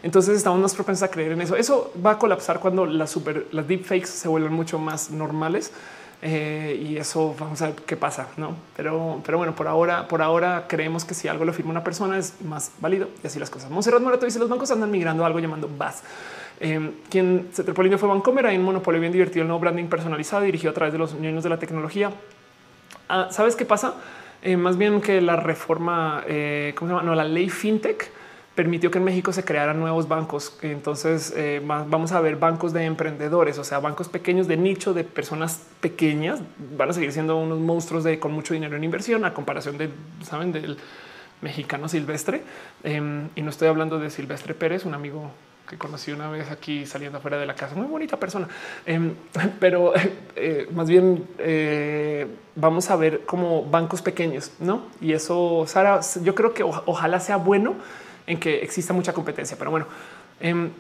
Entonces 0.05 0.37
estamos 0.37 0.61
más 0.61 0.75
propensos 0.75 1.03
a 1.03 1.11
creer 1.11 1.33
en 1.33 1.43
eso. 1.43 1.57
Eso 1.57 1.93
va 2.05 2.13
a 2.13 2.19
colapsar 2.19 2.61
cuando 2.61 2.87
las 2.87 3.11
super, 3.11 3.49
las 3.51 3.67
deepfakes 3.67 4.07
se 4.07 4.29
vuelven 4.29 4.53
mucho 4.53 4.79
más 4.79 5.11
normales 5.11 5.73
eh, 6.23 6.79
y 6.83 6.99
eso 6.99 7.35
vamos 7.39 7.63
a 7.63 7.67
ver 7.67 7.77
qué 7.87 7.97
pasa, 7.97 8.29
no? 8.37 8.55
Pero, 8.77 9.23
pero 9.25 9.39
bueno, 9.39 9.55
por 9.55 9.67
ahora, 9.67 10.07
por 10.07 10.21
ahora 10.21 10.67
creemos 10.69 11.05
que 11.05 11.15
si 11.15 11.29
algo 11.29 11.45
lo 11.47 11.53
firma 11.53 11.71
una 11.71 11.83
persona 11.83 12.19
es 12.19 12.35
más 12.43 12.73
válido 12.79 13.09
y 13.23 13.27
así 13.27 13.39
las 13.39 13.49
cosas. 13.49 13.71
Monserrat 13.71 14.03
Morato 14.03 14.27
dice 14.27 14.39
los 14.39 14.49
bancos 14.49 14.71
andan 14.71 14.91
migrando 14.91 15.25
a 15.25 15.27
algo 15.27 15.39
llamando 15.39 15.71
BAS. 15.79 16.03
Eh, 16.61 16.93
quien 17.09 17.49
se 17.53 17.65
trepó 17.65 17.83
fue 17.97 18.09
Bancomer. 18.09 18.47
Hay 18.47 18.59
un 18.59 18.65
monopolio 18.65 19.01
bien 19.01 19.13
divertido, 19.13 19.43
el 19.43 19.49
nuevo 19.49 19.61
branding 19.61 19.87
personalizado 19.87 20.43
dirigido 20.43 20.71
a 20.71 20.75
través 20.75 20.93
de 20.93 20.99
los 20.99 21.15
niños 21.15 21.43
de 21.43 21.49
la 21.49 21.59
tecnología. 21.59 22.11
Ah, 23.09 23.29
¿Sabes 23.31 23.57
qué 23.57 23.65
pasa? 23.65 23.95
Eh, 24.43 24.59
más 24.59 24.77
bien 24.77 25.01
que 25.01 25.23
la 25.23 25.37
reforma, 25.37 26.23
¿cómo 26.75 26.91
se 26.91 26.95
llama? 26.95 27.03
No, 27.03 27.15
la 27.15 27.25
ley 27.25 27.49
fintech 27.49 28.11
permitió 28.61 28.91
que 28.91 28.99
en 28.99 29.05
México 29.05 29.33
se 29.33 29.43
crearan 29.43 29.81
nuevos 29.81 30.07
bancos. 30.07 30.59
Entonces 30.61 31.33
eh, 31.35 31.63
vamos 31.65 32.13
a 32.13 32.21
ver 32.21 32.37
bancos 32.37 32.75
de 32.75 32.85
emprendedores, 32.85 33.57
o 33.57 33.65
sea, 33.65 33.79
bancos 33.79 34.11
pequeños 34.11 34.49
de 34.49 34.59
nicho 34.59 34.93
de 34.93 35.03
personas 35.03 35.63
pequeñas. 35.81 36.43
Van 36.77 36.91
a 36.91 36.93
seguir 36.93 37.11
siendo 37.11 37.39
unos 37.39 37.59
monstruos 37.59 38.05
de 38.05 38.19
con 38.19 38.33
mucho 38.33 38.53
dinero 38.53 38.77
en 38.77 38.85
inversión 38.85 39.25
a 39.25 39.33
comparación 39.33 39.79
de, 39.79 39.89
saben, 40.23 40.53
del 40.53 40.77
mexicano 41.41 41.89
silvestre. 41.89 42.43
Em, 42.85 43.31
y 43.35 43.41
no 43.41 43.49
estoy 43.49 43.69
hablando 43.69 43.99
de 43.99 44.11
Silvestre 44.11 44.53
Pérez, 44.53 44.85
un 44.85 44.93
amigo 44.93 45.31
que 45.67 45.79
conocí 45.79 46.13
una 46.13 46.29
vez 46.29 46.51
aquí 46.51 46.85
saliendo 46.85 47.17
afuera 47.17 47.39
de 47.39 47.47
la 47.47 47.55
casa, 47.55 47.75
muy 47.75 47.87
bonita 47.87 48.19
persona, 48.19 48.47
em, 48.85 49.15
pero 49.59 49.95
eh, 50.37 50.69
más 50.75 50.87
bien 50.87 51.25
eh, 51.39 52.27
vamos 52.57 52.91
a 52.91 52.97
ver 52.97 53.21
como 53.25 53.65
bancos 53.65 54.03
pequeños, 54.03 54.53
no? 54.59 54.83
Y 55.01 55.15
eso, 55.15 55.65
Sara, 55.67 56.01
yo 56.23 56.35
creo 56.35 56.53
que 56.53 56.63
ojalá 56.63 57.21
sea 57.21 57.39
bueno 57.39 57.77
en 58.31 58.39
que 58.39 58.63
exista 58.63 58.93
mucha 58.93 59.13
competencia. 59.13 59.57
Pero 59.59 59.71
bueno, 59.71 59.87
em, 60.41 60.71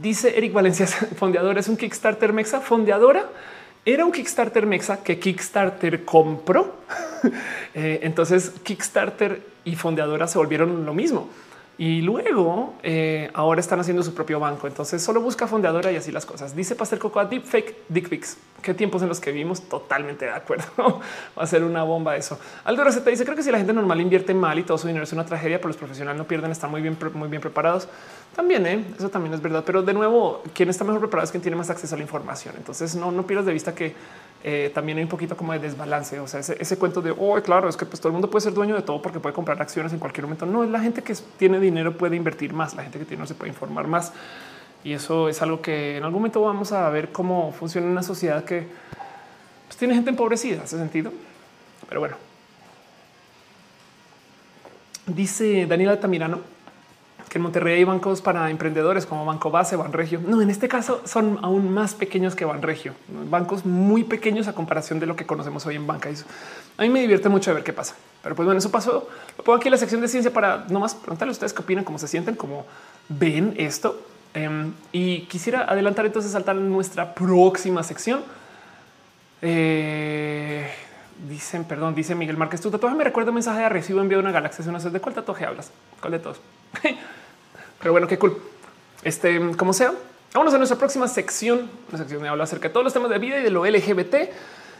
dice 0.00 0.36
Eric 0.36 0.52
Valencia, 0.52 0.86
fondeador 1.18 1.58
es 1.58 1.68
un 1.68 1.76
Kickstarter 1.76 2.32
Mexa. 2.32 2.60
Fondeadora 2.60 3.28
era 3.84 4.04
un 4.04 4.12
Kickstarter 4.12 4.66
Mexa 4.66 5.02
que 5.02 5.18
Kickstarter 5.18 6.04
compró. 6.04 6.76
Eh, 7.78 8.00
entonces 8.04 8.52
Kickstarter 8.62 9.42
y 9.64 9.76
fondeadora 9.76 10.26
se 10.26 10.38
volvieron 10.38 10.86
lo 10.86 10.94
mismo. 10.94 11.28
Y 11.78 12.00
luego 12.00 12.74
eh, 12.82 13.30
ahora 13.34 13.60
están 13.60 13.78
haciendo 13.80 14.02
su 14.02 14.14
propio 14.14 14.40
banco. 14.40 14.66
Entonces 14.66 15.02
solo 15.02 15.20
busca 15.20 15.46
fondeadora 15.46 15.92
y 15.92 15.96
así 15.96 16.10
las 16.10 16.24
cosas. 16.24 16.56
Dice 16.56 16.74
Pastel 16.74 16.98
Cocoa 16.98 17.26
Deepfake 17.26 17.82
Dick 17.88 18.08
Pics. 18.08 18.38
Qué 18.62 18.72
tiempos 18.72 19.02
en 19.02 19.08
los 19.08 19.20
que 19.20 19.30
vivimos. 19.30 19.68
Totalmente 19.68 20.24
de 20.24 20.30
acuerdo. 20.30 20.64
Va 21.38 21.42
a 21.42 21.46
ser 21.46 21.62
una 21.64 21.82
bomba 21.82 22.16
eso. 22.16 22.38
Aldo 22.64 22.82
Receta 22.82 23.10
dice 23.10 23.24
creo 23.24 23.36
que 23.36 23.42
si 23.42 23.50
la 23.50 23.58
gente 23.58 23.74
normal 23.74 24.00
invierte 24.00 24.32
mal 24.32 24.58
y 24.58 24.62
todo 24.62 24.78
su 24.78 24.86
dinero 24.86 25.04
es 25.04 25.12
una 25.12 25.26
tragedia, 25.26 25.58
pero 25.58 25.68
los 25.68 25.76
profesionales 25.76 26.18
no 26.18 26.26
pierden, 26.26 26.50
están 26.50 26.70
muy 26.70 26.80
bien, 26.80 26.96
muy 27.12 27.28
bien 27.28 27.42
preparados. 27.42 27.88
También 28.36 28.66
¿eh? 28.66 28.84
eso 28.98 29.08
también 29.08 29.32
es 29.32 29.40
verdad. 29.40 29.64
Pero 29.64 29.82
de 29.82 29.94
nuevo, 29.94 30.42
quien 30.52 30.68
está 30.68 30.84
mejor 30.84 31.00
preparado 31.00 31.24
es 31.24 31.30
quien 31.30 31.40
tiene 31.40 31.56
más 31.56 31.70
acceso 31.70 31.94
a 31.94 31.98
la 31.98 32.04
información. 32.04 32.54
Entonces 32.58 32.94
no, 32.94 33.10
no 33.10 33.26
pierdas 33.26 33.46
de 33.46 33.54
vista 33.54 33.74
que 33.74 33.94
eh, 34.44 34.70
también 34.74 34.98
hay 34.98 35.04
un 35.04 35.08
poquito 35.08 35.38
como 35.38 35.54
de 35.54 35.58
desbalance. 35.58 36.20
O 36.20 36.28
sea, 36.28 36.40
ese, 36.40 36.78
cuento 36.78 37.00
de 37.00 37.12
oh, 37.12 37.40
claro, 37.42 37.66
es 37.66 37.78
que 37.78 37.86
pues, 37.86 37.98
todo 37.98 38.10
el 38.10 38.12
mundo 38.12 38.28
puede 38.28 38.42
ser 38.42 38.52
dueño 38.52 38.74
de 38.74 38.82
todo 38.82 39.00
porque 39.00 39.20
puede 39.20 39.34
comprar 39.34 39.60
acciones 39.62 39.90
en 39.94 39.98
cualquier 39.98 40.26
momento. 40.26 40.44
No 40.44 40.64
es 40.64 40.70
la 40.70 40.80
gente 40.80 41.02
que 41.02 41.14
tiene 41.38 41.58
dinero 41.58 41.96
puede 41.96 42.14
invertir 42.14 42.52
más, 42.52 42.74
la 42.74 42.82
gente 42.82 42.98
que 42.98 43.06
tiene 43.06 43.22
no 43.22 43.26
se 43.26 43.34
puede 43.34 43.48
informar 43.48 43.86
más. 43.86 44.12
Y 44.84 44.92
eso 44.92 45.30
es 45.30 45.40
algo 45.40 45.62
que 45.62 45.96
en 45.96 46.04
algún 46.04 46.20
momento 46.20 46.42
vamos 46.42 46.72
a 46.72 46.90
ver 46.90 47.12
cómo 47.12 47.52
funciona 47.52 47.86
una 47.86 48.02
sociedad 48.02 48.44
que 48.44 48.66
pues, 49.66 49.78
tiene 49.78 49.94
gente 49.94 50.10
empobrecida, 50.10 50.64
ese 50.64 50.76
sentido. 50.76 51.10
Pero 51.88 52.00
bueno, 52.00 52.16
dice 55.06 55.64
Daniel 55.64 55.88
Altamirano 55.88 56.55
que 57.28 57.38
en 57.38 57.42
Monterrey 57.42 57.74
hay 57.74 57.84
bancos 57.84 58.22
para 58.22 58.50
emprendedores 58.50 59.06
como 59.06 59.24
Banco 59.24 59.50
Base, 59.50 59.76
Banregio. 59.76 60.20
No, 60.24 60.40
en 60.40 60.50
este 60.50 60.68
caso 60.68 61.02
son 61.04 61.38
aún 61.42 61.72
más 61.72 61.94
pequeños 61.94 62.34
que 62.34 62.44
Banregio, 62.44 62.94
bancos 63.30 63.64
muy 63.64 64.04
pequeños 64.04 64.48
a 64.48 64.52
comparación 64.52 65.00
de 65.00 65.06
lo 65.06 65.16
que 65.16 65.26
conocemos 65.26 65.66
hoy 65.66 65.76
en 65.76 65.86
banca. 65.86 66.08
a 66.76 66.82
mí 66.82 66.88
me 66.88 67.00
divierte 67.00 67.28
mucho 67.28 67.52
ver 67.52 67.64
qué 67.64 67.72
pasa. 67.72 67.94
Pero 68.22 68.34
pues 68.34 68.44
bueno, 68.46 68.58
eso 68.58 68.70
pasó. 68.70 69.08
Lo 69.38 69.44
pongo 69.44 69.56
aquí 69.56 69.68
en 69.68 69.72
la 69.72 69.78
sección 69.78 70.00
de 70.00 70.08
ciencia 70.08 70.32
para 70.32 70.66
nomás 70.68 70.94
preguntarle 70.94 71.30
a 71.30 71.32
ustedes 71.32 71.52
qué 71.52 71.62
opinan, 71.62 71.84
cómo 71.84 71.98
se 71.98 72.08
sienten, 72.08 72.34
cómo 72.34 72.66
ven 73.08 73.54
esto. 73.56 74.00
Em, 74.34 74.72
y 74.92 75.20
quisiera 75.22 75.64
adelantar 75.64 76.06
entonces 76.06 76.32
saltar 76.32 76.56
a 76.56 76.58
nuestra 76.58 77.14
próxima 77.14 77.82
sección. 77.82 78.22
Eh, 79.42 80.68
dicen, 81.28 81.64
perdón, 81.64 81.94
dice 81.94 82.14
Miguel 82.14 82.36
Márquez, 82.36 82.60
tu 82.60 82.70
tatuaje 82.70 82.96
me 82.96 83.04
recuerda 83.04 83.30
un 83.30 83.36
mensaje 83.36 83.60
de 83.60 83.68
recibo 83.68 84.00
enviado 84.00 84.20
a 84.20 84.24
una 84.24 84.32
galaxia. 84.32 84.64
Sé 84.64 84.90
de 84.90 85.00
cuál 85.00 85.14
tatuaje 85.14 85.44
hablas, 85.44 85.70
cuál 86.00 86.12
de 86.12 86.18
todos. 86.18 86.40
Pero 87.78 87.92
bueno, 87.92 88.06
qué 88.06 88.18
cool. 88.18 88.36
Este, 89.02 89.40
como 89.56 89.72
sea, 89.72 89.92
vámonos 90.32 90.54
a 90.54 90.58
nuestra 90.58 90.78
próxima 90.78 91.08
sección, 91.08 91.70
una 91.88 91.98
sección 91.98 92.22
de 92.22 92.28
habla 92.28 92.44
acerca 92.44 92.68
de 92.68 92.72
todos 92.72 92.84
los 92.84 92.92
temas 92.92 93.10
de 93.10 93.18
vida 93.18 93.38
y 93.38 93.42
de 93.42 93.50
lo 93.50 93.66
LGBT. 93.66 94.14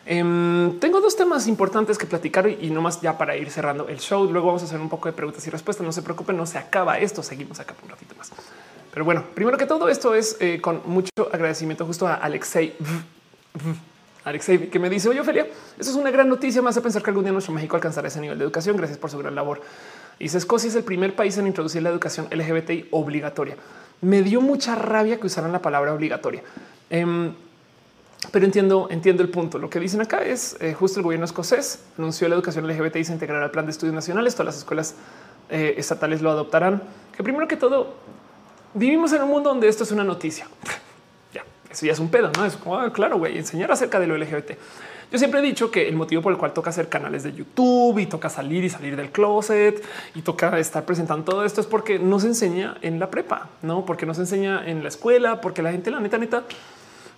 Em, 0.08 0.78
tengo 0.78 1.00
dos 1.00 1.16
temas 1.16 1.48
importantes 1.48 1.98
que 1.98 2.06
platicar 2.06 2.48
y, 2.48 2.70
no 2.70 2.80
más 2.80 3.00
ya 3.00 3.18
para 3.18 3.36
ir 3.36 3.50
cerrando 3.50 3.88
el 3.88 3.98
show. 3.98 4.30
Luego 4.30 4.46
vamos 4.46 4.62
a 4.62 4.66
hacer 4.66 4.80
un 4.80 4.88
poco 4.88 5.08
de 5.08 5.12
preguntas 5.12 5.46
y 5.46 5.50
respuestas. 5.50 5.84
No 5.84 5.92
se 5.92 6.02
preocupen, 6.02 6.36
no 6.36 6.46
se 6.46 6.58
acaba 6.58 6.98
esto. 6.98 7.22
Seguimos 7.22 7.58
acá 7.58 7.74
por 7.74 7.84
un 7.84 7.90
ratito 7.90 8.14
más. 8.16 8.30
Pero 8.92 9.04
bueno, 9.04 9.24
primero 9.34 9.58
que 9.58 9.66
todo 9.66 9.88
esto 9.88 10.14
es 10.14 10.36
eh, 10.40 10.60
con 10.60 10.80
mucho 10.86 11.10
agradecimiento 11.32 11.84
justo 11.84 12.06
a 12.06 12.14
Alexei. 12.14 12.74
Alexei, 14.26 14.58
que 14.68 14.80
me 14.80 14.90
dice, 14.90 15.08
oye, 15.08 15.20
Ophelia, 15.20 15.46
eso 15.78 15.88
es 15.88 15.96
una 15.96 16.10
gran 16.10 16.28
noticia. 16.28 16.60
más 16.60 16.72
hace 16.72 16.82
pensar 16.82 17.00
que 17.00 17.10
algún 17.10 17.22
día 17.22 17.32
nuestro 17.32 17.54
México 17.54 17.76
alcanzará 17.76 18.08
ese 18.08 18.20
nivel 18.20 18.36
de 18.36 18.44
educación. 18.44 18.76
Gracias 18.76 18.98
por 18.98 19.08
su 19.08 19.18
gran 19.18 19.36
labor. 19.36 19.60
Y 20.18 20.26
Escocia 20.26 20.68
es 20.68 20.74
el 20.74 20.82
primer 20.82 21.14
país 21.14 21.38
en 21.38 21.46
introducir 21.46 21.80
la 21.80 21.90
educación 21.90 22.26
LGBTI 22.32 22.88
obligatoria. 22.90 23.56
Me 24.00 24.22
dio 24.22 24.40
mucha 24.40 24.74
rabia 24.74 25.20
que 25.20 25.28
usaran 25.28 25.52
la 25.52 25.62
palabra 25.62 25.94
obligatoria. 25.94 26.42
Em, 26.90 27.34
pero 28.32 28.44
entiendo, 28.44 28.88
entiendo 28.90 29.22
el 29.22 29.28
punto. 29.28 29.60
Lo 29.60 29.70
que 29.70 29.78
dicen 29.78 30.00
acá 30.00 30.24
es 30.24 30.56
eh, 30.58 30.74
justo 30.74 30.98
el 30.98 31.04
gobierno 31.04 31.24
escocés 31.24 31.84
anunció 31.96 32.28
la 32.28 32.34
educación 32.34 32.66
LGBTI 32.66 33.04
se 33.04 33.12
integrará 33.12 33.44
al 33.44 33.52
plan 33.52 33.66
de 33.66 33.70
estudios 33.70 33.94
nacionales. 33.94 34.34
Todas 34.34 34.46
las 34.46 34.56
escuelas 34.56 34.96
eh, 35.50 35.74
estatales 35.76 36.20
lo 36.20 36.32
adoptarán. 36.32 36.82
Que 37.16 37.22
primero 37.22 37.46
que 37.46 37.56
todo, 37.56 37.94
vivimos 38.74 39.12
en 39.12 39.22
un 39.22 39.28
mundo 39.28 39.50
donde 39.50 39.68
esto 39.68 39.84
es 39.84 39.92
una 39.92 40.02
noticia. 40.02 40.48
Eso 41.76 41.84
ya 41.84 41.92
es 41.92 41.98
un 41.98 42.08
pedo, 42.08 42.30
no 42.34 42.46
es 42.46 42.56
como, 42.56 42.78
ah, 42.78 42.90
claro, 42.90 43.18
güey, 43.18 43.36
enseñar 43.36 43.70
acerca 43.70 44.00
de 44.00 44.06
lo 44.06 44.16
LGBT. 44.16 44.52
Yo 45.12 45.18
siempre 45.18 45.40
he 45.40 45.42
dicho 45.42 45.70
que 45.70 45.86
el 45.86 45.94
motivo 45.94 46.22
por 46.22 46.32
el 46.32 46.38
cual 46.38 46.54
toca 46.54 46.70
hacer 46.70 46.88
canales 46.88 47.22
de 47.22 47.34
YouTube 47.34 47.98
y 47.98 48.06
toca 48.06 48.30
salir 48.30 48.64
y 48.64 48.70
salir 48.70 48.96
del 48.96 49.10
closet 49.10 49.84
y 50.14 50.22
toca 50.22 50.58
estar 50.58 50.86
presentando 50.86 51.30
todo 51.30 51.44
esto 51.44 51.60
es 51.60 51.66
porque 51.66 51.98
no 51.98 52.18
se 52.18 52.28
enseña 52.28 52.78
en 52.80 52.98
la 52.98 53.10
prepa, 53.10 53.50
no 53.60 53.84
porque 53.84 54.06
no 54.06 54.14
se 54.14 54.22
enseña 54.22 54.66
en 54.66 54.82
la 54.82 54.88
escuela, 54.88 55.42
porque 55.42 55.60
la 55.60 55.70
gente, 55.70 55.90
la 55.90 56.00
neta, 56.00 56.16
neta, 56.16 56.44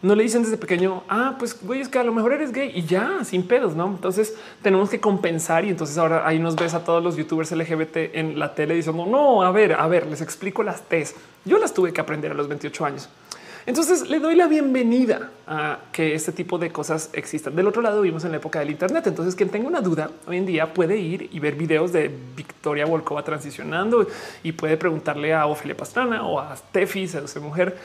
no 0.03 0.17
le 0.17 0.25
dicen 0.25 0.43
desde 0.43 0.57
pequeño, 0.57 1.05
ah, 1.09 1.37
pues 1.39 1.57
güey, 1.63 1.81
es 1.81 1.89
que 1.89 2.01
a 2.01 2.03
lo 2.03 2.13
mejor 2.13 2.33
eres 2.33 2.51
gay 2.51 2.73
y 2.75 2.83
ya 2.83 3.21
sin 3.23 3.47
pedos, 3.47 3.77
no? 3.77 3.87
Entonces 3.87 4.35
tenemos 4.61 4.91
que 4.91 4.99
compensar. 4.99 5.65
Y 5.65 5.69
entonces 5.69 5.97
ahora 5.99 6.27
ahí 6.27 6.41
nos 6.41 6.57
ves 6.57 6.75
a 6.75 6.85
todos 6.85 7.01
los 7.01 7.17
youtubers 7.17 7.53
LGBT 7.53 7.97
en 8.15 8.41
la 8.41 8.57
tele 8.57 8.75
diciendo, 8.75 9.07
no, 9.07 9.45
a 9.45 9.53
ver, 9.53 9.75
a 9.75 9.87
ver, 9.87 10.09
les 10.09 10.21
explico 10.21 10.65
las 10.65 10.83
T's. 10.83 11.15
Yo 11.45 11.59
las 11.59 11.73
tuve 11.73 11.93
que 11.93 12.01
aprender 12.01 12.33
a 12.33 12.35
los 12.35 12.49
28 12.49 12.85
años. 12.85 13.09
Entonces 13.69 14.09
le 14.09 14.19
doy 14.19 14.35
la 14.35 14.47
bienvenida 14.47 15.29
a 15.47 15.81
que 15.93 16.15
este 16.15 16.33
tipo 16.33 16.57
de 16.57 16.73
cosas 16.73 17.11
existan. 17.13 17.55
Del 17.55 17.67
otro 17.67 17.83
lado 17.83 18.01
vimos 18.01 18.25
en 18.25 18.31
la 18.31 18.39
época 18.39 18.61
del 18.61 18.71
Internet. 18.71 19.07
Entonces 19.09 19.35
quien 19.35 19.51
tenga 19.51 19.69
una 19.69 19.83
duda 19.83 20.11
hoy 20.27 20.39
en 20.39 20.47
día 20.47 20.73
puede 20.73 20.97
ir 20.97 21.29
y 21.31 21.39
ver 21.39 21.55
videos 21.55 21.93
de 21.93 22.11
Victoria 22.35 22.87
Volkova 22.87 23.23
transicionando 23.23 24.07
y 24.43 24.53
puede 24.53 24.79
preguntarle 24.79 25.35
a 25.35 25.45
Ofelia 25.45 25.77
Pastrana 25.77 26.27
o 26.27 26.41
a 26.41 26.57
Steffi, 26.57 27.07
seduce 27.07 27.41
mujer. 27.41 27.77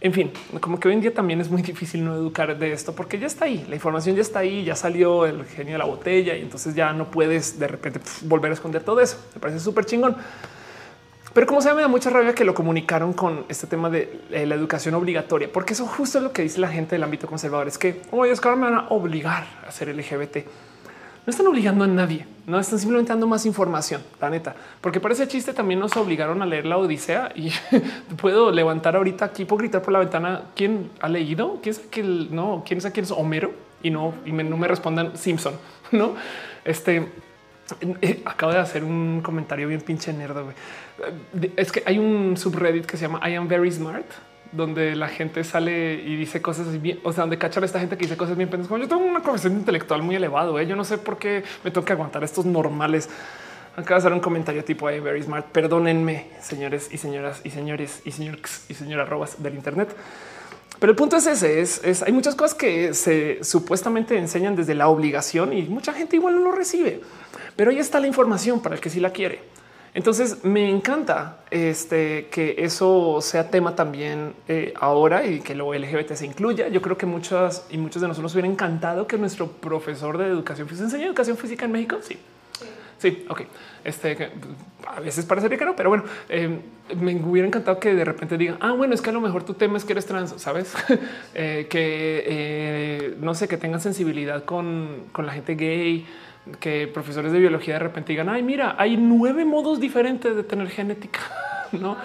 En 0.00 0.12
fin, 0.12 0.30
como 0.60 0.78
que 0.78 0.86
hoy 0.86 0.94
en 0.94 1.00
día 1.00 1.12
también 1.12 1.40
es 1.40 1.50
muy 1.50 1.62
difícil 1.62 2.04
no 2.04 2.14
educar 2.14 2.56
de 2.56 2.72
esto 2.72 2.94
porque 2.94 3.18
ya 3.18 3.26
está 3.26 3.46
ahí, 3.46 3.66
la 3.68 3.74
información 3.74 4.14
ya 4.14 4.22
está 4.22 4.38
ahí, 4.38 4.62
ya 4.64 4.76
salió 4.76 5.26
el 5.26 5.44
genio 5.46 5.72
de 5.72 5.78
la 5.78 5.86
botella 5.86 6.36
y 6.36 6.42
entonces 6.42 6.76
ya 6.76 6.92
no 6.92 7.10
puedes 7.10 7.58
de 7.58 7.66
repente 7.66 7.98
volver 8.22 8.52
a 8.52 8.54
esconder 8.54 8.84
todo 8.84 9.00
eso. 9.00 9.16
Me 9.34 9.40
parece 9.40 9.58
súper 9.58 9.84
chingón. 9.84 10.14
Pero 11.34 11.48
como 11.48 11.60
se 11.60 11.74
me 11.74 11.82
da 11.82 11.88
mucha 11.88 12.10
rabia 12.10 12.32
que 12.32 12.44
lo 12.44 12.54
comunicaron 12.54 13.12
con 13.12 13.44
este 13.48 13.66
tema 13.66 13.90
de 13.90 14.20
eh, 14.30 14.46
la 14.46 14.54
educación 14.54 14.94
obligatoria, 14.94 15.50
porque 15.52 15.72
eso 15.72 15.84
justo 15.84 16.18
es 16.18 16.24
lo 16.24 16.32
que 16.32 16.42
dice 16.42 16.60
la 16.60 16.68
gente 16.68 16.94
del 16.94 17.02
ámbito 17.02 17.26
conservador. 17.26 17.66
Es 17.66 17.76
que 17.76 18.02
oye, 18.12 18.30
es 18.30 18.40
que 18.40 18.48
ahora 18.48 18.60
me 18.60 18.70
van 18.70 18.84
a 18.84 18.88
obligar 18.90 19.44
a 19.66 19.72
ser 19.72 19.88
LGBT. 19.88 20.36
No 21.26 21.30
están 21.30 21.46
obligando 21.48 21.84
a 21.84 21.88
nadie, 21.88 22.26
no 22.46 22.60
están 22.60 22.78
simplemente 22.78 23.08
dando 23.08 23.26
más 23.26 23.46
información, 23.46 24.02
la 24.20 24.28
neta, 24.30 24.54
porque 24.80 25.00
para 25.00 25.14
ese 25.14 25.26
chiste 25.26 25.54
también 25.54 25.80
nos 25.80 25.96
obligaron 25.96 26.42
a 26.42 26.46
leer 26.46 26.66
la 26.66 26.76
Odisea 26.76 27.32
y 27.34 27.50
puedo 28.20 28.52
levantar 28.52 28.94
ahorita 28.94 29.24
aquí, 29.24 29.44
puedo 29.44 29.60
gritar 29.60 29.82
por 29.82 29.92
la 29.92 30.00
ventana. 30.00 30.42
¿Quién 30.54 30.90
ha 31.00 31.08
leído? 31.08 31.58
¿Quién 31.62 31.74
es 31.74 31.80
que 31.80 32.02
no? 32.02 32.62
¿Quién 32.64 32.78
es 32.78 32.86
quién 32.92 33.04
es 33.04 33.10
Homero? 33.10 33.52
Y 33.82 33.90
no, 33.90 34.14
y 34.24 34.32
no 34.32 34.56
me 34.56 34.68
respondan 34.68 35.16
Simpson, 35.16 35.54
no? 35.90 36.14
Este 36.64 37.08
acabo 38.24 38.52
de 38.52 38.58
hacer 38.58 38.84
un 38.84 39.20
comentario 39.22 39.68
bien 39.68 39.80
pinche 39.80 40.12
nerdo. 40.12 40.50
Eh, 41.40 41.52
es 41.56 41.72
que 41.72 41.82
hay 41.86 41.98
un 41.98 42.36
subreddit 42.36 42.86
que 42.86 42.96
se 42.96 43.06
llama 43.06 43.20
I 43.28 43.34
am 43.34 43.48
very 43.48 43.70
smart, 43.70 44.06
donde 44.52 44.94
la 44.94 45.08
gente 45.08 45.42
sale 45.44 45.94
y 45.94 46.16
dice 46.16 46.40
cosas 46.40 46.80
bien, 46.80 47.00
o 47.02 47.12
sea, 47.12 47.22
donde 47.22 47.38
cachan 47.38 47.62
a 47.62 47.66
esta 47.66 47.80
gente 47.80 47.96
que 47.96 48.04
dice 48.04 48.16
cosas 48.16 48.36
bien. 48.36 48.48
Como 48.48 48.78
yo 48.78 48.88
tengo 48.88 49.02
una 49.02 49.20
conversación 49.20 49.54
intelectual 49.54 50.02
muy 50.02 50.16
elevado. 50.16 50.58
¿eh? 50.58 50.66
Yo 50.66 50.76
no 50.76 50.84
sé 50.84 50.98
por 50.98 51.18
qué 51.18 51.42
me 51.64 51.70
tengo 51.70 51.84
que 51.84 51.92
aguantar 51.92 52.22
estos 52.22 52.44
normales. 52.44 53.08
Acabo 53.76 53.94
de 53.94 53.96
hacer 53.96 54.12
un 54.12 54.20
comentario 54.20 54.62
tipo 54.64 54.88
I 54.90 54.98
am 54.98 55.04
very 55.04 55.22
smart. 55.22 55.46
Perdónenme, 55.46 56.28
señores 56.40 56.88
y 56.92 56.98
señoras 56.98 57.40
y 57.44 57.50
señores 57.50 58.02
y 58.04 58.12
señores 58.12 58.66
y 58.68 58.74
señoras 58.74 59.08
robas 59.08 59.42
del 59.42 59.54
Internet. 59.54 59.96
Pero 60.84 60.92
el 60.92 60.96
punto 60.98 61.16
es 61.16 61.26
ese, 61.26 61.62
es, 61.62 62.02
hay 62.02 62.12
muchas 62.12 62.34
cosas 62.34 62.54
que 62.54 62.92
se 62.92 63.42
supuestamente 63.42 64.18
enseñan 64.18 64.54
desde 64.54 64.74
la 64.74 64.88
obligación 64.88 65.54
y 65.54 65.62
mucha 65.62 65.94
gente 65.94 66.16
igual 66.16 66.34
no 66.34 66.42
lo 66.42 66.52
recibe. 66.52 67.00
Pero 67.56 67.70
ahí 67.70 67.78
está 67.78 68.00
la 68.00 68.06
información 68.06 68.60
para 68.60 68.74
el 68.74 68.82
que 68.82 68.90
sí 68.90 69.00
la 69.00 69.08
quiere. 69.08 69.40
Entonces 69.94 70.44
me 70.44 70.68
encanta 70.68 71.38
este, 71.50 72.26
que 72.30 72.56
eso 72.58 73.20
sea 73.22 73.48
tema 73.48 73.74
también 73.74 74.34
eh, 74.46 74.74
ahora 74.78 75.24
y 75.24 75.40
que 75.40 75.54
lo 75.54 75.72
LGBT 75.72 76.12
se 76.12 76.26
incluya. 76.26 76.68
Yo 76.68 76.82
creo 76.82 76.98
que 76.98 77.06
muchas 77.06 77.64
y 77.70 77.78
muchos 77.78 78.02
de 78.02 78.08
nosotros 78.08 78.34
hubiera 78.34 78.48
encantado 78.48 79.06
que 79.06 79.16
nuestro 79.16 79.46
profesor 79.52 80.18
de 80.18 80.26
educación 80.26 80.68
física 80.68 80.84
enseñe 80.84 81.06
educación 81.06 81.38
física 81.38 81.64
en 81.64 81.72
México. 81.72 81.96
Sí, 82.02 82.18
sí, 83.04 83.26
ok. 83.28 83.42
Este 83.84 84.30
a 84.86 85.00
veces 85.00 85.26
parecería 85.26 85.58
que 85.58 85.64
no, 85.66 85.76
pero 85.76 85.90
bueno, 85.90 86.04
eh, 86.28 86.58
me 86.98 87.14
hubiera 87.16 87.46
encantado 87.46 87.78
que 87.78 87.94
de 87.94 88.04
repente 88.04 88.38
digan, 88.38 88.56
ah, 88.60 88.72
bueno, 88.72 88.94
es 88.94 89.02
que 89.02 89.10
a 89.10 89.12
lo 89.12 89.20
mejor 89.20 89.44
tu 89.44 89.54
tema 89.54 89.76
es 89.76 89.84
que 89.84 89.92
eres 89.92 90.06
trans, 90.06 90.34
sabes 90.38 90.74
eh, 91.34 91.66
que 91.68 93.14
no 93.20 93.34
sé, 93.34 93.46
que 93.46 93.58
tengan 93.58 93.80
sensibilidad 93.80 94.44
con, 94.44 95.04
con 95.12 95.26
la 95.26 95.32
gente 95.32 95.54
gay 95.54 96.06
que 96.60 96.86
profesores 96.86 97.32
de 97.32 97.38
biología 97.38 97.74
de 97.74 97.80
repente 97.80 98.12
digan, 98.12 98.28
ay, 98.28 98.42
mira, 98.42 98.74
hay 98.78 98.96
nueve 98.96 99.44
modos 99.44 99.80
diferentes 99.80 100.34
de 100.34 100.42
tener 100.42 100.68
genética. 100.68 101.20
No, 101.72 101.96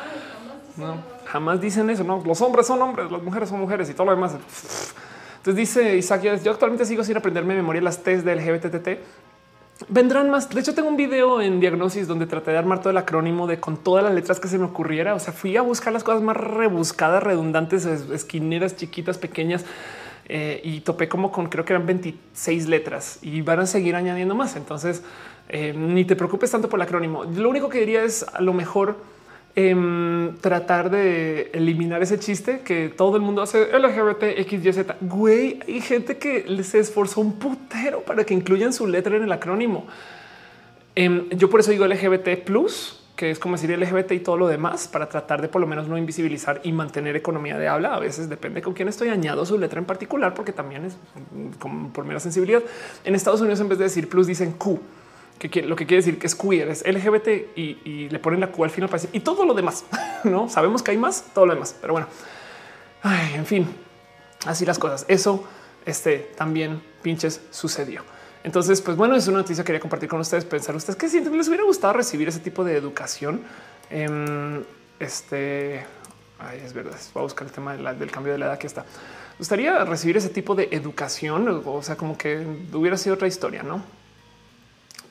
no, 0.77 0.95
jamás 1.27 1.61
dicen 1.61 1.91
eso. 1.91 2.03
No, 2.03 2.23
los 2.25 2.41
hombres 2.41 2.65
son 2.65 2.81
hombres, 2.81 3.11
las 3.11 3.21
mujeres 3.21 3.49
son 3.49 3.59
mujeres 3.59 3.87
y 3.87 3.93
todo 3.93 4.05
lo 4.05 4.15
demás. 4.15 4.35
Entonces 5.37 5.55
dice 5.55 5.95
Isaac, 5.95 6.23
yo 6.43 6.51
actualmente 6.51 6.85
sigo 6.85 7.03
sin 7.03 7.15
aprenderme 7.15 7.53
de 7.53 7.59
memoria 7.59 7.79
las 7.79 8.01
test 8.01 8.25
del 8.25 8.39
GBTT. 8.39 8.97
Vendrán 9.87 10.29
más. 10.29 10.49
De 10.49 10.59
hecho, 10.59 10.75
tengo 10.75 10.89
un 10.89 10.97
video 10.97 11.41
en 11.41 11.61
diagnosis 11.61 12.07
donde 12.07 12.25
traté 12.25 12.51
de 12.51 12.57
armar 12.57 12.79
todo 12.79 12.89
el 12.89 12.97
acrónimo 12.97 13.47
de 13.47 13.59
con 13.59 13.77
todas 13.77 14.03
las 14.03 14.13
letras 14.13 14.39
que 14.39 14.49
se 14.49 14.57
me 14.57 14.65
ocurriera. 14.65 15.15
O 15.15 15.19
sea, 15.19 15.31
fui 15.31 15.55
a 15.55 15.61
buscar 15.61 15.93
las 15.93 16.03
cosas 16.03 16.21
más 16.21 16.35
rebuscadas, 16.35 17.23
redundantes, 17.23 17.85
esquineras, 17.85 18.75
chiquitas, 18.75 19.17
pequeñas 19.17 19.65
eh, 20.27 20.59
y 20.63 20.81
topé 20.81 21.07
como 21.07 21.31
con 21.31 21.47
creo 21.47 21.63
que 21.63 21.73
eran 21.73 21.85
26 21.85 22.67
letras 22.67 23.19
y 23.21 23.41
van 23.41 23.59
a 23.59 23.65
seguir 23.65 23.95
añadiendo 23.95 24.35
más. 24.35 24.57
Entonces, 24.57 25.01
eh, 25.47 25.73
ni 25.73 26.03
te 26.03 26.17
preocupes 26.17 26.51
tanto 26.51 26.67
por 26.67 26.77
el 26.79 26.83
acrónimo. 26.83 27.23
Lo 27.23 27.49
único 27.49 27.69
que 27.69 27.79
diría 27.79 28.03
es 28.03 28.25
a 28.33 28.41
lo 28.41 28.53
mejor 28.53 28.97
em, 29.55 30.35
tratar 30.41 30.89
de 30.89 31.51
eliminar 31.53 32.01
ese 32.01 32.19
chiste 32.19 32.61
que 32.61 32.89
todo 32.89 33.17
el 33.17 33.21
mundo 33.21 33.41
hace 33.41 33.67
LGBT, 33.71 34.39
X, 34.41 34.65
Y, 34.65 34.73
Z. 34.73 34.95
Güey, 35.01 35.59
hay 35.67 35.81
gente 35.81 36.17
que 36.17 36.63
se 36.63 36.79
esforzó 36.79 37.21
un 37.21 37.33
putero 37.33 38.01
para 38.01 38.23
que 38.23 38.33
incluyan 38.33 38.73
su 38.73 38.87
letra 38.87 39.17
en 39.17 39.23
el 39.23 39.31
acrónimo. 39.31 39.87
Em, 40.95 41.29
yo 41.29 41.49
por 41.49 41.59
eso 41.59 41.71
digo 41.71 41.85
LGBT 41.85 42.43
plus 42.43 42.99
que 43.19 43.31
es 43.31 43.37
como 43.37 43.57
decir 43.57 43.77
LGBT 43.77 44.13
y 44.13 44.19
todo 44.21 44.37
lo 44.37 44.47
demás 44.47 44.87
para 44.87 45.09
tratar 45.09 45.41
de 45.41 45.49
por 45.49 45.59
lo 45.59 45.67
menos 45.67 45.89
no 45.89 45.97
invisibilizar 45.97 46.61
y 46.63 46.71
mantener 46.71 47.17
economía 47.17 47.57
de 47.57 47.67
habla. 47.67 47.93
A 47.93 47.99
veces 47.99 48.29
depende 48.29 48.61
con 48.61 48.73
quién 48.73 48.87
estoy 48.87 49.09
añado 49.09 49.45
su 49.45 49.57
letra 49.57 49.77
en 49.77 49.83
particular, 49.83 50.33
porque 50.33 50.53
también 50.53 50.85
es 50.85 50.95
como 51.59 51.91
por 51.91 52.05
mera 52.05 52.21
sensibilidad. 52.21 52.63
En 53.03 53.15
Estados 53.15 53.41
Unidos, 53.41 53.59
en 53.59 53.67
vez 53.67 53.77
de 53.77 53.83
decir 53.83 54.07
plus, 54.07 54.25
dicen 54.25 54.53
Q, 54.53 54.79
que 55.39 55.61
lo 55.61 55.75
que 55.75 55.85
quiere 55.85 56.03
decir 56.03 56.19
que 56.19 56.27
es 56.27 56.35
queer, 56.35 56.67
es 56.67 56.85
LGBT 56.85 57.57
y, 57.57 58.09
le 58.09 58.19
ponen 58.19 58.41
la 58.41 58.51
Q 58.51 58.65
al 58.65 58.69
final 58.69 58.89
para 58.89 59.01
decir 59.01 59.15
y 59.15 59.21
todo 59.21 59.45
lo 59.45 59.53
demás. 59.53 59.85
No 60.25 60.49
sabemos 60.49 60.83
que 60.83 60.91
hay 60.91 60.97
más, 60.97 61.23
todo 61.33 61.45
lo 61.45 61.53
demás, 61.53 61.73
pero 61.79 61.93
bueno, 61.93 62.07
en 63.33 63.45
fin, 63.45 63.65
así 64.45 64.65
las 64.65 64.77
cosas. 64.77 65.05
Eso 65.07 65.47
este 65.85 66.31
también 66.35 66.81
pinches 67.01 67.39
sucedió. 67.51 68.03
Entonces, 68.43 68.81
pues 68.81 68.97
bueno, 68.97 69.15
es 69.15 69.27
una 69.27 69.37
noticia 69.37 69.63
que 69.63 69.67
quería 69.67 69.79
compartir 69.79 70.09
con 70.09 70.19
ustedes. 70.19 70.43
Pensar 70.43 70.75
ustedes 70.75 70.97
que 70.97 71.07
si 71.07 71.21
les 71.21 71.47
hubiera 71.47 71.63
gustado 71.63 71.93
recibir 71.93 72.27
ese 72.27 72.39
tipo 72.39 72.63
de 72.63 72.75
educación. 72.75 73.41
Em, 73.89 74.63
este 74.99 75.85
es 76.63 76.73
verdad. 76.73 76.97
Voy 77.13 77.21
a 77.21 77.23
buscar 77.23 77.47
el 77.47 77.53
tema 77.53 77.75
del 77.75 78.11
cambio 78.11 78.33
de 78.33 78.39
la 78.39 78.47
edad 78.47 78.57
que 78.57 78.67
está. 78.67 78.85
Gustaría 79.37 79.83
recibir 79.85 80.17
ese 80.17 80.29
tipo 80.29 80.55
de 80.55 80.69
educación. 80.71 81.63
O 81.65 81.81
sea, 81.81 81.95
como 81.95 82.17
que 82.17 82.45
hubiera 82.73 82.97
sido 82.97 83.15
otra 83.15 83.27
historia, 83.27 83.63
no? 83.63 83.83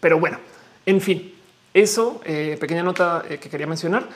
Pero 0.01 0.18
bueno, 0.18 0.39
en 0.86 1.01
fin, 1.01 1.35
eso 1.75 2.20
eh, 2.25 2.57
pequeña 2.60 2.83
nota 2.83 3.23
eh, 3.28 3.39
que 3.39 3.49
quería 3.49 3.67
mencionar. 3.67 4.07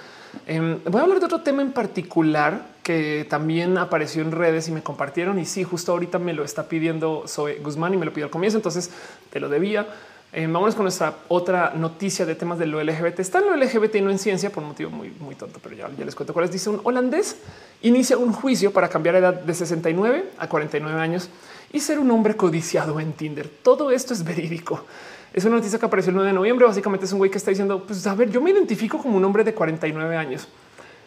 Em, 0.46 0.82
voy 0.84 1.00
a 1.00 1.04
hablar 1.04 1.20
de 1.20 1.26
otro 1.26 1.42
tema 1.42 1.62
en 1.62 1.72
particular 1.72 2.66
que 2.82 3.26
también 3.28 3.76
apareció 3.78 4.22
en 4.22 4.32
redes 4.32 4.68
y 4.68 4.72
me 4.72 4.82
compartieron. 4.82 5.38
Y 5.38 5.44
sí, 5.44 5.62
justo 5.62 5.92
ahorita 5.92 6.18
me 6.18 6.32
lo 6.32 6.44
está 6.44 6.68
pidiendo 6.68 7.24
Zoe 7.28 7.56
Guzmán 7.56 7.94
y 7.94 7.96
me 7.96 8.06
lo 8.06 8.12
pidió 8.12 8.26
al 8.26 8.30
comienzo. 8.30 8.58
Entonces 8.58 8.90
te 9.30 9.40
lo 9.40 9.48
debía. 9.48 9.86
Eh, 10.34 10.46
vámonos 10.46 10.74
con 10.74 10.84
nuestra 10.84 11.14
otra 11.28 11.74
noticia 11.76 12.24
de 12.24 12.34
temas 12.34 12.58
de 12.58 12.66
lo 12.66 12.82
LGBT. 12.82 13.20
Está 13.20 13.40
en 13.40 13.46
lo 13.46 13.56
LGBT 13.56 13.96
y 13.96 14.00
no 14.00 14.10
en 14.10 14.18
ciencia 14.18 14.50
por 14.50 14.62
un 14.62 14.70
motivo 14.70 14.90
muy, 14.90 15.10
muy 15.20 15.34
tonto, 15.34 15.60
pero 15.62 15.76
ya, 15.76 15.90
ya 15.96 16.04
les 16.06 16.14
cuento 16.14 16.32
cuál 16.32 16.46
es. 16.46 16.52
Dice 16.52 16.70
un 16.70 16.80
holandés 16.84 17.36
inicia 17.82 18.16
un 18.16 18.32
juicio 18.32 18.72
para 18.72 18.88
cambiar 18.88 19.16
edad 19.16 19.34
de 19.34 19.54
69 19.54 20.24
a 20.38 20.48
49 20.48 20.98
años 20.98 21.28
y 21.70 21.80
ser 21.80 21.98
un 21.98 22.10
hombre 22.10 22.34
codiciado 22.34 22.98
en 22.98 23.12
Tinder. 23.12 23.48
Todo 23.62 23.90
esto 23.90 24.14
es 24.14 24.24
verídico. 24.24 24.86
Es 25.32 25.44
una 25.44 25.56
noticia 25.56 25.78
que 25.78 25.86
apareció 25.86 26.10
el 26.10 26.16
9 26.16 26.28
de 26.28 26.34
noviembre. 26.34 26.66
Básicamente 26.66 27.06
es 27.06 27.12
un 27.12 27.18
güey 27.18 27.30
que 27.30 27.38
está 27.38 27.50
diciendo, 27.50 27.82
pues 27.86 28.06
a 28.06 28.14
ver, 28.14 28.30
yo 28.30 28.40
me 28.40 28.50
identifico 28.50 28.98
como 28.98 29.16
un 29.16 29.24
hombre 29.24 29.44
de 29.44 29.54
49 29.54 30.16
años. 30.16 30.46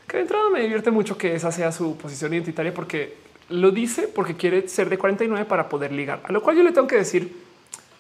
Que 0.08 0.18
de 0.18 0.24
entrada 0.24 0.50
me 0.50 0.62
divierte 0.62 0.92
mucho 0.92 1.18
que 1.18 1.36
esa 1.36 1.52
sea 1.52 1.72
su 1.72 1.96
posición 1.98 2.34
identitaria 2.34 2.74
porque 2.74 3.16
lo 3.50 3.72
dice 3.72 4.08
porque 4.08 4.36
quiere 4.36 4.68
ser 4.68 4.90
de 4.90 4.98
49 4.98 5.46
para 5.46 5.70
poder 5.70 5.92
ligar. 5.92 6.22
A 6.24 6.32
lo 6.32 6.42
cual 6.42 6.58
yo 6.58 6.64
le 6.64 6.72
tengo 6.72 6.88
que 6.88 6.96
decir, 6.96 7.36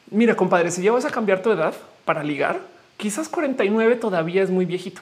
mira, 0.09 0.35
compadre, 0.35 0.71
si 0.71 0.81
ya 0.81 0.91
vas 0.91 1.05
a 1.05 1.09
cambiar 1.09 1.41
tu 1.41 1.51
edad 1.51 1.73
para 2.05 2.23
ligar, 2.23 2.59
quizás 2.97 3.29
49 3.29 3.95
todavía 3.95 4.41
es 4.41 4.49
muy 4.49 4.65
viejito. 4.65 5.01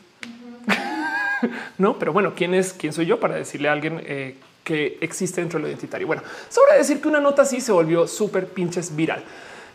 no, 1.77 1.97
pero 1.99 2.11
bueno, 2.11 2.33
¿quién 2.35 2.53
es, 2.53 2.73
quién 2.73 2.91
soy 2.91 3.05
yo 3.05 3.19
para 3.19 3.35
decirle 3.35 3.69
a 3.69 3.73
alguien 3.73 4.01
eh, 4.05 4.35
que 4.63 4.97
existe 4.99 5.39
dentro 5.39 5.59
de 5.59 5.63
lo 5.63 5.69
identitario? 5.69 6.07
Bueno, 6.07 6.23
sobre 6.49 6.77
decir 6.77 6.99
que 7.01 7.07
una 7.07 7.21
nota 7.21 7.43
así 7.43 7.61
se 7.61 7.71
volvió 7.71 8.07
súper 8.07 8.47
pinches 8.47 8.93
viral. 8.93 9.23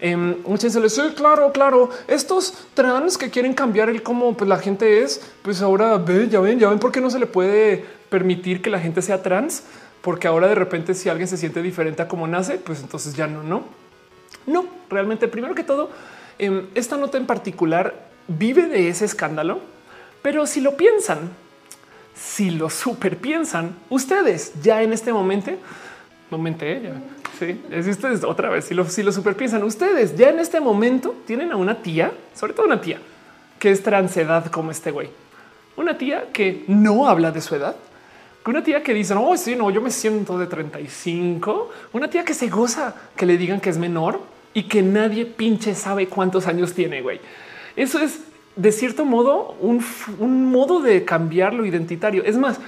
Eh, 0.01 0.17
muchas 0.17 0.75
veces 0.75 0.93
sí, 0.93 1.15
claro, 1.17 1.53
claro. 1.53 1.91
Estos 2.07 2.55
trans 2.75 3.19
que 3.19 3.31
quieren 3.31 3.53
cambiar 3.53 3.89
el 3.89 4.03
cómo 4.03 4.37
pues, 4.37 4.49
la 4.49 4.59
gente 4.59 5.03
es, 5.03 5.21
pues 5.43 5.61
ahora 5.61 5.97
ve, 5.99 6.29
ya 6.29 6.41
ven, 6.41 6.59
ya 6.59 6.69
ven 6.69 6.79
por 6.79 6.93
qué 6.93 7.01
no 7.01 7.11
se 7.11 7.19
le 7.19 7.27
puede 7.27 7.85
permitir 8.09 8.63
que 8.63 8.71
la 8.71 8.79
gente 8.79 9.03
sea 9.03 9.23
trans 9.23 9.65
porque 10.03 10.29
ahora 10.29 10.49
de 10.49 10.55
repente 10.55 10.95
si 10.95 11.09
alguien 11.09 11.29
se 11.29 11.37
siente 11.37 11.63
diferente 11.63 12.03
a 12.03 12.09
cómo 12.09 12.27
nace, 12.27 12.55
pues 12.59 12.81
entonces 12.81 13.15
ya 13.15 13.27
no, 13.27 13.43
no, 13.43 13.65
no, 14.47 14.67
realmente 14.89 15.29
primero 15.29 15.55
que 15.55 15.65
todo, 15.65 15.91
em, 16.39 16.67
esta 16.75 16.97
nota 16.97 17.19
en 17.19 17.27
particular 17.27 18.09
vive 18.27 18.67
de 18.67 18.89
ese 18.89 19.05
escándalo, 19.05 19.61
pero 20.23 20.47
si 20.47 20.61
lo 20.61 20.77
piensan, 20.77 21.31
si 22.15 22.51
lo 22.51 22.71
super 22.71 23.19
piensan, 23.19 23.77
ustedes 23.91 24.53
ya 24.63 24.83
en 24.83 24.93
este 24.93 25.13
momento, 25.13 25.53
momento, 26.31 26.65
¿eh? 26.65 26.93
sí, 27.39 27.61
es 27.71 27.87
ustedes 27.87 28.25
otra 28.25 28.51
vez, 28.51 28.65
si 28.65 28.75
lo, 28.75 28.85
si 28.89 29.03
lo 29.03 29.11
ustedes 29.11 30.17
ya 30.17 30.31
en 30.31 30.39
este 30.39 30.61
momento 30.61 31.15
tienen 31.27 31.53
a 31.53 31.57
una 31.57 31.83
tía, 31.83 32.13
sobre 32.35 32.53
todo 32.53 32.67
una 32.67 32.81
tía, 32.81 32.99
que 33.59 33.71
es 33.71 33.83
transedad 33.83 34.47
como 34.47 34.71
este 34.71 34.91
güey, 34.91 35.11
una 35.77 35.97
tía 35.97 36.27
que 36.33 36.65
no 36.69 37.09
habla 37.09 37.31
de 37.31 37.41
su 37.41 37.55
edad, 37.55 37.77
una 38.49 38.63
tía 38.63 38.83
que 38.83 38.95
dice, 38.95 39.15
no, 39.15 39.37
sí, 39.37 39.55
no, 39.57 39.71
yo 39.71 39.83
me 39.83 39.91
siento 39.91 40.39
de 40.39 40.47
35, 40.47 41.71
una 41.93 42.09
tía 42.09 42.25
que 42.25 42.33
se 42.33 42.49
goza 42.49 42.95
que 43.15 43.27
le 43.27 43.37
digan 43.37 43.61
que 43.61 43.69
es 43.69 43.77
menor 43.77 44.21
y 44.55 44.63
que 44.63 44.81
nadie 44.81 45.27
pinche 45.27 45.75
sabe 45.75 46.07
cuántos 46.07 46.47
años 46.47 46.73
tiene, 46.73 47.03
güey. 47.03 47.21
Eso 47.77 48.01
es 48.01 48.21
de 48.57 48.73
cierto 48.73 49.05
modo 49.05 49.55
un 49.61 50.47
modo 50.47 50.81
de 50.81 51.05
cambiar 51.05 51.53
lo 51.53 51.67
identitario. 51.67 52.25
Es 52.25 52.39
más, 52.39 52.59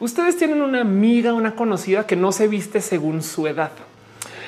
ustedes 0.00 0.36
tienen 0.36 0.62
una 0.62 0.80
amiga, 0.80 1.32
una 1.32 1.54
conocida 1.54 2.06
que 2.06 2.16
no 2.16 2.32
se 2.32 2.48
viste 2.48 2.80
según 2.80 3.22
su 3.22 3.46
edad. 3.46 3.72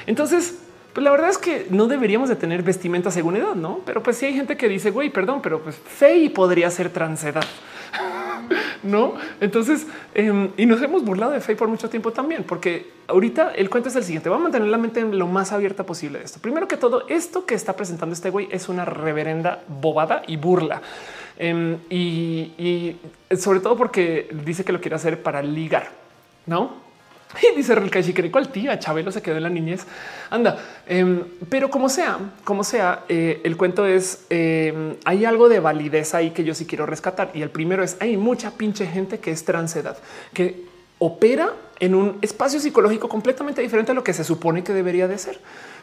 Entonces, 0.06 0.58
pues 0.96 1.04
la 1.04 1.10
verdad 1.10 1.28
es 1.28 1.36
que 1.36 1.66
no 1.68 1.88
deberíamos 1.88 2.30
de 2.30 2.36
tener 2.36 2.62
vestimenta 2.62 3.10
según 3.10 3.36
edad, 3.36 3.54
¿no? 3.54 3.80
Pero 3.84 4.02
pues 4.02 4.16
sí 4.16 4.24
hay 4.24 4.34
gente 4.34 4.56
que 4.56 4.66
dice, 4.66 4.90
güey, 4.90 5.10
perdón, 5.10 5.40
pero 5.42 5.60
pues 5.60 5.76
Faye 5.76 6.30
podría 6.30 6.70
ser 6.70 6.88
transedad. 6.88 7.44
no? 8.82 9.12
Entonces, 9.40 9.86
em, 10.14 10.50
y 10.56 10.64
nos 10.64 10.80
hemos 10.80 11.04
burlado 11.04 11.32
de 11.32 11.40
Faye 11.40 11.56
por 11.56 11.68
mucho 11.68 11.90
tiempo 11.90 12.12
también, 12.12 12.44
porque 12.44 12.90
ahorita 13.08 13.52
el 13.54 13.68
cuento 13.68 13.90
es 13.90 13.96
el 13.96 14.04
siguiente. 14.04 14.30
Vamos 14.30 14.44
a 14.44 14.48
mantener 14.48 14.68
la 14.68 14.78
mente 14.78 15.02
lo 15.02 15.26
más 15.26 15.52
abierta 15.52 15.84
posible 15.84 16.20
de 16.20 16.24
esto. 16.24 16.40
Primero 16.40 16.66
que 16.66 16.78
todo, 16.78 17.06
esto 17.08 17.44
que 17.44 17.54
está 17.54 17.76
presentando 17.76 18.14
este 18.14 18.30
güey 18.30 18.48
es 18.50 18.70
una 18.70 18.84
reverenda 18.84 19.64
bobada 19.68 20.22
y 20.26 20.36
burla. 20.36 20.80
Em, 21.38 21.78
y, 21.90 22.96
sobre 23.36 23.60
todo 23.60 23.76
porque 23.76 24.28
dice 24.44 24.64
que 24.64 24.72
lo 24.72 24.80
quiere 24.80 24.96
hacer 24.96 25.22
para 25.22 25.42
ligar, 25.42 25.90
no? 26.46 26.86
Y 27.52 27.56
dice 27.56 27.74
Relkashi, 27.74 28.12
¿cuál 28.30 28.48
tía? 28.48 28.78
Chabelo 28.78 29.12
se 29.12 29.20
quedó 29.20 29.36
en 29.36 29.42
la 29.42 29.50
niñez. 29.50 29.86
Anda, 30.30 30.58
em, 30.86 31.24
pero 31.50 31.70
como 31.70 31.88
sea, 31.88 32.18
como 32.44 32.64
sea, 32.64 33.04
eh, 33.08 33.40
el 33.44 33.56
cuento 33.56 33.84
es 33.84 34.24
em, 34.30 34.96
hay 35.04 35.24
algo 35.24 35.48
de 35.48 35.60
validez 35.60 36.14
ahí 36.14 36.30
que 36.30 36.44
yo 36.44 36.54
sí 36.54 36.66
quiero 36.66 36.86
rescatar. 36.86 37.30
Y 37.34 37.42
el 37.42 37.50
primero 37.50 37.82
es 37.82 37.96
hay 38.00 38.16
mucha 38.16 38.52
pinche 38.52 38.86
gente 38.86 39.18
que 39.18 39.32
es 39.32 39.44
transedad, 39.44 39.98
que 40.32 40.64
opera 40.98 41.52
en 41.78 41.94
un 41.94 42.18
espacio 42.22 42.58
psicológico 42.58 43.08
completamente 43.08 43.60
diferente 43.60 43.92
a 43.92 43.94
lo 43.94 44.02
que 44.02 44.14
se 44.14 44.24
supone 44.24 44.64
que 44.64 44.72
debería 44.72 45.08
de 45.08 45.18
ser. 45.18 45.38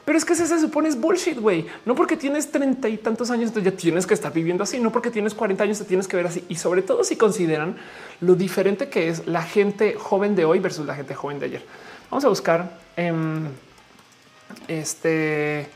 Pero 0.06 0.18
es 0.18 0.26
que 0.26 0.36
se, 0.36 0.46
se 0.46 0.60
supone 0.60 0.90
es 0.90 1.00
bullshit, 1.00 1.40
güey. 1.40 1.66
No 1.86 1.96
porque 1.96 2.18
tienes 2.18 2.52
treinta 2.52 2.90
y 2.90 2.98
tantos 2.98 3.32
años, 3.32 3.48
entonces 3.50 3.72
ya 3.72 3.78
tienes 3.78 4.06
que 4.06 4.14
estar 4.14 4.34
viviendo 4.34 4.64
así. 4.64 4.80
No 4.80 4.92
porque 4.92 5.10
tienes 5.10 5.34
40 5.34 5.64
años, 5.64 5.78
te 5.78 5.86
tienes 5.86 6.08
que 6.08 6.18
ver 6.18 6.28
así. 6.28 6.44
Y 6.50 6.56
sobre 6.56 6.82
todo 6.82 7.04
si 7.04 7.16
consideran 7.16 7.78
lo 8.20 8.36
diferente 8.36 8.90
que 8.90 9.08
es 9.08 9.28
la 9.28 9.44
gente 9.44 9.96
joven 9.98 10.36
de 10.36 10.46
hoy 10.46 10.60
versus 10.60 10.86
la 10.86 10.96
gente 10.96 11.16
joven 11.16 11.40
de 11.40 11.46
ayer. 11.46 11.66
Vamos 12.10 12.26
a 12.26 12.30
buscar 12.30 12.80
en 12.98 13.50
este, 14.68 15.68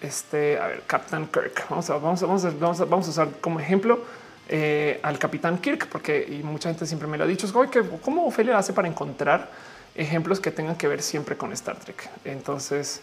este, 0.00 0.58
a 0.58 0.66
ver, 0.68 0.82
Captain 0.86 1.26
Kirk. 1.26 1.66
Vamos 1.70 1.88
a, 1.90 1.94
vamos 1.98 2.22
a, 2.22 2.26
vamos 2.26 2.44
a, 2.80 2.84
vamos 2.84 3.06
a, 3.06 3.10
usar 3.10 3.28
como 3.40 3.58
ejemplo 3.58 4.00
eh, 4.48 5.00
al 5.02 5.18
capitán 5.18 5.58
Kirk, 5.58 5.88
porque 5.88 6.40
mucha 6.44 6.68
gente 6.68 6.86
siempre 6.86 7.08
me 7.08 7.16
lo 7.18 7.24
ha 7.24 7.26
dicho, 7.26 7.46
es 7.46 7.70
que 7.70 7.82
cómo 8.02 8.26
Ophelia 8.26 8.58
hace 8.58 8.72
para 8.72 8.86
encontrar 8.86 9.50
ejemplos 9.94 10.40
que 10.40 10.50
tengan 10.50 10.76
que 10.76 10.88
ver 10.88 11.02
siempre 11.02 11.36
con 11.36 11.52
Star 11.52 11.76
Trek. 11.76 12.08
Entonces, 12.24 13.00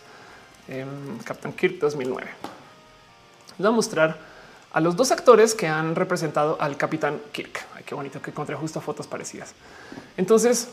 Captain 1.25 1.53
Kirk 1.53 1.79
2009. 1.79 2.27
Les 3.49 3.57
voy 3.59 3.67
a 3.67 3.71
mostrar 3.71 4.17
a 4.71 4.79
los 4.81 4.95
dos 4.95 5.11
actores 5.11 5.53
que 5.53 5.67
han 5.67 5.95
representado 5.95 6.57
al 6.59 6.77
Capitán 6.77 7.19
Kirk. 7.31 7.65
Ay, 7.75 7.83
qué 7.85 7.93
bonito 7.93 8.21
que 8.21 8.31
encontré 8.31 8.55
justo 8.55 8.81
fotos 8.81 9.05
parecidas. 9.05 9.53
Entonces, 10.17 10.69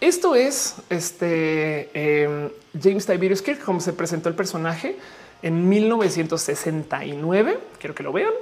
esto 0.00 0.34
es 0.34 0.76
este 0.88 1.90
em, 2.22 2.50
James 2.80 3.04
Tiberius 3.06 3.42
Kirk, 3.42 3.62
como 3.62 3.80
se 3.80 3.92
presentó 3.92 4.28
el 4.28 4.34
personaje 4.34 4.96
en 5.42 5.68
1969. 5.68 7.58
Quiero 7.78 7.94
que 7.94 8.02
lo 8.02 8.12
vean, 8.12 8.32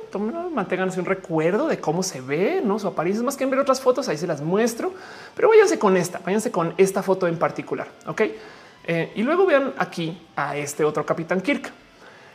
manténganse 0.52 1.00
un 1.00 1.06
recuerdo 1.06 1.66
de 1.66 1.80
cómo 1.80 2.02
se 2.02 2.20
ve, 2.20 2.60
no 2.64 2.78
su 2.78 2.86
apariencia. 2.86 3.24
Más 3.24 3.36
que 3.36 3.44
en 3.44 3.50
ver 3.50 3.58
otras 3.58 3.80
fotos, 3.80 4.08
ahí 4.08 4.16
se 4.18 4.26
las 4.26 4.40
muestro, 4.40 4.94
pero 5.34 5.48
váyanse 5.48 5.78
con 5.78 5.96
esta, 5.96 6.20
váyanse 6.20 6.52
con 6.52 6.74
esta 6.76 7.02
foto 7.02 7.26
en 7.26 7.38
particular. 7.38 7.88
Ok. 8.06 8.22
Eh, 8.86 9.12
y 9.14 9.22
luego 9.22 9.46
vean 9.46 9.72
aquí 9.78 10.18
a 10.36 10.56
este 10.56 10.84
otro 10.84 11.04
capitán 11.06 11.40
Kirk. 11.40 11.72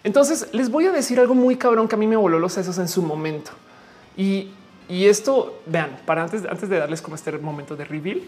Entonces 0.04 0.48
les 0.54 0.70
voy 0.70 0.86
a 0.86 0.92
decir 0.92 1.20
algo 1.20 1.36
muy 1.36 1.56
cabrón 1.58 1.88
que 1.88 1.96
a 1.96 1.98
mí 1.98 2.08
me 2.08 2.16
voló 2.16 2.40
los 2.40 2.54
sesos 2.54 2.78
en 2.78 2.88
su 2.88 3.02
momento. 3.02 3.52
Y, 4.18 4.52
esto 4.90 5.62
vean 5.68 6.00
para 6.08 6.24
antes, 6.24 6.46
antes 6.46 6.68
de 6.68 6.80
darles 6.80 7.02
como 7.02 7.16
este 7.16 7.32
momento 7.38 7.76
de 7.76 7.86
reveal. 7.86 8.22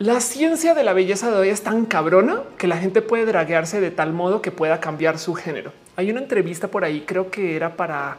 La 0.00 0.20
ciencia 0.20 0.74
de 0.74 0.82
la 0.82 0.94
belleza 0.94 1.30
de 1.30 1.36
hoy 1.36 1.48
es 1.48 1.62
tan 1.62 1.86
cabrona 1.86 2.40
que 2.58 2.66
la 2.66 2.76
gente 2.76 3.02
puede 3.02 3.24
draguearse 3.24 3.80
de 3.80 3.92
tal 3.92 4.12
modo 4.12 4.42
que 4.42 4.50
pueda 4.50 4.80
cambiar 4.80 5.20
su 5.20 5.34
género. 5.34 5.72
Hay 5.94 6.10
una 6.10 6.18
entrevista 6.18 6.66
por 6.66 6.82
ahí, 6.82 7.04
creo 7.06 7.30
que 7.30 7.54
era 7.54 7.76
para 7.76 8.18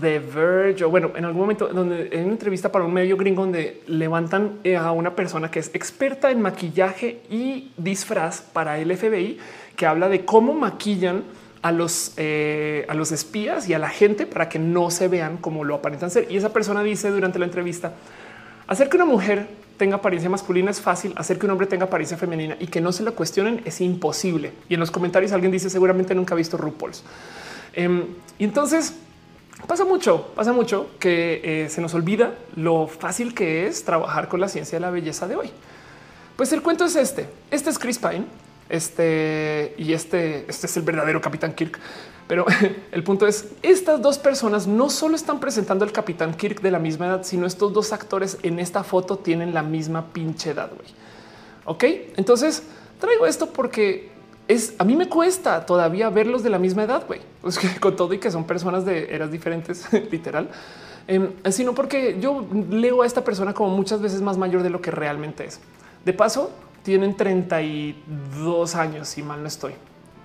The 0.00 0.18
Verge 0.20 0.84
o 0.84 0.90
bueno, 0.90 1.10
en 1.16 1.24
algún 1.24 1.42
momento 1.42 1.68
donde 1.68 2.08
en 2.12 2.24
una 2.24 2.32
entrevista 2.32 2.70
para 2.70 2.84
un 2.84 2.92
medio 2.92 3.16
gringo 3.16 3.42
donde 3.42 3.82
levantan 3.86 4.60
eh, 4.64 4.76
a 4.76 4.92
una 4.92 5.16
persona 5.16 5.50
que 5.50 5.58
es 5.58 5.70
experta 5.74 6.30
en 6.30 6.40
maquillaje 6.40 7.22
y 7.28 7.72
disfraz 7.76 8.40
para 8.40 8.78
el 8.78 8.96
FBI 8.96 9.38
que 9.76 9.86
habla 9.86 10.08
de 10.08 10.24
cómo 10.24 10.54
maquillan 10.54 11.24
a 11.62 11.72
los, 11.72 12.14
eh, 12.16 12.86
a 12.88 12.94
los 12.94 13.10
espías 13.12 13.68
y 13.68 13.74
a 13.74 13.78
la 13.78 13.88
gente 13.88 14.26
para 14.26 14.48
que 14.48 14.58
no 14.58 14.90
se 14.90 15.08
vean 15.08 15.38
como 15.38 15.64
lo 15.64 15.74
aparentan 15.74 16.10
ser. 16.10 16.26
Y 16.30 16.36
esa 16.36 16.52
persona 16.52 16.82
dice 16.82 17.10
durante 17.10 17.38
la 17.38 17.44
entrevista 17.44 17.94
hacer 18.68 18.88
que 18.88 18.96
una 18.96 19.06
mujer 19.06 19.48
tenga 19.76 19.96
apariencia 19.96 20.30
masculina 20.30 20.70
es 20.70 20.80
fácil, 20.80 21.14
hacer 21.16 21.38
que 21.38 21.46
un 21.46 21.52
hombre 21.52 21.66
tenga 21.66 21.86
apariencia 21.86 22.16
femenina 22.16 22.56
y 22.58 22.66
que 22.66 22.80
no 22.80 22.92
se 22.92 23.02
lo 23.02 23.14
cuestionen 23.14 23.62
es 23.64 23.80
imposible. 23.80 24.52
Y 24.68 24.74
en 24.74 24.80
los 24.80 24.90
comentarios 24.90 25.32
alguien 25.32 25.50
dice 25.50 25.68
seguramente 25.68 26.14
nunca 26.14 26.34
ha 26.34 26.36
visto 26.36 26.56
RuPaul's. 26.56 27.02
Em, 27.72 28.04
y 28.38 28.44
entonces 28.44 28.94
Pasa 29.66 29.84
mucho, 29.84 30.28
pasa 30.34 30.52
mucho 30.52 30.90
que 30.98 31.40
eh, 31.42 31.68
se 31.68 31.80
nos 31.80 31.92
olvida 31.94 32.34
lo 32.54 32.86
fácil 32.86 33.34
que 33.34 33.66
es 33.66 33.84
trabajar 33.84 34.28
con 34.28 34.40
la 34.40 34.48
ciencia 34.48 34.76
de 34.76 34.80
la 34.80 34.90
belleza 34.90 35.26
de 35.26 35.36
hoy. 35.36 35.50
Pues 36.36 36.52
el 36.52 36.62
cuento 36.62 36.84
es 36.84 36.94
este. 36.96 37.28
Este 37.50 37.70
es 37.70 37.78
Chris 37.78 37.98
Pine. 37.98 38.24
Este 38.68 39.74
y 39.76 39.92
este, 39.92 40.44
este 40.48 40.66
es 40.66 40.76
el 40.76 40.84
verdadero 40.84 41.20
Capitán 41.20 41.52
Kirk. 41.54 41.78
Pero 42.28 42.46
el 42.92 43.02
punto 43.02 43.26
es 43.26 43.48
estas 43.62 44.00
dos 44.00 44.18
personas 44.18 44.66
no 44.66 44.90
solo 44.90 45.16
están 45.16 45.40
presentando 45.40 45.84
al 45.84 45.92
Capitán 45.92 46.34
Kirk 46.34 46.60
de 46.60 46.70
la 46.70 46.78
misma 46.78 47.06
edad, 47.06 47.24
sino 47.24 47.46
estos 47.46 47.72
dos 47.72 47.92
actores 47.92 48.38
en 48.42 48.60
esta 48.60 48.84
foto 48.84 49.18
tienen 49.18 49.54
la 49.54 49.62
misma 49.62 50.12
pinche 50.12 50.50
edad. 50.50 50.70
Ok, 51.64 51.84
entonces 52.16 52.62
traigo 53.00 53.26
esto 53.26 53.50
porque 53.50 54.10
es 54.48 54.74
a 54.78 54.84
mí 54.84 54.96
me 54.96 55.08
cuesta 55.08 55.64
todavía 55.66 56.08
verlos 56.08 56.42
de 56.42 56.50
la 56.50 56.58
misma 56.58 56.84
edad, 56.84 57.06
güey. 57.06 57.20
Pues 57.42 57.58
que 57.58 57.78
con 57.78 57.94
todo 57.94 58.12
y 58.14 58.18
que 58.18 58.30
son 58.30 58.44
personas 58.44 58.84
de 58.84 59.14
eras 59.14 59.30
diferentes, 59.30 59.86
literal, 60.10 60.50
eh, 61.06 61.30
sino 61.50 61.74
porque 61.74 62.18
yo 62.20 62.44
leo 62.70 63.02
a 63.02 63.06
esta 63.06 63.22
persona 63.22 63.54
como 63.54 63.74
muchas 63.76 64.00
veces 64.02 64.20
más 64.20 64.36
mayor 64.36 64.62
de 64.62 64.70
lo 64.70 64.80
que 64.80 64.90
realmente 64.90 65.44
es. 65.44 65.60
De 66.04 66.12
paso, 66.12 66.50
tienen 66.82 67.16
32 67.16 68.74
años, 68.74 69.08
si 69.08 69.22
mal 69.22 69.40
no 69.40 69.48
estoy, 69.48 69.74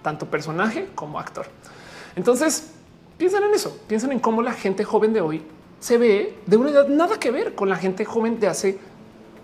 tanto 0.02 0.26
personaje 0.26 0.88
como 0.96 1.20
actor. 1.20 1.46
Entonces, 2.16 2.72
piensen 3.18 3.44
en 3.44 3.54
eso, 3.54 3.78
piensen 3.88 4.12
en 4.12 4.20
cómo 4.20 4.42
la 4.42 4.54
gente 4.54 4.84
joven 4.84 5.14
de 5.14 5.22
hoy 5.22 5.44
se 5.80 5.98
ve 5.98 6.38
de 6.46 6.58
una 6.58 6.70
edad 6.70 6.88
nada 6.88 7.20
que 7.20 7.30
ver 7.30 7.56
con 7.56 7.70
la 7.70 7.76
gente 7.76 8.06
joven 8.06 8.40
de 8.40 8.48
hace 8.48 8.80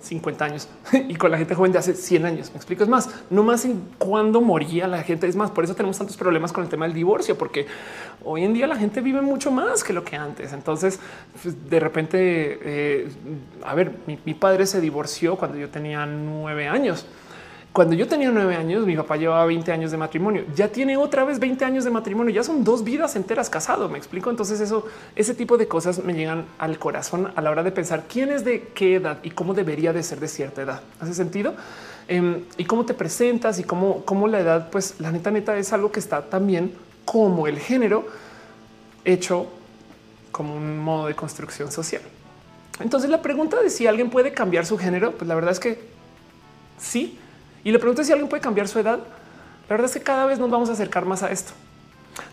50 0.02 0.46
años 0.46 0.68
y 0.94 1.16
con 1.16 1.32
la 1.32 1.38
gente 1.38 1.56
joven 1.56 1.72
de 1.72 1.80
hace 1.80 1.94
100 1.94 2.26
años. 2.26 2.50
Me 2.52 2.58
explico. 2.58 2.84
Es 2.84 2.90
más, 2.90 3.10
no 3.30 3.44
más 3.44 3.66
en 3.66 3.82
cuándo 3.98 4.42
moría 4.42 4.88
la 4.88 5.04
gente. 5.04 5.28
Es 5.28 5.36
más, 5.36 5.52
por 5.52 5.64
eso 5.64 5.76
tenemos 5.76 5.98
tantos 5.98 6.18
problemas 6.18 6.52
con 6.52 6.64
el 6.64 6.70
tema 6.70 6.86
del 6.86 6.94
divorcio, 6.94 7.38
porque 7.38 7.68
hoy 8.24 8.44
en 8.44 8.54
día 8.54 8.68
la 8.68 8.76
gente 8.76 9.02
vive 9.02 9.22
mucho 9.22 9.52
más 9.52 9.84
que 9.84 9.94
lo 9.94 10.04
que 10.04 10.16
antes. 10.16 10.54
Entonces, 10.54 11.00
pues, 11.42 11.70
de 11.70 11.80
repente, 11.80 12.60
eh, 12.62 13.10
a 13.64 13.76
ver, 13.76 13.94
mi 14.26 14.34
padre 14.34 14.66
se 14.66 14.82
divorció 14.82 15.36
cuando 15.36 15.58
yo 15.58 15.70
tenía 15.70 16.06
nueve 16.06 16.68
años 16.68 17.06
cuando 17.72 17.94
yo 17.94 18.08
tenía 18.08 18.32
nueve 18.32 18.56
años, 18.56 18.86
mi 18.86 18.96
papá 18.96 19.16
llevaba 19.16 19.46
20 19.46 19.72
años 19.72 19.92
de 19.92 19.98
matrimonio. 19.98 20.44
Ya 20.56 20.70
tiene 20.70 20.98
otra 20.98 21.24
vez 21.24 21.40
20 21.40 21.64
años 21.66 21.84
de 21.84 21.92
matrimonio. 21.92 22.34
Ya 22.34 22.44
son 22.44 22.64
dos 22.64 22.84
vidas 22.84 23.16
enteras 23.16 23.50
casado. 23.50 23.88
Me 23.90 23.98
explico. 23.98 24.30
Entonces, 24.30 24.60
eso, 24.60 24.86
ese 25.16 25.36
tipo 25.36 25.58
de 25.58 25.68
cosas 25.68 26.04
me 26.04 26.14
llegan 26.14 26.46
al 26.58 26.80
corazón 26.80 27.32
a 27.36 27.42
la 27.42 27.52
hora 27.52 27.62
de 27.62 27.72
pensar 27.72 28.06
quién 28.10 28.32
es 28.32 28.44
de 28.44 28.70
qué 28.74 28.96
edad 28.96 29.20
y 29.22 29.30
cómo 29.30 29.54
debería 29.54 29.94
de 29.94 30.02
ser 30.02 30.20
de 30.20 30.28
cierta 30.28 30.64
edad. 30.64 30.82
¿Hace 31.00 31.14
sentido? 31.14 31.54
Em, 32.08 32.44
y 32.58 32.66
cómo 32.66 32.86
te 32.86 32.96
presentas 32.96 33.60
y 33.60 33.64
cómo, 33.64 34.04
cómo 34.04 34.28
la 34.28 34.40
edad, 34.40 34.70
pues 34.72 34.96
la 35.00 35.12
neta, 35.12 35.30
neta 35.30 35.56
es 35.56 35.72
algo 35.72 35.92
que 35.92 36.00
está 36.00 36.24
también 36.24 36.74
como 37.06 37.46
el 37.46 37.60
género 37.60 38.08
hecho 39.06 39.48
como 40.32 40.56
un 40.56 40.80
modo 40.80 41.06
de 41.06 41.16
construcción 41.16 41.72
social. 41.72 42.02
Entonces 42.80 43.12
la 43.12 43.22
pregunta 43.22 43.62
de 43.62 43.70
si 43.70 43.86
alguien 43.86 44.10
puede 44.10 44.34
cambiar 44.34 44.66
su 44.66 44.78
género, 44.78 45.12
pues 45.12 45.28
la 45.28 45.36
verdad 45.36 45.52
es 45.52 45.60
que 45.60 45.80
sí. 46.80 47.20
Y 47.64 47.72
la 47.72 47.80
pregunta 47.80 48.02
de 48.02 48.06
si 48.06 48.12
alguien 48.12 48.30
puede 48.30 48.42
cambiar 48.42 48.68
su 48.68 48.80
edad, 48.80 49.00
la 49.00 49.76
verdad 49.76 49.86
es 49.86 49.94
que 49.94 50.04
cada 50.04 50.26
vez 50.26 50.40
nos 50.40 50.50
vamos 50.50 50.70
a 50.70 50.74
acercar 50.74 51.06
más 51.06 51.24
a 51.24 51.32
esto. 51.32 51.54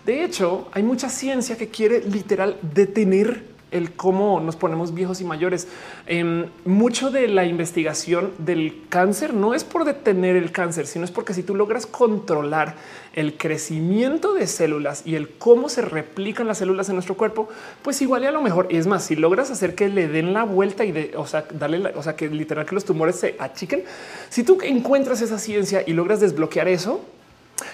De 0.04 0.24
hecho, 0.24 0.68
hay 0.72 0.82
mucha 0.82 1.08
ciencia 1.08 1.56
que 1.56 1.68
quiere 1.68 2.00
literal 2.00 2.56
detener 2.62 3.55
el 3.70 3.92
cómo 3.92 4.40
nos 4.40 4.56
ponemos 4.56 4.94
viejos 4.94 5.20
y 5.20 5.24
mayores. 5.24 5.66
Em, 6.06 6.46
mucho 6.64 7.10
de 7.10 7.28
la 7.28 7.44
investigación 7.44 8.32
del 8.38 8.82
cáncer 8.88 9.34
no 9.34 9.54
es 9.54 9.64
por 9.64 9.84
detener 9.84 10.36
el 10.36 10.52
cáncer, 10.52 10.86
sino 10.86 11.04
es 11.04 11.10
porque 11.10 11.34
si 11.34 11.42
tú 11.42 11.54
logras 11.54 11.86
controlar 11.86 12.76
el 13.14 13.36
crecimiento 13.36 14.34
de 14.34 14.46
células 14.46 15.02
y 15.04 15.14
el 15.16 15.30
cómo 15.30 15.68
se 15.68 15.82
replican 15.82 16.46
las 16.46 16.58
células 16.58 16.88
en 16.88 16.96
nuestro 16.96 17.16
cuerpo, 17.16 17.48
pues 17.82 18.00
igual 18.02 18.22
y 18.22 18.26
a 18.26 18.30
lo 18.30 18.42
mejor. 18.42 18.68
Y 18.70 18.76
es 18.76 18.86
más, 18.86 19.04
si 19.04 19.16
logras 19.16 19.50
hacer 19.50 19.74
que 19.74 19.88
le 19.88 20.06
den 20.08 20.32
la 20.32 20.44
vuelta 20.44 20.84
y 20.84 20.92
de, 20.92 21.12
o 21.16 21.26
sea, 21.26 21.44
darle, 21.52 21.92
o 21.96 22.02
sea, 22.02 22.14
que 22.14 22.28
literal 22.28 22.66
que 22.66 22.74
los 22.74 22.84
tumores 22.84 23.16
se 23.16 23.36
achiquen, 23.38 23.84
si 24.28 24.44
tú 24.44 24.58
encuentras 24.62 25.22
esa 25.22 25.38
ciencia 25.38 25.82
y 25.86 25.92
logras 25.92 26.20
desbloquear 26.20 26.68
eso, 26.68 27.00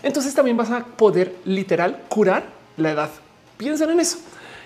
entonces 0.03 0.35
también 0.35 0.57
vas 0.57 0.71
a 0.71 0.85
poder 0.85 1.35
literal 1.45 2.03
curar 2.09 2.45
la 2.77 2.93
edad. 2.93 3.11
Piensen 3.59 3.91
en 3.91 4.01
eso. 4.01 4.19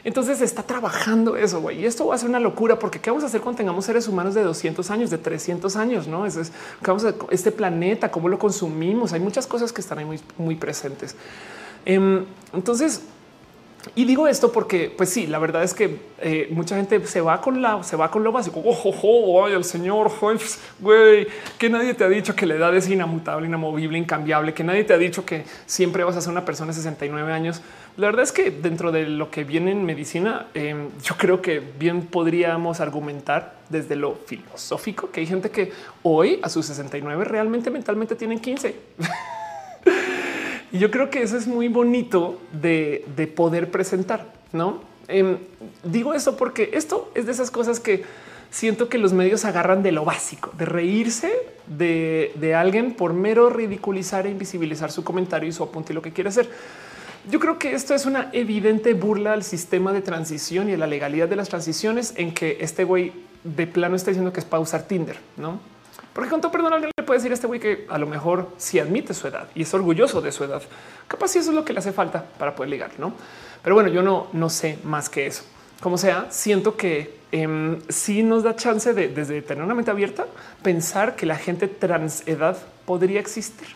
Entonces 0.07 0.41
está 0.41 0.63
trabajando 0.63 1.35
eso, 1.35 1.61
güey. 1.61 1.81
Y 1.81 1.85
esto 1.85 2.07
va 2.07 2.15
a 2.15 2.19
ser 2.19 2.29
una 2.29 2.39
locura 2.39 2.79
porque 2.79 3.01
qué 3.01 3.11
vamos 3.11 3.25
a 3.25 3.27
hacer 3.27 3.41
cuando 3.41 3.57
tengamos 3.57 3.87
seres 3.87 4.07
humanos 4.07 4.35
de 4.35 4.45
200 4.45 4.89
años, 4.93 5.11
de 5.11 5.19
300 5.19 5.75
años, 5.75 6.07
no? 6.07 6.25
Es 6.25 6.37
que 6.37 6.87
vamos 6.87 7.05
a 7.05 7.13
este 7.33 7.51
planeta, 7.51 8.09
cómo 8.09 8.29
lo 8.29 8.39
consumimos. 8.39 9.13
Hay 9.13 9.19
muchas 9.19 9.49
cosas 9.49 9.73
que 9.73 9.81
están 9.81 9.99
ahí 9.99 10.05
muy, 10.05 10.21
muy 10.39 10.55
presentes. 10.55 11.17
Em, 11.85 12.25
entonces, 12.53 13.01
y 13.95 14.05
digo 14.05 14.27
esto 14.27 14.53
porque, 14.53 14.93
pues 14.95 15.11
sí, 15.11 15.27
la 15.27 15.39
verdad 15.39 15.63
es 15.63 15.73
que 15.73 15.99
eh, 16.19 16.49
mucha 16.51 16.77
gente 16.77 17.07
se 17.07 17.21
va 17.21 17.41
con 17.41 17.63
la, 17.63 17.83
se 17.83 17.97
va 17.97 18.11
con 18.11 18.25
lo 18.25 18.33
básico. 18.33 18.63
Ojo, 18.65 18.89
ojo, 18.89 19.45
ay, 19.45 19.53
el 19.53 19.65
señor, 19.65 20.11
güey, 20.81 21.29
que 21.59 21.71
nadie 21.71 21.95
te 21.95 22.05
ha 22.05 22.09
dicho 22.09 22.35
que 22.35 22.47
la 22.47 22.55
edad 22.55 22.75
es 22.75 22.89
inamutable, 22.89 23.47
inamovible, 23.47 23.99
incambiable, 23.99 24.55
que 24.55 24.65
nadie 24.65 24.85
te 24.85 24.93
ha 24.93 24.99
dicho 24.99 25.25
que 25.25 25.45
siempre 25.67 26.05
vas 26.05 26.17
a 26.17 26.21
ser 26.21 26.33
una 26.33 26.45
persona 26.45 26.69
de 26.69 26.75
69 26.75 27.33
años. 27.33 27.63
La 27.97 28.07
verdad 28.07 28.25
es 28.25 28.33
que 28.33 28.51
dentro 28.51 28.93
de 28.93 29.07
lo 29.07 29.31
que 29.31 29.45
viene 29.45 29.71
en 29.71 29.85
medicina, 29.85 30.47
em, 30.55 30.89
yo 31.03 31.17
creo 31.17 31.41
que 31.41 31.61
bien 31.61 32.07
podríamos 32.07 32.81
argumentar 32.81 33.57
desde 33.69 33.97
lo 33.97 34.15
filosófico 34.27 35.11
que 35.11 35.21
hay 35.21 35.27
gente 35.27 35.51
que 35.51 35.73
hoy 36.03 36.39
a 36.43 36.49
sus 36.49 36.67
69 36.67 37.25
realmente 37.25 37.71
mentalmente 37.71 38.15
tienen 38.15 38.39
15. 38.41 38.75
Y 40.77 40.79
yo 40.79 40.91
creo 40.91 41.09
que 41.09 41.23
eso 41.23 41.39
es 41.39 41.47
muy 41.47 41.69
bonito 41.69 42.39
de, 42.53 43.33
poder 43.35 43.71
presentar, 43.71 44.31
¿no? 44.53 44.83
Em, 45.09 45.39
digo 45.83 46.13
eso 46.13 46.37
porque 46.37 46.69
esto 46.75 47.11
es 47.15 47.25
de 47.25 47.33
esas 47.33 47.51
cosas 47.51 47.81
que 47.81 48.05
siento 48.51 48.91
que 48.91 48.99
los 48.99 49.15
medios 49.15 49.47
agarran 49.47 49.83
de 49.83 49.91
lo 49.91 50.05
básico, 50.05 50.53
de 50.59 50.67
reírse 50.67 51.33
de, 51.67 52.31
de 52.35 52.55
alguien 52.55 52.93
por 52.93 53.15
mero 53.15 53.49
ridiculizar 53.49 54.27
e 54.27 54.31
invisibilizar 54.31 54.93
su 54.93 55.03
comentario 55.03 55.49
y 55.49 55.53
su 55.53 55.63
apunte 55.63 55.95
y 55.95 55.97
lo 55.97 56.03
que 56.03 56.13
quiere 56.13 56.29
hacer. 56.29 56.51
Yo 57.31 57.41
creo 57.41 57.59
que 57.59 57.73
esto 57.73 57.95
es 57.95 58.05
una 58.05 58.29
evidente 58.35 58.93
burla 58.93 59.33
al 59.33 59.45
sistema 59.45 59.95
de 59.95 60.03
transición 60.03 60.69
y 60.69 60.75
a 60.75 60.77
la 60.77 60.87
legalidad 60.87 61.27
de 61.27 61.37
las 61.37 61.49
transiciones 61.49 62.13
en 62.17 62.35
que 62.35 62.59
este 62.61 62.85
güey 62.85 63.15
de 63.45 63.67
plano 63.67 63.97
está 63.97 64.11
diciendo 64.11 64.31
que 64.31 64.41
es 64.41 64.47
para 64.47 64.61
usar 64.61 64.83
Tinder, 64.83 65.17
¿no? 65.39 65.59
Porque 66.17 66.31
con 66.31 66.41
todo 66.41 66.51
perdón 66.51 66.73
alguien 66.73 66.91
le 66.97 67.05
puede 67.05 67.19
decir 67.19 67.31
a 67.31 67.35
este 67.35 67.47
güey 67.47 67.61
que 67.61 67.85
a 67.91 67.99
lo 67.99 68.07
mejor 68.07 68.49
si 68.57 68.79
admite 68.79 69.13
su 69.13 69.29
edad 69.29 69.49
y 69.55 69.65
es 69.65 69.75
orgulloso 69.75 70.23
de 70.23 70.33
su 70.33 70.45
edad, 70.45 70.63
capaz 71.09 71.29
si 71.29 71.41
eso 71.41 71.51
es 71.51 71.55
lo 71.55 71.63
que 71.63 71.75
le 71.75 71.81
hace 71.81 71.93
falta 71.93 72.25
para 72.39 72.55
poder 72.55 72.71
ligar, 72.71 72.93
¿no? 72.97 73.13
Pero 73.63 73.75
bueno, 73.75 73.91
yo 73.91 74.01
no, 74.01 74.29
no 74.33 74.49
sé 74.49 74.79
más 74.83 75.11
que 75.11 75.27
eso. 75.27 75.45
Como 75.83 75.99
sea, 75.99 76.29
siento 76.31 76.75
que 76.75 77.19
eh, 77.33 77.79
sí 77.91 78.23
nos 78.23 78.45
da 78.45 78.57
chance 78.57 78.95
de 78.95 79.09
desde 79.09 79.43
tener 79.43 79.63
una 79.63 79.75
mente 79.75 79.91
abierta, 79.91 80.25
pensar 80.63 81.17
que 81.17 81.27
la 81.27 81.37
gente 81.37 81.69
trans 81.69 82.27
edad 82.27 82.57
podría 82.87 83.21
existir 83.21 83.69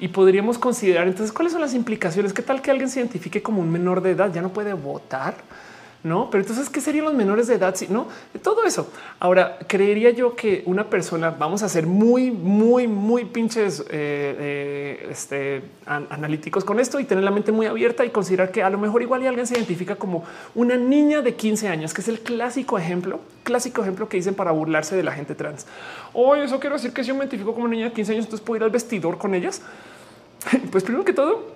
y 0.00 0.08
podríamos 0.08 0.58
considerar 0.58 1.06
entonces 1.06 1.32
cuáles 1.32 1.52
son 1.52 1.60
las 1.60 1.72
implicaciones. 1.72 2.32
¿Qué 2.32 2.42
tal 2.42 2.62
que 2.62 2.72
alguien 2.72 2.90
se 2.90 2.98
identifique 2.98 3.42
como 3.42 3.60
un 3.60 3.70
menor 3.70 4.02
de 4.02 4.10
edad? 4.10 4.32
Ya 4.34 4.42
no 4.42 4.52
puede 4.52 4.72
votar 4.72 5.36
no, 6.06 6.30
pero 6.30 6.42
entonces, 6.42 6.70
¿qué 6.70 6.80
serían 6.80 7.04
los 7.04 7.14
menores 7.14 7.48
de 7.48 7.56
edad? 7.56 7.74
Si 7.74 7.88
no, 7.88 8.06
todo 8.40 8.62
eso. 8.62 8.88
Ahora, 9.18 9.58
creería 9.66 10.10
yo 10.10 10.36
que 10.36 10.62
una 10.66 10.88
persona, 10.88 11.30
vamos 11.30 11.64
a 11.64 11.68
ser 11.68 11.88
muy, 11.88 12.30
muy, 12.30 12.86
muy 12.86 13.24
pinches 13.24 13.80
eh, 13.80 13.84
eh, 13.90 15.08
este, 15.10 15.64
analíticos 15.84 16.64
con 16.64 16.78
esto 16.78 17.00
y 17.00 17.06
tener 17.06 17.24
la 17.24 17.32
mente 17.32 17.50
muy 17.50 17.66
abierta 17.66 18.04
y 18.04 18.10
considerar 18.10 18.52
que 18.52 18.62
a 18.62 18.70
lo 18.70 18.78
mejor 18.78 19.02
igual 19.02 19.24
y 19.24 19.26
alguien 19.26 19.48
se 19.48 19.54
identifica 19.54 19.96
como 19.96 20.22
una 20.54 20.76
niña 20.76 21.22
de 21.22 21.34
15 21.34 21.66
años, 21.66 21.92
que 21.92 22.02
es 22.02 22.08
el 22.08 22.20
clásico 22.20 22.78
ejemplo, 22.78 23.18
clásico 23.42 23.82
ejemplo 23.82 24.08
que 24.08 24.16
dicen 24.16 24.36
para 24.36 24.52
burlarse 24.52 24.94
de 24.94 25.02
la 25.02 25.10
gente 25.10 25.34
trans. 25.34 25.66
Hoy 26.12 26.38
eso 26.38 26.60
quiero 26.60 26.76
decir 26.76 26.92
que 26.92 27.02
si 27.02 27.08
yo 27.08 27.14
me 27.14 27.24
identifico 27.24 27.52
como 27.52 27.64
una 27.64 27.74
niña 27.74 27.86
de 27.86 27.92
15 27.92 28.12
años, 28.12 28.24
entonces 28.26 28.46
puedo 28.46 28.58
ir 28.58 28.62
al 28.62 28.70
vestidor 28.70 29.18
con 29.18 29.34
ellas. 29.34 29.60
Pues 30.70 30.84
primero 30.84 31.04
que 31.04 31.12
todo, 31.12 31.55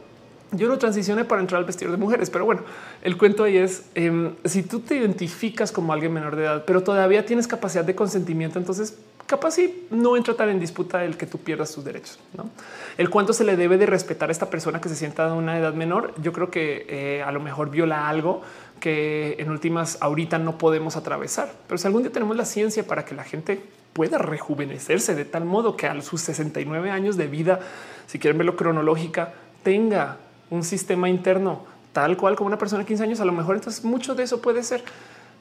yo 0.53 0.69
no 0.69 0.79
transicioné 0.79 1.25
para 1.25 1.41
entrar 1.41 1.59
al 1.61 1.65
vestidor 1.65 1.93
de 1.93 1.99
mujeres, 1.99 2.31
pero 2.31 2.45
bueno, 2.45 2.63
el 3.03 3.17
cuento 3.17 3.45
ahí 3.45 3.57
es 3.57 3.85
em, 3.95 4.35
si 4.45 4.63
tú 4.63 4.81
te 4.81 4.97
identificas 4.97 5.73
como 5.73 5.93
alguien 5.93 6.13
menor 6.13 6.37
de 6.37 6.45
edad, 6.45 6.65
pero 6.67 6.83
todavía 6.83 7.25
tienes 7.25 7.47
capacidad 7.47 7.85
de 7.85 7.95
consentimiento, 7.95 8.59
entonces 8.59 8.99
capaz 9.27 9.53
si 9.53 9.87
no 9.91 10.17
entra 10.17 10.35
tan 10.35 10.49
en 10.49 10.59
disputa 10.59 11.05
el 11.05 11.17
que 11.17 11.25
tú 11.25 11.39
pierdas 11.39 11.73
tus 11.73 11.85
derechos. 11.85 12.19
¿no? 12.37 12.51
El 12.99 13.11
cuánto 13.11 13.33
se 13.33 13.45
le 13.45 13.57
debe 13.57 13.79
de 13.79 13.87
respetar 13.87 14.29
a 14.29 14.33
esta 14.33 14.51
persona 14.51 14.81
que 14.81 14.89
se 14.89 14.97
sienta 14.97 15.27
de 15.27 15.33
una 15.33 15.57
edad 15.57 15.73
menor. 15.73 16.13
Yo 16.21 16.33
creo 16.33 16.51
que 16.51 16.85
eh, 16.89 17.23
a 17.23 17.31
lo 17.31 17.39
mejor 17.39 17.71
viola 17.71 18.09
algo 18.09 18.43
que 18.81 19.37
en 19.39 19.51
últimas 19.51 19.99
ahorita 20.01 20.39
no 20.39 20.59
podemos 20.59 20.97
atravesar, 20.97 21.53
pero 21.69 21.79
si 21.79 21.87
algún 21.87 22.03
día 22.03 22.11
tenemos 22.11 22.37
la 22.37 22.45
ciencia 22.45 22.85
para 22.85 23.05
que 23.05 23.15
la 23.15 23.23
gente 23.23 23.63
pueda 23.93 24.19
rejuvenecerse 24.19 25.15
de 25.15 25.25
tal 25.25 25.45
modo 25.45 25.77
que 25.77 25.87
a 25.87 26.01
sus 26.01 26.23
69 26.23 26.91
años 26.91 27.17
de 27.17 27.29
vida, 27.29 27.61
si 28.07 28.19
quieren 28.19 28.39
verlo 28.39 28.57
cronológica, 28.57 29.35
tenga 29.63 30.17
un 30.51 30.63
sistema 30.65 31.09
interno 31.09 31.61
tal 31.93 32.17
cual 32.17 32.37
como 32.37 32.49
una 32.49 32.59
persona 32.59 32.81
de 32.81 32.87
15 32.87 33.05
años, 33.05 33.21
a 33.21 33.25
lo 33.25 33.33
mejor 33.33 33.57
entonces 33.57 33.85
mucho 33.85 34.15
de 34.15 34.25
eso 34.25 34.41
puede 34.41 34.63
ser. 34.63 34.83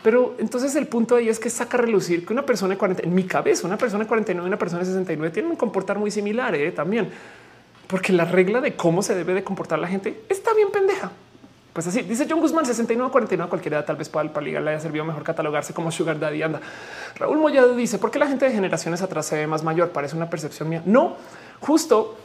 Pero 0.02 0.36
entonces 0.40 0.76
el 0.76 0.88
punto 0.88 1.16
ahí 1.16 1.28
es 1.28 1.40
que 1.40 1.50
saca 1.50 1.78
a 1.78 1.82
relucir 1.82 2.26
que 2.26 2.32
una 2.32 2.46
persona 2.46 2.74
de 2.74 2.78
40 2.78 3.04
en 3.04 3.14
mi 3.14 3.24
cabeza, 3.24 3.68
una 3.68 3.78
persona 3.78 4.06
de 4.06 4.08
49 4.08 4.46
y 4.46 4.48
una 4.48 4.58
persona 4.58 4.80
de 4.80 4.86
69 4.86 5.34
tienen 5.34 5.52
un 5.52 5.58
comportar 5.58 6.00
muy 6.00 6.10
similar 6.10 6.56
¿eh? 6.56 6.72
también, 6.72 7.10
porque 7.88 8.14
la 8.14 8.26
regla 8.26 8.62
de 8.62 8.76
cómo 8.76 9.02
se 9.04 9.14
debe 9.14 9.34
de 9.34 9.44
comportar 9.44 9.78
la 9.78 9.88
gente 9.88 10.22
está 10.30 10.54
bien 10.54 10.72
pendeja. 10.72 11.12
Pues 11.74 11.86
así 11.86 12.02
dice 12.02 12.26
John 12.30 12.40
Guzmán 12.40 12.66
69 12.66 13.12
49 13.12 13.50
cualquier 13.50 13.74
edad 13.74 13.86
tal 13.86 13.98
vez 13.98 14.10
para, 14.10 14.32
para 14.32 14.44
ligar 14.44 14.64
le 14.64 14.72
haya 14.72 14.80
servido 14.80 15.06
mejor 15.06 15.24
catalogarse 15.24 15.74
como 15.74 15.92
sugar 15.92 16.18
daddy 16.18 16.42
anda. 16.42 16.62
Raúl 17.16 17.38
Mollado 17.38 17.76
dice 17.76 18.00
por 18.00 18.10
qué 18.10 18.20
la 18.20 18.28
gente 18.28 18.46
de 18.46 18.52
generaciones 18.52 19.02
atrás 19.02 19.26
se 19.26 19.36
ve 19.36 19.48
más 19.48 19.64
mayor 19.64 19.90
parece 19.90 20.16
una 20.16 20.30
percepción 20.30 20.70
mía. 20.70 20.82
No, 20.86 21.18
justo 21.60 22.18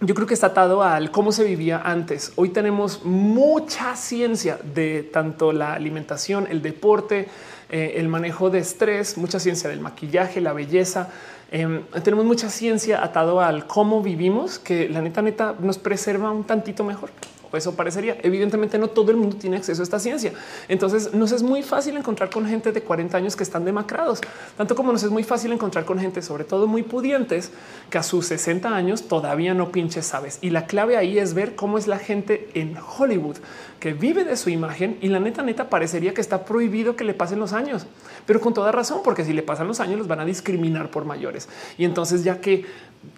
yo 0.00 0.14
creo 0.14 0.26
que 0.26 0.34
está 0.34 0.48
atado 0.48 0.82
al 0.82 1.10
cómo 1.10 1.32
se 1.32 1.44
vivía 1.44 1.80
antes. 1.82 2.32
Hoy 2.36 2.50
tenemos 2.50 3.04
mucha 3.04 3.96
ciencia 3.96 4.58
de 4.74 5.02
tanto 5.02 5.52
la 5.52 5.72
alimentación, 5.72 6.46
el 6.50 6.60
deporte, 6.60 7.28
eh, 7.70 7.94
el 7.96 8.08
manejo 8.08 8.50
de 8.50 8.58
estrés, 8.58 9.16
mucha 9.16 9.40
ciencia 9.40 9.70
del 9.70 9.80
maquillaje, 9.80 10.40
la 10.40 10.52
belleza. 10.52 11.08
Em, 11.50 11.82
tenemos 12.04 12.26
mucha 12.26 12.50
ciencia 12.50 13.02
atado 13.02 13.40
al 13.40 13.66
cómo 13.66 14.02
vivimos 14.02 14.58
que 14.58 14.88
la 14.88 15.00
neta 15.00 15.22
neta 15.22 15.54
nos 15.60 15.78
preserva 15.78 16.30
un 16.30 16.44
tantito 16.44 16.84
mejor 16.84 17.10
eso 17.52 17.74
parecería. 17.74 18.16
Evidentemente 18.22 18.78
no 18.78 18.88
todo 18.88 19.10
el 19.10 19.16
mundo 19.16 19.36
tiene 19.36 19.56
acceso 19.56 19.82
a 19.82 19.84
esta 19.84 19.98
ciencia. 19.98 20.32
Entonces 20.68 21.14
nos 21.14 21.32
es 21.32 21.42
muy 21.42 21.62
fácil 21.62 21.96
encontrar 21.96 22.30
con 22.30 22.46
gente 22.46 22.72
de 22.72 22.82
40 22.82 23.16
años 23.16 23.36
que 23.36 23.42
están 23.42 23.64
demacrados, 23.64 24.20
tanto 24.56 24.74
como 24.74 24.92
nos 24.92 25.02
es 25.02 25.10
muy 25.10 25.22
fácil 25.22 25.52
encontrar 25.52 25.84
con 25.84 25.98
gente, 25.98 26.22
sobre 26.22 26.44
todo 26.44 26.66
muy 26.66 26.82
pudientes, 26.82 27.50
que 27.90 27.98
a 27.98 28.02
sus 28.02 28.26
60 28.26 28.74
años 28.74 29.08
todavía 29.08 29.54
no 29.54 29.70
pinches 29.70 30.06
sabes. 30.06 30.38
Y 30.40 30.50
la 30.50 30.66
clave 30.66 30.96
ahí 30.96 31.18
es 31.18 31.34
ver 31.34 31.54
cómo 31.54 31.78
es 31.78 31.86
la 31.86 31.98
gente 31.98 32.48
en 32.54 32.76
Hollywood 32.76 33.36
que 33.80 33.92
vive 33.92 34.24
de 34.24 34.36
su 34.36 34.50
imagen 34.50 34.98
y 35.00 35.08
la 35.08 35.20
neta 35.20 35.42
neta 35.42 35.68
parecería 35.68 36.14
que 36.14 36.20
está 36.20 36.44
prohibido 36.44 36.96
que 36.96 37.04
le 37.04 37.14
pasen 37.14 37.38
los 37.38 37.52
años, 37.52 37.86
pero 38.26 38.40
con 38.40 38.54
toda 38.54 38.72
razón, 38.72 39.00
porque 39.04 39.24
si 39.24 39.32
le 39.32 39.42
pasan 39.42 39.66
los 39.66 39.80
años 39.80 39.98
los 39.98 40.08
van 40.08 40.20
a 40.20 40.24
discriminar 40.24 40.90
por 40.90 41.04
mayores. 41.04 41.48
Y 41.78 41.84
entonces 41.84 42.24
ya 42.24 42.40
que 42.40 42.64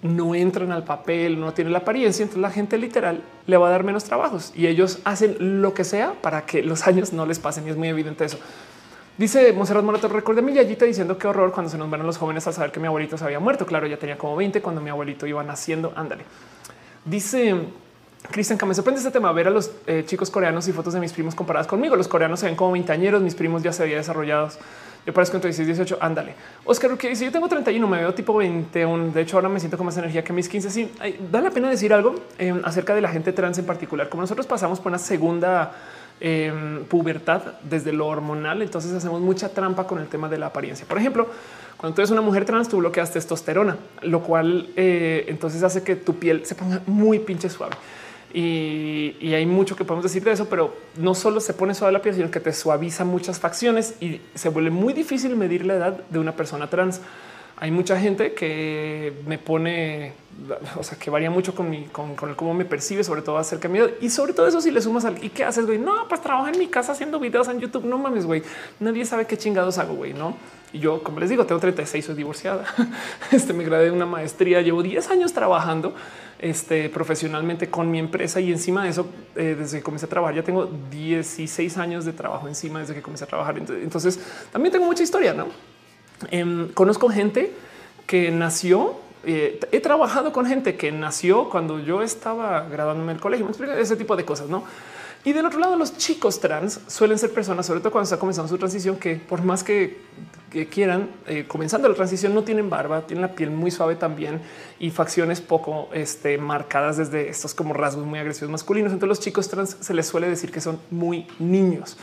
no 0.02 0.34
entran 0.34 0.72
al 0.72 0.84
papel, 0.84 1.40
no 1.40 1.54
tienen 1.54 1.72
la 1.72 1.80
apariencia, 1.80 2.22
entonces 2.22 2.42
la 2.42 2.50
gente 2.50 2.78
literal 2.78 3.22
le 3.46 3.56
va 3.56 3.68
a 3.68 3.70
dar 3.70 3.84
menos 3.84 4.04
trabajos 4.04 4.52
y 4.54 4.66
ellos 4.66 4.98
hacen 5.04 5.62
lo 5.62 5.74
que 5.74 5.84
sea 5.84 6.14
para 6.20 6.44
que 6.44 6.62
los 6.62 6.86
años 6.86 7.12
no 7.12 7.26
les 7.26 7.38
pasen 7.38 7.66
y 7.66 7.70
es 7.70 7.76
muy 7.76 7.88
evidente 7.88 8.24
eso. 8.24 8.38
Dice 9.16 9.52
Monserrat 9.52 9.82
Morato, 9.82 10.06
recordé 10.06 10.42
mi 10.42 10.52
yayita 10.52 10.84
diciendo 10.84 11.18
qué 11.18 11.26
horror 11.26 11.50
cuando 11.50 11.70
se 11.70 11.76
nos 11.76 11.90
van 11.90 12.06
los 12.06 12.18
jóvenes 12.18 12.46
a 12.46 12.52
saber 12.52 12.70
que 12.70 12.78
mi 12.78 12.86
abuelito 12.86 13.18
se 13.18 13.24
había 13.24 13.40
muerto. 13.40 13.66
Claro, 13.66 13.88
ya 13.88 13.96
tenía 13.96 14.16
como 14.16 14.36
20 14.36 14.62
cuando 14.62 14.80
mi 14.80 14.90
abuelito 14.90 15.26
iba 15.26 15.42
naciendo. 15.42 15.92
Ándale. 15.96 16.22
Dice 17.04 17.56
Cristian, 18.30 18.58
que 18.58 18.66
me 18.66 18.74
sorprende 18.74 18.98
este 18.98 19.10
tema, 19.10 19.30
ver 19.32 19.46
a 19.46 19.50
los 19.50 19.70
eh, 19.86 20.02
chicos 20.04 20.30
coreanos 20.30 20.66
y 20.68 20.72
fotos 20.72 20.92
de 20.92 21.00
mis 21.00 21.12
primos 21.12 21.34
comparadas 21.34 21.66
conmigo. 21.66 21.96
Los 21.96 22.08
coreanos 22.08 22.40
se 22.40 22.46
ven 22.46 22.56
como 22.56 22.72
veinteañeros, 22.72 23.22
mis 23.22 23.34
primos 23.34 23.62
ya 23.62 23.72
se 23.72 23.84
habían 23.84 23.98
desarrollados. 23.98 24.58
Yo 25.06 25.14
parezco 25.14 25.36
entre 25.36 25.48
16 25.48 25.66
18. 25.66 25.98
Ándale. 26.02 26.34
Oscar, 26.66 26.98
que 26.98 27.08
dice 27.08 27.24
yo 27.24 27.32
tengo 27.32 27.48
31, 27.48 27.86
me 27.86 27.98
veo 27.98 28.12
tipo 28.12 28.36
21. 28.36 29.12
De 29.12 29.22
hecho, 29.22 29.36
ahora 29.36 29.48
me 29.48 29.58
siento 29.58 29.78
con 29.78 29.86
más 29.86 29.96
energía 29.96 30.22
que 30.22 30.34
mis 30.34 30.48
15. 30.48 30.68
Sí, 30.70 30.92
da 31.30 31.40
la 31.40 31.50
pena 31.50 31.70
decir 31.70 31.94
algo 31.94 32.16
em, 32.38 32.60
acerca 32.64 32.94
de 32.94 33.00
la 33.00 33.08
gente 33.08 33.32
trans 33.32 33.56
en 33.56 33.64
particular. 33.64 34.10
Como 34.10 34.22
nosotros 34.22 34.46
pasamos 34.46 34.80
por 34.80 34.90
una 34.90 34.98
segunda 34.98 35.72
em, 36.20 36.84
pubertad 36.84 37.40
desde 37.62 37.92
lo 37.92 38.06
hormonal. 38.06 38.60
Entonces 38.60 38.92
hacemos 38.92 39.22
mucha 39.22 39.48
trampa 39.48 39.86
con 39.86 39.98
el 39.98 40.08
tema 40.08 40.28
de 40.28 40.36
la 40.36 40.46
apariencia. 40.46 40.86
Por 40.86 40.98
ejemplo, 40.98 41.28
cuando 41.78 41.94
tú 41.94 42.02
eres 42.02 42.10
una 42.10 42.20
mujer 42.20 42.44
trans, 42.44 42.68
tú 42.68 42.76
bloqueas 42.76 43.10
testosterona, 43.12 43.78
lo 44.02 44.20
cual 44.22 44.68
eh, 44.76 45.24
entonces 45.28 45.62
hace 45.62 45.82
que 45.82 45.96
tu 45.96 46.16
piel 46.16 46.44
se 46.44 46.54
ponga 46.54 46.82
muy 46.86 47.20
pinche 47.20 47.48
suave. 47.48 47.76
Y, 48.32 49.16
y, 49.20 49.32
hay 49.32 49.46
mucho 49.46 49.74
que 49.74 49.84
podemos 49.84 50.04
decir 50.04 50.22
de 50.22 50.32
eso, 50.32 50.50
pero 50.50 50.76
no 50.96 51.14
solo 51.14 51.40
se 51.40 51.54
pone 51.54 51.74
suave 51.74 51.92
la 51.92 52.02
piel, 52.02 52.14
sino 52.14 52.30
que 52.30 52.40
te 52.40 52.52
suaviza 52.52 53.04
muchas 53.04 53.40
facciones 53.40 53.94
y 54.02 54.20
se 54.34 54.50
vuelve 54.50 54.70
muy 54.70 54.92
difícil 54.92 55.34
medir 55.34 55.64
la 55.64 55.76
edad 55.76 56.04
de 56.10 56.18
una 56.18 56.36
persona 56.36 56.68
trans 56.68 57.00
hay 57.60 57.72
mucha 57.72 57.98
gente 57.98 58.34
que 58.34 59.12
me 59.26 59.36
pone, 59.36 60.12
o 60.78 60.82
sea, 60.84 60.96
que 60.96 61.10
varía 61.10 61.28
mucho 61.28 61.56
con 61.56 61.68
mi, 61.68 61.86
con, 61.86 62.14
el 62.28 62.36
cómo 62.36 62.54
me 62.54 62.64
percibe, 62.64 63.02
sobre 63.02 63.22
todo 63.22 63.36
acerca 63.36 63.66
de 63.66 63.80
mí. 63.80 63.94
Y 64.00 64.10
sobre 64.10 64.32
todo 64.32 64.46
eso, 64.46 64.60
si 64.60 64.70
le 64.70 64.80
sumas 64.80 65.04
al 65.04 65.22
y 65.24 65.30
qué 65.30 65.42
haces, 65.42 65.66
güey, 65.66 65.78
no, 65.78 66.06
pues 66.08 66.20
trabajo 66.20 66.46
en 66.46 66.58
mi 66.58 66.68
casa 66.68 66.92
haciendo 66.92 67.18
videos 67.18 67.48
en 67.48 67.58
YouTube. 67.58 67.84
No 67.84 67.98
mames, 67.98 68.26
güey, 68.26 68.44
nadie 68.78 69.04
sabe 69.04 69.26
qué 69.26 69.36
chingados 69.36 69.78
hago, 69.78 69.94
güey, 69.94 70.14
no? 70.14 70.36
Y 70.72 70.78
yo, 70.78 71.02
como 71.02 71.18
les 71.18 71.30
digo, 71.30 71.46
tengo 71.46 71.60
36, 71.60 72.04
soy 72.04 72.14
divorciada. 72.14 72.64
Este 73.32 73.52
me 73.52 73.64
gradué 73.64 73.86
de 73.86 73.90
una 73.90 74.06
maestría, 74.06 74.60
llevo 74.60 74.82
10 74.82 75.10
años 75.10 75.32
trabajando 75.32 75.94
este, 76.38 76.88
profesionalmente 76.88 77.68
con 77.68 77.90
mi 77.90 77.98
empresa 77.98 78.40
y 78.40 78.52
encima 78.52 78.84
de 78.84 78.90
eso, 78.90 79.08
eh, 79.34 79.56
desde 79.58 79.78
que 79.78 79.82
comencé 79.82 80.06
a 80.06 80.08
trabajar, 80.08 80.36
ya 80.36 80.42
tengo 80.42 80.68
16 80.90 81.78
años 81.78 82.04
de 82.04 82.12
trabajo 82.12 82.48
encima 82.48 82.80
desde 82.80 82.94
que 82.94 83.02
comencé 83.02 83.24
a 83.24 83.26
trabajar. 83.26 83.58
Entonces, 83.58 84.20
también 84.52 84.72
tengo 84.72 84.86
mucha 84.86 85.02
historia, 85.02 85.34
no? 85.34 85.48
Em, 86.30 86.68
conozco 86.72 87.08
gente 87.08 87.52
que 88.06 88.30
nació. 88.30 88.96
Eh, 89.24 89.60
he 89.72 89.80
trabajado 89.80 90.32
con 90.32 90.46
gente 90.46 90.76
que 90.76 90.92
nació 90.92 91.50
cuando 91.50 91.80
yo 91.80 92.02
estaba 92.02 92.68
graduándome 92.68 93.12
el 93.12 93.20
colegio. 93.20 93.48
Ese 93.76 93.96
tipo 93.96 94.16
de 94.16 94.24
cosas, 94.24 94.48
no? 94.48 94.64
Y 95.24 95.32
del 95.32 95.44
otro 95.44 95.58
lado, 95.58 95.76
los 95.76 95.96
chicos 95.96 96.40
trans 96.40 96.80
suelen 96.86 97.18
ser 97.18 97.32
personas, 97.32 97.66
sobre 97.66 97.80
todo 97.80 97.90
cuando 97.90 98.04
está 98.04 98.18
comenzando 98.18 98.48
su 98.48 98.56
transición, 98.56 98.96
que 98.96 99.16
por 99.16 99.42
más 99.42 99.64
que, 99.64 99.98
quieran, 100.70 101.10
eh, 101.26 101.44
comenzando 101.46 101.88
la 101.88 101.94
transición, 101.94 102.34
no 102.34 102.42
tienen 102.44 102.70
barba, 102.70 103.06
tienen 103.06 103.22
la 103.22 103.34
piel 103.34 103.50
muy 103.50 103.70
suave 103.70 103.96
también 103.96 104.40
y 104.78 104.90
facciones 104.90 105.40
poco 105.40 105.88
este, 105.92 106.38
marcadas 106.38 106.96
desde 106.96 107.28
estos 107.28 107.52
como 107.52 107.74
rasgos 107.74 108.06
muy 108.06 108.18
agresivos 108.18 108.50
masculinos. 108.50 108.92
Entonces 108.92 109.08
los 109.08 109.20
chicos 109.20 109.48
trans 109.48 109.76
se 109.80 109.92
les 109.92 110.06
suele 110.06 110.28
decir 110.28 110.50
que 110.50 110.60
son 110.60 110.80
muy 110.90 111.26
niños 111.38 111.98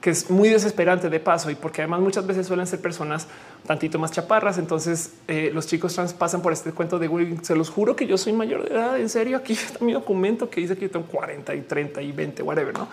que 0.00 0.10
es 0.10 0.30
muy 0.30 0.48
desesperante 0.48 1.10
de 1.10 1.20
paso 1.20 1.50
y 1.50 1.54
porque 1.54 1.82
además 1.82 2.00
muchas 2.00 2.26
veces 2.26 2.46
suelen 2.46 2.66
ser 2.66 2.80
personas 2.80 3.26
tantito 3.66 3.98
más 3.98 4.12
chaparras. 4.12 4.58
Entonces 4.58 5.12
eh, 5.26 5.50
los 5.52 5.66
chicos 5.66 5.94
trans 5.94 6.12
pasan 6.12 6.40
por 6.40 6.52
este 6.52 6.72
cuento 6.72 6.98
de 6.98 7.38
se 7.42 7.56
los 7.56 7.70
juro 7.70 7.96
que 7.96 8.06
yo 8.06 8.16
soy 8.16 8.32
mayor 8.32 8.68
de 8.68 8.74
edad. 8.74 8.98
En 8.98 9.08
serio, 9.08 9.36
aquí 9.36 9.52
está 9.54 9.84
mi 9.84 9.92
documento 9.92 10.48
que 10.48 10.60
dice 10.60 10.76
que 10.76 10.82
yo 10.82 10.90
tengo 10.90 11.06
40 11.06 11.54
y 11.54 11.62
30 11.62 12.02
y 12.02 12.12
20, 12.12 12.42
whatever, 12.42 12.74
no? 12.74 12.88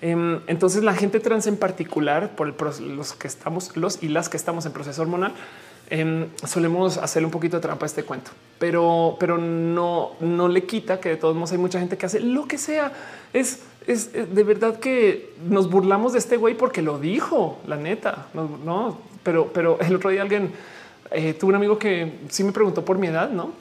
Em, 0.00 0.40
entonces 0.46 0.84
la 0.84 0.94
gente 0.94 1.20
trans 1.20 1.46
en 1.46 1.56
particular, 1.56 2.36
por 2.36 2.48
el, 2.48 2.96
los 2.96 3.14
que 3.14 3.26
estamos, 3.26 3.76
los 3.76 4.02
y 4.02 4.08
las 4.08 4.28
que 4.28 4.36
estamos 4.36 4.66
en 4.66 4.72
proceso 4.72 5.00
hormonal, 5.02 5.32
em, 5.88 6.28
solemos 6.46 6.98
hacerle 6.98 7.26
un 7.26 7.32
poquito 7.32 7.56
de 7.56 7.62
trampa 7.62 7.86
a 7.86 7.88
este 7.88 8.02
cuento, 8.02 8.30
pero, 8.58 9.16
pero 9.18 9.38
no, 9.38 10.12
no 10.20 10.48
le 10.48 10.64
quita 10.64 11.00
que 11.00 11.08
de 11.08 11.16
todos 11.16 11.34
modos 11.34 11.52
hay 11.52 11.58
mucha 11.58 11.78
gente 11.78 11.96
que 11.96 12.04
hace 12.04 12.20
lo 12.20 12.46
que 12.46 12.58
sea. 12.58 12.92
Es 13.32 13.60
es 13.86 14.12
de 14.12 14.44
verdad 14.44 14.78
que 14.78 15.34
nos 15.48 15.70
burlamos 15.70 16.12
de 16.12 16.18
este 16.18 16.36
güey 16.36 16.56
porque 16.56 16.82
lo 16.82 16.98
dijo, 16.98 17.58
la 17.66 17.76
neta. 17.76 18.26
No, 18.34 18.98
pero, 19.22 19.50
pero 19.52 19.78
el 19.80 19.94
otro 19.94 20.10
día 20.10 20.22
alguien 20.22 20.52
eh, 21.10 21.34
tuvo 21.34 21.50
un 21.50 21.56
amigo 21.56 21.78
que 21.78 22.20
sí 22.28 22.44
me 22.44 22.52
preguntó 22.52 22.84
por 22.84 22.98
mi 22.98 23.06
edad, 23.06 23.30
no? 23.30 23.52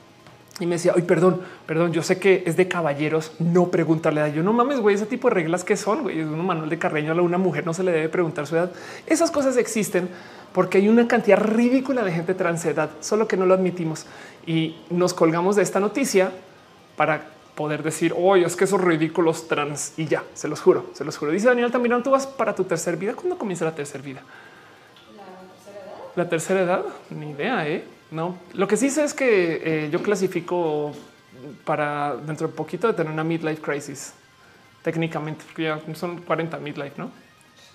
Y 0.59 0.65
me 0.65 0.75
decía, 0.75 0.93
ay, 0.95 1.01
perdón, 1.01 1.41
perdón, 1.65 1.91
yo 1.91 2.01
sé 2.01 2.17
que 2.17 2.43
es 2.45 2.55
de 2.55 2.69
caballeros 2.69 3.33
no 3.39 3.69
preguntarle 3.69 4.21
a 4.21 4.29
yo 4.29 4.41
no 4.41 4.53
mames, 4.53 4.79
güey, 4.79 4.95
ese 4.95 5.05
tipo 5.05 5.27
de 5.27 5.35
reglas 5.35 5.65
que 5.65 5.75
son, 5.75 6.03
güey, 6.03 6.21
es 6.21 6.25
un 6.25 6.45
manual 6.45 6.69
de 6.69 6.79
carreño 6.79 7.11
a 7.11 7.21
una 7.21 7.37
mujer 7.37 7.65
no 7.65 7.73
se 7.73 7.83
le 7.83 7.91
debe 7.91 8.07
preguntar 8.07 8.47
su 8.47 8.55
edad. 8.55 8.71
Esas 9.05 9.31
cosas 9.31 9.57
existen 9.57 10.07
porque 10.53 10.77
hay 10.77 10.87
una 10.87 11.09
cantidad 11.09 11.37
ridícula 11.37 12.03
de 12.03 12.13
gente 12.13 12.33
trans 12.33 12.63
edad, 12.63 12.89
solo 13.01 13.27
que 13.27 13.35
no 13.35 13.45
lo 13.45 13.53
admitimos 13.53 14.05
y 14.47 14.77
nos 14.89 15.13
colgamos 15.13 15.57
de 15.57 15.63
esta 15.63 15.81
noticia 15.81 16.31
para 16.95 17.34
poder 17.55 17.83
decir, 17.83 18.13
oye, 18.15 18.45
es 18.45 18.55
que 18.55 18.65
esos 18.65 18.81
ridículos 18.81 19.47
trans 19.47 19.93
y 19.97 20.05
ya, 20.05 20.23
se 20.33 20.47
los 20.47 20.61
juro, 20.61 20.87
se 20.93 21.03
los 21.03 21.17
juro. 21.17 21.31
Dice 21.31 21.47
Daniel 21.47 21.71
también, 21.71 22.03
tú 22.03 22.11
vas 22.11 22.27
para 22.27 22.53
tu 22.53 22.65
tercera 22.65 22.97
vida. 22.97 23.13
¿Cuándo 23.13 23.37
comienza 23.37 23.65
la 23.65 23.73
tercera 23.73 24.03
vida? 24.03 24.21
La 26.15 26.29
tercera 26.29 26.61
edad. 26.61 26.85
Ni 27.09 27.31
idea, 27.31 27.67
¿eh? 27.67 27.83
No. 28.11 28.37
Lo 28.53 28.67
que 28.67 28.77
sí 28.77 28.89
sé 28.89 29.03
es 29.03 29.13
que 29.13 29.85
eh, 29.85 29.89
yo 29.91 30.01
clasifico 30.03 30.93
para 31.63 32.15
dentro 32.15 32.47
de 32.47 32.53
poquito 32.53 32.87
de 32.87 32.93
tener 32.93 33.11
una 33.11 33.23
midlife 33.23 33.61
crisis. 33.61 34.13
Técnicamente, 34.83 35.43
porque 35.45 35.63
ya 35.63 35.81
son 35.95 36.21
40 36.21 36.57
midlife, 36.59 36.93
¿no? 36.97 37.09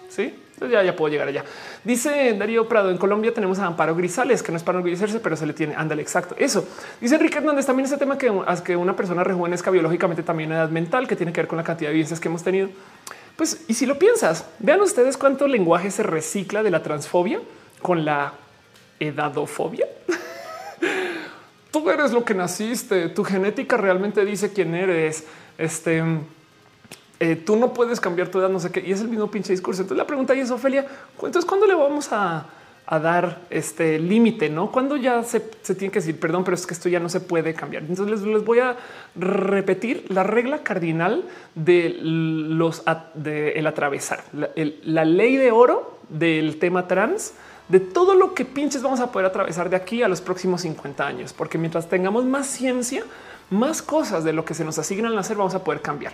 Sí, 0.08 0.34
ya, 0.68 0.82
ya 0.82 0.96
puedo 0.96 1.10
llegar 1.10 1.28
allá. 1.28 1.44
Dice 1.84 2.34
Darío 2.34 2.68
Prado, 2.68 2.90
en 2.90 2.98
Colombia 2.98 3.32
tenemos 3.32 3.58
a 3.58 3.66
Amparo 3.66 3.94
Grisales, 3.94 4.42
que 4.42 4.52
no 4.52 4.58
es 4.58 4.62
para 4.62 4.78
orgullecerse, 4.78 5.20
pero 5.20 5.36
se 5.36 5.46
le 5.46 5.52
tiene, 5.52 5.74
ándale, 5.74 6.02
exacto. 6.02 6.34
Eso. 6.38 6.66
Dice 7.00 7.14
Enrique 7.14 7.38
Hernández, 7.38 7.66
también 7.66 7.86
ese 7.86 7.96
tema 7.96 8.18
que, 8.18 8.32
que 8.64 8.76
una 8.76 8.94
persona 8.96 9.24
rejuvenezca 9.24 9.70
biológicamente 9.70 10.22
también 10.22 10.52
edad 10.52 10.70
mental, 10.70 11.08
que 11.08 11.16
tiene 11.16 11.32
que 11.32 11.40
ver 11.40 11.48
con 11.48 11.56
la 11.56 11.64
cantidad 11.64 11.90
de 11.90 11.94
vivencias 11.94 12.20
que 12.20 12.28
hemos 12.28 12.42
tenido. 12.42 12.68
Pues, 13.36 13.64
y 13.68 13.74
si 13.74 13.86
lo 13.86 13.98
piensas, 13.98 14.46
vean 14.58 14.80
ustedes 14.80 15.16
cuánto 15.16 15.48
lenguaje 15.48 15.90
se 15.90 16.02
recicla 16.02 16.62
de 16.62 16.70
la 16.70 16.82
transfobia 16.82 17.40
con 17.80 18.04
la 18.04 18.34
edadofobia. 18.98 19.86
Tú 21.70 21.88
eres 21.88 22.12
lo 22.12 22.24
que 22.24 22.34
naciste, 22.34 23.08
tu 23.08 23.22
genética 23.24 23.76
realmente 23.76 24.24
dice 24.24 24.52
quién 24.52 24.74
eres. 24.74 25.24
Este 25.56 26.02
eh, 27.22 27.36
tú 27.36 27.56
no 27.56 27.74
puedes 27.74 28.00
cambiar 28.00 28.28
tu 28.28 28.38
edad, 28.38 28.48
no 28.48 28.58
sé 28.58 28.70
qué, 28.70 28.80
y 28.80 28.92
es 28.92 29.02
el 29.02 29.08
mismo 29.08 29.30
pinche 29.30 29.52
discurso. 29.52 29.82
Entonces 29.82 29.98
la 29.98 30.06
pregunta 30.06 30.32
es, 30.32 30.50
Ofelia, 30.50 30.86
entonces, 31.22 31.44
¿cuándo 31.44 31.66
le 31.66 31.74
vamos 31.74 32.08
a, 32.12 32.46
dar 32.90 33.42
este 33.50 34.00
límite? 34.00 34.48
No, 34.48 34.72
cuando 34.72 34.96
ya 34.96 35.22
se, 35.22 35.38
tiene 35.38 35.92
que 35.92 36.00
decir 36.00 36.18
perdón, 36.18 36.42
pero 36.42 36.56
es 36.56 36.66
que 36.66 36.74
esto 36.74 36.88
ya 36.88 36.98
no 36.98 37.08
se 37.08 37.20
puede 37.20 37.54
cambiar. 37.54 37.84
Entonces 37.84 38.26
les, 38.26 38.44
voy 38.44 38.58
a 38.58 38.74
repetir 39.14 40.06
la 40.08 40.24
regla 40.24 40.64
cardinal 40.64 41.24
de 41.54 41.94
los 42.00 42.82
de 43.14 43.52
el 43.52 43.66
atravesar 43.68 44.24
la, 44.32 45.04
ley 45.04 45.36
de 45.36 45.52
oro 45.52 45.98
del 46.08 46.58
tema 46.58 46.88
trans 46.88 47.34
de 47.68 47.78
todo 47.78 48.16
lo 48.16 48.34
que 48.34 48.44
pinches 48.44 48.82
vamos 48.82 48.98
a 48.98 49.12
poder 49.12 49.26
atravesar 49.26 49.70
de 49.70 49.76
aquí 49.76 50.02
a 50.02 50.08
los 50.08 50.20
próximos 50.20 50.62
50 50.62 51.06
años, 51.06 51.32
porque 51.32 51.58
mientras 51.58 51.88
tengamos 51.88 52.24
más 52.24 52.48
ciencia, 52.48 53.04
más 53.50 53.82
cosas 53.82 54.24
de 54.24 54.32
lo 54.32 54.44
que 54.44 54.54
se 54.54 54.64
nos 54.64 54.78
asignan 54.80 55.12
al 55.12 55.18
hacer, 55.18 55.36
vamos 55.36 55.54
a 55.54 55.62
poder 55.62 55.80
cambiar. 55.80 56.12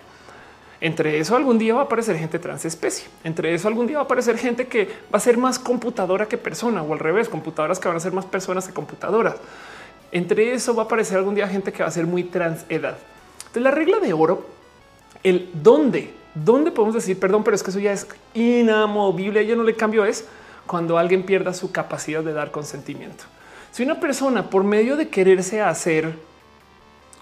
Entre 0.81 1.19
eso 1.19 1.37
algún 1.37 1.59
día 1.59 1.75
va 1.75 1.83
a 1.83 1.85
aparecer 1.85 2.17
gente 2.19 2.39
transespecie. 2.39 3.07
Entre 3.25 3.55
eso 3.55 3.69
algún 3.69 3.87
día 3.87 3.97
va 3.97 4.03
a 4.03 4.05
aparecer 4.05 4.37
gente 4.37 4.67
que 4.67 4.87
va 5.13 5.19
a 5.19 5.21
ser 5.21 5.39
más 5.39 5.59
computadora 5.59 6.27
que 6.27 6.37
persona 6.37 6.83
o 6.83 6.93
al 6.93 6.99
revés, 6.99 7.29
computadoras 7.29 7.79
que 7.79 7.89
van 7.89 7.97
a 7.97 8.01
ser 8.01 8.13
más 8.13 8.27
personas 8.27 8.67
que 8.67 8.75
computadoras. 8.75 9.37
Entre 10.13 10.53
eso 10.53 10.75
va 10.75 10.83
a 10.83 10.87
aparecer 10.87 11.19
algún 11.19 11.35
día 11.35 11.49
gente 11.49 11.73
que 11.73 11.83
va 11.83 11.89
a 11.89 11.93
ser 11.93 12.07
muy 12.07 12.25
trans 12.25 12.65
edad. 12.69 12.99
Entonces 13.39 13.63
la 13.63 13.71
regla 13.71 14.01
de 14.01 14.13
oro, 14.13 14.47
el 15.23 15.49
dónde, 15.55 16.13
dónde 16.35 16.71
podemos 16.71 16.95
decir 16.95 17.19
perdón, 17.19 17.43
pero 17.43 17.55
es 17.55 17.63
que 17.63 17.71
eso 17.71 17.81
ya 17.81 17.93
es 17.93 18.07
inamovible. 18.35 19.47
Yo 19.47 19.57
no 19.57 19.63
le 19.63 19.75
cambio 19.75 20.05
es 20.05 20.27
cuando 20.67 20.99
alguien 20.99 21.23
pierda 21.23 21.55
su 21.55 21.73
capacidad 21.73 22.23
de 22.23 22.35
dar 22.35 22.51
consentimiento. 22.51 23.25
Si 23.73 23.83
una 23.83 23.99
persona 23.99 24.51
por 24.51 24.65
medio 24.65 24.97
de 24.97 25.09
quererse 25.09 25.63
hacer 25.63 26.15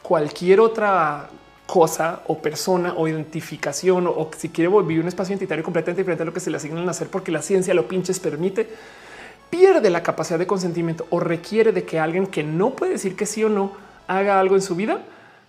cualquier 0.02 0.60
otra 0.60 1.30
cosa 1.74 2.22
o 2.28 2.38
persona 2.38 2.94
o 2.96 3.08
identificación 3.08 4.06
o, 4.06 4.30
si 4.38 4.50
quiere 4.50 4.68
volver 4.68 5.00
un 5.00 5.08
espacio 5.08 5.32
identitario 5.32 5.64
completamente 5.64 6.02
diferente 6.02 6.22
a 6.22 6.26
lo 6.26 6.32
que 6.32 6.38
se 6.38 6.48
le 6.48 6.56
asigna 6.56 6.78
al 6.78 6.86
nacer 6.86 7.08
porque 7.08 7.32
la 7.32 7.42
ciencia 7.42 7.74
lo 7.74 7.88
pinches 7.88 8.20
permite, 8.20 8.68
pierde 9.50 9.90
la 9.90 10.00
capacidad 10.00 10.38
de 10.38 10.46
consentimiento 10.46 11.04
o 11.10 11.18
requiere 11.18 11.72
de 11.72 11.82
que 11.82 11.98
alguien 11.98 12.28
que 12.28 12.44
no 12.44 12.70
puede 12.76 12.92
decir 12.92 13.16
que 13.16 13.26
sí 13.26 13.42
o 13.42 13.48
no 13.48 13.72
haga 14.06 14.38
algo 14.38 14.54
en 14.54 14.62
su 14.62 14.76
vida, 14.76 15.00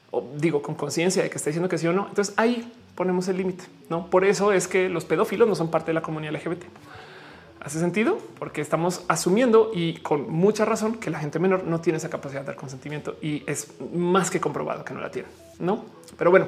o 0.10 0.28
digo 0.36 0.64
con 0.64 0.74
conciencia 0.74 1.22
de 1.22 1.30
que 1.30 1.38
está 1.38 1.52
diciendo 1.52 1.70
que 1.70 1.78
sí 1.78 1.86
o 1.86 1.94
no. 1.94 2.08
Entonces 2.08 2.34
ahí 2.38 2.74
ponemos 2.96 3.28
el 3.28 3.38
límite. 3.38 3.66
No 3.92 4.10
por 4.10 4.26
eso 4.26 4.52
es 4.52 4.68
que 4.68 4.90
los 4.90 5.06
pedófilos 5.06 5.48
no 5.48 5.54
son 5.54 5.70
parte 5.70 5.92
de 5.92 5.94
la 5.94 6.02
comunidad 6.02 6.34
LGBT. 6.34 6.64
Hace 7.60 7.80
sentido 7.80 8.18
porque 8.40 8.62
estamos 8.62 9.04
asumiendo 9.10 9.70
y 9.76 9.98
con 9.98 10.28
mucha 10.28 10.66
razón 10.66 10.96
que 10.96 11.12
la 11.12 11.20
gente 11.20 11.38
menor 11.38 11.66
no 11.66 11.82
tiene 11.82 11.98
esa 11.98 12.10
capacidad 12.10 12.42
de 12.42 12.48
dar 12.48 12.56
consentimiento 12.56 13.16
y 13.22 13.44
es 13.46 13.74
más 13.94 14.32
que 14.32 14.40
comprobado 14.40 14.84
que 14.84 14.96
no 14.96 15.02
la 15.02 15.12
tiene. 15.12 15.28
No, 15.60 15.86
pero 16.18 16.32
bueno, 16.32 16.48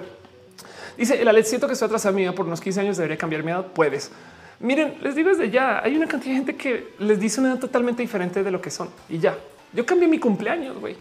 dice 0.97 1.21
el 1.21 1.27
Alex, 1.27 1.49
siento 1.49 1.67
que 1.67 1.73
estoy 1.73 1.87
atrasada 1.87 2.13
mía 2.13 2.33
por 2.33 2.45
unos 2.45 2.61
15 2.61 2.81
años, 2.81 2.97
debería 2.97 3.17
cambiar 3.17 3.43
mi 3.43 3.51
edad. 3.51 3.65
Puedes. 3.67 4.11
Miren, 4.59 4.95
les 5.01 5.15
digo 5.15 5.29
desde 5.29 5.49
ya, 5.51 5.83
hay 5.83 5.95
una 5.95 6.07
cantidad 6.07 6.31
de 6.31 6.37
gente 6.37 6.55
que 6.55 6.93
les 6.99 7.19
dice 7.19 7.39
una 7.39 7.51
edad 7.51 7.59
totalmente 7.59 8.01
diferente 8.01 8.43
de 8.43 8.51
lo 8.51 8.59
que 8.59 8.71
son 8.71 8.89
y 9.07 9.19
ya. 9.19 9.37
Yo 9.73 9.85
cambié 9.85 10.07
mi 10.07 10.19
cumpleaños, 10.19 10.79
güey. 10.79 10.95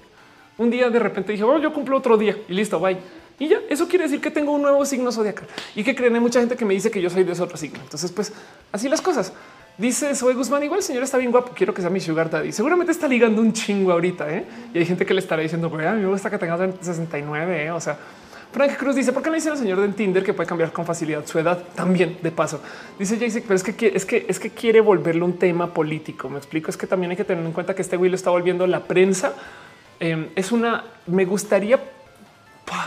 Un 0.58 0.70
día 0.70 0.90
de 0.90 0.98
repente 0.98 1.32
dije, 1.32 1.44
oh, 1.44 1.58
yo 1.58 1.72
cumplo 1.72 1.96
otro 1.96 2.16
día 2.16 2.36
y 2.48 2.52
listo, 2.52 2.78
bye. 2.78 2.98
Y 3.38 3.48
ya, 3.48 3.58
eso 3.68 3.86
quiere 3.86 4.04
decir 4.04 4.20
que 4.20 4.30
tengo 4.30 4.52
un 4.52 4.62
nuevo 4.62 4.84
signo 4.86 5.12
zodiacal 5.12 5.46
y 5.74 5.84
que 5.84 5.94
creen 5.94 6.14
hay 6.14 6.20
mucha 6.20 6.40
gente 6.40 6.56
que 6.56 6.64
me 6.64 6.72
dice 6.72 6.90
que 6.90 7.02
yo 7.02 7.10
soy 7.10 7.24
de 7.24 7.32
ese 7.32 7.42
otro 7.42 7.56
signo. 7.56 7.80
Entonces, 7.82 8.10
pues 8.12 8.32
así 8.72 8.88
las 8.88 9.00
cosas. 9.00 9.32
Dice 9.78 10.14
Soy 10.14 10.32
Guzmán, 10.32 10.62
igual 10.62 10.82
señor 10.82 11.02
está 11.02 11.18
bien 11.18 11.30
guapo, 11.30 11.52
quiero 11.54 11.74
que 11.74 11.82
sea 11.82 11.90
mi 11.90 12.00
sugar 12.00 12.30
daddy. 12.30 12.50
Seguramente 12.50 12.92
está 12.92 13.06
ligando 13.06 13.42
un 13.42 13.52
chingo 13.52 13.92
ahorita, 13.92 14.30
¿eh? 14.30 14.46
Y 14.72 14.78
hay 14.78 14.86
gente 14.86 15.04
que 15.04 15.12
le 15.12 15.20
estará 15.20 15.42
diciendo, 15.42 15.66
a 15.66 15.92
mí 15.92 16.00
me 16.00 16.06
gusta 16.08 16.30
que 16.30 16.38
tenga 16.38 16.56
69, 16.80 17.66
¿eh? 17.66 17.70
o 17.70 17.80
sea, 17.80 17.98
Frank 18.56 18.78
Cruz 18.78 18.96
dice: 18.96 19.12
¿Por 19.12 19.22
qué 19.22 19.28
no 19.28 19.34
dice 19.34 19.50
el 19.50 19.58
señor 19.58 19.78
de 19.82 19.88
Tinder 19.88 20.24
que 20.24 20.32
puede 20.32 20.48
cambiar 20.48 20.72
con 20.72 20.86
facilidad 20.86 21.26
su 21.26 21.38
edad? 21.38 21.62
También 21.74 22.16
de 22.22 22.30
paso. 22.30 22.62
Dice 22.98 23.18
Jaycee, 23.18 23.42
pero 23.42 23.54
es 23.54 23.62
que 23.62 23.92
es 23.94 24.06
que 24.06 24.24
es 24.26 24.40
que 24.40 24.48
quiere 24.48 24.80
volverlo 24.80 25.26
un 25.26 25.38
tema 25.38 25.74
político. 25.74 26.30
Me 26.30 26.38
explico. 26.38 26.70
Es 26.70 26.78
que 26.78 26.86
también 26.86 27.10
hay 27.10 27.18
que 27.18 27.24
tener 27.24 27.44
en 27.44 27.52
cuenta 27.52 27.74
que 27.74 27.82
este 27.82 27.98
güey 27.98 28.08
lo 28.08 28.16
está 28.16 28.30
volviendo 28.30 28.66
la 28.66 28.84
prensa. 28.84 29.34
Em, 30.00 30.28
es 30.34 30.52
una. 30.52 30.84
Me 31.06 31.26
gustaría 31.26 31.78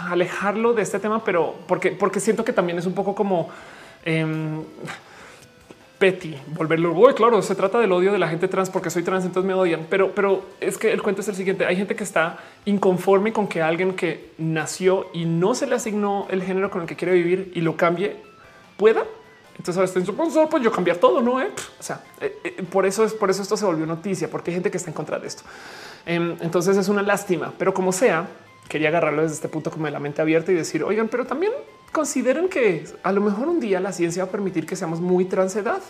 alejarlo 0.10 0.74
de 0.74 0.82
este 0.82 0.98
tema, 0.98 1.24
pero 1.24 1.54
porque, 1.68 1.92
porque 1.92 2.20
siento 2.20 2.44
que 2.44 2.52
también 2.52 2.80
es 2.80 2.88
un 2.88 2.94
poco 2.94 3.14
como 3.14 3.50
eh, 4.06 4.26
petty, 6.00 6.36
volverlo. 6.48 6.94
Uy, 6.94 7.14
claro, 7.14 7.42
se 7.42 7.54
trata 7.54 7.78
del 7.80 7.92
odio 7.92 8.12
de 8.12 8.18
la 8.18 8.30
gente 8.30 8.48
trans 8.48 8.70
porque 8.70 8.90
soy 8.90 9.04
trans, 9.04 9.26
entonces 9.26 9.48
me 9.48 9.54
odian. 9.54 9.86
Pero, 9.90 10.16
pero 10.16 10.44
es 10.60 10.78
que 10.78 10.92
el 10.92 11.02
cuento 11.04 11.22
es 11.22 11.28
el 11.28 11.36
siguiente: 11.36 11.66
hay 11.66 11.76
gente 11.76 11.96
que 11.96 12.04
está 12.04 12.40
inconforme 12.66 13.32
con 13.34 13.48
que 13.48 13.62
alguien 13.62 13.94
que 13.94 14.32
nació 14.38 15.08
y 15.14 15.26
no 15.26 15.54
se 15.54 15.68
le 15.68 15.76
asignó 15.76 16.26
el 16.32 16.42
género 16.42 16.72
con 16.72 16.82
el 16.82 16.88
que 16.88 16.96
quiere 16.96 17.14
vivir 17.14 17.52
y 17.54 17.62
lo 17.62 17.78
cambie 17.78 18.16
pueda. 18.78 19.04
Entonces 19.52 19.76
ahora 19.76 19.86
está 19.86 20.00
diciendo, 20.00 20.48
pues 20.50 20.64
yo 20.64 20.72
cambiar 20.72 20.98
todo, 20.98 21.22
no? 21.22 21.42
Eh? 21.42 21.50
O 21.78 21.84
sea, 21.84 22.02
eh, 22.22 22.34
eh, 22.46 22.64
por 22.64 22.86
eso 22.86 23.04
es 23.04 23.14
por 23.14 23.30
eso 23.30 23.42
esto 23.42 23.58
se 23.58 23.66
volvió 23.66 23.86
noticia, 23.86 24.30
porque 24.32 24.52
hay 24.52 24.56
gente 24.56 24.72
que 24.72 24.78
está 24.78 24.90
en 24.90 24.94
contra 24.94 25.20
de 25.20 25.28
esto. 25.28 25.44
Em, 26.06 26.38
entonces 26.40 26.78
es 26.78 26.88
una 26.88 27.02
lástima, 27.02 27.54
pero 27.58 27.74
como 27.74 27.92
sea, 27.92 28.26
quería 28.70 28.88
agarrarlo 28.88 29.24
desde 29.24 29.36
este 29.36 29.50
punto 29.50 29.70
como 29.70 29.86
de 29.86 29.92
la 29.92 30.00
mente 30.00 30.22
abierta 30.22 30.54
y 30.54 30.56
decir, 30.56 30.82
oigan, 30.82 31.10
pero 31.10 31.26
también 31.26 31.52
consideren 31.90 32.50
que 32.50 32.86
a 33.04 33.12
lo 33.12 33.22
mejor 33.22 33.48
un 33.48 33.60
día 33.60 33.80
la 33.80 33.92
ciencia 33.92 34.24
va 34.24 34.30
a 34.30 34.32
permitir 34.32 34.66
que 34.66 34.76
seamos 34.76 35.00
muy 35.02 35.26
transedad. 35.26 35.82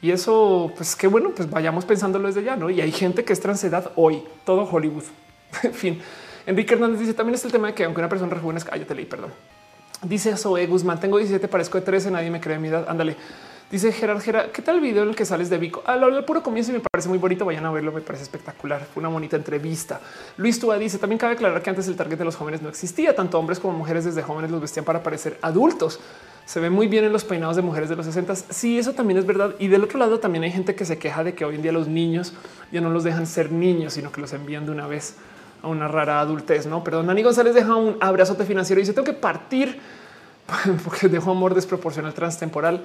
Y 0.00 0.12
eso, 0.12 0.72
pues 0.76 0.94
qué 0.94 1.08
bueno, 1.08 1.32
pues 1.34 1.50
vayamos 1.50 1.84
pensándolo 1.84 2.28
desde 2.28 2.44
ya, 2.44 2.56
¿no? 2.56 2.70
Y 2.70 2.80
hay 2.80 2.92
gente 2.92 3.24
que 3.24 3.32
es 3.32 3.40
transedad 3.40 3.92
hoy, 3.96 4.22
todo 4.44 4.62
Hollywood. 4.62 5.04
en 5.62 5.74
fin, 5.74 6.00
Enrique 6.46 6.74
Hernández 6.74 7.00
dice, 7.00 7.14
también 7.14 7.34
es 7.34 7.44
el 7.44 7.52
tema 7.52 7.68
de 7.68 7.74
que 7.74 7.84
aunque 7.84 8.00
una 8.00 8.08
persona 8.08 8.32
rejuvenezca, 8.32 8.70
cállate, 8.70 8.94
leí, 8.94 9.06
perdón. 9.06 9.32
Dice 10.02 10.36
Zoe 10.36 10.66
Guzmán, 10.66 11.00
tengo 11.00 11.18
17, 11.18 11.48
parezco 11.48 11.78
de 11.78 11.84
13, 11.84 12.12
nadie 12.12 12.30
me 12.30 12.40
cree 12.40 12.58
mi 12.58 12.68
edad, 12.68 12.86
ándale. 12.88 13.16
Dice 13.70 13.92
Gerard, 13.92 14.22
Gerard, 14.22 14.50
¿qué 14.50 14.62
tal 14.62 14.76
el 14.76 14.80
video 14.80 15.02
en 15.02 15.10
el 15.10 15.14
que 15.14 15.26
sales 15.26 15.50
de 15.50 15.58
Vico? 15.58 15.82
Al 15.84 16.02
ah, 16.02 16.24
puro 16.24 16.42
comienzo 16.42 16.70
y 16.70 16.74
me 16.76 16.80
parece 16.80 17.10
muy 17.10 17.18
bonito. 17.18 17.44
Vayan 17.44 17.66
a 17.66 17.70
verlo, 17.70 17.92
me 17.92 18.00
parece 18.00 18.22
espectacular. 18.22 18.86
Fue 18.94 19.02
una 19.02 19.10
bonita 19.10 19.36
entrevista. 19.36 20.00
Luis 20.38 20.58
Tua 20.58 20.78
dice 20.78 20.96
también 20.96 21.18
cabe 21.18 21.34
aclarar 21.34 21.60
que 21.60 21.68
antes 21.68 21.86
el 21.86 21.94
target 21.94 22.16
de 22.16 22.24
los 22.24 22.34
jóvenes 22.34 22.62
no 22.62 22.70
existía. 22.70 23.14
Tanto 23.14 23.38
hombres 23.38 23.60
como 23.60 23.76
mujeres 23.76 24.06
desde 24.06 24.22
jóvenes 24.22 24.50
los 24.50 24.62
vestían 24.62 24.86
para 24.86 25.02
parecer 25.02 25.36
adultos. 25.42 26.00
Se 26.46 26.60
ve 26.60 26.70
muy 26.70 26.86
bien 26.86 27.04
en 27.04 27.12
los 27.12 27.24
peinados 27.24 27.56
de 27.56 27.62
mujeres 27.62 27.90
de 27.90 27.96
los 27.96 28.06
60. 28.06 28.36
Sí, 28.36 28.78
eso 28.78 28.94
también 28.94 29.18
es 29.18 29.26
verdad. 29.26 29.54
Y 29.58 29.68
del 29.68 29.84
otro 29.84 29.98
lado 29.98 30.18
también 30.18 30.44
hay 30.44 30.50
gente 30.50 30.74
que 30.74 30.86
se 30.86 30.96
queja 30.96 31.22
de 31.22 31.34
que 31.34 31.44
hoy 31.44 31.56
en 31.56 31.60
día 31.60 31.72
los 31.72 31.88
niños 31.88 32.32
ya 32.72 32.80
no 32.80 32.88
los 32.88 33.04
dejan 33.04 33.26
ser 33.26 33.52
niños, 33.52 33.92
sino 33.92 34.10
que 34.10 34.22
los 34.22 34.32
envían 34.32 34.64
de 34.64 34.72
una 34.72 34.86
vez 34.86 35.16
a 35.62 35.68
una 35.68 35.88
rara 35.88 36.20
adultez. 36.20 36.64
No, 36.64 36.82
perdón. 36.82 37.04
Nani 37.04 37.22
González 37.22 37.54
deja 37.54 37.76
un 37.76 37.98
abrazote 38.00 38.46
financiero 38.46 38.80
y 38.80 38.84
dice 38.84 38.94
tengo 38.94 39.04
que 39.04 39.12
partir 39.12 39.78
porque 40.84 41.08
dejó 41.08 41.32
amor 41.32 41.54
desproporcional 41.54 42.14
transtemporal. 42.14 42.82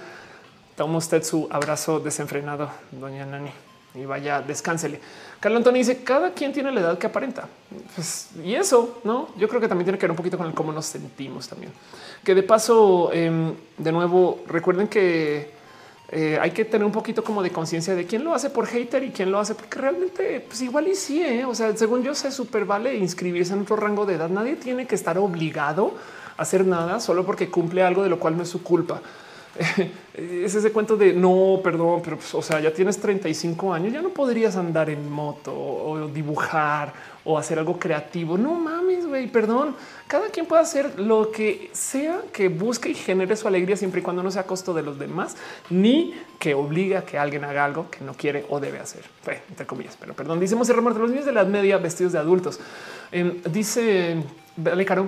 Toma 0.75 0.97
usted 0.97 1.23
su 1.23 1.47
abrazo 1.51 1.99
desenfrenado, 1.99 2.69
doña 2.91 3.25
Nani, 3.25 3.51
y 3.95 4.05
vaya, 4.05 4.41
descánsele. 4.41 4.99
Carlos 5.39 5.57
Antonio 5.57 5.79
dice, 5.79 6.03
cada 6.03 6.31
quien 6.31 6.51
tiene 6.51 6.71
la 6.71 6.81
edad 6.81 6.97
que 6.97 7.07
aparenta. 7.07 7.47
Pues, 7.93 8.29
y 8.43 8.55
eso, 8.55 9.01
¿no? 9.03 9.29
Yo 9.37 9.47
creo 9.47 9.61
que 9.61 9.67
también 9.67 9.85
tiene 9.85 9.99
que 9.99 10.05
ver 10.05 10.11
un 10.11 10.17
poquito 10.17 10.37
con 10.37 10.47
el 10.47 10.53
cómo 10.53 10.71
nos 10.71 10.85
sentimos 10.85 11.47
también. 11.47 11.71
Que 12.23 12.33
de 12.33 12.43
paso, 12.43 13.11
em, 13.13 13.53
de 13.77 13.91
nuevo, 13.91 14.43
recuerden 14.47 14.87
que 14.87 15.51
eh, 16.09 16.37
hay 16.39 16.51
que 16.51 16.65
tener 16.65 16.85
un 16.85 16.91
poquito 16.91 17.23
como 17.23 17.41
de 17.41 17.51
conciencia 17.51 17.95
de 17.95 18.05
quién 18.05 18.23
lo 18.23 18.33
hace 18.33 18.49
por 18.49 18.67
hater 18.67 19.03
y 19.03 19.09
quién 19.09 19.31
lo 19.31 19.39
hace 19.39 19.55
porque 19.55 19.79
realmente, 19.79 20.45
pues 20.47 20.61
igual 20.61 20.87
y 20.87 20.95
sí, 20.95 21.23
¿eh? 21.23 21.43
o 21.43 21.55
sea, 21.55 21.75
según 21.75 22.03
yo 22.03 22.13
sé, 22.13 22.31
súper 22.31 22.65
vale 22.65 22.95
inscribirse 22.95 23.53
en 23.53 23.61
otro 23.61 23.75
rango 23.75 24.05
de 24.05 24.15
edad. 24.15 24.29
Nadie 24.29 24.55
tiene 24.55 24.85
que 24.85 24.95
estar 24.95 25.17
obligado 25.17 25.93
a 26.37 26.43
hacer 26.43 26.65
nada 26.65 26.99
solo 26.99 27.25
porque 27.25 27.49
cumple 27.49 27.83
algo 27.83 28.03
de 28.03 28.09
lo 28.09 28.19
cual 28.19 28.37
no 28.37 28.43
es 28.43 28.49
su 28.49 28.61
culpa. 28.61 29.01
es 30.13 30.55
ese 30.55 30.71
cuento 30.71 30.97
de 30.97 31.13
no, 31.13 31.59
perdón, 31.63 32.01
pero 32.03 32.17
pues, 32.17 32.33
o 32.33 32.41
sea, 32.41 32.59
ya 32.59 32.73
tienes 32.73 32.99
35 32.99 33.73
años, 33.73 33.93
ya 33.93 34.01
no 34.01 34.09
podrías 34.09 34.55
andar 34.55 34.89
en 34.89 35.11
moto 35.11 35.53
o 35.53 36.07
dibujar 36.07 36.93
o 37.25 37.37
hacer 37.37 37.59
algo 37.59 37.79
creativo. 37.79 38.37
No 38.37 38.55
mames, 38.55 39.05
güey, 39.07 39.27
perdón. 39.27 39.75
Cada 40.07 40.29
quien 40.29 40.45
puede 40.45 40.61
hacer 40.61 40.99
lo 40.99 41.31
que 41.31 41.69
sea 41.73 42.21
que 42.31 42.49
busque 42.49 42.89
y 42.89 42.93
genere 42.93 43.35
su 43.35 43.47
alegría 43.47 43.77
siempre 43.77 44.01
y 44.01 44.03
cuando 44.03 44.23
no 44.23 44.31
sea 44.31 44.41
a 44.41 44.45
costo 44.45 44.73
de 44.73 44.83
los 44.83 44.99
demás, 44.99 45.37
ni 45.69 46.13
que 46.39 46.53
obliga 46.53 46.99
a 46.99 47.05
que 47.05 47.17
alguien 47.17 47.43
haga 47.43 47.63
algo 47.63 47.89
que 47.89 48.03
no 48.03 48.13
quiere 48.13 48.45
o 48.49 48.59
debe 48.59 48.79
hacer. 48.79 49.03
entre 49.49 49.65
comillas, 49.65 49.97
pero 49.99 50.13
perdón. 50.13 50.39
Dice 50.39 50.55
de 50.55 50.81
los 50.81 51.09
niños 51.09 51.25
de 51.25 51.31
la 51.31 51.45
media 51.45 51.77
vestidos 51.77 52.11
de 52.11 52.19
adultos. 52.19 52.59
Em, 53.11 53.41
dice, 53.51 54.17
dale, 54.57 54.85
Caro 54.85 55.07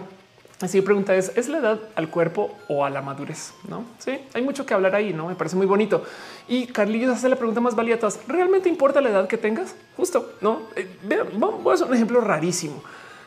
Así 0.61 0.79
pregunta 0.81 1.13
es, 1.15 1.33
¿es 1.35 1.49
la 1.49 1.57
edad 1.57 1.79
al 1.95 2.09
cuerpo 2.09 2.57
o 2.69 2.85
a 2.85 2.89
la 2.89 3.01
madurez? 3.01 3.53
No, 3.67 3.83
sí, 3.99 4.17
hay 4.33 4.41
mucho 4.41 4.65
que 4.65 4.73
hablar 4.73 4.95
ahí, 4.95 5.11
no 5.11 5.27
me 5.27 5.35
parece 5.35 5.57
muy 5.57 5.65
bonito. 5.65 6.03
Y 6.47 6.67
Carlillos 6.67 7.11
hace 7.11 7.27
la 7.27 7.35
pregunta 7.35 7.59
más 7.59 7.75
valiosa. 7.75 8.07
¿Realmente 8.27 8.69
importa 8.69 9.01
la 9.01 9.09
edad 9.09 9.27
que 9.27 9.37
tengas? 9.37 9.75
Justo, 9.97 10.33
no? 10.39 10.61
Eh, 10.77 10.87
voy 11.33 11.71
a 11.71 11.73
hacer 11.73 11.87
un 11.87 11.93
ejemplo 11.93 12.21
rarísimo 12.21 12.81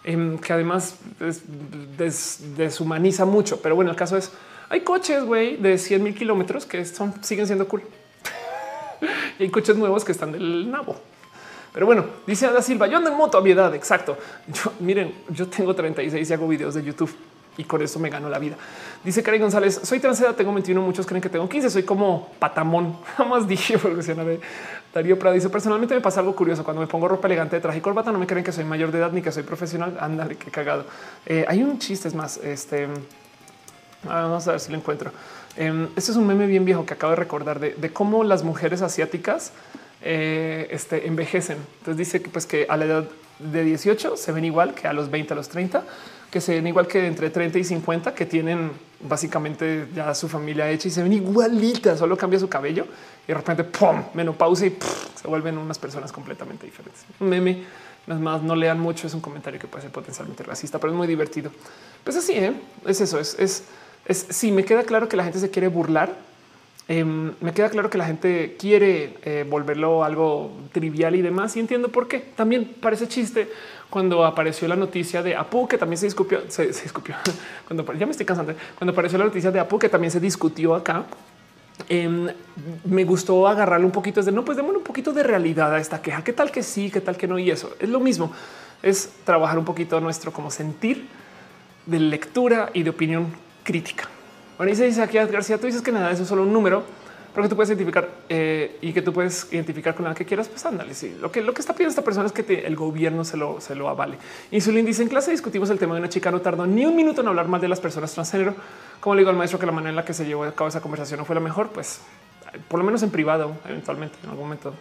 em, 0.05 0.39
que 0.39 0.55
además 0.55 0.97
deshumaniza 2.57 3.27
mucho. 3.27 3.61
Pero 3.61 3.77
bueno, 3.77 3.91
el 3.91 3.97
caso 3.97 4.17
es, 4.17 4.33
hay 4.71 4.81
coches 4.81 5.23
de 5.29 5.77
100 5.77 6.03
mil 6.03 6.15
kilómetros 6.15 6.65
que 6.65 6.83
son, 6.87 7.13
siguen 7.23 7.47
siendo 7.47 7.69
cool. 7.69 7.83
y 9.39 9.43
hay 9.43 9.51
coches 9.51 9.77
nuevos 9.77 10.03
que 10.03 10.13
están 10.13 10.33
del 10.33 10.71
nabo. 10.71 10.97
Pero 11.73 11.87
bueno, 11.87 12.05
dice 12.27 12.47
Ada 12.47 12.63
Silva, 12.63 12.87
yo 12.87 12.97
ando 12.97 13.11
en 13.11 13.17
moto 13.17 13.39
a 13.39 13.41
mi 13.41 13.51
edad. 13.51 13.75
Exacto. 13.75 14.17
Miren, 14.81 15.15
yo 15.29 15.47
tengo 15.49 15.75
36 15.75 16.29
y 16.29 16.33
hago 16.33 16.49
videos 16.49 16.75
de 16.75 16.83
YouTube 16.83 17.15
y 17.59 17.65
con 17.65 17.83
eso 17.83 17.99
me 17.99 18.09
gano 18.09 18.31
la 18.31 18.39
vida. 18.39 18.57
Dice 19.05 19.23
Karen 19.23 19.43
González, 19.43 19.81
soy 19.83 19.99
transeda, 19.99 20.33
tengo 20.33 20.53
21, 20.53 20.81
muchos 20.81 21.05
creen 21.05 21.21
que 21.21 21.29
tengo 21.29 21.49
15, 21.49 21.69
soy 21.69 21.83
como 21.83 22.31
patamón. 22.39 22.97
Jamás 23.17 23.47
dije 23.47 23.77
de 23.77 24.41
Darío 24.95 25.19
Prado 25.19 25.35
dice, 25.35 25.51
personalmente 25.51 25.95
me 25.95 26.01
pasa 26.01 26.21
algo 26.21 26.35
curioso, 26.35 26.65
cuando 26.65 26.81
me 26.81 26.87
pongo 26.87 27.09
ropa 27.09 27.27
elegante 27.27 27.57
de 27.57 27.61
traje 27.61 27.79
y 27.79 27.81
corbata 27.81 28.11
no 28.11 28.19
me 28.19 28.27
creen 28.27 28.45
que 28.45 28.53
soy 28.53 28.65
mayor 28.65 28.91
de 28.91 28.99
edad 28.99 29.13
ni 29.13 29.21
que 29.21 29.33
soy 29.33 29.43
profesional. 29.43 29.99
Ándale, 30.01 30.37
qué 30.37 30.51
cagado. 30.51 30.85
Eh, 31.27 31.45
hay 31.49 31.63
un 31.63 31.79
chiste, 31.81 32.07
es 32.07 32.15
más, 32.15 32.39
este, 32.39 32.87
ah, 34.09 34.23
vamos 34.23 34.47
a 34.47 34.53
ver 34.53 34.61
si 34.61 34.71
lo 34.71 34.79
encuentro. 34.79 35.11
Eh, 35.57 35.89
este 35.97 36.13
es 36.13 36.17
un 36.17 36.29
meme 36.29 36.47
bien 36.47 36.65
viejo 36.65 36.87
que 36.87 36.95
acabo 36.95 37.11
de 37.11 37.17
recordar 37.17 37.59
de 37.59 37.93
cómo 37.93 38.23
las 38.23 38.45
mujeres 38.45 38.83
asiáticas 38.83 39.53
eh, 40.03 40.69
este, 40.71 41.07
envejecen. 41.07 41.59
Entonces 41.79 41.97
dice 41.97 42.23
que 42.23 42.31
pues 42.31 42.47
que 42.47 42.67
a 42.69 42.77
la 42.77 42.85
edad 42.85 43.09
de 43.39 43.65
18 43.65 44.17
se 44.17 44.33
ven 44.33 44.45
igual 44.45 44.75
que 44.75 44.89
a 44.89 44.93
los 44.93 45.11
20, 45.11 45.33
a 45.33 45.37
los 45.37 45.49
30, 45.49 45.85
que 46.31 46.41
se 46.41 46.55
ven 46.55 46.67
igual 46.67 46.87
que 46.87 47.07
entre 47.07 47.31
30 47.31 47.59
y 47.59 47.65
50, 47.65 48.15
que 48.15 48.27
tienen 48.27 48.71
básicamente 49.01 49.89
ya 49.95 50.15
su 50.15 50.29
familia 50.29 50.69
hecha 50.71 50.89
y 50.89 50.91
se 50.91 51.03
ven 51.03 51.13
igualitas, 51.13 51.99
solo 51.99 52.17
cambia 52.17 52.39
su 52.39 52.49
cabello 52.49 52.87
y 53.25 53.29
de 53.29 53.35
repente 53.35 53.65
¡pum! 53.65 54.03
menopausa 54.15 54.67
y 54.67 54.77
se 55.15 55.29
vuelven 55.29 55.57
unas 55.57 55.79
personas 55.79 56.13
completamente 56.13 56.67
diferentes. 56.67 57.05
Un 57.21 57.29
meme, 57.29 57.65
las 58.07 58.21
más 58.21 58.43
no 58.43 58.57
lean 58.57 58.81
mucho, 58.81 59.07
es 59.07 59.15
un 59.15 59.21
comentario 59.21 59.61
que 59.61 59.67
puede 59.67 59.83
ser 59.83 59.93
potencialmente 59.93 60.43
racista, 60.43 60.79
pero 60.79 60.93
es 60.93 60.97
muy 60.97 61.07
divertido. 61.07 61.51
Pues 62.05 62.17
así 62.17 62.33
¿eh? 62.33 62.53
es 62.87 63.01
eso, 63.01 63.19
es, 63.19 63.37
es, 63.39 63.65
es 64.05 64.27
sí, 64.31 64.51
me 64.51 64.65
queda 64.65 64.83
claro 64.83 65.09
que 65.09 65.17
la 65.17 65.25
gente 65.25 65.39
se 65.39 65.51
quiere 65.51 65.69
burlar 65.69 66.28
Em, 66.91 67.35
me 67.43 67.53
queda 67.53 67.69
claro 67.69 67.91
que 67.91 67.99
la 67.99 68.07
gente 68.07 68.57
quiere 68.59 69.19
eh, 69.23 69.47
volverlo 69.49 70.05
algo 70.05 70.53
trivial 70.73 71.15
y 71.15 71.23
demás. 71.23 71.55
Y 71.57 71.61
entiendo 71.61 71.91
por 71.91 72.09
qué. 72.09 72.19
También 72.35 72.77
parece 72.81 73.07
chiste 73.07 73.51
cuando 73.91 74.25
apareció 74.25 74.67
la 74.69 74.77
noticia 74.77 75.23
de 75.23 75.37
Apu, 75.37 75.69
que 75.69 75.77
también 75.77 75.99
se 75.99 76.07
discutió, 76.07 76.43
se, 76.49 76.71
cuando 77.67 77.93
ya 77.93 78.07
me 78.07 78.13
estoy 78.13 78.25
cansando. 78.25 78.55
Cuando 78.77 78.93
apareció 78.93 79.19
la 79.19 79.27
noticia 79.27 79.51
de 79.51 79.61
Apu, 79.61 79.79
que 79.79 79.91
también 79.91 80.11
se 80.11 80.19
discutió 80.19 80.75
acá. 80.75 81.05
Em, 81.91 82.27
me 82.85 83.05
gustó 83.05 83.47
agarrarle 83.47 83.85
un 83.85 83.93
poquito 83.93 84.23
de 84.23 84.33
no, 84.33 84.45
pues 84.45 84.57
démosle 84.57 84.79
un 84.79 84.85
poquito 84.85 85.13
de 85.13 85.23
realidad 85.23 85.75
a 85.75 85.79
esta 85.79 86.01
queja. 86.01 86.25
¿Qué 86.25 86.33
tal 86.33 86.51
que 86.51 86.63
sí? 86.63 86.91
¿Qué 86.91 87.03
tal 87.03 87.19
que 87.19 87.29
no? 87.29 87.39
Y 87.39 87.51
eso 87.51 87.77
es 87.79 87.89
lo 87.89 88.01
mismo. 88.01 88.33
Es 88.83 89.13
trabajar 89.25 89.59
un 89.59 89.67
poquito 89.67 90.01
nuestro 90.01 90.33
como 90.33 90.51
sentir 90.51 91.07
de 91.85 92.01
lectura 92.01 92.71
y 92.73 92.83
de 92.83 92.91
opinión 92.91 93.27
crítica. 93.63 94.09
Bueno, 94.59 94.75
dice 94.75 95.01
aquí 95.01 95.17
García, 95.19 95.57
tú 95.57 95.67
dices 95.67 95.83
que 95.83 95.93
nada, 95.93 96.11
eso 96.11 96.25
es 96.25 96.29
solo 96.29 96.43
un 96.43 96.53
número, 96.53 96.83
pero 97.33 97.45
que 97.45 97.49
tú 97.49 97.55
puedes 97.55 97.71
identificar 97.71 98.09
eh, 98.29 98.77
y 98.81 98.93
que 98.93 99.03
tú 99.03 99.13
puedes 99.13 99.47
identificar 99.53 99.95
con 99.95 100.05
la 100.05 100.17
que 100.17 100.25
quieras, 100.25 100.49
pues 100.49 100.67
ándale. 100.67 100.93
Lo 101.21 101.31
que 101.31 101.43
lo 101.43 101.55
que 101.55 101.61
está 101.61 101.75
pidiendo 101.75 101.91
esta 101.91 102.03
persona 102.03 102.27
es 102.27 102.33
que 102.33 102.67
el 102.67 102.75
gobierno 102.75 103.25
se 103.25 103.37
lo, 103.37 103.61
se 103.61 103.77
lo 103.77 103.89
avale. 103.89 104.19
Insulin 104.51 104.85
dice 104.85 105.03
en 105.03 105.09
clase 105.09 105.31
discutimos 105.31 105.71
el 105.71 105.79
tema 105.79 105.95
de 105.95 106.01
una 106.01 106.09
chica, 106.09 106.33
no 106.33 106.41
tardó 106.41 106.67
ni 106.67 106.85
un 106.85 106.97
minuto 106.97 107.21
en 107.21 107.29
hablar 107.29 107.47
mal 107.47 107.61
de 107.61 107.69
las 107.69 107.79
personas 107.79 108.13
transgénero. 108.13 108.57
Como 108.99 109.15
le 109.15 109.21
digo 109.21 109.31
al 109.31 109.37
maestro 109.37 109.61
que 109.61 109.67
la 109.67 109.71
manera 109.71 109.91
en 109.91 109.97
la 109.97 110.05
que 110.05 110.13
se 110.13 110.27
llevó 110.27 110.43
a 110.43 110.53
cabo 110.53 110.67
esa 110.67 110.81
conversación 110.81 111.19
no 111.19 111.25
fue 111.25 111.37
la 111.37 111.41
mejor, 111.41 111.69
pues 111.71 112.01
por 112.67 112.81
lo 112.81 112.85
menos 112.85 113.01
en 113.05 113.11
privado, 113.11 113.53
eventualmente, 113.65 114.19
en 114.25 114.31
algún 114.31 114.47
momento. 114.47 114.75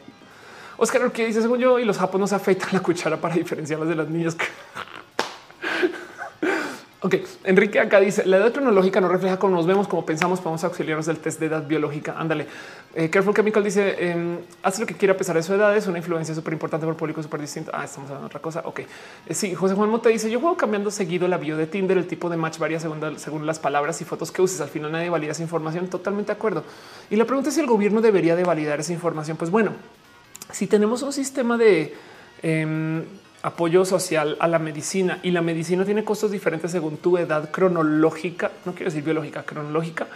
Oscar, 0.77 1.11
que 1.11 1.27
dice 1.27 1.43
según 1.43 1.59
yo, 1.59 1.77
y 1.77 1.85
los 1.85 1.99
japoneses 1.99 2.33
afeitan 2.33 2.69
la 2.71 2.79
cuchara 2.79 3.17
para 3.17 3.35
diferenciarlas 3.35 3.89
de 3.89 3.95
las 3.95 4.09
niñas. 4.09 4.35
Ok, 7.07 7.15
Enrique 7.45 7.79
acá 7.79 8.01
dice 8.01 8.25
la 8.25 8.35
edad 8.35 8.51
cronológica 8.51 8.99
no 8.99 9.07
refleja 9.07 9.39
cómo 9.39 9.55
nos 9.55 9.65
vemos, 9.65 9.87
como 9.87 10.05
pensamos, 10.05 10.41
podemos 10.41 10.61
auxiliarnos 10.65 11.05
del 11.05 11.19
test 11.19 11.39
de 11.39 11.45
edad 11.45 11.65
biológica. 11.65 12.15
Ándale. 12.17 12.47
Eh, 12.93 13.09
Careful 13.09 13.33
Chemical 13.33 13.63
dice 13.63 13.95
eh, 13.97 14.39
hace 14.61 14.81
lo 14.81 14.85
que 14.85 14.93
quiera 14.93 15.13
a 15.13 15.17
pesar 15.17 15.37
de 15.37 15.41
su 15.41 15.53
edad. 15.53 15.73
Es 15.77 15.87
una 15.87 15.99
influencia 15.99 16.35
súper 16.35 16.51
importante 16.51 16.85
por 16.85 16.95
el 16.95 16.97
público 16.97 17.23
súper 17.23 17.39
distinto. 17.39 17.71
Ah, 17.73 17.85
estamos 17.85 18.09
hablando 18.09 18.23
de 18.23 18.27
otra 18.27 18.41
cosa. 18.41 18.61
Ok. 18.65 18.81
Eh, 19.25 19.33
sí, 19.33 19.55
José 19.55 19.75
Juan 19.75 19.89
Mota 19.89 20.09
dice 20.09 20.29
yo 20.29 20.41
juego 20.41 20.57
cambiando 20.57 20.91
seguido 20.91 21.29
la 21.29 21.37
bio 21.37 21.55
de 21.55 21.65
Tinder. 21.65 21.97
El 21.97 22.07
tipo 22.07 22.29
de 22.29 22.35
match 22.35 22.57
varía 22.57 22.81
según, 22.81 23.17
según 23.17 23.45
las 23.45 23.57
palabras 23.57 24.01
y 24.01 24.03
fotos 24.03 24.29
que 24.33 24.41
uses. 24.41 24.59
Al 24.59 24.67
final 24.67 24.91
nadie 24.91 25.09
valida 25.09 25.31
esa 25.31 25.43
información. 25.43 25.87
Totalmente 25.87 26.33
de 26.33 26.35
acuerdo. 26.35 26.65
Y 27.09 27.15
la 27.15 27.23
pregunta 27.23 27.47
es 27.47 27.55
si 27.55 27.61
el 27.61 27.67
gobierno 27.67 28.01
debería 28.01 28.35
de 28.35 28.43
validar 28.43 28.81
esa 28.81 28.91
información. 28.91 29.37
Pues 29.37 29.49
bueno, 29.49 29.71
si 30.51 30.67
tenemos 30.67 31.03
un 31.03 31.13
sistema 31.13 31.57
de 31.57 31.95
em, 32.41 33.05
apoyo 33.47 33.85
social 33.85 34.35
a 34.39 34.47
la 34.47 34.59
medicina 34.59 35.19
y 35.23 35.31
la 35.31 35.41
medicina 35.41 35.85
tiene 35.85 36.03
costos 36.03 36.31
diferentes 36.31 36.71
según 36.71 36.97
tu 36.97 37.17
edad 37.17 37.49
cronológica, 37.49 38.51
no 38.65 38.73
quiero 38.73 38.91
decir 38.91 39.03
biológica, 39.03 39.43
cronológica. 39.43 40.07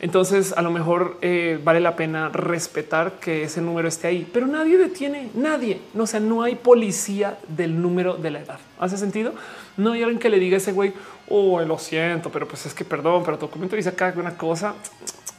Entonces 0.00 0.54
a 0.56 0.62
lo 0.62 0.70
mejor 0.70 1.18
eh, 1.20 1.60
vale 1.62 1.80
la 1.80 1.94
pena 1.94 2.30
respetar 2.30 3.20
que 3.20 3.42
ese 3.42 3.60
número 3.60 3.86
esté 3.86 4.08
ahí, 4.08 4.26
pero 4.32 4.46
nadie 4.46 4.78
detiene, 4.78 5.28
nadie, 5.34 5.82
no, 5.92 6.04
o 6.04 6.20
no 6.20 6.42
hay 6.42 6.54
policía 6.54 7.36
del 7.48 7.82
número 7.82 8.16
de 8.16 8.30
la 8.30 8.40
edad. 8.40 8.58
¿Hace 8.78 8.96
sentido? 8.96 9.34
No 9.76 9.92
hay 9.92 10.02
alguien 10.02 10.18
que 10.18 10.30
le 10.30 10.38
diga 10.38 10.56
a 10.56 10.58
ese 10.58 10.72
güey, 10.72 10.94
oh, 11.28 11.60
lo 11.60 11.78
siento, 11.78 12.30
pero 12.30 12.48
pues 12.48 12.64
es 12.64 12.72
que 12.72 12.86
perdón, 12.86 13.24
pero 13.26 13.38
tu 13.38 13.46
documento 13.46 13.76
dice 13.76 13.90
acá 13.90 14.14
una 14.16 14.38
cosa 14.38 14.74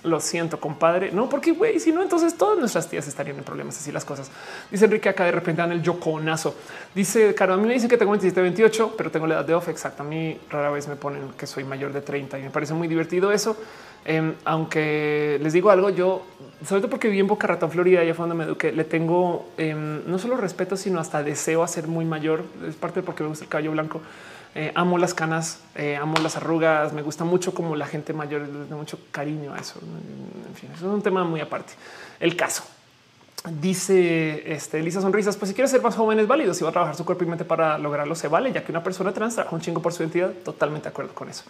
lo 0.03 0.19
siento, 0.19 0.59
compadre. 0.59 1.11
No, 1.11 1.29
porque 1.29 1.51
güey, 1.51 1.79
si 1.79 1.91
no, 1.91 2.01
entonces 2.01 2.35
todas 2.35 2.57
nuestras 2.57 2.89
tías 2.89 3.07
estarían 3.07 3.37
en 3.37 3.43
problemas. 3.43 3.77
Así 3.77 3.91
las 3.91 4.05
cosas. 4.05 4.31
Dice 4.69 4.85
Enrique 4.85 5.09
acá 5.09 5.25
de 5.25 5.31
repente 5.31 5.61
en 5.61 5.71
el 5.71 5.81
yoconazo. 5.81 6.55
Dice, 6.95 7.33
Caro, 7.35 7.53
a 7.53 7.57
mí 7.57 7.67
me 7.67 7.73
dicen 7.73 7.89
que 7.89 7.97
tengo 7.97 8.11
27, 8.11 8.41
28, 8.41 8.95
pero 8.97 9.11
tengo 9.11 9.27
la 9.27 9.35
edad 9.35 9.45
de 9.45 9.53
off. 9.53 9.69
Exacto. 9.69 10.03
A 10.03 10.05
mí 10.05 10.39
rara 10.49 10.71
vez 10.71 10.87
me 10.87 10.95
ponen 10.95 11.29
que 11.37 11.45
soy 11.45 11.63
mayor 11.63 11.93
de 11.93 12.01
30 12.01 12.39
y 12.39 12.43
me 12.43 12.49
parece 12.49 12.73
muy 12.73 12.87
divertido 12.87 13.31
eso. 13.31 13.55
Em, 14.03 14.33
aunque 14.45 15.39
les 15.41 15.53
digo 15.53 15.69
algo, 15.69 15.91
yo, 15.91 16.25
sobre 16.65 16.81
todo 16.81 16.89
porque 16.89 17.07
viví 17.07 17.19
en 17.19 17.27
Boca 17.27 17.45
Ratón, 17.45 17.69
Florida, 17.69 18.03
ya 18.03 18.15
fue 18.15 18.23
donde 18.27 18.35
me 18.35 18.45
eduqué, 18.45 18.71
le 18.71 18.83
tengo 18.83 19.49
em, 19.57 20.01
no 20.07 20.17
solo 20.17 20.37
respeto, 20.37 20.75
sino 20.75 20.99
hasta 20.99 21.21
deseo 21.21 21.61
a 21.61 21.67
ser 21.67 21.87
muy 21.87 22.05
mayor. 22.05 22.43
Es 22.67 22.75
parte 22.75 23.03
porque 23.03 23.21
me 23.21 23.29
gusta 23.29 23.45
el 23.45 23.49
cabello 23.49 23.71
blanco. 23.71 24.01
Eh, 24.53 24.71
amo 24.75 24.97
las 24.97 25.13
canas, 25.13 25.59
eh, 25.75 25.95
amo 25.95 26.15
las 26.21 26.35
arrugas, 26.35 26.91
me 26.91 27.01
gusta 27.01 27.23
mucho 27.23 27.53
como 27.53 27.75
la 27.75 27.87
gente 27.87 28.11
mayor, 28.11 28.41
le 28.41 28.75
mucho 28.75 28.99
cariño 29.11 29.53
a 29.53 29.59
eso. 29.59 29.79
En 30.47 30.55
fin, 30.55 30.69
es 30.75 30.81
un 30.81 31.01
tema 31.01 31.23
muy 31.23 31.39
aparte. 31.39 31.73
El 32.19 32.35
caso. 32.35 32.63
Dice 33.59 34.53
este, 34.53 34.77
Elisa 34.79 35.01
Sonrisas, 35.01 35.35
pues 35.35 35.49
si 35.49 35.55
quiere 35.55 35.67
ser 35.67 35.81
más 35.81 35.95
joven 35.95 36.19
es 36.19 36.27
válido, 36.27 36.53
si 36.53 36.63
va 36.63 36.69
a 36.69 36.73
trabajar 36.73 36.95
su 36.95 37.05
cuerpo 37.05 37.23
y 37.23 37.27
mente 37.27 37.43
para 37.43 37.79
lograrlo 37.79 38.13
se 38.13 38.27
vale, 38.27 38.51
ya 38.51 38.63
que 38.63 38.71
una 38.71 38.83
persona 38.83 39.13
trans 39.13 39.33
trabaja 39.33 39.55
un 39.55 39.63
chingo 39.63 39.81
por 39.81 39.93
su 39.93 40.03
identidad, 40.03 40.29
totalmente 40.45 40.83
de 40.83 40.89
acuerdo 40.89 41.15
con 41.15 41.27
eso. 41.27 41.43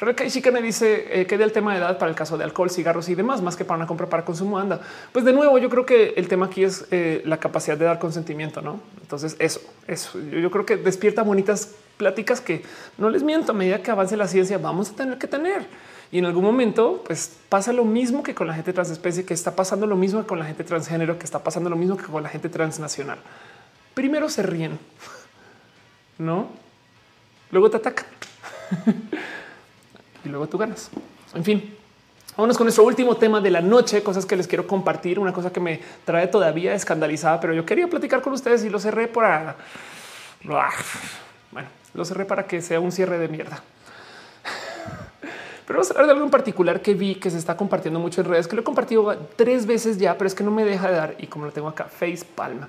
Rebeca 0.00 0.24
me 0.50 0.60
dice 0.60 1.20
eh, 1.20 1.26
que 1.26 1.38
del 1.38 1.52
tema 1.52 1.74
de 1.74 1.78
edad 1.78 1.96
para 1.96 2.10
el 2.10 2.16
caso 2.16 2.36
de 2.36 2.42
alcohol, 2.42 2.70
cigarros 2.70 3.08
y 3.08 3.14
demás, 3.14 3.40
más 3.40 3.54
que 3.54 3.64
para 3.64 3.76
una 3.76 3.86
compra 3.86 4.08
para 4.08 4.24
consumo 4.24 4.58
anda. 4.58 4.80
Pues 5.12 5.24
de 5.24 5.32
nuevo, 5.32 5.58
yo 5.58 5.70
creo 5.70 5.86
que 5.86 6.14
el 6.16 6.26
tema 6.26 6.46
aquí 6.46 6.64
es 6.64 6.86
la 6.90 7.36
capacidad 7.36 7.76
de 7.76 7.84
dar 7.84 8.00
consentimiento, 8.00 8.60
¿no? 8.60 8.80
Entonces 9.00 9.36
eso, 9.38 9.60
eso, 9.86 10.18
yo 10.18 10.50
creo 10.50 10.66
que 10.66 10.76
despierta 10.76 11.22
bonitas 11.22 11.76
pláticas 11.98 12.40
que 12.40 12.62
no 12.96 13.10
les 13.10 13.22
miento, 13.22 13.52
a 13.52 13.54
medida 13.54 13.82
que 13.82 13.90
avance 13.90 14.16
la 14.16 14.26
ciencia 14.26 14.56
vamos 14.56 14.90
a 14.90 14.94
tener 14.94 15.18
que 15.18 15.26
tener. 15.26 15.66
Y 16.10 16.18
en 16.18 16.24
algún 16.24 16.44
momento, 16.44 17.02
pues 17.06 17.36
pasa 17.50 17.72
lo 17.74 17.84
mismo 17.84 18.22
que 18.22 18.34
con 18.34 18.46
la 18.46 18.54
gente 18.54 18.72
transespecie, 18.72 19.26
que 19.26 19.34
está 19.34 19.54
pasando 19.54 19.86
lo 19.86 19.96
mismo 19.96 20.22
que 20.22 20.26
con 20.26 20.38
la 20.38 20.46
gente 20.46 20.64
transgénero, 20.64 21.18
que 21.18 21.26
está 21.26 21.40
pasando 21.44 21.68
lo 21.68 21.76
mismo 21.76 21.98
que 21.98 22.04
con 22.04 22.22
la 22.22 22.30
gente 22.30 22.48
transnacional. 22.48 23.18
Primero 23.92 24.30
se 24.30 24.42
ríen, 24.42 24.78
no? 26.18 26.48
Luego 27.50 27.68
te 27.70 27.76
atacan 27.76 28.06
y 30.24 30.28
luego 30.30 30.46
tú 30.48 30.56
ganas. 30.56 30.90
En 31.34 31.44
fin, 31.44 31.74
Vámonos 32.38 32.56
con 32.56 32.66
nuestro 32.66 32.84
último 32.84 33.16
tema 33.16 33.40
de 33.40 33.50
la 33.50 33.60
noche, 33.60 34.00
cosas 34.04 34.24
que 34.24 34.36
les 34.36 34.46
quiero 34.46 34.64
compartir, 34.64 35.18
una 35.18 35.32
cosa 35.32 35.52
que 35.52 35.58
me 35.58 35.80
trae 36.04 36.28
todavía 36.28 36.72
escandalizada, 36.72 37.40
pero 37.40 37.52
yo 37.52 37.66
quería 37.66 37.88
platicar 37.88 38.22
con 38.22 38.32
ustedes 38.32 38.62
y 38.62 38.70
lo 38.70 38.78
cerré 38.78 39.08
por... 39.08 39.24
Bueno, 40.44 41.68
lo 41.94 42.04
cerré 42.04 42.24
para 42.24 42.46
que 42.46 42.62
sea 42.62 42.80
un 42.80 42.92
cierre 42.92 43.18
de 43.18 43.28
mierda. 43.28 43.62
Pero 45.66 45.80
vamos 45.80 45.90
a 45.90 45.92
hablar 45.92 46.06
de 46.06 46.12
algo 46.12 46.24
en 46.24 46.30
particular 46.30 46.80
que 46.80 46.94
vi 46.94 47.16
que 47.16 47.30
se 47.30 47.36
está 47.36 47.56
compartiendo 47.56 48.00
mucho 48.00 48.22
en 48.22 48.28
redes, 48.28 48.48
que 48.48 48.56
lo 48.56 48.62
he 48.62 48.64
compartido 48.64 49.14
tres 49.36 49.66
veces 49.66 49.98
ya, 49.98 50.16
pero 50.16 50.26
es 50.26 50.34
que 50.34 50.42
no 50.42 50.50
me 50.50 50.64
deja 50.64 50.88
de 50.88 50.96
dar 50.96 51.14
y 51.18 51.26
como 51.26 51.44
lo 51.44 51.52
tengo 51.52 51.68
acá, 51.68 51.84
face 51.84 52.24
palma. 52.34 52.68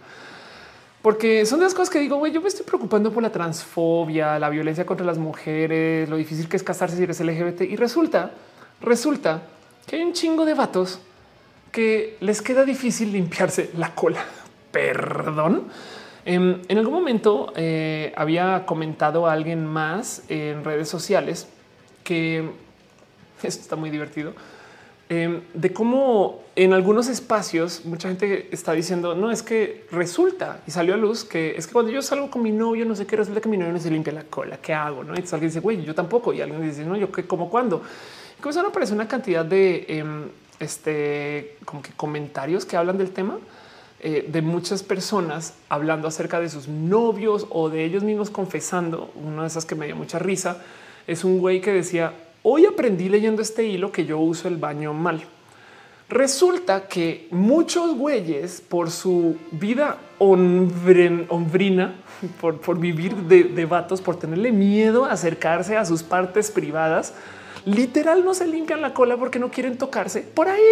Porque 1.01 1.45
son 1.45 1.59
de 1.59 1.65
las 1.65 1.73
cosas 1.73 1.89
que 1.89 1.99
digo, 1.99 2.17
güey, 2.17 2.33
yo 2.33 2.41
me 2.41 2.49
estoy 2.49 2.65
preocupando 2.65 3.13
por 3.13 3.23
la 3.23 3.31
transfobia, 3.31 4.37
la 4.37 4.49
violencia 4.49 4.85
contra 4.85 5.05
las 5.05 5.17
mujeres, 5.17 6.09
lo 6.09 6.17
difícil 6.17 6.49
que 6.49 6.57
es 6.57 6.63
casarse 6.63 6.97
si 6.97 7.03
eres 7.03 7.21
LGBT. 7.21 7.61
Y 7.61 7.77
resulta, 7.77 8.31
resulta 8.81 9.43
que 9.87 9.95
hay 9.95 10.01
un 10.01 10.11
chingo 10.11 10.43
de 10.43 10.55
vatos 10.55 10.99
que 11.71 12.17
les 12.19 12.41
queda 12.41 12.65
difícil 12.65 13.13
limpiarse 13.13 13.71
la 13.77 13.95
cola. 13.95 14.25
Perdón. 14.71 15.69
Em, 16.29 16.61
en, 16.67 16.77
algún 16.77 16.93
momento 16.93 17.51
eh, 17.55 18.13
había 18.15 18.63
comentado 18.67 19.25
a 19.25 19.33
alguien 19.33 19.65
más 19.65 20.21
en 20.29 20.63
redes 20.63 20.87
sociales 20.87 21.47
que 22.03 22.47
esto 23.41 23.63
está 23.63 23.75
muy 23.75 23.89
divertido 23.89 24.33
em, 25.09 25.41
de 25.55 25.73
cómo 25.73 26.43
en 26.55 26.73
algunos 26.73 27.07
espacios 27.07 27.83
mucha 27.83 28.09
gente 28.09 28.47
está 28.51 28.73
diciendo 28.73 29.15
no 29.15 29.31
es 29.31 29.41
que 29.41 29.87
resulta 29.91 30.59
y 30.67 30.71
salió 30.71 30.93
a 30.93 30.97
luz 30.97 31.23
que 31.23 31.55
es 31.57 31.65
que 31.65 31.73
cuando 31.73 31.91
yo 31.91 32.03
salgo 32.03 32.29
con 32.29 32.43
mi 32.43 32.51
novio, 32.51 32.85
no 32.85 32.95
sé 32.95 33.07
qué 33.07 33.15
resulta 33.15 33.41
que 33.41 33.49
mi 33.49 33.57
novio 33.57 33.73
no 33.73 33.79
se 33.79 33.89
limpia 33.89 34.13
la 34.13 34.23
cola. 34.23 34.57
¿Qué 34.57 34.71
hago? 34.71 35.03
No? 35.03 35.15
Y 35.15 35.21
alguien 35.21 35.41
dice, 35.41 35.61
güey, 35.61 35.83
yo 35.83 35.95
tampoco. 35.95 36.31
Y 36.31 36.41
alguien 36.41 36.61
dice, 36.61 36.85
no, 36.85 36.95
yo 36.95 37.11
qué, 37.11 37.25
como 37.25 37.49
cuando. 37.49 37.81
Comenzaron 38.39 38.67
a 38.67 38.69
aparecer 38.69 38.93
una 38.93 39.07
cantidad 39.07 39.43
de 39.43 39.83
em, 39.87 40.25
este 40.59 41.57
como 41.65 41.81
que 41.81 41.91
comentarios 41.93 42.65
que 42.65 42.77
hablan 42.77 42.99
del 42.99 43.09
tema 43.09 43.39
eh, 44.01 44.25
de 44.29 44.41
muchas 44.41 44.81
personas 44.81 45.55
hablando 45.67 46.07
acerca 46.07 46.39
de 46.39 46.49
sus 46.49 46.69
novios 46.69 47.47
o 47.49 47.69
de 47.69 47.83
ellos 47.83 48.03
mismos 48.03 48.29
confesando. 48.29 49.11
Una 49.15 49.41
de 49.41 49.47
esas 49.47 49.65
que 49.65 49.75
me 49.75 49.87
dio 49.87 49.95
mucha 49.95 50.19
risa 50.19 50.63
es 51.05 51.25
un 51.25 51.39
güey 51.39 51.59
que 51.59 51.73
decía 51.73 52.13
hoy 52.43 52.65
aprendí 52.65 53.09
leyendo 53.09 53.41
este 53.41 53.65
hilo 53.65 53.91
que 53.91 54.05
yo 54.05 54.19
uso 54.19 54.47
el 54.47 54.57
baño 54.57 54.93
mal. 54.93 55.21
Resulta 56.07 56.87
que 56.87 57.27
muchos 57.29 57.95
güeyes 57.95 58.61
por 58.61 58.89
su 58.89 59.37
vida 59.51 59.97
hombrina, 60.17 61.95
por, 62.41 62.61
por 62.61 62.79
vivir 62.79 63.15
de, 63.15 63.43
de 63.43 63.65
vatos, 63.65 64.01
por 64.01 64.17
tenerle 64.17 64.51
miedo 64.51 65.05
a 65.05 65.11
acercarse 65.11 65.77
a 65.77 65.85
sus 65.85 66.03
partes 66.03 66.51
privadas, 66.51 67.13
literal 67.65 68.23
no 68.23 68.33
se 68.33 68.47
limpian 68.47 68.81
la 68.81 68.93
cola 68.93 69.17
porque 69.17 69.39
no 69.39 69.51
quieren 69.51 69.77
tocarse 69.77 70.21
por 70.21 70.47
ahí. 70.47 70.63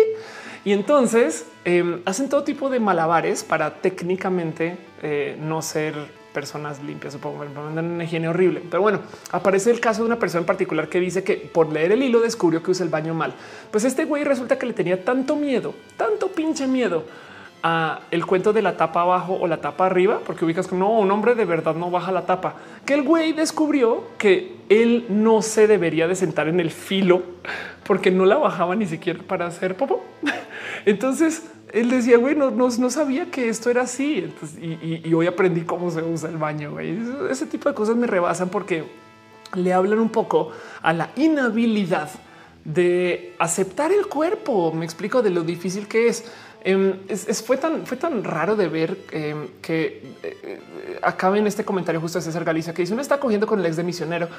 Y 0.68 0.74
entonces 0.74 1.46
em, 1.64 2.02
hacen 2.04 2.28
todo 2.28 2.44
tipo 2.44 2.70
de 2.70 2.82
malabares 2.82 3.46
para 3.46 3.76
técnicamente 3.76 4.78
eh, 5.02 5.38
no 5.40 5.62
ser 5.62 5.96
personas 6.34 6.84
limpias, 6.84 7.14
supongo, 7.14 7.46
mandan 7.46 7.86
una 7.86 8.04
higiene 8.04 8.28
horrible. 8.28 8.62
Pero 8.70 8.82
bueno, 8.82 9.00
aparece 9.32 9.72
el 9.72 9.80
caso 9.80 10.02
de 10.02 10.08
una 10.08 10.20
persona 10.20 10.42
en 10.42 10.46
particular 10.46 10.90
que 10.90 11.00
dice 11.00 11.24
que 11.24 11.38
por 11.38 11.72
leer 11.72 11.94
el 11.94 12.04
hilo 12.04 12.20
descubrió 12.20 12.62
que 12.62 12.72
usa 12.72 12.84
el 12.84 12.90
baño 12.90 13.14
mal. 13.14 13.34
Pues 13.72 13.86
este 13.86 14.04
güey 14.04 14.26
resulta 14.26 14.60
que 14.60 14.66
le 14.66 14.74
tenía 14.74 15.06
tanto 15.06 15.38
miedo, 15.38 15.74
tanto 15.96 16.28
pinche 16.34 16.68
miedo 16.68 17.06
a 17.64 18.02
el 18.12 18.26
cuento 18.26 18.52
de 18.52 18.62
la 18.62 18.76
tapa 18.76 19.04
abajo 19.04 19.38
o 19.40 19.48
la 19.48 19.62
tapa 19.62 19.86
arriba, 19.86 20.20
porque 20.26 20.44
ubicas 20.44 20.68
que 20.68 20.76
no, 20.76 20.90
un 20.90 21.10
hombre 21.12 21.34
de 21.36 21.46
verdad 21.46 21.76
no 21.76 21.90
baja 21.92 22.12
la 22.12 22.26
tapa, 22.26 22.56
que 22.86 22.94
el 22.94 23.04
güey 23.04 23.32
descubrió 23.32 24.04
que 24.18 24.58
él 24.68 25.06
no 25.08 25.42
se 25.42 25.66
debería 25.66 26.10
de 26.10 26.16
sentar 26.16 26.50
en 26.50 26.60
el 26.60 26.72
filo 26.72 27.22
porque 27.88 28.12
no 28.12 28.26
la 28.26 28.36
bajaba 28.36 28.76
ni 28.76 28.86
siquiera 28.86 29.22
para 29.26 29.48
hacer 29.48 29.76
popo. 29.76 30.04
Entonces 30.88 31.44
él 31.74 31.90
decía, 31.90 32.18
güey, 32.18 32.34
no, 32.34 32.50
no, 32.50 32.90
sabía 32.90 33.30
que 33.30 33.50
esto 33.50 33.70
era 33.70 33.82
así. 33.82 34.34
y, 34.62 35.14
hoy 35.14 35.28
aprendí 35.28 35.64
cómo 35.64 35.92
se 35.92 36.02
usa 36.02 36.30
el 36.30 36.38
baño. 36.38 36.72
Güey. 36.72 36.98
Ese 37.30 37.46
tipo 37.46 37.68
de 37.68 37.76
cosas 37.76 37.98
me 37.98 38.08
rebasan 38.08 38.48
porque 38.48 38.86
le 39.54 39.74
hablan 39.74 40.00
un 40.00 40.08
poco 40.08 40.54
a 40.82 40.94
la 40.94 41.10
inhabilidad 41.18 42.10
de 42.64 43.36
aceptar 43.38 43.92
el 43.92 44.08
cuerpo. 44.08 44.72
Me 44.72 44.86
explico 44.86 45.22
de 45.22 45.30
lo 45.30 45.44
difícil 45.44 45.90
que 45.90 46.08
es. 46.08 46.24
Em, 46.64 46.94
es, 47.10 47.44
fue, 47.44 47.58
tan, 47.58 48.24
raro 48.24 48.56
de 48.56 48.70
ver 48.70 48.98
em, 49.12 49.50
que 49.62 50.16
eh, 50.24 50.38
eh, 50.44 51.00
acabe 51.02 51.40
en 51.40 51.48
este 51.48 51.66
comentario 51.66 52.00
justo 52.00 52.18
de 52.18 52.24
César 52.24 52.46
Galicia 52.46 52.74
que 52.74 52.82
dice 52.82 52.94
uno 52.94 53.02
está 53.02 53.20
cogiendo 53.20 53.46
con 53.46 53.60
el 53.60 53.66
ex 53.66 53.76
de 53.76 53.84
misionero. 53.84 54.30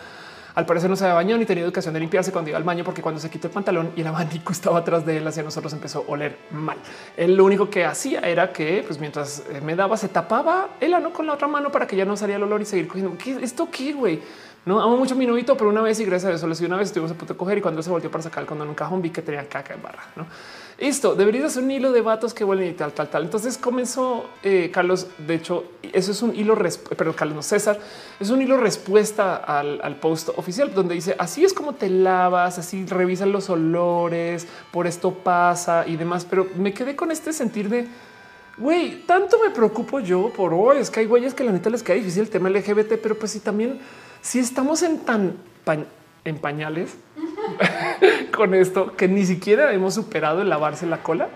Al 0.58 0.66
parecer 0.66 0.90
no 0.90 0.96
se 0.96 1.04
había 1.04 1.14
bañado 1.14 1.38
ni 1.38 1.46
tenía 1.46 1.62
educación 1.62 1.94
de 1.94 2.00
limpiarse 2.00 2.32
cuando 2.32 2.50
iba 2.50 2.58
al 2.58 2.64
baño, 2.64 2.82
porque 2.82 3.00
cuando 3.00 3.20
se 3.20 3.30
quitó 3.30 3.46
el 3.46 3.52
pantalón 3.52 3.92
y 3.94 4.00
el 4.00 4.08
abanico 4.08 4.50
estaba 4.58 4.78
atrás 4.80 5.06
de 5.06 5.18
él, 5.18 5.24
hacia 5.28 5.44
nosotros 5.44 5.72
empezó 5.72 6.00
a 6.00 6.10
oler 6.10 6.36
mal. 6.50 6.76
Él 7.16 7.36
lo 7.36 7.44
único 7.44 7.70
que 7.70 7.84
hacía 7.84 8.22
era 8.22 8.52
que, 8.52 8.82
pues 8.84 8.98
mientras 8.98 9.44
eh, 9.50 9.60
me 9.60 9.76
daba, 9.76 9.96
se 9.96 10.08
tapaba 10.08 10.70
el 10.80 10.94
ano 10.94 11.12
con 11.12 11.28
la 11.28 11.34
otra 11.34 11.46
mano 11.46 11.70
para 11.70 11.86
que 11.86 11.94
ya 11.94 12.04
no 12.04 12.16
saliera 12.16 12.38
el 12.38 12.42
olor 12.42 12.60
y 12.60 12.64
seguir 12.64 12.88
cogiendo. 12.88 13.16
¿Qué, 13.16 13.38
¿Esto 13.40 13.68
qué, 13.70 13.92
güey? 13.92 14.20
No 14.66 14.80
amo 14.80 14.96
mucho 14.96 15.14
a 15.14 15.16
mi 15.16 15.26
pero 15.26 15.68
una 15.68 15.80
vez 15.80 16.00
y 16.00 16.04
gracias 16.04 16.42
a 16.42 16.46
eso, 16.48 16.64
una 16.66 16.76
vez 16.76 16.88
estuvimos 16.88 17.12
a 17.12 17.14
punto 17.14 17.34
de 17.34 17.38
coger 17.38 17.58
y 17.58 17.60
cuando 17.60 17.80
se 17.80 17.90
volvió 17.90 18.10
para 18.10 18.24
sacar 18.24 18.42
el 18.42 18.48
condón 18.48 18.66
en 18.66 18.70
un 18.70 18.74
cajón 18.74 19.00
vi 19.00 19.10
que 19.10 19.22
tenía 19.22 19.48
caca 19.48 19.74
en 19.74 19.82
barra. 19.82 20.02
No, 20.16 20.26
esto 20.78 21.16
debería 21.16 21.48
ser 21.48 21.64
un 21.64 21.72
hilo 21.72 21.90
de 21.90 22.02
vatos 22.02 22.32
que 22.32 22.44
vuelven 22.44 22.68
y 22.68 22.72
tal, 22.72 22.92
tal, 22.92 23.10
tal. 23.10 23.24
Entonces 23.24 23.58
comenzó 23.58 24.30
eh, 24.44 24.70
Carlos. 24.72 25.08
De 25.26 25.34
hecho, 25.34 25.64
eso 25.92 26.12
es 26.12 26.22
un 26.22 26.36
hilo, 26.36 26.56
pero 26.96 27.16
Carlos 27.16 27.46
César 27.46 27.80
es 28.20 28.30
un 28.30 28.40
hilo 28.40 28.56
respuesta 28.56 29.36
al, 29.36 29.80
al, 29.82 29.96
post 29.96 30.28
oficial 30.36 30.72
donde 30.72 30.94
dice 30.94 31.16
así 31.18 31.44
es 31.44 31.52
como 31.52 31.74
te 31.74 31.88
lavas, 31.90 32.58
así 32.58 32.86
revisan 32.86 33.32
los 33.32 33.50
olores, 33.50 34.46
por 34.70 34.86
esto 34.86 35.12
pasa 35.12 35.84
y 35.84 35.96
demás. 35.96 36.24
Pero 36.24 36.46
me 36.56 36.72
quedé 36.72 36.94
con 36.94 37.10
este 37.10 37.32
sentir 37.32 37.68
de 37.68 37.88
güey, 38.56 39.02
tanto 39.04 39.38
me 39.40 39.50
preocupo 39.50 39.98
yo 39.98 40.32
por 40.32 40.54
hoy. 40.54 40.78
Es 40.78 40.90
que 40.90 41.00
hay 41.00 41.06
güeyes 41.06 41.34
que 41.34 41.42
la 41.42 41.50
neta 41.50 41.70
les 41.70 41.82
queda 41.82 41.96
difícil 41.96 42.22
el 42.22 42.30
tema 42.30 42.50
LGBT, 42.50 43.00
pero 43.02 43.18
pues 43.18 43.32
si 43.32 43.40
también 43.40 43.80
si 44.20 44.38
estamos 44.38 44.82
en 44.84 45.00
tan 45.00 45.36
en 46.24 46.38
pañales 46.38 46.96
con 48.34 48.54
esto 48.54 48.94
que 48.96 49.08
ni 49.08 49.24
siquiera 49.24 49.72
hemos 49.72 49.94
superado 49.94 50.42
el 50.42 50.48
lavarse 50.48 50.86
la 50.86 51.02
cola. 51.02 51.28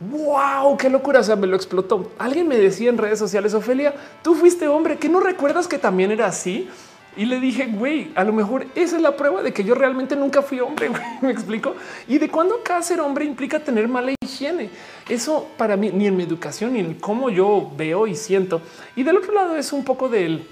Wow, 0.00 0.78
qué 0.78 0.88
locura. 0.88 1.20
O 1.20 1.22
sea, 1.22 1.36
me 1.36 1.46
lo 1.46 1.56
explotó. 1.56 2.10
Alguien 2.18 2.48
me 2.48 2.56
decía 2.56 2.88
en 2.88 2.98
redes 2.98 3.18
sociales, 3.18 3.52
Ofelia, 3.52 3.94
tú 4.22 4.34
fuiste 4.34 4.66
hombre 4.66 4.96
que 4.96 5.08
no 5.08 5.20
recuerdas 5.20 5.68
que 5.68 5.78
también 5.78 6.10
era 6.10 6.26
así. 6.26 6.68
Y 7.16 7.26
le 7.26 7.40
dije, 7.40 7.66
güey, 7.66 8.12
a 8.14 8.24
lo 8.24 8.32
mejor 8.32 8.66
esa 8.74 8.96
es 8.96 9.02
la 9.02 9.16
prueba 9.16 9.42
de 9.42 9.52
que 9.52 9.64
yo 9.64 9.74
realmente 9.74 10.16
nunca 10.16 10.42
fui 10.42 10.60
hombre. 10.60 10.90
Me 11.20 11.30
explico. 11.30 11.74
Y 12.08 12.18
de 12.18 12.28
cuando 12.28 12.56
acá 12.56 12.80
ser 12.82 13.00
hombre 13.00 13.24
implica 13.24 13.60
tener 13.60 13.88
mala 13.88 14.12
higiene. 14.22 14.70
Eso 15.08 15.48
para 15.58 15.76
mí, 15.76 15.90
ni 15.92 16.06
en 16.06 16.16
mi 16.16 16.22
educación, 16.22 16.72
ni 16.72 16.80
en 16.80 16.94
cómo 16.94 17.28
yo 17.28 17.70
veo 17.76 18.06
y 18.06 18.14
siento. 18.14 18.62
Y 18.96 19.02
del 19.02 19.18
otro 19.18 19.34
lado 19.34 19.56
es 19.56 19.72
un 19.72 19.84
poco 19.84 20.08
del 20.08 20.46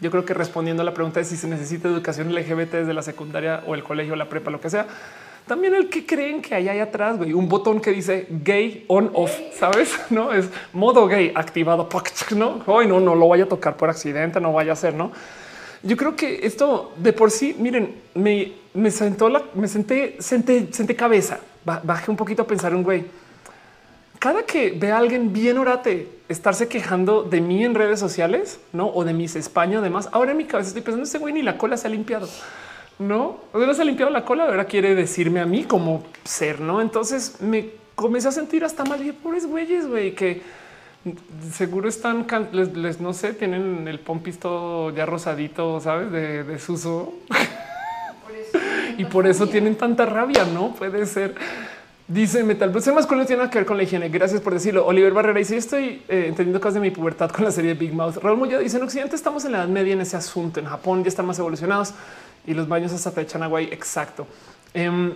yo 0.00 0.10
creo 0.10 0.24
que 0.24 0.34
respondiendo 0.34 0.82
a 0.82 0.84
la 0.84 0.94
pregunta 0.94 1.20
de 1.20 1.24
si 1.24 1.36
se 1.36 1.46
necesita 1.46 1.88
educación 1.88 2.34
LGBT 2.34 2.72
desde 2.72 2.94
la 2.94 3.02
secundaria 3.02 3.62
o 3.66 3.74
el 3.74 3.82
colegio, 3.82 4.16
la 4.16 4.28
prepa, 4.28 4.50
lo 4.50 4.60
que 4.60 4.70
sea, 4.70 4.86
también 5.46 5.74
el 5.74 5.90
que 5.90 6.06
creen 6.06 6.40
que 6.40 6.54
hay 6.54 6.68
ahí 6.68 6.78
atrás, 6.78 7.18
güey, 7.18 7.34
un 7.34 7.48
botón 7.48 7.80
que 7.80 7.90
dice 7.90 8.26
gay 8.30 8.84
on 8.88 9.10
off, 9.12 9.32
sabes? 9.58 9.94
No 10.10 10.32
es 10.32 10.48
modo 10.72 11.06
gay 11.06 11.32
activado. 11.34 11.88
No, 12.34 12.62
hoy 12.66 12.86
no, 12.86 12.98
no 13.00 13.14
lo 13.14 13.28
vaya 13.28 13.44
a 13.44 13.48
tocar 13.48 13.76
por 13.76 13.90
accidente, 13.90 14.40
no 14.40 14.52
vaya 14.52 14.72
a 14.72 14.76
ser, 14.76 14.94
no? 14.94 15.12
Yo 15.82 15.98
creo 15.98 16.16
que 16.16 16.46
esto 16.46 16.94
de 16.96 17.12
por 17.12 17.30
sí, 17.30 17.54
miren, 17.58 17.94
me, 18.14 18.52
me 18.72 18.90
sentó 18.90 19.28
la, 19.28 19.42
me 19.54 19.68
senté, 19.68 20.16
senté, 20.18 20.68
senté 20.72 20.96
cabeza, 20.96 21.40
bajé 21.64 22.10
un 22.10 22.16
poquito 22.16 22.42
a 22.42 22.46
pensar 22.46 22.74
un 22.74 22.82
güey 22.82 23.04
cada 24.24 24.44
que 24.44 24.70
ve 24.70 24.90
a 24.90 24.96
alguien 24.96 25.34
bien 25.34 25.58
orate 25.58 26.08
estarse 26.30 26.66
quejando 26.66 27.24
de 27.24 27.42
mí 27.42 27.62
en 27.62 27.74
redes 27.74 28.00
sociales, 28.00 28.58
no 28.72 28.86
o 28.86 29.04
de 29.04 29.12
mis 29.12 29.36
España, 29.36 29.80
además, 29.80 30.08
ahora 30.12 30.30
en 30.30 30.38
mi 30.38 30.46
cabeza 30.46 30.68
estoy 30.68 30.80
pensando 30.80 31.04
ese 31.04 31.18
güey 31.18 31.34
ni 31.34 31.42
la 31.42 31.58
cola 31.58 31.76
se 31.76 31.88
ha 31.88 31.90
limpiado. 31.90 32.26
No, 32.98 33.40
o 33.52 33.58
no 33.58 33.74
se 33.74 33.82
ha 33.82 33.84
limpiado 33.84 34.10
la 34.10 34.24
cola. 34.24 34.44
Ahora 34.44 34.64
quiere 34.64 34.94
decirme 34.94 35.40
a 35.40 35.44
mí 35.44 35.64
como 35.64 36.04
ser, 36.24 36.60
no? 36.60 36.80
Entonces 36.80 37.42
me 37.42 37.72
comencé 37.94 38.28
a 38.28 38.32
sentir 38.32 38.64
hasta 38.64 38.86
mal. 38.86 39.06
Y 39.06 39.12
pobres 39.12 39.44
güeyes, 39.44 39.86
güey, 39.86 40.14
que 40.14 40.40
seguro 41.52 41.86
están, 41.86 42.26
les, 42.52 43.02
no 43.02 43.12
sé, 43.12 43.34
tienen 43.34 43.86
el 43.86 44.00
pompis 44.00 44.38
todo 44.38 44.88
ya 44.88 45.04
rosadito, 45.04 45.80
sabes, 45.80 46.10
de, 46.10 46.44
de 46.44 46.58
suso. 46.58 47.12
y 48.96 49.04
por 49.04 49.26
eso 49.26 49.48
tienen 49.48 49.76
tanta 49.76 50.06
rabia. 50.06 50.46
No 50.46 50.74
puede 50.74 51.04
ser. 51.04 51.34
Dice 52.06 52.44
Metal, 52.44 52.68
pero 52.68 52.82
ser 52.82 52.92
masculino 52.92 53.24
tiene 53.24 53.48
que 53.48 53.58
ver 53.58 53.66
con 53.66 53.78
la 53.78 53.82
higiene. 53.82 54.10
Gracias 54.10 54.42
por 54.42 54.52
decirlo. 54.52 54.84
Oliver 54.84 55.14
Barrera 55.14 55.38
dice: 55.38 55.56
Estoy 55.56 56.02
eh, 56.06 56.26
entendiendo 56.28 56.60
cosas 56.60 56.74
de 56.74 56.80
mi 56.80 56.90
pubertad 56.90 57.30
con 57.30 57.46
la 57.46 57.50
serie 57.50 57.72
de 57.72 57.80
Big 57.80 57.94
Mouth. 57.94 58.18
Raúl 58.18 58.36
Moya 58.36 58.58
dice: 58.58 58.76
En 58.76 58.82
Occidente 58.82 59.16
estamos 59.16 59.46
en 59.46 59.52
la 59.52 59.58
edad 59.58 59.68
media 59.68 59.94
en 59.94 60.02
ese 60.02 60.14
asunto. 60.14 60.60
En 60.60 60.66
Japón 60.66 61.02
ya 61.02 61.08
están 61.08 61.24
más 61.24 61.38
evolucionados 61.38 61.94
y 62.46 62.52
los 62.52 62.68
baños 62.68 62.92
hasta 62.92 63.10
te 63.10 63.22
echan 63.22 63.42
agua. 63.42 63.62
Exacto. 63.62 64.26
Eh, 64.74 65.14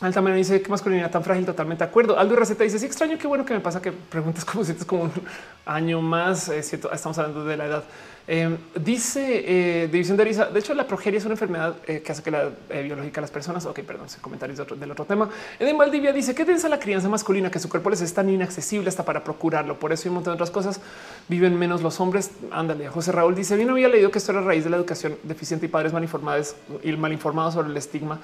Altamena 0.00 0.36
dice 0.36 0.62
que 0.62 0.70
masculinidad 0.70 1.10
tan 1.10 1.24
frágil. 1.24 1.44
Totalmente 1.44 1.82
de 1.82 1.90
acuerdo. 1.90 2.16
Aldo 2.16 2.36
Receta 2.36 2.62
dice: 2.62 2.78
Sí, 2.78 2.86
extraño. 2.86 3.18
Qué 3.18 3.26
bueno 3.26 3.44
que 3.44 3.54
me 3.54 3.60
pasa 3.60 3.82
que 3.82 3.90
preguntas 3.90 4.44
como 4.44 4.62
sientes 4.62 4.86
como 4.86 5.02
un 5.02 5.12
año 5.66 6.00
más. 6.00 6.48
Eh, 6.48 6.60
estamos 6.60 7.18
hablando 7.18 7.44
de 7.44 7.56
la 7.56 7.66
edad. 7.66 7.84
Em, 8.32 8.58
dice 8.76 9.42
eh, 9.44 9.88
División 9.88 10.16
de 10.16 10.22
Arisa. 10.22 10.44
De 10.44 10.60
hecho, 10.60 10.72
la 10.72 10.86
progeria 10.86 11.18
es 11.18 11.24
una 11.24 11.34
enfermedad 11.34 11.74
eh, 11.84 12.00
que 12.00 12.12
hace 12.12 12.22
que 12.22 12.30
la 12.30 12.50
eh, 12.68 12.82
biológica 12.84 13.16
de 13.16 13.22
las 13.22 13.30
personas. 13.32 13.66
Ok, 13.66 13.80
perdón, 13.80 14.06
comentarios 14.20 14.56
del 14.56 14.88
otro 14.92 15.04
tema. 15.04 15.28
Eden 15.58 15.76
Valdivia 15.76 16.12
dice 16.12 16.32
que 16.32 16.44
densa 16.44 16.68
la 16.68 16.78
crianza 16.78 17.08
masculina, 17.08 17.50
que 17.50 17.58
su 17.58 17.68
cuerpo 17.68 17.90
les 17.90 18.02
es 18.02 18.14
tan 18.14 18.30
inaccesible 18.30 18.88
hasta 18.88 19.04
para 19.04 19.24
procurarlo. 19.24 19.80
Por 19.80 19.92
eso 19.92 20.06
y 20.06 20.10
un 20.10 20.14
montón 20.14 20.30
de 20.30 20.34
otras 20.36 20.52
cosas 20.52 20.80
viven 21.26 21.58
menos 21.58 21.82
los 21.82 21.98
hombres. 21.98 22.30
Ándale. 22.52 22.88
José 22.88 23.10
Raúl 23.10 23.34
dice: 23.34 23.56
Bien, 23.56 23.68
había 23.68 23.88
leído 23.88 24.12
que 24.12 24.18
esto 24.18 24.30
era 24.30 24.42
raíz 24.42 24.62
de 24.62 24.70
la 24.70 24.76
educación 24.76 25.16
deficiente 25.24 25.66
y 25.66 25.68
padres 25.68 25.92
mal 25.92 26.04
informados 26.04 26.54
y 26.84 26.92
mal 26.92 27.12
informados 27.12 27.54
sobre 27.54 27.70
el 27.70 27.76
estigma 27.76 28.20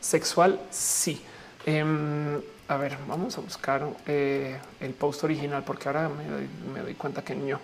sexual. 0.00 0.58
Sí. 0.70 1.20
Em, 1.66 2.40
a 2.66 2.78
ver, 2.78 2.96
vamos 3.06 3.36
a 3.36 3.42
buscar 3.42 3.86
el 4.06 4.94
post 4.98 5.22
original 5.22 5.64
porque 5.66 5.86
ahora 5.86 6.08
me 6.08 6.80
doy, 6.80 6.94
cuenta 6.94 7.22
que 7.22 7.34
no. 7.34 7.60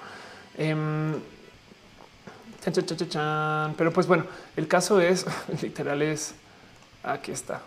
Pero 3.77 3.93
pues 3.93 4.07
bueno, 4.07 4.25
el 4.57 4.69
caso 4.69 5.01
es 5.01 5.27
literal 5.63 6.03
es 6.03 6.35
aquí 7.03 7.33
está, 7.33 7.61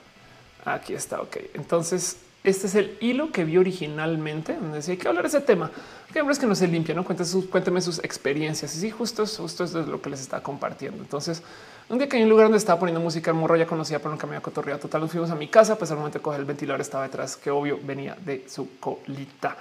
aquí 0.65 0.93
está. 0.93 1.21
Ok, 1.21 1.37
entonces 1.53 2.17
este 2.43 2.67
es 2.67 2.75
el 2.75 2.97
hilo 3.01 3.31
que 3.31 3.43
vi 3.43 3.57
originalmente 3.57 4.53
donde 4.53 4.77
decía 4.77 4.97
que 4.97 5.07
hablar 5.07 5.23
de 5.23 5.29
ese 5.29 5.41
tema. 5.41 5.71
Que 6.13 6.21
hombres 6.21 6.39
que 6.39 6.47
no 6.47 6.55
se 6.55 6.67
limpian, 6.67 6.95
no 6.95 7.03
cuéntame 7.03 7.29
sus, 7.29 7.45
cuénteme 7.45 7.81
sus 7.81 7.99
experiencias. 7.99 8.75
Y 8.75 8.79
sí, 8.79 8.89
justo 8.89 9.23
es, 9.23 9.37
justo 9.37 9.63
es 9.63 9.73
lo 9.73 10.01
que 10.01 10.09
les 10.09 10.21
está 10.21 10.41
compartiendo. 10.41 11.03
Entonces, 11.03 11.43
un 11.89 11.97
día 11.97 12.07
que 12.07 12.17
hay 12.17 12.23
un 12.23 12.29
lugar 12.29 12.45
donde 12.45 12.57
estaba 12.57 12.79
poniendo 12.79 13.01
música, 13.01 13.29
el 13.31 13.37
morro 13.37 13.55
ya 13.57 13.67
conocía, 13.67 13.99
pero 13.99 14.11
nunca 14.11 14.25
me 14.25 14.35
había 14.35 14.43
cotorreado. 14.43 14.79
Total, 14.79 15.01
nos 15.01 15.11
fuimos 15.11 15.29
a 15.29 15.35
mi 15.35 15.47
casa, 15.47 15.77
pues 15.77 15.91
al 15.91 15.97
momento 15.97 16.17
de 16.19 16.23
coger 16.23 16.39
el 16.39 16.45
ventilador 16.45 16.81
estaba 16.81 17.03
detrás, 17.03 17.35
que 17.35 17.51
obvio 17.51 17.79
venía 17.83 18.15
de 18.25 18.45
su 18.47 18.79
colita. 18.79 19.57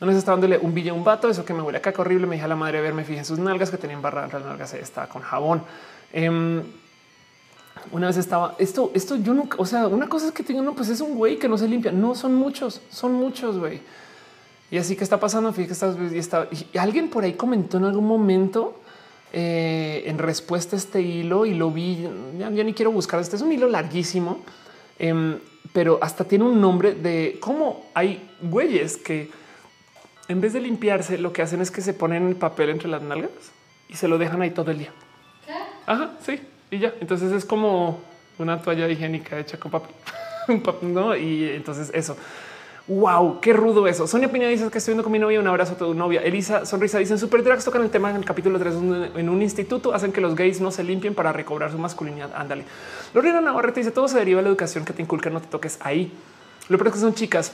No 0.00 0.10
está 0.10 0.32
dándole 0.32 0.58
un 0.58 0.74
billete 0.74 0.90
a 0.90 0.94
un 0.94 1.04
vato. 1.04 1.28
Eso 1.28 1.44
que 1.44 1.54
me 1.54 1.62
huele 1.62 1.78
a 1.78 1.82
caca 1.82 2.02
horrible. 2.02 2.26
Me 2.26 2.34
dije 2.36 2.44
a 2.44 2.48
la 2.48 2.56
madre, 2.56 2.78
a 2.78 2.80
ver, 2.82 2.94
me 2.94 3.04
fijé 3.04 3.20
en 3.20 3.24
sus 3.24 3.38
nalgas 3.38 3.70
que 3.70 3.78
tenían 3.78 4.02
barra. 4.02 4.28
Las 4.28 4.44
nalgas 4.44 4.74
estaba 4.74 5.08
con 5.08 5.22
jabón. 5.22 5.62
Em, 6.12 6.62
una 7.92 8.08
vez 8.08 8.16
estaba 8.16 8.54
esto, 8.58 8.90
esto 8.94 9.16
yo 9.16 9.32
nunca, 9.32 9.56
o 9.60 9.66
sea, 9.66 9.86
una 9.86 10.08
cosa 10.08 10.26
es 10.26 10.32
que 10.32 10.42
tengo, 10.42 10.62
no, 10.62 10.74
pues 10.74 10.88
es 10.88 11.00
un 11.00 11.14
güey 11.14 11.38
que 11.38 11.48
no 11.48 11.56
se 11.56 11.68
limpia. 11.68 11.92
No 11.92 12.14
son 12.14 12.34
muchos, 12.34 12.82
son 12.90 13.14
muchos, 13.14 13.58
güey. 13.58 13.80
Y 14.70 14.78
así 14.78 14.96
que 14.96 15.04
está 15.04 15.18
pasando. 15.18 15.52
Fíjate 15.52 15.96
que 16.10 16.18
está, 16.18 16.48
y 16.50 16.76
alguien 16.78 17.08
por 17.08 17.24
ahí 17.24 17.34
comentó 17.34 17.78
en 17.78 17.84
algún 17.84 18.06
momento 18.06 18.80
eh, 19.32 20.04
en 20.06 20.18
respuesta 20.18 20.76
a 20.76 20.78
este 20.78 21.00
hilo 21.00 21.46
y 21.46 21.54
lo 21.54 21.70
vi. 21.70 22.08
Ya, 22.38 22.50
ni 22.50 22.74
quiero 22.74 22.92
buscar. 22.92 23.20
Este 23.20 23.36
es 23.36 23.42
un 23.42 23.52
hilo 23.52 23.68
larguísimo, 23.68 24.40
em, 24.98 25.38
pero 25.72 25.98
hasta 26.02 26.24
tiene 26.24 26.44
un 26.44 26.60
nombre 26.60 26.94
de 26.94 27.38
cómo 27.40 27.86
hay 27.94 28.28
güeyes 28.42 28.96
que 28.96 29.30
en 30.28 30.40
vez 30.40 30.52
de 30.52 30.60
limpiarse, 30.60 31.18
lo 31.18 31.32
que 31.32 31.42
hacen 31.42 31.60
es 31.60 31.70
que 31.70 31.80
se 31.80 31.94
ponen 31.94 32.26
el 32.26 32.36
papel 32.36 32.70
entre 32.70 32.88
las 32.88 33.02
nalgas 33.02 33.30
y 33.88 33.94
se 33.94 34.08
lo 34.08 34.18
dejan 34.18 34.42
ahí 34.42 34.50
todo 34.50 34.70
el 34.70 34.78
día. 34.78 34.92
¿Qué? 35.46 35.52
Ajá, 35.86 36.12
sí. 36.24 36.40
Y 36.70 36.78
ya. 36.78 36.94
Entonces 37.00 37.32
es 37.32 37.44
como 37.44 38.00
una 38.38 38.60
toalla 38.60 38.88
higiénica 38.88 39.38
hecha 39.38 39.58
con 39.58 39.70
papel. 39.70 39.94
no, 40.82 41.16
y 41.16 41.50
entonces 41.50 41.90
eso. 41.94 42.16
Wow, 42.88 43.40
qué 43.40 43.52
rudo 43.52 43.88
eso. 43.88 44.06
Sonia 44.06 44.30
Piña 44.30 44.46
dice 44.46 44.68
que 44.70 44.78
estoy 44.78 44.92
viendo 44.92 45.02
con 45.02 45.12
mi 45.12 45.18
novia. 45.18 45.40
Un 45.40 45.46
abrazo 45.48 45.72
a 45.72 45.76
tu 45.76 45.94
novia. 45.94 46.22
Elisa 46.22 46.64
Sonrisa 46.64 46.98
dicen 46.98 47.18
super 47.18 47.42
drags 47.42 47.64
tocan 47.64 47.82
el 47.82 47.90
tema 47.90 48.10
en 48.10 48.16
el 48.16 48.24
capítulo 48.24 48.58
3 48.60 48.74
en 49.16 49.28
un 49.28 49.42
instituto. 49.42 49.92
Hacen 49.92 50.12
que 50.12 50.20
los 50.20 50.36
gays 50.36 50.60
no 50.60 50.70
se 50.70 50.84
limpien 50.84 51.14
para 51.14 51.32
recobrar 51.32 51.72
su 51.72 51.78
masculinidad. 51.78 52.30
Ándale. 52.34 52.64
Lorena 53.12 53.40
Navarrete 53.40 53.80
dice 53.80 53.90
todo 53.90 54.06
se 54.06 54.18
deriva 54.18 54.38
de 54.38 54.44
la 54.44 54.50
educación 54.50 54.84
que 54.84 54.92
te 54.92 55.02
inculcan. 55.02 55.32
No 55.32 55.40
te 55.40 55.48
toques 55.48 55.78
ahí. 55.80 56.12
Lo 56.68 56.78
peor 56.78 56.88
es 56.88 56.94
que 56.94 57.00
son 57.00 57.14
chicas 57.14 57.52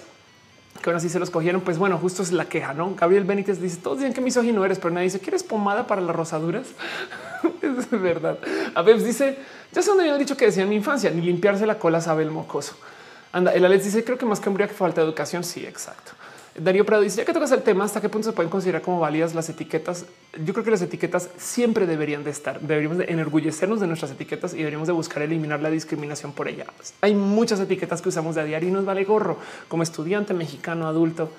que 0.82 0.90
ahora 0.90 1.00
sí 1.00 1.08
se 1.08 1.18
los 1.18 1.30
cogieron. 1.30 1.62
Pues 1.62 1.78
bueno, 1.78 1.96
justo 1.96 2.22
es 2.22 2.32
la 2.32 2.44
queja, 2.46 2.74
no? 2.74 2.94
Gabriel 2.94 3.24
Benítez 3.24 3.60
dice: 3.60 3.78
Todos 3.78 3.98
dicen 3.98 4.12
que 4.12 4.20
misógino 4.20 4.64
eres, 4.64 4.78
pero 4.78 4.92
nadie 4.92 5.04
dice: 5.04 5.20
¿Quieres 5.20 5.42
pomada 5.42 5.86
para 5.86 6.00
las 6.00 6.14
rosaduras? 6.14 6.66
es 7.62 7.90
verdad. 7.90 8.38
A 8.74 8.82
ver, 8.82 9.02
dice: 9.02 9.38
Ya 9.72 9.80
sé 9.80 9.88
dónde 9.88 10.04
habían 10.04 10.18
dicho 10.18 10.36
que 10.36 10.46
decían 10.46 10.64
en 10.64 10.70
mi 10.70 10.76
infancia, 10.76 11.10
ni 11.10 11.22
limpiarse 11.22 11.64
la 11.64 11.78
cola 11.78 12.00
sabe 12.00 12.24
el 12.24 12.30
mocoso. 12.30 12.76
Anda, 13.32 13.54
el 13.54 13.64
Alex 13.64 13.84
dice: 13.84 14.04
Creo 14.04 14.18
que 14.18 14.26
más 14.26 14.40
que 14.40 14.52
que 14.52 14.68
falta 14.68 15.00
de 15.00 15.06
educación. 15.06 15.44
Sí, 15.44 15.64
exacto. 15.64 16.12
Darío 16.54 16.84
Prado 16.84 17.02
dice, 17.02 17.16
ya 17.16 17.24
que 17.24 17.32
tocas 17.32 17.50
el 17.52 17.62
tema, 17.62 17.84
¿hasta 17.84 18.00
qué 18.02 18.10
punto 18.10 18.28
se 18.28 18.34
pueden 18.34 18.50
considerar 18.50 18.82
como 18.82 19.00
válidas 19.00 19.34
las 19.34 19.48
etiquetas? 19.48 20.04
Yo 20.44 20.52
creo 20.52 20.64
que 20.64 20.70
las 20.70 20.82
etiquetas 20.82 21.30
siempre 21.38 21.86
deberían 21.86 22.24
de 22.24 22.30
estar. 22.30 22.60
Deberíamos 22.60 22.98
de 22.98 23.04
enorgullecernos 23.04 23.80
de 23.80 23.86
nuestras 23.86 24.10
etiquetas 24.10 24.52
y 24.52 24.58
deberíamos 24.58 24.86
de 24.86 24.92
buscar 24.92 25.22
eliminar 25.22 25.60
la 25.60 25.70
discriminación 25.70 26.32
por 26.32 26.48
ellas. 26.48 26.68
Hay 27.00 27.14
muchas 27.14 27.58
etiquetas 27.58 28.02
que 28.02 28.10
usamos 28.10 28.34
de 28.34 28.42
a 28.42 28.44
diario 28.44 28.68
y 28.68 28.72
nos 28.72 28.84
vale 28.84 29.04
gorro 29.04 29.38
como 29.68 29.82
estudiante 29.82 30.34
mexicano 30.34 30.86
adulto. 30.86 31.30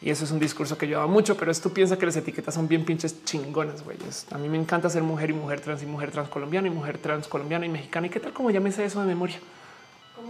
Y 0.00 0.10
eso 0.10 0.24
es 0.24 0.30
un 0.30 0.38
discurso 0.38 0.78
que 0.78 0.86
lleva 0.86 1.06
mucho, 1.06 1.36
pero 1.36 1.52
tú 1.54 1.72
piensas 1.72 1.98
que 1.98 2.06
las 2.06 2.16
etiquetas 2.16 2.54
son 2.54 2.68
bien 2.68 2.84
pinches 2.84 3.24
chingonas, 3.24 3.82
güeyes. 3.82 4.26
A 4.30 4.38
mí 4.38 4.48
me 4.48 4.56
encanta 4.56 4.88
ser 4.88 5.02
mujer 5.02 5.30
y 5.30 5.32
mujer 5.34 5.60
trans 5.60 5.82
y 5.82 5.86
mujer 5.86 6.10
trans 6.10 6.28
colombiana 6.28 6.68
y 6.68 6.70
mujer 6.70 6.98
trans 6.98 7.28
colombiana 7.28 7.66
y 7.66 7.68
mexicana. 7.68 8.06
¿Y 8.06 8.10
qué 8.10 8.20
tal 8.20 8.32
como 8.32 8.50
llámese 8.50 8.84
eso 8.84 9.00
de 9.00 9.06
memoria? 9.06 9.40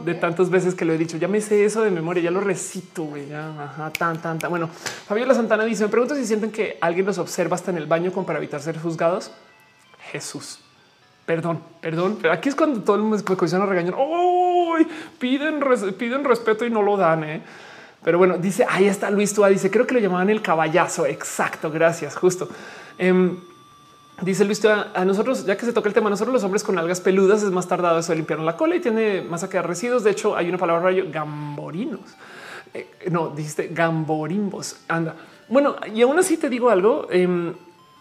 De 0.04 0.14
tantas 0.14 0.50
veces 0.50 0.74
que 0.74 0.84
lo 0.84 0.92
he 0.92 0.98
dicho. 0.98 1.16
Ya 1.16 1.28
me 1.28 1.40
sé 1.40 1.64
eso 1.64 1.82
de 1.82 1.90
memoria, 1.90 2.22
ya 2.22 2.30
lo 2.30 2.40
recito. 2.40 3.04
Güey, 3.04 3.28
ya 3.28 3.64
ajá, 3.64 3.90
tan, 3.90 4.20
tan, 4.20 4.38
tan. 4.38 4.50
Bueno, 4.50 4.68
Fabiola 4.68 5.34
Santana 5.34 5.64
dice: 5.64 5.84
Me 5.84 5.90
pregunto 5.90 6.14
si 6.14 6.26
sienten 6.26 6.50
que 6.50 6.78
alguien 6.80 7.06
los 7.06 7.18
observa 7.18 7.54
hasta 7.54 7.70
en 7.70 7.78
el 7.78 7.86
baño 7.86 8.12
como 8.12 8.26
para 8.26 8.38
evitar 8.38 8.60
ser 8.60 8.78
juzgados. 8.78 9.30
Jesús. 10.10 10.60
Perdón, 11.26 11.60
perdón, 11.82 12.18
pero 12.22 12.32
aquí 12.32 12.48
es 12.48 12.54
cuando 12.54 12.80
todo 12.80 12.96
el 12.96 13.02
mundo 13.02 13.16
a 13.18 13.66
regañar. 13.66 13.94
¡Oh! 13.98 14.76
Piden, 15.18 15.60
piden 15.98 16.24
respeto 16.24 16.64
y 16.64 16.70
no 16.70 16.80
lo 16.80 16.96
dan. 16.96 17.24
¿eh? 17.24 17.42
Pero 18.02 18.16
bueno, 18.16 18.38
dice 18.38 18.64
ahí 18.68 18.86
está 18.86 19.10
Luis 19.10 19.34
Tua. 19.34 19.48
Dice 19.48 19.70
creo 19.70 19.86
que 19.86 19.94
lo 19.94 20.00
llamaban 20.00 20.30
el 20.30 20.40
caballazo. 20.40 21.04
Exacto. 21.04 21.70
Gracias. 21.70 22.16
Justo. 22.16 22.48
Em, 22.96 23.38
dice 24.20 24.44
Luis 24.44 24.64
a 24.64 25.04
nosotros, 25.04 25.46
ya 25.46 25.56
que 25.56 25.66
se 25.66 25.72
toca 25.72 25.88
el 25.88 25.94
tema, 25.94 26.10
nosotros 26.10 26.32
los 26.34 26.44
hombres 26.44 26.64
con 26.64 26.78
algas 26.78 27.00
peludas 27.00 27.42
es 27.42 27.50
más 27.50 27.68
tardado 27.68 27.98
eso 27.98 28.12
de 28.12 28.16
limpiar 28.16 28.40
la 28.40 28.56
cola 28.56 28.76
y 28.76 28.80
tiene 28.80 29.22
más 29.22 29.44
a 29.44 29.48
quedar 29.48 29.66
residuos. 29.66 30.04
De 30.04 30.10
hecho, 30.10 30.36
hay 30.36 30.48
una 30.48 30.58
palabra 30.58 30.82
rayo 30.82 31.04
gamborinos. 31.10 32.00
Eh, 32.74 32.88
no, 33.10 33.30
dijiste 33.30 33.68
gamborimbos. 33.68 34.80
Anda. 34.88 35.14
Bueno, 35.48 35.76
y 35.94 36.02
aún 36.02 36.18
así 36.18 36.36
te 36.36 36.48
digo 36.48 36.70
algo. 36.70 37.08
Em, 37.10 37.54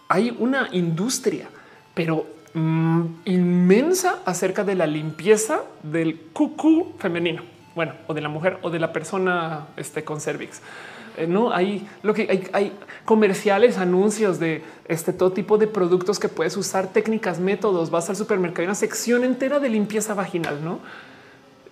hay 0.08 0.36
una 0.38 0.68
industria, 0.72 1.48
pero 1.94 2.38
Mm, 2.54 3.20
inmensa 3.26 4.20
acerca 4.24 4.64
de 4.64 4.74
la 4.74 4.86
limpieza 4.86 5.60
del 5.82 6.18
cucú 6.32 6.94
femenino, 6.98 7.42
bueno, 7.74 7.92
o 8.06 8.14
de 8.14 8.20
la 8.20 8.28
mujer 8.28 8.58
o 8.62 8.70
de 8.70 8.78
la 8.78 8.92
persona 8.92 9.66
este, 9.76 10.02
con 10.02 10.20
cervix. 10.20 10.60
Eh, 11.18 11.26
no 11.26 11.52
hay 11.52 11.86
lo 12.02 12.14
que 12.14 12.22
hay, 12.22 12.48
hay, 12.52 12.72
comerciales, 13.04 13.78
anuncios 13.78 14.38
de 14.38 14.62
este 14.86 15.12
todo 15.12 15.32
tipo 15.32 15.58
de 15.58 15.66
productos 15.66 16.18
que 16.18 16.28
puedes 16.28 16.56
usar, 16.56 16.88
técnicas, 16.88 17.40
métodos. 17.40 17.90
Vas 17.90 18.08
al 18.08 18.16
supermercado, 18.16 18.62
hay 18.62 18.66
una 18.66 18.74
sección 18.74 19.24
entera 19.24 19.60
de 19.60 19.68
limpieza 19.68 20.14
vaginal, 20.14 20.64
no? 20.64 20.78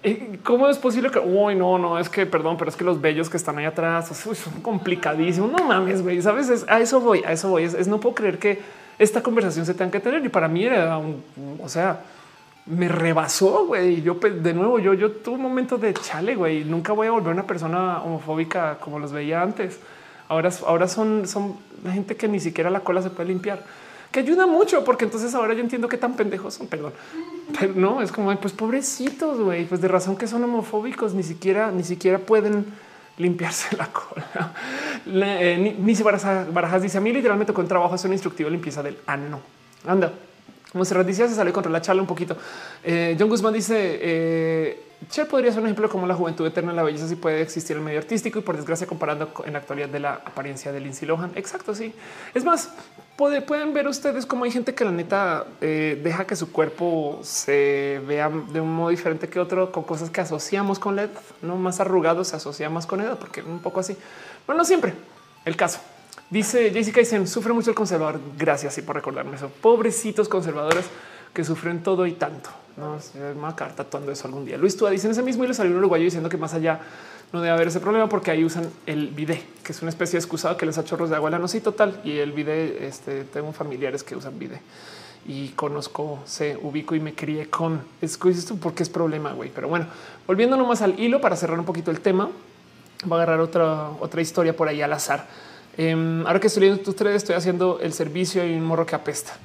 Eh, 0.03 0.39
¿Cómo 0.45 0.69
es 0.69 0.79
posible 0.79 1.11
que 1.11 1.19
uy, 1.19 1.55
no, 1.55 1.79
no 1.79 1.99
es 1.99 2.09
que 2.09 2.27
perdón, 2.27 2.57
pero 2.57 2.71
es 2.71 2.77
que 2.77 2.85
los 2.85 3.01
bellos 3.01 3.31
que 3.31 3.37
están 3.37 3.59
ahí 3.59 3.65
atrás 3.65 4.09
son 4.09 4.61
complicadísimos? 4.63 5.51
No 5.51 5.65
mames, 5.65 6.03
güey. 6.03 6.21
Sabes, 6.23 6.65
a 6.69 6.81
eso 6.81 7.01
voy, 7.01 7.23
a 7.25 7.33
eso 7.33 7.49
voy. 7.49 7.65
es 7.65 7.89
no 7.89 7.99
puedo 7.99 8.15
creer 8.15 8.39
que 8.39 8.61
esta 8.99 9.23
conversación 9.23 9.67
se 9.67 9.75
tenga 9.75 9.91
que 9.91 10.01
tener. 10.01 10.25
Y 10.25 10.29
para 10.29 10.49
mí 10.49 10.65
era 10.65 10.99
un, 10.99 11.23
o 11.63 11.69
sea, 11.69 12.01
me 12.67 12.89
rebasó, 12.89 13.67
güey. 13.67 14.03
Yo 14.03 14.19
pues, 14.19 14.43
de 14.43 14.53
nuevo, 14.53 14.79
yo, 14.79 14.95
yo 14.95 15.13
tuve 15.13 15.37
un 15.37 15.43
momento 15.43 15.79
de 15.79 15.95
chale, 15.95 16.35
güey. 16.35 16.65
Nunca 16.65 16.93
voy 16.93 17.07
a 17.07 17.13
volver 17.13 17.33
una 17.33 17.47
persona 17.47 18.03
homofóbica 18.03 18.79
como 18.79 18.99
los 18.99 19.13
veía 19.13 19.43
antes. 19.43 19.79
Ahora, 20.29 20.51
ahora 20.67 20.89
son, 20.89 21.27
son 21.29 21.57
gente 21.85 22.17
que 22.17 22.27
ni 22.29 22.41
siquiera 22.41 22.69
la 22.71 22.81
cola 22.81 23.01
se 23.01 23.11
puede 23.11 23.29
limpiar, 23.29 23.65
que 24.11 24.21
ayuda 24.21 24.47
mucho, 24.47 24.83
porque 24.83 25.05
entonces 25.05 25.33
ahora 25.37 25.55
yo 25.55 25.61
entiendo 25.61 25.89
qué 25.89 25.99
tan 25.99 26.15
pendejos 26.15 26.55
son. 26.55 26.67
Perdón, 26.67 26.93
pero 27.59 27.75
no 27.77 28.03
es 28.03 28.11
como 28.11 28.35
pues 28.37 28.53
pobrecitos, 28.53 29.41
güey. 29.41 29.67
Pues 29.67 29.81
de 29.81 29.89
razón 29.89 30.17
que 30.17 30.27
son 30.27 30.43
homofóbicos, 30.43 31.15
ni 31.15 31.23
siquiera, 31.23 31.71
ni 31.71 31.85
siquiera 31.85 32.19
pueden 32.19 32.67
limpiarse 33.19 33.77
la 33.77 33.87
cola. 33.87 34.53
Eh, 35.09 35.77
ni 35.79 35.95
se 35.95 36.03
Barajas 36.03 36.83
dice 36.83 36.99
a 36.99 37.01
mí 37.01 37.13
literalmente 37.13 37.53
con 37.53 37.69
trabajo 37.69 37.95
hacer 37.95 38.09
un 38.09 38.15
instructivo 38.15 38.51
limpieza 38.51 38.83
del 38.83 38.99
ano. 39.07 39.39
Anda. 39.87 40.13
Monserrat 40.75 41.07
dice 41.07 41.29
se 41.29 41.35
salió 41.35 41.53
contra 41.53 41.71
la 41.71 41.81
charla 41.81 42.03
un 42.03 42.09
poquito. 42.09 42.37
Eh, 42.83 43.17
John 43.19 43.29
Guzmán 43.29 43.55
dice 43.55 43.99
eh, 44.01 44.87
Cher 45.11 45.29
podría 45.29 45.53
ser 45.53 45.61
un 45.61 45.67
ejemplo 45.67 45.89
como 45.89 46.07
la 46.07 46.15
juventud 46.15 46.47
eterna 46.47 46.73
la 46.73 46.83
belleza 46.83 47.07
si 47.07 47.17
puede 47.17 47.41
existir 47.41 47.77
en 47.77 47.83
el 47.83 47.85
medio 47.85 47.99
artístico 47.99 48.39
y 48.39 48.43
por 48.43 48.57
desgracia 48.57 48.87
comparando 48.87 49.31
en 49.45 49.53
la 49.53 49.61
actualidad 49.61 49.89
de 49.89 50.01
la 50.01 50.15
apariencia 50.15 50.73
de 50.73 50.81
Lindsay 50.81 51.07
Lohan. 51.07 51.31
Exacto, 51.37 51.75
sí. 51.75 51.95
Es 52.35 52.45
más, 52.45 52.71
pueden 53.17 53.73
ver 53.73 53.87
ustedes 53.87 54.27
cómo 54.27 54.45
hay 54.45 54.51
gente 54.51 54.75
que 54.75 54.85
la 54.85 54.91
neta 54.91 55.47
eh, 55.61 56.01
deja 56.03 56.27
que 56.27 56.35
su 56.35 56.51
cuerpo 56.51 57.21
se 57.23 58.01
vea 58.07 58.31
de 58.31 58.61
un 58.61 58.75
modo 58.75 58.89
diferente 58.89 59.29
que 59.29 59.39
otro 59.39 59.71
con 59.71 59.85
cosas 59.85 60.11
que 60.11 60.23
asociamos 60.23 60.79
con 60.79 60.97
la 60.97 61.05
edad, 61.05 61.21
no 61.43 61.57
más 61.57 61.79
arrugados 61.79 62.29
se 62.29 62.37
asocia 62.37 62.69
más 62.69 62.87
con 62.87 63.01
edad, 63.01 63.19
porque 63.19 63.43
un 63.43 63.61
poco 63.61 63.81
así. 63.81 63.97
Bueno, 64.47 64.63
no 64.63 64.65
siempre 64.65 64.95
el 65.45 65.57
caso. 65.57 65.79
Dice 66.31 66.71
Jessica 66.71 67.01
Eisen, 67.01 67.27
sufre 67.27 67.53
mucho 67.53 67.71
el 67.71 67.77
conservador. 67.77 68.21
Gracias 68.37 68.77
y 68.79 68.83
por 68.83 68.97
recordarme 68.97 69.37
eso. 69.37 69.49
Pobrecitos 69.49 70.29
conservadores 70.29 70.85
que 71.33 71.45
sufren 71.45 71.83
todo 71.83 72.07
y 72.07 72.13
tanto. 72.13 72.51
No 72.77 72.99
me 73.15 73.41
va 73.41 73.49
a 73.49 73.51
acabar 73.53 73.75
tatuando 73.75 74.11
eso 74.13 74.27
algún 74.27 74.45
día. 74.45 74.59
Luis 74.59 74.77
Tua 74.77 74.91
dice 74.91 75.07
en 75.07 75.13
ese 75.13 75.23
mismo 75.23 75.45
y 75.45 75.49
le 75.49 75.55
salió 75.55 75.73
un 75.73 75.79
uruguayo 75.79 76.05
diciendo 76.05 76.29
que 76.29 76.37
más 76.37 76.53
allá 76.55 76.81
no 77.33 77.41
debe 77.41 77.53
haber 77.53 77.69
ese 77.69 77.81
problema 77.81 78.09
porque 78.09 78.31
ahí 78.31 78.45
usan 78.45 78.69
el 78.87 79.09
bidet, 79.09 79.43
que 79.63 79.73
es 79.73 79.83
una 79.83 79.89
especie 79.89 80.13
de 80.13 80.19
excusado 80.19 80.57
que 80.57 80.67
les 80.67 80.77
da 80.77 80.85
chorros 80.85 81.11
de 81.11 81.17
agua. 81.17 81.31
No, 81.31 81.49
sí, 81.49 81.61
total. 81.61 82.01
Y 82.05 82.19
el 82.19 82.33
bidet, 82.33 82.83
este, 82.83 83.25
tengo 83.25 83.53
familiares 83.53 84.03
que 84.03 84.17
usan 84.17 84.39
bidet 84.39 84.61
y 85.29 85.49
conozco, 85.51 86.21
se 86.25 86.57
ubico 86.57 86.95
y 86.95 87.01
me 87.01 87.15
crié 87.15 87.51
con 87.51 87.81
es 88.01 88.19
esto 88.25 88.57
porque 88.57 88.83
es 88.83 88.89
problema, 88.89 89.33
güey. 89.33 89.51
Pero 89.55 89.69
bueno, 89.69 89.87
volviendo 90.27 90.57
nomás 90.57 90.83
al 90.83 90.99
hilo 91.01 91.21
para 91.21 91.37
cerrar 91.37 91.59
un 91.59 91.65
poquito 91.65 91.91
el 91.91 92.01
tema, 92.01 92.31
va 93.11 93.17
a 93.17 93.23
agarrar 93.23 93.41
otra, 93.41 93.91
otra 94.01 94.21
historia 94.21 94.57
por 94.57 94.69
ahí 94.69 94.83
al 94.83 94.93
azar. 94.93 95.27
Em, 95.79 96.27
ahora 96.27 96.41
que 96.41 96.47
estoy 96.47 96.63
leyendo 96.63 96.83
tus 96.83 96.97
tres, 96.97 97.17
estoy 97.17 97.35
haciendo 97.35 97.79
el 97.83 97.93
servicio 97.93 98.47
y 98.47 98.55
un 98.55 98.65
morro 98.65 98.87
que 98.87 98.95
apesta 98.95 99.37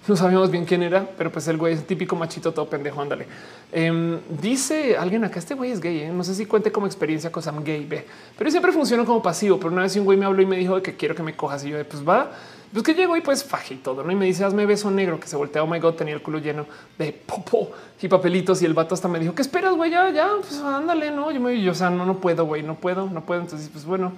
no 0.08 0.16
sabíamos 0.16 0.50
bien 0.50 0.64
quién 0.64 0.82
era, 0.82 1.06
pero 1.16 1.30
pues 1.30 1.46
el 1.48 1.56
güey 1.56 1.74
es 1.74 1.86
típico 1.86 2.16
machito 2.16 2.52
todo 2.52 2.68
pendejo. 2.68 3.00
Ándale. 3.00 3.26
Em, 3.72 4.18
dice 4.40 4.96
alguien 4.96 5.24
acá: 5.24 5.38
Este 5.38 5.54
güey 5.54 5.72
es 5.72 5.80
gay. 5.80 6.00
¿eh? 6.00 6.10
No 6.10 6.24
sé 6.24 6.34
si 6.34 6.46
cuente 6.46 6.72
como 6.72 6.86
experiencia 6.86 7.30
cosa 7.30 7.52
gay, 7.62 7.84
ve, 7.84 8.06
pero 8.36 8.50
siempre 8.50 8.72
funciona 8.72 9.04
como 9.04 9.22
pasivo. 9.22 9.58
Pero 9.58 9.72
una 9.72 9.82
vez 9.82 9.96
un 9.96 10.04
güey 10.04 10.18
me 10.18 10.26
habló 10.26 10.42
y 10.42 10.46
me 10.46 10.56
dijo 10.56 10.80
que 10.82 10.96
quiero 10.96 11.14
que 11.14 11.22
me 11.22 11.36
cojas. 11.36 11.64
Y 11.64 11.70
yo, 11.70 11.84
pues 11.86 12.06
va, 12.06 12.32
pues 12.72 12.82
que 12.82 12.94
llego 12.94 13.16
y 13.16 13.20
pues 13.20 13.44
faje 13.44 13.74
y 13.74 13.76
todo. 13.78 14.02
¿no? 14.02 14.10
Y 14.10 14.16
me 14.16 14.24
dice: 14.24 14.44
Hazme 14.44 14.64
beso 14.64 14.90
negro 14.90 15.20
que 15.20 15.28
se 15.28 15.36
voltea. 15.36 15.62
Oh 15.62 15.66
my 15.66 15.78
god, 15.78 15.94
tenía 15.94 16.14
el 16.14 16.22
culo 16.22 16.38
lleno 16.38 16.66
de 16.98 17.12
popo 17.12 17.70
y 18.00 18.08
papelitos. 18.08 18.62
Y 18.62 18.66
el 18.66 18.74
vato 18.74 18.94
hasta 18.94 19.06
me 19.06 19.18
dijo: 19.18 19.34
¿Qué 19.34 19.42
esperas, 19.42 19.74
güey? 19.74 19.90
Ya, 19.90 20.10
ya, 20.10 20.30
pues 20.40 20.60
ándale. 20.60 21.10
No, 21.10 21.30
yo 21.30 21.40
me 21.40 21.60
yo, 21.60 21.72
o 21.72 21.74
sea, 21.74 21.90
no, 21.90 22.06
no 22.06 22.18
puedo, 22.18 22.46
güey, 22.46 22.62
no 22.62 22.74
puedo, 22.76 23.06
no 23.06 23.24
puedo. 23.24 23.42
Entonces, 23.42 23.68
pues 23.70 23.84
bueno, 23.84 24.12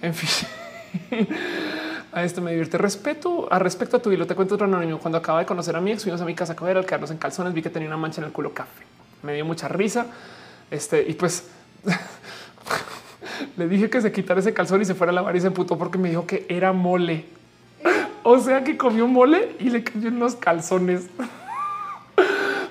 en 0.00 0.14
fin. 0.14 0.48
a 2.12 2.24
esto 2.24 2.40
me 2.40 2.50
divierte. 2.50 2.78
Respeto 2.78 3.48
a 3.50 3.58
respecto 3.58 3.96
a 3.96 4.02
tu 4.02 4.10
hilo. 4.12 4.26
Te 4.26 4.34
cuento 4.34 4.54
otro 4.54 4.66
anónimo. 4.66 4.98
Cuando 4.98 5.18
acaba 5.18 5.40
de 5.40 5.46
conocer 5.46 5.76
a 5.76 5.80
mi 5.80 5.92
ex, 5.92 6.02
fuimos 6.02 6.20
a 6.20 6.24
mi 6.24 6.34
casa 6.34 6.54
a 6.54 6.56
comer 6.56 6.76
al 6.76 6.86
quedarnos 6.86 7.10
en 7.10 7.18
calzones. 7.18 7.52
Vi 7.52 7.62
que 7.62 7.70
tenía 7.70 7.88
una 7.88 7.96
mancha 7.96 8.20
en 8.20 8.26
el 8.26 8.32
culo 8.32 8.52
café. 8.52 8.84
Me 9.22 9.34
dio 9.34 9.44
mucha 9.44 9.68
risa. 9.68 10.06
Este 10.70 11.04
y 11.08 11.14
pues 11.14 11.48
le 13.56 13.68
dije 13.68 13.88
que 13.90 14.00
se 14.00 14.12
quitara 14.12 14.40
ese 14.40 14.52
calzón 14.52 14.82
y 14.82 14.84
se 14.84 14.94
fuera 14.94 15.12
a 15.12 15.14
lavar 15.14 15.36
y 15.36 15.40
se 15.40 15.46
emputó 15.46 15.78
porque 15.78 15.98
me 15.98 16.08
dijo 16.08 16.26
que 16.26 16.46
era 16.48 16.72
mole. 16.72 17.26
O 18.22 18.38
sea 18.40 18.64
que 18.64 18.76
comió 18.76 19.06
mole 19.06 19.54
y 19.60 19.70
le 19.70 19.84
cayó 19.84 20.08
en 20.08 20.18
los 20.18 20.34
calzones. 20.34 21.06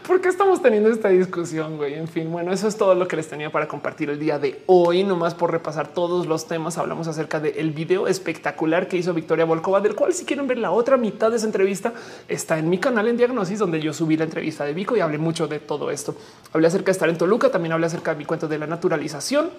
¿Por 0.08 0.22
qué 0.22 0.30
estamos 0.30 0.62
teniendo 0.62 0.92
esta 0.92 1.10
discusión? 1.10 1.78
Güey? 1.78 1.96
En 1.96 2.08
fin, 2.08 2.32
bueno, 2.32 2.54
eso 2.54 2.68
es 2.68 2.78
todo 2.78 2.94
lo 2.94 3.08
que 3.08 3.16
les 3.16 3.28
tenía 3.28 3.52
para 3.52 3.68
compartir 3.68 4.12
el 4.12 4.20
día 4.20 4.38
de 4.38 4.62
hoy. 4.68 5.04
Nomás 5.04 5.34
por 5.34 5.52
repasar 5.52 5.88
todos 5.88 6.28
los 6.28 6.48
temas, 6.48 6.78
hablamos 6.78 7.08
acerca 7.08 7.40
del 7.40 7.72
video 7.72 8.08
espectacular 8.08 8.88
que 8.88 8.98
hizo 8.98 9.16
Victoria 9.16 9.46
Volkova, 9.46 9.82
del 9.82 9.96
cual 9.96 10.14
si 10.14 10.24
quieren 10.24 10.46
ver 10.46 10.60
la 10.60 10.70
otra 10.70 10.98
mitad 10.98 11.32
de 11.32 11.38
esa 11.38 11.48
entrevista 11.48 11.92
está 12.28 12.60
en 12.60 12.70
mi 12.70 12.78
canal 12.78 13.08
en 13.08 13.18
Diagnosis, 13.18 13.58
donde 13.58 13.82
yo 13.82 13.94
subí 13.94 14.16
la 14.16 14.26
entrevista 14.26 14.64
de 14.64 14.74
Vico 14.74 14.96
y 14.96 15.00
hablé 15.00 15.18
mucho 15.18 15.48
de 15.48 15.58
todo 15.58 15.90
esto. 15.90 16.16
Hablé 16.54 16.68
acerca 16.68 16.86
de 16.86 16.92
estar 16.92 17.10
en 17.10 17.18
Toluca, 17.18 17.50
también 17.50 17.74
hablé 17.74 17.88
acerca 17.88 18.12
de 18.12 18.18
mi 18.18 18.26
cuento 18.26 18.48
de 18.48 18.60
la 18.60 18.68
naturalización. 18.68 19.50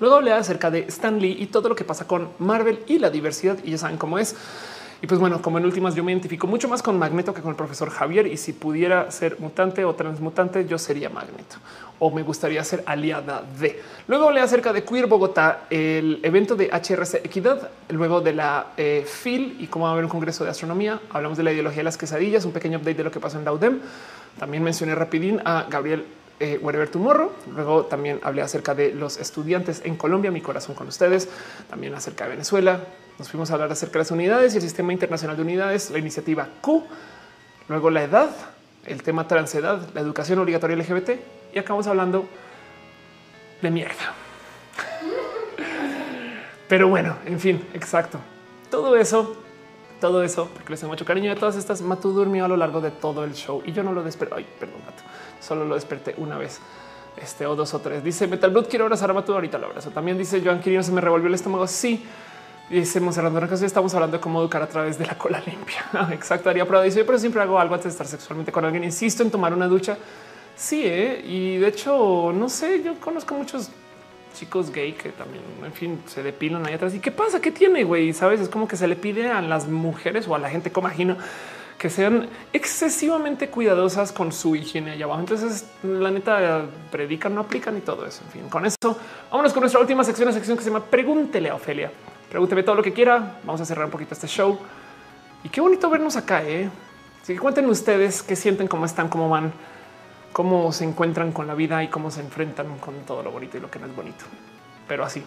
Luego 0.00 0.16
hablé 0.16 0.32
acerca 0.32 0.70
de 0.70 0.80
Stan 0.88 1.20
Lee 1.20 1.36
y 1.38 1.46
todo 1.46 1.68
lo 1.68 1.76
que 1.76 1.84
pasa 1.84 2.06
con 2.06 2.30
Marvel 2.38 2.80
y 2.86 2.98
la 2.98 3.10
diversidad. 3.10 3.58
Y 3.62 3.72
ya 3.72 3.78
saben 3.78 3.98
cómo 3.98 4.18
es. 4.18 4.34
Y 5.04 5.06
pues 5.06 5.20
bueno, 5.20 5.42
como 5.42 5.58
en 5.58 5.66
últimas 5.66 5.94
yo 5.94 6.02
me 6.02 6.12
identifico 6.12 6.46
mucho 6.46 6.66
más 6.66 6.82
con 6.82 6.98
Magneto 6.98 7.34
que 7.34 7.42
con 7.42 7.50
el 7.50 7.56
profesor 7.56 7.90
Javier 7.90 8.26
y 8.26 8.38
si 8.38 8.54
pudiera 8.54 9.10
ser 9.10 9.38
mutante 9.38 9.84
o 9.84 9.94
transmutante, 9.94 10.64
yo 10.64 10.78
sería 10.78 11.10
Magneto 11.10 11.56
o 11.98 12.10
me 12.10 12.22
gustaría 12.22 12.64
ser 12.64 12.82
aliada 12.86 13.44
de. 13.60 13.82
Luego 14.08 14.28
hablé 14.28 14.40
acerca 14.40 14.72
de 14.72 14.82
Queer 14.82 15.06
Bogotá, 15.06 15.64
el 15.68 16.20
evento 16.22 16.56
de 16.56 16.70
HRC 16.70 17.16
Equidad, 17.16 17.68
luego 17.90 18.22
de 18.22 18.32
la 18.32 18.68
eh, 18.78 19.04
FIL 19.06 19.58
y 19.60 19.66
cómo 19.66 19.84
va 19.84 19.90
a 19.90 19.92
haber 19.92 20.04
un 20.04 20.10
congreso 20.10 20.42
de 20.42 20.48
astronomía. 20.48 20.98
Hablamos 21.10 21.36
de 21.36 21.44
la 21.44 21.52
ideología 21.52 21.80
de 21.80 21.84
las 21.84 21.98
quesadillas, 21.98 22.46
un 22.46 22.52
pequeño 22.52 22.78
update 22.78 22.96
de 22.96 23.04
lo 23.04 23.10
que 23.10 23.20
pasó 23.20 23.36
en 23.36 23.44
Daudem. 23.44 23.80
También 24.38 24.62
mencioné 24.62 24.94
rapidín 24.94 25.38
a 25.44 25.66
Gabriel 25.68 26.06
eh, 26.40 26.58
Wherever 26.60 26.88
Tomorrow. 26.88 27.30
Luego 27.54 27.86
también 27.86 28.20
hablé 28.22 28.42
acerca 28.42 28.74
de 28.74 28.92
los 28.92 29.18
estudiantes 29.18 29.82
en 29.84 29.96
Colombia, 29.96 30.30
mi 30.30 30.40
corazón 30.40 30.74
con 30.74 30.88
ustedes, 30.88 31.28
también 31.68 31.94
acerca 31.94 32.24
de 32.24 32.30
Venezuela, 32.30 32.80
nos 33.18 33.28
fuimos 33.28 33.50
a 33.50 33.54
hablar 33.54 33.70
acerca 33.70 33.94
de 33.94 33.98
las 34.00 34.10
unidades 34.10 34.54
y 34.54 34.56
el 34.56 34.62
sistema 34.62 34.92
internacional 34.92 35.36
de 35.36 35.42
unidades, 35.42 35.90
la 35.90 35.98
iniciativa 35.98 36.48
Q, 36.60 36.84
luego 37.68 37.90
la 37.90 38.02
edad, 38.02 38.30
el 38.86 39.02
tema 39.02 39.28
transedad, 39.28 39.88
la 39.94 40.00
educación 40.00 40.40
obligatoria 40.40 40.76
LGBT 40.76 41.10
y 41.52 41.58
acabamos 41.58 41.86
hablando 41.86 42.26
de 43.62 43.70
mierda. 43.70 44.14
Pero 46.68 46.88
bueno, 46.88 47.16
en 47.24 47.38
fin, 47.38 47.64
exacto. 47.72 48.18
Todo 48.68 48.96
eso, 48.96 49.36
todo 50.00 50.24
eso, 50.24 50.50
porque 50.52 50.70
les 50.70 50.80
tengo 50.80 50.92
mucho 50.92 51.04
cariño 51.04 51.32
de 51.32 51.38
todas 51.38 51.54
estas. 51.54 51.82
Matu 51.82 52.10
durmió 52.10 52.46
a 52.46 52.48
lo 52.48 52.56
largo 52.56 52.80
de 52.80 52.90
todo 52.90 53.22
el 53.22 53.34
show 53.34 53.62
y 53.64 53.72
yo 53.72 53.84
no 53.84 53.92
lo 53.92 54.02
desperté. 54.02 54.34
Ay, 54.36 54.46
perdón, 54.58 54.80
Matu. 54.84 55.02
Solo 55.40 55.64
lo 55.64 55.74
desperté 55.74 56.14
una 56.18 56.38
vez 56.38 56.60
este 57.16 57.46
o 57.46 57.54
dos 57.54 57.74
o 57.74 57.80
tres. 57.80 58.02
Dice 58.02 58.26
Metal 58.26 58.50
Blood, 58.50 58.68
quiero 58.68 58.84
abrazar 58.84 59.10
a 59.10 59.14
Matu. 59.14 59.32
Ahorita 59.32 59.58
lo 59.58 59.66
abrazo. 59.66 59.90
También 59.90 60.18
dice 60.18 60.40
Joan 60.44 60.60
Quirino, 60.60 60.82
se 60.82 60.92
me 60.92 61.00
revolvió 61.00 61.28
el 61.28 61.34
estómago. 61.34 61.66
Sí, 61.66 62.04
Dice 62.70 62.98
Monserrat 62.98 63.52
estamos 63.62 63.92
hablando 63.92 64.16
de 64.16 64.22
cómo 64.22 64.40
educar 64.40 64.62
a 64.62 64.66
través 64.66 64.98
de 64.98 65.04
la 65.04 65.18
cola 65.18 65.42
limpia. 65.44 65.84
Exacto, 66.12 66.48
haría 66.48 66.66
prueba. 66.66 66.82
Dice, 66.82 67.04
pero 67.04 67.18
siempre 67.18 67.42
hago 67.42 67.58
algo 67.58 67.74
antes 67.74 67.84
de 67.84 67.90
estar 67.90 68.06
sexualmente 68.06 68.52
con 68.52 68.64
alguien. 68.64 68.84
Insisto 68.84 69.22
en 69.22 69.30
tomar 69.30 69.52
una 69.52 69.68
ducha. 69.68 69.98
Sí, 70.56 70.82
¿eh? 70.84 71.22
y 71.26 71.58
de 71.58 71.68
hecho, 71.68 72.32
no 72.34 72.48
sé, 72.48 72.82
yo 72.82 72.98
conozco 73.00 73.34
muchos 73.34 73.70
chicos 74.34 74.70
gay 74.70 74.92
que 74.92 75.10
también, 75.10 75.42
en 75.64 75.72
fin, 75.72 76.00
se 76.06 76.22
depilan 76.22 76.64
ahí 76.66 76.74
atrás. 76.74 76.94
¿Y 76.94 77.00
qué 77.00 77.10
pasa? 77.10 77.40
¿Qué 77.40 77.50
tiene, 77.50 77.84
güey? 77.84 78.12
Sabes, 78.12 78.40
es 78.40 78.48
como 78.48 78.66
que 78.66 78.76
se 78.76 78.86
le 78.86 78.96
pide 78.96 79.30
a 79.30 79.42
las 79.42 79.68
mujeres 79.68 80.26
o 80.26 80.34
a 80.34 80.38
la 80.38 80.48
gente, 80.48 80.72
como 80.72 80.88
imagino, 80.88 81.16
que 81.78 81.90
sean 81.90 82.28
excesivamente 82.52 83.48
cuidadosas 83.48 84.12
con 84.12 84.32
su 84.32 84.56
higiene 84.56 84.92
allá 84.92 85.04
abajo. 85.04 85.20
Entonces, 85.20 85.66
la 85.82 86.10
neta, 86.10 86.66
predican, 86.90 87.34
no 87.34 87.42
aplican 87.42 87.76
y 87.76 87.80
todo 87.80 88.06
eso. 88.06 88.22
En 88.24 88.30
fin, 88.30 88.48
con 88.48 88.64
eso, 88.64 88.76
vámonos 89.30 89.52
con 89.52 89.60
nuestra 89.60 89.80
última 89.80 90.04
sección, 90.04 90.28
la 90.28 90.32
sección 90.32 90.56
que 90.56 90.64
se 90.64 90.70
llama 90.70 90.84
Pregúntele 90.84 91.50
a 91.50 91.54
Ofelia. 91.54 91.90
Pregúnteme 92.30 92.62
todo 92.62 92.76
lo 92.76 92.82
que 92.82 92.92
quiera. 92.92 93.38
Vamos 93.44 93.60
a 93.60 93.64
cerrar 93.64 93.84
un 93.84 93.90
poquito 93.90 94.14
este 94.14 94.26
show. 94.26 94.58
Y 95.42 95.48
qué 95.48 95.60
bonito 95.60 95.90
vernos 95.90 96.16
acá, 96.16 96.42
¿eh? 96.42 96.70
Así 97.22 97.34
que 97.34 97.38
cuenten 97.38 97.66
ustedes 97.66 98.22
qué 98.22 98.36
sienten, 98.36 98.66
cómo 98.66 98.86
están, 98.86 99.08
cómo 99.08 99.28
van, 99.28 99.52
cómo 100.32 100.72
se 100.72 100.84
encuentran 100.84 101.32
con 101.32 101.46
la 101.46 101.54
vida 101.54 101.82
y 101.82 101.88
cómo 101.88 102.10
se 102.10 102.20
enfrentan 102.20 102.78
con 102.78 102.94
todo 103.06 103.22
lo 103.22 103.30
bonito 103.30 103.56
y 103.56 103.60
lo 103.60 103.70
que 103.70 103.78
no 103.78 103.86
es 103.86 103.94
bonito. 103.94 104.24
Pero 104.88 105.04
así. 105.04 105.22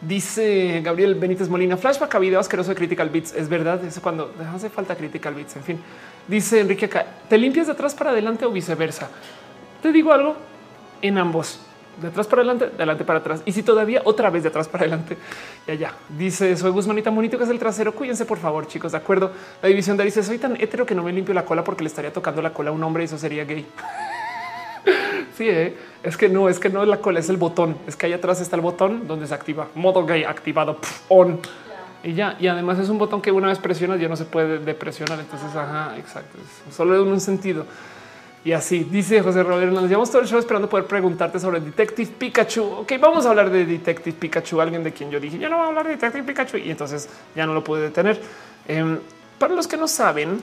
Dice 0.00 0.80
Gabriel 0.84 1.16
Benítez 1.16 1.48
Molina, 1.48 1.76
flashback 1.76 2.14
a 2.14 2.18
video 2.20 2.38
asqueroso 2.38 2.70
de 2.70 2.76
Critical 2.76 3.08
Beats. 3.10 3.34
Es 3.34 3.48
verdad, 3.48 3.84
eso 3.84 4.00
cuando 4.00 4.32
hace 4.54 4.70
falta 4.70 4.94
Critical 4.94 5.34
Beats. 5.34 5.56
En 5.56 5.64
fin, 5.64 5.80
dice 6.28 6.60
Enrique 6.60 6.86
acá, 6.86 7.04
¿te 7.28 7.36
limpias 7.36 7.66
de 7.66 7.72
atrás 7.72 7.96
para 7.96 8.10
adelante 8.10 8.44
o 8.44 8.50
viceversa? 8.52 9.10
Te 9.82 9.90
digo 9.90 10.12
algo, 10.12 10.36
en 11.02 11.18
ambos, 11.18 11.58
de 12.00 12.08
atrás 12.08 12.28
para 12.28 12.42
adelante, 12.42 12.66
de 12.66 12.74
adelante 12.74 13.04
para 13.04 13.18
atrás. 13.18 13.42
Y 13.44 13.50
si 13.50 13.64
todavía 13.64 14.00
otra 14.04 14.30
vez 14.30 14.44
de 14.44 14.50
atrás 14.50 14.68
para 14.68 14.82
adelante, 14.82 15.16
ya, 15.66 15.74
ya. 15.74 15.92
Dice, 16.16 16.56
soy 16.56 16.70
Guzmanita 16.70 17.10
Monito, 17.10 17.36
que 17.36 17.42
es 17.42 17.50
el 17.50 17.58
trasero. 17.58 17.92
Cuídense, 17.92 18.24
por 18.24 18.38
favor, 18.38 18.68
chicos, 18.68 18.92
¿de 18.92 18.98
acuerdo? 18.98 19.32
La 19.60 19.68
división 19.68 19.96
de 19.96 20.04
dice, 20.04 20.22
soy 20.22 20.38
tan 20.38 20.54
hetero 20.60 20.86
que 20.86 20.94
no 20.94 21.02
me 21.02 21.12
limpio 21.12 21.34
la 21.34 21.44
cola 21.44 21.64
porque 21.64 21.82
le 21.82 21.88
estaría 21.88 22.12
tocando 22.12 22.40
la 22.40 22.52
cola 22.52 22.70
a 22.70 22.72
un 22.72 22.84
hombre 22.84 23.02
y 23.02 23.06
eso 23.06 23.18
sería 23.18 23.44
gay. 23.44 23.66
sí, 25.36 25.48
¿eh? 25.48 25.76
Es 26.02 26.16
que 26.16 26.28
no, 26.28 26.48
es 26.48 26.58
que 26.58 26.68
no 26.68 26.82
es 26.82 26.88
la 26.88 26.98
cola, 26.98 27.20
es 27.20 27.28
el 27.28 27.36
botón. 27.36 27.76
Es 27.86 27.96
que 27.96 28.06
ahí 28.06 28.12
atrás 28.12 28.40
está 28.40 28.56
el 28.56 28.62
botón 28.62 29.06
donde 29.08 29.26
se 29.26 29.34
activa 29.34 29.68
modo 29.74 30.04
gay 30.06 30.24
activado 30.24 30.78
on 31.08 31.40
y 32.02 32.14
ya. 32.14 32.36
Y 32.38 32.46
además 32.46 32.78
es 32.78 32.88
un 32.88 32.98
botón 32.98 33.20
que 33.20 33.32
una 33.32 33.48
vez 33.48 33.58
presionas 33.58 34.00
ya 34.00 34.08
no 34.08 34.16
se 34.16 34.24
puede 34.24 34.58
depresionar. 34.58 35.18
Entonces, 35.18 35.54
ajá, 35.54 35.96
exacto. 35.96 36.38
Solo 36.70 37.02
en 37.02 37.08
un 37.08 37.20
sentido. 37.20 37.66
Y 38.44 38.52
así 38.52 38.84
dice 38.84 39.20
José 39.20 39.42
Rodríguez. 39.42 39.74
Nos 39.74 39.88
llevamos 39.88 40.10
todo 40.10 40.22
el 40.22 40.28
show 40.28 40.38
esperando 40.38 40.68
poder 40.68 40.86
preguntarte 40.86 41.40
sobre 41.40 41.60
Detective 41.60 42.12
Pikachu. 42.16 42.62
Ok, 42.62 42.92
vamos 43.00 43.26
a 43.26 43.30
hablar 43.30 43.50
de 43.50 43.66
Detective 43.66 44.16
Pikachu, 44.18 44.60
alguien 44.60 44.84
de 44.84 44.92
quien 44.92 45.10
yo 45.10 45.18
dije 45.18 45.38
ya 45.38 45.48
no 45.48 45.56
voy 45.56 45.66
a 45.66 45.68
hablar 45.68 45.84
de 45.84 45.90
Detective 45.92 46.24
Pikachu 46.24 46.56
y 46.58 46.70
entonces 46.70 47.08
ya 47.34 47.44
no 47.44 47.52
lo 47.52 47.64
pude 47.64 47.82
detener. 47.82 48.20
Em, 48.66 48.98
para 49.38 49.54
los 49.54 49.66
que 49.66 49.76
no 49.76 49.88
saben, 49.88 50.42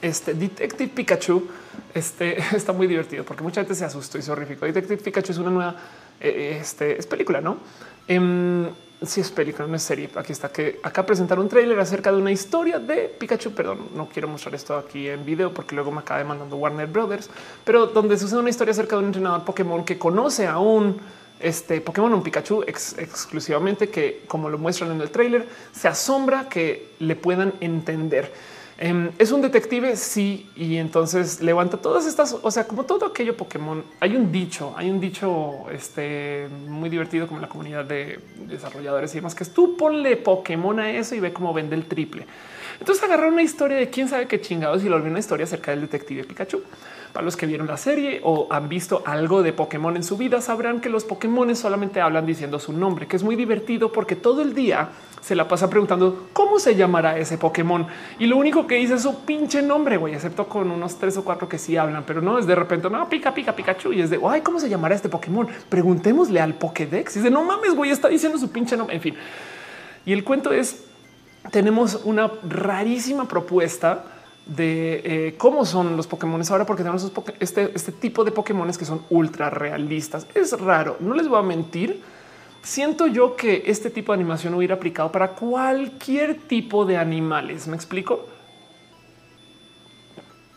este 0.00 0.34
Detective 0.34 0.90
Pikachu 0.94 1.46
este, 1.94 2.38
está 2.56 2.72
muy 2.72 2.86
divertido 2.86 3.24
porque 3.24 3.42
mucha 3.42 3.60
gente 3.60 3.74
se 3.74 3.84
asustó 3.84 4.18
y 4.18 4.22
se 4.22 4.30
horrificó. 4.30 4.66
Detective 4.66 5.02
Pikachu 5.02 5.32
es 5.32 5.38
una 5.38 5.50
nueva 5.50 5.76
eh, 6.20 6.58
este, 6.60 6.98
es 6.98 7.06
película, 7.06 7.40
no? 7.40 7.58
Eh, 8.08 8.70
sí, 9.02 9.20
es 9.20 9.30
película, 9.30 9.66
no 9.66 9.76
es 9.76 9.82
serie. 9.82 10.08
Aquí 10.16 10.32
está 10.32 10.48
que 10.48 10.80
acá 10.82 11.04
presentar 11.04 11.38
un 11.38 11.48
tráiler 11.48 11.78
acerca 11.78 12.10
de 12.12 12.18
una 12.18 12.32
historia 12.32 12.78
de 12.78 13.14
Pikachu. 13.18 13.52
Perdón, 13.52 13.88
no 13.94 14.08
quiero 14.08 14.28
mostrar 14.28 14.54
esto 14.54 14.76
aquí 14.76 15.08
en 15.08 15.24
video 15.24 15.52
porque 15.52 15.74
luego 15.74 15.90
me 15.90 16.00
acaba 16.00 16.18
demandando 16.18 16.56
Warner 16.56 16.86
Brothers, 16.86 17.28
pero 17.64 17.86
donde 17.86 18.18
sucede 18.18 18.40
una 18.40 18.50
historia 18.50 18.72
acerca 18.72 18.96
de 18.96 19.00
un 19.00 19.06
entrenador 19.06 19.44
Pokémon 19.44 19.84
que 19.84 19.98
conoce 19.98 20.46
a 20.46 20.58
un 20.58 20.98
este 21.38 21.82
Pokémon, 21.82 22.14
un 22.14 22.22
Pikachu 22.22 22.62
exclusivamente 22.62 23.90
que, 23.90 24.22
como 24.26 24.48
lo 24.48 24.56
muestran 24.56 24.90
en 24.92 25.02
el 25.02 25.10
tráiler, 25.10 25.46
se 25.72 25.86
asombra 25.86 26.48
que 26.48 26.94
le 26.98 27.14
puedan 27.14 27.52
entender. 27.60 28.32
Em, 28.78 29.10
es 29.18 29.32
un 29.32 29.40
detective, 29.40 29.96
sí, 29.96 30.50
y 30.54 30.76
entonces 30.76 31.40
levanta 31.40 31.78
todas 31.78 32.06
estas, 32.06 32.36
o 32.42 32.50
sea, 32.50 32.66
como 32.66 32.84
todo 32.84 33.06
aquello 33.06 33.34
Pokémon. 33.34 33.82
Hay 34.00 34.16
un 34.16 34.30
dicho, 34.30 34.74
hay 34.76 34.90
un 34.90 35.00
dicho 35.00 35.64
este, 35.72 36.46
muy 36.68 36.90
divertido 36.90 37.26
como 37.26 37.40
la 37.40 37.48
comunidad 37.48 37.86
de 37.86 38.20
desarrolladores 38.46 39.12
y 39.12 39.18
demás, 39.18 39.34
que 39.34 39.44
es 39.44 39.54
tú 39.54 39.78
ponle 39.78 40.16
Pokémon 40.16 40.78
a 40.78 40.90
eso 40.90 41.14
y 41.14 41.20
ve 41.20 41.32
cómo 41.32 41.54
vende 41.54 41.74
el 41.74 41.86
triple. 41.86 42.26
Entonces 42.78 43.02
agarrar 43.02 43.32
una 43.32 43.42
historia 43.42 43.78
de 43.78 43.88
quién 43.88 44.08
sabe 44.08 44.28
qué 44.28 44.42
chingados 44.42 44.84
y 44.84 44.90
lo 44.90 44.96
volvió 44.96 45.10
una 45.10 45.20
historia 45.20 45.44
acerca 45.44 45.70
del 45.70 45.80
detective 45.80 46.24
Pikachu. 46.24 46.62
Para 47.14 47.24
los 47.24 47.34
que 47.34 47.46
vieron 47.46 47.66
la 47.66 47.78
serie 47.78 48.20
o 48.24 48.46
han 48.50 48.68
visto 48.68 49.02
algo 49.06 49.42
de 49.42 49.54
Pokémon 49.54 49.96
en 49.96 50.02
su 50.02 50.18
vida, 50.18 50.42
sabrán 50.42 50.82
que 50.82 50.90
los 50.90 51.04
Pokémon 51.04 51.56
solamente 51.56 52.02
hablan 52.02 52.26
diciendo 52.26 52.58
su 52.58 52.74
nombre, 52.74 53.06
que 53.06 53.16
es 53.16 53.22
muy 53.22 53.36
divertido 53.36 53.90
porque 53.90 54.16
todo 54.16 54.42
el 54.42 54.52
día 54.52 54.90
se 55.26 55.34
la 55.34 55.48
pasa 55.48 55.68
preguntando 55.68 56.28
cómo 56.32 56.60
se 56.60 56.76
llamará 56.76 57.18
ese 57.18 57.36
Pokémon. 57.36 57.84
Y 58.20 58.26
lo 58.26 58.36
único 58.36 58.68
que 58.68 58.76
dice 58.76 58.94
es 58.94 59.02
su 59.02 59.24
pinche 59.24 59.60
nombre, 59.60 59.96
güey, 59.96 60.14
excepto 60.14 60.46
con 60.46 60.70
unos 60.70 61.00
tres 61.00 61.16
o 61.16 61.24
cuatro 61.24 61.48
que 61.48 61.58
sí 61.58 61.76
hablan, 61.76 62.04
pero 62.06 62.22
no 62.22 62.38
es 62.38 62.46
de 62.46 62.54
repente, 62.54 62.88
no, 62.88 63.08
pica, 63.08 63.34
pica, 63.34 63.56
Pikachu. 63.56 63.92
Y 63.92 64.02
es 64.02 64.10
de, 64.10 64.20
ay, 64.24 64.42
¿cómo 64.42 64.60
se 64.60 64.68
llamará 64.68 64.94
este 64.94 65.08
Pokémon? 65.08 65.48
Preguntémosle 65.68 66.40
al 66.40 66.54
Pokédex. 66.54 67.16
Y 67.16 67.18
dice, 67.18 67.30
no 67.32 67.42
mames, 67.42 67.74
güey, 67.74 67.90
está 67.90 68.06
diciendo 68.06 68.38
su 68.38 68.52
pinche 68.52 68.76
nombre. 68.76 68.94
En 68.94 69.02
fin. 69.02 69.16
Y 70.04 70.12
el 70.12 70.22
cuento 70.22 70.52
es, 70.52 70.84
tenemos 71.50 72.02
una 72.04 72.30
rarísima 72.48 73.26
propuesta 73.26 74.04
de 74.46 75.02
eh, 75.02 75.34
cómo 75.36 75.64
son 75.64 75.96
los 75.96 76.06
Pokémon 76.06 76.40
ahora, 76.48 76.64
porque 76.64 76.84
tenemos 76.84 77.10
este, 77.40 77.72
este 77.74 77.90
tipo 77.90 78.22
de 78.22 78.30
Pokémon 78.30 78.70
que 78.70 78.84
son 78.84 79.02
ultra 79.10 79.50
realistas. 79.50 80.24
Es 80.36 80.52
raro, 80.60 80.98
no 81.00 81.14
les 81.14 81.26
voy 81.26 81.40
a 81.40 81.42
mentir. 81.42 82.00
Siento 82.66 83.06
yo 83.06 83.36
que 83.36 83.62
este 83.66 83.90
tipo 83.90 84.10
de 84.10 84.16
animación 84.16 84.52
hubiera 84.52 84.74
aplicado 84.74 85.12
para 85.12 85.28
cualquier 85.36 86.34
tipo 86.34 86.84
de 86.84 86.96
animales. 86.96 87.68
¿Me 87.68 87.76
explico? 87.76 88.26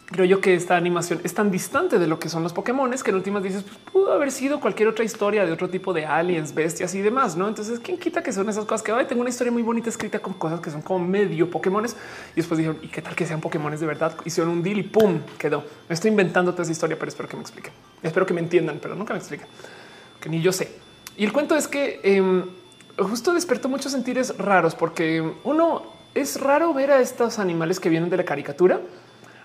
creo 0.07 0.25
yo 0.25 0.41
que 0.41 0.55
esta 0.55 0.75
animación 0.75 1.21
es 1.23 1.35
tan 1.35 1.51
distante 1.51 1.99
de 1.99 2.07
lo 2.07 2.17
que 2.17 2.29
son 2.29 2.41
los 2.41 2.51
Pokémon 2.51 2.89
que 2.89 3.11
en 3.11 3.15
últimas 3.15 3.43
dices 3.43 3.61
pues, 3.61 3.77
pudo 3.93 4.11
haber 4.11 4.31
sido 4.31 4.59
cualquier 4.59 4.89
otra 4.89 5.05
historia 5.05 5.45
de 5.45 5.51
otro 5.51 5.69
tipo 5.69 5.93
de 5.93 6.07
aliens, 6.07 6.55
bestias 6.55 6.95
y 6.95 7.01
demás. 7.03 7.37
No, 7.37 7.47
entonces 7.47 7.79
quién 7.79 7.99
quita 7.99 8.23
que 8.23 8.33
son 8.33 8.49
esas 8.49 8.65
cosas 8.65 8.81
que 8.81 8.91
tengo 9.05 9.21
una 9.21 9.29
historia 9.29 9.53
muy 9.53 9.61
bonita 9.61 9.89
escrita 9.89 10.17
con 10.17 10.33
cosas 10.33 10.61
que 10.61 10.71
son 10.71 10.81
como 10.81 11.05
medio 11.05 11.47
Pokémon 11.51 11.85
y 11.85 12.35
después 12.35 12.57
dijeron 12.57 12.79
y 12.81 12.87
qué 12.87 13.03
tal 13.03 13.15
que 13.15 13.27
sean 13.27 13.39
Pokémon 13.39 13.79
de 13.79 13.85
verdad. 13.85 14.17
Hicieron 14.25 14.51
un 14.51 14.63
deal 14.63 14.79
y 14.79 14.83
pum, 14.83 15.19
quedó. 15.37 15.63
Estoy 15.87 16.09
inventando 16.09 16.53
toda 16.53 16.63
esa 16.63 16.71
historia, 16.71 16.97
pero 16.97 17.09
espero 17.09 17.29
que 17.29 17.35
me 17.35 17.43
expliquen. 17.43 17.73
Espero 18.01 18.25
que 18.25 18.33
me 18.33 18.41
entiendan, 18.41 18.79
pero 18.81 18.95
nunca 18.95 19.13
me 19.13 19.19
expliquen 19.19 19.47
que 20.19 20.27
ni 20.27 20.41
yo 20.41 20.51
sé. 20.51 20.88
Y 21.19 21.25
el 21.25 21.33
cuento 21.33 21.57
es 21.57 21.67
que 21.67 21.99
em, 22.01 22.45
justo 22.97 23.33
despertó 23.33 23.67
muchos 23.67 23.91
sentires 23.91 24.37
raros 24.37 24.73
porque 24.73 25.21
uno 25.43 25.83
es 26.15 26.39
raro 26.39 26.73
ver 26.73 26.91
a 26.91 27.01
estos 27.01 27.39
animales 27.39 27.81
que 27.81 27.89
vienen 27.89 28.09
de 28.09 28.15
la 28.15 28.23
caricatura 28.23 28.79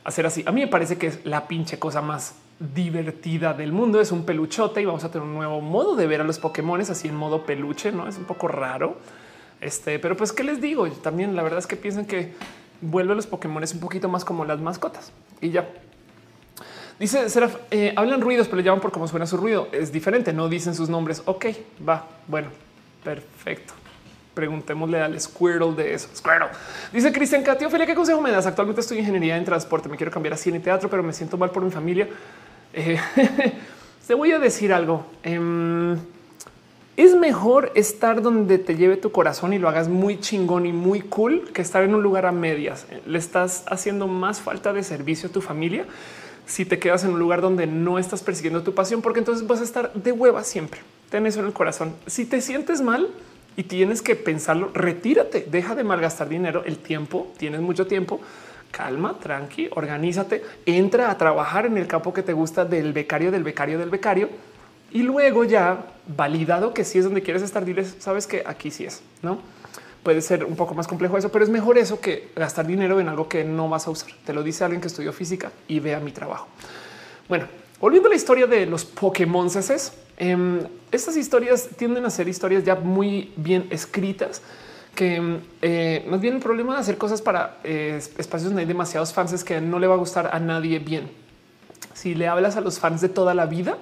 hacer 0.05 0.25
así. 0.25 0.45
A 0.47 0.53
mí 0.53 0.61
me 0.61 0.69
parece 0.69 0.99
que 0.99 1.09
es 1.09 1.27
la 1.27 1.49
pinche 1.49 1.81
cosa 1.81 2.01
más 2.01 2.37
divertida 2.61 3.55
del 3.55 3.73
mundo. 3.73 4.01
Es 4.01 4.13
un 4.13 4.25
peluchote 4.25 4.83
y 4.83 4.85
vamos 4.85 5.03
a 5.03 5.11
tener 5.11 5.27
un 5.27 5.35
nuevo 5.35 5.61
modo 5.61 5.97
de 5.97 6.07
ver 6.07 6.21
a 6.21 6.25
los 6.25 6.39
Pokémon 6.39 6.81
así 6.81 7.09
en 7.09 7.17
modo 7.17 7.45
peluche. 7.45 7.91
No 7.91 8.07
es 8.07 8.19
un 8.19 8.25
poco 8.25 8.47
raro. 8.47 8.97
Este, 9.61 9.99
pero 9.99 10.17
pues, 10.17 10.33
¿qué 10.33 10.45
les 10.45 10.61
digo? 10.61 10.89
También 10.89 11.35
la 11.35 11.43
verdad 11.43 11.59
es 11.59 11.67
que 11.67 11.75
piensan 11.75 12.07
que 12.07 12.35
vuelve 12.83 13.15
a 13.15 13.17
los 13.17 13.27
Pokémon 13.27 13.65
un 13.65 13.81
poquito 13.81 14.09
más 14.09 14.25
como 14.25 14.45
las 14.45 14.61
mascotas 14.61 15.11
y 15.41 15.51
ya. 15.51 15.69
Dice 16.99 17.29
Seraf, 17.29 17.57
eh, 17.71 17.93
hablan 17.97 18.21
ruidos, 18.21 18.47
pero 18.47 18.59
le 18.59 18.63
llaman 18.63 18.81
por 18.81 18.93
cómo 18.93 19.09
suena 19.09 19.27
su 19.27 19.37
ruido. 19.37 19.69
Es 19.73 19.93
diferente, 19.93 20.33
no 20.33 20.49
dicen 20.49 20.75
sus 20.75 20.89
nombres. 20.89 21.23
Ok, 21.27 21.47
va. 21.87 22.07
Bueno, 22.29 22.49
perfecto 23.03 23.75
preguntémosle 24.35 25.01
al 25.01 25.19
Squirtle 25.21 25.73
de 25.73 25.95
eso. 25.95 26.09
Squirtle 26.15 26.49
dice 26.93 27.13
Cristian 27.13 27.43
Catio, 27.43 27.69
Ophelia, 27.69 27.87
¿qué 27.87 27.95
consejo 27.95 28.21
me 28.21 28.31
das? 28.31 28.47
Actualmente 28.47 28.81
estoy 28.81 28.99
en 28.99 29.05
ingeniería 29.05 29.37
en 29.37 29.45
transporte. 29.45 29.89
Me 29.89 29.97
quiero 29.97 30.13
cambiar 30.13 30.35
a 30.35 30.37
cine 30.37 30.59
y 30.59 30.61
teatro, 30.61 30.91
pero 30.91 31.03
me 31.03 31.13
siento 31.13 31.39
mal 31.39 31.51
por 31.51 31.63
mi 31.63 31.71
familia. 31.71 32.09
Eh, 32.73 32.99
te 34.07 34.15
voy 34.15 34.33
a 34.33 34.39
decir 34.39 34.73
algo. 34.73 35.07
Em, 35.23 35.97
es 36.97 37.15
mejor 37.15 37.73
estar 37.75 38.23
donde 38.23 38.59
te 38.59 38.77
lleve 38.77 38.97
tu 38.97 39.11
corazón 39.11 39.53
y 39.53 39.59
lo 39.59 39.69
hagas 39.69 39.89
muy 39.89 40.21
chingón 40.21 40.67
y 40.67 40.73
muy 40.73 41.01
cool 41.01 41.51
que 41.53 41.63
estar 41.63 41.83
en 41.83 41.95
un 41.95 42.03
lugar 42.03 42.27
a 42.27 42.33
medias. 42.33 42.87
Le 43.07 43.19
estás 43.19 43.65
haciendo 43.69 44.07
más 44.07 44.41
falta 44.41 44.73
de 44.73 44.83
servicio 44.83 45.29
a 45.29 45.33
tu 45.33 45.41
familia 45.41 45.87
si 46.47 46.65
te 46.65 46.79
quedas 46.79 47.05
en 47.05 47.11
un 47.11 47.19
lugar 47.19 47.41
donde 47.41 47.67
no 47.67 47.99
estás 47.99 48.23
persiguiendo 48.23 48.63
tu 48.63 48.75
pasión, 48.75 49.03
porque 49.03 49.21
entonces 49.21 49.47
vas 49.47 49.61
a 49.61 49.65
estar 49.65 49.93
de 49.93 50.13
hueva 50.13 50.45
siempre. 50.45 50.81
Ten 51.11 51.27
eso 51.27 51.41
en 51.41 51.47
el 51.47 51.53
corazón. 51.53 51.95
Si 52.07 52.25
te 52.25 52.41
sientes 52.41 52.81
mal, 52.81 53.09
y 53.57 53.65
tienes 53.65 54.03
que 54.03 54.17
pensarlo. 54.17 54.71
Retírate, 54.75 55.47
deja 55.51 55.75
de 55.75 55.85
malgastar 55.85 56.29
dinero, 56.29 56.63
el 56.65 56.79
tiempo, 56.79 57.33
tienes 57.37 57.61
mucho 57.61 57.87
tiempo. 57.87 58.21
Calma, 58.71 59.19
tranqui, 59.21 59.69
organízate, 59.71 60.43
entra 60.67 61.11
a 61.11 61.17
trabajar 61.17 61.67
en 61.67 61.79
el 61.79 61.87
campo 61.87 62.13
que 62.13 62.25
te 62.25 62.33
gusta 62.33 62.65
del 62.65 62.93
becario, 62.93 63.31
del 63.31 63.45
becario, 63.45 63.79
del 63.79 63.91
becario. 63.91 64.29
Y 64.91 65.03
luego 65.03 65.45
ya 65.45 65.87
validado 66.09 66.75
que 66.75 66.85
si 66.85 66.99
es 66.99 67.05
donde 67.05 67.23
quieres 67.23 67.43
estar, 67.43 67.65
diles, 67.65 67.95
sabes 68.01 68.27
que 68.27 68.43
aquí 68.45 68.71
sí 68.71 68.85
es, 68.85 69.03
no? 69.23 69.39
Puede 70.05 70.21
ser 70.21 70.45
un 70.45 70.55
poco 70.55 70.75
más 70.75 70.87
complejo 70.87 71.19
eso, 71.19 71.33
pero 71.33 71.45
es 71.45 71.51
mejor 71.51 71.77
eso 71.79 72.01
que 72.01 72.29
gastar 72.37 72.67
dinero 72.67 73.01
en 73.01 73.09
algo 73.09 73.29
que 73.29 73.43
no 73.43 73.69
vas 73.69 73.89
a 73.89 73.91
usar. 73.91 74.11
Te 74.25 74.33
lo 74.33 74.45
dice 74.45 74.63
alguien 74.63 74.81
que 74.81 74.87
estudió 74.87 75.13
física 75.13 75.51
y 75.67 75.81
vea 75.81 75.99
mi 75.99 76.13
trabajo. 76.13 76.47
Bueno, 77.29 77.49
volviendo 77.81 78.09
a 78.09 78.11
la 78.11 78.17
historia 78.17 78.47
de 78.47 78.67
los 78.67 78.85
Pokémon 78.85 79.51
CCs, 79.51 80.05
Em, 80.17 80.61
estas 80.93 81.17
historias 81.17 81.71
tienden 81.77 82.05
a 82.05 82.11
ser 82.11 82.29
historias 82.29 82.65
ya 82.65 82.77
muy 82.77 83.33
bien 83.37 83.67
escritas 83.71 84.43
que 84.95 85.17
em, 85.17 85.41
eh, 85.61 86.07
más 86.09 86.23
el 86.23 86.39
problema 86.39 86.75
de 86.75 86.81
hacer 86.81 86.97
cosas 86.97 87.21
para 87.21 87.59
eh, 87.65 88.01
espacios 88.17 88.45
donde 88.45 88.63
hay 88.63 88.69
demasiados 88.69 89.13
fans 89.13 89.33
es 89.33 89.43
que 89.43 89.61
no 89.61 89.81
le 89.81 89.89
va 89.89 89.95
a 89.95 89.97
gustar 89.97 90.31
a 90.33 90.39
nadie 90.39 90.79
bien. 90.79 91.11
Si 91.95 92.15
le 92.15 92.29
hablas 92.29 92.57
a 92.57 92.61
los 92.61 92.79
fans 92.79 93.01
de 93.01 93.09
toda 93.09 93.35
la 93.35 93.47
vida, 93.47 93.79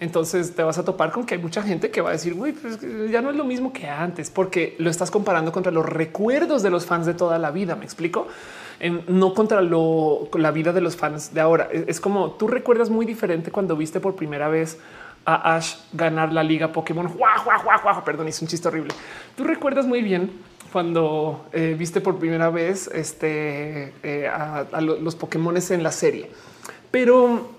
Entonces 0.00 0.54
te 0.54 0.62
vas 0.62 0.78
a 0.78 0.84
topar 0.84 1.12
con 1.12 1.24
que 1.24 1.34
hay 1.34 1.40
mucha 1.40 1.62
gente 1.62 1.90
que 1.90 2.00
va 2.00 2.10
a 2.10 2.12
decir, 2.12 2.34
uy, 2.34 2.52
pues 2.52 2.78
ya 3.10 3.22
no 3.22 3.30
es 3.30 3.36
lo 3.36 3.44
mismo 3.44 3.72
que 3.72 3.88
antes, 3.88 4.30
porque 4.30 4.74
lo 4.78 4.90
estás 4.90 5.10
comparando 5.10 5.52
contra 5.52 5.70
los 5.72 5.86
recuerdos 5.86 6.62
de 6.62 6.70
los 6.70 6.84
fans 6.84 7.06
de 7.06 7.14
toda 7.14 7.38
la 7.38 7.50
vida. 7.50 7.76
Me 7.76 7.84
explico 7.84 8.26
no 9.08 9.34
contra 9.34 9.62
la 9.62 10.50
vida 10.50 10.72
de 10.72 10.80
los 10.80 10.96
fans 10.96 11.32
de 11.32 11.40
ahora. 11.40 11.68
Es, 11.70 12.00
como 12.00 12.32
tú 12.32 12.48
recuerdas 12.48 12.90
muy 12.90 13.06
diferente 13.06 13.50
cuando 13.50 13.76
viste 13.76 14.00
por 14.00 14.14
primera 14.14 14.48
vez 14.48 14.78
a 15.24 15.56
Ash 15.56 15.76
ganar 15.92 16.32
la 16.32 16.42
liga 16.42 16.72
Pokémon. 16.72 17.10
Perdón, 18.04 18.28
hice 18.28 18.44
un 18.44 18.48
chiste 18.48 18.68
horrible. 18.68 18.92
Tú 19.36 19.44
recuerdas 19.44 19.86
muy 19.86 20.02
bien 20.02 20.30
cuando 20.72 21.46
eh, 21.52 21.76
viste 21.78 22.00
por 22.00 22.18
primera 22.18 22.50
vez 22.50 22.88
este, 22.92 23.94
eh, 24.02 24.28
a, 24.28 24.80
los 24.80 25.14
Pokémon 25.14 25.56
en 25.56 25.82
la 25.82 25.92
serie. 25.92 26.30
Pero 26.90 27.53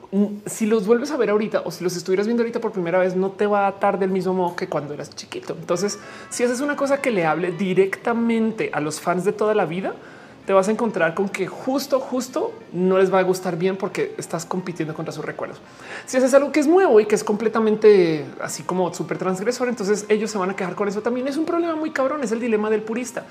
si 0.46 0.66
los 0.66 0.86
vuelves 0.86 1.12
a 1.12 1.18
ver 1.18 1.30
ahorita 1.30 1.62
o 1.66 1.72
si 1.72 1.84
los 1.84 1.96
estuvieras 1.96 2.28
viendo 2.28 2.44
ahorita 2.44 2.60
por 2.60 2.72
primera 2.72 3.00
vez, 3.00 3.16
no 3.16 3.32
te 3.32 3.48
va 3.48 3.66
a 3.66 3.68
atar 3.68 4.00
del 4.00 4.10
mismo 4.10 4.34
modo 4.34 4.56
que 4.56 4.68
cuando 4.68 4.94
eras 4.94 5.10
chiquito. 5.16 5.56
Entonces, 5.60 6.00
si 6.30 6.44
haces 6.44 6.62
una 6.62 6.76
cosa 6.76 7.02
que 7.02 7.12
le 7.12 7.26
hable 7.26 7.52
directamente 7.52 8.70
a 8.74 8.80
los 8.80 9.00
fans 9.00 9.26
de 9.26 9.34
toda 9.34 9.54
la 9.56 9.66
vida, 9.66 9.96
te 10.46 10.54
vas 10.54 10.68
a 10.68 10.72
encontrar 10.72 11.16
con 11.16 11.28
que 11.28 11.48
justo, 11.48 12.00
justo 12.00 12.54
no 12.72 12.98
les 12.98 13.12
va 13.12 13.20
a 13.20 13.24
gustar 13.24 13.58
bien 13.58 13.78
porque 13.78 14.14
estás 14.18 14.46
compitiendo 14.46 14.94
contra 14.94 15.12
sus 15.12 15.26
recuerdos. 15.26 15.60
Si 16.06 16.18
haces 16.18 16.34
algo 16.34 16.52
que 16.52 16.60
es 16.60 16.68
nuevo 16.68 17.00
y 17.00 17.06
que 17.06 17.16
es 17.16 17.24
completamente 17.24 18.26
así 18.42 18.64
como 18.64 18.94
súper 18.94 19.18
transgresor, 19.18 19.70
entonces 19.70 20.06
ellos 20.08 20.30
se 20.30 20.38
van 20.38 20.52
a 20.52 20.56
quejar 20.56 20.76
con 20.76 20.88
eso. 20.88 21.02
También 21.02 21.28
es 21.28 21.38
un 21.38 21.46
problema 21.46 21.76
muy 21.76 21.92
cabrón, 21.92 22.24
es 22.24 22.32
el 22.32 22.40
dilema 22.40 22.70
del 22.70 22.84
purista. 22.84 23.26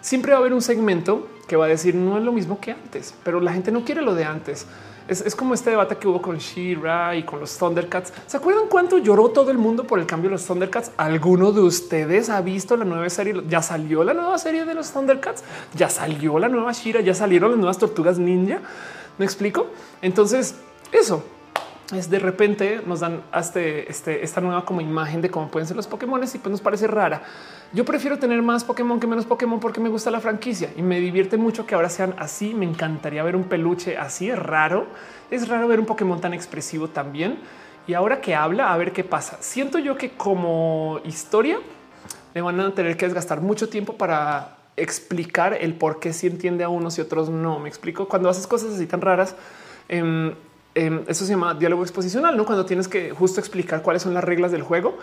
Siempre 0.00 0.30
va 0.32 0.38
a 0.38 0.40
haber 0.40 0.54
un 0.54 0.62
segmento 0.62 1.26
que 1.48 1.56
va 1.56 1.66
a 1.66 1.68
decir 1.68 1.94
no 1.94 2.16
es 2.16 2.24
lo 2.24 2.32
mismo 2.32 2.60
que 2.60 2.70
antes, 2.70 3.14
pero 3.24 3.40
la 3.40 3.52
gente 3.52 3.72
no 3.72 3.84
quiere 3.84 4.00
lo 4.00 4.14
de 4.14 4.24
antes. 4.24 4.66
Es, 5.08 5.34
como 5.34 5.54
este 5.54 5.70
debate 5.70 5.96
que 5.96 6.06
hubo 6.06 6.22
con 6.22 6.38
Shira 6.38 7.16
y 7.16 7.24
con 7.24 7.40
los 7.40 7.56
Thundercats. 7.58 8.12
¿Se 8.26 8.36
acuerdan 8.36 8.68
cuánto 8.68 8.98
lloró 8.98 9.30
todo 9.30 9.50
el 9.50 9.58
mundo 9.58 9.84
por 9.84 9.98
el 9.98 10.06
cambio 10.06 10.30
de 10.30 10.34
los 10.36 10.46
Thundercats? 10.46 10.92
¿Alguno 10.96 11.50
de 11.52 11.60
ustedes 11.62 12.30
ha 12.30 12.40
visto 12.40 12.76
la 12.76 12.84
nueva 12.84 13.10
serie? 13.10 13.34
¿Ya 13.48 13.62
salió 13.62 14.04
la 14.04 14.14
nueva 14.14 14.38
serie 14.38 14.64
de 14.64 14.74
los 14.74 14.92
Thundercats? 14.92 15.42
¿Ya 15.74 15.88
salió 15.88 16.38
la 16.38 16.48
nueva 16.48 16.72
Shira? 16.72 17.00
¿Ya 17.00 17.14
salieron 17.14 17.50
las 17.50 17.58
nuevas 17.58 17.78
tortugas 17.78 18.18
ninja? 18.18 18.60
¿Me 19.18 19.24
explico? 19.24 19.66
Entonces, 20.00 20.54
eso 20.92 21.24
es 21.92 22.08
de 22.08 22.18
repente 22.18 22.82
nos 22.86 23.00
dan 23.00 23.22
hasta 23.32 23.60
este, 23.60 24.24
esta 24.24 24.40
nueva 24.40 24.64
como 24.64 24.80
imagen 24.80 25.20
de 25.20 25.30
cómo 25.30 25.50
pueden 25.50 25.66
ser 25.66 25.76
los 25.76 25.86
Pokémon 25.86 26.22
y 26.22 26.38
pues 26.38 26.50
nos 26.50 26.60
parece 26.60 26.86
rara. 26.86 27.22
Yo 27.72 27.84
prefiero 27.84 28.18
tener 28.18 28.42
más 28.42 28.64
Pokémon 28.64 29.00
que 29.00 29.06
menos 29.06 29.26
Pokémon 29.26 29.60
porque 29.60 29.80
me 29.80 29.88
gusta 29.88 30.10
la 30.10 30.20
franquicia 30.20 30.70
y 30.76 30.82
me 30.82 31.00
divierte 31.00 31.36
mucho 31.36 31.66
que 31.66 31.74
ahora 31.74 31.88
sean 31.88 32.14
así. 32.18 32.54
Me 32.54 32.64
encantaría 32.64 33.22
ver 33.22 33.36
un 33.36 33.44
peluche 33.44 33.96
así. 33.96 34.30
Es 34.30 34.38
raro. 34.38 34.86
Es 35.30 35.48
raro 35.48 35.68
ver 35.68 35.80
un 35.80 35.86
Pokémon 35.86 36.20
tan 36.20 36.34
expresivo 36.34 36.88
también. 36.88 37.38
Y 37.86 37.94
ahora 37.94 38.20
que 38.20 38.34
habla, 38.34 38.72
a 38.72 38.76
ver 38.76 38.92
qué 38.92 39.04
pasa. 39.04 39.38
Siento 39.40 39.78
yo 39.78 39.96
que 39.96 40.10
como 40.10 41.00
historia 41.04 41.58
le 42.34 42.40
van 42.40 42.60
a 42.60 42.74
tener 42.74 42.96
que 42.96 43.06
desgastar 43.06 43.40
mucho 43.40 43.68
tiempo 43.68 43.94
para 43.94 44.56
explicar 44.76 45.54
el 45.60 45.74
por 45.74 46.00
qué 46.00 46.12
si 46.12 46.26
entiende 46.26 46.64
a 46.64 46.68
unos 46.68 46.98
y 46.98 47.00
otros 47.00 47.30
no. 47.30 47.58
Me 47.58 47.68
explico 47.68 48.08
cuando 48.08 48.28
haces 48.28 48.46
cosas 48.46 48.74
así 48.74 48.86
tan 48.86 49.00
raras. 49.00 49.34
Em, 49.88 50.34
Em, 50.74 51.02
eso 51.08 51.24
se 51.24 51.32
llama 51.32 51.54
diálogo 51.54 51.82
exposicional, 51.82 52.36
¿no? 52.36 52.44
Cuando 52.44 52.64
tienes 52.64 52.86
que 52.86 53.10
justo 53.10 53.40
explicar 53.40 53.82
cuáles 53.82 54.02
son 54.02 54.14
las 54.14 54.22
reglas 54.22 54.52
del 54.52 54.62
juego. 54.62 54.98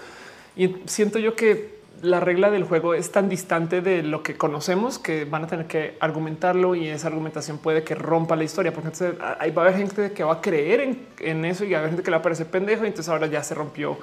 Y 0.55 0.77
siento 0.85 1.19
yo 1.19 1.35
que 1.35 1.77
la 2.01 2.19
regla 2.19 2.51
del 2.51 2.63
juego 2.63 2.93
es 2.93 3.11
tan 3.11 3.27
distante 3.27 3.81
de 3.81 4.03
lo 4.03 4.21
que 4.23 4.37
conocemos 4.37 4.99
que 4.99 5.25
van 5.25 5.43
a 5.43 5.47
tener 5.47 5.65
que 5.67 5.97
argumentarlo 5.99 6.75
y 6.75 6.87
esa 6.87 7.07
argumentación 7.07 7.57
puede 7.57 7.83
que 7.83 7.95
rompa 7.95 8.35
la 8.35 8.43
historia, 8.43 8.71
porque 8.71 8.89
entonces 8.89 9.15
ahí 9.39 9.51
va 9.51 9.63
a 9.63 9.65
haber 9.65 9.77
gente 9.79 10.11
que 10.11 10.23
va 10.23 10.33
a 10.33 10.41
creer 10.41 10.97
en, 11.19 11.45
eso 11.45 11.65
y 11.65 11.71
va 11.71 11.77
a 11.77 11.79
haber 11.79 11.91
gente 11.91 12.03
que 12.03 12.11
le 12.11 12.17
va 12.17 12.23
a 12.23 12.45
pendejo. 12.45 12.83
Y 12.83 12.87
entonces 12.87 13.09
ahora 13.09 13.27
ya 13.27 13.43
se 13.43 13.55
rompió 13.55 13.97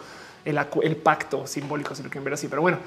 el, 0.45 0.59
el 0.83 0.97
pacto 0.97 1.47
simbólico, 1.47 1.95
si 1.95 2.03
lo 2.03 2.09
quieren 2.09 2.25
ver 2.25 2.35
así. 2.35 2.49
Pero 2.49 2.63
bueno, 2.63 2.79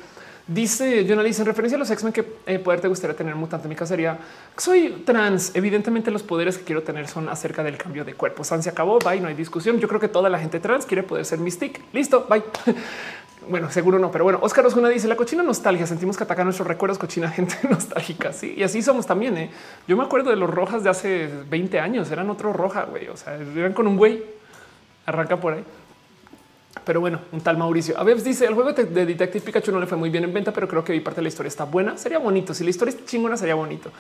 Dice 0.48 1.06
Jonalice 1.06 1.42
en 1.42 1.46
referencia 1.46 1.76
a 1.76 1.80
los 1.80 1.92
X-Men 1.92 2.14
que 2.14 2.26
eh, 2.46 2.58
poder 2.60 2.80
te 2.80 2.88
gustaría 2.88 3.16
tener 3.18 3.36
mutante. 3.36 3.68
Mi 3.68 3.76
caso 3.76 3.90
sería 3.90 4.18
soy 4.56 5.04
trans. 5.06 5.54
Evidentemente, 5.56 6.10
los 6.10 6.24
poderes 6.24 6.58
que 6.58 6.64
quiero 6.64 6.84
tener 6.84 7.10
son 7.10 7.28
acerca 7.28 7.64
del 7.64 7.78
cambio 7.78 8.06
de 8.06 8.14
cuerpo. 8.14 8.46
San 8.46 8.64
se 8.64 8.70
acabó. 8.70 8.98
Bye. 9.00 9.20
No 9.20 9.28
hay 9.28 9.34
discusión. 9.34 9.78
Yo 9.80 9.90
creo 9.90 10.00
que 10.00 10.08
toda 10.08 10.30
la 10.30 10.40
gente 10.40 10.62
trans 10.62 10.86
quiere 10.86 11.04
poder 11.04 11.26
ser 11.26 11.40
Mystic. 11.40 11.82
Listo. 11.92 12.28
Bye. 12.30 12.44
bueno, 13.50 13.70
seguro 13.70 14.00
no, 14.00 14.10
pero 14.10 14.24
bueno, 14.24 14.40
Oscar 14.42 14.66
Osuna 14.66 14.88
dice 14.88 15.10
la 15.10 15.18
cochina 15.18 15.44
nostalgia. 15.44 15.86
Sentimos 15.86 16.16
que 16.16 16.24
atacan 16.24 16.46
nuestros 16.46 16.66
recuerdos, 16.66 16.98
cochina 16.98 17.30
gente 17.30 17.58
nostálgica. 17.70 18.32
Sí, 18.32 18.54
y 18.56 18.64
así 18.64 18.82
somos 18.82 19.06
también. 19.06 19.36
¿eh? 19.38 19.52
Yo 19.86 19.98
me 19.98 20.04
acuerdo 20.04 20.30
de 20.30 20.38
los 20.38 20.50
rojas 20.50 20.82
de 20.82 20.90
hace 20.90 21.30
20 21.50 21.78
años. 21.82 22.10
Eran 22.10 22.30
otro 22.30 22.54
roja, 22.54 22.86
güey. 22.86 23.10
O 23.10 23.18
sea, 23.18 23.36
eran 23.36 23.74
con 23.74 23.86
un 23.86 23.98
güey. 23.98 24.24
Arranca 25.06 25.36
por 25.36 25.56
ahí. 25.56 25.66
Pero 26.84 27.00
bueno, 27.00 27.20
un 27.32 27.42
tal 27.42 27.58
Mauricio. 27.58 27.98
A 28.00 28.04
veces 28.04 28.24
dice 28.24 28.46
el 28.46 28.54
juego 28.54 28.74
de 28.74 29.06
Detective 29.06 29.46
Pikachu 29.46 29.72
no 29.72 29.80
le 29.80 29.88
fue 29.88 29.98
muy 29.98 30.10
bien 30.10 30.24
en 30.24 30.34
venta, 30.34 30.52
pero 30.52 30.68
creo 30.68 30.84
que 30.84 30.94
vi 30.94 31.00
parte 31.00 31.18
de 31.18 31.24
la 31.24 31.30
historia 31.30 31.48
está 31.48 31.66
buena. 31.66 31.98
Sería 31.98 32.20
bonito. 32.20 32.54
Si 32.54 32.64
la 32.64 32.70
historia 32.70 32.96
es 32.96 33.06
chingona, 33.06 33.38
sería 33.38 33.56
bonito. 33.56 33.92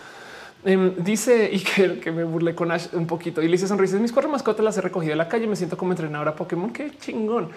Em, 0.63 0.95
dice 0.97 1.49
y 1.51 1.59
que, 1.59 2.11
me 2.11 2.23
burlé 2.23 2.55
con 2.55 2.71
Ash 2.71 2.87
un 2.93 3.07
poquito 3.07 3.41
y 3.41 3.45
le 3.45 3.53
dice 3.53 3.67
sonrisas. 3.67 3.99
Mis 3.99 4.11
cuatro 4.11 4.29
mascotas 4.29 4.63
las 4.63 4.77
he 4.77 4.81
recogido 4.81 5.11
de 5.11 5.17
la 5.17 5.27
calle. 5.27 5.47
Me 5.47 5.55
siento 5.55 5.77
como 5.77 5.91
entrenadora 5.91 6.35
Pokémon. 6.35 6.71
Qué 6.71 6.91
chingón. 6.99 7.49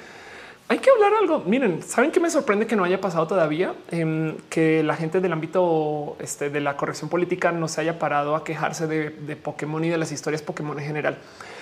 Hay 0.68 0.78
que 0.78 0.88
hablar 0.90 1.12
algo. 1.20 1.42
Miren, 1.46 1.82
saben 1.82 2.12
que 2.12 2.20
me 2.20 2.30
sorprende 2.30 2.66
que 2.66 2.76
no 2.76 2.84
haya 2.84 3.00
pasado 3.00 3.26
todavía 3.26 3.74
em, 3.90 4.36
que 4.48 4.84
la 4.84 4.94
gente 4.94 5.20
del 5.20 5.32
ámbito 5.32 6.16
este, 6.20 6.48
de 6.48 6.60
la 6.60 6.76
corrección 6.76 7.10
política 7.10 7.50
no 7.50 7.66
se 7.66 7.80
haya 7.80 7.98
parado 7.98 8.36
a 8.36 8.44
quejarse 8.44 8.86
de, 8.86 9.10
de 9.10 9.34
Pokémon 9.34 9.82
y 9.84 9.88
de 9.88 9.98
las 9.98 10.12
historias 10.12 10.42
Pokémon 10.42 10.78
en 10.78 10.84
general. 10.84 11.18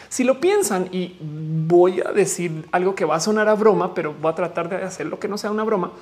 Si 0.09 0.25
lo 0.25 0.41
piensan 0.41 0.89
y 0.91 1.17
voy 1.21 2.01
a 2.01 2.13
decir 2.13 2.67
algo 2.73 2.95
que 2.95 3.05
va 3.05 3.17
a 3.17 3.21
sonar 3.21 3.49
a 3.49 3.55
broma, 3.55 3.95
pero 3.95 4.15
voy 4.15 4.33
a 4.33 4.35
tratar 4.35 4.69
de 4.69 4.77
hacer 4.77 5.07
lo 5.07 5.19
que 5.19 5.29
no 5.29 5.37
sea 5.37 5.51
una 5.51 5.65
broma. 5.65 5.93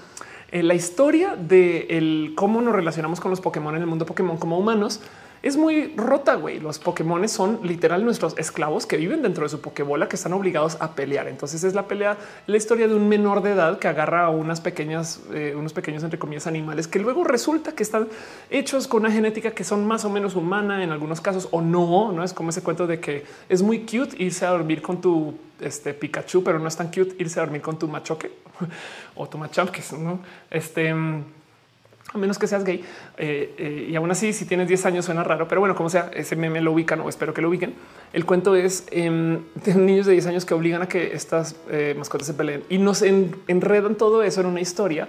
Eh, 0.52 0.62
la 0.62 0.74
historia 0.74 1.34
de 1.36 2.32
cómo 2.36 2.60
nos 2.60 2.74
relacionamos 2.74 3.20
con 3.20 3.30
los 3.30 3.40
Pokémon 3.40 3.74
en 3.74 3.82
el 3.82 3.88
mundo 3.88 4.06
Pokémon 4.06 4.36
como 4.36 4.58
humanos 4.58 5.00
es 5.46 5.56
muy 5.56 5.92
rota, 5.96 6.34
güey. 6.34 6.60
Los 6.60 6.78
Pokémon 6.78 7.28
son 7.28 7.60
literal 7.62 8.04
nuestros 8.04 8.36
esclavos 8.36 8.86
que 8.86 8.96
viven 8.96 9.22
dentro 9.22 9.44
de 9.44 9.48
su 9.48 9.60
Pokébola 9.60 10.08
que 10.08 10.16
están 10.16 10.32
obligados 10.32 10.76
a 10.80 10.94
pelear. 10.94 11.28
Entonces 11.28 11.62
es 11.64 11.74
la 11.74 11.86
pelea, 11.86 12.16
la 12.46 12.56
historia 12.56 12.88
de 12.88 12.94
un 12.94 13.08
menor 13.08 13.42
de 13.42 13.52
edad 13.52 13.78
que 13.78 13.88
agarra 13.88 14.24
a 14.24 14.30
unas 14.30 14.60
pequeñas, 14.60 15.20
eh, 15.32 15.54
unos 15.56 15.72
pequeños, 15.72 16.02
entre 16.02 16.18
comillas, 16.18 16.46
animales 16.46 16.88
que 16.88 16.98
luego 16.98 17.24
resulta 17.24 17.72
que 17.72 17.82
están 17.82 18.08
hechos 18.50 18.88
con 18.88 19.02
una 19.02 19.12
genética 19.12 19.52
que 19.52 19.64
son 19.64 19.86
más 19.86 20.04
o 20.04 20.10
menos 20.10 20.34
humana 20.34 20.82
en 20.82 20.90
algunos 20.90 21.20
casos 21.20 21.48
o 21.50 21.60
no. 21.60 22.12
No 22.12 22.24
es 22.24 22.32
como 22.32 22.50
ese 22.50 22.62
cuento 22.62 22.86
de 22.86 23.00
que 23.00 23.24
es 23.48 23.62
muy 23.62 23.80
cute 23.80 24.16
irse 24.22 24.46
a 24.46 24.50
dormir 24.50 24.82
con 24.82 25.00
tu 25.00 25.34
este 25.60 25.94
Pikachu, 25.94 26.42
pero 26.42 26.58
no 26.58 26.68
es 26.68 26.76
tan 26.76 26.88
cute 26.88 27.14
irse 27.18 27.40
a 27.40 27.44
dormir 27.44 27.62
con 27.62 27.78
tu 27.78 27.88
machoque 27.88 28.30
o 29.14 29.28
tu 29.28 29.38
machamp, 29.38 29.74
es 29.76 29.92
no 29.92 30.20
este 30.50 30.94
a 32.16 32.20
menos 32.20 32.38
que 32.38 32.46
seas 32.46 32.64
gay. 32.64 32.84
Eh, 33.16 33.54
eh, 33.56 33.86
y 33.90 33.96
aún 33.96 34.10
así, 34.10 34.32
si 34.32 34.44
tienes 34.44 34.68
10 34.68 34.86
años 34.86 35.04
suena 35.04 35.22
raro, 35.22 35.46
pero 35.48 35.60
bueno, 35.60 35.74
como 35.74 35.88
sea, 35.88 36.10
ese 36.14 36.36
meme 36.36 36.60
lo 36.60 36.72
ubican 36.72 37.00
o 37.00 37.08
espero 37.08 37.32
que 37.32 37.42
lo 37.42 37.48
ubiquen. 37.48 37.74
El 38.12 38.24
cuento 38.24 38.56
es 38.56 38.86
de 38.90 39.74
niños 39.74 40.06
de 40.06 40.12
10 40.12 40.26
años 40.26 40.44
que 40.44 40.54
obligan 40.54 40.82
a 40.82 40.88
que 40.88 41.14
estas 41.14 41.56
eh, 41.70 41.94
mascotas 41.96 42.26
se 42.26 42.34
peleen 42.34 42.64
y 42.68 42.78
nos 42.78 43.02
enredan 43.02 43.94
todo 43.94 44.22
eso 44.22 44.40
en 44.40 44.46
una 44.46 44.60
historia 44.60 45.08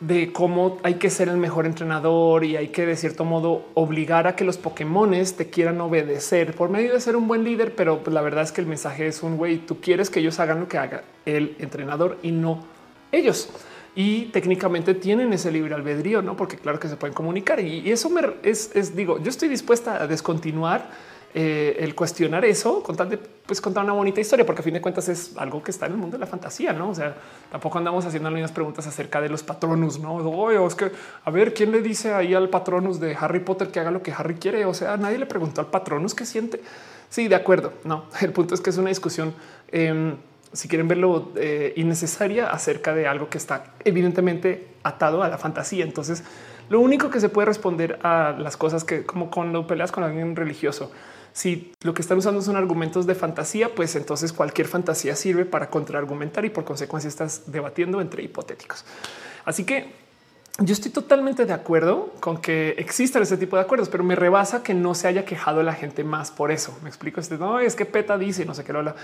de 0.00 0.32
cómo 0.32 0.78
hay 0.82 0.94
que 0.94 1.10
ser 1.10 1.28
el 1.28 1.36
mejor 1.36 1.64
entrenador 1.64 2.44
y 2.44 2.56
hay 2.56 2.68
que 2.68 2.84
de 2.86 2.96
cierto 2.96 3.24
modo 3.24 3.66
obligar 3.74 4.26
a 4.26 4.34
que 4.34 4.44
los 4.44 4.58
Pokémones 4.58 5.36
te 5.36 5.48
quieran 5.48 5.80
obedecer 5.80 6.54
por 6.54 6.70
medio 6.70 6.92
de 6.92 7.00
ser 7.00 7.14
un 7.14 7.28
buen 7.28 7.44
líder. 7.44 7.74
Pero 7.76 8.02
pues, 8.02 8.12
la 8.12 8.20
verdad 8.20 8.42
es 8.42 8.50
que 8.50 8.60
el 8.60 8.66
mensaje 8.66 9.06
es 9.06 9.22
un 9.22 9.36
güey, 9.36 9.58
tú 9.58 9.80
quieres 9.80 10.10
que 10.10 10.18
ellos 10.18 10.40
hagan 10.40 10.58
lo 10.60 10.68
que 10.68 10.78
haga 10.78 11.04
el 11.24 11.54
entrenador 11.60 12.18
y 12.22 12.32
no 12.32 12.64
ellos 13.12 13.50
y 13.94 14.26
técnicamente 14.26 14.94
tienen 14.94 15.32
ese 15.32 15.50
libre 15.50 15.74
albedrío, 15.74 16.22
no? 16.22 16.36
Porque 16.36 16.56
claro 16.56 16.80
que 16.80 16.88
se 16.88 16.96
pueden 16.96 17.14
comunicar 17.14 17.60
y, 17.60 17.90
eso 17.90 18.08
me 18.08 18.22
es, 18.42 18.96
digo, 18.96 19.18
yo 19.22 19.28
estoy 19.28 19.48
dispuesta 19.48 20.02
a 20.02 20.06
descontinuar 20.06 20.88
eh, 21.34 21.76
el 21.80 21.94
cuestionar 21.94 22.44
eso 22.44 22.82
con 22.82 22.94
tal 22.94 23.08
de 23.08 23.16
pues, 23.16 23.60
contar 23.60 23.84
una 23.84 23.94
bonita 23.94 24.20
historia, 24.20 24.44
porque 24.44 24.60
a 24.60 24.62
fin 24.62 24.74
de 24.74 24.80
cuentas 24.82 25.08
es 25.08 25.36
algo 25.36 25.62
que 25.62 25.70
está 25.70 25.86
en 25.86 25.92
el 25.92 25.98
mundo 25.98 26.16
de 26.16 26.20
la 26.20 26.26
fantasía, 26.26 26.72
no? 26.72 26.90
O 26.90 26.94
sea, 26.94 27.14
tampoco 27.50 27.78
andamos 27.78 28.04
haciendo 28.04 28.28
algunas 28.28 28.52
preguntas 28.52 28.86
acerca 28.86 29.20
de 29.20 29.28
los 29.28 29.42
patronus, 29.42 29.98
no? 29.98 30.14
Oye, 30.14 30.64
es 30.64 30.74
que 30.74 30.90
a 31.24 31.30
ver 31.30 31.54
quién 31.54 31.72
le 31.72 31.80
dice 31.80 32.12
ahí 32.12 32.34
al 32.34 32.48
patronus 32.50 33.00
de 33.00 33.16
Harry 33.18 33.40
Potter 33.40 33.68
que 33.68 33.80
haga 33.80 33.90
lo 33.90 34.02
que 34.02 34.12
Harry 34.12 34.34
quiere. 34.34 34.64
O 34.66 34.74
sea, 34.74 34.96
nadie 34.96 35.18
le 35.18 35.26
preguntó 35.26 35.60
al 35.60 35.68
patronus 35.68 36.14
qué 36.14 36.26
siente. 36.26 36.60
Sí, 37.08 37.28
de 37.28 37.34
acuerdo. 37.34 37.74
No, 37.84 38.06
el 38.20 38.32
punto 38.32 38.54
es 38.54 38.60
que 38.60 38.70
es 38.70 38.78
una 38.78 38.88
discusión. 38.88 39.34
Em, 39.68 40.16
si 40.52 40.68
quieren 40.68 40.88
verlo 40.88 41.32
eh, 41.36 41.72
innecesaria 41.76 42.50
acerca 42.50 42.94
de 42.94 43.06
algo 43.06 43.28
que 43.28 43.38
está 43.38 43.74
evidentemente 43.84 44.68
atado 44.82 45.22
a 45.22 45.28
la 45.28 45.38
fantasía. 45.38 45.84
Entonces, 45.84 46.24
lo 46.68 46.80
único 46.80 47.10
que 47.10 47.20
se 47.20 47.28
puede 47.28 47.46
responder 47.46 47.98
a 48.02 48.34
las 48.38 48.56
cosas 48.56 48.84
que 48.84 49.04
como 49.04 49.30
cuando 49.30 49.66
peleas 49.66 49.92
con 49.92 50.04
alguien 50.04 50.36
religioso, 50.36 50.90
si 51.32 51.72
lo 51.82 51.94
que 51.94 52.02
están 52.02 52.18
usando 52.18 52.42
son 52.42 52.56
argumentos 52.56 53.06
de 53.06 53.14
fantasía, 53.14 53.74
pues 53.74 53.96
entonces 53.96 54.32
cualquier 54.32 54.68
fantasía 54.68 55.16
sirve 55.16 55.44
para 55.44 55.70
contraargumentar 55.70 56.44
y 56.44 56.50
por 56.50 56.64
consecuencia 56.64 57.08
estás 57.08 57.50
debatiendo 57.50 58.00
entre 58.00 58.22
hipotéticos. 58.22 58.84
Así 59.44 59.64
que 59.64 60.01
yo 60.58 60.74
estoy 60.74 60.90
totalmente 60.90 61.46
de 61.46 61.54
acuerdo 61.54 62.12
con 62.20 62.36
que 62.36 62.74
existan 62.76 63.22
ese 63.22 63.38
tipo 63.38 63.56
de 63.56 63.62
acuerdos, 63.62 63.88
pero 63.88 64.04
me 64.04 64.14
rebasa 64.14 64.62
que 64.62 64.74
no 64.74 64.94
se 64.94 65.08
haya 65.08 65.24
quejado 65.24 65.62
la 65.62 65.72
gente 65.72 66.04
más 66.04 66.30
por 66.30 66.50
eso. 66.50 66.76
Me 66.82 66.88
explico. 66.90 67.20
Este 67.20 67.38
no 67.38 67.58
es 67.58 67.74
que 67.74 67.86
PETA 67.86 68.18
dice 68.18 68.44
no 68.44 68.54
sé 68.54 68.62
qué 68.62 68.72
lo 68.72 68.80
habla. 68.80 68.94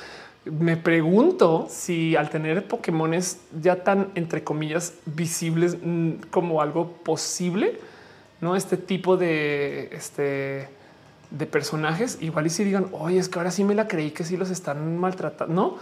Me 0.45 0.77
pregunto 0.77 1.67
si 1.71 2.17
al 2.17 2.29
tener 2.29 2.69
Pokémones 2.69 3.41
ya 3.61 3.83
tan 3.83 4.09
entre 4.15 4.45
comillas 4.45 4.95
visibles 5.07 5.79
mm, 5.83 6.13
como 6.31 6.61
algo 6.61 6.93
posible, 6.93 7.81
no 8.43 8.55
este 8.55 8.77
tipo 8.77 9.17
de 9.17 9.89
este 9.93 10.69
de 11.31 11.47
personajes, 11.47 12.19
igual 12.21 12.47
y 12.47 12.51
si 12.51 12.65
digan, 12.65 12.87
oye, 12.93 13.19
es 13.19 13.29
que 13.29 13.39
ahora 13.39 13.51
sí 13.51 13.63
me 13.63 13.75
la 13.75 13.87
creí 13.87 14.13
que 14.13 14.25
sí 14.25 14.37
los 14.37 14.51
están 14.51 14.99
maltratando. 14.99 15.55
No 15.55 15.79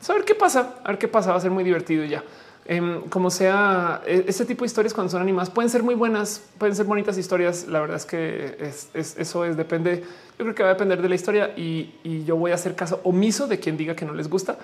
saber 0.00 0.24
qué 0.24 0.34
pasa, 0.34 0.76
a 0.82 0.88
ver 0.88 0.98
qué 0.98 1.08
pasa. 1.08 1.30
Va 1.30 1.36
a 1.36 1.40
ser 1.40 1.50
muy 1.50 1.64
divertido 1.64 2.04
ya. 2.04 2.24
Em, 2.66 3.00
como 3.08 3.30
sea, 3.30 4.02
e, 4.06 4.24
este 4.28 4.44
tipo 4.44 4.60
de 4.60 4.66
historias 4.66 4.94
cuando 4.94 5.10
son 5.10 5.22
animadas 5.22 5.50
pueden 5.50 5.70
ser 5.70 5.82
muy 5.82 5.94
buenas, 5.94 6.42
pueden 6.58 6.76
ser 6.76 6.86
bonitas 6.86 7.18
historias. 7.18 7.66
La 7.66 7.80
verdad 7.80 7.96
es 7.96 8.06
que 8.06 8.56
eso 8.94 9.44
es 9.44 9.56
depende. 9.56 10.04
Yo 10.38 10.44
creo 10.44 10.54
que 10.54 10.62
va 10.62 10.70
a 10.70 10.72
depender 10.72 11.02
de 11.02 11.08
la 11.08 11.14
historia 11.14 11.52
y, 11.56 11.94
y, 12.04 12.24
yo 12.24 12.36
voy 12.36 12.52
a 12.52 12.54
hacer 12.54 12.74
caso 12.74 13.00
omiso 13.04 13.46
de 13.46 13.58
quien 13.58 13.76
diga 13.76 13.94
que 13.94 14.04
no 14.04 14.14
les 14.14 14.28
gusta, 14.28 14.56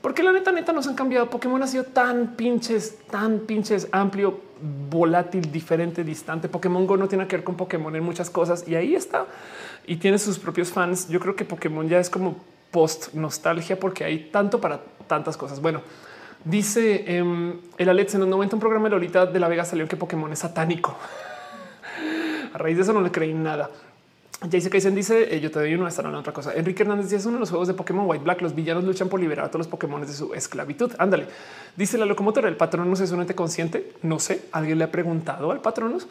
porque 0.00 0.22
la 0.22 0.32
neta, 0.32 0.50
neta 0.50 0.72
nos 0.72 0.86
han 0.88 0.94
cambiado. 0.94 1.30
Pokémon 1.30 1.62
ha 1.62 1.66
sido 1.66 1.84
tan 1.84 2.34
pinches, 2.36 2.98
tan 3.10 3.40
pinches 3.40 3.88
amplio, 3.92 4.40
volátil, 4.90 5.52
diferente, 5.52 6.04
distante. 6.04 6.48
Pokémon 6.48 6.86
Go 6.86 6.96
no 6.96 7.08
tiene 7.08 7.26
que 7.26 7.36
ver 7.36 7.44
con 7.44 7.56
Pokémon 7.56 7.94
en 7.94 8.02
muchas 8.02 8.30
cosas 8.30 8.66
y 8.66 8.74
ahí 8.74 8.94
está 8.94 9.26
y 9.86 9.96
tiene 9.96 10.18
sus 10.18 10.38
propios 10.38 10.70
fans. 10.70 11.08
Yo 11.08 11.20
creo 11.20 11.36
que 11.36 11.44
Pokémon 11.44 11.88
ya 11.88 11.98
es 11.98 12.10
como 12.10 12.36
post 12.70 13.14
nostalgia 13.14 13.78
porque 13.78 14.04
hay 14.04 14.30
tanto 14.30 14.60
para 14.60 14.80
tantas 15.06 15.36
cosas. 15.36 15.60
Bueno, 15.60 15.82
Dice 16.44 17.04
em, 17.06 17.60
el 17.78 17.88
Alex 17.88 18.14
en 18.14 18.20
los 18.20 18.28
90 18.28 18.56
un 18.56 18.60
programa 18.60 18.88
de 18.88 18.90
Lolita 18.90 19.26
de 19.26 19.38
la 19.38 19.48
Vega 19.48 19.64
salió 19.64 19.86
que 19.86 19.96
Pokémon 19.96 20.32
es 20.32 20.40
satánico. 20.40 20.96
A 22.52 22.58
raíz 22.58 22.76
de 22.76 22.82
eso 22.82 22.92
no 22.92 23.00
le 23.00 23.10
creí 23.10 23.32
nada. 23.32 23.70
Jason 24.50 24.70
Kaisen 24.70 24.94
dice: 24.94 25.34
eh, 25.34 25.40
Yo 25.40 25.50
te 25.50 25.60
doy 25.60 25.74
uno, 25.74 25.86
esta 25.86 26.02
no 26.02 26.18
otra 26.18 26.32
cosa. 26.32 26.52
Enrique 26.54 26.82
Hernández 26.82 27.06
dice: 27.06 27.16
Es 27.16 27.26
uno 27.26 27.34
de 27.34 27.40
los 27.40 27.50
juegos 27.50 27.68
de 27.68 27.74
Pokémon 27.74 28.08
White 28.08 28.24
Black. 28.24 28.42
Los 28.42 28.54
villanos 28.54 28.84
luchan 28.84 29.08
por 29.08 29.20
liberar 29.20 29.46
a 29.46 29.48
todos 29.48 29.60
los 29.60 29.68
Pokémon 29.68 30.00
de 30.00 30.12
su 30.12 30.34
esclavitud. 30.34 30.92
Ándale. 30.98 31.26
Dice 31.76 31.98
la 31.98 32.06
locomotora: 32.06 32.48
El 32.48 32.56
patronus 32.56 33.00
es 33.00 33.12
un 33.12 33.20
ente 33.20 33.34
consciente. 33.34 33.92
No 34.02 34.18
sé. 34.18 34.46
Alguien 34.52 34.78
le 34.78 34.84
ha 34.84 34.90
preguntado 34.90 35.50
al 35.50 35.60
patronus. 35.60 36.08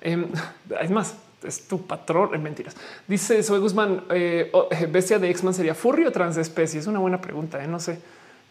Eh, 0.00 0.26
es 0.80 0.90
más, 0.90 1.14
es 1.42 1.68
tu 1.68 1.86
patrón 1.86 2.34
en 2.34 2.42
mentiras. 2.42 2.76
Dice 3.06 3.42
Soy 3.42 3.60
Guzmán: 3.60 4.02
eh, 4.10 4.50
oh, 4.52 4.68
Bestia 4.90 5.18
de 5.18 5.30
X-Man 5.30 5.54
sería 5.54 5.74
furry 5.74 6.06
o 6.06 6.12
transespecie. 6.12 6.80
Es 6.80 6.86
una 6.86 6.98
buena 6.98 7.20
pregunta. 7.20 7.62
Eh, 7.62 7.68
no 7.68 7.78
sé. 7.78 8.00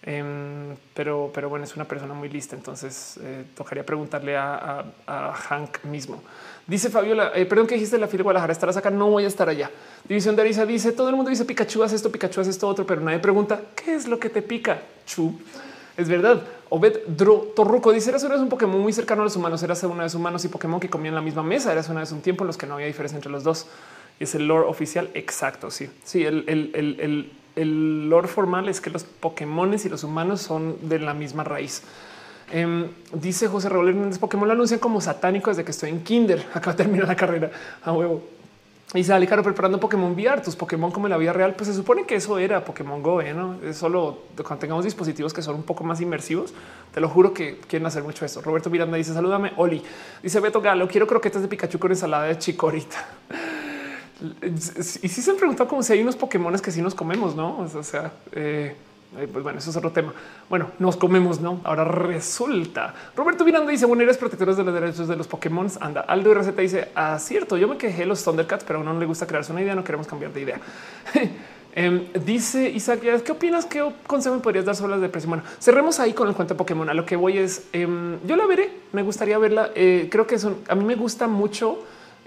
Em, 0.10 0.78
pero, 0.94 1.30
pero 1.34 1.50
bueno, 1.50 1.66
es 1.66 1.76
una 1.76 1.84
persona 1.84 2.14
muy 2.14 2.30
lista. 2.30 2.56
Entonces 2.56 3.20
eh, 3.22 3.44
tocaría 3.54 3.86
preguntarle 3.86 4.38
a, 4.38 4.86
Hank 5.06 5.84
mismo. 5.84 6.24
Dice 6.66 6.90
Fabiola, 6.90 7.34
eh, 7.36 7.46
perdón 7.46 7.68
que 7.68 7.76
dijiste 7.76 7.98
la 7.98 8.08
fila 8.08 8.20
de 8.20 8.24
Guadalajara, 8.24 8.54
estarás 8.54 8.78
acá. 8.78 8.90
No 8.90 9.10
voy 9.10 9.26
a 9.26 9.28
estar 9.28 9.50
allá. 9.50 9.70
División 10.08 10.38
de 10.38 10.44
Arisa 10.44 10.66
dice 10.66 10.94
todo 10.94 11.10
el 11.10 11.18
mundo 11.18 11.30
dice 11.30 11.44
Pikachu 11.44 11.84
hace 11.84 11.98
esto, 11.98 12.10
Pikachu 12.10 12.40
hace 12.40 12.52
esto 12.52 12.70
otro, 12.70 12.86
pero 12.86 13.02
nadie 13.02 13.20
pregunta 13.20 13.60
qué 13.76 13.96
es 13.96 14.08
lo 14.08 14.18
que 14.18 14.30
te 14.30 14.42
pica. 14.42 14.80
Chu 15.06 15.38
es 15.98 16.08
verdad. 16.08 16.42
Obed 16.70 17.00
Dro 17.08 17.52
Torruco 17.54 17.92
dice: 17.92 18.10
Eras 18.10 18.24
una 18.24 18.36
vez 18.36 18.42
un 18.44 18.50
Pokémon 18.50 18.80
muy 18.80 18.94
cercano 18.94 19.24
a 19.24 19.26
los 19.26 19.36
humanos. 19.36 19.62
Eras 19.62 19.84
una 19.84 20.04
vez 20.04 20.16
humanos 20.16 20.46
y 20.46 20.48
Pokémon 20.48 20.80
que 20.80 20.90
comían 20.90 21.16
la 21.16 21.22
misma 21.22 21.44
mesa. 21.44 21.74
Eras 21.74 21.90
una 21.90 22.00
vez 22.00 22.14
un 22.14 22.22
tiempo 22.22 22.46
en 22.46 22.48
los 22.48 22.58
que 22.58 22.66
no 22.66 22.76
había 22.76 22.88
diferencia 22.88 23.18
entre 23.18 23.32
los 23.32 23.44
dos. 23.44 23.68
Y 24.22 24.24
es 24.24 24.36
el 24.36 24.48
lore 24.48 24.68
oficial. 24.68 25.10
Exacto. 25.16 25.70
Sí, 25.70 25.90
sí, 26.06 26.24
el, 26.24 26.46
el, 26.48 26.72
el 26.76 27.00
el 27.02 27.32
lore 27.66 28.28
formal 28.28 28.70
es 28.70 28.82
que 28.82 28.90
los 28.90 29.04
Pokémones 29.04 29.86
y 29.86 29.90
los 29.90 30.04
humanos 30.04 30.42
son 30.42 30.78
de 30.88 31.00
la 31.00 31.14
misma 31.14 31.44
raíz. 31.44 31.84
Em, 32.52 32.88
dice 33.12 33.48
José 33.48 33.68
Raúl 33.68 33.90
Hernández, 33.90 34.20
Pokémon 34.20 34.48
lo 34.48 34.54
anuncian 34.54 34.80
como 34.80 35.02
satánico 35.02 35.50
desde 35.50 35.66
que 35.66 35.72
estoy 35.72 35.90
en 35.90 36.04
Kinder. 36.04 36.46
Acaba 36.54 36.74
de 36.74 36.84
terminar 36.84 37.08
la 37.08 37.16
carrera 37.16 37.52
a 37.84 37.92
huevo. 37.92 38.24
Y 38.94 39.04
sale 39.04 39.28
caro 39.28 39.44
preparando 39.44 39.82
Pokémon 39.82 40.14
VR, 40.14 40.42
tus 40.42 40.56
Pokémon 40.56 40.92
como 40.92 41.08
en 41.08 41.12
la 41.12 41.18
vida 41.18 41.34
real. 41.34 41.56
Pues 41.56 41.68
se 41.68 41.76
supone 41.76 42.06
que 42.06 42.16
eso 42.16 42.40
era 42.40 42.64
Pokémon 42.64 43.04
Go, 43.04 43.20
¿eh? 43.20 43.34
¿no? 43.34 43.58
Es 43.62 43.78
solo 43.78 44.20
cuando 44.38 44.60
tengamos 44.60 44.86
dispositivos 44.86 45.34
que 45.34 45.42
son 45.42 45.56
un 45.56 45.64
poco 45.64 45.84
más 45.84 46.00
inmersivos. 46.00 46.54
Te 46.94 47.02
lo 47.02 47.10
juro 47.10 47.34
que 47.34 47.60
quieren 47.68 47.86
hacer 47.86 48.04
mucho 48.04 48.24
eso. 48.24 48.42
Roberto 48.42 48.70
Miranda 48.70 48.96
dice: 48.96 49.14
Salúdame, 49.14 49.52
Oli. 49.58 49.84
Dice 50.24 50.40
Beto 50.40 50.62
Galo, 50.62 50.88
quiero 50.88 51.06
croquetas 51.06 51.42
de 51.42 51.50
Pikachu 51.50 51.80
con 51.80 51.92
ensalada 51.92 52.26
de 52.26 52.38
chicorita. 52.38 53.06
Y 54.42 55.08
si 55.08 55.22
se 55.22 55.32
han 55.32 55.38
preguntado 55.38 55.70
como 55.70 55.84
si 55.84 55.94
hay 55.94 56.02
unos 56.02 56.16
Pokémones 56.16 56.62
que 56.62 56.72
sí 56.72 56.82
nos 56.82 56.96
comemos, 56.96 57.36
no? 57.36 57.60
O 57.60 57.84
sea, 57.84 58.12
eh, 58.32 58.76
pues 59.32 59.44
bueno, 59.44 59.60
eso 59.60 59.70
es 59.70 59.76
otro 59.76 59.92
tema. 59.92 60.14
Bueno, 60.50 60.72
nos 60.80 60.98
comemos, 60.98 61.40
no? 61.40 61.62
Ahora 61.64 61.84
resulta. 61.84 62.94
Roberto 63.16 63.46
Miranda 63.46 63.72
dice: 63.72 63.86
Bueno, 63.86 64.04
eres 64.04 64.18
protectores 64.18 64.58
de 64.58 64.64
los 64.64 64.74
derechos 64.74 65.08
de 65.08 65.16
los 65.16 65.28
Pokémon. 65.28 65.68
Anda, 65.80 66.02
Aldo 66.02 66.34
RZ 66.34 66.56
dice: 66.58 66.90
Ah, 66.96 67.18
cierto, 67.20 67.58
yo 67.58 67.68
me 67.68 67.78
quejé 67.78 68.06
los 68.06 68.24
Thundercats, 68.24 68.64
pero 68.64 68.80
a 68.80 68.82
uno 68.82 68.94
no 68.94 69.00
le 69.00 69.06
gusta 69.06 69.28
crearse 69.28 69.52
una 69.52 69.62
idea. 69.62 69.76
No 69.76 69.84
queremos 69.84 70.08
cambiar 70.08 70.34
de 70.34 70.42
idea. 70.42 70.60
Em, 71.80 72.08
dice 72.26 72.72
Isaac, 72.72 73.02
¿qué 73.24 73.32
opinas? 73.32 73.68
¿Qué 73.68 73.88
consejo 74.08 74.34
me 74.34 74.42
podrías 74.42 74.66
dar 74.66 74.76
sobre 74.76 74.94
las 74.94 75.02
depresión? 75.02 75.30
Bueno, 75.30 75.44
cerremos 75.60 76.00
ahí 76.00 76.12
con 76.14 76.28
el 76.28 76.34
cuento 76.34 76.56
de 76.56 76.58
Pokémon. 76.58 76.90
A 76.90 76.96
lo 76.96 77.06
que 77.06 77.16
voy 77.16 77.38
es, 77.38 77.68
em, 77.72 78.18
yo 78.26 78.36
la 78.36 78.48
veré, 78.48 78.72
me 78.94 79.04
gustaría 79.04 79.38
verla. 79.38 79.70
Eh, 79.76 80.08
creo 80.10 80.26
que 80.26 80.40
son, 80.40 80.56
a 80.70 80.74
mí 80.74 80.84
me 80.84 80.96
gusta 80.96 81.28
mucho 81.28 81.78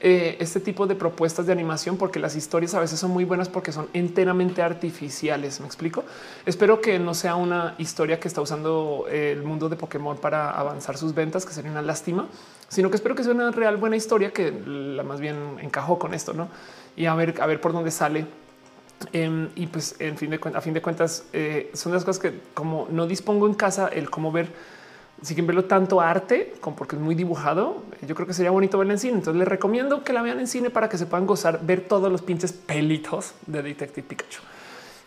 eh, 0.02 0.38
este 0.40 0.60
tipo 0.60 0.86
de 0.86 0.94
propuestas 0.94 1.44
de 1.44 1.52
animación 1.52 1.98
porque 1.98 2.18
las 2.18 2.34
historias 2.34 2.72
a 2.72 2.80
veces 2.80 2.98
son 2.98 3.10
muy 3.10 3.24
buenas 3.26 3.50
porque 3.50 3.70
son 3.70 3.88
enteramente 3.92 4.62
artificiales. 4.62 5.60
Me 5.60 5.66
explico. 5.66 6.04
Espero 6.46 6.80
que 6.80 6.98
no 6.98 7.12
sea 7.12 7.34
una 7.34 7.74
historia 7.76 8.18
que 8.18 8.26
está 8.26 8.40
usando 8.40 9.04
eh, 9.10 9.32
el 9.32 9.42
mundo 9.42 9.68
de 9.68 9.76
Pokémon 9.76 10.16
para 10.16 10.52
avanzar 10.52 10.96
sus 10.96 11.14
ventas, 11.14 11.44
que 11.44 11.52
sería 11.52 11.70
una 11.70 11.82
lástima, 11.82 12.28
sino 12.68 12.88
que 12.88 12.96
espero 12.96 13.14
que 13.14 13.24
sea 13.24 13.34
una 13.34 13.50
real 13.50 13.76
buena 13.76 13.96
historia 13.96 14.32
que 14.32 14.50
la 14.50 15.02
más 15.02 15.20
bien 15.20 15.58
encajó 15.60 15.98
con 15.98 16.14
esto, 16.14 16.32
no? 16.32 16.48
Y 16.96 17.04
a 17.04 17.14
ver, 17.14 17.38
a 17.42 17.46
ver 17.46 17.60
por 17.60 17.74
dónde 17.74 17.90
sale. 17.90 18.26
Em, 19.12 19.50
y 19.54 19.66
pues 19.66 19.96
en 19.98 20.16
fin 20.16 20.30
de 20.30 20.40
a 20.54 20.60
fin 20.60 20.74
de 20.74 20.82
cuentas 20.82 21.24
eh, 21.32 21.70
son 21.74 21.92
las 21.92 22.04
cosas 22.04 22.22
que 22.22 22.40
como 22.52 22.86
no 22.90 23.06
dispongo 23.06 23.46
en 23.46 23.54
casa 23.54 23.88
el 23.88 24.10
cómo 24.10 24.30
ver 24.30 24.48
si 25.22 25.34
quieren 25.34 25.46
verlo 25.48 25.64
tanto 25.64 26.00
arte 26.00 26.54
como 26.60 26.76
porque 26.76 26.96
es 26.96 27.02
muy 27.02 27.14
dibujado, 27.14 27.82
yo 28.06 28.14
creo 28.14 28.26
que 28.26 28.34
sería 28.34 28.50
bonito 28.50 28.78
verlo 28.78 28.92
en 28.92 28.98
cine. 28.98 29.14
Entonces 29.14 29.38
les 29.38 29.48
recomiendo 29.48 30.02
que 30.02 30.12
la 30.12 30.22
vean 30.22 30.40
en 30.40 30.46
cine 30.46 30.70
para 30.70 30.88
que 30.88 30.96
se 30.96 31.06
puedan 31.06 31.26
gozar, 31.26 31.60
ver 31.62 31.82
todos 31.82 32.10
los 32.10 32.22
pinches 32.22 32.52
pelitos 32.52 33.34
de 33.46 33.62
Detective 33.62 34.06
Pikachu. 34.06 34.40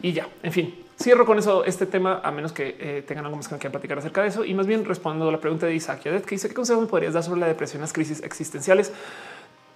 Y 0.02 0.12
ya, 0.12 0.28
en 0.44 0.52
fin, 0.52 0.76
cierro 1.02 1.26
con 1.26 1.40
eso 1.40 1.64
este 1.66 1.86
tema, 1.86 2.22
a 2.24 2.32
menos 2.32 2.52
que 2.52 2.76
eh, 2.80 3.04
tengan 3.08 3.26
algo 3.26 3.38
más 3.38 3.48
que 3.48 3.56
quieran 3.56 3.72
platicar 3.72 3.98
acerca 3.98 4.22
de 4.22 4.28
eso. 4.28 4.46
Y 4.46 4.54
más 4.54 4.68
bien 4.68 4.86
respondo 4.86 5.28
a 5.28 5.32
la 5.32 5.40
pregunta 5.40 5.66
de 5.66 5.74
Isaac 5.74 6.04
Yadet, 6.04 6.26
que 6.26 6.36
dice 6.36 6.50
qué 6.50 6.54
consejo 6.54 6.82
me 6.82 6.88
podrías 6.88 7.14
dar 7.14 7.24
sobre 7.24 7.40
la 7.40 7.48
depresión, 7.48 7.82
las 7.82 7.94
crisis 7.94 8.22
existenciales. 8.22 8.92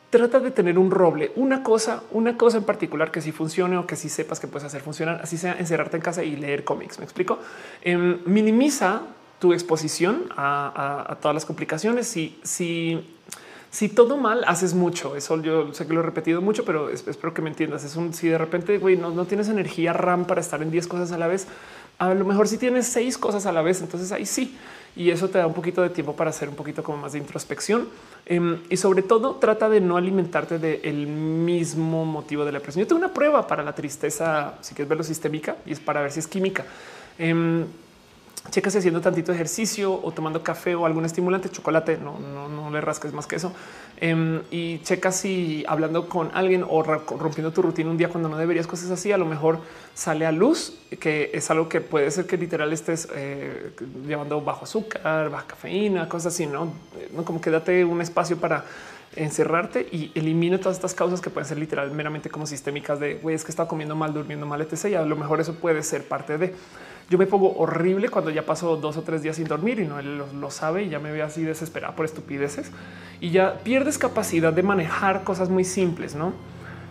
Trata 0.09 0.39
de 0.39 0.51
tener 0.51 0.77
un 0.77 0.89
roble, 0.89 1.31
una 1.35 1.63
cosa, 1.63 2.03
una 2.11 2.37
cosa 2.37 2.57
en 2.57 2.63
particular 2.63 3.11
que 3.11 3.21
si 3.21 3.33
funcione 3.33 3.77
o 3.77 3.85
que 3.85 3.97
si 3.97 4.07
sepas 4.07 4.39
que 4.39 4.47
puedes 4.47 4.65
hacer 4.65 4.81
funcionar, 4.81 5.19
así 5.21 5.37
sea 5.37 5.57
encerrarte 5.59 5.97
en 5.97 6.03
casa 6.03 6.23
y 6.23 6.35
leer 6.35 6.63
cómics. 6.63 6.97
Me 6.99 7.03
explico. 7.03 7.39
Em, 7.81 8.19
minimiza 8.25 9.01
tu 9.39 9.53
exposición 9.53 10.25
a, 10.35 11.17
todas 11.21 11.35
las 11.35 11.45
complicaciones. 11.45 12.07
Si, 12.07 12.39
si, 12.43 13.15
si 13.69 13.89
todo 13.89 14.17
mal, 14.17 14.43
haces 14.47 14.73
mucho. 14.73 15.15
Eso 15.15 15.41
yo 15.41 15.73
sé 15.73 15.85
que 15.85 15.93
lo 15.93 15.99
he 15.99 16.03
repetido 16.03 16.41
mucho, 16.41 16.65
pero 16.65 16.89
espero 16.89 17.33
que 17.33 17.41
me 17.41 17.49
entiendas. 17.49 17.83
Es 17.83 17.95
un 17.95 18.13
si 18.13 18.27
de 18.27 18.37
repente 18.37 18.79
no, 18.97 19.25
tienes 19.25 19.49
energía 19.49 19.93
RAM 19.93 20.25
para 20.25 20.41
estar 20.41 20.61
en 20.61 20.71
10 20.71 20.87
cosas 20.87 21.11
a 21.11 21.17
la 21.17 21.27
vez. 21.27 21.47
A 21.99 22.13
lo 22.13 22.25
mejor 22.25 22.47
si 22.47 22.59
tienes 22.59 22.85
seis 22.85 23.17
cosas 23.17 23.47
a 23.47 23.51
la 23.51 23.63
vez, 23.63 23.81
entonces 23.81 24.11
ahí 24.11 24.25
sí. 24.25 24.55
Y 24.95 25.11
eso 25.11 25.29
te 25.29 25.37
da 25.37 25.45
un 25.45 25.53
poquito 25.53 25.81
de 25.81 25.89
tiempo 25.89 26.15
para 26.15 26.31
hacer 26.31 26.49
un 26.49 26.55
poquito 26.55 26.83
como 26.83 26.97
más 26.97 27.13
de 27.13 27.19
introspección. 27.19 27.87
Em, 28.25 28.59
y 28.69 28.77
sobre 28.77 29.03
todo 29.03 29.35
trata 29.35 29.69
de 29.69 29.79
no 29.81 29.97
alimentarte 29.97 30.57
del 30.59 31.07
mismo 31.07 32.05
motivo 32.05 32.45
de 32.45 32.51
la 32.51 32.59
depresión. 32.59 32.83
Yo 32.83 32.87
tengo 32.87 32.99
una 32.99 33.13
prueba 33.13 33.45
para 33.45 33.63
la 33.63 33.73
tristeza, 33.73 34.55
si 34.61 34.73
quieres 34.73 34.89
verlo 34.89 35.03
sistémica, 35.03 35.57
y 35.65 35.71
es 35.71 35.79
para 35.79 36.01
ver 36.01 36.11
si 36.11 36.19
es 36.19 36.27
química. 36.27 36.65
Em, 37.19 37.65
checas 38.51 38.75
haciendo 38.75 39.01
tantito 39.01 39.31
ejercicio 39.31 39.93
o 39.93 40.11
tomando 40.11 40.43
café 40.43 40.75
o 40.75 40.85
algún 40.85 41.05
estimulante, 41.05 41.49
chocolate, 41.49 41.97
no, 41.97 42.19
no, 42.19 42.47
no 42.47 42.69
le 42.71 42.81
rasques 42.81 43.13
más 43.13 43.27
que 43.27 43.35
eso. 43.35 43.51
Em, 43.97 44.41
y 44.51 44.79
checas 44.79 45.15
si 45.17 45.65
hablando 45.67 46.07
con 46.07 46.29
alguien 46.33 46.63
o 46.67 46.83
rompiendo 46.83 47.51
tu 47.51 47.61
rutina 47.61 47.89
un 47.89 47.97
día 47.97 48.09
cuando 48.09 48.29
no 48.29 48.37
deberías 48.37 48.67
cosas 48.67 48.91
así, 48.91 49.11
a 49.11 49.17
lo 49.17 49.25
mejor 49.25 49.59
sale 49.93 50.25
a 50.25 50.31
luz, 50.31 50.77
que 50.99 51.31
es 51.33 51.49
algo 51.51 51.67
que 51.67 51.81
puede 51.81 52.09
ser 52.11 52.25
que 52.25 52.37
literal 52.37 52.71
estés 52.71 53.07
eh, 53.13 53.71
llevando 54.07 54.39
bajo 54.41 54.65
azúcar, 54.65 55.29
baja 55.29 55.47
cafeína, 55.47 56.07
cosas 56.07 56.33
así, 56.33 56.45
no, 56.45 56.71
no 57.13 57.25
como 57.25 57.41
que 57.41 57.49
date 57.49 57.83
un 57.83 58.01
espacio 58.01 58.37
para 58.37 58.65
encerrarte 59.23 59.87
y 59.91 60.11
elimina 60.15 60.59
todas 60.59 60.77
estas 60.77 60.93
causas 60.93 61.21
que 61.21 61.29
pueden 61.29 61.47
ser 61.47 61.57
literal 61.57 61.91
meramente 61.91 62.29
como 62.29 62.45
sistémicas 62.45 62.99
de 62.99 63.15
güey, 63.15 63.35
es 63.35 63.43
que 63.43 63.51
está 63.51 63.67
comiendo 63.67 63.95
mal, 63.95 64.13
durmiendo 64.13 64.45
mal, 64.45 64.61
etc. 64.61 64.95
A 64.95 65.05
lo 65.05 65.15
mejor 65.15 65.39
eso 65.39 65.55
puede 65.55 65.83
ser 65.83 66.07
parte 66.07 66.37
de 66.37 66.53
yo 67.09 67.17
me 67.17 67.25
pongo 67.25 67.55
horrible 67.57 68.09
cuando 68.09 68.31
ya 68.31 68.45
paso 68.45 68.75
dos 68.75 68.97
o 68.97 69.03
tres 69.03 69.21
días 69.21 69.37
sin 69.37 69.47
dormir 69.47 69.79
y 69.79 69.85
no 69.85 69.99
él 69.99 70.21
lo, 70.33 70.51
sabe 70.51 70.83
y 70.83 70.89
ya 70.89 70.99
me 70.99 71.11
ve 71.11 71.21
así 71.21 71.43
desesperada 71.43 71.95
por 71.95 72.05
estupideces 72.05 72.71
y 73.21 73.31
ya 73.31 73.59
pierdes 73.63 73.97
capacidad 73.97 74.51
de 74.51 74.63
manejar 74.63 75.23
cosas 75.23 75.49
muy 75.49 75.63
simples, 75.63 76.15
no? 76.15 76.33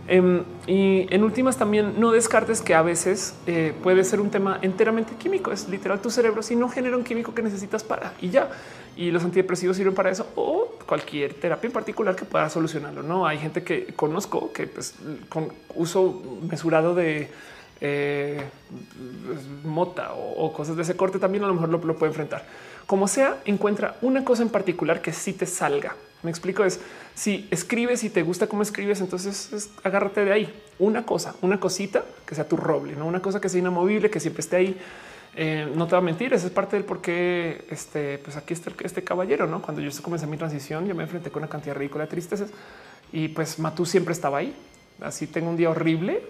Em, 0.09 0.45
y 0.67 1.13
en 1.13 1.25
últimas 1.25 1.57
también 1.57 1.99
no 1.99 2.13
descartes 2.13 2.63
que 2.63 2.75
a 2.75 2.83
veces 2.83 3.35
eh, 3.47 3.75
puede 3.83 4.05
ser 4.05 4.21
un 4.21 4.31
tema 4.31 4.59
enteramente 4.63 5.17
químico. 5.17 5.51
Es 5.51 5.69
literal 5.69 6.01
tu 6.01 6.11
cerebro 6.11 6.43
si 6.43 6.55
no 6.55 6.69
genera 6.69 6.97
un 6.97 7.05
químico 7.05 7.35
que 7.35 7.43
necesitas 7.43 7.83
para 7.83 8.13
y 8.21 8.31
ya. 8.31 8.51
Y 8.97 9.11
los 9.11 9.25
antidepresivos 9.25 9.77
sirven 9.77 9.95
para 9.95 10.11
eso 10.11 10.27
o 10.37 10.75
cualquier 10.87 11.35
terapia 11.35 11.67
en 11.67 11.73
particular 11.73 12.15
que 12.15 12.25
pueda 12.25 12.49
solucionarlo. 12.49 13.03
No 13.03 13.27
hay 13.27 13.39
gente 13.39 13.63
que 13.63 13.87
conozco 13.95 14.53
que 14.53 14.67
pues, 14.67 14.95
con 15.29 15.53
uso 15.75 16.23
mesurado 16.49 16.95
de 16.95 17.29
eh, 17.81 18.43
mota 19.65 20.13
o, 20.15 20.53
cosas 20.53 20.77
de 20.77 20.83
ese 20.83 20.97
corte 20.97 21.19
también 21.19 21.45
a 21.45 21.49
lo 21.49 21.55
mejor 21.55 21.69
lo 21.69 21.97
puede 21.97 22.11
enfrentar. 22.11 22.47
Como 22.87 23.09
sea, 23.09 23.39
encuentra 23.45 23.97
una 24.01 24.25
cosa 24.25 24.43
en 24.43 24.49
particular 24.49 25.03
que 25.03 25.13
sí 25.13 25.33
te 25.33 25.47
salga. 25.47 25.97
Me 26.23 26.31
explico 26.31 26.65
es 26.65 26.81
si 27.15 27.49
escribes 27.51 28.05
y 28.05 28.11
te 28.11 28.23
gusta 28.23 28.47
cómo 28.47 28.63
escribes, 28.63 29.01
entonces 29.01 29.71
agárrate 29.83 30.25
de 30.25 30.33
ahí 30.33 30.63
una 30.79 31.05
cosa, 31.05 31.35
una 31.41 31.59
cosita 31.59 32.05
que 32.27 32.35
sea 32.35 32.49
tu 32.49 32.57
roble, 32.57 32.95
no 32.95 33.07
una 33.07 33.23
cosa 33.23 33.41
que 33.41 33.49
sea 33.49 33.61
inamovible, 33.61 34.11
que 34.11 34.21
siempre 34.21 34.41
esté 34.41 34.57
ahí. 34.57 34.77
Eh, 35.39 35.71
no 35.75 35.87
te 35.87 35.93
va 35.93 35.99
a 35.99 36.03
mentir, 36.03 36.33
esa 36.33 36.47
es 36.47 36.53
parte 36.53 36.77
del 36.77 36.85
por 36.87 37.03
qué 37.03 37.67
este, 37.71 38.19
pues 38.19 38.37
aquí 38.37 38.55
está 38.55 38.71
este 38.83 39.05
caballero. 39.05 39.47
No, 39.47 39.61
cuando 39.61 39.83
yo 39.83 39.91
comencé 40.03 40.27
mi 40.27 40.37
transición, 40.37 40.87
yo 40.87 40.95
me 40.95 41.03
enfrenté 41.03 41.31
con 41.31 41.43
una 41.43 41.51
cantidad 41.51 41.75
ridícula 41.75 42.05
de 42.05 42.11
tristezas 42.11 42.51
y 43.13 43.29
pues 43.29 43.59
Matú 43.59 43.85
siempre 43.85 44.13
estaba 44.13 44.39
ahí. 44.39 44.55
Así 45.01 45.27
tengo 45.27 45.51
un 45.51 45.57
día 45.57 45.71
horrible. 45.71 46.23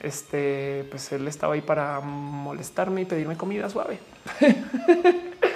Este, 0.00 0.86
pues 0.90 1.12
él 1.12 1.28
estaba 1.28 1.54
ahí 1.54 1.60
para 1.60 2.00
molestarme 2.00 3.02
y 3.02 3.04
pedirme 3.04 3.36
comida 3.36 3.68
suave. 3.68 3.98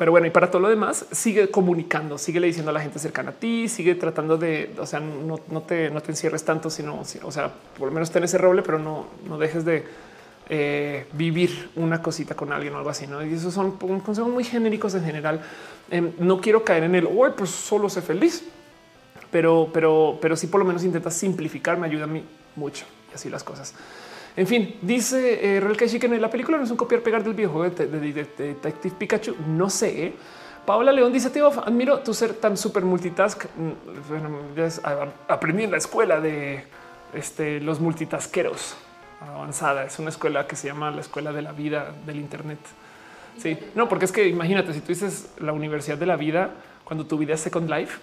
Pero 0.00 0.12
bueno, 0.12 0.26
y 0.26 0.30
para 0.30 0.50
todo 0.50 0.62
lo 0.62 0.70
demás, 0.70 1.04
sigue 1.12 1.50
comunicando, 1.50 2.16
sigue 2.16 2.40
le 2.40 2.46
diciendo 2.46 2.70
a 2.70 2.72
la 2.72 2.80
gente 2.80 2.98
cercana 2.98 3.32
a 3.32 3.34
ti, 3.34 3.68
sigue 3.68 3.94
tratando 3.96 4.38
de, 4.38 4.74
o 4.78 4.86
sea, 4.86 4.98
no, 4.98 5.36
te, 5.60 5.90
no 5.90 6.00
te 6.00 6.12
encierres 6.12 6.42
tanto, 6.42 6.70
sino, 6.70 7.02
o 7.22 7.30
sea, 7.30 7.52
por 7.76 7.88
lo 7.88 7.92
menos 7.92 8.10
ten 8.10 8.24
ese 8.24 8.38
roble, 8.38 8.62
pero 8.62 8.78
no, 8.78 9.08
no 9.28 9.36
dejes 9.36 9.66
de 9.66 9.84
eh, 10.48 11.06
vivir 11.12 11.68
una 11.76 12.00
cosita 12.00 12.34
con 12.34 12.50
alguien 12.50 12.72
o 12.72 12.78
algo 12.78 12.88
así. 12.88 13.06
¿no? 13.06 13.22
Y 13.22 13.34
esos 13.34 13.52
son 13.52 13.72
consejos 13.72 14.32
muy 14.32 14.42
genéricos 14.42 14.94
en 14.94 15.04
general. 15.04 15.42
Em, 15.90 16.12
no 16.18 16.40
quiero 16.40 16.64
caer 16.64 16.84
en 16.84 16.94
el 16.94 17.04
hoy, 17.04 17.32
pues 17.36 17.50
solo 17.50 17.90
sé 17.90 18.00
feliz, 18.00 18.42
pero, 19.30 19.68
pero, 19.70 20.18
pero 20.18 20.34
sí 20.34 20.46
por 20.46 20.60
lo 20.60 20.64
menos 20.64 20.82
intenta 20.82 21.10
simplificar, 21.10 21.76
me 21.76 21.86
ayuda 21.86 22.04
a 22.04 22.06
mí 22.06 22.24
mucho 22.56 22.86
y 23.12 23.16
así 23.16 23.28
las 23.28 23.44
cosas. 23.44 23.74
En 24.36 24.46
fin, 24.46 24.76
dice 24.80 25.56
eh, 25.56 25.60
Real 25.60 25.76
que 25.76 25.84
en 25.86 26.22
la 26.22 26.30
película 26.30 26.56
no 26.56 26.64
es 26.64 26.70
un 26.70 26.76
copiar 26.76 27.02
pegar 27.02 27.24
del 27.24 27.34
videojuego 27.34 27.74
de, 27.74 27.86
Detective 27.86 28.94
Pikachu. 28.98 29.34
No 29.46 29.68
sé. 29.68 30.06
¿eh? 30.06 30.14
Paola 30.64 30.92
León 30.92 31.12
dice: 31.12 31.30
Tío, 31.30 31.48
admiro 31.48 31.98
tu 32.00 32.14
ser 32.14 32.34
tan 32.34 32.56
súper 32.56 32.84
multitask. 32.84 33.44
Mm, 33.44 34.08
bueno, 34.08 34.40
ya 34.56 34.68
aprendí 35.28 35.64
en 35.64 35.72
la 35.72 35.78
escuela 35.78 36.20
de 36.20 36.64
este, 37.14 37.60
los 37.60 37.80
multitasqueros 37.80 38.76
avanzada. 39.20 39.84
Es 39.84 39.98
una 39.98 40.10
escuela 40.10 40.46
que 40.46 40.56
se 40.56 40.68
llama 40.68 40.90
la 40.90 41.00
escuela 41.00 41.32
de 41.32 41.42
la 41.42 41.52
vida 41.52 41.92
del 42.06 42.16
Internet. 42.16 42.58
Sí, 43.36 43.56
no, 43.74 43.88
porque 43.88 44.04
es 44.04 44.12
que 44.12 44.28
imagínate 44.28 44.72
si 44.72 44.80
tú 44.80 44.88
dices 44.88 45.30
la 45.38 45.52
universidad 45.52 45.98
de 45.98 46.06
la 46.06 46.16
vida 46.16 46.50
cuando 46.84 47.06
tu 47.06 47.16
vida 47.16 47.34
es 47.34 47.40
Second 47.40 47.70
Life, 47.70 47.98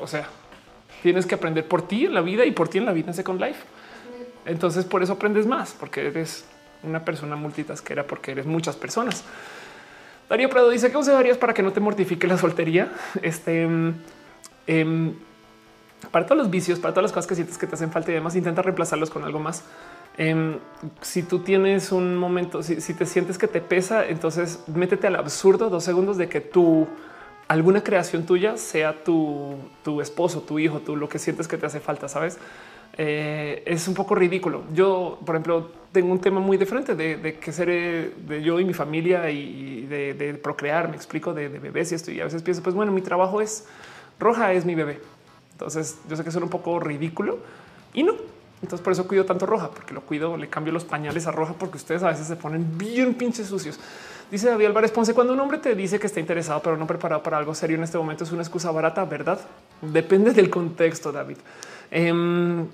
o 0.00 0.06
sea, 0.06 0.26
tienes 1.02 1.26
que 1.26 1.34
aprender 1.34 1.68
por 1.68 1.86
ti 1.86 2.06
en 2.06 2.14
la 2.14 2.20
vida 2.20 2.44
y 2.44 2.50
por 2.50 2.68
ti 2.68 2.78
en 2.78 2.86
la 2.86 2.92
vida 2.92 3.08
en 3.08 3.14
Second 3.14 3.40
Life. 3.40 3.60
Entonces 4.46 4.84
por 4.84 5.02
eso 5.02 5.14
aprendes 5.14 5.46
más, 5.46 5.74
porque 5.78 6.06
eres 6.06 6.44
una 6.82 7.04
persona 7.04 7.36
multitasquera, 7.36 8.06
porque 8.06 8.32
eres 8.32 8.46
muchas 8.46 8.76
personas. 8.76 9.24
Darío 10.28 10.48
Prado 10.48 10.70
dice 10.70 10.88
que 10.88 10.94
consejarías 10.94 11.38
para 11.38 11.54
que 11.54 11.62
no 11.62 11.72
te 11.72 11.80
mortifique 11.80 12.26
la 12.26 12.36
soltería. 12.36 12.92
Este 13.22 13.68
em, 14.66 15.14
para 16.10 16.26
todos 16.26 16.38
los 16.38 16.50
vicios, 16.50 16.78
para 16.78 16.92
todas 16.92 17.04
las 17.04 17.12
cosas 17.12 17.26
que 17.26 17.34
sientes 17.34 17.58
que 17.58 17.66
te 17.66 17.74
hacen 17.74 17.90
falta 17.90 18.10
y 18.10 18.14
además 18.14 18.36
intenta 18.36 18.62
reemplazarlos 18.62 19.10
con 19.10 19.24
algo 19.24 19.38
más. 19.38 19.64
Em, 20.18 20.58
si 21.02 21.22
tú 21.22 21.40
tienes 21.40 21.92
un 21.92 22.16
momento, 22.16 22.62
si, 22.62 22.94
te 22.94 23.06
sientes 23.06 23.38
que 23.38 23.48
te 23.48 23.60
pesa, 23.60 24.06
entonces 24.06 24.60
métete 24.66 25.06
al 25.06 25.16
absurdo 25.16 25.68
dos 25.68 25.84
segundos 25.84 26.16
de 26.16 26.28
que 26.28 26.40
tú 26.40 26.86
alguna 27.48 27.82
creación 27.84 28.24
tuya 28.24 28.56
sea 28.56 29.04
tu, 29.04 29.56
tu 29.84 30.00
esposo, 30.00 30.40
tu 30.40 30.58
hijo, 30.58 30.80
tú 30.80 30.96
lo 30.96 31.08
que 31.08 31.18
sientes 31.18 31.46
que 31.46 31.58
te 31.58 31.66
hace 31.66 31.80
falta, 31.80 32.08
sabes? 32.08 32.38
Eh, 32.98 33.62
es 33.66 33.88
un 33.88 33.94
poco 33.94 34.14
ridículo. 34.14 34.64
Yo, 34.72 35.18
por 35.24 35.34
ejemplo, 35.34 35.70
tengo 35.92 36.12
un 36.12 36.20
tema 36.20 36.40
muy 36.40 36.56
diferente 36.56 36.94
de, 36.94 37.16
de 37.16 37.38
que 37.38 37.52
ser 37.52 37.68
de 38.14 38.42
yo 38.42 38.58
y 38.60 38.64
mi 38.64 38.74
familia 38.74 39.30
y 39.30 39.86
de, 39.86 40.38
procrear. 40.42 40.88
Me 40.88 40.96
explico 40.96 41.34
de, 41.34 41.48
bebés 41.48 41.92
y 41.92 41.94
esto. 41.94 42.10
Y 42.10 42.20
a 42.20 42.24
veces 42.24 42.42
pienso, 42.42 42.62
pues 42.62 42.74
bueno, 42.74 42.92
mi 42.92 43.02
trabajo 43.02 43.40
es 43.40 43.66
roja, 44.18 44.52
es 44.52 44.64
mi 44.64 44.74
bebé. 44.74 45.00
Entonces 45.52 45.98
yo 46.08 46.16
sé 46.16 46.24
que 46.24 46.30
suena 46.30 46.44
un 46.44 46.50
poco 46.50 46.78
ridículo 46.80 47.38
y 47.94 48.02
no. 48.02 48.14
Entonces 48.62 48.82
por 48.82 48.92
eso 48.92 49.06
cuido 49.06 49.24
tanto 49.26 49.44
roja, 49.44 49.70
porque 49.70 49.92
lo 49.92 50.00
cuido, 50.00 50.36
le 50.36 50.48
cambio 50.48 50.72
los 50.72 50.84
pañales 50.84 51.26
a 51.26 51.30
roja 51.30 51.54
porque 51.58 51.76
ustedes 51.76 52.02
a 52.02 52.08
veces 52.08 52.26
se 52.26 52.36
ponen 52.36 52.78
bien 52.78 53.14
pinches 53.14 53.46
sucios. 53.46 53.78
Dice 54.30 54.48
David 54.48 54.66
Álvarez 54.66 54.90
Ponce, 54.90 55.14
cuando 55.14 55.34
un 55.34 55.40
hombre 55.40 55.58
te 55.58 55.74
dice 55.74 56.00
que 56.00 56.06
está 56.06 56.20
interesado 56.20 56.60
pero 56.62 56.76
no 56.76 56.86
preparado 56.86 57.22
para 57.22 57.38
algo 57.38 57.54
serio 57.54 57.76
en 57.76 57.84
este 57.84 57.96
momento 57.96 58.24
es 58.24 58.32
una 58.32 58.42
excusa 58.42 58.70
barata, 58.70 59.04
¿verdad? 59.04 59.40
Depende 59.82 60.32
del 60.32 60.50
contexto, 60.50 61.12
David. 61.12 61.36
Em, 61.90 62.66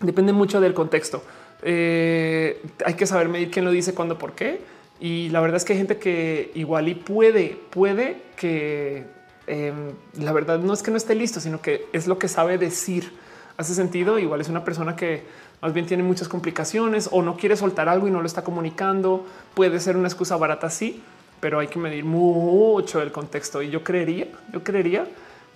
Depende 0.00 0.32
mucho 0.32 0.60
del 0.60 0.74
contexto. 0.74 1.22
Eh, 1.62 2.62
hay 2.84 2.94
que 2.94 3.06
saber 3.06 3.28
medir 3.28 3.50
quién 3.50 3.64
lo 3.64 3.70
dice, 3.70 3.94
cuándo, 3.94 4.18
por 4.18 4.32
qué. 4.32 4.60
Y 5.00 5.28
la 5.30 5.40
verdad 5.40 5.56
es 5.56 5.64
que 5.64 5.72
hay 5.72 5.78
gente 5.78 5.98
que 5.98 6.52
igual 6.54 6.88
y 6.88 6.94
puede, 6.94 7.58
puede 7.70 8.22
que 8.36 9.04
em, 9.46 9.92
la 10.18 10.32
verdad 10.32 10.58
no 10.58 10.72
es 10.72 10.82
que 10.82 10.90
no 10.90 10.96
esté 10.96 11.14
listo, 11.14 11.40
sino 11.40 11.60
que 11.60 11.86
es 11.92 12.06
lo 12.06 12.18
que 12.18 12.28
sabe 12.28 12.58
decir. 12.58 13.12
Hace 13.56 13.74
sentido. 13.74 14.18
Igual 14.18 14.40
es 14.40 14.48
una 14.48 14.64
persona 14.64 14.96
que 14.96 15.22
más 15.62 15.72
bien 15.72 15.86
tiene 15.86 16.02
muchas 16.02 16.28
complicaciones 16.28 17.08
o 17.12 17.22
no 17.22 17.36
quiere 17.36 17.56
soltar 17.56 17.88
algo 17.88 18.08
y 18.08 18.10
no 18.10 18.20
lo 18.20 18.26
está 18.26 18.42
comunicando. 18.42 19.24
Puede 19.54 19.78
ser 19.78 19.96
una 19.96 20.08
excusa 20.08 20.36
barata, 20.36 20.70
sí, 20.70 21.02
pero 21.38 21.60
hay 21.60 21.68
que 21.68 21.78
medir 21.78 22.04
mucho 22.04 23.00
el 23.00 23.12
contexto. 23.12 23.62
Y 23.62 23.70
yo 23.70 23.84
creería, 23.84 24.26
yo 24.52 24.64
creería 24.64 25.06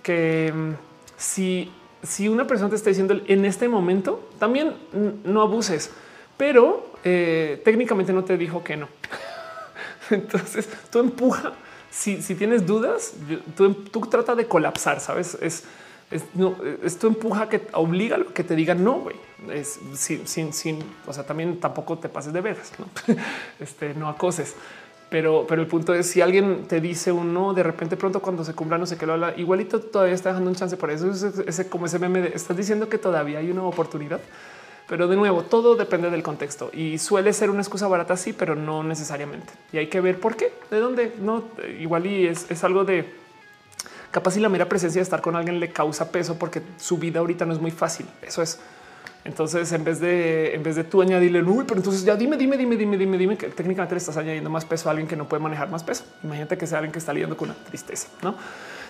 que 0.01 0.47
em, 0.47 0.75
si 1.17 1.71
si 2.03 2.29
una 2.29 2.47
persona 2.47 2.69
te 2.69 2.75
está 2.75 2.89
diciendo 2.89 3.19
en 3.27 3.45
este 3.45 3.67
momento, 3.67 4.29
también 4.39 4.75
no 5.23 5.41
abuses, 5.41 5.91
pero 6.37 6.93
eh, 7.03 7.61
técnicamente 7.65 8.13
no 8.13 8.23
te 8.23 8.37
dijo 8.37 8.63
que 8.63 8.77
no. 8.77 8.87
Entonces 10.09 10.69
tú 10.89 10.99
empuja. 10.99 11.53
Si, 11.91 12.17
tienes 12.35 12.65
dudas, 12.65 13.13
tú, 13.57 13.73
tú, 13.73 14.01
trata 14.01 14.35
de 14.35 14.45
colapsar, 14.45 14.99
sabes? 14.99 15.37
Es, 15.41 15.63
es, 16.11 16.23
no, 16.35 16.55
esto 16.83 17.07
empuja 17.07 17.49
que 17.49 17.67
obliga 17.73 18.17
a 18.17 18.23
que 18.33 18.43
te 18.43 18.55
digan 18.55 18.83
no, 18.83 18.99
güey. 18.99 19.15
Es 19.51 19.79
sin, 19.95 20.27
sin, 20.27 20.53
sin, 20.53 20.79
o 21.07 21.13
sea, 21.13 21.25
también 21.25 21.59
tampoco 21.59 21.97
te 21.97 22.07
pases 22.07 22.31
de 22.31 22.41
veras, 22.41 22.71
este, 23.59 23.93
no 23.95 24.07
acoses. 24.07 24.55
Pero, 25.09 25.45
pero 25.47 25.61
el 25.61 25.67
punto 25.67 25.93
es 25.93 26.07
si 26.07 26.21
alguien 26.21 26.65
te 26.67 26.79
dice 26.79 27.11
un 27.11 27.33
no, 27.33 27.53
de 27.53 27.63
repente 27.63 27.97
pronto 27.97 28.21
cuando 28.21 28.43
se 28.43 28.53
cumpla 28.53 28.77
no 28.77 28.85
sé 28.85 28.97
qué 28.97 29.07
lo 29.07 29.13
habla, 29.13 29.33
igualito 29.37 29.79
todavía 29.79 30.13
está 30.13 30.29
dejando 30.29 30.51
un 30.51 30.55
chance 30.55 30.77
para 30.77 30.93
eso. 30.93 31.09
Es 31.47 31.65
como 31.69 31.87
ese 31.87 31.97
meme 31.97 32.21
de 32.21 32.27
estás 32.29 32.55
diciendo 32.55 32.89
que 32.89 32.97
todavía 32.97 33.39
hay 33.39 33.49
una 33.49 33.63
oportunidad. 33.63 34.19
Pero 34.87 35.07
de 35.07 35.15
nuevo, 35.15 35.43
todo 35.43 35.75
depende 35.75 36.09
del 36.09 36.23
contexto 36.23 36.71
y 36.73 36.97
suele 36.97 37.31
ser 37.31 37.51
una 37.51 37.61
excusa 37.61 37.87
barata, 37.87 38.17
sí, 38.17 38.33
pero 38.33 38.55
no 38.55 38.83
necesariamente. 38.83 39.53
Y 39.71 39.77
hay 39.77 39.87
que 39.87 40.01
ver 40.01 40.19
por 40.19 40.35
qué, 40.35 40.51
de 40.71 40.79
dónde, 40.79 41.13
no 41.19 41.43
igual 41.79 42.07
y 42.07 42.25
es, 42.25 42.49
es 42.49 42.63
algo 42.63 42.85
de 42.85 43.05
capaz 44.09 44.37
y 44.37 44.39
la 44.39 44.49
mera 44.49 44.67
presencia 44.67 44.99
de 44.99 45.03
estar 45.03 45.21
con 45.21 45.35
alguien 45.35 45.59
le 45.59 45.71
causa 45.71 46.11
peso 46.11 46.39
porque 46.39 46.61
su 46.77 46.97
vida 46.97 47.19
ahorita 47.19 47.45
no 47.45 47.53
es 47.53 47.59
muy 47.59 47.71
fácil. 47.71 48.07
Eso 48.21 48.41
es. 48.41 48.59
Entonces, 49.25 49.71
en 49.73 49.83
vez 49.83 49.99
de 49.99 50.55
en 50.55 50.63
vez 50.63 50.75
de 50.75 50.83
tú 50.85 51.01
añadirle, 51.01 51.43
uy, 51.43 51.65
pero 51.67 51.79
entonces 51.79 52.05
ya 52.05 52.15
dime, 52.15 52.37
dime, 52.37 52.57
dime, 52.57 52.77
dime, 52.77 52.97
dime, 52.97 53.17
dime 53.17 53.37
que 53.37 53.47
técnicamente 53.49 53.95
le 53.95 53.99
estás 53.99 54.15
añadiendo 54.17 54.49
más 54.49 54.63
peso 54.65 54.87
a 54.87 54.91
alguien 54.91 55.07
que 55.07 55.15
no 55.15 55.27
puede 55.27 55.43
manejar 55.43 55.69
más 55.69 55.83
peso. 55.83 56.05
Imagínate 56.23 56.57
que 56.57 56.65
sea 56.65 56.77
alguien 56.77 56.93
que 56.93 56.99
está 56.99 57.13
lidiando 57.13 57.35
con 57.35 57.49
una 57.49 57.57
tristeza, 57.63 58.07
no? 58.23 58.35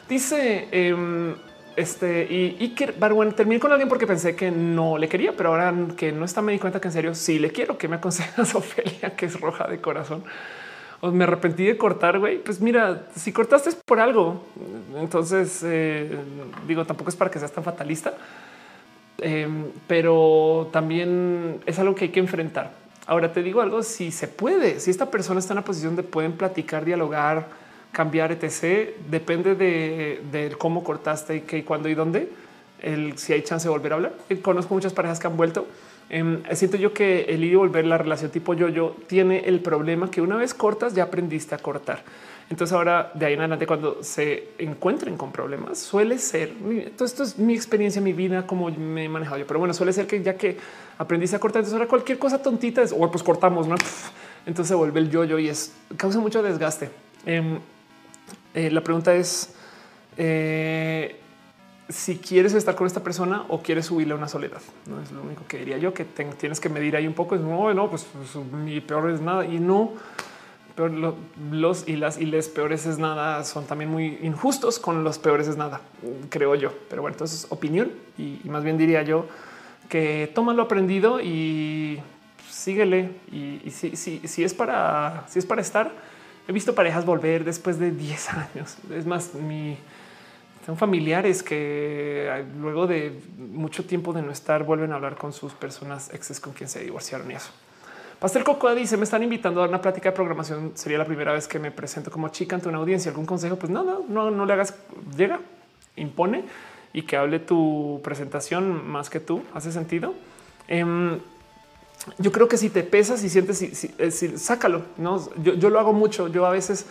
Dice 0.08 0.68
em, 0.72 1.36
este 1.76 2.28
y, 2.30 2.70
que 2.70 2.92
bueno, 2.92 3.34
terminé 3.34 3.60
con 3.60 3.72
alguien 3.72 3.90
porque 3.90 4.06
pensé 4.06 4.36
que 4.36 4.52
no 4.52 4.98
le 4.98 5.10
quería, 5.10 5.34
pero 5.36 5.50
ahora 5.50 5.74
que 5.98 6.12
no 6.12 6.26
está, 6.26 6.42
me 6.42 6.52
di 6.52 6.60
cuenta 6.60 6.80
que 6.80 6.90
en 6.90 6.94
serio 6.94 7.16
sí 7.16 7.40
le 7.40 7.52
quiero. 7.52 7.78
que 7.78 7.88
me 7.88 7.96
aconsejas, 7.96 8.54
Ofelia, 8.56 9.16
que 9.16 9.26
es 9.26 9.40
roja 9.40 9.68
de 9.68 9.82
corazón? 9.82 10.24
O 11.02 11.12
me 11.12 11.24
arrepentí 11.24 11.66
de 11.66 11.78
cortar, 11.78 12.20
güey. 12.20 12.38
Pues 12.38 12.62
mira, 12.62 13.08
si 13.16 13.32
cortaste 13.32 13.72
por 13.86 14.00
algo. 14.00 14.44
Entonces, 14.98 15.62
eh, 15.64 16.18
digo, 16.68 16.86
tampoco 16.86 17.10
es 17.10 17.16
para 17.16 17.32
que 17.32 17.40
seas 17.40 17.52
tan 17.52 17.64
fatalista 17.64 18.14
Em, 19.22 19.66
pero 19.88 20.70
también 20.72 21.60
es 21.66 21.80
algo 21.80 21.96
que 21.96 22.06
hay 22.06 22.12
que 22.12 22.20
enfrentar. 22.20 22.72
Ahora 23.06 23.34
te 23.34 23.42
digo 23.42 23.62
algo, 23.62 23.82
si 23.82 24.12
se 24.12 24.28
puede, 24.28 24.80
si 24.80 24.92
esta 24.92 25.10
persona 25.10 25.40
está 25.40 25.54
en 25.54 25.58
la 25.58 25.66
posición 25.66 25.96
de 25.96 26.04
pueden 26.04 26.34
platicar, 26.34 26.86
dialogar, 26.86 27.48
cambiar, 27.92 28.32
etc., 28.32 28.90
depende 29.10 29.56
de, 29.56 30.56
cómo 30.58 30.84
cortaste 30.84 31.38
y 31.38 31.42
qué, 31.42 31.66
cuándo 31.66 31.90
y 31.90 31.96
dónde, 31.96 32.30
el, 32.82 33.18
si 33.18 33.34
hay 33.34 33.42
chance 33.42 33.68
de 33.68 33.72
volver 33.72 33.94
a 33.94 33.96
hablar. 33.96 34.14
Eh, 34.30 34.40
conozco 34.40 34.74
muchas 34.76 34.94
parejas 34.94 35.20
que 35.20 35.28
han 35.28 35.38
vuelto. 35.38 35.66
Em, 36.10 36.44
siento 36.54 36.78
yo 36.78 36.94
que 36.94 37.22
el 37.30 37.44
ir 37.44 37.54
y 37.54 37.56
volver 37.56 37.86
la 37.86 37.98
relación 37.98 38.32
tipo 38.32 38.54
yo-yo 38.54 38.96
tiene 39.08 39.40
el 39.46 39.60
problema 39.60 40.10
que 40.10 40.22
una 40.22 40.38
vez 40.38 40.54
cortas 40.54 40.94
ya 40.94 41.04
aprendiste 41.04 41.56
a 41.56 41.58
cortar. 41.58 42.04
Entonces 42.50 42.74
ahora 42.74 43.12
de 43.14 43.28
ahí 43.28 43.34
en 43.34 43.42
adelante 43.42 43.68
cuando 43.68 44.04
se 44.04 44.50
encuentren 44.58 45.18
con 45.18 45.32
problemas 45.32 45.78
suele 45.78 46.18
ser, 46.18 46.52
todo 46.98 47.06
esto 47.06 47.22
es 47.22 47.38
mi 47.38 47.54
experiencia, 47.54 48.02
mi 48.02 48.12
vida, 48.12 48.48
como 48.48 48.70
me 48.72 49.06
he 49.06 49.10
manejado 49.10 49.38
yo, 49.38 49.46
pero 49.46 49.60
bueno, 49.60 49.74
suele 49.74 49.94
ser 49.94 50.08
que 50.08 50.24
ya 50.24 50.36
que 50.36 50.58
aprendiste 50.98 51.36
a 51.36 51.40
cortar, 51.40 51.60
entonces 51.60 51.76
ahora 51.76 51.88
cualquier 51.88 52.18
cosa 52.18 52.42
tontita 52.42 52.82
es, 52.82 52.92
o 52.92 53.12
pues 53.12 53.24
cortamos, 53.24 53.68
¿no? 53.68 53.76
Entonces 54.46 54.70
se 54.70 54.76
vuelve 54.76 55.00
el 55.00 55.12
yo-yo 55.12 55.38
y 55.38 55.50
es, 55.50 55.74
causa 55.96 56.20
mucho 56.20 56.42
desgaste. 56.42 56.90
Em, 57.26 57.60
eh, 58.56 58.72
la 58.72 58.82
pregunta 58.82 59.14
es 59.14 59.54
eh, 60.18 61.18
si 61.88 62.18
quieres 62.18 62.54
estar 62.54 62.74
con 62.76 62.88
esta 62.88 63.04
persona 63.04 63.46
o 63.50 63.62
quieres 63.62 63.88
subirle 63.88 64.14
a 64.14 64.18
una 64.18 64.28
soledad. 64.28 64.62
No 64.88 65.02
es 65.02 65.12
lo 65.12 65.22
único 65.22 65.44
que 65.48 65.60
diría 65.60 65.78
yo 65.78 65.94
que 65.94 66.06
tienes 66.06 66.60
que 66.60 66.70
medir 66.70 66.96
ahí 66.96 67.06
un 67.06 67.14
poco. 67.14 67.36
Es 67.36 67.42
no, 67.42 67.72
no, 67.74 67.90
pues, 67.90 68.08
pues 68.12 68.46
mi 68.46 68.80
peor 68.82 69.12
es 69.12 69.22
nada 69.22 69.46
y 69.46 69.60
no 69.60 69.94
los 70.78 71.88
y 71.88 71.96
las 71.96 72.18
y 72.20 72.26
les 72.26 72.48
peores 72.48 72.86
es 72.86 72.98
nada 73.00 73.44
son 73.44 73.66
también 73.66 73.90
muy 73.90 74.18
injustos 74.22 74.80
con 74.80 75.04
los 75.04 75.20
peores 75.20 75.48
es 75.48 75.58
nada, 75.58 75.82
creo 76.30 76.56
yo. 76.56 76.72
Pero 76.90 77.02
bueno, 77.02 77.16
entonces 77.16 77.48
opinión 77.50 77.92
y, 78.18 78.40
más 78.46 78.64
bien 78.64 78.78
diría 78.78 79.04
yo 79.04 79.28
que 79.90 80.32
toma 80.34 80.54
lo 80.54 80.64
aprendido 80.64 81.20
y 81.20 82.00
síguele. 82.50 83.12
Y, 83.32 83.70
si, 83.72 83.96
si, 83.96 84.44
es 84.44 84.54
para 84.54 85.26
si 85.28 85.40
es 85.40 85.46
para 85.46 85.62
estar, 85.62 85.92
he 86.48 86.52
visto 86.52 86.76
parejas 86.76 87.06
volver 87.06 87.44
después 87.44 87.80
de 87.80 87.92
10 87.92 88.30
años. 88.34 88.78
Es 88.94 89.06
más, 89.06 89.34
mi 89.34 89.78
son 90.66 90.78
familiares 90.78 91.42
que 91.42 92.46
luego 92.60 92.86
de 92.86 93.20
mucho 93.38 93.86
tiempo 93.86 94.14
de 94.14 94.22
no 94.22 94.32
estar 94.32 94.64
vuelven 94.64 94.92
a 94.92 94.96
hablar 94.96 95.16
con 95.16 95.34
sus 95.34 95.54
personas 95.54 96.14
exes 96.14 96.40
con 96.40 96.54
quien 96.54 96.70
se 96.70 96.84
divorciaron 96.84 97.32
y 97.32 97.34
eso. 97.34 97.50
Pastel 98.20 98.44
Cocoa 98.44 98.76
dice 98.76 98.98
me 98.98 99.06
están 99.06 99.24
invitando 99.24 99.62
a 99.62 99.64
dar 99.64 99.70
una 99.70 99.82
plática 99.82 100.10
de 100.10 100.16
programación. 100.16 100.74
Sería 100.76 100.98
la 100.98 101.06
primera 101.06 101.32
vez 101.32 101.48
que 101.48 101.58
me 101.58 101.72
presento 101.72 102.12
como 102.12 102.30
chica 102.30 102.56
ante 102.56 102.68
una 102.68 102.80
audiencia. 102.80 103.12
¿Algún 103.12 103.26
consejo? 103.26 103.56
Pues 103.56 103.72
no, 103.72 103.84
no, 103.84 104.04
no, 104.08 104.30
no 104.30 104.46
le 104.46 104.54
hagas. 104.54 104.76
Llega, 105.16 105.40
impone 105.96 106.44
y 106.92 107.04
que 107.04 107.16
hable 107.16 107.40
tu 107.40 108.02
presentación 108.04 108.90
más 108.90 109.10
que 109.10 109.20
tú. 109.20 109.42
Hace 109.54 109.72
sentido. 109.72 110.14
Em, 110.68 111.20
yo 112.18 112.32
creo 112.32 112.48
que 112.48 112.58
si 112.58 112.70
te 112.70 112.84
pesas 112.84 113.24
y 113.24 113.30
sientes, 113.30 113.58
si, 113.58 113.96
eh, 113.98 114.12
sácalo. 114.12 114.84
No, 114.98 115.30
yo, 115.42 115.54
yo, 115.54 115.70
lo 115.70 115.80
hago 115.80 115.94
mucho. 115.94 116.28
Yo 116.28 116.46
a 116.46 116.52
veces 116.52 116.88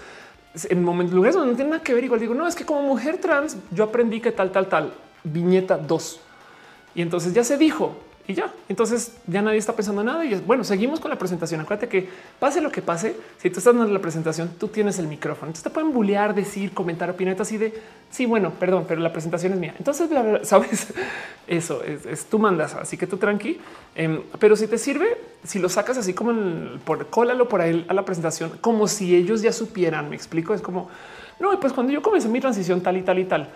en 0.70 0.82
momentos, 0.82 1.14
lugares 1.14 1.34
donde 1.34 1.50
no 1.50 1.56
tiene 1.56 1.70
nada 1.72 1.82
que 1.82 1.92
ver, 1.92 2.04
igual 2.04 2.20
digo, 2.20 2.34
no 2.34 2.46
es 2.46 2.54
que 2.54 2.64
como 2.64 2.82
mujer 2.82 3.18
trans, 3.18 3.56
yo 3.70 3.84
aprendí 3.84 4.20
que 4.20 4.32
tal, 4.32 4.50
tal, 4.50 4.68
tal 4.68 4.94
viñeta 5.24 5.76
2 5.76 6.20
y 6.94 7.02
entonces 7.02 7.34
ya 7.34 7.44
se 7.44 7.56
dijo 7.56 7.96
y 8.28 8.34
ya. 8.34 8.52
Entonces 8.68 9.16
ya 9.26 9.40
nadie 9.40 9.56
está 9.56 9.74
pensando 9.74 10.04
nada 10.04 10.22
y 10.22 10.34
bueno, 10.34 10.62
seguimos 10.62 11.00
con 11.00 11.10
la 11.10 11.18
presentación. 11.18 11.62
Acuérdate 11.62 11.88
que 11.88 12.08
pase 12.38 12.60
lo 12.60 12.70
que 12.70 12.82
pase, 12.82 13.16
si 13.38 13.48
tú 13.48 13.58
estás 13.58 13.74
dando 13.74 13.90
la 13.90 14.00
presentación, 14.00 14.50
tú 14.60 14.68
tienes 14.68 14.98
el 14.98 15.08
micrófono. 15.08 15.48
Entonces 15.48 15.64
te 15.64 15.70
pueden 15.70 15.94
bullear, 15.94 16.34
decir, 16.34 16.72
comentar, 16.72 17.08
opinar 17.08 17.40
así 17.40 17.56
de 17.56 17.72
sí, 18.10 18.26
bueno, 18.26 18.52
perdón, 18.52 18.84
pero 18.86 19.00
la 19.00 19.12
presentación 19.12 19.54
es 19.54 19.58
mía. 19.58 19.74
Entonces, 19.78 20.10
sabes, 20.42 20.88
eso 21.46 21.82
es, 21.82 22.26
tú 22.26 22.38
mandas, 22.38 22.74
así 22.74 22.98
que 22.98 23.06
tú 23.06 23.16
tranqui. 23.16 23.58
Em, 23.94 24.20
pero 24.38 24.56
si 24.56 24.66
te 24.66 24.76
sirve, 24.76 25.16
si 25.42 25.58
lo 25.58 25.70
sacas 25.70 25.96
así 25.96 26.12
como 26.12 26.32
el, 26.32 26.80
por 26.84 27.06
cólalo 27.06 27.48
por 27.48 27.62
ahí 27.62 27.86
a 27.88 27.94
la 27.94 28.04
presentación, 28.04 28.58
como 28.60 28.88
si 28.88 29.16
ellos 29.16 29.40
ya 29.40 29.52
supieran. 29.52 30.10
Me 30.10 30.16
explico. 30.16 30.52
Es 30.52 30.60
como 30.60 30.90
no, 31.40 31.58
pues 31.60 31.72
cuando 31.72 31.92
yo 31.92 32.02
comencé 32.02 32.28
mi 32.28 32.40
transición 32.40 32.80
tal 32.80 32.96
y 32.96 33.02
tal 33.02 33.18
y 33.18 33.24
tal 33.24 33.48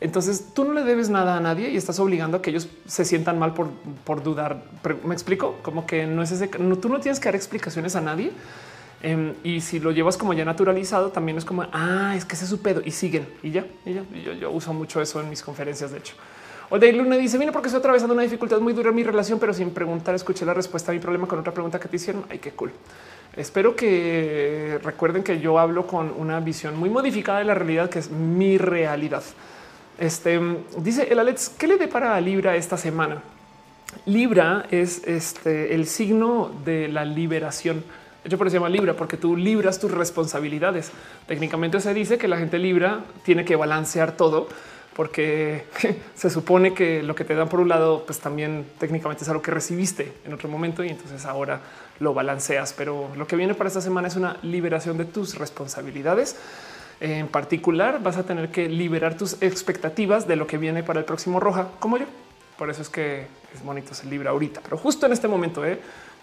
entonces 0.00 0.54
tú 0.54 0.64
no 0.64 0.72
le 0.72 0.82
debes 0.82 1.10
nada 1.10 1.36
a 1.36 1.40
nadie 1.40 1.68
y 1.70 1.76
estás 1.76 2.00
obligando 2.00 2.38
a 2.38 2.42
que 2.42 2.50
ellos 2.50 2.68
se 2.86 3.04
sientan 3.04 3.38
mal 3.38 3.52
por, 3.52 3.68
por 4.04 4.22
dudar. 4.22 4.62
me 5.04 5.14
explico 5.14 5.56
como 5.62 5.86
que 5.86 6.06
no 6.06 6.22
es 6.22 6.32
ese. 6.32 6.50
No, 6.58 6.78
tú 6.78 6.88
no 6.88 7.00
tienes 7.00 7.20
que 7.20 7.26
dar 7.26 7.34
explicaciones 7.34 7.96
a 7.96 8.00
nadie. 8.00 8.32
Em, 9.02 9.34
y 9.44 9.60
si 9.60 9.78
lo 9.78 9.92
llevas 9.92 10.16
como 10.16 10.32
ya 10.32 10.44
naturalizado, 10.44 11.10
también 11.10 11.36
es 11.36 11.44
como 11.44 11.66
ah, 11.72 12.14
es 12.16 12.24
que 12.24 12.34
ese 12.34 12.44
es 12.44 12.50
su 12.50 12.60
pedo 12.60 12.80
y 12.84 12.90
siguen 12.92 13.28
y 13.42 13.50
ya. 13.50 13.66
Y 13.84 13.94
ya. 13.94 14.04
yo, 14.24 14.32
yo, 14.32 14.50
uso 14.50 14.72
mucho 14.72 15.02
eso 15.02 15.20
en 15.20 15.28
mis 15.28 15.42
conferencias. 15.42 15.90
De 15.90 15.98
hecho, 15.98 16.14
de 16.70 16.92
Luna 16.94 17.16
dice: 17.16 17.36
Vine 17.36 17.52
porque 17.52 17.68
estoy 17.68 17.80
atravesando 17.80 18.14
una 18.14 18.22
dificultad 18.22 18.58
muy 18.60 18.72
dura 18.72 18.88
en 18.88 18.94
mi 18.94 19.04
relación, 19.04 19.38
pero 19.38 19.52
sin 19.52 19.70
preguntar, 19.70 20.14
escuché 20.14 20.46
la 20.46 20.54
respuesta 20.54 20.92
a 20.92 20.94
mi 20.94 21.00
problema 21.00 21.26
con 21.26 21.38
otra 21.38 21.52
pregunta 21.52 21.78
que 21.78 21.88
te 21.88 21.96
hicieron. 21.96 22.24
Ay, 22.30 22.38
qué 22.38 22.52
cool. 22.52 22.72
Espero 23.36 23.76
que 23.76 24.80
recuerden 24.82 25.22
que 25.22 25.40
yo 25.40 25.58
hablo 25.58 25.86
con 25.86 26.12
una 26.16 26.40
visión 26.40 26.76
muy 26.78 26.88
modificada 26.88 27.40
de 27.40 27.44
la 27.44 27.54
realidad, 27.54 27.90
que 27.90 27.98
es 27.98 28.10
mi 28.10 28.56
realidad. 28.56 29.22
Este 30.00 30.40
dice 30.78 31.08
el 31.10 31.18
Alex, 31.18 31.50
¿qué 31.58 31.66
le 31.66 31.76
depara 31.76 32.16
a 32.16 32.20
Libra 32.22 32.56
esta 32.56 32.78
semana? 32.78 33.22
Libra 34.06 34.64
es 34.70 35.06
este, 35.06 35.74
el 35.74 35.86
signo 35.86 36.50
de 36.64 36.88
la 36.88 37.04
liberación. 37.04 37.84
De 38.22 38.28
hecho, 38.28 38.38
por 38.38 38.46
eso 38.46 38.52
se 38.52 38.56
llama 38.56 38.70
Libra, 38.70 38.94
porque 38.94 39.18
tú 39.18 39.36
libras 39.36 39.78
tus 39.78 39.90
responsabilidades. 39.90 40.90
Técnicamente 41.26 41.80
se 41.80 41.92
dice 41.92 42.16
que 42.16 42.28
la 42.28 42.38
gente 42.38 42.58
Libra 42.58 43.04
tiene 43.24 43.44
que 43.44 43.56
balancear 43.56 44.16
todo, 44.16 44.48
porque 44.96 45.66
se 46.14 46.30
supone 46.30 46.72
que 46.72 47.02
lo 47.02 47.14
que 47.14 47.24
te 47.24 47.34
dan 47.34 47.50
por 47.50 47.60
un 47.60 47.68
lado, 47.68 48.04
pues 48.06 48.20
también 48.20 48.64
técnicamente 48.78 49.24
es 49.24 49.28
algo 49.28 49.42
que 49.42 49.50
recibiste 49.50 50.14
en 50.24 50.32
otro 50.32 50.48
momento 50.48 50.82
y 50.82 50.88
entonces 50.88 51.26
ahora 51.26 51.60
lo 51.98 52.14
balanceas. 52.14 52.72
Pero 52.72 53.10
lo 53.18 53.26
que 53.26 53.36
viene 53.36 53.52
para 53.52 53.68
esta 53.68 53.82
semana 53.82 54.08
es 54.08 54.16
una 54.16 54.38
liberación 54.40 54.96
de 54.96 55.04
tus 55.04 55.34
responsabilidades 55.34 56.36
en 57.00 57.28
particular 57.28 58.02
vas 58.02 58.16
a 58.16 58.24
tener 58.24 58.50
que 58.50 58.68
liberar 58.68 59.16
tus 59.16 59.40
expectativas 59.42 60.28
de 60.28 60.36
lo 60.36 60.46
que 60.46 60.58
viene 60.58 60.82
para 60.82 61.00
el 61.00 61.04
próximo 61.04 61.40
roja, 61.40 61.68
como 61.78 61.98
yo. 61.98 62.06
Por 62.58 62.70
eso 62.70 62.82
es 62.82 62.88
que 62.88 63.26
es 63.54 63.64
bonito 63.64 63.94
ser 63.94 64.06
libre 64.06 64.28
ahorita, 64.28 64.60
pero 64.62 64.76
justo 64.76 65.06
en 65.06 65.12
este 65.12 65.28
momento, 65.28 65.64
¿eh? 65.64 65.80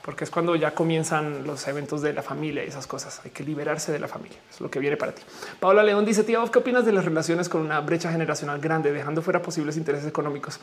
porque 0.08 0.24
es 0.24 0.30
cuando 0.30 0.56
ya 0.56 0.72
comienzan 0.72 1.46
los 1.46 1.68
eventos 1.68 2.02
de 2.02 2.14
la 2.14 2.24
familia 2.24 2.64
y 2.64 2.68
esas 2.70 2.88
cosas. 2.88 3.20
Hay 3.26 3.32
que 3.32 3.44
liberarse 3.44 3.92
de 3.92 4.00
la 4.00 4.08
familia. 4.08 4.38
Es 4.50 4.62
lo 4.62 4.72
que 4.72 4.80
viene 4.80 4.96
para 4.96 5.12
ti. 5.12 5.22
Paola 5.60 5.84
León 5.84 6.06
dice: 6.06 6.24
Tía, 6.24 6.42
¿qué 6.50 6.60
opinas 6.60 6.86
de 6.86 6.94
las 6.94 7.04
relaciones 7.04 7.50
con 7.50 7.60
una 7.60 7.82
brecha 7.82 8.10
generacional 8.10 8.62
grande, 8.62 8.94
dejando 8.94 9.22
fuera 9.22 9.42
posibles 9.42 9.76
intereses 9.76 10.08
económicos? 10.08 10.62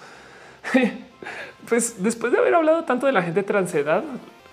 pues 1.68 2.02
después 2.02 2.33
de 2.33 2.39
haber 2.39 2.55
hablado 2.55 2.84
tanto 2.84 3.05
de 3.05 3.12
la 3.12 3.23
gente 3.23 3.43
transedad, 3.43 4.02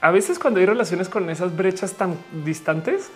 a 0.02 0.12
veces 0.12 0.40
cuando 0.40 0.60
hay 0.60 0.66
relaciones 0.66 1.08
con 1.08 1.30
esas 1.30 1.56
brechas 1.56 1.94
tan 1.94 2.18
distantes, 2.44 3.12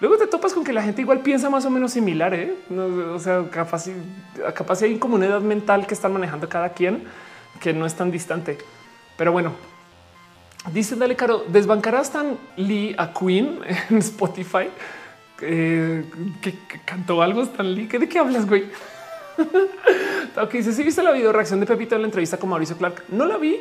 Luego 0.00 0.16
te 0.16 0.26
topas 0.26 0.54
con 0.54 0.62
que 0.62 0.72
la 0.72 0.82
gente 0.82 1.02
igual 1.02 1.20
piensa 1.20 1.50
más 1.50 1.64
o 1.64 1.70
menos 1.70 1.92
similar. 1.92 2.32
¿eh? 2.34 2.54
o 2.70 3.18
sea, 3.18 3.44
capaz, 3.50 3.86
capaz 4.54 4.82
hay 4.82 4.98
comunidad 4.98 5.40
mental 5.40 5.86
que 5.86 5.94
están 5.94 6.12
manejando 6.12 6.48
cada 6.48 6.70
quien 6.70 7.04
que 7.60 7.72
no 7.72 7.86
es 7.86 7.94
tan 7.94 8.10
distante. 8.10 8.58
Pero 9.16 9.32
bueno, 9.32 9.52
dice 10.72 10.96
Dale 10.96 11.16
Caro, 11.16 11.44
desbancarás 11.48 12.12
tan 12.12 12.38
Lee 12.56 12.94
a 12.96 13.12
Queen 13.12 13.60
en 13.90 13.98
Spotify 13.98 14.68
eh, 15.40 16.04
que, 16.40 16.54
cantó 16.84 17.22
algo 17.22 17.46
tan 17.46 17.74
Lee. 17.74 17.86
¿De 17.86 18.08
qué 18.08 18.18
hablas, 18.18 18.46
güey? 18.46 18.66
ok, 20.40 20.52
dice 20.52 20.72
si 20.72 20.82
viste 20.82 21.02
la 21.02 21.12
video 21.12 21.32
reacción 21.32 21.60
de 21.60 21.66
Pepito 21.66 21.94
en 21.94 22.02
la 22.02 22.08
entrevista 22.08 22.36
con 22.36 22.50
Mauricio 22.50 22.76
Clark. 22.76 23.04
No 23.08 23.26
la 23.26 23.36
vi, 23.36 23.60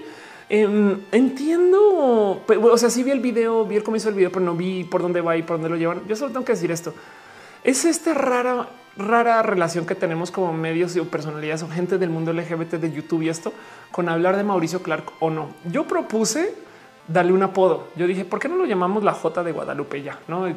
Em, 0.49 1.01
entiendo, 1.11 2.41
o 2.47 2.77
sea, 2.77 2.89
sí 2.89 3.03
vi 3.03 3.11
el 3.11 3.19
video, 3.19 3.65
vi 3.65 3.75
el 3.75 3.83
comienzo 3.83 4.07
del 4.07 4.15
video, 4.15 4.31
pero 4.31 4.45
no 4.45 4.55
vi 4.55 4.85
por 4.85 5.01
dónde 5.01 5.21
va 5.21 5.35
y 5.35 5.43
por 5.43 5.57
dónde 5.57 5.69
lo 5.69 5.75
llevan. 5.75 6.07
Yo 6.07 6.15
solo 6.15 6.31
tengo 6.31 6.45
que 6.45 6.53
decir 6.53 6.71
esto. 6.71 6.93
Es 7.63 7.83
esta 7.83 8.13
rara, 8.13 8.69
rara 8.95 9.43
relación 9.43 9.85
que 9.85 9.95
tenemos 9.95 10.31
como 10.31 10.53
medios 10.53 10.95
y 10.95 11.01
personalidades 11.01 11.63
o 11.63 11.69
gente 11.69 11.97
del 11.97 12.09
mundo 12.09 12.31
LGBT 12.31 12.75
de 12.75 12.91
YouTube 12.91 13.23
y 13.23 13.29
esto 13.29 13.51
con 13.91 14.07
hablar 14.07 14.37
de 14.37 14.43
Mauricio 14.43 14.81
Clark 14.81 15.11
o 15.19 15.29
no. 15.29 15.49
Yo 15.65 15.85
propuse 15.85 16.53
darle 17.07 17.33
un 17.33 17.43
apodo. 17.43 17.87
Yo 17.95 18.07
dije, 18.07 18.25
¿por 18.25 18.39
qué 18.39 18.47
no 18.47 18.55
lo 18.55 18.65
llamamos 18.65 19.03
la 19.03 19.13
J 19.13 19.43
de 19.43 19.51
Guadalupe 19.51 20.01
ya? 20.01 20.19
No 20.27 20.47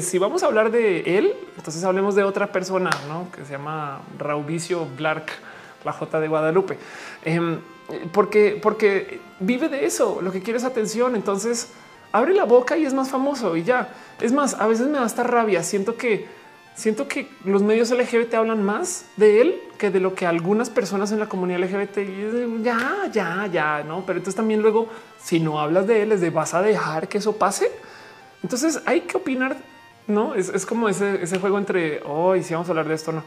si 0.00 0.18
vamos 0.18 0.42
a 0.42 0.46
hablar 0.46 0.70
de 0.70 1.18
él, 1.18 1.32
entonces 1.56 1.82
hablemos 1.84 2.14
de 2.14 2.24
otra 2.24 2.48
persona 2.48 2.90
¿no? 3.08 3.28
que 3.30 3.44
se 3.44 3.52
llama 3.52 4.00
Raubicio 4.18 4.86
Blark, 4.96 5.30
la 5.84 5.92
J 5.92 6.20
de 6.20 6.28
Guadalupe. 6.28 6.78
Em, 7.24 7.58
porque, 8.12 8.58
porque 8.60 9.20
vive 9.40 9.68
de 9.68 9.86
eso. 9.86 10.20
Lo 10.22 10.32
que 10.32 10.42
quiere 10.42 10.58
es 10.58 10.64
atención. 10.64 11.16
Entonces 11.16 11.70
abre 12.12 12.34
la 12.34 12.44
boca 12.44 12.76
y 12.76 12.84
es 12.84 12.94
más 12.94 13.10
famoso 13.10 13.56
y 13.56 13.64
ya. 13.64 13.88
Es 14.20 14.32
más, 14.32 14.54
a 14.54 14.66
veces 14.66 14.88
me 14.88 14.98
da 14.98 15.06
esta 15.06 15.22
rabia. 15.22 15.62
Siento 15.62 15.96
que 15.96 16.26
siento 16.76 17.08
que 17.08 17.28
los 17.44 17.62
medios 17.62 17.90
LGBT 17.90 18.34
hablan 18.34 18.62
más 18.62 19.06
de 19.16 19.40
él 19.40 19.60
que 19.78 19.90
de 19.90 19.98
lo 19.98 20.14
que 20.14 20.26
algunas 20.26 20.70
personas 20.70 21.10
en 21.10 21.18
la 21.18 21.28
comunidad 21.28 21.60
LGBT 21.60 21.98
ya, 22.62 23.08
ya, 23.10 23.48
ya, 23.50 23.82
no. 23.82 24.04
Pero 24.06 24.18
entonces 24.18 24.36
también 24.36 24.62
luego, 24.62 24.88
si 25.20 25.40
no 25.40 25.58
hablas 25.58 25.86
de 25.86 26.02
él, 26.02 26.12
es 26.12 26.20
de 26.20 26.30
vas 26.30 26.54
a 26.54 26.62
dejar 26.62 27.08
que 27.08 27.18
eso 27.18 27.36
pase. 27.36 27.70
Entonces 28.42 28.80
hay 28.86 29.00
que 29.02 29.16
opinar. 29.16 29.56
No 30.06 30.36
es, 30.36 30.64
como 30.64 30.88
ese, 30.88 31.20
ese, 31.20 31.40
juego 31.40 31.58
entre 31.58 32.00
hoy, 32.04 32.44
si 32.44 32.54
vamos 32.54 32.68
a 32.68 32.70
hablar 32.70 32.86
de 32.86 32.94
esto, 32.94 33.10
no. 33.10 33.24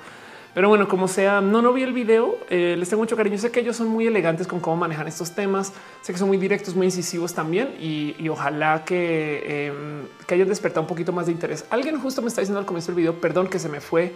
Pero 0.53 0.67
bueno, 0.67 0.87
como 0.87 1.07
sea, 1.07 1.41
no, 1.41 1.61
no 1.61 1.73
vi 1.73 1.83
el 1.83 1.93
video. 1.93 2.37
Eh, 2.49 2.75
les 2.77 2.89
tengo 2.89 3.03
mucho 3.03 3.15
cariño. 3.15 3.37
Sé 3.37 3.51
que 3.51 3.59
ellos 3.59 3.75
son 3.75 3.87
muy 3.87 4.07
elegantes 4.07 4.47
con 4.47 4.59
cómo 4.59 4.77
manejan 4.77 5.07
estos 5.07 5.31
temas. 5.31 5.73
Sé 6.01 6.11
que 6.11 6.19
son 6.19 6.27
muy 6.27 6.37
directos, 6.37 6.75
muy 6.75 6.87
incisivos 6.87 7.33
también 7.33 7.75
y, 7.79 8.27
ojalá 8.29 8.83
que, 8.83 9.67
em, 9.67 10.07
que, 10.25 10.33
hayan 10.33 10.47
despertado 10.47 10.81
un 10.81 10.87
poquito 10.87 11.13
más 11.13 11.27
de 11.27 11.33
interés. 11.33 11.65
Alguien 11.69 11.99
justo 11.99 12.21
me 12.21 12.29
está 12.29 12.41
diciendo 12.41 12.59
al 12.59 12.65
comienzo 12.65 12.91
del 12.91 12.97
video, 12.97 13.21
perdón 13.21 13.47
que 13.47 13.59
se 13.59 13.69
me 13.69 13.79
fue 13.79 14.13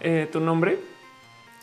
eh, 0.00 0.28
tu 0.32 0.40
nombre. 0.40 0.78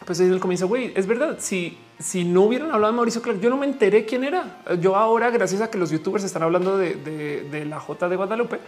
Pues 0.05 0.19
en 0.19 0.31
el 0.31 0.39
comienzo, 0.39 0.67
güey, 0.67 0.91
es 0.95 1.07
verdad. 1.07 1.37
Si, 1.39 1.77
si 1.99 2.23
no 2.23 2.41
hubieran 2.41 2.71
hablado 2.71 2.93
de 2.93 2.97
Mauricio 2.97 3.21
Clark, 3.21 3.39
yo 3.39 3.49
no 3.49 3.57
me 3.57 3.65
enteré 3.65 4.05
quién 4.05 4.23
era. 4.23 4.61
Yo 4.79 4.95
ahora, 4.95 5.29
gracias 5.29 5.61
a 5.61 5.69
que 5.69 5.77
los 5.77 5.91
youtubers 5.91 6.23
están 6.23 6.43
hablando 6.43 6.77
de, 6.77 6.95
de 6.95 7.65
la 7.65 7.79
J 7.79 8.09
de 8.09 8.15
Guadalupe, 8.15 8.59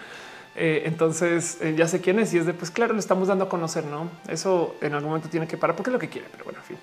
Eh, 0.55 0.83
entonces 0.85 1.57
eh, 1.61 1.73
ya 1.75 1.87
sé 1.87 1.99
quién 1.99 2.19
es 2.19 2.31
y 2.33 2.37
es 2.37 2.45
de 2.45 2.53
pues 2.53 2.69
claro, 2.69 2.93
le 2.93 2.99
estamos 2.99 3.27
dando 3.27 3.45
a 3.45 3.49
conocer, 3.49 3.85
no? 3.85 4.09
Eso 4.27 4.75
en 4.81 4.93
algún 4.93 5.09
momento 5.09 5.29
tiene 5.29 5.47
que 5.47 5.57
parar 5.57 5.75
porque 5.75 5.89
es 5.89 5.93
lo 5.93 5.99
que 5.99 6.09
quiere, 6.09 6.27
pero 6.31 6.43
bueno, 6.43 6.59
en 6.59 6.65
fin. 6.65 6.77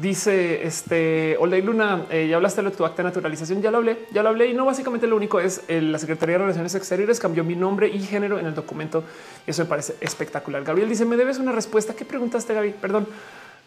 dice 0.00 0.66
este 0.66 1.36
Hola 1.38 1.58
Luna, 1.58 2.06
eh, 2.10 2.28
ya 2.28 2.36
hablaste 2.36 2.62
de 2.62 2.70
tu 2.70 2.86
acta 2.86 3.02
de 3.02 3.08
naturalización. 3.10 3.60
Ya 3.60 3.70
lo 3.70 3.78
hablé, 3.78 4.06
ya 4.10 4.22
lo 4.22 4.30
hablé. 4.30 4.46
Y 4.46 4.54
no, 4.54 4.64
básicamente 4.64 5.06
lo 5.06 5.16
único 5.16 5.38
es 5.38 5.62
la 5.68 5.98
Secretaría 5.98 6.36
de 6.36 6.44
Relaciones 6.44 6.74
Exteriores 6.74 7.20
cambió 7.20 7.44
mi 7.44 7.56
nombre 7.56 7.88
y 7.88 8.00
género 8.00 8.38
en 8.38 8.46
el 8.46 8.54
documento. 8.54 9.04
Eso 9.46 9.62
me 9.62 9.68
parece 9.68 9.96
espectacular. 10.00 10.64
Gabriel 10.64 10.88
dice: 10.88 11.04
Me 11.04 11.16
debes 11.16 11.38
una 11.38 11.52
respuesta. 11.52 11.94
¿Qué 11.94 12.04
preguntaste, 12.04 12.54
Gaby? 12.54 12.74
Perdón. 12.80 13.06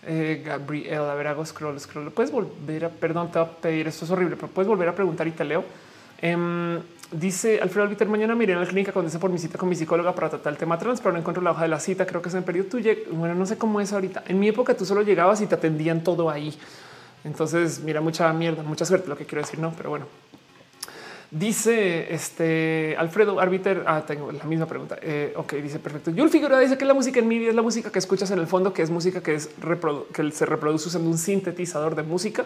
Gabriel, 0.08 1.00
a 1.00 1.16
ver, 1.16 1.28
hago 1.28 1.44
scroll, 1.46 1.80
scroll. 1.80 2.12
Puedes 2.12 2.32
volver 2.32 2.86
a 2.86 2.90
perdón, 2.90 3.32
te 3.32 3.40
voy 3.40 3.48
a 3.48 3.52
pedir. 3.52 3.88
Esto 3.88 4.06
es 4.06 4.12
horrible, 4.12 4.36
pero 4.36 4.50
puedes 4.50 4.68
volver 4.68 4.90
a 4.90 4.94
preguntar 4.96 5.28
y 5.28 5.32
te 5.32 5.44
leo. 5.44 5.64
Em, 6.22 6.82
dice 7.12 7.60
Alfredo 7.62 7.88
Albiter, 7.88 8.08
mañana 8.08 8.36
miré 8.36 8.54
a 8.54 8.60
la 8.60 8.66
clínica 8.66 8.92
cuando 8.92 9.10
hice 9.10 9.20
por 9.20 9.30
mi 9.30 9.38
cita 9.38 9.58
con 9.58 9.70
mi 9.70 9.76
psicóloga 9.76 10.14
para 10.14 10.30
tratar 10.30 10.54
el 10.54 10.58
tema 10.58 10.78
trans, 10.78 11.02
pero 11.02 11.14
no 11.14 11.20
encuentro 11.20 11.44
la 11.44 11.52
hoja 11.52 11.64
de 11.64 11.70
la 11.70 11.80
cita. 11.80 12.06
Creo 12.06 12.22
que 12.22 12.30
se 12.30 12.38
me 12.38 12.44
perdió. 12.44 12.66
Tú, 12.66 12.80
bueno, 13.12 13.36
no 13.36 13.46
sé 13.46 13.58
cómo 13.58 13.82
es 13.82 13.94
ahorita. 13.94 14.24
En 14.28 14.40
mi 14.40 14.48
época 14.48 14.76
tú 14.76 14.86
solo 14.86 15.02
llegabas 15.02 15.42
y 15.42 15.48
te 15.48 15.56
atendían 15.56 16.04
todo 16.04 16.30
ahí. 16.30 16.58
Entonces, 17.24 17.80
mira, 17.80 18.02
mucha 18.02 18.32
mierda, 18.34 18.62
mucha 18.64 18.86
suerte, 18.86 19.08
lo 19.08 19.18
que 19.18 19.26
quiero 19.26 19.42
decir, 19.42 19.60
no, 19.60 19.74
pero 19.76 19.90
bueno. 19.90 20.06
Dice 21.32 22.14
este 22.14 22.96
Alfredo 22.98 23.40
Arbiter. 23.40 23.84
Ah, 23.88 24.04
tengo 24.06 24.32
la 24.32 24.44
misma 24.46 24.68
pregunta. 24.68 24.98
Eh, 25.02 25.34
ok, 25.36 25.54
dice 25.56 25.80
perfecto. 25.80 26.12
Yul 26.12 26.30
Figueroa 26.30 26.60
dice 26.60 26.78
que 26.78 26.86
la 26.86 26.94
música 26.94 27.20
en 27.20 27.28
MIDI 27.28 27.48
es 27.48 27.56
la 27.56 27.62
música 27.62 27.92
que 27.92 28.00
escuchas 28.00 28.30
en 28.32 28.40
el 28.40 28.48
fondo, 28.48 28.74
que 28.74 28.84
es 28.84 28.90
música 28.90 29.22
que 29.22 29.36
es 29.36 29.50
que 30.14 30.32
se 30.32 30.46
reproduce 30.46 30.88
usando 30.88 31.10
un 31.10 31.18
sintetizador 31.18 31.96
de 31.96 32.04
música. 32.04 32.46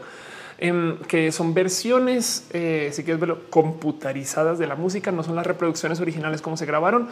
Em, 0.61 0.97
que 1.07 1.31
son 1.31 1.53
versiones, 1.53 2.45
eh, 2.51 2.89
si 2.91 3.03
quieres 3.03 3.21
verlo, 3.21 3.49
computarizadas 3.49 4.59
de 4.59 4.67
la 4.67 4.75
música, 4.75 5.09
no 5.09 5.23
son 5.23 5.38
las 5.38 5.47
reproducciones 5.47 6.01
originales 6.01 6.41
como 6.41 6.57
se 6.57 6.65
grabaron. 6.65 7.07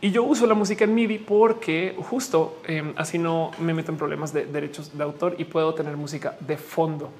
Y 0.00 0.12
yo 0.12 0.22
uso 0.22 0.46
la 0.46 0.54
música 0.54 0.84
en 0.84 0.94
MIDI 0.94 1.18
porque 1.18 1.94
justo 1.98 2.62
em, 2.64 2.94
así 2.96 3.18
no 3.18 3.50
me 3.58 3.74
meto 3.74 3.92
en 3.92 3.98
problemas 3.98 4.32
de 4.32 4.46
derechos 4.46 4.96
de 4.96 5.04
autor 5.04 5.34
y 5.36 5.44
puedo 5.44 5.74
tener 5.74 5.98
música 5.98 6.38
de 6.40 6.56
fondo. 6.56 7.10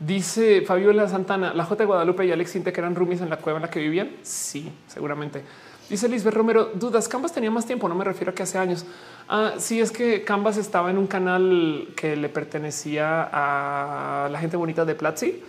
Dice 0.00 0.62
Fabiola 0.62 1.08
Santana, 1.08 1.54
la 1.54 1.64
J 1.64 1.76
de 1.76 1.86
Guadalupe 1.86 2.26
y 2.26 2.32
Alex 2.32 2.50
Sinte 2.50 2.72
que 2.72 2.80
eran 2.80 2.96
roomies 2.96 3.20
en 3.20 3.30
la 3.30 3.36
cueva 3.36 3.58
en 3.58 3.62
la 3.62 3.70
que 3.70 3.78
vivían. 3.78 4.10
Sí, 4.22 4.72
seguramente. 4.88 5.44
Dice 5.88 6.08
Lisbeth 6.08 6.34
Romero, 6.34 6.70
dudas, 6.74 7.06
Canvas 7.06 7.32
tenía 7.32 7.52
más 7.52 7.66
tiempo, 7.66 7.88
no 7.88 7.94
me 7.94 8.02
refiero 8.02 8.32
a 8.32 8.34
que 8.34 8.42
hace 8.42 8.58
años. 8.58 8.84
Ah, 9.28 9.54
sí, 9.58 9.80
es 9.80 9.90
que 9.90 10.24
Canvas 10.24 10.56
estaba 10.56 10.90
en 10.90 10.98
un 10.98 11.06
canal 11.06 11.88
que 11.96 12.16
le 12.16 12.28
pertenecía 12.28 13.28
a 13.32 14.28
la 14.28 14.38
gente 14.38 14.56
bonita 14.56 14.84
de 14.84 14.94
Platzi. 14.94 15.42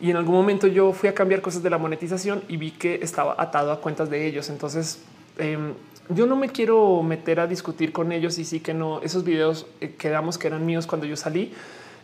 Y 0.00 0.10
en 0.10 0.16
algún 0.16 0.34
momento 0.34 0.66
yo 0.66 0.92
fui 0.92 1.08
a 1.08 1.14
cambiar 1.14 1.40
cosas 1.40 1.62
de 1.62 1.70
la 1.70 1.78
monetización 1.78 2.42
y 2.48 2.58
vi 2.58 2.70
que 2.70 3.00
estaba 3.02 3.34
atado 3.38 3.72
a 3.72 3.80
cuentas 3.80 4.10
de 4.10 4.26
ellos. 4.26 4.50
Entonces 4.50 5.02
em, 5.38 5.72
yo 6.10 6.26
no 6.26 6.36
me 6.36 6.50
quiero 6.50 7.02
meter 7.02 7.40
a 7.40 7.46
discutir 7.46 7.92
con 7.92 8.12
ellos 8.12 8.38
y 8.38 8.44
sí 8.44 8.60
que 8.60 8.74
no. 8.74 9.00
Esos 9.00 9.24
videos 9.24 9.66
eh, 9.80 9.94
quedamos 9.96 10.38
que 10.38 10.48
eran 10.48 10.66
míos 10.66 10.86
cuando 10.86 11.06
yo 11.06 11.16
salí. 11.16 11.52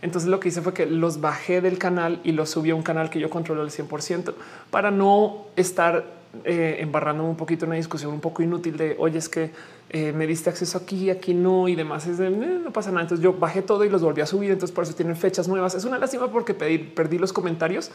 Entonces 0.01 0.29
lo 0.29 0.41
que 0.41 0.49
hice 0.49 0.63
fue 0.63 0.75
que 0.75 0.87
los 0.87 1.21
bajé 1.21 1.61
del 1.61 1.79
canal 1.79 2.21
y 2.25 2.33
los 2.33 2.51
subí 2.51 2.71
a 2.71 2.75
un 2.75 2.83
canal 2.83 3.09
que 3.09 3.21
yo 3.21 3.31
controlo 3.31 3.63
al 3.63 3.71
100% 3.71 4.35
para 4.71 4.91
no 4.91 5.47
estar 5.55 6.05
eh, 6.45 6.79
embarrando 6.81 7.25
un 7.25 7.37
poquito 7.37 7.67
una 7.67 7.77
discusión 7.77 8.11
un 8.11 8.21
poco 8.21 8.43
inútil 8.43 8.77
de 8.79 8.97
oye, 8.99 9.19
es 9.19 9.29
que 9.29 9.53
eh, 9.93 10.13
me 10.13 10.27
diste 10.27 10.49
acceso 10.49 10.79
aquí, 10.79 11.11
aquí 11.11 11.35
no 11.35 11.69
y 11.69 11.75
demás. 11.75 12.07
Es 12.07 12.17
de 12.17 12.29
eh, 12.29 12.31
no 12.31 12.73
pasa 12.73 12.91
nada. 12.91 13.03
Entonces 13.03 13.23
yo 13.23 13.35
bajé 13.35 13.61
todo 13.61 13.85
y 13.85 13.91
los 13.91 14.03
volví 14.03 14.23
a 14.23 14.27
subir. 14.27 14.51
Entonces 14.51 14.75
por 14.75 14.85
eso 14.85 14.95
tienen 14.95 15.17
fechas 15.17 15.49
nuevas. 15.49 15.75
Es 15.75 15.85
una 15.85 15.99
lástima 15.99 16.29
porque 16.33 16.55
perdí 16.55 17.19
los 17.19 17.33
comentarios, 17.33 17.91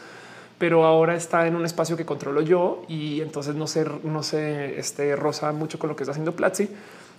pero 0.58 0.84
ahora 0.84 1.16
está 1.16 1.46
en 1.48 1.56
un 1.56 1.64
espacio 1.64 1.96
que 1.96 2.04
controlo 2.04 2.40
yo 2.40 2.84
y 2.88 3.20
entonces 3.20 3.56
no 3.56 3.66
sé, 3.66 3.84
no 4.04 4.22
sé, 4.22 4.78
este 4.78 5.16
rosa 5.16 5.50
mucho 5.52 5.78
con 5.80 5.88
lo 5.88 5.96
que 5.96 6.04
está 6.04 6.12
haciendo 6.12 6.32
Platzi, 6.32 6.68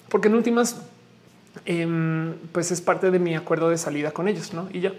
porque 0.07 0.29
en 0.29 0.35
últimas, 0.35 0.81
em, 1.65 2.33
pues 2.53 2.71
es 2.71 2.79
parte 2.81 3.11
de 3.11 3.19
mi 3.19 3.35
acuerdo 3.35 3.69
de 3.69 3.77
salida 3.77 4.11
con 4.11 4.27
ellos, 4.27 4.53
no? 4.53 4.69
Y 4.71 4.79
ya. 4.79 4.93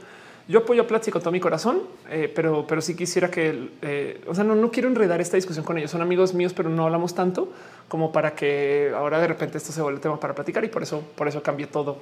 Yo 0.51 0.59
apoyo 0.59 0.83
a 0.83 0.87
Platzi 0.89 1.13
con 1.13 1.23
todo 1.23 1.31
mi 1.31 1.39
corazón, 1.39 1.83
eh, 2.11 2.31
pero, 2.35 2.67
pero 2.67 2.81
sí 2.81 2.97
quisiera 2.97 3.31
que, 3.31 3.71
eh, 3.83 4.21
o 4.27 4.35
sea, 4.35 4.43
no, 4.43 4.57
no 4.57 4.73
quiero 4.73 4.89
enredar 4.89 5.21
esta 5.21 5.37
discusión 5.37 5.65
con 5.65 5.79
ellos. 5.79 5.93
Son 5.93 6.03
amigos 6.03 6.35
míos, 6.35 6.53
pero 6.53 6.69
no 6.69 6.87
hablamos 6.87 7.15
tanto 7.15 7.53
como 7.87 8.11
para 8.11 8.35
que 8.35 8.93
ahora 8.93 9.21
de 9.21 9.29
repente 9.29 9.59
esto 9.59 9.71
se 9.71 9.81
vuelva 9.81 10.01
tema 10.01 10.19
para 10.19 10.35
platicar 10.35 10.65
y 10.65 10.69
por 10.69 10.83
eso, 10.83 11.05
por 11.15 11.29
eso 11.29 11.41
cambié 11.41 11.69
todo 11.69 11.99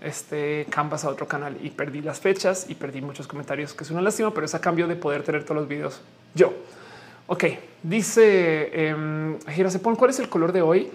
este 0.00 0.66
Canvas 0.70 1.04
a 1.04 1.10
otro 1.10 1.28
canal 1.28 1.58
y 1.62 1.68
perdí 1.68 2.00
las 2.00 2.20
fechas 2.20 2.70
y 2.70 2.74
perdí 2.74 3.02
muchos 3.02 3.26
comentarios, 3.26 3.74
que 3.74 3.84
es 3.84 3.90
una 3.90 4.00
lástima, 4.00 4.32
pero 4.32 4.46
es 4.46 4.54
a 4.54 4.62
cambio 4.62 4.88
de 4.88 4.96
poder 4.96 5.22
tener 5.22 5.44
todos 5.44 5.56
los 5.56 5.68
videos 5.68 6.00
yo. 6.34 6.54
Ok, 7.26 7.44
dice 7.82 8.22
eh, 8.72 9.36
Gira 9.48 9.68
Sepón, 9.68 9.96
¿cuál 9.96 10.08
es 10.08 10.18
el 10.20 10.30
color 10.30 10.52
de 10.52 10.62
hoy? 10.62 10.90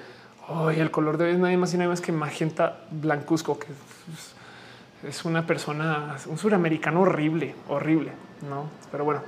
Hoy 0.47 0.79
el 0.79 0.89
color 0.89 1.19
de 1.19 1.25
hoy 1.25 1.31
es 1.33 1.37
nadie 1.37 1.57
más 1.57 1.71
y 1.71 1.77
nada 1.77 1.91
más 1.91 2.01
que 2.01 2.11
magenta 2.11 2.79
blancuzco, 2.89 3.59
que 3.59 3.67
una 5.23 5.45
persona, 5.45 6.17
un 6.27 6.37
suramericano 6.37 7.01
horrible, 7.01 7.55
horrible, 7.67 8.11
no? 8.49 8.69
Pero 8.91 9.05
bueno, 9.05 9.21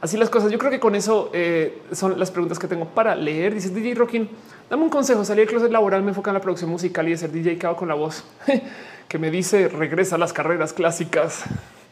así 0.00 0.16
las 0.16 0.30
cosas. 0.30 0.50
Yo 0.50 0.58
creo 0.58 0.70
que 0.70 0.80
con 0.80 0.94
eso 0.94 1.30
eh, 1.32 1.82
son 1.92 2.18
las 2.18 2.30
preguntas 2.30 2.58
que 2.58 2.68
tengo 2.68 2.86
para 2.86 3.14
leer. 3.14 3.54
Dice 3.54 3.70
DJ 3.70 3.94
Rockin, 3.94 4.28
dame 4.70 4.82
un 4.82 4.90
consejo. 4.90 5.24
Salir 5.24 5.46
del 5.46 5.48
closet 5.48 5.72
laboral, 5.72 6.02
me 6.02 6.10
enfoca 6.10 6.30
en 6.30 6.34
la 6.34 6.40
producción 6.40 6.70
musical 6.70 7.06
y 7.08 7.12
de 7.12 7.16
ser 7.16 7.32
DJ 7.32 7.58
cao 7.58 7.76
con 7.76 7.88
la 7.88 7.94
voz 7.94 8.24
que 9.08 9.18
me 9.18 9.30
dice 9.30 9.68
regresa 9.68 10.16
a 10.16 10.18
las 10.18 10.32
carreras 10.32 10.72
clásicas. 10.72 11.44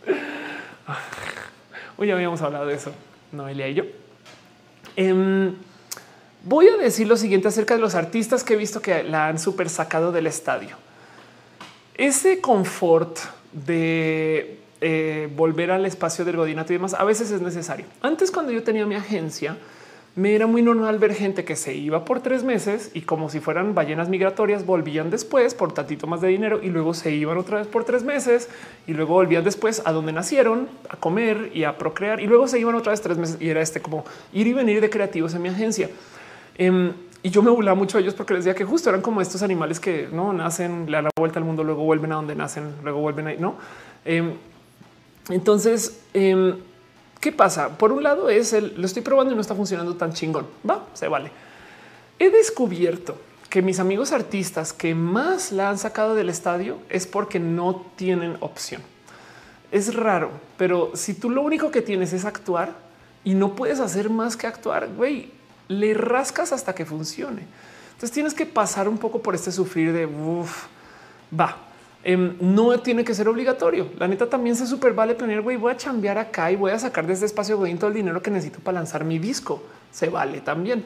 Hoy 1.97 2.08
ya 2.08 2.14
habíamos 2.14 2.40
hablado 2.42 2.66
de 2.66 2.74
eso, 2.74 2.92
Noelia 3.32 3.68
y 3.68 3.74
yo. 3.74 3.84
Em, 4.97 5.55
voy 6.44 6.68
a 6.68 6.76
decir 6.76 7.06
lo 7.06 7.16
siguiente 7.16 7.48
acerca 7.48 7.74
de 7.74 7.80
los 7.80 7.94
artistas 7.94 8.44
que 8.44 8.55
he 8.55 8.56
visto 8.56 8.80
que 8.80 9.02
la 9.02 9.28
han 9.28 9.39
super 9.39 9.68
sacado 9.68 10.10
del 10.12 10.26
estadio 10.26 10.76
ese 11.94 12.41
confort 12.41 13.19
de 13.52 14.59
eh, 14.81 15.28
volver 15.36 15.70
al 15.70 15.85
espacio 15.85 16.25
del 16.25 16.36
godinato 16.36 16.73
y 16.73 16.77
demás 16.77 16.94
a 16.94 17.05
veces 17.05 17.31
es 17.31 17.41
necesario. 17.41 17.86
Antes, 18.01 18.31
cuando 18.31 18.52
yo 18.52 18.62
tenía 18.62 18.86
mi 18.86 18.94
agencia, 18.94 19.57
me 20.17 20.35
era 20.35 20.47
muy 20.47 20.60
normal 20.60 20.99
ver 20.99 21.15
gente 21.15 21.44
que 21.44 21.55
se 21.55 21.75
iba 21.75 22.05
por 22.05 22.20
tres 22.20 22.43
meses 22.43 22.91
y 22.94 23.02
como 23.02 23.31
si 23.31 23.39
fueran 23.39 23.75
ballenas 23.75 24.09
migratorias, 24.09 24.67
volvían 24.67 25.09
después 25.09 25.55
por 25.55 25.73
tantito 25.73 26.07
más 26.07 26.20
de 26.20 26.28
dinero 26.28 26.60
y 26.62 26.69
luego 26.69 26.94
se 26.94 27.12
iban 27.12 27.39
otra 27.39 27.59
vez 27.59 27.69
por 27.69 27.85
tres 27.85 28.02
meses 28.02 28.49
y 28.86 28.93
luego 28.93 29.15
volvían 29.15 29.44
después 29.44 29.83
a 29.85 29.93
donde 29.93 30.12
nacieron 30.12 30.69
a 30.89 30.97
comer 30.97 31.51
y 31.55 31.65
a 31.65 31.78
procrear 31.78 32.20
y 32.20 32.27
luego 32.27 32.49
se 32.49 32.59
iban 32.59 32.75
otra 32.75 32.91
vez 32.91 33.01
tres 33.01 33.19
meses 33.19 33.36
y 33.41 33.49
era 33.51 33.60
este 33.60 33.81
como 33.81 34.05
ir 34.33 34.47
y 34.47 34.52
venir 34.52 34.81
de 34.81 34.91
creativos 34.91 35.35
en 35.35 35.43
mi 35.43 35.49
agencia. 35.49 35.89
Em, 36.59 36.93
y 37.23 37.31
yo 37.31 37.42
me 37.42 37.50
burlaba 37.50 37.74
mucho 37.74 37.99
a 37.99 38.00
ellos 38.00 38.15
porque 38.15 38.34
les 38.34 38.44
decía 38.44 38.57
que 38.57 38.65
justo 38.65 38.89
eran 38.89 39.02
como 39.02 39.20
estos 39.20 39.42
animales 39.42 39.78
que 39.78 40.08
no 40.10 40.32
nacen, 40.32 40.86
le 40.86 40.92
dan 40.92 41.05
la 41.05 41.10
vuelta 41.16 41.39
al 41.39 41.44
mundo, 41.44 41.62
luego 41.62 41.84
vuelven 41.84 42.12
a 42.12 42.15
donde 42.16 42.34
nacen, 42.34 42.74
luego 42.82 43.00
vuelven 43.00 43.26
ahí, 43.26 43.36
no? 43.39 43.57
Em, 44.05 44.34
entonces, 45.28 46.00
em, 46.15 46.57
¿qué 47.20 47.32
pasa? 47.32 47.76
Por 47.76 47.92
un 47.92 48.02
lado 48.02 48.31
es 48.31 48.52
el 48.52 48.74
lo 48.76 48.86
estoy 48.86 49.02
probando 49.02 49.32
y 49.32 49.34
no 49.34 49.42
está 49.42 49.55
funcionando 49.55 49.97
tan 49.97 50.12
chingón. 50.12 50.47
Va, 50.68 50.86
se 50.94 51.08
vale. 51.08 51.31
He 52.18 52.31
descubierto 52.31 53.16
que 53.50 53.60
mis 53.60 53.81
amigos 53.81 54.12
artistas 54.12 54.73
que 54.73 54.94
más 54.94 55.52
la 55.52 55.68
han 55.68 55.78
sacado 55.78 56.15
del 56.15 56.28
estadio 56.28 56.78
es 56.89 57.07
porque 57.07 57.39
no 57.39 57.84
tienen 57.97 58.36
opción. 58.40 58.81
Es 59.73 59.94
raro, 59.94 60.31
pero 60.57 60.92
si 60.94 61.15
tú 61.15 61.31
lo 61.31 61.42
único 61.42 61.70
que 61.70 61.82
tienes 61.82 62.12
es 62.12 62.24
actuar 62.24 62.74
y 63.24 63.34
no 63.34 63.55
puedes 63.55 63.81
hacer 63.81 64.08
más 64.08 64.36
que 64.36 64.47
actuar, 64.47 64.89
güey, 64.97 65.31
le 65.70 65.94
rascas 65.94 66.52
hasta 66.52 66.74
que 66.74 66.84
funcione. 66.84 67.47
Entonces 67.92 68.10
tienes 68.10 68.34
que 68.34 68.44
pasar 68.44 68.89
un 68.89 68.99
poco 68.99 69.23
por 69.23 69.36
este 69.36 69.52
sufrir 69.52 69.92
de 69.92 70.05
uff, 70.05 70.66
va. 71.39 71.57
Em, 72.02 72.34
no 72.40 72.76
tiene 72.81 73.05
que 73.05 73.15
ser 73.15 73.28
obligatorio. 73.28 73.89
La 73.97 74.08
neta 74.08 74.28
también 74.28 74.57
se 74.57 74.66
super 74.66 74.92
vale 74.94 75.15
tener 75.15 75.42
güey. 75.42 75.57
Voy 75.57 75.70
a 75.70 75.76
chambear 75.76 76.18
acá 76.18 76.50
y 76.50 76.57
voy 76.57 76.73
a 76.73 76.78
sacar 76.78 77.07
de 77.07 77.12
este 77.12 77.26
espacio 77.26 77.57
todo 77.57 77.89
el 77.89 77.94
dinero 77.94 78.20
que 78.20 78.32
necesito 78.32 78.58
para 78.58 78.78
lanzar 78.78 79.05
mi 79.05 79.20
disco. 79.20 79.62
Se 79.92 80.08
vale 80.08 80.40
también. 80.40 80.82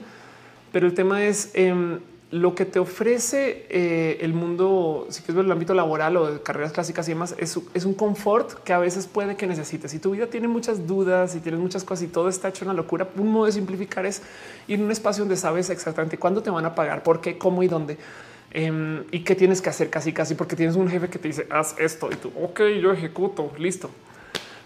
Pero 0.70 0.86
el 0.86 0.92
tema 0.92 1.24
es 1.24 1.50
em, 1.54 2.00
lo 2.34 2.56
que 2.56 2.64
te 2.64 2.80
ofrece 2.80 3.64
eh, 3.70 4.18
el 4.20 4.34
mundo, 4.34 5.06
si 5.08 5.20
quieres 5.20 5.36
ver 5.36 5.44
el 5.44 5.52
ámbito 5.52 5.72
laboral 5.72 6.16
o 6.16 6.32
de 6.32 6.42
carreras 6.42 6.72
clásicas 6.72 7.06
y 7.06 7.12
demás, 7.12 7.36
es, 7.38 7.56
un 7.56 7.94
confort 7.94 8.54
que 8.64 8.72
a 8.72 8.78
veces 8.78 9.06
puede 9.06 9.36
que 9.36 9.46
necesites. 9.46 9.92
Si 9.92 10.00
tu 10.00 10.10
vida 10.10 10.26
tiene 10.26 10.48
muchas 10.48 10.84
dudas 10.84 11.36
y 11.36 11.38
tienes 11.38 11.60
muchas 11.60 11.84
cosas 11.84 12.02
y 12.02 12.08
todo 12.08 12.28
está 12.28 12.48
hecho 12.48 12.64
una 12.64 12.74
locura, 12.74 13.06
un 13.16 13.30
modo 13.30 13.46
de 13.46 13.52
simplificar 13.52 14.04
es 14.04 14.20
ir 14.66 14.80
a 14.80 14.82
un 14.82 14.90
espacio 14.90 15.22
donde 15.22 15.36
sabes 15.36 15.70
exactamente 15.70 16.18
cuándo 16.18 16.42
te 16.42 16.50
van 16.50 16.64
a 16.64 16.74
pagar, 16.74 17.04
por 17.04 17.20
qué, 17.20 17.38
cómo 17.38 17.62
y 17.62 17.68
dónde. 17.68 17.98
Em, 18.50 19.04
y 19.12 19.20
qué 19.20 19.36
tienes 19.36 19.62
que 19.62 19.70
hacer 19.70 19.88
casi 19.88 20.12
casi 20.12 20.34
porque 20.34 20.56
tienes 20.56 20.74
un 20.74 20.88
jefe 20.88 21.08
que 21.08 21.20
te 21.20 21.26
dice 21.26 21.46
haz 21.50 21.74
esto 21.76 22.08
y 22.12 22.14
tú 22.14 22.30
ok 22.40 22.60
yo 22.80 22.92
ejecuto 22.92 23.50
listo 23.58 23.90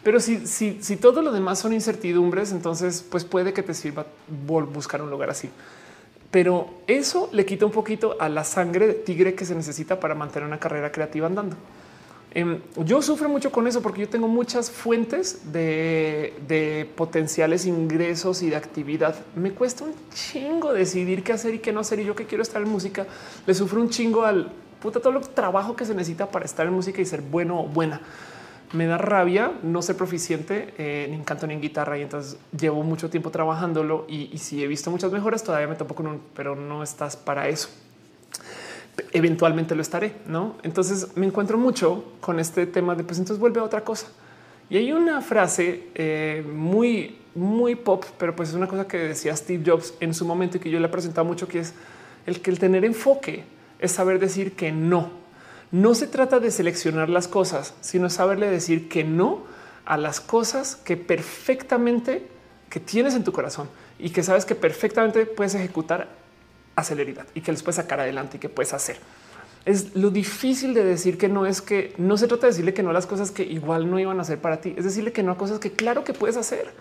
pero 0.02 0.20
si, 0.20 0.46
si, 0.46 0.82
si 0.82 0.96
todo 0.96 1.22
lo 1.22 1.32
demás 1.32 1.58
son 1.58 1.72
incertidumbres 1.72 2.52
entonces 2.52 3.02
pues 3.10 3.24
puede 3.24 3.54
que 3.54 3.62
te 3.62 3.72
sirva 3.72 4.04
buscar 4.28 5.00
un 5.00 5.08
lugar 5.08 5.30
así 5.30 5.48
pero 6.30 6.68
eso 6.86 7.28
le 7.32 7.46
quita 7.46 7.64
un 7.64 7.72
poquito 7.72 8.16
a 8.20 8.28
la 8.28 8.44
sangre 8.44 8.86
de 8.86 8.94
tigre 8.94 9.34
que 9.34 9.44
se 9.44 9.54
necesita 9.54 9.98
para 9.98 10.14
mantener 10.14 10.46
una 10.46 10.58
carrera 10.58 10.92
creativa 10.92 11.26
andando. 11.26 11.56
Em, 12.32 12.60
yo 12.76 13.00
sufro 13.00 13.28
mucho 13.28 13.50
con 13.50 13.66
eso 13.66 13.80
porque 13.80 14.02
yo 14.02 14.08
tengo 14.08 14.28
muchas 14.28 14.70
fuentes 14.70 15.50
de, 15.50 16.88
potenciales 16.94 17.64
ingresos 17.64 18.42
y 18.42 18.50
de 18.50 18.56
actividad. 18.56 19.16
Me 19.34 19.52
cuesta 19.52 19.84
un 19.84 19.94
chingo 20.12 20.74
decidir 20.74 21.22
qué 21.22 21.32
hacer 21.32 21.54
y 21.54 21.58
qué 21.60 21.72
no 21.72 21.80
hacer. 21.80 22.00
Y 22.00 22.04
yo 22.04 22.14
que 22.14 22.26
quiero 22.26 22.42
estar 22.42 22.60
en 22.60 22.68
música, 22.68 23.06
le 23.46 23.54
sufro 23.54 23.80
un 23.80 23.88
chingo 23.88 24.24
al 24.24 24.52
puta 24.80 25.00
todo 25.00 25.18
el 25.18 25.28
trabajo 25.30 25.74
que 25.74 25.84
se 25.84 25.94
necesita 25.94 26.30
para 26.30 26.44
estar 26.44 26.66
en 26.66 26.74
música 26.74 27.00
y 27.00 27.06
ser 27.06 27.22
bueno 27.22 27.60
o 27.60 27.66
buena. 27.66 28.00
Me 28.72 28.86
da 28.86 28.98
rabia 28.98 29.52
no 29.62 29.80
ser 29.82 29.96
proficiente 29.96 30.74
eh, 30.78 31.08
en 31.10 31.24
canto 31.24 31.46
ni 31.46 31.54
en 31.54 31.60
guitarra 31.60 31.98
y 31.98 32.02
entonces 32.02 32.38
llevo 32.58 32.82
mucho 32.82 33.08
tiempo 33.08 33.30
trabajándolo 33.30 34.04
y, 34.08 34.36
si 34.38 34.62
he 34.62 34.66
visto 34.66 34.90
muchas 34.90 35.10
mejoras 35.10 35.42
todavía 35.42 35.68
me 35.68 35.74
topo 35.74 35.94
con 35.94 36.06
un, 36.06 36.20
pero 36.34 36.54
no 36.54 36.82
estás 36.82 37.16
para 37.16 37.48
eso 37.48 37.68
eventualmente 39.12 39.76
lo 39.76 39.82
estaré, 39.82 40.12
¿no? 40.26 40.56
Entonces 40.64 41.16
me 41.16 41.24
encuentro 41.24 41.56
mucho 41.56 42.04
con 42.20 42.40
este 42.40 42.66
tema 42.66 42.96
de 42.96 43.04
pues 43.04 43.18
entonces 43.18 43.40
vuelve 43.40 43.60
a 43.60 43.62
otra 43.62 43.84
cosa. 43.84 44.08
Y 44.70 44.76
hay 44.76 44.92
una 44.92 45.20
frase 45.22 45.84
eh, 45.94 46.44
muy, 46.46 47.18
muy 47.34 47.74
pop, 47.74 48.04
pero 48.18 48.36
pues 48.36 48.50
es 48.50 48.54
una 48.54 48.66
cosa 48.66 48.86
que 48.86 48.98
decía 48.98 49.34
Steve 49.34 49.62
Jobs 49.64 49.94
en 50.00 50.12
su 50.12 50.26
momento 50.26 50.58
y 50.58 50.60
que 50.60 50.70
yo 50.70 50.78
le 50.78 50.86
he 50.86 50.90
presentado 50.90 51.24
mucho, 51.24 51.48
que 51.48 51.60
es 51.60 51.74
el 52.26 52.40
que 52.40 52.50
el 52.50 52.58
tener 52.58 52.84
enfoque 52.84 53.44
es 53.78 53.92
saber 53.92 54.18
decir 54.18 54.52
que 54.52 54.72
no. 54.72 55.10
No 55.70 55.94
se 55.94 56.06
trata 56.06 56.40
de 56.40 56.50
seleccionar 56.50 57.08
las 57.08 57.28
cosas, 57.28 57.74
sino 57.80 58.08
saberle 58.08 58.50
decir 58.50 58.88
que 58.88 59.04
no 59.04 59.42
a 59.84 59.96
las 59.96 60.20
cosas 60.20 60.76
que 60.76 60.96
perfectamente 60.96 62.26
que 62.70 62.80
tienes 62.80 63.14
en 63.14 63.24
tu 63.24 63.32
corazón 63.32 63.68
y 63.98 64.10
que 64.10 64.22
sabes 64.22 64.44
que 64.44 64.54
perfectamente 64.54 65.26
puedes 65.26 65.54
ejecutar 65.54 66.08
aceleridad 66.76 67.26
y 67.34 67.40
que 67.40 67.52
les 67.52 67.62
puedes 67.62 67.76
sacar 67.76 68.00
adelante 68.00 68.36
y 68.36 68.40
que 68.40 68.48
puedes 68.48 68.72
hacer. 68.72 68.98
Es 69.64 69.94
lo 69.94 70.10
difícil 70.10 70.72
de 70.72 70.84
decir 70.84 71.18
que 71.18 71.28
no 71.28 71.44
es 71.44 71.60
que 71.60 71.92
no 71.98 72.16
se 72.16 72.28
trata 72.28 72.46
de 72.46 72.52
decirle 72.52 72.72
que 72.72 72.82
no 72.82 72.90
a 72.90 72.92
las 72.92 73.06
cosas 73.06 73.30
que 73.30 73.42
igual 73.42 73.90
no 73.90 73.98
iban 73.98 74.18
a 74.18 74.22
hacer 74.22 74.38
para 74.38 74.60
ti. 74.60 74.74
Es 74.76 74.84
decirle 74.84 75.12
que 75.12 75.22
no 75.22 75.32
a 75.32 75.36
cosas 75.36 75.58
que 75.58 75.72
claro 75.72 76.04
que 76.04 76.14
puedes 76.14 76.36
hacer. 76.36 76.72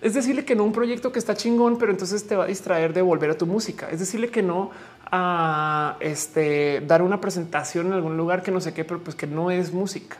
Es 0.00 0.14
decirle 0.14 0.44
que 0.44 0.54
no 0.54 0.62
a 0.62 0.66
un 0.66 0.72
proyecto 0.72 1.10
que 1.10 1.18
está 1.18 1.34
chingón, 1.34 1.78
pero 1.78 1.90
entonces 1.90 2.26
te 2.26 2.36
va 2.36 2.44
a 2.44 2.46
distraer 2.46 2.92
de 2.92 3.02
volver 3.02 3.30
a 3.30 3.38
tu 3.38 3.46
música. 3.46 3.88
Es 3.90 3.98
decirle 3.98 4.30
que 4.30 4.42
no 4.42 4.70
a 5.10 5.96
este, 6.00 6.82
dar 6.86 7.02
una 7.02 7.20
presentación 7.20 7.86
en 7.88 7.92
algún 7.94 8.16
lugar 8.16 8.42
que 8.42 8.50
no 8.50 8.60
sé 8.60 8.74
qué, 8.74 8.84
pero 8.84 9.00
pues 9.00 9.16
que 9.16 9.26
no 9.26 9.50
es 9.50 9.72
música. 9.72 10.16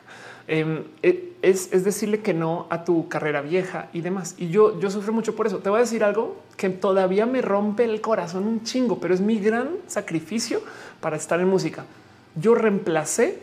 Em, 0.49 0.85
e, 1.03 1.35
es, 1.43 1.71
decirle 1.85 2.21
que 2.21 2.33
no 2.33 2.67
a 2.71 2.85
tu 2.85 3.09
carrera 3.09 3.41
vieja 3.41 3.89
y 3.93 4.01
demás. 4.01 4.35
Y 4.39 4.49
yo, 4.49 4.79
yo 4.79 4.91
sufro 4.91 5.13
mucho 5.13 5.35
por 5.35 5.47
eso. 5.47 5.59
Te 5.59 5.71
voy 5.71 5.79
a 5.79 5.83
decir 5.83 6.05
algo 6.05 6.37
que 6.57 6.71
todavía 6.71 7.27
me 7.27 7.43
rompe 7.43 7.85
el 7.85 8.01
corazón 8.01 8.47
un 8.47 8.63
chingo, 8.63 9.01
pero 9.01 9.13
es 9.13 9.21
mi 9.21 9.39
gran 9.39 9.71
sacrificio 9.87 10.63
para 11.01 11.17
estar 11.17 11.41
en 11.41 11.49
música. 11.49 11.85
Yo 12.37 12.55
reemplacé 12.55 13.43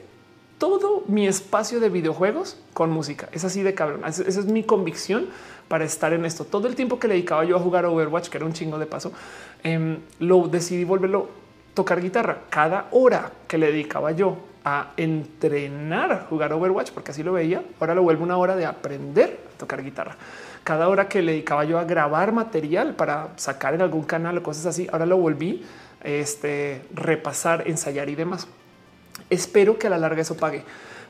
todo 0.58 1.04
mi 1.08 1.28
espacio 1.28 1.82
de 1.82 1.90
videojuegos 1.90 2.58
con 2.74 2.90
música. 2.90 3.28
Es 3.34 3.44
así 3.44 3.64
de 3.64 3.74
cabrón. 3.74 4.02
Esa 4.06 4.24
es 4.24 4.46
mi 4.46 4.64
convicción 4.64 5.28
para 5.74 5.86
estar 5.86 6.14
en 6.14 6.24
esto. 6.24 6.46
Todo 6.46 6.68
el 6.68 6.76
tiempo 6.76 7.00
que 7.00 7.08
le 7.08 7.16
dedicaba 7.16 7.44
yo 7.46 7.56
a 7.56 7.60
jugar 7.60 7.84
Overwatch, 7.88 8.30
que 8.30 8.38
era 8.38 8.46
un 8.46 8.54
chingo 8.54 8.78
de 8.78 8.86
paso, 8.86 9.12
em, 9.64 9.98
lo 10.20 10.48
decidí 10.48 10.84
volverlo 10.84 11.30
tocar 11.74 12.00
guitarra. 12.00 12.42
Cada 12.52 12.90
hora 12.92 13.32
que 13.48 13.58
le 13.58 13.72
dedicaba 13.72 14.12
yo 14.12 14.38
a 14.64 14.92
entrenar 14.98 16.12
a 16.12 16.20
jugar 16.30 16.54
Overwatch, 16.54 16.92
porque 16.92 17.10
así 17.10 17.24
lo 17.24 17.34
veía. 17.34 17.64
Ahora 17.80 17.96
lo 17.96 18.04
vuelvo 18.04 18.24
una 18.24 18.38
hora 18.38 18.56
de 18.56 18.68
aprender 18.68 19.40
a 19.52 19.58
tocar 19.58 19.84
guitarra. 19.84 20.16
Cada 20.64 20.88
hora 20.90 21.10
que 21.10 21.24
le 21.24 21.32
dedicaba 21.32 21.64
yo 21.64 21.80
a 21.80 21.86
grabar 21.86 22.34
material 22.34 22.94
para 22.94 23.30
sacar 23.38 23.74
en 23.74 23.82
algún 23.82 24.04
canal 24.04 24.38
o 24.38 24.44
cosas 24.44 24.68
así, 24.68 24.88
ahora 24.92 25.08
lo 25.08 25.18
volví 25.18 25.66
este 26.04 26.84
repasar, 26.94 27.68
ensayar 27.68 28.10
y 28.10 28.16
demás. 28.16 28.48
Espero 29.32 29.80
que 29.80 29.88
a 29.88 29.90
la 29.90 29.98
larga 29.98 30.22
eso 30.22 30.38
pague. 30.38 30.64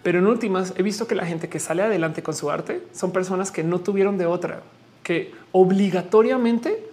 Pero 0.04 0.20
en 0.20 0.28
últimas 0.28 0.74
he 0.78 0.84
visto 0.84 1.08
que 1.08 1.16
la 1.16 1.26
gente 1.26 1.48
que 1.48 1.60
sale 1.60 1.82
adelante 1.82 2.22
con 2.22 2.36
su 2.36 2.52
arte 2.52 2.84
son 2.92 3.12
personas 3.12 3.52
que 3.52 3.64
no 3.64 3.80
tuvieron 3.80 4.18
de 4.18 4.26
otra, 4.26 4.62
que 5.02 5.34
obligatoriamente 5.54 6.90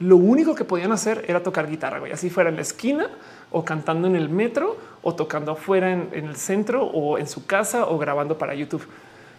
lo 0.00 0.16
único 0.16 0.54
que 0.54 0.64
podían 0.64 0.92
hacer 0.92 1.24
era 1.28 1.42
tocar 1.42 1.68
guitarra, 1.68 2.00
güey. 2.00 2.12
Así 2.12 2.30
fuera 2.30 2.50
en 2.50 2.56
la 2.56 2.62
esquina 2.62 3.10
o 3.50 3.64
cantando 3.64 4.06
en 4.06 4.16
el 4.16 4.28
metro 4.28 4.76
o 5.02 5.14
tocando 5.14 5.52
afuera 5.52 5.92
en, 5.92 6.10
el 6.12 6.36
centro 6.36 6.84
o 6.84 7.18
en 7.18 7.28
su 7.28 7.46
casa 7.46 7.86
o 7.86 7.98
grabando 7.98 8.38
para 8.38 8.54
YouTube, 8.54 8.86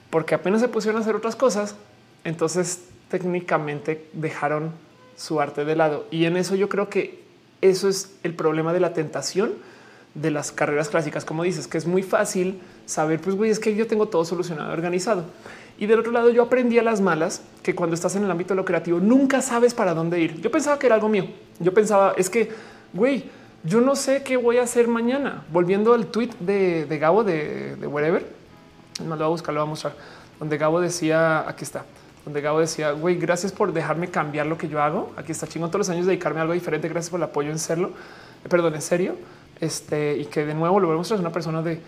porque 0.10 0.36
apenas 0.36 0.62
se 0.62 0.68
pusieron 0.68 1.00
a 1.00 1.02
hacer 1.02 1.16
otras 1.16 1.36
cosas. 1.36 1.76
Entonces 2.24 2.86
técnicamente 3.10 4.08
dejaron 4.14 4.72
su 5.18 5.42
arte 5.42 5.66
de 5.66 5.76
lado. 5.76 6.06
Y 6.12 6.26
en 6.26 6.38
eso 6.38 6.56
yo 6.56 6.70
creo 6.70 6.90
que 6.90 7.24
eso 7.62 7.90
es 7.90 8.16
el 8.24 8.34
problema 8.34 8.72
de 8.72 8.80
la 8.80 8.94
tentación 8.94 9.54
de 10.22 10.32
las 10.32 10.52
carreras 10.52 10.90
clásicas, 10.90 11.26
como 11.26 11.44
dices, 11.44 11.68
que 11.68 11.78
es 11.78 11.86
muy 11.86 12.04
fácil 12.04 12.60
saber, 12.86 13.22
pues 13.22 13.36
güey, 13.36 13.52
es 13.52 13.60
que 13.60 13.76
yo 13.76 13.88
tengo 13.88 14.08
todo 14.08 14.26
solucionado, 14.26 14.72
organizado. 14.74 15.24
Y 15.78 15.86
del 15.86 16.00
otro 16.00 16.12
lado, 16.12 16.30
yo 16.30 16.44
aprendí 16.44 16.78
a 16.78 16.84
las 16.84 17.00
malas 17.00 17.42
que 17.64 17.74
cuando 17.74 17.94
estás 17.94 18.16
en 18.16 18.24
el 18.24 18.32
ámbito 18.32 18.50
de 18.50 18.58
lo 18.58 18.66
creativo 18.66 19.00
nunca 19.00 19.42
sabes 19.42 19.74
para 19.74 19.94
dónde 19.94 20.20
ir. 20.20 20.42
Yo 20.42 20.52
pensaba 20.52 20.78
que 20.78 20.88
era 20.88 20.96
algo 20.96 21.08
mío. 21.08 21.28
Yo 21.60 21.74
pensaba, 21.74 22.14
es 22.18 22.30
que, 22.30 22.52
güey, 22.92 23.30
yo 23.64 23.80
no 23.80 23.96
sé 23.96 24.24
qué 24.24 24.36
voy 24.36 24.58
a 24.58 24.64
hacer 24.64 24.88
mañana. 24.90 25.46
Volviendo 25.52 25.94
al 25.94 26.08
tweet 26.08 26.32
de, 26.40 26.86
Gabo 27.00 27.24
de, 27.24 27.78
de 27.78 27.88
Wherever, 27.88 28.26
no 29.00 29.12
lo 29.12 29.16
voy 29.16 29.26
a 29.26 29.30
buscar, 29.30 29.54
lo 29.54 29.62
voy 29.62 29.68
a 29.68 29.70
mostrar, 29.70 29.94
donde 30.38 30.58
Gabo 30.58 30.82
decía, 30.82 31.48
aquí 31.48 31.64
está, 31.64 31.86
donde 32.26 32.42
Gabo 32.42 32.60
decía, 32.60 32.92
güey, 32.92 33.16
gracias 33.16 33.52
por 33.52 33.72
dejarme 33.72 34.10
cambiar 34.10 34.48
lo 34.48 34.58
que 34.58 34.68
yo 34.68 34.82
hago. 34.82 35.12
Aquí 35.16 35.32
está 35.32 35.48
chingón 35.48 35.70
todos 35.72 35.88
los 35.88 35.90
años 35.90 36.06
dedicarme 36.06 36.40
a 36.40 36.42
algo 36.44 36.54
diferente. 36.54 36.90
Gracias 36.90 37.10
por 37.10 37.20
el 37.20 37.24
apoyo 37.24 37.52
en 37.52 37.60
serlo. 37.60 37.92
Eh, 38.44 38.50
perdón, 38.50 38.76
en 38.76 38.82
serio. 38.82 39.16
Este, 39.62 40.18
y 40.18 40.26
que 40.26 40.46
de 40.46 40.54
nuevo 40.54 40.80
lo 40.80 40.88
mostrar, 40.96 41.18
es 41.18 41.22
una 41.22 41.32
persona 41.32 41.62
de 41.62 41.80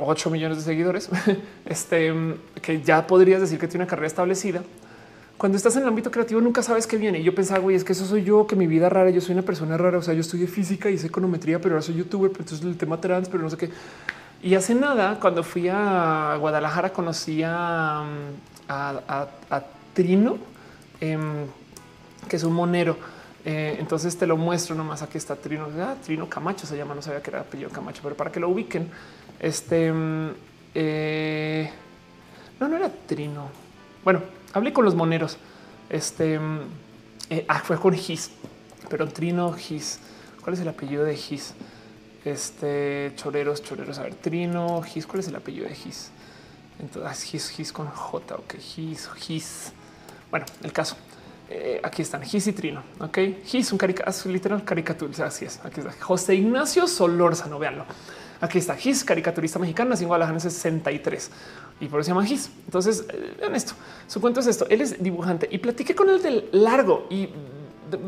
8 0.00 0.30
millones 0.30 0.58
de 0.58 0.64
seguidores, 0.64 1.08
este, 1.66 2.14
que 2.62 2.82
ya 2.82 3.06
podrías 3.06 3.40
decir 3.40 3.58
que 3.58 3.66
tiene 3.66 3.84
una 3.84 3.90
carrera 3.90 4.06
establecida. 4.06 4.62
Cuando 5.36 5.56
estás 5.56 5.76
en 5.76 5.82
el 5.82 5.88
ámbito 5.88 6.10
creativo 6.10 6.40
nunca 6.40 6.62
sabes 6.62 6.86
qué 6.86 6.96
viene. 6.96 7.18
Y 7.18 7.22
yo 7.22 7.34
pensaba, 7.34 7.60
güey, 7.60 7.76
es 7.76 7.84
que 7.84 7.92
eso 7.92 8.06
soy 8.06 8.24
yo, 8.24 8.46
que 8.46 8.56
mi 8.56 8.66
vida 8.66 8.88
rara, 8.88 9.10
yo 9.10 9.20
soy 9.20 9.34
una 9.34 9.42
persona 9.42 9.76
rara, 9.76 9.98
o 9.98 10.02
sea, 10.02 10.14
yo 10.14 10.20
estudié 10.20 10.46
física 10.46 10.88
hice 10.88 11.08
econometría, 11.08 11.60
pero 11.60 11.74
ahora 11.74 11.82
soy 11.82 11.96
youtuber, 11.96 12.30
entonces 12.30 12.62
el 12.62 12.76
tema 12.76 13.00
trans, 13.00 13.28
pero 13.28 13.42
no 13.42 13.50
sé 13.50 13.56
qué. 13.56 13.70
Y 14.42 14.54
hace 14.54 14.74
nada, 14.74 15.18
cuando 15.20 15.42
fui 15.42 15.68
a 15.68 16.36
Guadalajara, 16.38 16.92
conocí 16.92 17.42
a, 17.42 18.04
a, 18.68 19.64
Trino, 19.92 20.36
em, 21.00 21.46
que 22.28 22.36
es 22.36 22.44
un 22.44 22.52
monero. 22.52 22.96
Eh, 23.48 23.76
entonces 23.78 24.18
te 24.18 24.26
lo 24.26 24.36
muestro 24.36 24.74
nomás. 24.74 25.02
Aquí 25.02 25.18
está 25.18 25.36
Trino, 25.36 25.68
ah, 25.78 25.94
Trino 26.04 26.28
Camacho 26.28 26.66
se 26.66 26.76
llama, 26.76 26.96
no 26.96 27.00
sabía 27.00 27.22
que 27.22 27.30
era 27.30 27.42
apellido 27.42 27.70
Camacho, 27.70 28.00
pero 28.02 28.16
para 28.16 28.32
que 28.32 28.40
lo 28.40 28.48
ubiquen, 28.48 28.90
este 29.38 29.92
mm, 29.92 30.30
eh, 30.74 31.70
no, 32.58 32.66
no 32.66 32.76
era 32.76 32.90
Trino. 33.06 33.48
Bueno, 34.02 34.20
hablé 34.52 34.72
con 34.72 34.84
los 34.84 34.96
moneros. 34.96 35.38
Este 35.88 36.40
mm, 36.40 36.60
eh, 37.30 37.44
ah, 37.46 37.60
fue 37.60 37.78
con 37.78 37.94
Gis, 37.94 38.32
pero 38.90 39.06
Trino 39.06 39.52
Gis. 39.52 40.00
¿Cuál 40.42 40.54
es 40.54 40.60
el 40.60 40.68
apellido 40.68 41.04
de 41.04 41.14
Gis? 41.14 41.54
Este 42.24 43.12
choreros, 43.14 43.62
choreros. 43.62 44.00
A 44.00 44.02
ver, 44.02 44.16
Trino 44.16 44.82
Gis. 44.82 45.06
¿Cuál 45.06 45.20
es 45.20 45.28
el 45.28 45.36
apellido 45.36 45.68
de 45.68 45.74
Gis? 45.76 46.10
Entonces, 46.80 47.08
ah, 47.08 47.14
Gis, 47.14 47.48
Gis 47.50 47.72
con 47.72 47.86
J. 47.86 48.34
Ok, 48.34 48.56
Gis, 48.58 49.08
Gis. 49.18 49.72
Bueno, 50.32 50.46
el 50.64 50.72
caso. 50.72 50.96
Eh, 51.48 51.80
aquí 51.82 52.02
están 52.02 52.22
Gis 52.22 52.46
y 52.48 52.52
Trino. 52.52 52.82
Ok, 52.98 53.18
Gis, 53.44 53.70
un 53.72 53.78
caricatura, 53.78 54.32
literal 54.32 54.64
caricatura. 54.64 55.26
Así 55.26 55.44
es. 55.44 55.60
Aquí 55.64 55.80
está 55.80 55.92
José 55.92 56.34
Ignacio 56.34 56.86
Solórzano. 56.86 57.58
Veanlo. 57.58 57.84
Aquí 58.40 58.58
está 58.58 58.74
Gis, 58.76 59.04
caricaturista 59.04 59.58
mexicano, 59.58 59.90
nació 59.90 60.04
en 60.04 60.08
Guadalajara 60.08 60.36
en 60.36 60.40
63 60.40 61.30
y 61.80 61.86
por 61.86 62.00
eso 62.00 62.06
se 62.06 62.10
llama 62.10 62.26
Gis. 62.26 62.50
Entonces, 62.66 63.06
eh, 63.08 63.34
vean 63.40 63.54
esto. 63.54 63.72
Su 64.06 64.20
cuento 64.20 64.40
es 64.40 64.46
esto. 64.46 64.66
Él 64.68 64.80
es 64.80 65.02
dibujante 65.02 65.48
y 65.50 65.58
platiqué 65.58 65.94
con 65.94 66.10
él 66.10 66.22
del 66.22 66.48
largo 66.52 67.06
y 67.08 67.28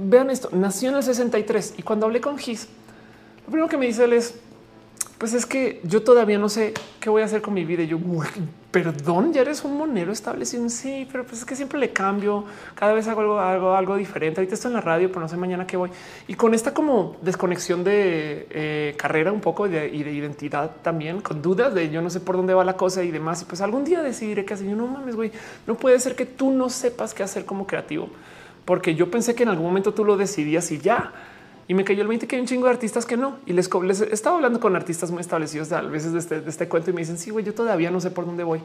vean 0.06 0.30
esto. 0.30 0.50
Nació 0.52 0.90
en 0.90 0.96
el 0.96 1.02
63 1.02 1.74
y 1.78 1.82
cuando 1.82 2.06
hablé 2.06 2.20
con 2.20 2.36
Gis, 2.36 2.68
lo 3.46 3.52
primero 3.52 3.68
que 3.68 3.78
me 3.78 3.86
dice 3.86 4.04
él 4.04 4.12
es 4.12 4.34
pues 5.18 5.34
es 5.34 5.46
que 5.46 5.80
yo 5.82 6.02
todavía 6.02 6.38
no 6.38 6.48
sé 6.48 6.72
qué 7.00 7.10
voy 7.10 7.22
a 7.22 7.24
hacer 7.24 7.42
con 7.42 7.52
mi 7.52 7.64
vida. 7.64 7.82
Y 7.82 7.88
yo, 7.88 7.98
perdón, 8.70 9.32
ya 9.32 9.40
eres 9.40 9.64
un 9.64 9.76
monero 9.76 10.12
establecido. 10.12 10.68
Sí, 10.68 11.08
pero 11.10 11.24
pues 11.24 11.40
es 11.40 11.44
que 11.44 11.56
siempre 11.56 11.80
le 11.80 11.92
cambio. 11.92 12.44
Cada 12.76 12.92
vez 12.92 13.08
hago 13.08 13.22
algo, 13.22 13.40
algo, 13.40 13.74
algo 13.74 13.96
diferente. 13.96 14.40
Ahorita 14.40 14.54
estoy 14.54 14.68
en 14.68 14.74
la 14.74 14.80
radio, 14.80 15.08
pero 15.08 15.20
no 15.20 15.28
sé 15.28 15.36
mañana 15.36 15.66
qué 15.66 15.76
voy. 15.76 15.90
Y 16.28 16.34
con 16.34 16.54
esta 16.54 16.72
como 16.72 17.16
desconexión 17.20 17.82
de 17.82 18.46
eh, 18.50 18.94
carrera 18.96 19.32
un 19.32 19.40
poco 19.40 19.66
y 19.66 19.70
de 19.70 20.12
identidad 20.12 20.70
también, 20.82 21.20
con 21.20 21.42
dudas 21.42 21.74
de 21.74 21.90
yo 21.90 22.00
no 22.00 22.10
sé 22.10 22.20
por 22.20 22.36
dónde 22.36 22.54
va 22.54 22.64
la 22.64 22.76
cosa 22.76 23.02
y 23.02 23.10
demás. 23.10 23.44
Pues 23.44 23.60
algún 23.60 23.84
día 23.84 24.02
decidiré 24.02 24.44
qué 24.44 24.54
hacer. 24.54 24.68
Yo 24.68 24.76
no 24.76 24.86
mames, 24.86 25.16
güey. 25.16 25.32
No 25.66 25.74
puede 25.74 25.98
ser 25.98 26.14
que 26.14 26.26
tú 26.26 26.52
no 26.52 26.70
sepas 26.70 27.12
qué 27.12 27.24
hacer 27.24 27.44
como 27.44 27.66
creativo, 27.66 28.08
porque 28.64 28.94
yo 28.94 29.10
pensé 29.10 29.34
que 29.34 29.42
en 29.42 29.48
algún 29.48 29.66
momento 29.66 29.92
tú 29.92 30.04
lo 30.04 30.16
decidías 30.16 30.70
y 30.70 30.78
ya 30.78 31.12
y 31.68 31.74
me 31.74 31.84
cayó 31.84 32.00
el 32.00 32.08
20 32.08 32.26
que 32.26 32.36
hay 32.36 32.40
un 32.40 32.48
chingo 32.48 32.64
de 32.64 32.72
artistas 32.72 33.04
que 33.04 33.18
no. 33.18 33.38
Y 33.44 33.52
les, 33.52 33.70
les 33.82 34.00
estaba 34.00 34.36
hablando 34.36 34.58
con 34.58 34.74
artistas 34.74 35.10
muy 35.10 35.20
establecidos 35.20 35.70
a 35.70 35.82
veces 35.82 36.14
este, 36.14 36.40
de 36.40 36.48
este 36.48 36.66
cuento 36.66 36.90
y 36.90 36.94
me 36.94 37.02
dicen, 37.02 37.18
sí, 37.18 37.30
güey, 37.30 37.44
yo 37.44 37.52
todavía 37.52 37.90
no 37.90 38.00
sé 38.00 38.10
por 38.10 38.24
dónde 38.24 38.42
voy. 38.42 38.62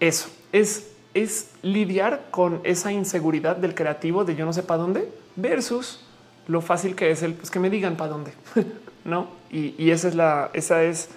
Eso 0.00 0.28
es, 0.50 0.88
es 1.14 1.50
lidiar 1.62 2.26
con 2.32 2.60
esa 2.64 2.90
inseguridad 2.90 3.56
del 3.56 3.76
creativo 3.76 4.24
de 4.24 4.34
yo 4.34 4.44
no 4.44 4.52
sé 4.52 4.64
para 4.64 4.82
dónde 4.82 5.08
versus 5.36 6.04
lo 6.48 6.60
fácil 6.60 6.96
que 6.96 7.12
es 7.12 7.22
el 7.22 7.34
pues 7.34 7.52
que 7.52 7.60
me 7.60 7.70
digan 7.70 7.96
para 7.96 8.10
dónde, 8.10 8.32
no? 9.04 9.28
Y, 9.50 9.90
esa 9.90 10.08
es 10.08 10.14
la, 10.16 10.50
esa 10.54 10.82
es 10.82 11.10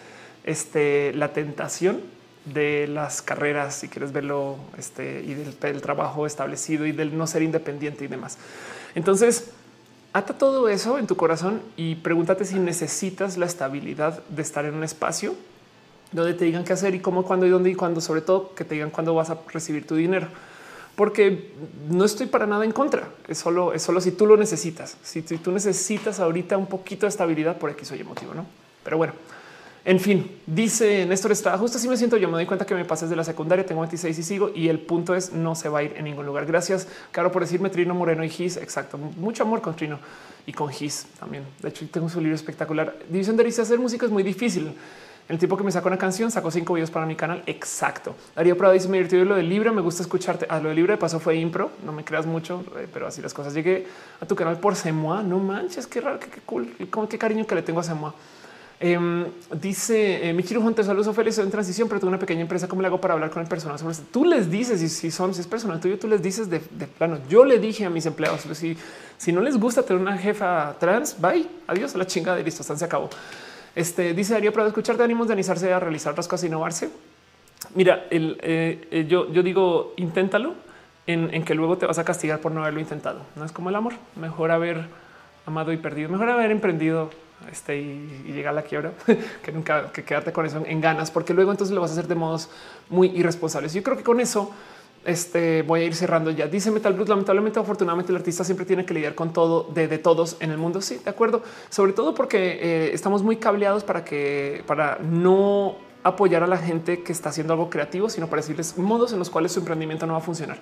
este, 0.43 1.13
la 1.13 1.33
tentación 1.33 2.01
de 2.45 2.88
las 2.88 3.21
carreras, 3.23 3.75
si 3.75 3.88
quieres 3.88 4.11
verlo, 4.11 4.57
este, 4.77 5.21
y 5.21 5.33
del 5.33 5.81
trabajo 5.81 6.27
establecido 6.27 6.85
y 6.85 6.91
del 6.91 7.17
no 7.17 7.27
ser 7.27 7.41
independiente 7.41 8.05
y 8.05 8.07
demás. 8.07 8.38
Entonces, 8.95 9.51
ata 10.14 10.38
todo 10.38 10.69
eso 10.69 10.98
en 10.98 11.07
tu 11.07 11.15
corazón 11.15 11.61
y 11.77 11.95
pregúntate 11.95 12.45
si 12.45 12.59
necesitas 12.59 13.38
la 13.38 13.45
estabilidad 13.45 14.22
de 14.30 14.41
estar 14.41 14.65
en 14.65 14.75
un 14.75 14.83
espacio 14.83 15.35
donde 16.11 16.33
te 16.33 16.45
digan 16.45 16.64
qué 16.64 16.73
hacer 16.73 16.93
y 16.93 16.99
cómo, 16.99 17.23
cuándo 17.23 17.45
y 17.45 17.49
dónde 17.49 17.69
y 17.69 17.75
cuándo, 17.75 18.01
sobre 18.01 18.22
todo 18.22 18.53
que 18.53 18.65
te 18.65 18.75
digan 18.75 18.90
cuándo 18.90 19.15
vas 19.15 19.30
a 19.30 19.38
recibir 19.53 19.88
tu 19.88 19.95
dinero. 19.95 20.27
Porque 20.95 21.53
no 21.90 22.03
estoy 22.03 22.27
para 22.27 22.45
nada 22.45 22.65
en 22.65 22.73
contra. 22.73 23.07
Es 23.27 23.38
solo, 23.38 23.73
es 23.73 23.81
solo 23.81 24.01
si 24.01 24.11
tú 24.11 24.25
lo 24.25 24.35
necesitas. 24.35 24.98
Si, 25.01 25.22
tú 25.22 25.51
necesitas 25.51 26.19
ahorita 26.19 26.57
un 26.57 26.67
poquito 26.67 27.06
de 27.06 27.09
estabilidad 27.09 27.57
por 27.57 27.69
X 27.72 27.91
o 27.91 27.95
Y 27.95 28.03
motivo, 28.03 28.33
no? 28.33 28.45
Pero 28.83 28.98
bueno, 28.98 29.14
en 29.84 30.00
fin, 30.00 30.30
dice 30.45 31.08
Néstor 31.08 31.32
Estrada, 31.32 31.58
justo 31.58 31.80
así 31.80 31.88
me 31.88 31.98
siento. 31.98 32.16
Yo 32.18 32.27
me 32.27 32.35
doy 32.35 32.45
cuenta 32.45 32.66
que 32.66 32.76
me 32.76 32.85
pasé 32.85 33.08
de 33.08 33.16
la 33.16 33.24
secundaria, 33.24 33.66
tengo 33.66 33.82
26 33.82 34.19
y 34.19 34.24
sigo. 34.24 34.51
Y 34.53 34.69
el 34.69 34.80
punto 34.80 35.16
es 35.16 35.34
no 35.34 35.56
se 35.56 35.69
va 35.69 35.80
a 35.80 35.84
ir 35.84 35.93
en 35.98 36.06
ningún 36.06 36.26
lugar. 36.26 36.45
Gracias, 36.45 36.88
Caro, 37.11 37.32
por 37.32 37.42
decirme 37.42 37.69
Trino 37.72 37.95
Moreno 37.95 38.24
y 38.24 38.30
Gis. 38.30 38.58
Exacto. 38.58 38.98
Mucho 38.98 39.42
amor 39.42 39.61
con 39.61 39.76
Trino 39.76 39.98
y 40.45 40.53
con 40.53 40.69
Gis 40.69 41.08
también. 41.19 41.45
De 41.61 41.69
hecho, 41.69 41.88
tengo 41.92 42.10
su 42.10 42.22
libro 42.22 42.35
espectacular. 42.35 42.95
División 43.10 43.38
de 43.38 43.43
Risa, 43.43 43.64
hacer 43.64 43.80
música 43.80 44.06
es 44.06 44.11
muy 44.11 44.22
difícil. 44.22 44.72
El 45.27 45.40
tipo 45.40 45.58
que 45.58 45.64
me 45.64 45.72
sacó 45.72 45.88
una 45.88 45.98
canción 45.98 46.30
sacó 46.30 46.51
cinco 46.51 46.74
videos 46.74 46.92
para 46.92 47.08
mi 47.08 47.16
canal. 47.16 47.42
Exacto. 47.48 48.16
Darío 48.35 48.56
Prado 48.58 48.74
dice: 48.74 48.88
Me 48.88 48.98
divertido 48.98 49.26
lo 49.26 49.35
del 49.35 49.50
libro. 49.50 49.74
Me 49.74 49.82
gusta 49.82 50.03
escucharte. 50.03 50.45
A 50.48 50.58
ah, 50.58 50.60
lo 50.60 50.69
del 50.69 50.76
libro 50.76 50.92
de 50.92 50.98
paso 50.98 51.19
fue 51.19 51.38
impro. 51.38 51.72
No 51.85 51.92
me 51.92 52.03
creas 52.03 52.27
mucho, 52.27 52.64
eh, 52.77 52.88
pero 52.93 53.08
así 53.08 53.22
las 53.22 53.34
cosas. 53.34 53.56
Llegué 53.56 53.88
a 54.19 54.27
tu 54.27 54.35
canal 54.35 54.60
por 54.60 54.76
Semoa. 54.76 55.24
No 55.24 55.40
manches, 55.40 55.88
qué 55.88 56.01
raro, 56.01 56.19
qué, 56.19 56.27
cool. 56.45 56.76
Como 56.92 57.10
qué 57.10 57.18
cariño 57.18 57.48
que 57.48 57.56
le 57.56 57.64
tengo 57.64 57.80
a 57.80 57.84
Semoa. 57.84 58.14
Em, 58.84 59.27
dice 59.61 60.27
eh, 60.27 60.34
Michiru 60.34 60.60
Hunter, 60.60 60.84
saludos 60.84 61.16
feliz 61.16 61.38
en 61.38 61.51
transición, 61.51 61.88
pero 61.88 62.00
tengo 62.00 62.10
una 62.10 62.18
pequeña 62.18 62.42
empresa. 62.42 62.68
¿Cómo 62.68 62.82
le 62.82 62.88
hago 62.88 63.00
para 63.00 63.14
hablar 63.14 63.30
con 63.30 63.43
el 63.43 63.48
personal? 63.48 63.77
Tú 64.11 64.26
les 64.26 64.50
dices 64.50 64.82
y 64.82 64.90
si 64.90 65.11
son, 65.11 65.35
si 65.35 65.42
es 65.42 65.45
personal 65.45 65.80
tuyo, 65.80 66.00
tú 66.00 66.08
les 66.08 66.24
dices 66.24 66.50
de, 66.50 66.60
plano. 66.60 67.19
Yo 67.30 67.45
le 67.45 67.60
dije 67.60 67.85
a 67.85 67.92
mis 67.92 68.08
empleados, 68.08 68.42
si, 68.53 68.76
si 69.18 69.32
no 69.32 69.42
les 69.42 69.60
gusta 69.60 69.84
tener 69.84 70.01
una 70.01 70.18
jefa 70.18 70.76
trans, 70.80 71.16
bye, 71.22 71.45
adiós 71.68 71.93
a 71.93 72.00
la 72.00 72.08
chingada 72.08 72.40
y 72.40 72.43
listo, 72.43 72.64
se 72.64 72.84
acabó. 72.84 73.08
Este 73.76 74.16
dice 74.16 74.34
Darío, 74.34 74.51
para 74.51 74.66
escucharte 74.66 75.03
ánimos 75.03 75.27
de 75.27 75.34
analizarse 75.34 75.72
a 75.72 75.80
realizar 75.80 76.14
otras 76.14 76.27
cosas, 76.27 76.48
innovarse. 76.48 76.90
Mira, 77.76 78.08
el, 78.10 78.40
eh, 78.42 78.88
eh, 78.90 79.06
yo, 79.08 79.32
yo 79.32 79.43
digo, 79.43 79.93
inténtalo 79.98 80.56
en, 81.06 81.43
que 81.43 81.53
luego 81.53 81.77
te 81.77 81.85
vas 81.85 82.00
a 82.00 82.03
castigar 82.03 82.40
por 82.40 82.51
no 82.51 82.61
haberlo 82.61 82.80
intentado. 82.80 83.22
No 83.35 83.45
es 83.45 83.51
como 83.51 83.69
el 83.69 83.76
amor. 83.76 83.93
Mejor 84.16 84.50
haber 84.50 84.88
amado 85.45 85.72
y 85.72 85.77
perdido, 85.77 86.10
mejor 86.10 86.30
haber 86.30 86.50
emprendido 86.50 87.11
este, 87.50 87.78
y, 87.78 88.24
y, 88.28 88.32
llegar 88.32 88.52
a 88.52 88.56
la 88.56 88.64
quiebra 88.64 88.92
que 89.44 89.52
nunca 89.52 89.92
que 89.92 90.03
quedarte 90.03 90.32
con 90.32 90.45
eso 90.45 90.64
en, 90.66 90.82
ganas, 90.82 91.11
porque 91.11 91.34
luego 91.34 91.52
entonces 91.52 91.74
lo 91.74 91.82
vas 91.82 91.92
a 91.92 91.94
hacer 91.94 92.08
de 92.08 92.16
modos 92.16 92.50
muy 92.90 93.08
irresponsables. 93.10 93.74
Yo 93.74 93.84
creo 93.84 93.98
que 93.98 94.03
con 94.03 94.20
eso 94.20 94.52
este, 95.06 95.64
voy 95.64 95.82
a 95.82 95.84
ir 95.86 95.95
cerrando 95.95 96.32
ya. 96.32 96.48
Dice 96.48 96.72
Metal 96.72 96.94
Blues, 96.94 97.10
lamentablemente, 97.10 97.60
afortunadamente, 97.60 98.11
el 98.11 98.18
artista 98.18 98.44
siempre 98.44 98.66
tiene 98.66 98.86
que 98.86 98.94
lidiar 98.94 99.16
con 99.16 99.34
todo 99.34 99.64
de, 99.74 99.88
de 99.88 99.98
todos 99.98 100.38
en 100.40 100.52
el 100.52 100.58
mundo. 100.58 100.82
Sí, 100.82 101.00
de 101.03 101.10
acuerdo. 101.10 101.42
Sobre 101.70 101.94
todo 101.94 102.14
porque 102.14 102.60
eh, 102.61 102.92
estamos 102.94 103.24
muy 103.24 103.38
cableados 103.38 103.84
para 103.84 104.03
que 104.03 104.64
para 104.68 105.00
no 105.00 105.76
apoyar 106.03 106.44
a 106.44 106.48
la 106.48 106.58
gente 106.58 107.03
que 107.03 107.11
está 107.11 107.30
haciendo 107.30 107.53
algo 107.53 107.70
creativo, 107.70 108.10
sino 108.10 108.28
para 108.28 108.42
decirles 108.42 108.78
modos 108.78 109.14
en 109.14 109.20
los 109.20 109.30
cuales 109.30 109.52
su 109.52 109.60
emprendimiento 109.60 110.06
no 110.06 110.14
va 110.14 110.20
a 110.20 110.24
funcionar. 110.24 110.58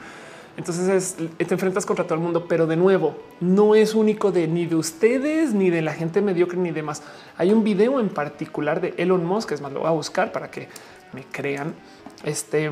Entonces 0.57 1.15
te 1.37 1.53
enfrentas 1.53 1.85
contra 1.85 2.03
todo 2.05 2.15
el 2.15 2.21
mundo, 2.21 2.47
pero 2.47 2.67
de 2.67 2.75
nuevo, 2.75 3.17
no 3.39 3.75
es 3.75 3.95
único 3.95 4.31
de 4.31 4.47
ni 4.47 4.65
de 4.65 4.75
ustedes, 4.75 5.53
ni 5.53 5.69
de 5.69 5.81
la 5.81 5.93
gente 5.93 6.21
mediocre, 6.21 6.57
ni 6.57 6.71
demás. 6.71 7.01
Hay 7.37 7.51
un 7.51 7.63
video 7.63 7.99
en 7.99 8.09
particular 8.09 8.81
de 8.81 8.93
Elon 8.97 9.25
Musk, 9.25 9.53
es 9.53 9.61
más, 9.61 9.71
lo 9.71 9.81
voy 9.81 9.87
a 9.87 9.91
buscar 9.91 10.31
para 10.31 10.51
que 10.51 10.67
me 11.13 11.23
crean. 11.23 11.73
Este, 12.23 12.69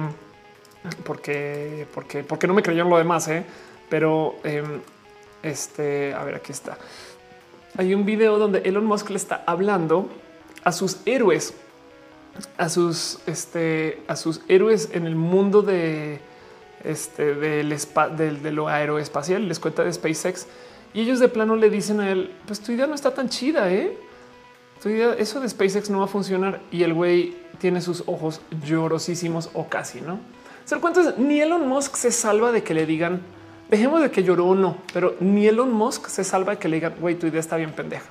porque, 1.06 1.88
porque, 1.94 2.24
porque 2.24 2.48
no 2.48 2.54
me 2.54 2.62
creyeron 2.62 2.90
lo 2.90 2.98
demás, 2.98 3.28
¿eh? 3.28 3.46
pero 3.90 4.36
em, 4.44 4.82
este, 5.44 6.14
a 6.14 6.24
ver, 6.24 6.36
aquí 6.36 6.52
está. 6.52 6.78
Hay 7.78 7.94
un 7.94 8.06
video 8.06 8.38
donde 8.38 8.60
Elon 8.60 8.86
Musk 8.86 9.10
le 9.10 9.18
está 9.18 9.44
hablando 9.46 10.10
a 10.64 10.72
sus 10.72 10.98
héroes, 11.06 11.54
a 12.58 12.70
sus, 12.70 13.20
este, 13.28 14.02
a 14.08 14.16
sus 14.16 14.42
héroes 14.48 14.90
en 14.94 15.06
el 15.06 15.16
mundo 15.16 15.62
de 15.62 16.20
este, 16.84 17.36
del, 17.36 17.70
de 18.44 18.52
lo 18.52 18.68
aeroespacial, 18.68 19.48
les 19.48 19.60
cuenta 19.60 19.84
de 19.84 19.94
SpaceX 19.94 20.48
y 20.94 21.02
ellos 21.02 21.20
de 21.20 21.28
plano 21.28 21.56
le 21.56 21.70
dicen 21.70 22.00
a 22.00 22.10
él, 22.10 22.32
pues 22.46 22.60
tu 22.60 22.72
idea 22.72 22.88
no 22.88 22.96
está 22.96 23.14
tan 23.14 23.30
chida, 23.30 23.72
¿eh? 23.72 23.98
Tu 24.82 24.90
idea, 24.90 25.14
eso 25.18 25.40
de 25.40 25.50
SpaceX 25.50 25.90
no 25.90 26.00
va 26.00 26.06
a 26.06 26.08
funcionar 26.08 26.62
y 26.72 26.84
el 26.84 26.94
güey 26.94 27.36
tiene 27.60 27.82
sus 27.82 28.04
ojos 28.06 28.42
llorosísimos 28.64 29.50
o 29.54 29.68
casi, 29.68 30.02
¿no? 30.02 30.20
Se 30.66 30.78
cuenta 30.80 31.16
ni 31.18 31.40
Elon 31.40 31.68
Musk 31.68 31.96
se 31.96 32.12
salva 32.12 32.52
de 32.52 32.62
que 32.62 32.74
le 32.74 32.86
digan, 32.86 33.22
dejemos 33.70 34.02
de 34.02 34.12
que 34.12 34.24
lloró 34.24 34.48
o 34.48 34.56
no, 34.56 34.78
pero 34.94 35.16
ni 35.20 35.48
Elon 35.48 35.72
Musk 35.72 36.08
se 36.08 36.24
salva 36.24 36.54
de 36.54 36.60
que 36.60 36.68
le 36.68 36.78
digan, 36.78 36.96
güey, 37.00 37.16
tu 37.16 37.28
idea 37.28 37.40
está 37.40 37.58
bien 37.58 37.72
pendeja. 37.72 38.06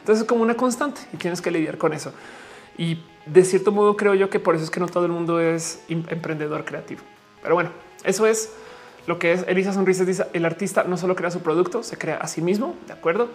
Entonces 0.00 0.22
es 0.22 0.28
como 0.28 0.42
una 0.42 0.54
constante 0.54 1.00
y 1.12 1.16
tienes 1.16 1.40
que 1.40 1.50
lidiar 1.50 1.78
con 1.78 1.92
eso. 1.92 2.12
Y 2.78 2.98
de 3.26 3.44
cierto 3.44 3.72
modo 3.72 3.96
creo 3.96 4.14
yo 4.14 4.30
que 4.30 4.38
por 4.38 4.54
eso 4.54 4.64
es 4.64 4.70
que 4.70 4.80
no 4.80 4.86
todo 4.86 5.06
el 5.06 5.12
mundo 5.12 5.40
es 5.40 5.82
emprendedor 5.88 6.64
creativo. 6.64 7.02
Pero 7.42 7.54
bueno, 7.54 7.70
eso 8.06 8.26
es 8.26 8.50
lo 9.06 9.18
que 9.18 9.32
es 9.32 9.44
Elisa 9.46 9.72
Sonrisas. 9.72 10.06
Dice 10.06 10.26
el 10.32 10.44
artista 10.44 10.84
no 10.84 10.96
solo 10.96 11.14
crea 11.14 11.30
su 11.30 11.40
producto, 11.40 11.82
se 11.82 11.98
crea 11.98 12.16
a 12.16 12.26
sí 12.28 12.40
mismo. 12.40 12.74
De 12.86 12.92
acuerdo. 12.92 13.28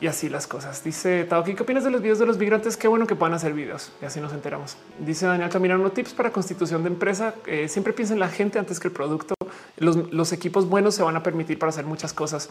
Y 0.00 0.06
así 0.06 0.30
las 0.30 0.46
cosas. 0.46 0.82
Dice 0.82 1.24
Taoki, 1.24 1.54
¿qué 1.54 1.62
opinas 1.62 1.84
de 1.84 1.90
los 1.90 2.00
videos 2.00 2.18
de 2.18 2.24
los 2.24 2.38
migrantes? 2.38 2.78
Qué 2.78 2.88
bueno 2.88 3.06
que 3.06 3.14
puedan 3.14 3.34
hacer 3.34 3.52
videos 3.52 3.92
y 4.00 4.06
así 4.06 4.18
nos 4.18 4.32
enteramos. 4.32 4.78
Dice 4.98 5.26
Daniel 5.26 5.50
Camirano, 5.50 5.90
tips 5.90 6.14
para 6.14 6.32
constitución 6.32 6.82
de 6.82 6.88
empresa. 6.88 7.34
Eh, 7.46 7.68
siempre 7.68 7.92
piensa 7.92 8.14
en 8.14 8.20
la 8.20 8.30
gente 8.30 8.58
antes 8.58 8.80
que 8.80 8.88
el 8.88 8.94
producto. 8.94 9.34
Los, 9.76 10.32
equipos 10.32 10.68
buenos 10.68 10.94
se 10.94 11.02
van 11.02 11.16
a 11.16 11.22
permitir 11.22 11.58
para 11.58 11.68
hacer 11.68 11.84
muchas 11.84 12.14
cosas 12.14 12.48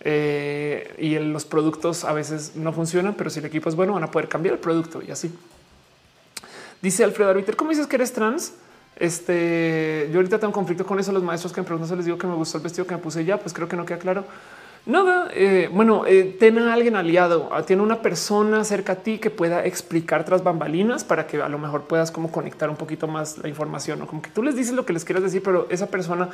eh, 0.00 0.94
y 0.98 1.18
los 1.18 1.44
productos 1.44 2.04
a 2.04 2.12
veces 2.14 2.56
no 2.56 2.72
funcionan, 2.72 3.14
pero 3.14 3.28
si 3.28 3.40
el 3.40 3.46
equipo 3.46 3.68
es 3.68 3.74
bueno, 3.74 3.92
van 3.92 4.04
a 4.04 4.10
poder 4.10 4.28
cambiar 4.28 4.54
el 4.54 4.60
producto 4.60 5.02
y 5.06 5.10
así. 5.10 5.30
Dice 6.80 7.04
Alfredo 7.04 7.30
Arbiter, 7.30 7.56
¿cómo 7.56 7.70
dices 7.70 7.86
que 7.86 7.96
eres 7.96 8.12
trans? 8.12 8.54
Este, 8.96 10.08
yo 10.10 10.18
ahorita 10.18 10.38
tengo 10.38 10.52
conflicto 10.52 10.86
con 10.86 10.98
eso. 10.98 11.12
Los 11.12 11.22
maestros 11.22 11.52
que 11.52 11.60
me 11.60 11.66
preguntan, 11.66 11.88
se 11.88 11.96
les 11.96 12.06
digo 12.06 12.18
que 12.18 12.26
me 12.26 12.34
gustó 12.34 12.58
el 12.58 12.64
vestido 12.64 12.86
que 12.86 12.94
me 12.94 13.00
puse 13.00 13.24
ya, 13.24 13.38
pues 13.38 13.52
creo 13.52 13.68
que 13.68 13.76
no 13.76 13.84
queda 13.84 13.98
claro. 13.98 14.24
Nada, 14.86 15.28
eh, 15.34 15.68
bueno, 15.72 16.06
eh, 16.06 16.36
ten 16.38 16.58
a 16.58 16.72
alguien 16.72 16.94
aliado, 16.94 17.48
ah, 17.50 17.64
tiene 17.64 17.82
una 17.82 18.02
persona 18.02 18.62
cerca 18.62 18.92
a 18.92 18.96
ti 18.96 19.18
que 19.18 19.30
pueda 19.30 19.64
explicar 19.64 20.24
tras 20.24 20.44
bambalinas 20.44 21.02
para 21.02 21.26
que 21.26 21.42
a 21.42 21.48
lo 21.48 21.58
mejor 21.58 21.88
puedas 21.88 22.12
como 22.12 22.30
conectar 22.30 22.70
un 22.70 22.76
poquito 22.76 23.08
más 23.08 23.38
la 23.38 23.48
información, 23.48 24.00
o 24.02 24.06
como 24.06 24.22
que 24.22 24.30
tú 24.30 24.44
les 24.44 24.54
dices 24.54 24.74
lo 24.74 24.86
que 24.86 24.92
les 24.92 25.04
quieras 25.04 25.24
decir, 25.24 25.42
pero 25.42 25.66
esa 25.70 25.88
persona 25.88 26.28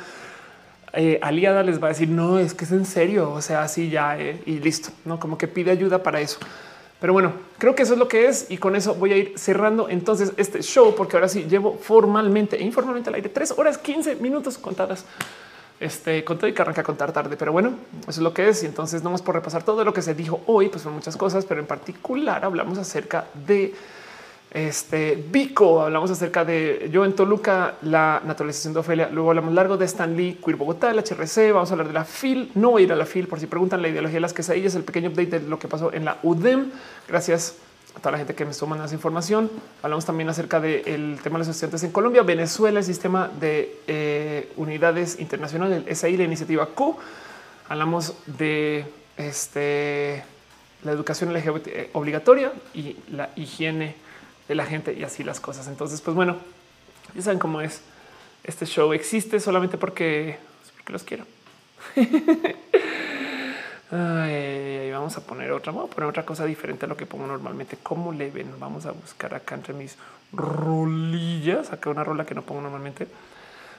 eh, 0.93 1.17
aliada 1.23 1.63
les 1.63 1.81
va 1.81 1.87
a 1.87 1.89
decir 1.89 2.09
no, 2.09 2.37
es 2.37 2.53
que 2.53 2.65
es 2.65 2.71
en 2.71 2.85
serio, 2.85 3.31
o 3.31 3.41
sea, 3.41 3.63
así 3.63 3.89
ya 3.89 4.19
y 4.19 4.59
listo, 4.59 4.89
no 5.03 5.19
como 5.19 5.35
que 5.39 5.47
pide 5.47 5.71
ayuda 5.71 6.03
para 6.03 6.21
eso. 6.21 6.37
Pero 7.03 7.11
bueno, 7.11 7.33
creo 7.57 7.75
que 7.75 7.83
eso 7.83 7.91
es 7.91 7.99
lo 7.99 8.07
que 8.07 8.27
es 8.27 8.45
y 8.47 8.57
con 8.57 8.77
eso 8.77 8.95
voy 8.95 9.11
a 9.11 9.17
ir 9.17 9.33
cerrando 9.35 9.89
entonces 9.89 10.31
este 10.37 10.61
show 10.61 10.95
porque 10.95 11.17
ahora 11.17 11.27
sí 11.27 11.43
llevo 11.49 11.77
formalmente 11.77 12.55
e 12.55 12.63
informalmente 12.63 13.09
al 13.09 13.15
aire 13.15 13.27
tres 13.27 13.53
horas 13.57 13.77
15 13.77 14.15
minutos 14.15 14.57
contadas. 14.57 15.03
Este 15.81 16.23
con 16.23 16.39
y 16.47 16.53
que 16.53 16.61
arranca 16.61 16.79
a 16.79 16.83
contar 16.85 17.11
tarde, 17.11 17.35
pero 17.35 17.51
bueno, 17.51 17.73
eso 18.03 18.11
es 18.11 18.19
lo 18.19 18.33
que 18.33 18.47
es. 18.47 18.63
Y 18.63 18.67
entonces 18.67 19.03
no 19.03 19.09
vamos 19.09 19.21
por 19.21 19.35
repasar 19.35 19.63
todo 19.63 19.83
lo 19.83 19.93
que 19.93 20.01
se 20.01 20.13
dijo 20.13 20.43
hoy, 20.45 20.69
pues 20.69 20.83
son 20.83 20.93
muchas 20.93 21.17
cosas, 21.17 21.43
pero 21.43 21.59
en 21.59 21.67
particular 21.67 22.45
hablamos 22.45 22.77
acerca 22.77 23.25
de 23.33 23.75
este 24.53 25.15
Vico, 25.31 25.81
hablamos 25.81 26.11
acerca 26.11 26.45
de 26.45 26.89
yo 26.91 27.05
en 27.05 27.13
Toluca, 27.13 27.75
la 27.81 28.21
naturalización 28.23 28.73
de 28.73 28.81
Ofelia. 28.81 29.09
Luego 29.11 29.29
hablamos 29.31 29.53
largo 29.53 29.77
de 29.77 29.85
Stan 29.85 30.15
Lee, 30.15 30.37
Queer 30.43 30.57
Bogotá, 30.57 30.91
el 30.91 30.99
HRC. 30.99 31.51
Vamos 31.51 31.71
a 31.71 31.73
hablar 31.73 31.87
de 31.87 31.93
la 31.93 32.05
FIL. 32.05 32.51
No 32.53 32.71
voy 32.71 32.83
a 32.83 32.85
ir 32.85 32.93
a 32.93 32.95
la 32.95 33.07
FIL 33.07 33.27
por 33.27 33.39
si 33.39 33.47
preguntan 33.47 33.81
la 33.81 33.87
ideología 33.87 34.17
de 34.17 34.21
las 34.21 34.33
quesadillas, 34.33 34.75
el 34.75 34.83
pequeño 34.83 35.09
update 35.09 35.39
de 35.39 35.47
lo 35.47 35.57
que 35.57 35.67
pasó 35.67 35.91
en 35.91 36.05
la 36.05 36.19
UDEM. 36.21 36.71
Gracias 37.07 37.55
a 37.95 37.99
toda 37.99 38.11
la 38.11 38.19
gente 38.19 38.35
que 38.35 38.45
me 38.45 38.51
estuvo 38.51 38.69
mandando 38.69 38.85
esa 38.85 38.95
información. 38.95 39.49
Hablamos 39.81 40.05
también 40.05 40.29
acerca 40.29 40.59
del 40.59 41.19
tema 41.23 41.37
de 41.37 41.39
los 41.39 41.47
estudiantes 41.47 41.83
en 41.83 41.91
Colombia, 41.91 42.21
Venezuela, 42.21 42.79
el 42.79 42.85
sistema 42.85 43.31
de 43.39 43.79
eh, 43.87 44.51
unidades 44.57 45.19
internacionales, 45.19 45.83
el 45.87 45.95
SAI, 45.95 46.17
la 46.17 46.23
iniciativa 46.25 46.67
Q. 46.67 46.95
Hablamos 47.69 48.13
de 48.27 48.85
este, 49.17 50.23
la 50.83 50.91
educación 50.91 51.33
LGBT 51.33 51.67
eh, 51.67 51.89
obligatoria 51.93 52.51
y 52.75 52.97
la 53.11 53.31
higiene 53.35 53.95
de 54.47 54.55
la 54.55 54.65
gente 54.65 54.93
y 54.93 55.03
así 55.03 55.23
las 55.23 55.39
cosas. 55.39 55.67
Entonces, 55.67 56.01
pues 56.01 56.15
bueno, 56.15 56.37
ya 57.15 57.21
saben 57.21 57.39
cómo 57.39 57.61
es. 57.61 57.81
Este 58.43 58.65
show 58.65 58.91
existe 58.93 59.39
solamente 59.39 59.77
porque, 59.77 60.37
porque 60.77 60.93
los 60.93 61.03
quiero. 61.03 61.25
Ay, 63.91 64.89
vamos 64.91 65.15
a 65.17 65.21
poner 65.21 65.51
otra, 65.51 65.71
vamos 65.71 65.91
a 65.91 65.93
poner 65.93 66.09
otra 66.09 66.25
cosa 66.25 66.45
diferente 66.45 66.85
a 66.85 66.89
lo 66.89 66.97
que 66.97 67.05
pongo 67.05 67.27
normalmente. 67.27 67.77
¿Cómo 67.81 68.11
le 68.11 68.31
ven? 68.31 68.59
Vamos 68.59 68.85
a 68.85 68.91
buscar 68.91 69.35
acá 69.35 69.55
entre 69.55 69.73
mis 69.73 69.97
rolillas, 70.31 71.71
acá 71.71 71.89
una 71.89 72.03
rola 72.03 72.25
que 72.25 72.33
no 72.33 72.41
pongo 72.41 72.61
normalmente. 72.61 73.07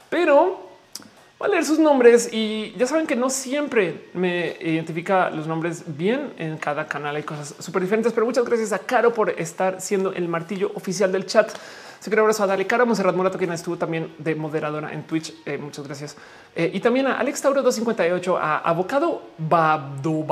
Pero 0.08 0.73
Voy 1.38 1.48
a 1.48 1.50
leer 1.50 1.64
sus 1.64 1.80
nombres 1.80 2.28
y 2.32 2.72
ya 2.78 2.86
saben 2.86 3.08
que 3.08 3.16
no 3.16 3.28
siempre 3.28 4.08
me 4.14 4.56
identifica 4.60 5.30
los 5.30 5.48
nombres 5.48 5.82
bien 5.86 6.32
en 6.38 6.56
cada 6.58 6.86
canal. 6.86 7.16
Hay 7.16 7.24
cosas 7.24 7.56
súper 7.58 7.82
diferentes, 7.82 8.12
pero 8.12 8.24
muchas 8.24 8.44
gracias 8.44 8.72
a 8.72 8.78
Caro 8.78 9.12
por 9.12 9.30
estar 9.30 9.80
siendo 9.80 10.12
el 10.12 10.28
martillo 10.28 10.70
oficial 10.74 11.10
del 11.10 11.26
chat. 11.26 11.50
Se 11.98 12.10
quiero 12.10 12.22
abrazo 12.22 12.44
a 12.44 12.46
Dale 12.46 12.66
Caro, 12.66 12.86
Monserrat 12.86 13.16
Morato, 13.16 13.36
quien 13.36 13.50
estuvo 13.50 13.76
también 13.76 14.14
de 14.18 14.34
moderadora 14.36 14.92
en 14.92 15.02
Twitch. 15.02 15.34
Eh, 15.44 15.58
muchas 15.58 15.84
gracias. 15.86 16.16
Eh, 16.54 16.70
y 16.72 16.78
también 16.78 17.08
a 17.08 17.18
Alex 17.18 17.42
Tauro 17.42 17.62
258, 17.62 18.36
a 18.36 18.58
Avocado 18.58 19.22
Babdo 19.38 20.24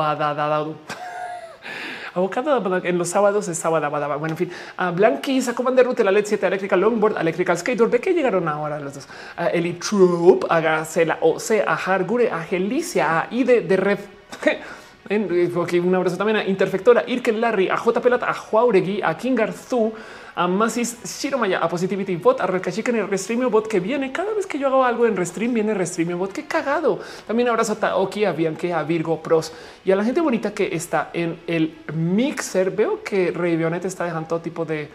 Abocado 2.14 2.80
en 2.84 2.98
los 2.98 3.08
sábados 3.08 3.48
es 3.48 3.58
sábado. 3.58 3.88
Bueno, 3.90 4.34
en 4.34 4.36
fin, 4.36 4.50
a 4.76 4.90
Blanquis, 4.90 5.48
a 5.48 5.54
Commander 5.54 5.86
Route, 5.86 6.04
la 6.04 6.10
LED 6.10 6.26
7, 6.26 6.46
Electrical 6.46 6.80
Longboard, 6.80 7.18
Electrical 7.18 7.56
Skateboard. 7.56 7.90
¿De 7.90 8.00
qué 8.00 8.12
llegaron 8.12 8.48
ahora 8.48 8.78
los 8.78 8.94
dos? 8.94 9.08
A 9.36 9.48
Eli 9.48 9.74
Troop, 9.74 10.44
a 10.48 10.60
Gacela 10.60 11.18
OC, 11.20 11.62
a 11.66 11.74
Hargure, 11.74 12.30
a 12.30 12.40
Gelicia, 12.40 13.20
a 13.20 13.28
Ide 13.30 13.62
de 13.62 13.76
Red. 13.76 13.98
un 15.10 15.94
abrazo 15.94 16.16
también 16.16 16.36
a 16.38 16.44
Interfectora, 16.44 17.04
Irkel 17.06 17.40
Larry, 17.40 17.68
a 17.68 17.76
J 17.76 18.00
Pelata, 18.00 18.28
a 18.28 18.34
Juauregui, 18.34 19.00
a 19.02 19.16
King 19.16 19.38
Arzu, 19.40 19.92
a 20.34 20.48
Masis 20.48 20.96
Shiromaya, 21.04 21.58
a 21.58 21.68
Positivity 21.68 22.16
Bot, 22.16 22.40
a 22.40 22.46
Recachican 22.46 22.96
y 22.96 23.02
Restreamio 23.02 23.50
Bot 23.50 23.68
que 23.68 23.80
viene 23.80 24.12
cada 24.12 24.32
vez 24.32 24.46
que 24.46 24.58
yo 24.58 24.68
hago 24.68 24.84
algo 24.84 25.06
en 25.06 25.16
Restream, 25.16 25.52
viene 25.52 25.74
Restreamio 25.74 26.16
Bot. 26.16 26.32
Qué 26.32 26.46
cagado. 26.46 27.00
También 27.26 27.48
abrazo 27.48 27.74
a 27.74 27.76
Taoki, 27.76 28.24
a 28.24 28.32
Bianque, 28.32 28.72
a 28.72 28.82
Virgo 28.82 29.22
Pros 29.22 29.52
y 29.84 29.90
a 29.90 29.96
la 29.96 30.04
gente 30.04 30.20
bonita 30.20 30.52
que 30.52 30.74
está 30.74 31.10
en 31.12 31.40
el 31.46 31.74
mixer. 31.94 32.70
Veo 32.70 33.02
que 33.02 33.30
Revionet 33.30 33.84
está 33.84 34.04
dejando 34.04 34.28
todo 34.28 34.40
tipo 34.40 34.64
de 34.64 34.88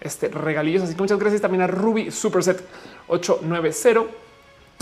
este, 0.00 0.28
regalillos. 0.28 0.82
Así 0.82 0.94
que 0.94 1.02
muchas 1.02 1.18
gracias 1.18 1.40
también 1.40 1.62
a 1.62 1.66
Ruby 1.66 2.10
Superset 2.10 2.62
890 3.08 4.21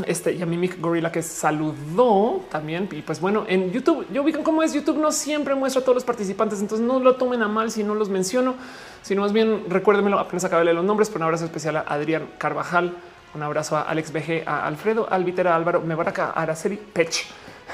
este 0.06 0.32
y 0.32 0.42
a 0.42 0.46
Mimic 0.46 0.80
Gorilla 0.80 1.12
que 1.12 1.22
saludó 1.22 2.44
también. 2.50 2.88
Y 2.90 3.02
pues 3.02 3.20
bueno, 3.20 3.44
en 3.48 3.70
YouTube, 3.70 4.06
yo 4.12 4.22
ubican 4.22 4.42
cómo 4.42 4.62
es 4.62 4.72
YouTube, 4.72 4.98
no 4.98 5.12
siempre 5.12 5.54
muestra 5.54 5.82
a 5.82 5.84
todos 5.84 5.96
los 5.96 6.04
participantes, 6.04 6.60
entonces 6.60 6.86
no 6.86 7.00
lo 7.00 7.16
tomen 7.16 7.42
a 7.42 7.48
mal 7.48 7.70
si 7.70 7.84
no 7.84 7.94
los 7.94 8.08
menciono, 8.08 8.54
sino 9.02 9.22
más 9.22 9.32
bien 9.32 9.64
recuérdenmelo, 9.68 10.18
apenas 10.18 10.44
acabé 10.44 10.64
de 10.64 10.74
los 10.74 10.84
nombres, 10.84 11.08
pero 11.08 11.18
un 11.20 11.24
abrazo 11.24 11.44
especial 11.44 11.76
a 11.76 11.80
Adrián 11.80 12.28
Carvajal, 12.38 12.94
un 13.34 13.42
abrazo 13.42 13.76
a 13.76 13.82
Alex 13.82 14.12
BG, 14.12 14.42
a 14.46 14.66
Alfredo, 14.66 15.06
Albitera, 15.10 15.54
Álvaro, 15.54 15.80
Mebaraka, 15.80 16.30
a 16.30 16.42
Araceli 16.42 16.76
Pech, 16.76 17.26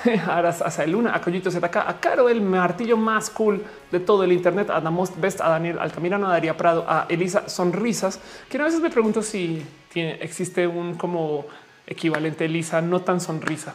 a 0.26 0.36
Aras 0.36 0.86
Luna, 0.86 1.14
a 1.14 1.20
Coyito 1.20 1.50
ZK, 1.50 1.76
a 1.76 1.98
Caro, 2.00 2.28
el 2.28 2.42
martillo 2.42 2.96
más 2.96 3.30
cool 3.30 3.64
de 3.90 4.00
todo 4.00 4.24
el 4.24 4.32
Internet, 4.32 4.70
a 4.70 4.80
Most 4.90 5.16
Best, 5.18 5.40
a 5.40 5.48
Daniel 5.48 5.78
Altamirano, 5.78 6.26
a 6.26 6.30
Daría 6.30 6.56
Prado, 6.56 6.84
a 6.86 7.06
Elisa 7.08 7.48
Sonrisas, 7.48 8.20
que 8.48 8.58
a 8.58 8.64
veces 8.64 8.80
me 8.80 8.90
pregunto 8.90 9.22
si 9.22 9.64
existe 9.94 10.66
un 10.66 10.94
como 10.94 11.46
equivalente 11.86 12.44
Elisa, 12.44 12.80
no 12.80 13.00
tan 13.00 13.20
sonrisa, 13.20 13.74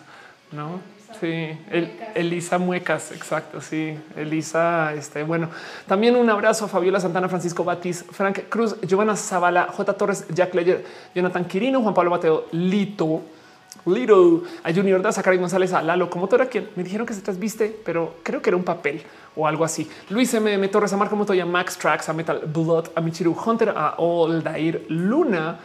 no? 0.51 0.79
Sí, 1.19 1.57
el, 1.69 1.91
Elisa 2.15 2.57
Muecas, 2.57 3.11
exacto. 3.11 3.61
Sí, 3.61 3.97
Elisa. 4.15 4.93
Este 4.93 5.23
bueno, 5.23 5.49
también 5.87 6.15
un 6.15 6.29
abrazo 6.29 6.65
a 6.65 6.67
Fabiola 6.67 6.99
Santana, 6.99 7.27
Francisco 7.27 7.63
Batis, 7.63 8.05
Frank 8.11 8.49
Cruz, 8.49 8.75
Giovanna 8.81 9.15
Zavala, 9.15 9.67
J. 9.67 9.93
Torres, 9.93 10.25
Jack 10.33 10.55
Leyer, 10.55 10.83
Jonathan 11.13 11.45
Quirino, 11.45 11.81
Juan 11.81 11.93
Pablo 11.93 12.11
Mateo, 12.11 12.47
Lito, 12.53 13.21
Lito, 13.85 14.43
a 14.63 14.73
Junior 14.73 15.01
Daza, 15.01 15.21
Karim 15.21 15.41
González, 15.41 15.73
a 15.73 15.81
Lalo, 15.81 16.09
como 16.09 16.27
todo 16.27 16.47
quien 16.49 16.69
me 16.75 16.83
dijeron 16.83 17.05
que 17.05 17.13
se 17.13 17.21
trasviste, 17.21 17.75
pero 17.85 18.15
creo 18.23 18.41
que 18.41 18.49
era 18.49 18.57
un 18.57 18.63
papel 18.63 19.01
o 19.35 19.47
algo 19.47 19.63
así. 19.63 19.89
Luis 20.09 20.33
M. 20.33 20.67
Torres, 20.69 20.93
a 20.93 20.97
Marco 20.97 21.15
Motoya, 21.15 21.45
Max 21.45 21.77
Tracks, 21.77 22.09
a 22.09 22.13
Metal 22.13 22.41
Blood, 22.45 22.89
a 22.95 23.01
Michiru 23.01 23.35
Hunter, 23.45 23.73
a 23.75 23.95
Oldair 23.97 24.85
Luna. 24.89 25.59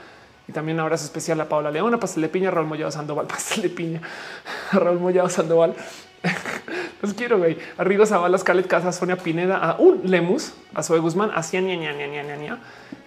Y 0.49 0.53
también 0.53 0.77
un 0.77 0.83
abrazo 0.83 1.05
especial 1.05 1.41
a 1.41 1.49
Paula 1.49 1.71
Leona, 1.71 1.99
Pastel 1.99 2.23
de 2.23 2.29
Piña, 2.29 2.51
Raúl 2.51 2.69
Mollado 2.69 2.91
Sandoval, 2.91 3.27
Pastel 3.29 3.63
de 3.63 3.71
Piña, 3.71 4.01
Raúl 4.73 5.01
Mollado 5.01 5.29
Sandoval. 5.29 5.75
Los 7.03 7.15
quiero, 7.15 7.39
güey. 7.39 7.59
Arriba 7.79 8.07
Zavala, 8.07 8.39
Scarlett 8.39 8.67
Casa, 8.67 8.93
Sonia 8.93 9.17
Pineda, 9.17 9.59
a 9.59 9.77
un 9.77 10.03
Lemus, 10.05 10.55
a 10.75 10.83
Zoe 10.83 10.99
Guzmán, 10.99 11.31
a 11.35 11.43
Cien, 11.43 11.67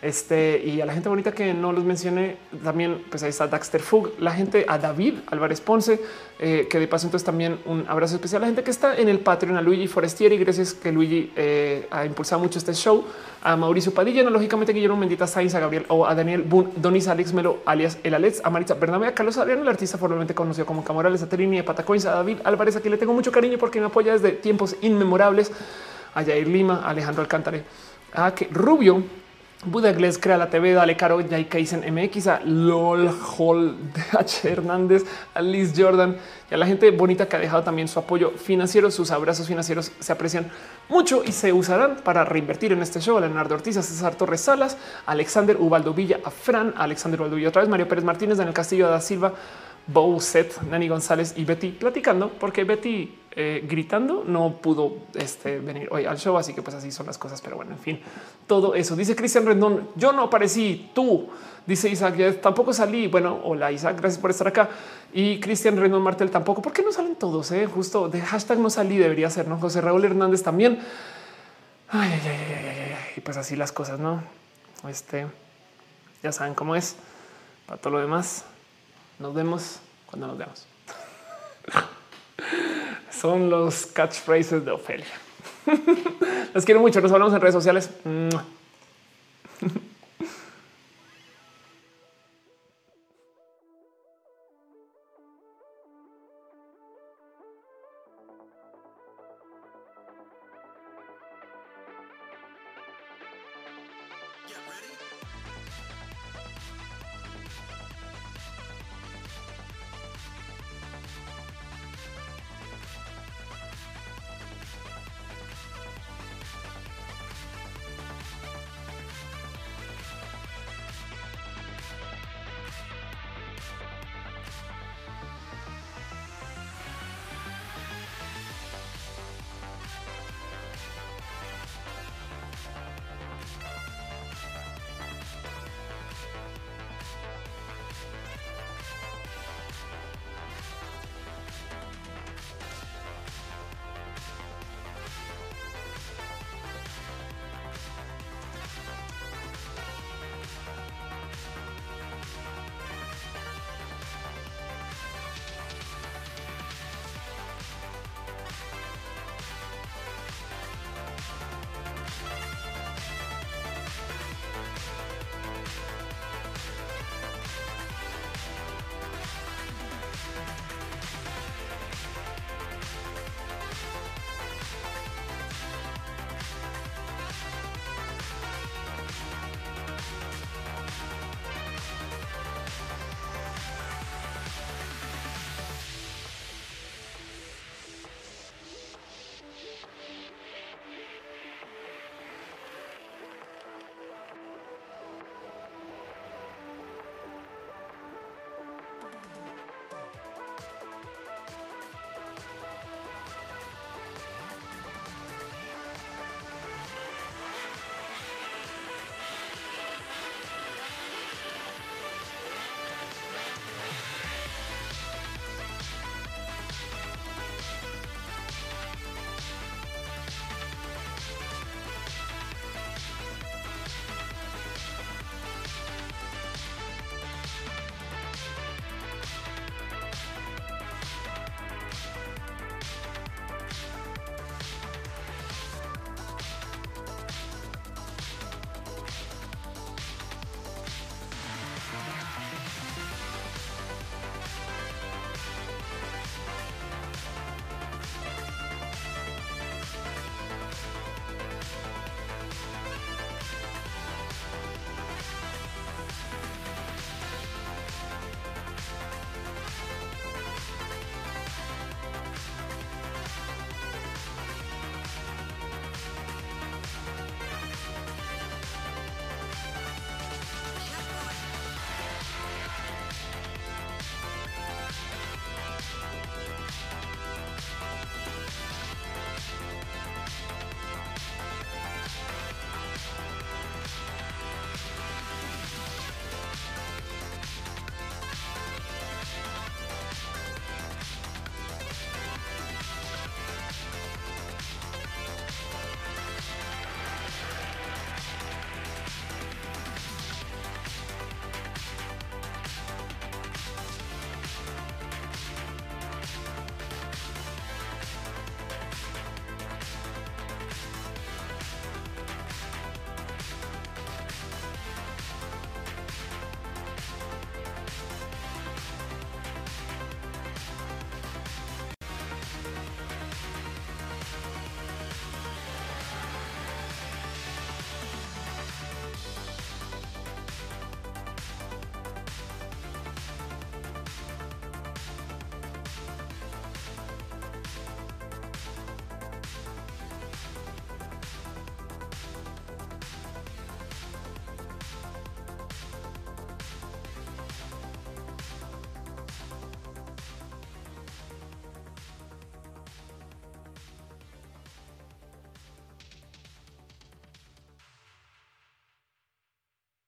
este 0.02 0.62
y 0.66 0.80
a 0.80 0.86
la 0.86 0.94
gente 0.94 1.10
bonita 1.10 1.32
que 1.34 1.54
no 1.54 1.72
los 1.74 1.84
mencioné 1.84 2.38
también, 2.64 3.04
pues 3.10 3.24
ahí 3.24 3.30
está 3.30 3.48
Daxter 3.48 3.82
Fug, 3.82 4.12
la 4.20 4.32
gente 4.32 4.66
a 4.68 4.78
David 4.78 5.16
Álvarez 5.28 5.60
Ponce, 5.60 6.00
eh, 6.40 6.68
que 6.70 6.80
de 6.80 6.88
paso 6.88 7.08
entonces 7.08 7.26
también 7.26 7.60
un 7.66 7.86
abrazo 7.88 8.16
especial. 8.16 8.42
A 8.42 8.46
la 8.46 8.48
gente 8.48 8.64
que 8.64 8.72
está 8.72 8.96
en 8.96 9.10
el 9.10 9.20
Patreon, 9.20 9.58
a 9.58 9.62
Luigi 9.62 9.88
Forestieri, 9.88 10.38
gracias 10.38 10.74
que 10.74 10.92
Luigi 10.92 11.32
eh, 11.36 11.88
ha 11.92 12.06
impulsado 12.06 12.42
mucho 12.42 12.60
este 12.60 12.74
show, 12.74 13.04
a 13.42 13.56
Mauricio 13.58 13.94
Padilla, 13.94 14.24
no, 14.24 14.30
lógicamente 14.30 14.72
Guillermo 14.72 14.96
Mendita 14.96 15.28
Sainz, 15.28 15.54
a 15.56 15.60
Gabriel 15.60 15.86
o 15.90 16.06
a 16.06 16.16
Daniel 16.16 16.44
Boone, 16.44 16.72
Donis 16.78 17.08
Alex 17.08 17.34
Melo, 17.34 17.60
alias 17.66 17.98
El 18.04 18.14
Alex, 18.14 18.42
a 18.44 18.50
Maritza 18.50 18.76
Bernabé, 18.76 19.08
a 19.08 19.14
Carlos 19.14 19.38
Adriano, 19.38 19.64
el 19.64 19.68
artista 19.68 19.98
formalmente 19.98 20.34
conocido 20.34 20.66
como 20.66 20.84
Camorales, 20.84 21.22
a 21.24 21.28
Terini, 21.28 21.58
de 21.58 21.64
Patacoins, 21.64 22.06
a 22.06 22.12
David 22.12 22.38
Álvarez, 22.46 22.76
aquí 22.78 22.90
le 22.90 22.98
tengo 22.98 23.14
mucho 23.14 23.32
cariño 23.32 23.58
porque 23.58 23.80
me 23.80 23.88
apoya 23.88 24.14
desde 24.14 24.32
tiempos 24.32 24.78
inmemorables, 24.82 25.52
a 26.16 26.24
Jair 26.24 26.48
Lima, 26.48 26.82
a 26.84 26.90
Alejandro 26.90 27.22
Alcántara, 27.22 27.62
a 28.14 28.34
que 28.34 28.48
Rubio, 28.52 29.04
Buda 29.66 29.92
Gles 29.92 30.18
crea 30.18 30.38
la 30.38 30.50
TV, 30.50 30.72
dale 30.72 30.96
caro, 30.96 31.20
ya 31.20 31.50
Kaisen 31.50 31.84
MX, 31.94 32.28
a 32.28 32.40
LOL 32.46 33.10
Hall, 33.10 33.76
H. 34.18 34.50
Hernández, 34.50 35.04
a 35.34 35.42
Liz 35.42 35.74
Jordan 35.76 36.16
y 36.50 36.54
a 36.54 36.58
la 36.58 36.66
gente 36.66 36.90
bonita 36.92 37.28
que 37.28 37.36
ha 37.36 37.40
dejado 37.40 37.62
también 37.62 37.90
su 37.90 38.00
apoyo 38.00 38.32
financiero. 38.32 38.90
Sus 38.90 39.12
abrazos 39.12 39.48
financieros 39.48 39.92
se 40.00 40.14
aprecian 40.14 40.50
mucho 40.88 41.26
y 41.26 41.34
se 41.34 41.52
usarán 41.52 41.98
para 42.06 42.24
reinvertir 42.24 42.72
en 42.72 42.82
este 42.82 43.02
show. 43.02 43.18
A 43.18 43.20
Leonardo 43.20 43.54
Ortiz, 43.54 43.76
a 43.76 43.84
César 43.84 44.16
Torres 44.16 44.40
Salas, 44.40 44.78
a 45.06 45.12
Alexander 45.12 45.58
Ubaldo 45.58 45.94
Villa, 45.94 46.22
a 46.24 46.32
Fran, 46.32 46.74
a 46.78 46.84
Alexander 46.84 47.20
Ubaldo 47.20 47.36
Villa, 47.36 47.50
otra 47.50 47.62
vez 47.62 47.70
Mario 47.70 47.90
Pérez 47.90 48.06
Martínez, 48.06 48.38
Daniel 48.38 48.54
Castillo, 48.54 48.88
a 48.88 48.92
Da 48.92 49.02
Silva, 49.02 49.34
Bowset, 49.88 50.62
Nani 50.64 50.88
González 50.88 51.34
y 51.36 51.46
Betty 51.46 51.72
platicando, 51.72 52.30
porque 52.30 52.64
Betty 52.64 53.20
eh, 53.32 53.64
gritando 53.66 54.24
no 54.26 54.58
pudo 54.58 54.98
este, 55.14 55.60
venir 55.60 55.88
hoy 55.92 56.06
al 56.06 56.18
show, 56.18 56.38
así 56.38 56.54
que 56.54 56.62
pues 56.62 56.76
así 56.76 56.92
son 56.92 57.06
las 57.06 57.18
cosas. 57.18 57.42
Pero 57.42 57.56
bueno, 57.56 57.72
en 57.72 57.80
fin, 57.80 58.02
todo 58.48 58.76
eso. 58.76 58.96
Dice 58.96 59.16
Cristian 59.16 59.46
Rendón, 59.46 59.90
yo 59.96 60.12
no 60.12 60.24
aparecí, 60.24 60.90
tú. 60.94 61.30
Dice 61.66 61.88
Isaac, 61.88 62.42
tampoco 62.42 62.74
salí. 62.74 63.08
Bueno, 63.08 63.40
hola 63.44 63.72
Isaac, 63.72 63.98
gracias 64.00 64.20
por 64.20 64.32
estar 64.32 64.48
acá. 64.48 64.70
Y 65.14 65.40
Cristian 65.40 65.78
Rendón 65.78 66.02
Martel 66.02 66.32
tampoco. 66.32 66.62
¿Por 66.62 66.74
qué 66.74 66.82
no 66.82 66.92
salen 66.92 67.16
todos? 67.16 67.52
Eh? 67.52 67.68
Justo 67.68 68.10
de 68.10 68.20
hashtag 68.20 68.58
no 68.58 68.70
salí 68.70 68.98
debería 68.98 69.30
ser, 69.30 69.48
¿no? 69.48 69.60
José 69.60 69.80
Raúl 69.80 70.04
Hernández 70.04 70.44
también. 70.44 70.80
Ay, 71.88 72.10
ay, 72.12 72.22
ay, 72.26 72.56
ay, 72.58 72.66
ay, 72.68 72.96
Y 73.16 73.22
pues 73.22 73.38
así 73.38 73.56
las 73.56 73.72
cosas, 73.72 74.00
¿no? 74.00 74.22
Este, 74.90 75.28
ya 76.24 76.32
saben 76.32 76.56
cómo 76.56 76.76
es. 76.76 76.96
Para 77.68 77.80
todo 77.80 77.94
lo 77.94 78.00
demás, 78.00 78.46
nos 79.20 79.34
vemos 79.34 79.80
cuando 80.06 80.28
nos 80.28 80.38
veamos. 80.38 80.66
Son 83.12 83.50
los 83.50 83.86
catchphrases 83.86 84.64
de 84.66 84.72
Ofelia. 84.72 85.06
Los 86.54 86.66
quiero 86.66 86.80
mucho. 86.80 87.02
Nos 87.02 87.12
hablamos 87.12 87.34
en 87.34 87.42
redes 87.42 87.56
sociales. 87.56 87.90